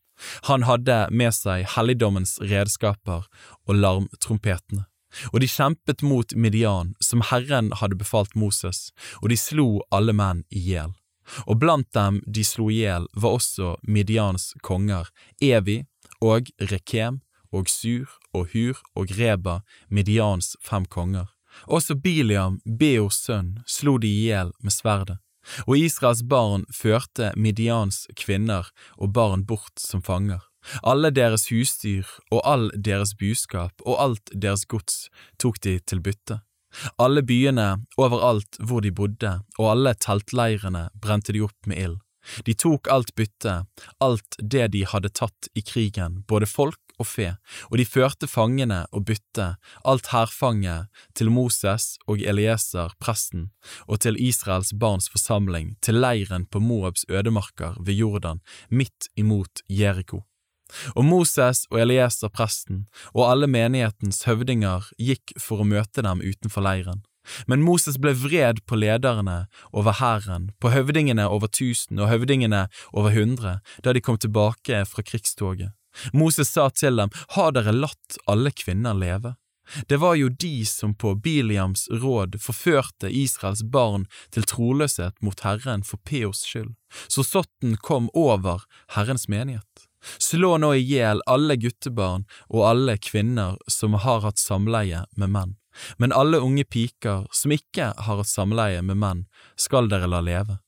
Han 0.51 0.65
hadde 0.67 1.07
med 1.15 1.35
seg 1.35 1.67
helligdommens 1.77 2.39
redskaper 2.43 3.29
og 3.69 3.75
larmtrompetene. 3.75 4.87
Og 5.33 5.41
de 5.41 5.49
kjempet 5.49 6.03
mot 6.05 6.35
Midian, 6.37 6.93
som 7.01 7.23
Herren 7.25 7.71
hadde 7.81 7.97
befalt 7.97 8.35
Moses, 8.37 8.91
og 9.23 9.31
de 9.33 9.39
slo 9.41 9.69
alle 9.95 10.13
menn 10.13 10.45
i 10.51 10.61
hjel. 10.67 10.93
Og 11.47 11.61
blant 11.61 11.89
dem 11.97 12.21
de 12.27 12.45
slo 12.45 12.69
i 12.73 12.83
hjel, 12.83 13.09
var 13.15 13.39
også 13.39 13.77
Midians 13.89 14.53
konger, 14.65 15.09
Evi 15.41 15.83
og 16.25 16.51
Rekem 16.61 17.23
og 17.53 17.69
Sur 17.73 18.19
og 18.35 18.53
Hur 18.53 18.81
og 18.95 19.13
Reba, 19.17 19.61
Midians 19.89 20.57
fem 20.65 20.85
konger. 20.85 21.29
Også 21.67 21.97
Biliam, 21.99 22.61
Beors 22.65 23.19
sønn, 23.25 23.59
slo 23.67 23.99
de 23.99 24.09
i 24.09 24.29
hjel 24.29 24.53
med 24.63 24.75
sverdet. 24.75 25.19
Og 25.67 25.79
Israels 25.81 26.23
barn 26.29 26.67
førte 26.75 27.33
Midians 27.37 28.05
kvinner 28.17 28.69
og 28.99 29.15
barn 29.17 29.47
bort 29.49 29.81
som 29.81 30.03
fanger. 30.05 30.43
Alle 30.83 31.11
deres 31.15 31.49
husdyr 31.49 32.09
og 32.31 32.43
all 32.45 32.69
deres 32.75 33.15
buskap 33.17 33.73
og 33.87 33.97
alt 34.03 34.35
deres 34.35 34.67
gods 34.69 35.07
tok 35.41 35.61
de 35.65 35.79
til 35.81 36.03
bytte. 36.05 36.43
Alle 37.01 37.23
byene 37.25 37.69
overalt 37.97 38.59
hvor 38.61 38.85
de 38.85 38.93
bodde, 38.93 39.39
og 39.57 39.71
alle 39.73 39.95
teltleirene 39.97 40.89
brente 41.01 41.33
de 41.33 41.41
opp 41.47 41.71
med 41.71 41.81
ild. 41.81 41.97
De 42.45 42.53
tok 42.53 42.91
alt 42.93 43.15
byttet, 43.17 43.65
alt 44.05 44.37
det 44.43 44.67
de 44.75 44.85
hadde 44.85 45.09
tatt 45.17 45.49
i 45.57 45.63
krigen, 45.65 46.23
både 46.29 46.47
folk 46.51 46.81
og 46.99 47.07
fe, 47.07 47.29
og 47.71 47.79
de 47.81 47.87
førte 47.87 48.29
fangene 48.31 48.85
og 48.93 49.07
byttet, 49.09 49.59
alt 49.85 50.11
hærfanget, 50.13 50.89
til 51.15 51.31
Moses 51.31 51.97
og 52.07 52.23
Elieser, 52.23 52.95
presten, 53.01 53.51
og 53.87 54.03
til 54.05 54.19
Israels 54.21 54.75
barns 54.75 55.11
forsamling, 55.13 55.77
til 55.83 56.01
leiren 56.03 56.47
på 56.47 56.61
Moabs 56.61 57.07
ødemarker 57.09 57.79
ved 57.81 57.95
Jordan, 57.95 58.43
midt 58.71 59.11
imot 59.17 59.63
Jeriko. 59.69 60.25
Og 60.95 61.05
Moses 61.05 61.65
og 61.71 61.81
Elieser 61.81 62.29
presten 62.29 62.87
og 63.15 63.29
alle 63.31 63.49
menighetens 63.49 64.27
høvdinger 64.29 64.91
gikk 65.01 65.33
for 65.41 65.63
å 65.63 65.69
møte 65.69 66.05
dem 66.05 66.21
utenfor 66.21 66.65
leiren. 66.67 67.05
Men 67.49 67.65
Moses 67.65 67.99
ble 68.01 68.15
vred 68.17 68.63
på 68.69 68.79
lederne 68.81 69.47
over 69.73 69.99
hæren, 70.01 70.51
på 70.61 70.73
høvdingene 70.73 71.29
over 71.29 71.51
tusen 71.53 72.01
og 72.01 72.09
høvdingene 72.13 72.67
over 72.93 73.13
hundre, 73.17 73.59
da 73.85 73.93
de 73.93 74.05
kom 74.05 74.21
tilbake 74.21 74.85
fra 74.89 75.05
krigstoget. 75.05 75.75
Moses 76.13 76.51
sa 76.53 76.69
til 76.71 76.97
dem, 77.01 77.11
Har 77.37 77.53
dere 77.53 77.75
latt 77.75 78.19
alle 78.27 78.53
kvinner 78.55 78.95
leve? 78.95 79.35
Det 79.89 79.97
var 79.97 80.15
jo 80.15 80.29
de 80.29 80.65
som 80.67 80.95
på 80.95 81.15
Biliams 81.15 81.89
råd 81.91 82.39
forførte 82.41 83.11
Israels 83.13 83.63
barn 83.63 84.07
til 84.33 84.47
troløshet 84.49 85.19
mot 85.21 85.41
Herren 85.45 85.85
for 85.85 86.01
Peos 86.09 86.41
skyld, 86.49 86.73
så 87.09 87.25
sotten 87.25 87.77
kom 87.77 88.09
over 88.15 88.65
Herrens 88.97 89.29
menighet. 89.29 89.89
Slå 90.19 90.57
nå 90.63 90.73
i 90.79 90.85
hjel 90.87 91.21
alle 91.27 91.59
guttebarn 91.61 92.25
og 92.49 92.65
alle 92.71 92.97
kvinner 93.03 93.59
som 93.69 93.99
har 93.99 94.23
hatt 94.25 94.41
samleie 94.41 95.05
med 95.19 95.35
menn, 95.35 95.57
men 95.99 96.15
alle 96.17 96.41
unge 96.41 96.65
piker 96.65 97.27
som 97.35 97.53
ikke 97.53 97.93
har 97.99 98.23
hatt 98.23 98.31
samleie 98.31 98.81
med 98.83 99.01
menn, 99.03 99.27
skal 99.57 99.91
dere 99.91 100.09
la 100.09 100.23
leve. 100.25 100.61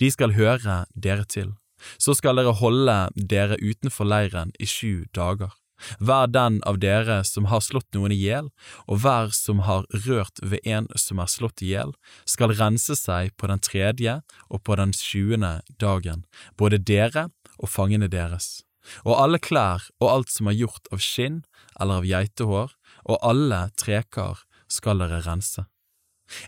De 0.00 0.08
skal 0.10 0.32
høre 0.38 0.84
dere 0.94 1.26
til. 1.28 1.52
Så 1.98 2.16
skal 2.18 2.40
dere 2.40 2.56
holde 2.56 2.96
dere 3.14 3.58
utenfor 3.62 4.08
leiren 4.08 4.52
i 4.58 4.68
sju 4.68 5.06
dager. 5.14 5.54
Hver 6.00 6.30
den 6.32 6.62
av 6.64 6.78
dere 6.80 7.18
som 7.28 7.50
har 7.50 7.60
slått 7.60 7.92
noen 7.92 8.14
i 8.14 8.16
hjel, 8.16 8.48
og 8.88 9.02
hver 9.04 9.34
som 9.36 9.60
har 9.68 9.84
rørt 10.06 10.40
ved 10.40 10.64
en 10.64 10.88
som 10.96 11.20
er 11.20 11.28
slått 11.28 11.60
i 11.60 11.74
hjel, 11.74 11.92
skal 12.24 12.56
rense 12.56 12.96
seg 12.96 13.34
på 13.36 13.50
den 13.52 13.60
tredje 13.60 14.22
og 14.48 14.64
på 14.64 14.78
den 14.80 14.96
sjuende 14.96 15.58
dagen, 15.76 16.24
både 16.56 16.80
dere 16.80 17.28
og 17.60 17.68
fangene 17.68 18.08
deres 18.08 18.66
og 19.04 19.14
alle 19.18 19.40
klær 19.42 19.86
og 20.00 20.10
alt 20.10 20.32
som 20.32 20.50
er 20.50 20.58
gjort 20.60 20.90
av 20.94 21.02
skinn 21.02 21.40
eller 21.78 22.00
av 22.00 22.08
geitehår, 22.08 22.74
og 23.06 23.22
alle 23.22 23.66
trekar 23.78 24.44
skal 24.72 25.02
dere 25.02 25.22
rense. 25.26 25.66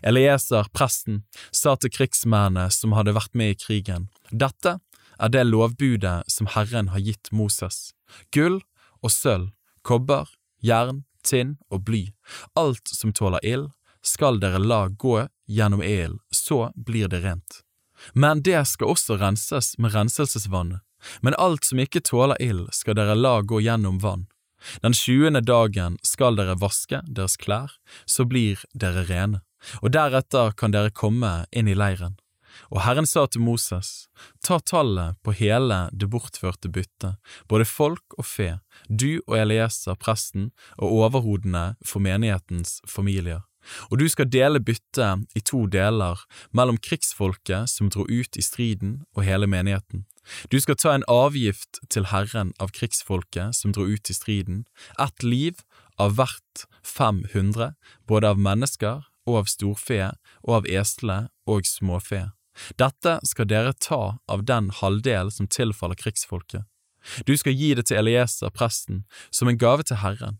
Elieser, 0.03 0.67
presten, 0.75 1.21
sa 1.55 1.77
til 1.79 1.93
krigsmennene 1.95 2.67
som 2.73 2.95
hadde 2.97 3.15
vært 3.15 3.37
med 3.37 3.53
i 3.53 3.59
krigen, 3.59 4.09
dette 4.29 4.77
er 5.19 5.29
det 5.33 5.45
lovbudet 5.49 6.23
som 6.31 6.49
Herren 6.55 6.91
har 6.93 7.03
gitt 7.03 7.31
Moses, 7.31 7.91
gull 8.35 8.61
og 9.03 9.11
sølv, 9.11 9.51
kobber, 9.83 10.29
jern, 10.63 11.03
tinn 11.23 11.57
og 11.69 11.83
bly, 11.87 12.09
alt 12.59 12.87
som 12.87 13.13
tåler 13.13 13.43
ild, 13.43 13.69
skal 14.01 14.39
dere 14.39 14.59
la 14.59 14.87
gå 14.87 15.27
gjennom 15.47 15.83
ilden, 15.83 16.19
så 16.31 16.71
blir 16.75 17.07
det 17.11 17.23
rent. 17.23 17.63
Men 18.13 18.43
det 18.43 18.61
skal 18.67 18.93
også 18.95 19.17
renses 19.19 19.75
med 19.77 19.93
renselsesvannet, 19.93 20.79
men 21.21 21.35
alt 21.37 21.67
som 21.67 21.79
ikke 21.79 22.03
tåler 22.03 22.39
ild, 22.43 22.67
skal 22.75 22.95
dere 22.95 23.15
la 23.15 23.39
gå 23.41 23.59
gjennom 23.63 23.99
vann. 24.03 24.27
Den 24.83 24.95
tjuende 24.95 25.41
dagen 25.41 25.97
skal 26.03 26.35
dere 26.35 26.57
vaske 26.59 27.01
deres 27.07 27.37
klær, 27.39 27.71
så 28.05 28.25
blir 28.27 28.63
dere 28.73 29.05
rene, 29.07 29.43
og 29.83 29.93
deretter 29.95 30.51
kan 30.55 30.75
dere 30.75 30.91
komme 30.91 31.45
inn 31.51 31.67
i 31.67 31.75
leiren. 31.75 32.17
Og 32.69 32.81
Herren 32.85 33.07
sa 33.09 33.25
til 33.27 33.43
Moses, 33.45 34.07
ta 34.45 34.59
tallet 34.59 35.17
på 35.23 35.33
hele 35.39 35.81
det 35.91 36.09
bortførte 36.11 36.71
byttet, 36.71 37.19
både 37.47 37.67
folk 37.67 38.17
og 38.17 38.27
fe, 38.27 38.49
du 38.89 39.21
og 39.27 39.37
Elieser 39.39 39.99
presten 39.99 40.51
og 40.77 40.99
overhodene 41.03 41.73
for 41.85 42.03
menighetens 42.03 42.79
familier. 42.87 43.45
Og 43.91 43.99
du 43.99 44.07
skal 44.09 44.29
dele 44.31 44.61
byttet 44.63 45.25
i 45.35 45.41
to 45.45 45.65
deler 45.71 46.21
mellom 46.55 46.79
krigsfolket 46.79 47.69
som 47.69 47.91
dro 47.91 48.05
ut 48.07 48.39
i 48.39 48.45
striden 48.45 49.01
og 49.15 49.25
hele 49.27 49.49
menigheten. 49.51 50.05
Du 50.51 50.59
skal 50.61 50.77
ta 50.79 50.93
en 50.95 51.05
avgift 51.09 51.81
til 51.89 52.09
Herren 52.13 52.53
av 52.59 52.73
krigsfolket 52.75 53.55
som 53.57 53.73
dro 53.75 53.87
ut 53.89 54.09
i 54.09 54.15
striden, 54.15 54.65
ett 54.99 55.23
liv 55.23 55.61
av 55.99 56.15
hvert 56.17 56.65
500, 56.85 57.73
både 58.07 58.29
av 58.29 58.39
mennesker 58.39 59.05
og 59.27 59.43
av 59.43 59.49
storfe 59.51 60.11
og 60.43 60.61
av 60.61 60.69
esle 60.69 61.21
og 61.49 61.67
småfe. 61.67 62.29
Dette 62.81 63.19
skal 63.27 63.47
dere 63.49 63.73
ta 63.73 64.19
av 64.27 64.43
den 64.45 64.69
halvdel 64.81 65.31
som 65.31 65.47
tilfaller 65.47 65.99
krigsfolket. 65.99 66.67
Du 67.25 67.35
skal 67.37 67.55
gi 67.55 67.73
det 67.75 67.87
til 67.89 68.01
Elieser, 68.01 68.51
presten, 68.51 69.05
som 69.31 69.47
en 69.47 69.59
gave 69.59 69.85
til 69.87 70.01
Herren. 70.03 70.39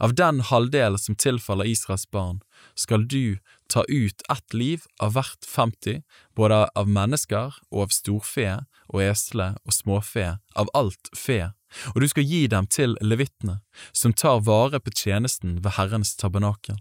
Av 0.00 0.14
den 0.16 0.40
halvdel 0.40 0.96
som 0.98 1.16
tilfaller 1.20 1.68
Israels 1.68 2.06
barn, 2.10 2.40
skal 2.74 3.04
du 3.04 3.38
ta 3.68 3.84
ut 3.88 4.22
ett 4.32 4.54
liv 4.54 4.86
av 5.02 5.12
hvert 5.16 5.44
50, 5.44 6.00
både 6.36 6.62
av 6.72 6.88
mennesker 6.88 7.58
og 7.70 7.82
av 7.84 7.92
storfe 7.92 8.48
og 8.88 9.02
esle 9.02 9.50
og 9.66 9.74
småfe, 9.74 10.38
av 10.56 10.72
alt 10.78 11.10
fe, 11.16 11.52
og 11.92 12.00
du 12.00 12.08
skal 12.08 12.24
gi 12.24 12.46
dem 12.48 12.68
til 12.72 12.96
levittene, 13.02 13.60
som 13.92 14.14
tar 14.16 14.44
vare 14.46 14.80
på 14.80 14.94
tjenesten 14.94 15.58
ved 15.64 15.76
Herrens 15.76 16.14
tabernakel. 16.16 16.78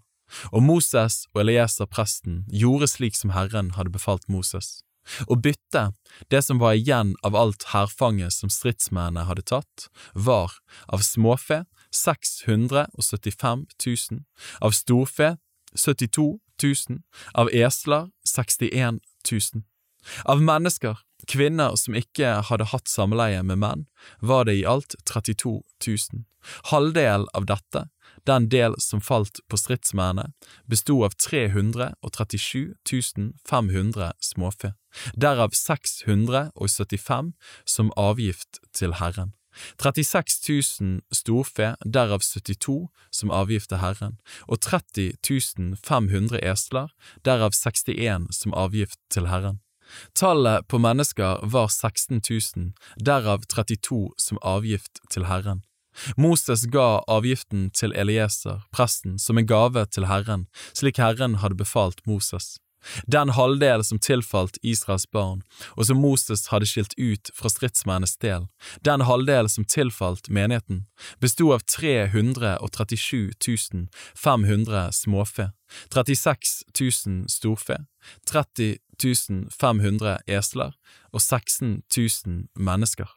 Og 0.51 0.63
Moses 0.63 1.25
og 1.33 1.43
Elieser 1.45 1.89
presten 1.89 2.43
gjorde 2.51 2.89
slik 2.91 3.17
som 3.17 3.33
Herren 3.35 3.73
hadde 3.77 3.93
befalt 3.93 4.27
Moses. 4.31 4.81
Og 5.29 5.41
bytte 5.45 5.91
det 6.33 6.41
som 6.45 6.59
var 6.61 6.77
igjen 6.77 7.13
av 7.25 7.35
alt 7.37 7.67
hærfanget 7.73 8.33
som 8.33 8.49
stridsmennene 8.49 9.27
hadde 9.29 9.45
tatt, 9.45 9.87
var 10.13 10.57
av 10.89 11.05
småfe 11.05 11.63
675 11.93 13.65
000, 13.85 14.23
av 14.61 14.71
storfe 14.75 15.35
72 15.75 16.39
000, 16.63 17.01
av 17.33 17.51
esler 17.53 18.09
61 18.27 18.99
000. 19.31 19.63
Av 20.25 20.41
mennesker, 20.41 20.99
kvinner 21.27 21.75
som 21.79 21.97
ikke 21.97 22.39
hadde 22.49 22.69
hatt 22.69 22.89
samleie 22.91 23.41
med 23.43 23.61
menn, 23.61 23.85
var 24.21 24.45
det 24.45 24.59
i 24.59 24.65
alt 24.67 24.97
32 25.09 25.61
000. 25.87 26.25
Halvdelen 26.71 27.27
av 27.33 27.47
dette, 27.49 27.87
den 28.27 28.49
del 28.49 28.75
som 28.81 29.01
falt 29.01 29.39
på 29.49 29.57
stridsmennene, 29.59 30.33
bestod 30.69 31.05
av 31.07 31.15
337 31.21 32.73
500 33.49 34.11
småfe, 34.19 34.73
derav 35.15 35.53
675 35.53 37.33
som 37.65 37.91
avgift 37.97 38.61
til 38.73 38.93
Herren. 39.01 39.33
36 39.79 40.49
000 40.81 41.01
storfe, 41.11 41.75
derav 41.85 42.19
72 42.19 42.89
som 43.11 43.31
avgift 43.31 43.69
til 43.69 43.79
Herren, 43.79 44.17
og 44.47 44.61
30 44.61 45.13
500 45.83 46.41
esler, 46.43 46.89
derav 47.23 47.51
61 47.53 48.27
som 48.35 48.53
avgift 48.53 48.99
til 49.09 49.27
Herren. 49.27 49.61
Tallet 50.15 50.67
på 50.67 50.77
mennesker 50.77 51.45
var 51.45 51.67
16 51.67 52.21
000, 52.29 52.73
derav 53.05 53.45
32 53.47 54.11
som 54.17 54.39
avgift 54.41 54.99
til 55.09 55.25
Herren. 55.25 55.63
Moses 56.17 56.65
ga 56.71 57.01
avgiften 57.07 57.69
til 57.75 57.95
Elieser, 57.95 58.63
presten, 58.75 59.19
som 59.19 59.37
en 59.37 59.49
gave 59.49 59.85
til 59.85 60.07
Herren, 60.09 60.47
slik 60.73 61.01
Herren 61.01 61.41
hadde 61.43 61.59
befalt 61.59 62.05
Moses. 62.05 62.57
Den 63.07 63.29
halvdel 63.29 63.83
som 63.83 63.99
tilfalt 63.99 64.57
Israels 64.61 65.11
barn, 65.11 65.41
og 65.77 65.85
som 65.87 65.97
Moses 66.01 66.47
hadde 66.51 66.65
skilt 66.69 66.93
ut 66.99 67.31
fra 67.33 67.49
stridsmennenes 67.49 68.17
del, 68.21 68.45
den 68.85 69.01
halvdel 69.09 69.49
som 69.49 69.65
tilfalt 69.65 70.29
menigheten, 70.29 70.85
bestod 71.21 71.53
av 71.57 71.65
337 71.65 73.87
500 74.15 74.91
småfe, 74.93 75.51
36 75.89 76.63
000 76.79 77.29
storfe, 77.29 77.77
30 78.29 78.77
500 79.51 80.17
esler 80.27 80.71
og 81.11 81.21
16 81.21 81.83
000 81.97 82.47
mennesker. 82.55 83.09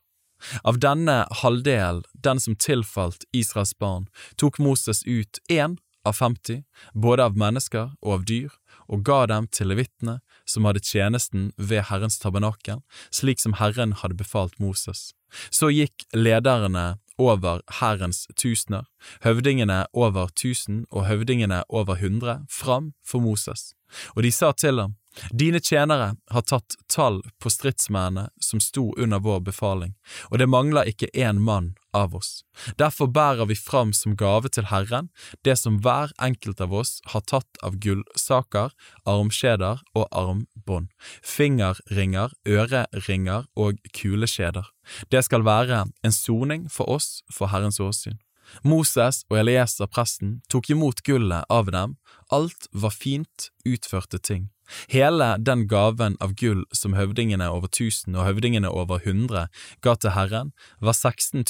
Av 0.64 0.78
denne 0.78 1.24
halvdel, 1.42 2.04
den 2.14 2.40
som 2.40 2.56
tilfalt 2.56 3.24
Israels 3.32 3.74
barn, 3.78 4.08
tok 4.36 4.58
Moses 4.58 5.04
ut 5.06 5.40
én 5.50 5.78
av 6.04 6.12
50, 6.12 6.62
både 6.94 7.24
av 7.28 7.36
mennesker 7.38 7.92
og 8.00 8.12
av 8.12 8.24
dyr, 8.28 8.52
og 8.88 9.04
ga 9.04 9.26
dem 9.28 9.48
til 9.52 9.70
levitene 9.72 10.18
som 10.48 10.64
hadde 10.64 10.84
tjenesten 10.84 11.50
ved 11.56 11.88
Herrens 11.90 12.18
tabernakel, 12.22 12.80
slik 13.12 13.42
som 13.42 13.58
Herren 13.60 13.92
hadde 14.00 14.16
befalt 14.16 14.56
Moses. 14.62 15.12
Så 15.50 15.68
gikk 15.74 16.06
lederne 16.16 16.98
over 17.18 17.60
hærens 17.80 18.24
tusener, 18.38 18.86
høvdingene 19.26 19.82
over 19.92 20.30
tusen 20.32 20.84
og 20.90 21.08
høvdingene 21.10 21.64
over 21.68 21.98
hundre, 22.00 22.40
fram 22.48 22.92
for 23.04 23.20
Moses, 23.20 23.74
og 24.14 24.22
de 24.24 24.32
sa 24.32 24.52
til 24.56 24.80
ham, 24.80 24.96
Dine 25.30 25.60
tjenere 25.60 26.14
har 26.30 26.44
tatt 26.46 26.76
tall 26.92 27.20
på 27.42 27.50
stridsmennene 27.52 28.28
som 28.40 28.60
sto 28.62 28.90
under 28.96 29.22
vår 29.24 29.40
befaling, 29.48 29.94
og 30.30 30.38
det 30.38 30.48
mangler 30.50 30.90
ikke 30.90 31.10
én 31.14 31.40
mann 31.44 31.74
av 31.96 32.14
oss. 32.16 32.44
Derfor 32.78 33.08
bærer 33.12 33.48
vi 33.48 33.56
fram 33.56 33.92
som 33.96 34.16
gave 34.18 34.50
til 34.52 34.68
Herren 34.70 35.08
det 35.46 35.56
som 35.58 35.80
hver 35.84 36.12
enkelt 36.22 36.60
av 36.60 36.74
oss 36.74 36.98
har 37.12 37.24
tatt 37.30 37.60
av 37.64 37.78
gullsaker, 37.82 38.74
armskjeder 39.08 39.82
og 39.94 40.06
armbånd, 40.12 40.90
fingerringer, 41.22 42.34
øreringer 42.46 43.48
og 43.56 43.82
kuleskjeder. 43.96 44.68
Det 45.12 45.24
skal 45.24 45.44
være 45.46 45.84
en 46.04 46.14
soning 46.14 46.68
for 46.72 46.88
oss 46.98 47.22
for 47.32 47.52
Herrens 47.52 47.80
åsyn. 47.80 48.18
Moses 48.64 49.24
og 49.28 49.42
Elieser 49.42 49.88
presten 49.92 50.38
tok 50.48 50.70
imot 50.72 51.02
gullet 51.04 51.44
av 51.52 51.68
dem, 51.72 51.98
alt 52.32 52.68
var 52.72 52.94
fint 52.94 53.50
utførte 53.68 54.20
ting. 54.20 54.48
Hele 54.88 55.36
den 55.38 55.66
gaven 55.68 56.16
av 56.20 56.34
gull 56.34 56.64
som 56.72 56.96
høvdingene 56.98 57.48
over 57.50 57.70
tusen 57.72 58.16
og 58.16 58.26
høvdingene 58.28 58.70
over 58.70 59.02
hundre 59.04 59.48
ga 59.84 59.96
til 59.96 60.14
Herren, 60.16 60.52
var 60.80 60.96
16 60.96 61.44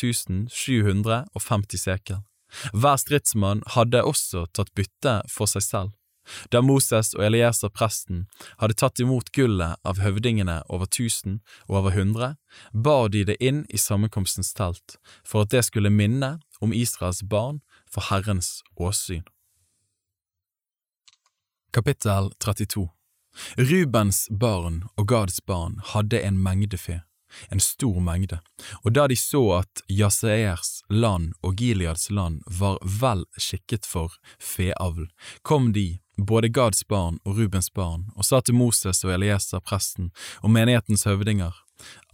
750 0.51 1.79
sekel. 1.79 2.25
Hver 2.73 2.97
stridsmann 2.97 3.63
hadde 3.75 4.05
også 4.05 4.47
tatt 4.57 4.73
bytte 4.75 5.21
for 5.29 5.51
seg 5.51 5.65
selv. 5.65 5.95
Da 6.53 6.61
Moses 6.61 7.15
og 7.17 7.25
Elieser 7.25 7.73
presten 7.73 8.27
hadde 8.61 8.77
tatt 8.77 9.01
imot 9.01 9.31
gullet 9.37 9.81
av 9.89 10.01
høvdingene 10.03 10.61
over 10.69 10.89
tusen 10.91 11.41
og 11.69 11.81
over 11.83 11.97
hundre, 11.97 12.35
bar 12.73 13.09
de 13.15 13.25
det 13.29 13.39
inn 13.41 13.65
i 13.73 13.81
sammenkomstens 13.81 14.53
telt, 14.57 14.99
for 15.25 15.47
at 15.47 15.55
det 15.55 15.65
skulle 15.69 15.93
minne 15.93 16.37
om 16.61 16.75
Israels 16.77 17.23
barn 17.25 17.63
for 17.89 18.09
Herrens 18.11 18.59
åsyn. 18.77 19.25
Kapittel 21.73 22.33
32 22.41 22.89
Rubens 23.59 24.27
barn 24.31 24.83
og 24.97 25.09
Gads 25.09 25.41
barn 25.47 25.79
hadde 25.93 26.21
en 26.25 26.41
mengde 26.43 26.79
fe, 26.81 27.01
en 27.53 27.61
stor 27.61 28.01
mengde, 28.01 28.41
og 28.83 28.95
da 28.97 29.07
de 29.11 29.17
så 29.19 29.43
at 29.61 29.83
Jaseers 29.89 30.83
land 30.89 31.33
og 31.43 31.57
Gileads 31.61 32.11
land 32.11 32.43
var 32.61 32.79
vel 32.83 33.25
skikket 33.37 33.87
for 33.87 34.17
feavl, 34.41 35.09
kom 35.43 35.73
de, 35.73 36.01
både 36.19 36.51
Gads 36.51 36.85
barn 36.89 37.21
og 37.25 37.39
Rubens 37.39 37.71
barn, 37.71 38.09
og 38.17 38.27
sa 38.27 38.41
til 38.41 38.59
Moses 38.59 39.05
og 39.05 39.15
Elieser 39.15 39.63
presten 39.63 40.11
og 40.43 40.55
menighetens 40.55 41.07
høvdinger, 41.07 41.55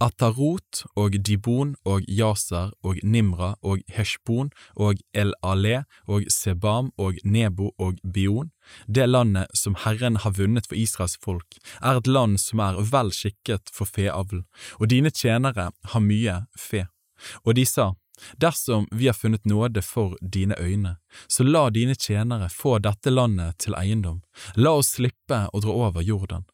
Atarot 0.01 0.83
og 0.95 1.17
Dibon 1.25 1.75
og 1.85 2.05
Yaser 2.07 2.73
og 2.83 2.99
Nimra 3.03 3.55
og 3.61 3.81
Heshbon 3.91 4.51
og 4.75 5.01
El-Ale 5.13 5.83
og 6.07 6.27
Sebam 6.31 6.91
og 6.97 7.19
Nebo 7.23 7.71
og 7.79 7.99
Bion, 8.13 8.51
det 8.87 9.09
landet 9.09 9.51
som 9.53 9.77
Herren 9.85 10.17
har 10.23 10.35
vunnet 10.37 10.67
for 10.67 10.75
Israels 10.75 11.17
folk, 11.21 11.59
er 11.81 12.01
et 12.01 12.07
land 12.07 12.39
som 12.41 12.59
er 12.59 12.81
vel 12.91 13.11
skikket 13.13 13.71
for 13.73 13.89
feavl, 13.89 14.43
og 14.79 14.89
dine 14.89 15.13
tjenere 15.13 15.69
har 15.93 16.03
mye 16.03 16.41
fe. 16.57 16.87
Og 17.45 17.55
de 17.55 17.65
sa, 17.65 17.93
Dersom 18.39 18.87
vi 18.91 19.07
har 19.07 19.13
funnet 19.13 19.45
nåde 19.45 19.81
for 19.81 20.17
dine 20.21 20.55
øyne, 20.59 20.95
så 21.27 21.43
la 21.43 21.69
dine 21.69 21.95
tjenere 21.95 22.49
få 22.49 22.77
dette 22.79 23.11
landet 23.11 23.57
til 23.59 23.75
eiendom, 23.75 24.21
la 24.55 24.71
oss 24.79 24.95
slippe 24.95 25.41
å 25.51 25.59
dra 25.59 25.75
over 25.87 26.05
Jordan. 26.05 26.45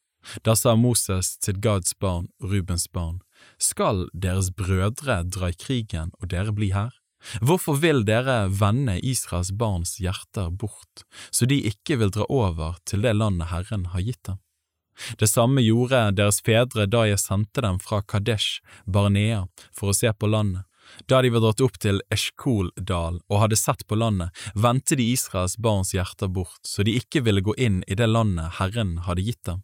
Da 0.45 0.55
sa 0.55 0.75
Moses 0.77 1.35
til 1.41 1.59
Gads 1.61 1.95
barn, 1.99 2.29
Rubens 2.43 2.87
barn, 2.91 3.21
skal 3.57 4.07
deres 4.13 4.51
brødre 4.53 5.21
dra 5.25 5.49
i 5.51 5.57
krigen 5.57 6.13
og 6.19 6.29
dere 6.33 6.53
bli 6.53 6.71
her? 6.75 6.93
Hvorfor 7.41 7.77
vil 7.77 8.01
dere 8.05 8.47
vende 8.49 8.97
Israels 9.05 9.51
barns 9.53 9.99
hjerter 10.01 10.49
bort, 10.49 11.03
så 11.29 11.45
de 11.45 11.59
ikke 11.69 11.99
vil 12.01 12.13
dra 12.13 12.25
over 12.29 12.79
til 12.85 13.05
det 13.05 13.13
landet 13.17 13.51
Herren 13.51 13.85
har 13.93 14.05
gitt 14.05 14.23
dem? 14.25 14.41
Det 15.17 15.29
samme 15.29 15.61
gjorde 15.63 16.11
deres 16.17 16.41
fedre 16.45 16.87
da 16.89 17.05
jeg 17.09 17.21
sendte 17.21 17.63
dem 17.63 17.79
fra 17.81 18.01
Kadesh, 18.01 18.61
Barnea, 18.85 19.45
for 19.73 19.91
å 19.91 19.97
se 19.97 20.11
på 20.13 20.29
landet. 20.29 20.65
Da 21.07 21.21
de 21.21 21.31
var 21.31 21.43
dratt 21.45 21.61
opp 21.63 21.77
til 21.79 22.01
Eshkol-dal 22.11 23.21
og 23.21 23.39
hadde 23.39 23.57
sett 23.59 23.85
på 23.87 23.95
landet, 23.95 24.33
vendte 24.57 24.97
de 24.99 25.05
Israels 25.13 25.55
barns 25.61 25.93
hjerter 25.95 26.27
bort, 26.27 26.59
så 26.67 26.83
de 26.83 26.97
ikke 26.99 27.23
ville 27.25 27.43
gå 27.45 27.55
inn 27.57 27.81
i 27.87 27.97
det 27.97 28.09
landet 28.09 28.57
Herren 28.59 28.97
hadde 29.07 29.25
gitt 29.29 29.43
dem. 29.47 29.61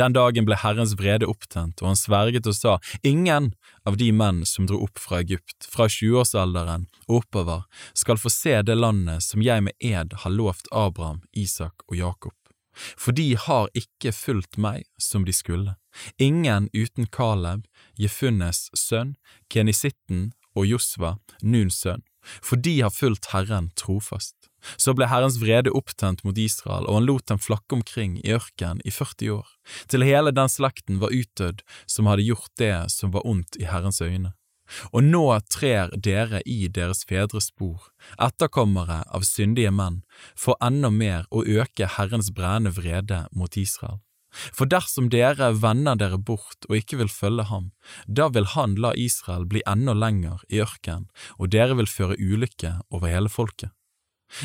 Den 0.00 0.14
dagen 0.16 0.46
ble 0.48 0.56
Herrens 0.58 0.94
vrede 0.98 1.28
opptent, 1.28 1.82
og 1.82 1.92
han 1.92 1.98
sverget 2.00 2.48
og 2.48 2.56
sa, 2.56 2.78
Ingen 3.06 3.52
av 3.88 3.98
de 4.00 4.10
menn 4.12 4.44
som 4.48 4.66
dro 4.68 4.80
opp 4.86 5.00
fra 5.02 5.20
Egypt, 5.22 5.68
fra 5.68 5.88
tjueårsalderen 5.92 6.88
og 7.06 7.22
oppover, 7.22 7.66
skal 7.94 8.20
få 8.20 8.32
se 8.32 8.56
det 8.64 8.78
landet 8.78 9.24
som 9.26 9.44
jeg 9.44 9.64
med 9.66 9.76
ed 9.84 10.16
har 10.24 10.34
lovt 10.34 10.70
Abraham, 10.72 11.22
Isak 11.32 11.84
og 11.88 11.98
Jakob. 12.00 12.34
For 12.96 13.12
de 13.12 13.34
har 13.36 13.70
ikke 13.74 14.12
fulgt 14.14 14.58
meg 14.60 14.86
som 15.02 15.24
de 15.26 15.34
skulle. 15.34 15.74
Ingen 16.18 16.68
uten 16.74 17.08
Kaleb, 17.10 17.66
Jefunnes 17.98 18.68
sønn, 18.76 19.16
Kenisitten 19.50 20.30
og 20.54 20.68
Josva, 20.70 21.16
Nuns 21.42 21.80
sønn, 21.82 22.04
for 22.22 22.60
de 22.60 22.78
har 22.80 22.94
fulgt 22.94 23.32
Herren 23.32 23.72
trofast. 23.78 24.37
Så 24.76 24.94
ble 24.96 25.08
Herrens 25.10 25.38
vrede 25.42 25.72
opptent 25.76 26.24
mot 26.26 26.38
Israel, 26.38 26.86
og 26.86 26.98
han 26.98 27.06
lot 27.08 27.28
dem 27.30 27.40
flakke 27.42 27.78
omkring 27.78 28.18
i 28.24 28.34
ørkenen 28.34 28.82
i 28.84 28.94
40 28.94 29.30
år, 29.38 29.52
til 29.88 30.06
hele 30.06 30.34
den 30.34 30.50
slekten 30.50 30.98
var 31.02 31.14
utdødd 31.14 31.62
som 31.86 32.10
hadde 32.10 32.26
gjort 32.26 32.50
det 32.58 32.74
som 32.94 33.14
var 33.14 33.26
ondt 33.26 33.58
i 33.60 33.68
Herrens 33.70 34.02
øyne. 34.02 34.34
Og 34.92 35.04
nå 35.04 35.22
trer 35.48 35.94
dere 35.96 36.42
i 36.44 36.66
deres 36.68 37.04
fedres 37.08 37.48
spor, 37.52 37.88
etterkommere 38.20 39.00
av 39.06 39.24
syndige 39.24 39.72
menn, 39.72 40.02
for 40.36 40.60
enda 40.64 40.90
mer 40.92 41.24
å 41.30 41.44
øke 41.46 41.88
Herrens 41.96 42.28
brennende 42.34 42.74
vrede 42.76 43.24
mot 43.32 43.56
Israel. 43.56 44.02
For 44.28 44.68
dersom 44.68 45.08
dere 45.08 45.54
vender 45.56 45.96
dere 45.96 46.18
bort 46.20 46.66
og 46.68 46.76
ikke 46.76 46.98
vil 47.00 47.08
følge 47.08 47.48
ham, 47.48 47.70
da 48.06 48.28
vil 48.28 48.50
han 48.52 48.76
la 48.76 48.92
Israel 48.92 49.46
bli 49.48 49.62
enda 49.66 49.94
lenger 49.96 50.44
i 50.52 50.60
ørkenen, 50.60 51.08
og 51.40 51.50
dere 51.54 51.78
vil 51.80 51.88
føre 51.88 52.20
ulykke 52.20 52.76
over 52.92 53.08
hele 53.08 53.32
folket. 53.32 53.72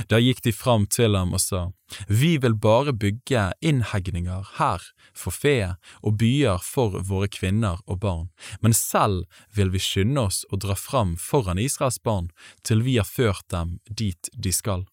Da 0.10 0.20
gikk 0.20 0.42
de 0.46 0.54
fram 0.56 0.86
til 0.88 1.16
ham 1.18 1.34
og 1.36 1.42
sa, 1.44 1.72
Vi 2.08 2.38
vil 2.38 2.56
bare 2.56 2.94
bygge 2.94 3.52
innhegninger 3.62 4.56
her 4.58 4.82
for 5.14 5.36
fe 5.36 5.76
og 6.02 6.18
byer 6.22 6.64
for 6.64 7.02
våre 7.04 7.28
kvinner 7.28 7.84
og 7.86 8.00
barn, 8.00 8.30
men 8.62 8.74
selv 8.74 9.26
vil 9.54 9.74
vi 9.74 9.82
skynde 9.84 10.22
oss 10.30 10.44
å 10.52 10.58
dra 10.58 10.76
fram 10.76 11.16
foran 11.18 11.60
Israels 11.60 12.00
barn 12.00 12.32
til 12.64 12.84
vi 12.88 12.98
har 12.98 13.10
ført 13.10 13.46
dem 13.52 13.80
dit 13.90 14.30
de 14.34 14.52
skal. 14.52 14.88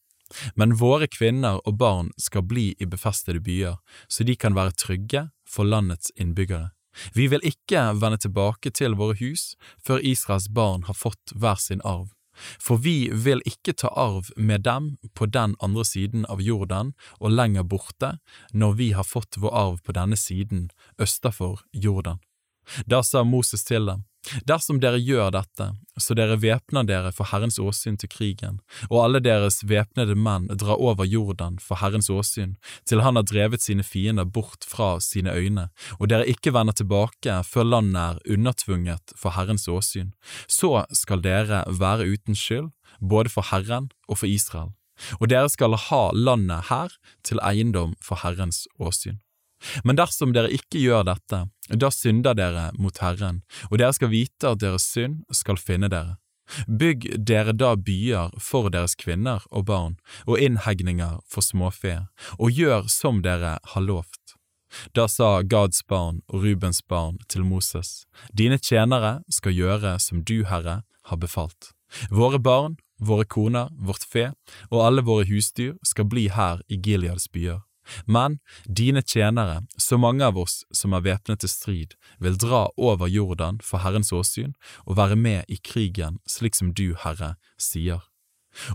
Men 0.55 0.77
våre 0.79 1.09
kvinner 1.11 1.59
og 1.67 1.79
barn 1.79 2.11
skal 2.19 2.47
bli 2.47 2.75
i 2.79 2.87
befestede 2.87 3.43
byer, 3.43 3.81
så 4.09 4.25
de 4.25 4.37
kan 4.37 4.55
være 4.55 4.77
trygge 4.79 5.29
for 5.49 5.67
landets 5.67 6.13
innbyggere. 6.15 6.71
Vi 7.15 7.27
vil 7.31 7.43
ikke 7.47 7.83
vende 7.99 8.19
tilbake 8.19 8.71
til 8.75 8.97
våre 8.99 9.17
hus 9.23 9.55
før 9.79 10.03
Israels 10.03 10.49
barn 10.51 10.87
har 10.91 10.99
fått 10.99 11.35
hver 11.35 11.59
sin 11.63 11.83
arv 11.87 12.11
for 12.61 12.81
vi 12.83 13.11
vil 13.13 13.43
ikke 13.49 13.75
ta 13.77 13.91
arv 13.97 14.31
med 14.37 14.65
dem 14.67 14.97
på 15.15 15.27
den 15.27 15.57
andre 15.61 15.85
siden 15.85 16.27
av 16.27 16.43
Jordan 16.43 16.93
og 17.19 17.35
lenger 17.35 17.67
borte, 17.67 18.17
når 18.53 18.77
vi 18.81 18.91
har 18.97 19.07
fått 19.07 19.41
vår 19.41 19.55
arv 19.55 19.81
på 19.85 19.97
denne 19.97 20.19
siden, 20.19 20.69
østafor 21.01 21.65
Jordan. 21.73 22.21
Da 22.87 23.03
sa 23.03 23.25
Moses 23.25 23.65
til 23.67 23.87
dem, 23.89 24.05
Dersom 24.45 24.81
dere 24.83 24.99
gjør 25.01 25.31
dette, 25.33 25.67
så 25.97 26.15
dere 26.17 26.37
væpner 26.41 26.85
dere 26.85 27.11
for 27.17 27.31
Herrens 27.31 27.57
åsyn 27.63 27.97
til 28.01 28.11
krigen, 28.13 28.59
og 28.91 28.99
alle 29.05 29.21
deres 29.25 29.63
væpnede 29.65 30.15
menn 30.15 30.49
drar 30.61 30.77
over 30.77 31.09
Jordan 31.09 31.57
for 31.63 31.81
Herrens 31.81 32.11
åsyn, 32.13 32.57
til 32.85 33.01
han 33.01 33.17
har 33.17 33.25
drevet 33.25 33.65
sine 33.65 33.85
fiender 33.87 34.29
bort 34.29 34.67
fra 34.69 34.99
sine 35.01 35.33
øyne, 35.33 35.71
og 35.99 36.11
dere 36.13 36.29
ikke 36.29 36.53
vender 36.53 36.77
tilbake 36.77 37.39
før 37.49 37.71
landet 37.71 38.03
er 38.03 38.37
undertvunget 38.37 39.17
for 39.17 39.37
Herrens 39.39 39.69
åsyn, 39.69 40.13
så 40.47 40.85
skal 40.93 41.25
dere 41.25 41.65
være 41.81 42.11
uten 42.13 42.37
skyld, 42.37 42.71
både 43.01 43.33
for 43.33 43.49
Herren 43.49 43.89
og 44.07 44.21
for 44.21 44.29
Israel, 44.29 44.77
og 45.17 45.33
dere 45.33 45.49
skal 45.49 45.79
ha 45.89 46.05
landet 46.13 46.69
her 46.69 46.93
til 47.25 47.41
eiendom 47.41 47.97
for 48.05 48.21
Herrens 48.21 48.67
åsyn. 48.79 49.17
Men 49.85 49.99
dersom 49.99 50.33
dere 50.33 50.53
ikke 50.53 50.81
gjør 50.81 51.05
dette, 51.09 51.45
da 51.71 51.91
synder 51.95 52.35
dere 52.35 52.71
mot 52.79 52.97
Herren, 53.03 53.43
og 53.71 53.79
dere 53.79 53.95
skal 53.97 54.13
vite 54.13 54.55
at 54.55 54.63
deres 54.63 54.89
synd 54.91 55.23
skal 55.35 55.61
finne 55.61 55.91
dere. 55.93 56.19
Bygg 56.67 57.07
dere 57.27 57.53
da 57.55 57.77
byer 57.79 58.35
for 58.43 58.71
deres 58.75 58.97
kvinner 58.99 59.45
og 59.51 59.69
barn, 59.71 59.97
og 60.27 60.41
innhegninger 60.43 61.21
for 61.31 61.47
småfe, 61.47 62.09
og 62.39 62.51
gjør 62.51 62.91
som 62.91 63.23
dere 63.23 63.59
har 63.63 63.87
lovt. 63.87 64.37
Da 64.95 65.07
sa 65.11 65.43
Gads 65.43 65.83
barn 65.87 66.21
og 66.29 66.45
Rubens 66.45 66.83
barn 66.83 67.19
til 67.29 67.45
Moses, 67.47 68.05
Dine 68.35 68.59
tjenere 68.59 69.21
skal 69.31 69.55
gjøre 69.55 69.99
som 69.99 70.23
du, 70.23 70.45
Herre, 70.47 70.83
har 71.11 71.19
befalt. 71.19 71.73
Våre 72.11 72.39
barn, 72.39 72.77
våre 73.01 73.25
koner, 73.25 73.71
vårt 73.75 74.05
fe 74.07 74.31
og 74.71 74.85
alle 74.85 75.03
våre 75.03 75.27
husdyr 75.27 75.75
skal 75.87 76.07
bli 76.07 76.29
her 76.31 76.63
i 76.69 76.79
Gileads 76.79 77.27
byer. 77.33 77.65
Men 78.07 78.39
dine 78.65 79.03
tjenere, 79.03 79.63
så 79.77 79.99
mange 79.99 80.27
av 80.27 80.39
oss 80.39 80.63
som 80.71 80.95
er 80.95 81.05
væpnet 81.07 81.43
til 81.43 81.53
strid, 81.53 81.97
vil 82.19 82.39
dra 82.39 82.67
over 82.77 83.11
Jordan 83.11 83.61
for 83.65 83.83
Herrens 83.85 84.13
åsyn 84.13 84.55
og 84.87 84.99
være 85.01 85.17
med 85.17 85.49
i 85.49 85.57
krigen 85.57 86.21
slik 86.29 86.59
som 86.59 86.75
du, 86.75 86.95
Herre, 87.05 87.37
sier. 87.59 88.05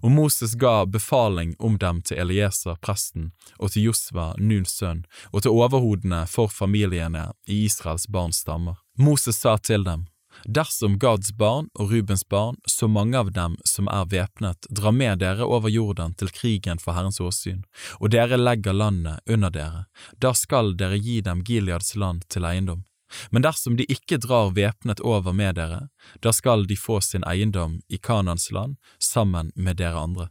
Og 0.01 0.11
Moses 0.11 0.55
ga 0.55 0.85
befaling 0.87 1.55
om 1.59 1.77
dem 1.77 2.01
til 2.01 2.21
Elieser 2.23 2.77
presten 2.81 3.31
og 3.59 3.73
til 3.73 3.89
Josva, 3.89 4.33
Nuns 4.39 4.77
sønn, 4.79 5.03
og 5.33 5.43
til 5.43 5.55
overhodene 5.55 6.23
for 6.31 6.51
familiene 6.51 7.29
i 7.45 7.65
Israels 7.65 8.07
barns 8.07 8.39
stammer. 8.45 8.79
Moses 8.95 9.41
sa 9.43 9.57
til 9.59 9.83
dem, 9.83 10.07
Dersom 10.43 10.99
Gads 10.99 11.31
barn 11.37 11.69
og 11.79 11.91
Rubens 11.91 12.25
barn, 12.27 12.57
så 12.65 12.87
mange 12.87 13.17
av 13.17 13.31
dem 13.31 13.55
som 13.63 13.87
er 13.87 14.05
væpnet, 14.11 14.67
drar 14.69 14.91
med 14.91 15.19
dere 15.23 15.45
over 15.45 15.69
Jordan 15.69 16.13
til 16.19 16.29
krigen 16.33 16.81
for 16.81 16.97
Herrens 16.97 17.21
åsyn, 17.23 17.63
og 17.99 18.11
dere 18.11 18.37
legger 18.37 18.75
landet 18.75 19.23
under 19.25 19.53
dere, 19.53 19.85
da 20.19 20.33
skal 20.33 20.75
dere 20.77 20.99
gi 20.99 21.21
dem 21.21 21.43
Gileads 21.45 21.95
land 21.95 22.27
til 22.29 22.45
eiendom. 22.45 22.83
Men 23.29 23.45
dersom 23.45 23.77
de 23.77 23.85
ikke 23.91 24.17
drar 24.21 24.53
væpnet 24.55 24.99
over 24.99 25.33
med 25.33 25.55
dere, 25.59 25.87
da 26.21 26.33
skal 26.33 26.65
de 26.67 26.77
få 26.77 26.99
sin 27.01 27.23
eiendom 27.23 27.79
i 27.87 27.97
Kanans 27.97 28.51
land 28.51 28.75
sammen 28.99 29.51
med 29.55 29.77
dere 29.81 30.01
andre. 30.01 30.29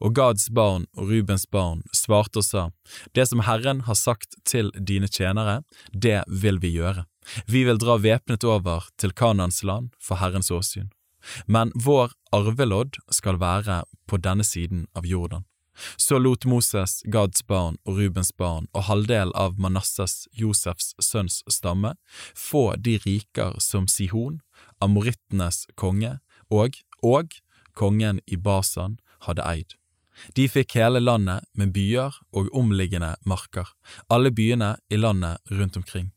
Og 0.00 0.14
Gads 0.16 0.48
barn 0.54 0.86
og 0.96 1.10
Rubens 1.10 1.44
barn 1.52 1.82
svarte 1.92 2.40
og 2.40 2.46
sa, 2.46 2.70
Det 3.14 3.26
som 3.28 3.44
Herren 3.44 3.82
har 3.84 3.94
sagt 3.94 4.38
til 4.44 4.72
dine 4.78 5.08
tjenere, 5.08 5.62
det 5.92 6.22
vil 6.28 6.60
vi 6.62 6.72
gjøre. 6.78 7.04
Vi 7.46 7.64
vil 7.66 7.78
dra 7.78 7.98
væpnet 7.98 8.44
over 8.44 8.88
til 8.98 9.12
Kanans 9.12 9.62
land 9.62 9.90
for 10.00 10.20
Herrens 10.22 10.50
åsyn. 10.50 10.90
Men 11.46 11.72
vår 11.74 12.14
arvelodd 12.32 13.00
skal 13.10 13.40
være 13.42 13.82
på 14.06 14.18
denne 14.22 14.46
siden 14.46 14.86
av 14.94 15.06
Jordan. 15.06 15.44
Så 15.96 16.18
lot 16.18 16.46
Moses, 16.48 17.02
Gads 17.04 17.42
barn 17.46 17.76
og 17.84 17.98
Rubens 18.00 18.32
barn 18.32 18.68
og 18.72 18.86
halvdel 18.88 19.32
av 19.36 19.58
Manassas, 19.60 20.24
Josefs 20.32 20.94
sønns 21.02 21.42
stamme, 21.52 21.94
få 22.34 22.74
de 22.80 22.96
riker 23.04 23.58
som 23.60 23.88
Sihon, 23.88 24.40
amorittenes 24.80 25.66
konge, 25.76 26.18
og, 26.48 26.78
og 27.02 27.36
kongen 27.76 28.22
i 28.26 28.40
Basan 28.40 28.98
hadde 29.26 29.44
eid. 29.44 29.76
De 30.32 30.46
fikk 30.48 30.78
hele 30.78 31.02
landet 31.02 31.44
med 31.52 31.74
byer 31.76 32.14
og 32.32 32.48
omliggende 32.56 33.16
marker, 33.28 33.68
alle 34.08 34.32
byene 34.32 34.76
i 34.88 34.96
landet 34.96 35.42
rundt 35.52 35.76
omkring. 35.76 36.12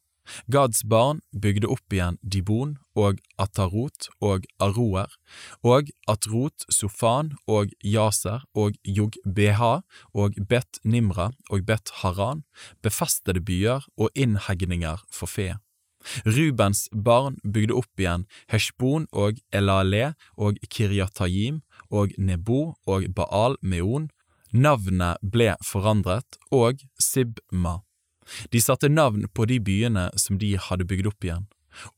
Gads 0.52 0.84
barn 0.90 1.22
bygde 1.32 1.70
opp 1.72 1.94
igjen 1.94 2.20
Dibon 2.22 2.78
og 3.00 3.22
Atarot 3.42 4.10
og 4.22 4.46
Aroer, 4.60 5.12
og 5.64 5.90
Atrot, 6.08 6.66
Sofan 6.74 7.34
og 7.48 7.72
Yaser 7.86 8.46
og 8.54 8.78
Jogbeha 8.84 9.80
og 10.14 10.38
Bet 10.50 10.82
Nimra 10.84 11.32
og 11.50 11.66
Bet 11.66 11.94
Haran, 12.02 12.44
befestede 12.84 13.42
byer 13.42 13.88
og 13.98 14.10
innhegninger 14.16 15.04
for 15.12 15.32
fe. 15.32 15.56
Rubens 16.26 16.88
barn 16.94 17.36
bygde 17.44 17.76
opp 17.76 18.00
igjen 18.00 18.26
Heshbon 18.52 19.08
og 19.12 19.42
Elale 19.52 20.14
og 20.38 20.60
Kiryatayim 20.72 21.60
og 21.92 22.16
Nebo 22.18 22.76
og 22.88 23.10
Baal 23.16 23.58
Meon, 23.62 24.10
navnet 24.54 25.20
ble 25.22 25.54
forandret, 25.66 26.40
og 26.52 26.82
Sibma. 27.00 27.80
De 28.54 28.62
satte 28.62 28.90
navn 28.90 29.26
på 29.34 29.46
de 29.50 29.60
byene 29.60 30.10
som 30.20 30.38
de 30.42 30.56
hadde 30.58 30.88
bygd 30.90 31.10
opp 31.12 31.26
igjen. 31.26 31.48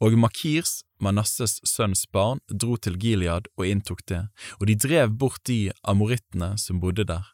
Og 0.04 0.18
Makirs, 0.20 0.82
Manasses 1.02 1.60
sønns 1.66 2.06
barn, 2.14 2.42
dro 2.48 2.78
til 2.78 2.98
Gilead 3.02 3.48
og 3.58 3.66
inntok 3.66 4.04
det, 4.10 4.26
og 4.60 4.68
de 4.70 4.76
drev 4.78 5.16
bort 5.18 5.42
de 5.50 5.72
amorittene 5.82 6.54
som 6.62 6.82
bodde 6.84 7.08
der. 7.10 7.26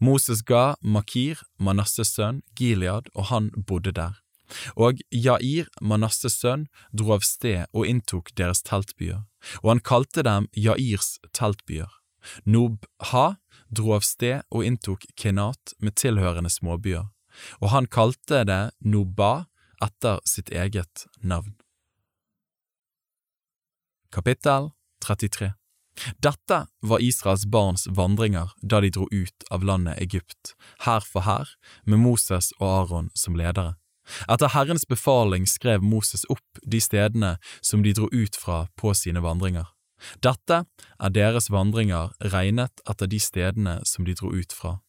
Moses 0.00 0.42
ga 0.42 0.74
Makir, 0.82 1.42
Manasses 1.58 2.14
sønn, 2.16 2.42
Gilead, 2.58 3.08
og 3.14 3.30
han 3.30 3.50
bodde 3.56 3.94
der. 3.94 4.18
Og 4.76 5.00
Jair, 5.10 5.70
Manasses 5.80 6.36
sønn, 6.42 6.66
dro 6.92 7.14
av 7.16 7.24
sted 7.26 7.64
og 7.72 7.88
inntok 7.88 8.34
deres 8.36 8.62
teltbyer, 8.66 9.24
og 9.62 9.70
han 9.70 9.80
kalte 9.80 10.24
dem 10.26 10.50
Jairs 10.52 11.16
teltbyer. 11.32 11.90
Nobha 12.44 13.36
dro 13.72 13.96
av 13.96 14.04
sted 14.06 14.44
og 14.52 14.66
inntok 14.66 15.08
Kenat 15.18 15.74
med 15.82 15.96
tilhørende 15.98 16.52
småbyer 16.52 17.08
og 17.60 17.72
han 17.74 17.88
kalte 17.90 18.44
det 18.48 18.62
Noba 18.80 19.46
etter 19.82 20.20
sitt 20.28 20.52
eget 20.52 21.06
navn. 21.20 21.56
Kapittel 24.12 24.70
33 25.04 25.52
Dette 26.24 26.66
var 26.80 27.00
Israels 27.00 27.44
barns 27.46 27.86
vandringer 27.90 28.52
da 28.62 28.80
de 28.80 28.90
dro 28.90 29.06
ut 29.10 29.46
av 29.50 29.64
landet 29.64 30.00
Egypt, 30.00 30.54
hær 30.86 31.04
for 31.04 31.26
hær, 31.26 31.48
med 31.84 32.00
Moses 32.00 32.52
og 32.58 32.68
Aron 32.68 33.10
som 33.14 33.36
ledere. 33.36 33.76
Etter 34.28 34.50
Herrens 34.54 34.86
befaling 34.88 35.46
skrev 35.46 35.82
Moses 35.82 36.24
opp 36.32 36.62
de 36.66 36.80
stedene 36.82 37.36
som 37.60 37.84
de 37.84 37.92
dro 37.94 38.08
ut 38.12 38.36
fra 38.36 38.66
på 38.76 38.94
sine 38.98 39.22
vandringer. 39.22 39.68
Dette 40.24 40.64
er 40.98 41.14
deres 41.14 41.48
vandringer 41.52 42.10
regnet 42.32 42.82
etter 42.88 43.06
de 43.06 43.20
stedene 43.22 43.78
som 43.86 44.08
de 44.08 44.16
dro 44.18 44.32
ut 44.34 44.52
fra. 44.52 44.80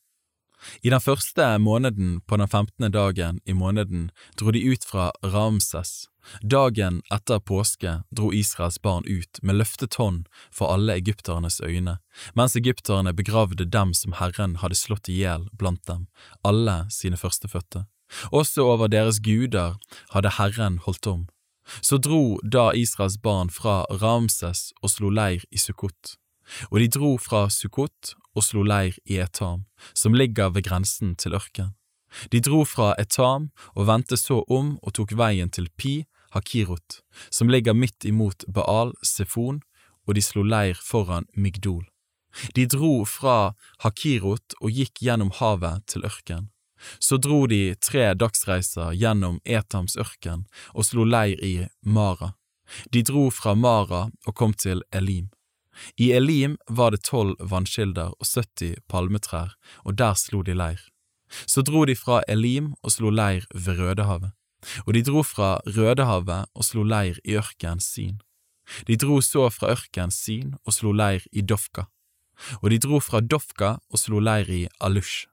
I 0.82 0.90
den 0.90 1.02
første 1.02 1.58
måneden 1.60 2.22
på 2.28 2.38
den 2.38 2.48
femtende 2.48 2.90
dagen 2.90 3.40
i 3.46 3.54
måneden 3.54 4.10
dro 4.40 4.52
de 4.52 4.64
ut 4.64 4.84
fra 4.84 5.12
Ramses. 5.24 6.08
Dagen 6.42 7.02
etter 7.12 7.40
påske 7.40 7.98
dro 8.16 8.32
Israels 8.34 8.80
barn 8.82 9.04
ut 9.06 9.42
med 9.42 9.60
løftet 9.60 9.98
hånd 10.00 10.28
for 10.52 10.72
alle 10.72 10.96
egypternes 11.02 11.60
øyne, 11.62 11.98
mens 12.34 12.56
egypterne 12.56 13.14
begravde 13.14 13.66
dem 13.66 13.94
som 13.94 14.16
Herren 14.20 14.56
hadde 14.64 14.80
slått 14.80 15.12
i 15.12 15.20
hjel 15.20 15.50
blant 15.52 15.84
dem, 15.88 16.08
alle 16.44 16.86
sine 16.90 17.20
førstefødte. 17.20 17.86
Også 18.32 18.64
over 18.64 18.88
deres 18.88 19.20
guder 19.20 19.76
hadde 20.16 20.36
Herren 20.38 20.80
holdt 20.86 21.08
om. 21.08 21.28
Så 21.82 21.98
dro 21.98 22.40
da 22.44 22.72
Israels 22.76 23.18
barn 23.18 23.50
fra 23.50 23.84
Ramses 23.90 24.72
og 24.82 24.92
slo 24.92 25.10
leir 25.10 25.44
i 25.52 25.60
Sukkot. 25.60 26.18
Og 26.72 26.80
de 26.82 26.90
dro 26.92 27.16
fra 27.18 27.48
Sukkot 27.50 28.16
og 28.34 28.44
slo 28.44 28.64
leir 28.66 28.98
i 29.06 29.20
Etam, 29.22 29.66
som 29.94 30.16
ligger 30.18 30.54
ved 30.54 30.68
grensen 30.68 31.16
til 31.16 31.36
ørken. 31.38 31.74
De 32.30 32.42
dro 32.42 32.64
fra 32.66 32.94
Etam 33.02 33.50
og 33.74 33.88
vendte 33.90 34.18
så 34.18 34.44
om 34.48 34.76
og 34.82 34.94
tok 34.98 35.16
veien 35.18 35.50
til 35.50 35.70
Pi 35.78 36.04
Hakirot, 36.34 37.02
som 37.30 37.50
ligger 37.50 37.74
midt 37.78 38.06
imot 38.06 38.46
Baal 38.48 38.94
Sefon, 39.06 39.62
og 40.08 40.18
de 40.18 40.22
slo 40.22 40.44
leir 40.44 40.80
foran 40.82 41.28
Migdol. 41.38 41.86
De 42.58 42.66
dro 42.66 43.04
fra 43.06 43.54
Hakirot 43.86 44.58
og 44.60 44.74
gikk 44.74 45.04
gjennom 45.06 45.32
havet 45.38 45.86
til 45.88 46.06
ørken. 46.06 46.50
Så 47.00 47.18
dro 47.22 47.46
de 47.48 47.76
tre 47.80 48.12
dagsreiser 48.18 48.92
gjennom 48.98 49.40
Etams 49.46 49.96
ørken 49.96 50.48
og 50.74 50.88
slo 50.90 51.06
leir 51.08 51.40
i 51.40 51.68
Mara. 51.86 52.34
De 52.92 53.04
dro 53.06 53.30
fra 53.32 53.54
Mara 53.56 54.08
og 54.26 54.36
kom 54.36 54.58
til 54.58 54.84
Elim. 54.92 55.30
I 55.98 56.12
Elim 56.14 56.58
var 56.70 56.92
det 56.92 57.04
tolv 57.08 57.36
vannkilder 57.40 58.14
og 58.20 58.28
70 58.28 58.84
palmetrær, 58.90 59.56
og 59.86 59.98
der 59.98 60.14
slo 60.20 60.42
de 60.42 60.56
leir. 60.58 60.82
Så 61.48 61.64
dro 61.66 61.86
de 61.86 61.96
fra 61.98 62.22
Elim 62.28 62.74
og 62.84 62.94
slo 62.94 63.10
leir 63.10 63.48
ved 63.54 63.80
Rødehavet, 63.80 64.32
og 64.86 64.94
de 64.94 65.02
dro 65.04 65.24
fra 65.26 65.56
Rødehavet 65.66 66.52
og 66.54 66.68
slo 66.68 66.84
leir 66.84 67.20
i 67.26 67.38
ørken 67.40 67.80
Sin. 67.80 68.22
De 68.88 68.96
dro 68.96 69.20
så 69.22 69.50
fra 69.50 69.74
ørken 69.74 70.12
Sin 70.12 70.56
og 70.64 70.78
slo 70.78 70.94
leir 70.94 71.26
i 71.32 71.42
Dofka, 71.42 71.88
og 72.62 72.70
de 72.72 72.80
dro 72.80 73.00
fra 73.00 73.22
Dofka 73.22 73.78
og 73.90 74.00
slo 74.00 74.20
leir 74.20 74.50
i 74.50 74.68
Alush. 74.80 75.28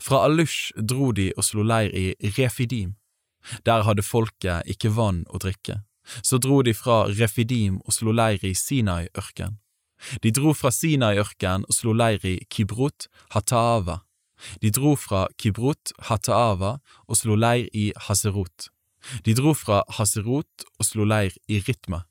Fra 0.00 0.24
Alush 0.24 0.72
dro 0.76 1.12
de 1.12 1.30
og 1.36 1.44
slo 1.44 1.62
leir 1.62 1.92
i 1.92 2.14
Refidim. 2.38 2.94
Der 3.66 3.84
hadde 3.84 4.02
folket 4.02 4.64
ikke 4.70 4.94
vann 4.96 5.24
å 5.28 5.40
drikke. 5.42 5.82
Så 6.22 6.38
dro 6.38 6.62
de 6.62 6.74
fra 6.76 7.04
Refidim 7.08 7.80
og 7.84 7.92
slo 7.96 8.12
leir 8.12 8.40
i 8.44 8.54
Sinai-ørken. 8.56 9.58
De 10.22 10.32
dro 10.34 10.54
fra 10.56 10.70
Sinai-ørkenen 10.74 11.66
og 11.68 11.76
slo 11.76 11.94
leir 11.96 12.24
i 12.26 12.36
Kibrut 12.50 13.08
Hataava. 13.34 14.00
De 14.62 14.70
dro 14.70 14.94
fra 14.98 15.26
Kibrut 15.38 15.92
Hataava 16.08 16.78
og 17.08 17.20
slo 17.20 17.36
leir 17.38 17.68
i 17.72 17.92
Haserot. 18.08 18.68
De 19.24 19.34
dro 19.36 19.54
fra 19.54 19.82
Haserot 19.98 20.66
og 20.78 20.88
slo 20.88 21.06
leir 21.08 21.36
i 21.48 21.60
Ritma. 21.60 22.04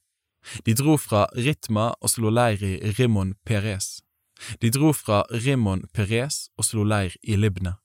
De 0.66 0.76
dro 0.76 0.98
fra 1.00 1.28
Ritma 1.36 1.94
og 2.02 2.12
slo 2.12 2.32
leir 2.34 2.64
i 2.64 2.94
Rimon 2.98 3.36
Peres. 3.46 4.02
De 4.60 4.70
dro 4.74 4.92
fra 4.94 5.24
Rimon 5.32 5.86
Peres 5.94 6.50
og 6.58 6.68
slo 6.68 6.84
leir 6.84 7.16
i 7.24 7.38
Libna. 7.40 7.78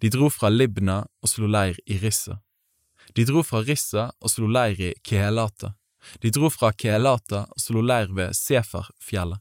De 0.00 0.10
dro 0.10 0.28
fra 0.30 0.50
Libna 0.50 1.04
og 1.22 1.30
slo 1.30 1.48
leir 1.50 1.78
i 1.86 1.98
Rissa. 2.02 2.38
De 3.16 3.24
dro 3.24 3.42
fra 3.42 3.62
Rissa 3.66 4.10
og 4.20 4.30
slo 4.30 4.48
leir 4.50 4.80
i 4.80 4.94
Kehelata. 5.02 5.74
De 6.22 6.30
dro 6.30 6.50
fra 6.50 6.72
Kelata 6.72 7.44
og 7.48 7.60
slo 7.62 7.82
leir 7.82 8.12
ved 8.14 8.36
Seferfjellet. 8.36 9.40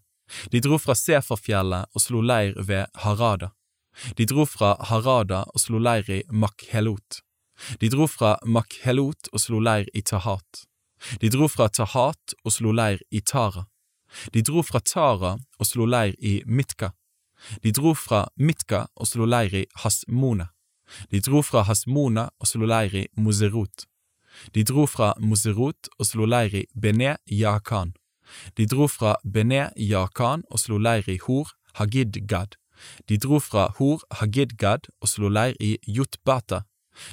De 0.51 0.59
dro 0.63 0.79
fra 0.81 0.95
Seferfjellet 0.97 1.93
og 1.93 2.03
slo 2.03 2.21
leir 2.21 2.57
ved 2.57 2.87
Harada. 3.03 3.53
De 4.17 4.25
dro 4.29 4.45
fra 4.45 4.75
Harada 4.89 5.45
og 5.53 5.61
slo 5.61 5.79
leir 5.79 6.09
i 6.11 6.23
Makhelot. 6.29 7.21
De 7.81 7.89
dro 7.89 8.07
fra 8.07 8.35
Makhelot 8.45 9.31
og 9.33 9.41
slo 9.41 9.61
leir 9.63 9.87
i 9.93 10.03
Tahat. 10.05 10.67
De 11.21 11.29
dro 11.29 11.47
fra 11.47 11.69
Tahat 11.69 12.35
og 12.43 12.53
slo 12.53 12.73
leir 12.73 13.01
i 13.11 13.21
Tara. 13.21 13.65
De 14.33 14.41
dro 14.41 14.63
fra 14.65 14.81
Tara 14.81 15.35
og 15.59 15.65
slo 15.67 15.85
leir 15.85 16.15
i 16.19 16.41
Mitka. 16.45 16.91
De 17.63 17.71
dro 17.71 17.93
fra 17.93 18.27
Mitka 18.37 18.87
og 18.95 19.09
slo 19.09 19.25
leir 19.25 19.53
i 19.53 19.65
Hasmone. 19.83 20.49
De 21.11 21.19
dro 21.21 21.43
fra 21.43 21.65
Hasmona 21.67 22.29
og 22.39 22.49
slo 22.49 22.65
leir 22.65 22.95
i 22.95 23.07
Moserot. 23.19 23.85
De 24.53 24.63
dro 24.63 24.85
fra 24.85 25.13
Moserot 25.19 25.89
og 25.97 26.05
slo 26.05 26.25
leir 26.25 26.55
i 26.55 26.65
Bene 26.73 27.17
Yakan. 27.31 27.93
De 28.57 28.65
dro 28.65 28.87
fra 28.87 29.15
Bene 29.23 29.69
Yakan 29.77 30.43
og 30.51 30.59
slo 30.59 30.77
leir 30.77 31.07
i 31.09 31.19
Hor 31.25 31.53
Hagidgad. 31.79 32.57
De 33.09 33.17
dro 33.17 33.39
fra 33.39 33.69
Hor 33.77 34.03
Hagidgad 34.19 34.89
og 35.01 35.09
slo 35.09 35.29
leir 35.29 35.55
i 35.59 35.77
Jotbata. 35.87 36.63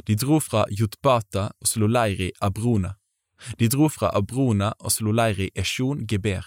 De 0.07 0.17
dro 0.17 0.41
fra 0.41 0.65
Jotbata 0.71 1.51
og 1.61 1.69
slo 1.69 1.87
leir 1.87 2.21
i 2.21 2.33
Abrona. 2.41 2.95
De 3.59 3.69
dro 3.69 3.89
fra 3.89 4.11
Abrona 4.17 4.73
og 4.81 4.93
slo 4.93 5.13
leir 5.13 5.41
i 5.41 5.51
Esjon 5.55 6.07
Geber. 6.09 6.45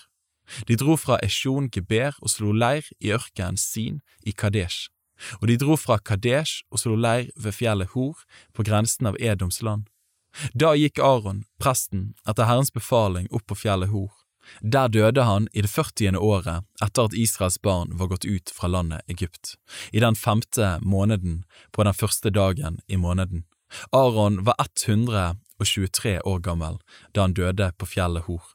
De 0.68 0.78
dro 0.80 0.96
fra 0.96 1.20
Esjon 1.24 1.70
Geber 1.70 2.16
og 2.22 2.32
slo 2.32 2.54
leir 2.54 2.88
i 3.04 3.12
ørkenen 3.14 3.58
Sin 3.58 4.02
i 4.26 4.32
Kadesh. 4.32 4.90
Og 5.42 5.48
de 5.50 5.58
dro 5.58 5.76
fra 5.76 5.98
Kadesh 5.98 6.64
og 6.72 6.80
slo 6.80 6.96
leir 6.96 7.30
ved 7.36 7.54
fjellet 7.54 7.94
Hor 7.94 8.24
på 8.54 8.64
grensen 8.64 9.10
av 9.10 9.18
Edoms 9.20 9.62
land. 9.62 9.88
Da 10.54 10.76
gikk 10.76 11.00
Aron, 11.00 11.44
presten, 11.62 12.14
etter 12.28 12.48
Herrens 12.50 12.74
befaling 12.74 13.28
opp 13.32 13.48
på 13.48 13.58
fjellet 13.64 13.90
Hor. 13.90 14.12
Der 14.62 14.88
døde 14.88 15.24
han 15.28 15.48
i 15.54 15.62
det 15.62 15.72
førtiende 15.72 16.22
året 16.24 16.64
etter 16.84 17.10
at 17.10 17.16
Israels 17.18 17.60
barn 17.62 17.92
var 18.00 18.12
gått 18.14 18.26
ut 18.26 18.52
fra 18.54 18.70
landet 18.72 19.04
Egypt, 19.12 19.56
i 19.92 20.00
den 20.00 20.16
femte 20.16 20.78
måneden 20.82 21.44
på 21.72 21.84
den 21.84 21.94
første 21.94 22.32
dagen 22.32 22.80
i 22.88 22.98
måneden. 22.98 23.44
Aron 23.92 24.44
var 24.48 24.56
123 24.64 26.22
år 26.22 26.40
gammel 26.40 26.80
da 27.12 27.28
han 27.28 27.36
døde 27.36 27.74
på 27.78 27.90
fjellet 27.90 28.28
Hor. 28.28 28.54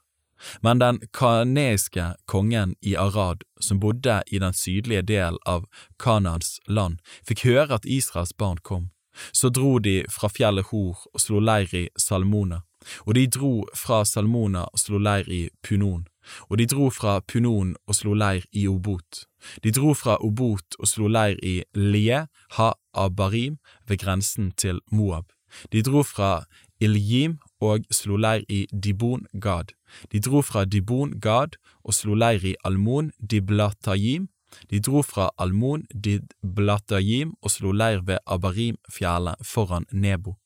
Men 0.59 0.79
den 0.79 0.99
kaneiske 1.13 2.15
kongen 2.25 2.75
i 2.81 2.95
Arad, 2.99 3.43
som 3.59 3.79
bodde 3.79 4.23
i 4.27 4.39
den 4.39 4.53
sydlige 4.53 5.01
del 5.01 5.37
av 5.45 5.69
Kanans 5.99 6.57
land, 6.67 6.99
fikk 7.23 7.45
høre 7.47 7.79
at 7.79 7.85
Israels 7.85 8.33
barn 8.35 8.59
kom. 8.59 8.89
Så 9.31 9.49
dro 9.49 9.77
de 9.79 10.03
fra 10.09 10.29
fjellet 10.29 10.69
Hor 10.71 11.03
og 11.13 11.21
slo 11.21 11.39
leir 11.39 11.73
i 11.75 11.87
Salmona, 11.97 12.61
og 13.05 13.15
de 13.15 13.27
dro 13.27 13.53
fra 13.77 14.03
Salmona 14.05 14.65
og 14.71 14.79
slo 14.79 14.99
leir 14.99 15.29
i 15.29 15.43
Punon, 15.63 16.07
og 16.49 16.57
de 16.57 16.67
dro 16.69 16.89
fra 16.89 17.19
Punon 17.21 17.75
og 17.87 17.95
slo 17.99 18.15
leir 18.17 18.47
i 18.51 18.67
Obot. 18.67 19.25
De 19.63 19.71
dro 19.75 19.93
fra 19.93 20.17
Obot 20.23 20.79
og 20.79 20.87
slo 20.87 21.07
leir 21.11 21.39
i 21.43 21.61
Lie 21.75 22.25
ha-abarim 22.57 23.59
ved 23.87 23.99
grensen 24.03 24.51
til 24.57 24.79
Moab. 24.91 25.31
De 25.71 25.83
dro 25.85 26.03
fra 26.03 26.45
Iljim 26.81 27.37
og 27.61 27.85
slo 27.93 28.17
leir 28.17 28.43
i 28.49 28.65
Dibon 28.71 29.27
Gad. 29.41 29.73
De 30.11 30.19
dro 30.19 30.41
fra 30.41 30.65
Dibon 30.65 31.19
Gad 31.21 31.57
og 31.83 31.93
slo 31.93 32.15
leir 32.17 32.43
i 32.43 32.55
Almon 32.65 33.11
Diblatayim. 33.19 34.27
De 34.69 34.79
dro 34.79 35.03
fra 35.03 35.29
Almon 35.37 35.85
did 35.93 36.33
Blatayim 36.43 37.33
og 37.41 37.53
slo 37.53 37.71
leir 37.71 38.03
ved 38.07 38.19
Abarim-fjellet 38.25 39.45
foran 39.45 39.85
Nebo. 39.91 40.37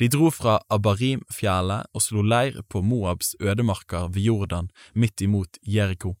De 0.00 0.08
dro 0.08 0.30
fra 0.32 0.58
Abarim-fjellet 0.72 1.90
og 1.92 2.02
slo 2.02 2.22
leir 2.22 2.62
på 2.68 2.82
Moabs 2.82 3.34
ødemarker 3.40 4.08
ved 4.12 4.22
Jordan, 4.22 4.70
midt 4.94 5.20
imot 5.20 5.58
Jeriko. 5.62 6.16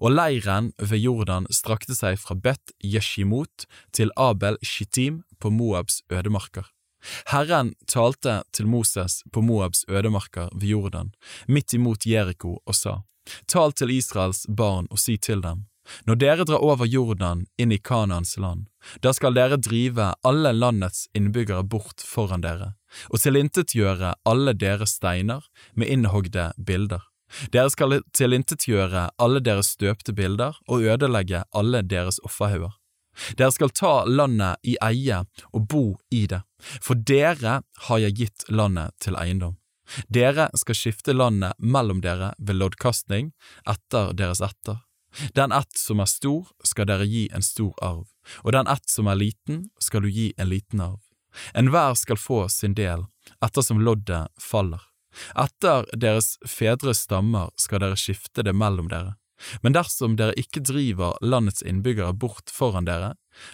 Og 0.00 0.10
leiren 0.10 0.72
ved 0.78 0.98
Jordan 0.98 1.46
strakte 1.54 1.94
seg 1.94 2.18
fra 2.18 2.34
Bet 2.34 2.72
Yeshimot 2.82 3.68
til 3.94 4.10
Abel 4.16 4.58
Shittim 4.62 5.22
på 5.38 5.52
Moabs 5.54 6.02
ødemarker. 6.10 6.66
Herren 7.30 7.74
talte 7.86 8.42
til 8.52 8.66
Moses 8.66 9.22
på 9.32 9.40
Moabs 9.40 9.84
ødemarker 9.88 10.48
ved 10.54 10.68
Jordan, 10.68 11.12
midt 11.48 11.74
imot 11.74 12.06
Jeriko, 12.06 12.58
og 12.66 12.74
sa, 12.74 13.02
Tal 13.46 13.72
til 13.72 13.92
Israels 13.92 14.46
barn 14.48 14.88
og 14.90 14.98
si 14.98 15.16
til 15.16 15.42
dem, 15.44 15.66
når 16.06 16.20
dere 16.20 16.46
drar 16.48 16.64
over 16.64 16.86
Jordan 16.86 17.46
inn 17.58 17.72
i 17.72 17.78
Kanaans 17.78 18.36
land, 18.38 18.66
da 19.02 19.12
skal 19.16 19.36
dere 19.36 19.60
drive 19.60 20.12
alle 20.26 20.52
landets 20.52 21.06
innbyggere 21.16 21.64
bort 21.64 22.04
foran 22.04 22.44
dere, 22.44 22.74
og 23.12 23.22
tilintetgjøre 23.22 24.14
alle 24.28 24.54
deres 24.56 24.96
steiner 24.98 25.46
med 25.74 25.92
innhogde 25.92 26.50
bilder. 26.58 27.04
Dere 27.52 27.70
skal 27.70 28.00
tilintetgjøre 28.16 29.08
alle 29.20 29.40
deres 29.44 29.74
støpte 29.76 30.14
bilder 30.16 30.56
og 30.66 30.84
ødelegge 30.88 31.44
alle 31.52 31.82
deres 31.84 32.20
offerhauger. 32.24 32.72
Dere 33.36 33.52
skal 33.52 33.74
ta 33.74 33.92
landet 34.06 34.62
i 34.62 34.76
eie 34.84 35.22
og 35.52 35.66
bo 35.68 35.84
i 36.14 36.26
det, 36.30 36.40
for 36.80 36.94
dere 36.94 37.60
har 37.88 38.04
jeg 38.04 38.16
gitt 38.20 38.48
landet 38.48 38.94
til 39.02 39.18
eiendom. 39.18 39.56
Dere 40.12 40.48
skal 40.58 40.76
skifte 40.76 41.14
landet 41.16 41.56
mellom 41.58 42.02
dere 42.04 42.34
ved 42.38 42.60
loddkastning 42.60 43.32
etter 43.68 44.12
deres 44.16 44.42
etter. 44.44 44.82
Den 45.34 45.52
ett 45.52 45.76
som 45.76 46.00
er 46.00 46.10
stor, 46.10 46.48
skal 46.64 46.88
dere 46.90 47.06
gi 47.08 47.28
en 47.34 47.42
stor 47.42 47.74
arv, 47.82 48.06
og 48.44 48.52
den 48.52 48.68
ett 48.68 48.90
som 48.90 49.08
er 49.08 49.18
liten, 49.18 49.68
skal 49.80 50.04
du 50.04 50.10
gi 50.10 50.32
en 50.36 50.50
liten 50.50 50.82
arv. 50.84 51.00
Enhver 51.54 51.94
skal 51.94 52.20
få 52.20 52.48
sin 52.48 52.74
del, 52.74 53.06
ettersom 53.44 53.80
loddet 53.80 54.28
faller. 54.42 54.82
Etter 55.38 55.88
deres 55.96 56.36
fedres 56.46 57.04
stammer 57.06 57.50
skal 57.56 57.82
dere 57.82 57.98
skifte 57.98 58.44
det 58.44 58.54
mellom 58.54 58.90
dere. 58.92 59.16
Men 59.62 59.74
dersom 59.76 60.16
dere 60.18 60.34
ikke 60.38 60.64
driver 60.66 61.18
landets 61.22 61.62
innbyggere 61.62 62.12
bort 62.12 62.50
foran 62.50 62.88
dere, 62.88 63.12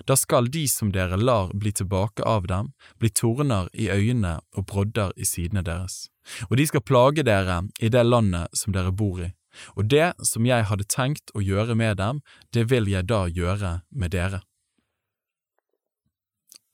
da 0.09 0.17
skal 0.17 0.49
de 0.49 0.65
som 0.69 0.95
dere 0.95 1.19
lar 1.21 1.53
bli 1.53 1.75
tilbake 1.77 2.25
av 2.25 2.47
dem, 2.49 2.73
bli 2.99 3.11
torner 3.13 3.69
i 3.73 3.91
øynene 3.93 4.39
og 4.57 4.67
brodder 4.71 5.13
i 5.17 5.29
sidene 5.29 5.65
deres, 5.65 6.09
og 6.49 6.57
de 6.57 6.67
skal 6.71 6.87
plage 6.89 7.27
dere 7.27 7.67
i 7.81 7.93
det 7.93 8.05
landet 8.07 8.57
som 8.57 8.73
dere 8.73 8.95
bor 8.97 9.21
i, 9.21 9.29
og 9.77 9.91
det 9.91 10.13
som 10.27 10.47
jeg 10.47 10.67
hadde 10.71 10.89
tenkt 10.91 11.33
å 11.35 11.43
gjøre 11.45 11.77
med 11.79 11.99
dem, 12.01 12.23
det 12.53 12.67
vil 12.73 12.89
jeg 12.91 13.09
da 13.11 13.25
gjøre 13.29 13.81
med 13.91 14.15
dere. 14.15 14.43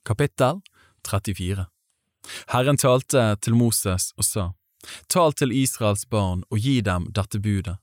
Kapittel 0.06 0.62
34 1.08 1.66
Herren 2.52 2.80
talte 2.80 3.36
til 3.40 3.56
Moses 3.56 4.10
og 4.16 4.26
sa, 4.26 4.46
Tal 5.12 5.34
til 5.36 5.52
Israels 5.52 6.06
barn 6.08 6.42
og 6.48 6.60
gi 6.64 6.80
dem 6.84 7.08
dette 7.16 7.40
budet. 7.40 7.76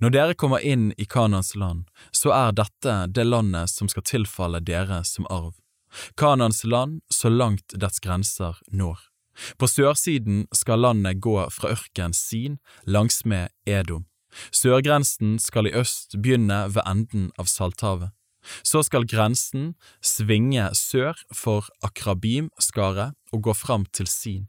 Når 0.00 0.12
dere 0.14 0.34
kommer 0.38 0.60
inn 0.60 0.92
i 1.00 1.06
Kanans 1.08 1.54
land, 1.56 1.86
så 2.12 2.32
er 2.36 2.52
dette 2.56 2.96
det 3.08 3.24
landet 3.26 3.72
som 3.72 3.88
skal 3.90 4.04
tilfalle 4.06 4.60
dere 4.60 5.02
som 5.08 5.26
arv. 5.30 5.56
Kanans 6.16 6.62
land 6.64 7.00
så 7.12 7.32
langt 7.32 7.74
dets 7.74 8.00
grenser 8.00 8.60
når. 8.70 9.00
På 9.56 9.68
sørsiden 9.68 10.46
skal 10.52 10.84
landet 10.84 11.20
gå 11.24 11.38
fra 11.50 11.72
ørken 11.72 12.12
Sin 12.12 12.58
langsmed 12.84 13.48
Edom. 13.66 14.04
Sørgrensen 14.54 15.38
skal 15.42 15.68
i 15.68 15.74
øst 15.76 16.16
begynne 16.18 16.64
ved 16.74 16.82
enden 16.86 17.30
av 17.38 17.50
Salthavet. 17.50 18.12
Så 18.66 18.82
skal 18.82 19.06
grensen 19.06 19.74
svinge 20.02 20.64
sør 20.74 21.18
for 21.34 21.68
Akrabim-skaret 21.86 23.14
og 23.32 23.44
gå 23.46 23.54
fram 23.54 23.86
til 23.94 24.10
Sin. 24.10 24.48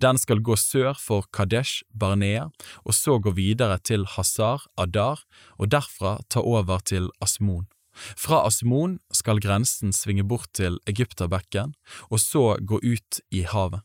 Den 0.00 0.16
skal 0.16 0.40
gå 0.40 0.56
sør 0.56 0.96
for 0.96 1.26
Kadesh 1.32 1.84
Barnea, 1.92 2.48
og 2.84 2.94
så 2.96 3.18
gå 3.20 3.34
videre 3.36 3.78
til 3.84 4.06
Hazar 4.08 4.64
Adar, 4.80 5.20
og 5.60 5.68
derfra 5.68 6.18
ta 6.30 6.40
over 6.40 6.80
til 6.80 7.10
Asmon. 7.20 7.66
Fra 7.96 8.42
Asmon 8.46 8.98
skal 9.12 9.40
grensen 9.40 9.92
svinge 9.92 10.24
bort 10.24 10.48
til 10.56 10.78
Egypterbekken, 10.88 11.74
og 12.10 12.20
så 12.20 12.56
gå 12.60 12.80
ut 12.80 13.20
i 13.32 13.44
havet. 13.48 13.84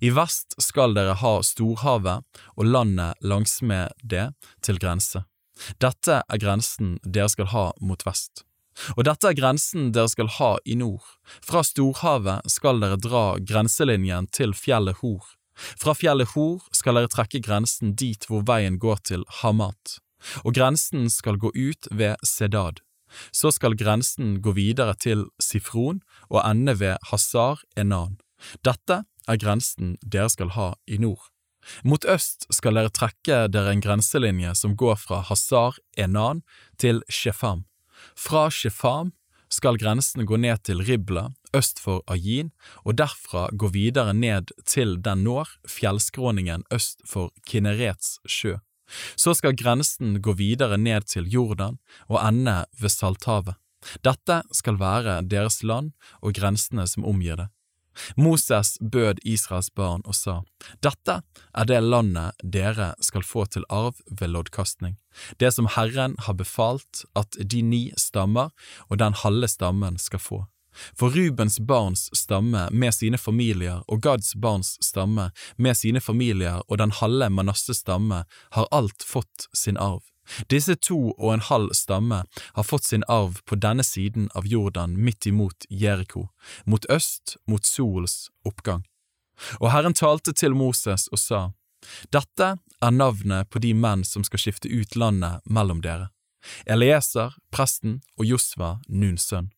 I 0.00 0.10
vest 0.14 0.56
skal 0.62 0.94
dere 0.96 1.16
ha 1.20 1.38
storhavet 1.46 2.42
og 2.56 2.66
landet 2.66 3.18
langsmed 3.22 3.94
det 4.02 4.30
til 4.64 4.80
grense. 4.82 5.24
Dette 5.82 6.20
er 6.22 6.42
grensen 6.42 6.98
dere 7.04 7.30
skal 7.32 7.50
ha 7.54 7.64
mot 7.80 8.04
vest. 8.06 8.44
Og 8.94 9.04
dette 9.08 9.26
er 9.30 9.38
grensen 9.38 9.90
dere 9.94 10.10
skal 10.10 10.30
ha 10.38 10.52
i 10.64 10.76
nord. 10.78 11.04
Fra 11.42 11.64
storhavet 11.66 12.46
skal 12.50 12.82
dere 12.82 12.98
dra 13.00 13.24
grenselinjen 13.42 14.28
til 14.34 14.54
fjellet 14.54 15.00
Hor. 15.02 15.24
Fra 15.58 15.94
fjellet 15.98 16.34
Hor 16.34 16.62
skal 16.74 16.98
dere 16.98 17.10
trekke 17.10 17.42
grensen 17.42 17.96
dit 17.98 18.28
hvor 18.28 18.44
veien 18.46 18.78
går 18.78 19.02
til 19.10 19.24
Hamat, 19.40 19.98
og 20.44 20.54
grensen 20.54 21.08
skal 21.10 21.40
gå 21.42 21.50
ut 21.54 21.90
ved 21.90 22.14
Sedad. 22.22 22.78
Så 23.32 23.50
skal 23.56 23.76
grensen 23.78 24.38
gå 24.44 24.52
videre 24.54 24.94
til 24.94 25.26
Sifron 25.42 26.02
og 26.28 26.42
ende 26.44 26.76
ved 26.78 26.98
Hazar 27.10 27.64
Enan. 27.76 28.18
Dette 28.62 29.02
er 29.28 29.40
grensen 29.40 29.96
dere 30.02 30.30
skal 30.32 30.54
ha 30.56 30.72
i 30.86 30.98
nord. 30.98 31.28
Mot 31.84 32.04
øst 32.08 32.46
skal 32.54 32.78
dere 32.78 32.92
trekke 32.94 33.46
dere 33.52 33.74
en 33.74 33.84
grenselinje 33.84 34.54
som 34.56 34.76
går 34.78 34.96
fra 35.02 35.20
Hazar 35.28 35.78
Enan 35.98 36.42
til 36.78 37.02
Shefam. 37.12 37.66
Fra 38.16 38.48
Shefam 38.50 39.12
skal 39.52 39.78
grensen 39.80 40.26
gå 40.28 40.36
ned 40.36 40.62
til 40.64 40.80
Ribla 40.84 41.28
øst 41.56 41.80
for 41.80 42.02
Ajin, 42.06 42.50
og 42.84 42.98
derfra 42.98 43.48
gå 43.56 43.70
videre 43.72 44.14
ned 44.14 44.52
til 44.66 44.98
den 45.04 45.24
når 45.24 45.48
fjellskråningen 45.68 46.64
øst 46.74 47.00
for 47.06 47.32
Kinerets 47.46 48.18
sjø. 48.28 48.58
Så 49.16 49.34
skal 49.36 49.56
grensen 49.56 50.20
gå 50.22 50.32
videre 50.32 50.78
ned 50.78 51.08
til 51.08 51.28
Jordan 51.28 51.78
og 52.08 52.20
ende 52.24 52.64
ved 52.80 52.92
Salthavet. 52.92 53.56
Dette 54.04 54.42
skal 54.52 54.78
være 54.80 55.20
deres 55.22 55.62
land 55.62 55.92
og 56.20 56.34
grensene 56.34 56.86
som 56.88 57.04
omgir 57.04 57.36
det. 57.36 57.48
Moses 58.16 58.76
bød 58.80 59.22
Israels 59.24 59.70
barn 59.74 60.04
og 60.04 60.16
sa, 60.16 60.40
Dette 60.84 61.20
er 61.54 61.68
det 61.68 61.80
landet 61.84 62.38
dere 62.42 62.92
skal 63.04 63.26
få 63.26 63.46
til 63.46 63.66
arv 63.68 63.98
ved 64.10 64.34
loddkastning, 64.34 64.98
det 65.38 65.54
som 65.54 65.70
Herren 65.76 66.16
har 66.26 66.38
befalt 66.38 67.04
at 67.18 67.38
de 67.38 67.62
ni 67.62 67.82
stammer 67.96 68.54
og 68.88 68.98
den 69.02 69.16
halve 69.24 69.48
stammen 69.48 69.98
skal 69.98 70.22
få. 70.22 70.44
For 70.94 71.10
Rubens 71.10 71.58
barns 71.60 72.08
stamme 72.14 72.68
med 72.70 72.94
sine 72.94 73.18
familier 73.18 73.82
og 73.88 74.02
Gads 74.04 74.34
barns 74.38 74.76
stamme 74.84 75.30
med 75.56 75.76
sine 75.76 76.00
familier 76.00 76.62
og 76.68 76.78
den 76.78 76.94
halve 76.94 77.30
Manasses 77.34 77.82
stamme 77.82 78.22
har 78.54 78.70
alt 78.74 79.02
fått 79.02 79.48
sin 79.54 79.78
arv, 79.80 80.04
Disse 80.52 80.76
to 80.76 80.98
og 81.16 81.32
en 81.32 81.44
halv 81.44 81.72
stamme 81.76 82.22
har 82.54 82.66
fått 82.66 82.84
sin 82.84 83.04
arv 83.08 83.40
på 83.48 83.56
denne 83.56 83.84
siden 83.86 84.28
av 84.34 84.46
Jordan 84.46 84.96
midt 84.96 85.26
imot 85.26 85.66
Jeriko, 85.70 86.28
mot 86.64 86.84
øst 86.90 87.36
mot 87.46 87.64
solens 87.64 88.28
oppgang. 88.44 88.84
Og 89.62 89.70
Herren 89.72 89.94
talte 89.94 90.34
til 90.34 90.54
Moses 90.54 91.08
og 91.12 91.22
sa, 91.22 91.42
Dette 92.12 92.56
er 92.58 92.94
navnet 92.94 93.50
på 93.50 93.62
de 93.62 93.72
menn 93.74 94.04
som 94.04 94.24
skal 94.26 94.42
skifte 94.42 94.68
ut 94.68 94.96
landet 94.98 95.44
mellom 95.46 95.82
dere, 95.84 96.10
Elieser, 96.66 97.34
presten 97.54 98.00
og 98.18 98.26
Josva, 98.26 98.78
Nuns 98.88 99.28
sønn. 99.30 99.52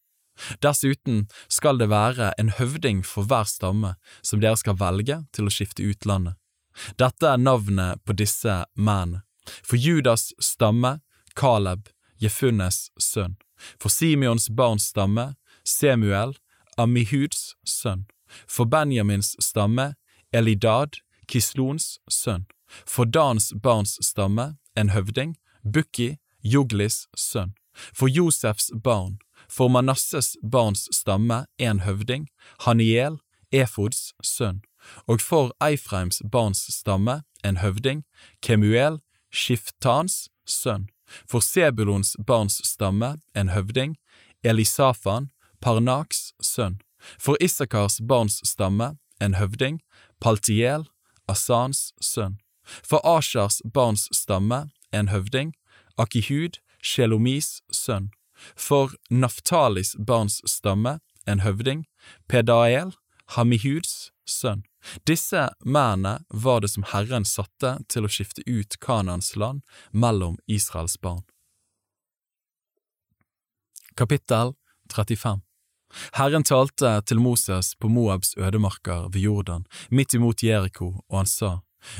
Dessuten 0.64 1.26
skal 1.52 1.80
det 1.80 1.90
være 1.90 2.32
en 2.40 2.52
høvding 2.56 3.02
for 3.04 3.28
hver 3.28 3.48
stamme 3.48 3.94
som 4.24 4.40
dere 4.40 4.56
skal 4.56 4.78
velge 4.80 5.20
til 5.36 5.48
å 5.48 5.52
skifte 5.52 5.84
ut 5.84 6.08
landet. 6.08 6.38
Dette 6.96 7.28
er 7.28 7.40
navnet 7.40 8.00
på 8.06 8.16
disse 8.16 8.62
mennene. 8.76 9.24
For 9.62 9.76
Judas 9.76 10.32
stamme, 10.40 11.00
Caleb, 11.34 11.88
Jefunnes 12.18 12.90
sønn. 12.98 13.36
For 13.78 13.88
Simeons 13.88 14.48
barns 14.48 14.82
stamme, 14.92 15.34
Semuel, 15.64 16.34
Amihuds 16.78 17.56
sønn. 17.64 18.06
For 18.46 18.64
Benjamins 18.64 19.36
stamme, 19.40 19.94
Elidad, 20.32 21.00
Kislons 21.26 21.98
sønn. 22.08 22.46
For 22.86 23.04
Dans 23.04 23.52
barns 23.62 23.98
stamme, 24.00 24.56
en 24.76 24.90
høvding, 24.90 25.36
Bukki, 25.64 26.18
Joglis 26.42 27.06
sønn. 27.16 27.54
For 27.94 28.08
Josefs 28.08 28.70
barn, 28.84 29.18
for 29.48 29.68
Manasses 29.68 30.36
barns 30.42 30.88
stamme, 30.92 31.46
en 31.58 31.80
høvding, 31.80 32.28
Haniel, 32.66 33.18
Efods 33.52 34.12
sønn. 34.22 34.62
Og 35.06 35.20
for 35.20 35.52
Eifreims 35.60 36.22
barns 36.32 36.66
stamme, 36.72 37.22
en 37.44 37.56
høvding, 37.56 38.04
Kemuel, 38.42 39.00
Skiftans 39.32 40.28
sønn, 40.46 40.88
for 41.28 41.40
Sebulons 41.40 42.16
barns 42.26 42.60
stamme 42.66 43.18
en 43.34 43.48
høvding, 43.48 43.96
Elisafan, 44.44 45.30
Parnaks 45.60 46.32
sønn, 46.42 46.80
for 47.18 47.36
Isakars 47.40 48.00
barns 48.08 48.40
stamme 48.44 48.96
en 49.20 49.34
høvding, 49.34 49.80
Paltiel, 50.20 50.86
Asans 51.28 51.92
sønn, 52.00 52.38
for 52.64 53.00
Ashars 53.04 53.60
barns 53.74 54.08
stamme 54.12 54.70
en 54.92 55.08
høvding, 55.08 55.54
Akihud, 55.98 56.58
Shelomis 56.82 57.60
sønn, 57.72 58.10
for 58.56 58.94
Naftalis 59.10 59.94
barns 59.98 60.40
stamme 60.46 60.98
en 61.26 61.40
høvding, 61.40 61.84
Pedael, 62.28 62.94
Hamihuds 63.36 64.10
sønn. 64.26 64.64
Disse 65.06 65.50
mennene 65.64 66.24
var 66.28 66.60
det 66.60 66.72
som 66.72 66.86
Herren 66.92 67.24
satte 67.28 67.76
til 67.88 68.06
å 68.06 68.12
skifte 68.12 68.44
ut 68.46 68.78
Kanans 68.80 69.34
land 69.36 69.62
mellom 69.92 70.38
Israels 70.46 70.96
barn. 71.00 71.22
Kapittel 73.96 74.54
35 74.94 75.40
Herren 76.12 76.46
talte 76.46 77.00
til 77.06 77.20
Moses 77.20 77.74
på 77.74 77.88
Moabs 77.90 78.36
ødemarker 78.38 79.08
ved 79.10 79.20
Jordan, 79.20 79.66
midt 79.90 80.14
imot 80.14 80.42
Jeriko, 80.42 81.00
og 81.08 81.16
han 81.16 81.26
sa, 81.26 81.50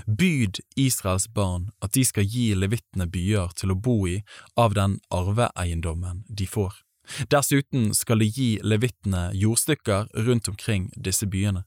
Byd 0.06 0.60
Israels 0.76 1.26
barn 1.34 1.70
at 1.82 1.94
de 1.96 2.04
skal 2.04 2.28
gi 2.28 2.52
levittene 2.54 3.08
byer 3.10 3.54
til 3.56 3.72
å 3.72 3.78
bo 3.78 4.04
i 4.08 4.20
av 4.56 4.76
den 4.78 4.98
arveeiendommen 5.10 6.24
de 6.28 6.46
får. 6.46 6.74
Dessuten 7.32 7.90
skal 7.96 8.22
de 8.22 8.28
gi 8.30 8.50
levittene 8.62 9.30
jordstykker 9.34 10.12
rundt 10.26 10.48
omkring 10.52 10.90
disse 10.94 11.26
byene. 11.26 11.64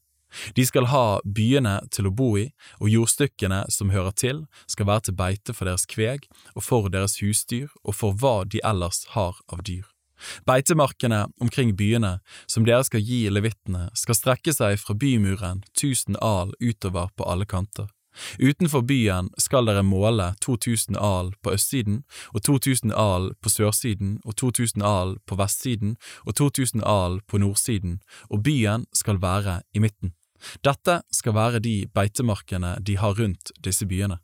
De 0.55 0.65
skal 0.65 0.89
ha 0.91 1.19
byene 1.25 1.79
til 1.93 2.09
å 2.09 2.13
bo 2.13 2.33
i, 2.39 2.49
og 2.81 2.91
jordstykkene 2.91 3.63
som 3.73 3.93
hører 3.93 4.15
til, 4.17 4.43
skal 4.67 4.89
være 4.89 5.07
til 5.07 5.17
beite 5.19 5.55
for 5.55 5.69
deres 5.69 5.87
kveg 5.89 6.27
og 6.55 6.63
for 6.65 6.91
deres 6.93 7.19
husdyr 7.21 7.69
og 7.83 7.97
for 7.97 8.17
hva 8.17 8.43
de 8.49 8.61
ellers 8.63 9.05
har 9.15 9.39
av 9.47 9.63
dyr. 9.67 9.85
Beitemarkene 10.47 11.25
omkring 11.41 11.73
byene 11.75 12.19
som 12.47 12.65
dere 12.67 12.83
skal 12.87 13.03
gi 13.03 13.25
levittene, 13.29 13.89
skal 13.97 14.17
strekke 14.17 14.53
seg 14.55 14.79
fra 14.79 14.95
bymuren 14.95 15.63
tusen 15.75 16.15
al 16.21 16.53
utover 16.61 17.11
på 17.17 17.27
alle 17.27 17.47
kanter. 17.49 17.89
Utenfor 18.37 18.81
byen 18.85 19.29
skal 19.41 19.65
dere 19.65 19.83
måle 19.85 20.33
2000 20.45 20.97
al 21.01 21.33
på 21.41 21.55
østsiden 21.55 22.03
og 22.33 22.43
2000 22.45 22.93
al 22.93 23.31
på 23.41 23.49
sørsiden 23.49 24.19
og 24.23 24.37
2000 24.37 24.85
al 24.85 25.17
på 25.25 25.37
vestsiden 25.39 25.95
og 26.25 26.35
2000 26.37 26.83
al 26.85 27.21
på 27.27 27.41
nordsiden, 27.41 28.01
og 28.29 28.43
byen 28.43 28.85
skal 28.93 29.21
være 29.21 29.61
i 29.73 29.79
midten. 29.79 30.13
Dette 30.65 31.01
skal 31.13 31.35
være 31.37 31.63
de 31.63 31.75
beitemarkene 31.93 32.77
de 32.81 32.97
har 32.99 33.17
rundt 33.19 33.53
disse 33.63 33.87
byene. 33.89 34.19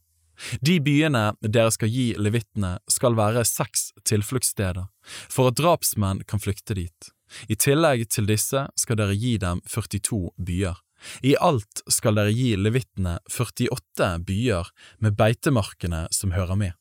De 0.63 0.79
byene 0.79 1.33
dere 1.43 1.71
skal 1.75 1.91
gi 1.91 2.13
levittene, 2.17 2.77
skal 2.87 3.17
være 3.19 3.43
seks 3.47 3.89
tilfluktssteder, 4.07 4.87
for 5.27 5.51
at 5.51 5.59
drapsmenn 5.59 6.23
kan 6.27 6.39
flykte 6.39 6.77
dit. 6.77 7.11
I 7.51 7.57
tillegg 7.59 8.07
til 8.09 8.29
disse 8.29 8.65
skal 8.79 8.99
dere 8.99 9.17
gi 9.17 9.35
dem 9.41 9.61
42 9.67 10.31
byer. 10.37 10.79
I 11.23 11.35
alt 11.39 11.83
skal 11.91 12.17
dere 12.19 12.33
gi 12.35 12.53
levittene 12.59 13.19
48 13.31 14.09
byer 14.27 14.71
med 15.03 15.15
beitemarkene 15.19 16.07
som 16.15 16.33
hører 16.35 16.59
med. 16.59 16.75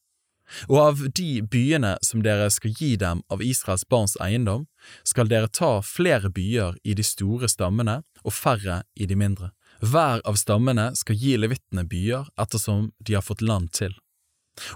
Og 0.68 0.78
av 0.80 1.04
de 1.14 1.42
byene 1.42 1.96
som 2.04 2.22
dere 2.24 2.48
skal 2.50 2.74
gi 2.78 2.94
dem 3.00 3.22
av 3.32 3.42
Israels 3.44 3.86
barns 3.88 4.16
eiendom, 4.22 4.66
skal 5.04 5.28
dere 5.28 5.50
ta 5.52 5.78
flere 5.84 6.30
byer 6.32 6.78
i 6.84 6.96
de 6.96 7.04
store 7.04 7.48
stammene 7.48 8.00
og 8.24 8.34
færre 8.34 8.82
i 8.96 9.06
de 9.06 9.16
mindre. 9.18 9.52
Hver 9.80 10.24
av 10.26 10.38
stammene 10.40 10.90
skal 10.98 11.18
gi 11.18 11.36
levittene 11.38 11.86
byer 11.86 12.30
ettersom 12.40 12.90
de 12.98 13.14
har 13.14 13.26
fått 13.26 13.44
land 13.44 13.70
til. 13.76 13.94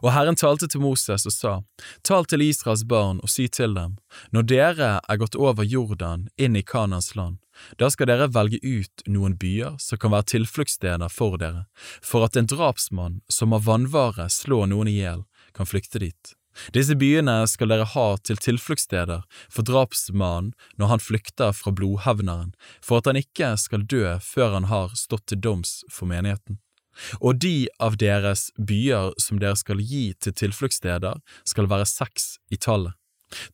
Og 0.02 0.12
Herren 0.14 0.38
talte 0.38 0.68
til 0.70 0.82
Moses 0.82 1.26
og 1.26 1.34
sa, 1.34 1.52
Tal 2.06 2.26
til 2.30 2.44
Israels 2.44 2.84
barn 2.88 3.20
og 3.22 3.30
si 3.32 3.48
til 3.50 3.74
dem, 3.74 3.96
når 4.30 4.46
dere 4.50 4.90
er 5.00 5.20
gått 5.20 5.34
over 5.34 5.66
Jordan 5.66 6.28
inn 6.38 6.56
i 6.58 6.62
Kanans 6.62 7.14
land, 7.18 7.40
da 7.78 7.90
skal 7.92 8.08
dere 8.08 8.30
velge 8.32 8.60
ut 8.62 9.04
noen 9.10 9.34
byer 9.38 9.76
som 9.82 10.00
kan 10.00 10.14
være 10.14 10.30
tilfluktssteder 10.36 11.12
for 11.12 11.38
dere, 11.40 11.66
for 12.00 12.26
at 12.26 12.38
en 12.38 12.48
drapsmann 12.48 13.20
som 13.28 13.52
av 13.56 13.66
vannvare 13.68 14.28
slår 14.32 14.70
noen 14.72 14.90
i 14.90 14.98
hjel, 15.00 15.26
kan 15.56 15.68
flykte 15.68 16.02
dit. 16.02 16.34
Disse 16.76 16.94
byene 17.00 17.46
skal 17.48 17.72
dere 17.72 17.86
ha 17.94 18.06
til 18.20 18.36
tilfluktssteder 18.36 19.22
for 19.52 19.64
drapsmannen 19.64 20.52
når 20.80 20.90
han 20.90 21.02
flykter 21.02 21.54
fra 21.56 21.72
blodhevneren, 21.72 22.52
for 22.84 23.00
at 23.00 23.08
han 23.08 23.20
ikke 23.20 23.54
skal 23.60 23.86
dø 23.88 24.04
før 24.20 24.58
han 24.58 24.68
har 24.72 24.92
stått 24.98 25.30
til 25.32 25.40
doms 25.40 25.80
for 25.90 26.10
menigheten. 26.10 26.60
Og 27.24 27.40
de 27.40 27.68
av 27.80 27.96
deres 27.96 28.50
byer 28.58 29.14
som 29.20 29.40
dere 29.40 29.56
skal 29.56 29.80
gi 29.80 30.10
til 30.20 30.36
tilfluktssteder, 30.36 31.22
skal 31.48 31.70
være 31.72 31.88
seks 31.88 32.36
i 32.52 32.60
tallet. 32.60 32.92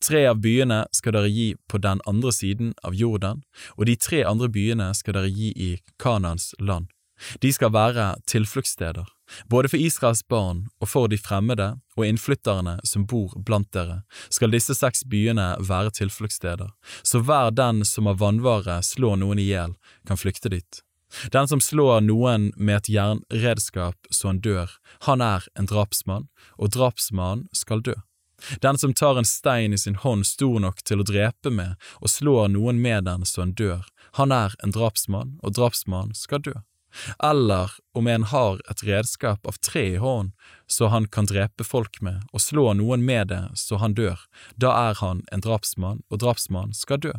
Tre 0.03 0.25
av 0.27 0.41
byene 0.43 0.81
skal 0.91 1.15
dere 1.15 1.31
gi 1.31 1.53
på 1.71 1.79
den 1.79 2.01
andre 2.11 2.33
siden 2.35 2.73
av 2.83 2.97
Jordan, 2.99 3.45
og 3.77 3.87
de 3.87 3.95
tre 3.95 4.25
andre 4.27 4.49
byene 4.51 4.91
skal 4.99 5.15
dere 5.21 5.31
gi 5.31 5.53
i 5.55 5.71
Kanans 6.03 6.51
land. 6.59 6.91
De 7.43 7.53
skal 7.55 7.71
være 7.75 8.17
tilfluktssteder, 8.31 9.07
både 9.47 9.71
for 9.73 9.81
Israels 9.81 10.23
barn 10.29 10.67
og 10.81 10.91
for 10.93 11.11
de 11.13 11.19
fremmede 11.21 11.69
og 11.97 12.07
innflytterne 12.07 12.79
som 12.87 13.07
bor 13.07 13.35
blant 13.47 13.71
dere, 13.75 14.03
skal 14.31 14.53
disse 14.55 14.77
seks 14.77 15.05
byene 15.05 15.55
være 15.61 15.95
tilfluktssteder, 16.01 16.71
så 17.03 17.23
hver 17.23 17.55
den 17.55 17.85
som 17.85 18.11
av 18.11 18.21
vannvare 18.23 18.81
slår 18.83 19.19
noen 19.23 19.43
i 19.43 19.49
hjel, 19.51 19.75
kan 20.07 20.21
flykte 20.21 20.53
dit. 20.53 20.83
Den 21.33 21.49
som 21.49 21.61
slår 21.61 22.03
noen 22.05 22.51
med 22.57 22.83
et 22.83 22.91
jernredskap 22.93 24.11
så 24.11 24.29
han 24.29 24.43
dør, 24.45 24.75
han 25.09 25.25
er 25.25 25.47
en 25.59 25.69
drapsmann, 25.71 26.29
og 26.61 26.75
drapsmannen 26.77 27.49
skal 27.57 27.83
dø. 27.85 27.97
Den 28.63 28.79
som 28.79 28.95
tar 28.95 29.19
en 29.19 29.27
stein 29.27 29.73
i 29.73 29.79
sin 29.79 29.97
hånd 29.99 30.27
stor 30.27 30.61
nok 30.63 30.85
til 30.87 31.01
å 31.01 31.07
drepe 31.07 31.51
med 31.51 31.75
og 31.99 32.13
slår 32.13 32.53
noen 32.55 32.79
med 32.83 33.09
den 33.09 33.25
så 33.27 33.43
han 33.43 33.57
dør, 33.59 33.89
han 34.21 34.33
er 34.33 34.55
en 34.63 34.75
drapsmann, 34.75 35.39
og 35.43 35.57
drapsmannen 35.59 36.15
skal 36.15 36.45
dø. 36.45 36.55
Eller 37.23 37.73
om 37.95 38.07
en 38.07 38.23
har 38.23 38.61
et 38.71 38.85
redskap 38.85 39.47
av 39.47 39.59
tre 39.65 39.85
i 39.95 40.01
hånden 40.03 40.33
så 40.67 40.91
han 40.93 41.07
kan 41.09 41.27
drepe 41.27 41.65
folk 41.65 42.01
med, 42.05 42.23
og 42.33 42.43
slå 42.45 42.73
noen 42.77 43.05
med 43.05 43.31
det 43.33 43.45
så 43.57 43.79
han 43.81 43.97
dør, 43.97 44.21
da 44.57 44.75
er 44.91 44.99
han 45.01 45.23
en 45.33 45.45
drapsmann, 45.45 46.03
og 46.13 46.21
drapsmann 46.21 46.75
skal 46.77 47.01
dø. 47.01 47.15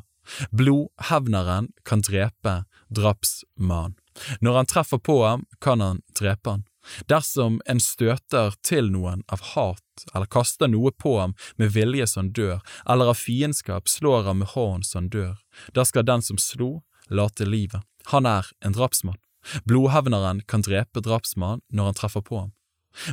Blodhevneren 0.54 1.72
kan 1.86 2.04
drepe 2.06 2.64
drapsmannen. 2.94 3.98
Når 4.42 4.56
han 4.56 4.70
treffer 4.70 5.00
på 5.02 5.22
ham, 5.26 5.46
kan 5.64 5.82
han 5.82 6.02
drepe 6.20 6.50
han. 6.50 6.66
Dersom 7.12 7.60
en 7.70 7.80
støter 7.80 8.56
til 8.66 8.90
noen 8.92 9.24
av 9.30 9.42
hat 9.54 10.06
eller 10.14 10.30
kaster 10.32 10.70
noe 10.72 10.92
på 10.92 11.18
ham 11.20 11.36
med 11.62 11.74
vilje 11.76 12.08
som 12.08 12.32
dør, 12.34 12.60
eller 12.90 13.12
av 13.14 13.20
fiendskap 13.20 13.90
slår 13.92 14.30
ham 14.30 14.42
med 14.44 14.54
hånden 14.56 14.88
som 14.88 15.10
dør, 15.12 15.38
da 15.76 15.86
skal 15.86 16.08
den 16.08 16.24
som 16.26 16.40
slo, 16.42 16.80
late 17.10 17.46
livet. 17.46 17.84
Han 18.14 18.26
er 18.26 18.48
en 18.66 18.76
drapsmann. 18.76 19.20
Blodhevneren 19.66 20.44
kan 20.48 20.64
drepe 20.66 21.04
drapsmannen 21.06 21.64
når 21.74 21.92
han 21.92 22.00
treffer 22.00 22.26
på 22.26 22.44
ham. 22.44 22.56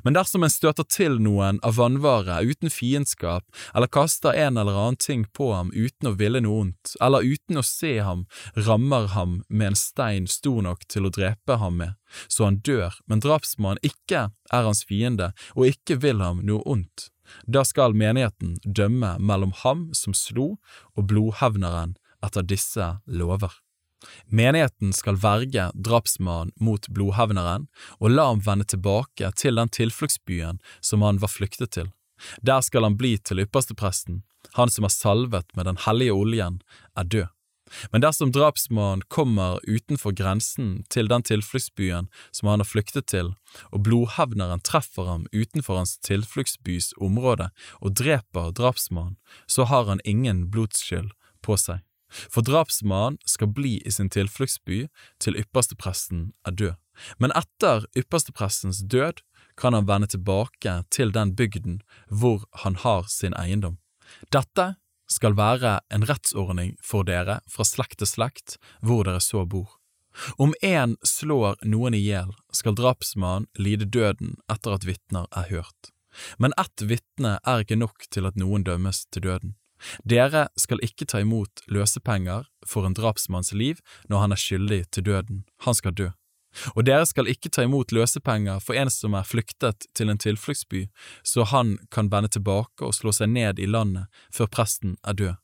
Men 0.05 0.17
dersom 0.17 0.45
en 0.45 0.51
støter 0.51 0.87
til 0.89 1.19
noen 1.23 1.59
av 1.67 1.77
vannvare 1.79 2.39
uten 2.49 2.73
fiendskap, 2.73 3.45
eller 3.77 3.91
kaster 3.93 4.35
en 4.35 4.57
eller 4.59 4.77
annen 4.77 4.99
ting 5.01 5.27
på 5.37 5.51
ham 5.53 5.71
uten 5.75 6.11
å 6.11 6.15
ville 6.19 6.41
noe 6.43 6.63
ondt, 6.65 6.95
eller 7.01 7.27
uten 7.27 7.61
å 7.61 7.65
se 7.67 7.99
ham, 8.01 8.25
rammer 8.57 9.11
ham 9.15 9.43
med 9.49 9.73
en 9.73 9.79
stein 9.79 10.31
stor 10.31 10.63
nok 10.65 10.87
til 10.93 11.07
å 11.07 11.13
drepe 11.13 11.59
ham 11.61 11.77
med, 11.83 11.93
så 12.27 12.49
han 12.49 12.63
dør, 12.65 12.97
men 13.07 13.23
drapsmannen 13.25 13.85
ikke 13.87 14.31
er 14.33 14.67
hans 14.67 14.83
fiende 14.89 15.33
og 15.55 15.69
ikke 15.71 16.01
vil 16.03 16.25
ham 16.25 16.43
noe 16.47 16.65
ondt, 16.67 17.11
Da 17.51 17.65
skal 17.67 17.91
menigheten 17.91 18.53
dømme 18.63 19.17
mellom 19.19 19.51
ham 19.65 19.89
som 19.99 20.15
slo, 20.15 20.61
og 20.95 21.09
blodhevneren 21.11 21.97
etter 22.23 22.47
disse 22.47 22.87
lover. 23.07 23.51
Menigheten 24.27 24.93
skal 24.97 25.21
verge 25.23 25.71
drapsmannen 25.75 26.55
mot 26.61 26.89
blodhevneren 26.89 27.69
og 27.99 28.11
la 28.13 28.31
ham 28.31 28.43
vende 28.47 28.69
tilbake 28.69 29.33
til 29.37 29.61
den 29.61 29.73
tilfluktsbyen 29.73 30.61
som 30.81 31.05
han 31.07 31.21
var 31.23 31.33
flyktet 31.33 31.75
til. 31.79 31.93
Der 32.41 32.61
skal 32.65 32.87
han 32.87 32.97
bli 32.97 33.17
til 33.19 33.43
ypperstepresten, 33.45 34.23
han 34.57 34.71
som 34.73 34.87
er 34.89 34.95
salvet 34.95 35.51
med 35.57 35.67
den 35.69 35.81
hellige 35.87 36.15
oljen, 36.17 36.61
er 36.97 37.05
død. 37.05 37.33
Men 37.91 38.01
dersom 38.01 38.31
drapsmannen 38.33 39.03
kommer 39.09 39.59
utenfor 39.67 40.15
grensen 40.15 40.85
til 40.93 41.09
den 41.11 41.25
tilfluktsbyen 41.27 42.07
som 42.31 42.49
han 42.49 42.63
har 42.63 42.69
flyktet 42.69 43.09
til, 43.11 43.33
og 43.75 43.83
blodhevneren 43.89 44.63
treffer 44.63 45.11
ham 45.11 45.27
utenfor 45.33 45.81
hans 45.81 45.97
tilfluktsbys 46.07 46.93
område 47.03 47.51
og 47.81 47.97
dreper 47.99 48.55
drapsmannen, 48.55 49.19
så 49.47 49.67
har 49.67 49.91
han 49.91 50.05
ingen 50.05 50.47
blodsskyld 50.51 51.11
på 51.43 51.59
seg. 51.59 51.83
For 52.31 52.45
drapsmannen 52.47 53.19
skal 53.29 53.53
bli 53.53 53.77
i 53.85 53.93
sin 53.93 54.11
tilfluktsby 54.13 54.87
til 55.23 55.39
ypperstepresten 55.41 56.31
er 56.47 56.57
død. 56.57 56.75
Men 57.21 57.35
etter 57.37 57.87
yppersteprestens 57.99 58.83
død 58.85 59.23
kan 59.57 59.77
han 59.77 59.89
vende 59.89 60.09
tilbake 60.13 60.83
til 60.91 61.13
den 61.13 61.35
bygden 61.37 61.81
hvor 62.09 62.45
han 62.65 62.77
har 62.85 63.09
sin 63.13 63.37
eiendom. 63.37 63.79
Dette 64.33 64.77
skal 65.11 65.37
være 65.39 65.81
en 65.93 66.07
rettsordning 66.09 66.77
for 66.83 67.07
dere 67.07 67.41
fra 67.51 67.67
slekt 67.67 68.01
til 68.03 68.11
slekt 68.11 68.57
hvor 68.83 69.05
dere 69.07 69.23
så 69.23 69.45
bor. 69.47 69.77
Om 70.41 70.55
én 70.65 70.97
slår 71.05 71.61
noen 71.69 71.95
i 71.95 72.01
hjel, 72.01 72.33
skal 72.53 72.77
drapsmannen 72.77 73.49
lide 73.61 73.85
døden 73.85 74.39
etter 74.53 74.77
at 74.77 74.87
vitner 74.89 75.29
er 75.37 75.51
hørt. 75.51 75.93
Men 76.41 76.57
ett 76.57 76.81
vitne 76.81 77.37
er 77.45 77.63
ikke 77.63 77.77
nok 77.77 78.09
til 78.11 78.29
at 78.29 78.39
noen 78.41 78.65
dømmes 78.65 79.05
til 79.13 79.29
døden. 79.29 79.57
Dere 80.05 80.47
skal 80.59 80.83
ikke 80.85 81.09
ta 81.09 81.21
imot 81.21 81.65
løsepenger 81.69 82.47
for 82.67 82.87
en 82.87 82.97
drapsmanns 82.97 83.53
liv 83.53 83.81
når 84.09 84.25
han 84.25 84.37
er 84.37 84.41
skyldig 84.41 84.81
til 84.91 85.09
døden, 85.11 85.45
han 85.67 85.77
skal 85.77 85.95
dø. 85.97 86.11
Og 86.75 86.87
dere 86.89 87.07
skal 87.07 87.29
ikke 87.29 87.51
ta 87.53 87.67
imot 87.67 87.93
løsepenger 87.93 88.61
for 88.65 88.79
en 88.81 88.91
som 88.93 89.15
er 89.15 89.29
flyktet 89.29 89.89
til 89.95 90.09
en 90.09 90.21
tilfluktsby, 90.21 90.87
så 91.23 91.45
han 91.45 91.77
kan 91.93 92.09
vende 92.13 92.33
tilbake 92.33 92.87
og 92.87 92.95
slå 92.97 93.13
seg 93.13 93.33
ned 93.35 93.61
i 93.61 93.69
landet 93.69 94.09
før 94.33 94.49
presten 94.49 94.97
er 95.05 95.19
død. 95.19 95.35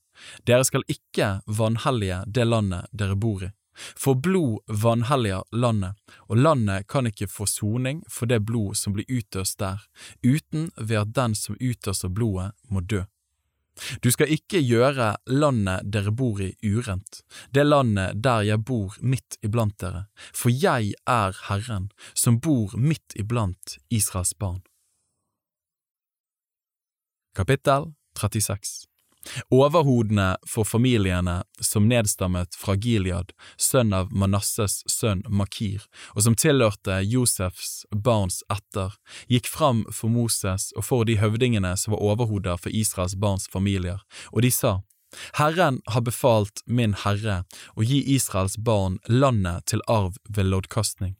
Dere 0.46 0.64
skal 0.64 0.86
ikke 0.88 1.40
vanhellige 1.46 2.22
det 2.26 2.46
landet 2.48 2.88
dere 2.92 3.16
bor 3.16 3.44
i. 3.44 3.50
For 3.72 4.14
blod 4.14 4.60
vanhelliger 4.68 5.46
landet, 5.52 5.96
og 6.28 6.36
landet 6.36 6.86
kan 6.92 7.08
ikke 7.08 7.28
få 7.28 7.46
soning 7.48 8.02
for 8.08 8.28
det 8.28 8.42
blod 8.44 8.76
som 8.76 8.92
blir 8.92 9.08
utøst 9.08 9.58
der, 9.62 9.80
uten 10.20 10.70
ved 10.76 10.98
at 11.00 11.14
den 11.16 11.34
som 11.34 11.56
utøser 11.56 12.12
blodet, 12.12 12.52
må 12.68 12.84
dø. 12.84 13.04
Du 14.04 14.10
skal 14.12 14.32
ikke 14.32 14.60
gjøre 14.60 15.14
landet 15.26 15.88
dere 15.94 16.12
bor 16.12 16.40
i 16.44 16.52
urent, 16.62 17.22
det 17.54 17.64
landet 17.66 18.20
der 18.24 18.44
jeg 18.46 18.64
bor 18.68 18.98
midt 19.00 19.38
iblant 19.42 19.78
dere, 19.80 20.06
for 20.34 20.52
jeg 20.52 20.92
er 21.08 21.36
Herren 21.48 21.90
som 22.14 22.40
bor 22.40 22.76
midt 22.76 23.16
iblant 23.16 23.78
Israels 23.90 24.34
barn. 24.34 24.62
Kapittel 27.32 27.94
36 28.18 28.91
Overhodene 29.54 30.36
for 30.48 30.66
familiene 30.66 31.42
som 31.60 31.88
nedstammet 31.88 32.56
fra 32.58 32.74
Gilead, 32.74 33.32
sønn 33.56 33.92
av 33.96 34.12
Manasses 34.12 34.82
sønn 34.90 35.22
Makir, 35.28 35.84
og 36.16 36.26
som 36.26 36.36
tilhørte 36.38 37.00
Josefs 37.06 37.84
barns 37.90 38.42
etter, 38.52 38.96
gikk 39.30 39.50
fram 39.50 39.84
for 39.90 40.12
Moses 40.12 40.70
og 40.76 40.86
for 40.88 41.08
de 41.08 41.18
høvdingene 41.22 41.76
som 41.78 41.94
var 41.94 42.02
overhoder 42.12 42.58
for 42.58 42.74
Israels 42.74 43.16
barns 43.16 43.48
familier, 43.52 44.02
og 44.32 44.42
de 44.46 44.50
sa, 44.50 44.80
Herren 45.36 45.80
har 45.92 46.04
befalt 46.06 46.62
min 46.66 46.94
herre 47.04 47.42
å 47.76 47.84
gi 47.84 48.00
Israels 48.14 48.56
barn 48.56 48.98
landet 49.08 49.68
til 49.68 49.84
arv 49.86 50.16
ved 50.28 50.48
loddkastning. 50.48 51.16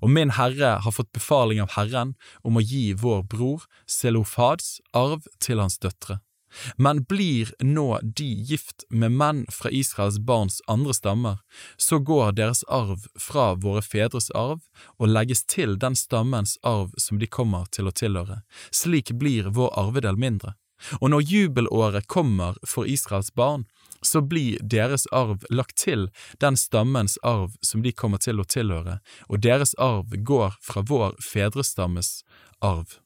Og 0.00 0.10
min 0.10 0.32
herre 0.36 0.76
har 0.82 0.94
fått 0.94 1.12
befaling 1.14 1.60
av 1.62 1.74
Herren 1.76 2.14
om 2.42 2.56
å 2.58 2.64
gi 2.64 2.90
vår 2.96 3.26
bror 3.30 3.66
Selofads 3.86 4.80
arv 4.96 5.28
til 5.38 5.60
hans 5.62 5.78
døtre. 5.78 6.20
Men 6.76 7.04
blir 7.04 7.52
nå 7.62 8.00
de 8.02 8.28
gift 8.50 8.84
med 8.90 9.12
menn 9.12 9.44
fra 9.52 9.70
Israels 9.70 10.18
barns 10.18 10.60
andre 10.66 10.94
stammer, 10.94 11.38
så 11.76 11.98
går 11.98 12.36
deres 12.40 12.64
arv 12.68 13.06
fra 13.20 13.54
våre 13.54 13.82
fedres 13.82 14.30
arv 14.30 14.60
og 14.98 15.08
legges 15.08 15.44
til 15.44 15.78
den 15.78 15.96
stammens 15.96 16.58
arv 16.62 16.92
som 17.00 17.18
de 17.18 17.26
kommer 17.26 17.66
til 17.70 17.88
å 17.88 17.94
tilhøre. 17.94 18.42
Slik 18.70 19.12
blir 19.18 19.50
vår 19.56 19.72
arvedel 19.78 20.16
mindre. 20.16 20.56
Og 21.00 21.10
når 21.10 21.24
jubelåret 21.24 22.06
kommer 22.06 22.58
for 22.66 22.86
Israels 22.86 23.32
barn, 23.34 23.64
så 24.02 24.20
blir 24.20 24.60
deres 24.60 25.06
arv 25.12 25.44
lagt 25.50 25.78
til 25.80 26.08
den 26.40 26.56
stammens 26.56 27.16
arv 27.22 27.56
som 27.64 27.82
de 27.82 27.92
kommer 27.92 28.20
til 28.22 28.40
å 28.40 28.44
tilhøre, 28.44 28.98
og 29.28 29.42
deres 29.42 29.74
arv 29.80 30.12
går 30.30 30.60
fra 30.62 30.84
vår 30.86 31.16
fedrestammes 31.24 32.20
arv. 32.60 32.98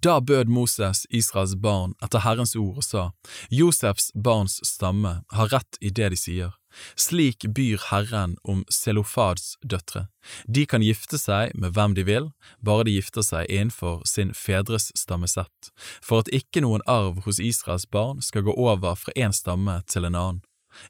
Da 0.00 0.20
bød 0.20 0.48
Moses 0.48 1.06
Israels 1.10 1.54
barn 1.60 1.94
etter 2.04 2.22
Herrens 2.24 2.54
ord 2.56 2.80
og 2.80 2.86
sa, 2.86 3.04
Josefs 3.50 4.10
barns 4.14 4.60
stamme 4.66 5.22
har 5.34 5.50
rett 5.52 5.80
i 5.80 5.90
det 5.90 6.12
de 6.14 6.18
sier. 6.20 6.52
Slik 6.98 7.46
byr 7.54 7.82
Herren 7.90 8.36
om 8.42 8.64
Selofads 8.68 9.54
døtre. 9.62 10.08
De 10.46 10.64
kan 10.66 10.82
gifte 10.82 11.18
seg 11.20 11.54
med 11.54 11.76
hvem 11.76 11.94
de 11.94 12.06
vil, 12.08 12.30
bare 12.64 12.86
de 12.88 12.96
gifter 12.96 13.22
seg 13.22 13.46
innenfor 13.50 14.02
sin 14.08 14.32
fedres 14.34 14.90
stammesett, 14.98 15.70
for 16.02 16.24
at 16.24 16.32
ikke 16.34 16.64
noen 16.64 16.82
arv 16.90 17.22
hos 17.28 17.38
Israels 17.38 17.86
barn 17.86 18.22
skal 18.22 18.46
gå 18.48 18.56
over 18.56 18.98
fra 18.98 19.14
én 19.14 19.34
stamme 19.34 19.80
til 19.86 20.08
en 20.08 20.18
annen. 20.18 20.42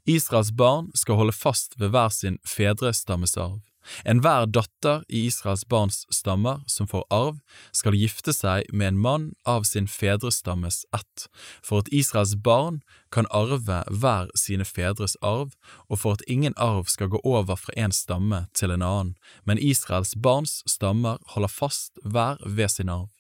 Israels 0.09 0.55
barn 0.57 0.89
skal 0.97 1.21
holde 1.21 1.37
fast 1.37 1.77
ved 1.77 1.93
hver 1.93 2.09
sin 2.09 2.41
fedres 2.49 3.05
stammesarv. 3.05 3.61
Enhver 4.05 4.47
datter 4.47 5.05
i 5.09 5.27
Israels 5.29 5.65
barns 5.69 6.05
stammer 6.11 6.63
som 6.67 6.89
får 6.89 7.05
arv, 7.11 7.41
skal 7.73 7.97
gifte 7.99 8.33
seg 8.33 8.69
med 8.73 8.93
en 8.93 9.01
mann 9.07 9.27
av 9.45 9.65
sin 9.69 9.89
fedrestammes 9.89 10.85
ett, 10.97 11.27
for 11.63 11.85
at 11.85 11.91
Israels 11.93 12.35
barn 12.37 12.81
kan 13.15 13.29
arve 13.31 13.83
hver 13.91 14.31
sine 14.39 14.67
fedres 14.69 15.17
arv, 15.23 15.55
og 15.89 16.01
for 16.03 16.19
at 16.19 16.25
ingen 16.29 16.57
arv 16.57 16.89
skal 16.91 17.13
gå 17.13 17.21
over 17.25 17.61
fra 17.61 17.77
en 17.77 17.95
stamme 17.95 18.47
til 18.55 18.75
en 18.75 18.85
annen, 18.85 19.15
men 19.45 19.61
Israels 19.61 20.15
barns 20.17 20.63
stammer 20.71 21.21
holder 21.35 21.53
fast 21.53 22.01
hver 22.05 22.41
ved 22.47 22.73
sin 22.73 22.93
arv. 22.93 23.11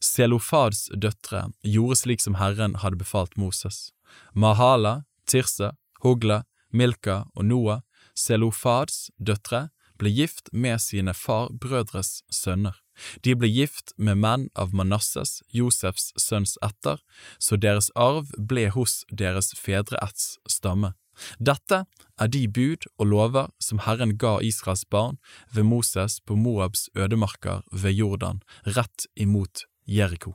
Selofads 0.00 0.90
døtre 1.00 1.46
gjorde 1.64 1.96
slik 2.02 2.20
som 2.20 2.36
Herren 2.36 2.76
hadde 2.82 3.00
befalt 3.00 3.38
Moses. 3.40 3.92
Mahala, 4.34 5.04
Tirse, 5.26 5.72
Hogla, 6.04 6.42
Milka 6.70 7.24
og 7.34 7.46
Noah, 7.48 7.80
Selofads 8.14 9.08
døtre, 9.18 9.68
ble 10.04 10.12
gift 10.12 10.50
med 10.52 10.82
sine 10.84 11.14
farbrødres 11.16 12.20
sønner. 12.28 12.76
De 13.24 13.32
ble 13.34 13.48
gift 13.48 13.94
med 13.96 14.20
menn 14.20 14.44
av 14.54 14.74
Manasses, 14.76 15.40
Josefs 15.48 16.12
sønns 16.20 16.58
etter, 16.62 17.00
så 17.40 17.56
deres 17.56 17.88
arv 17.96 18.28
ble 18.36 18.68
hos 18.76 19.02
deres 19.08 19.54
fedreetts 19.56 20.36
stamme. 20.50 20.92
Dette 21.38 21.84
er 22.20 22.30
de 22.36 22.44
bud 22.50 22.86
og 22.98 23.10
lover 23.14 23.50
som 23.62 23.80
Herren 23.86 24.16
ga 24.18 24.36
Israels 24.42 24.84
barn 24.84 25.18
ved 25.54 25.64
Moses 25.70 26.20
på 26.20 26.36
Moabs 26.36 26.88
ødemarker 26.94 27.62
ved 27.72 27.96
Jordan, 27.96 28.42
rett 28.66 29.06
imot 29.16 29.64
Jeriko. 29.86 30.34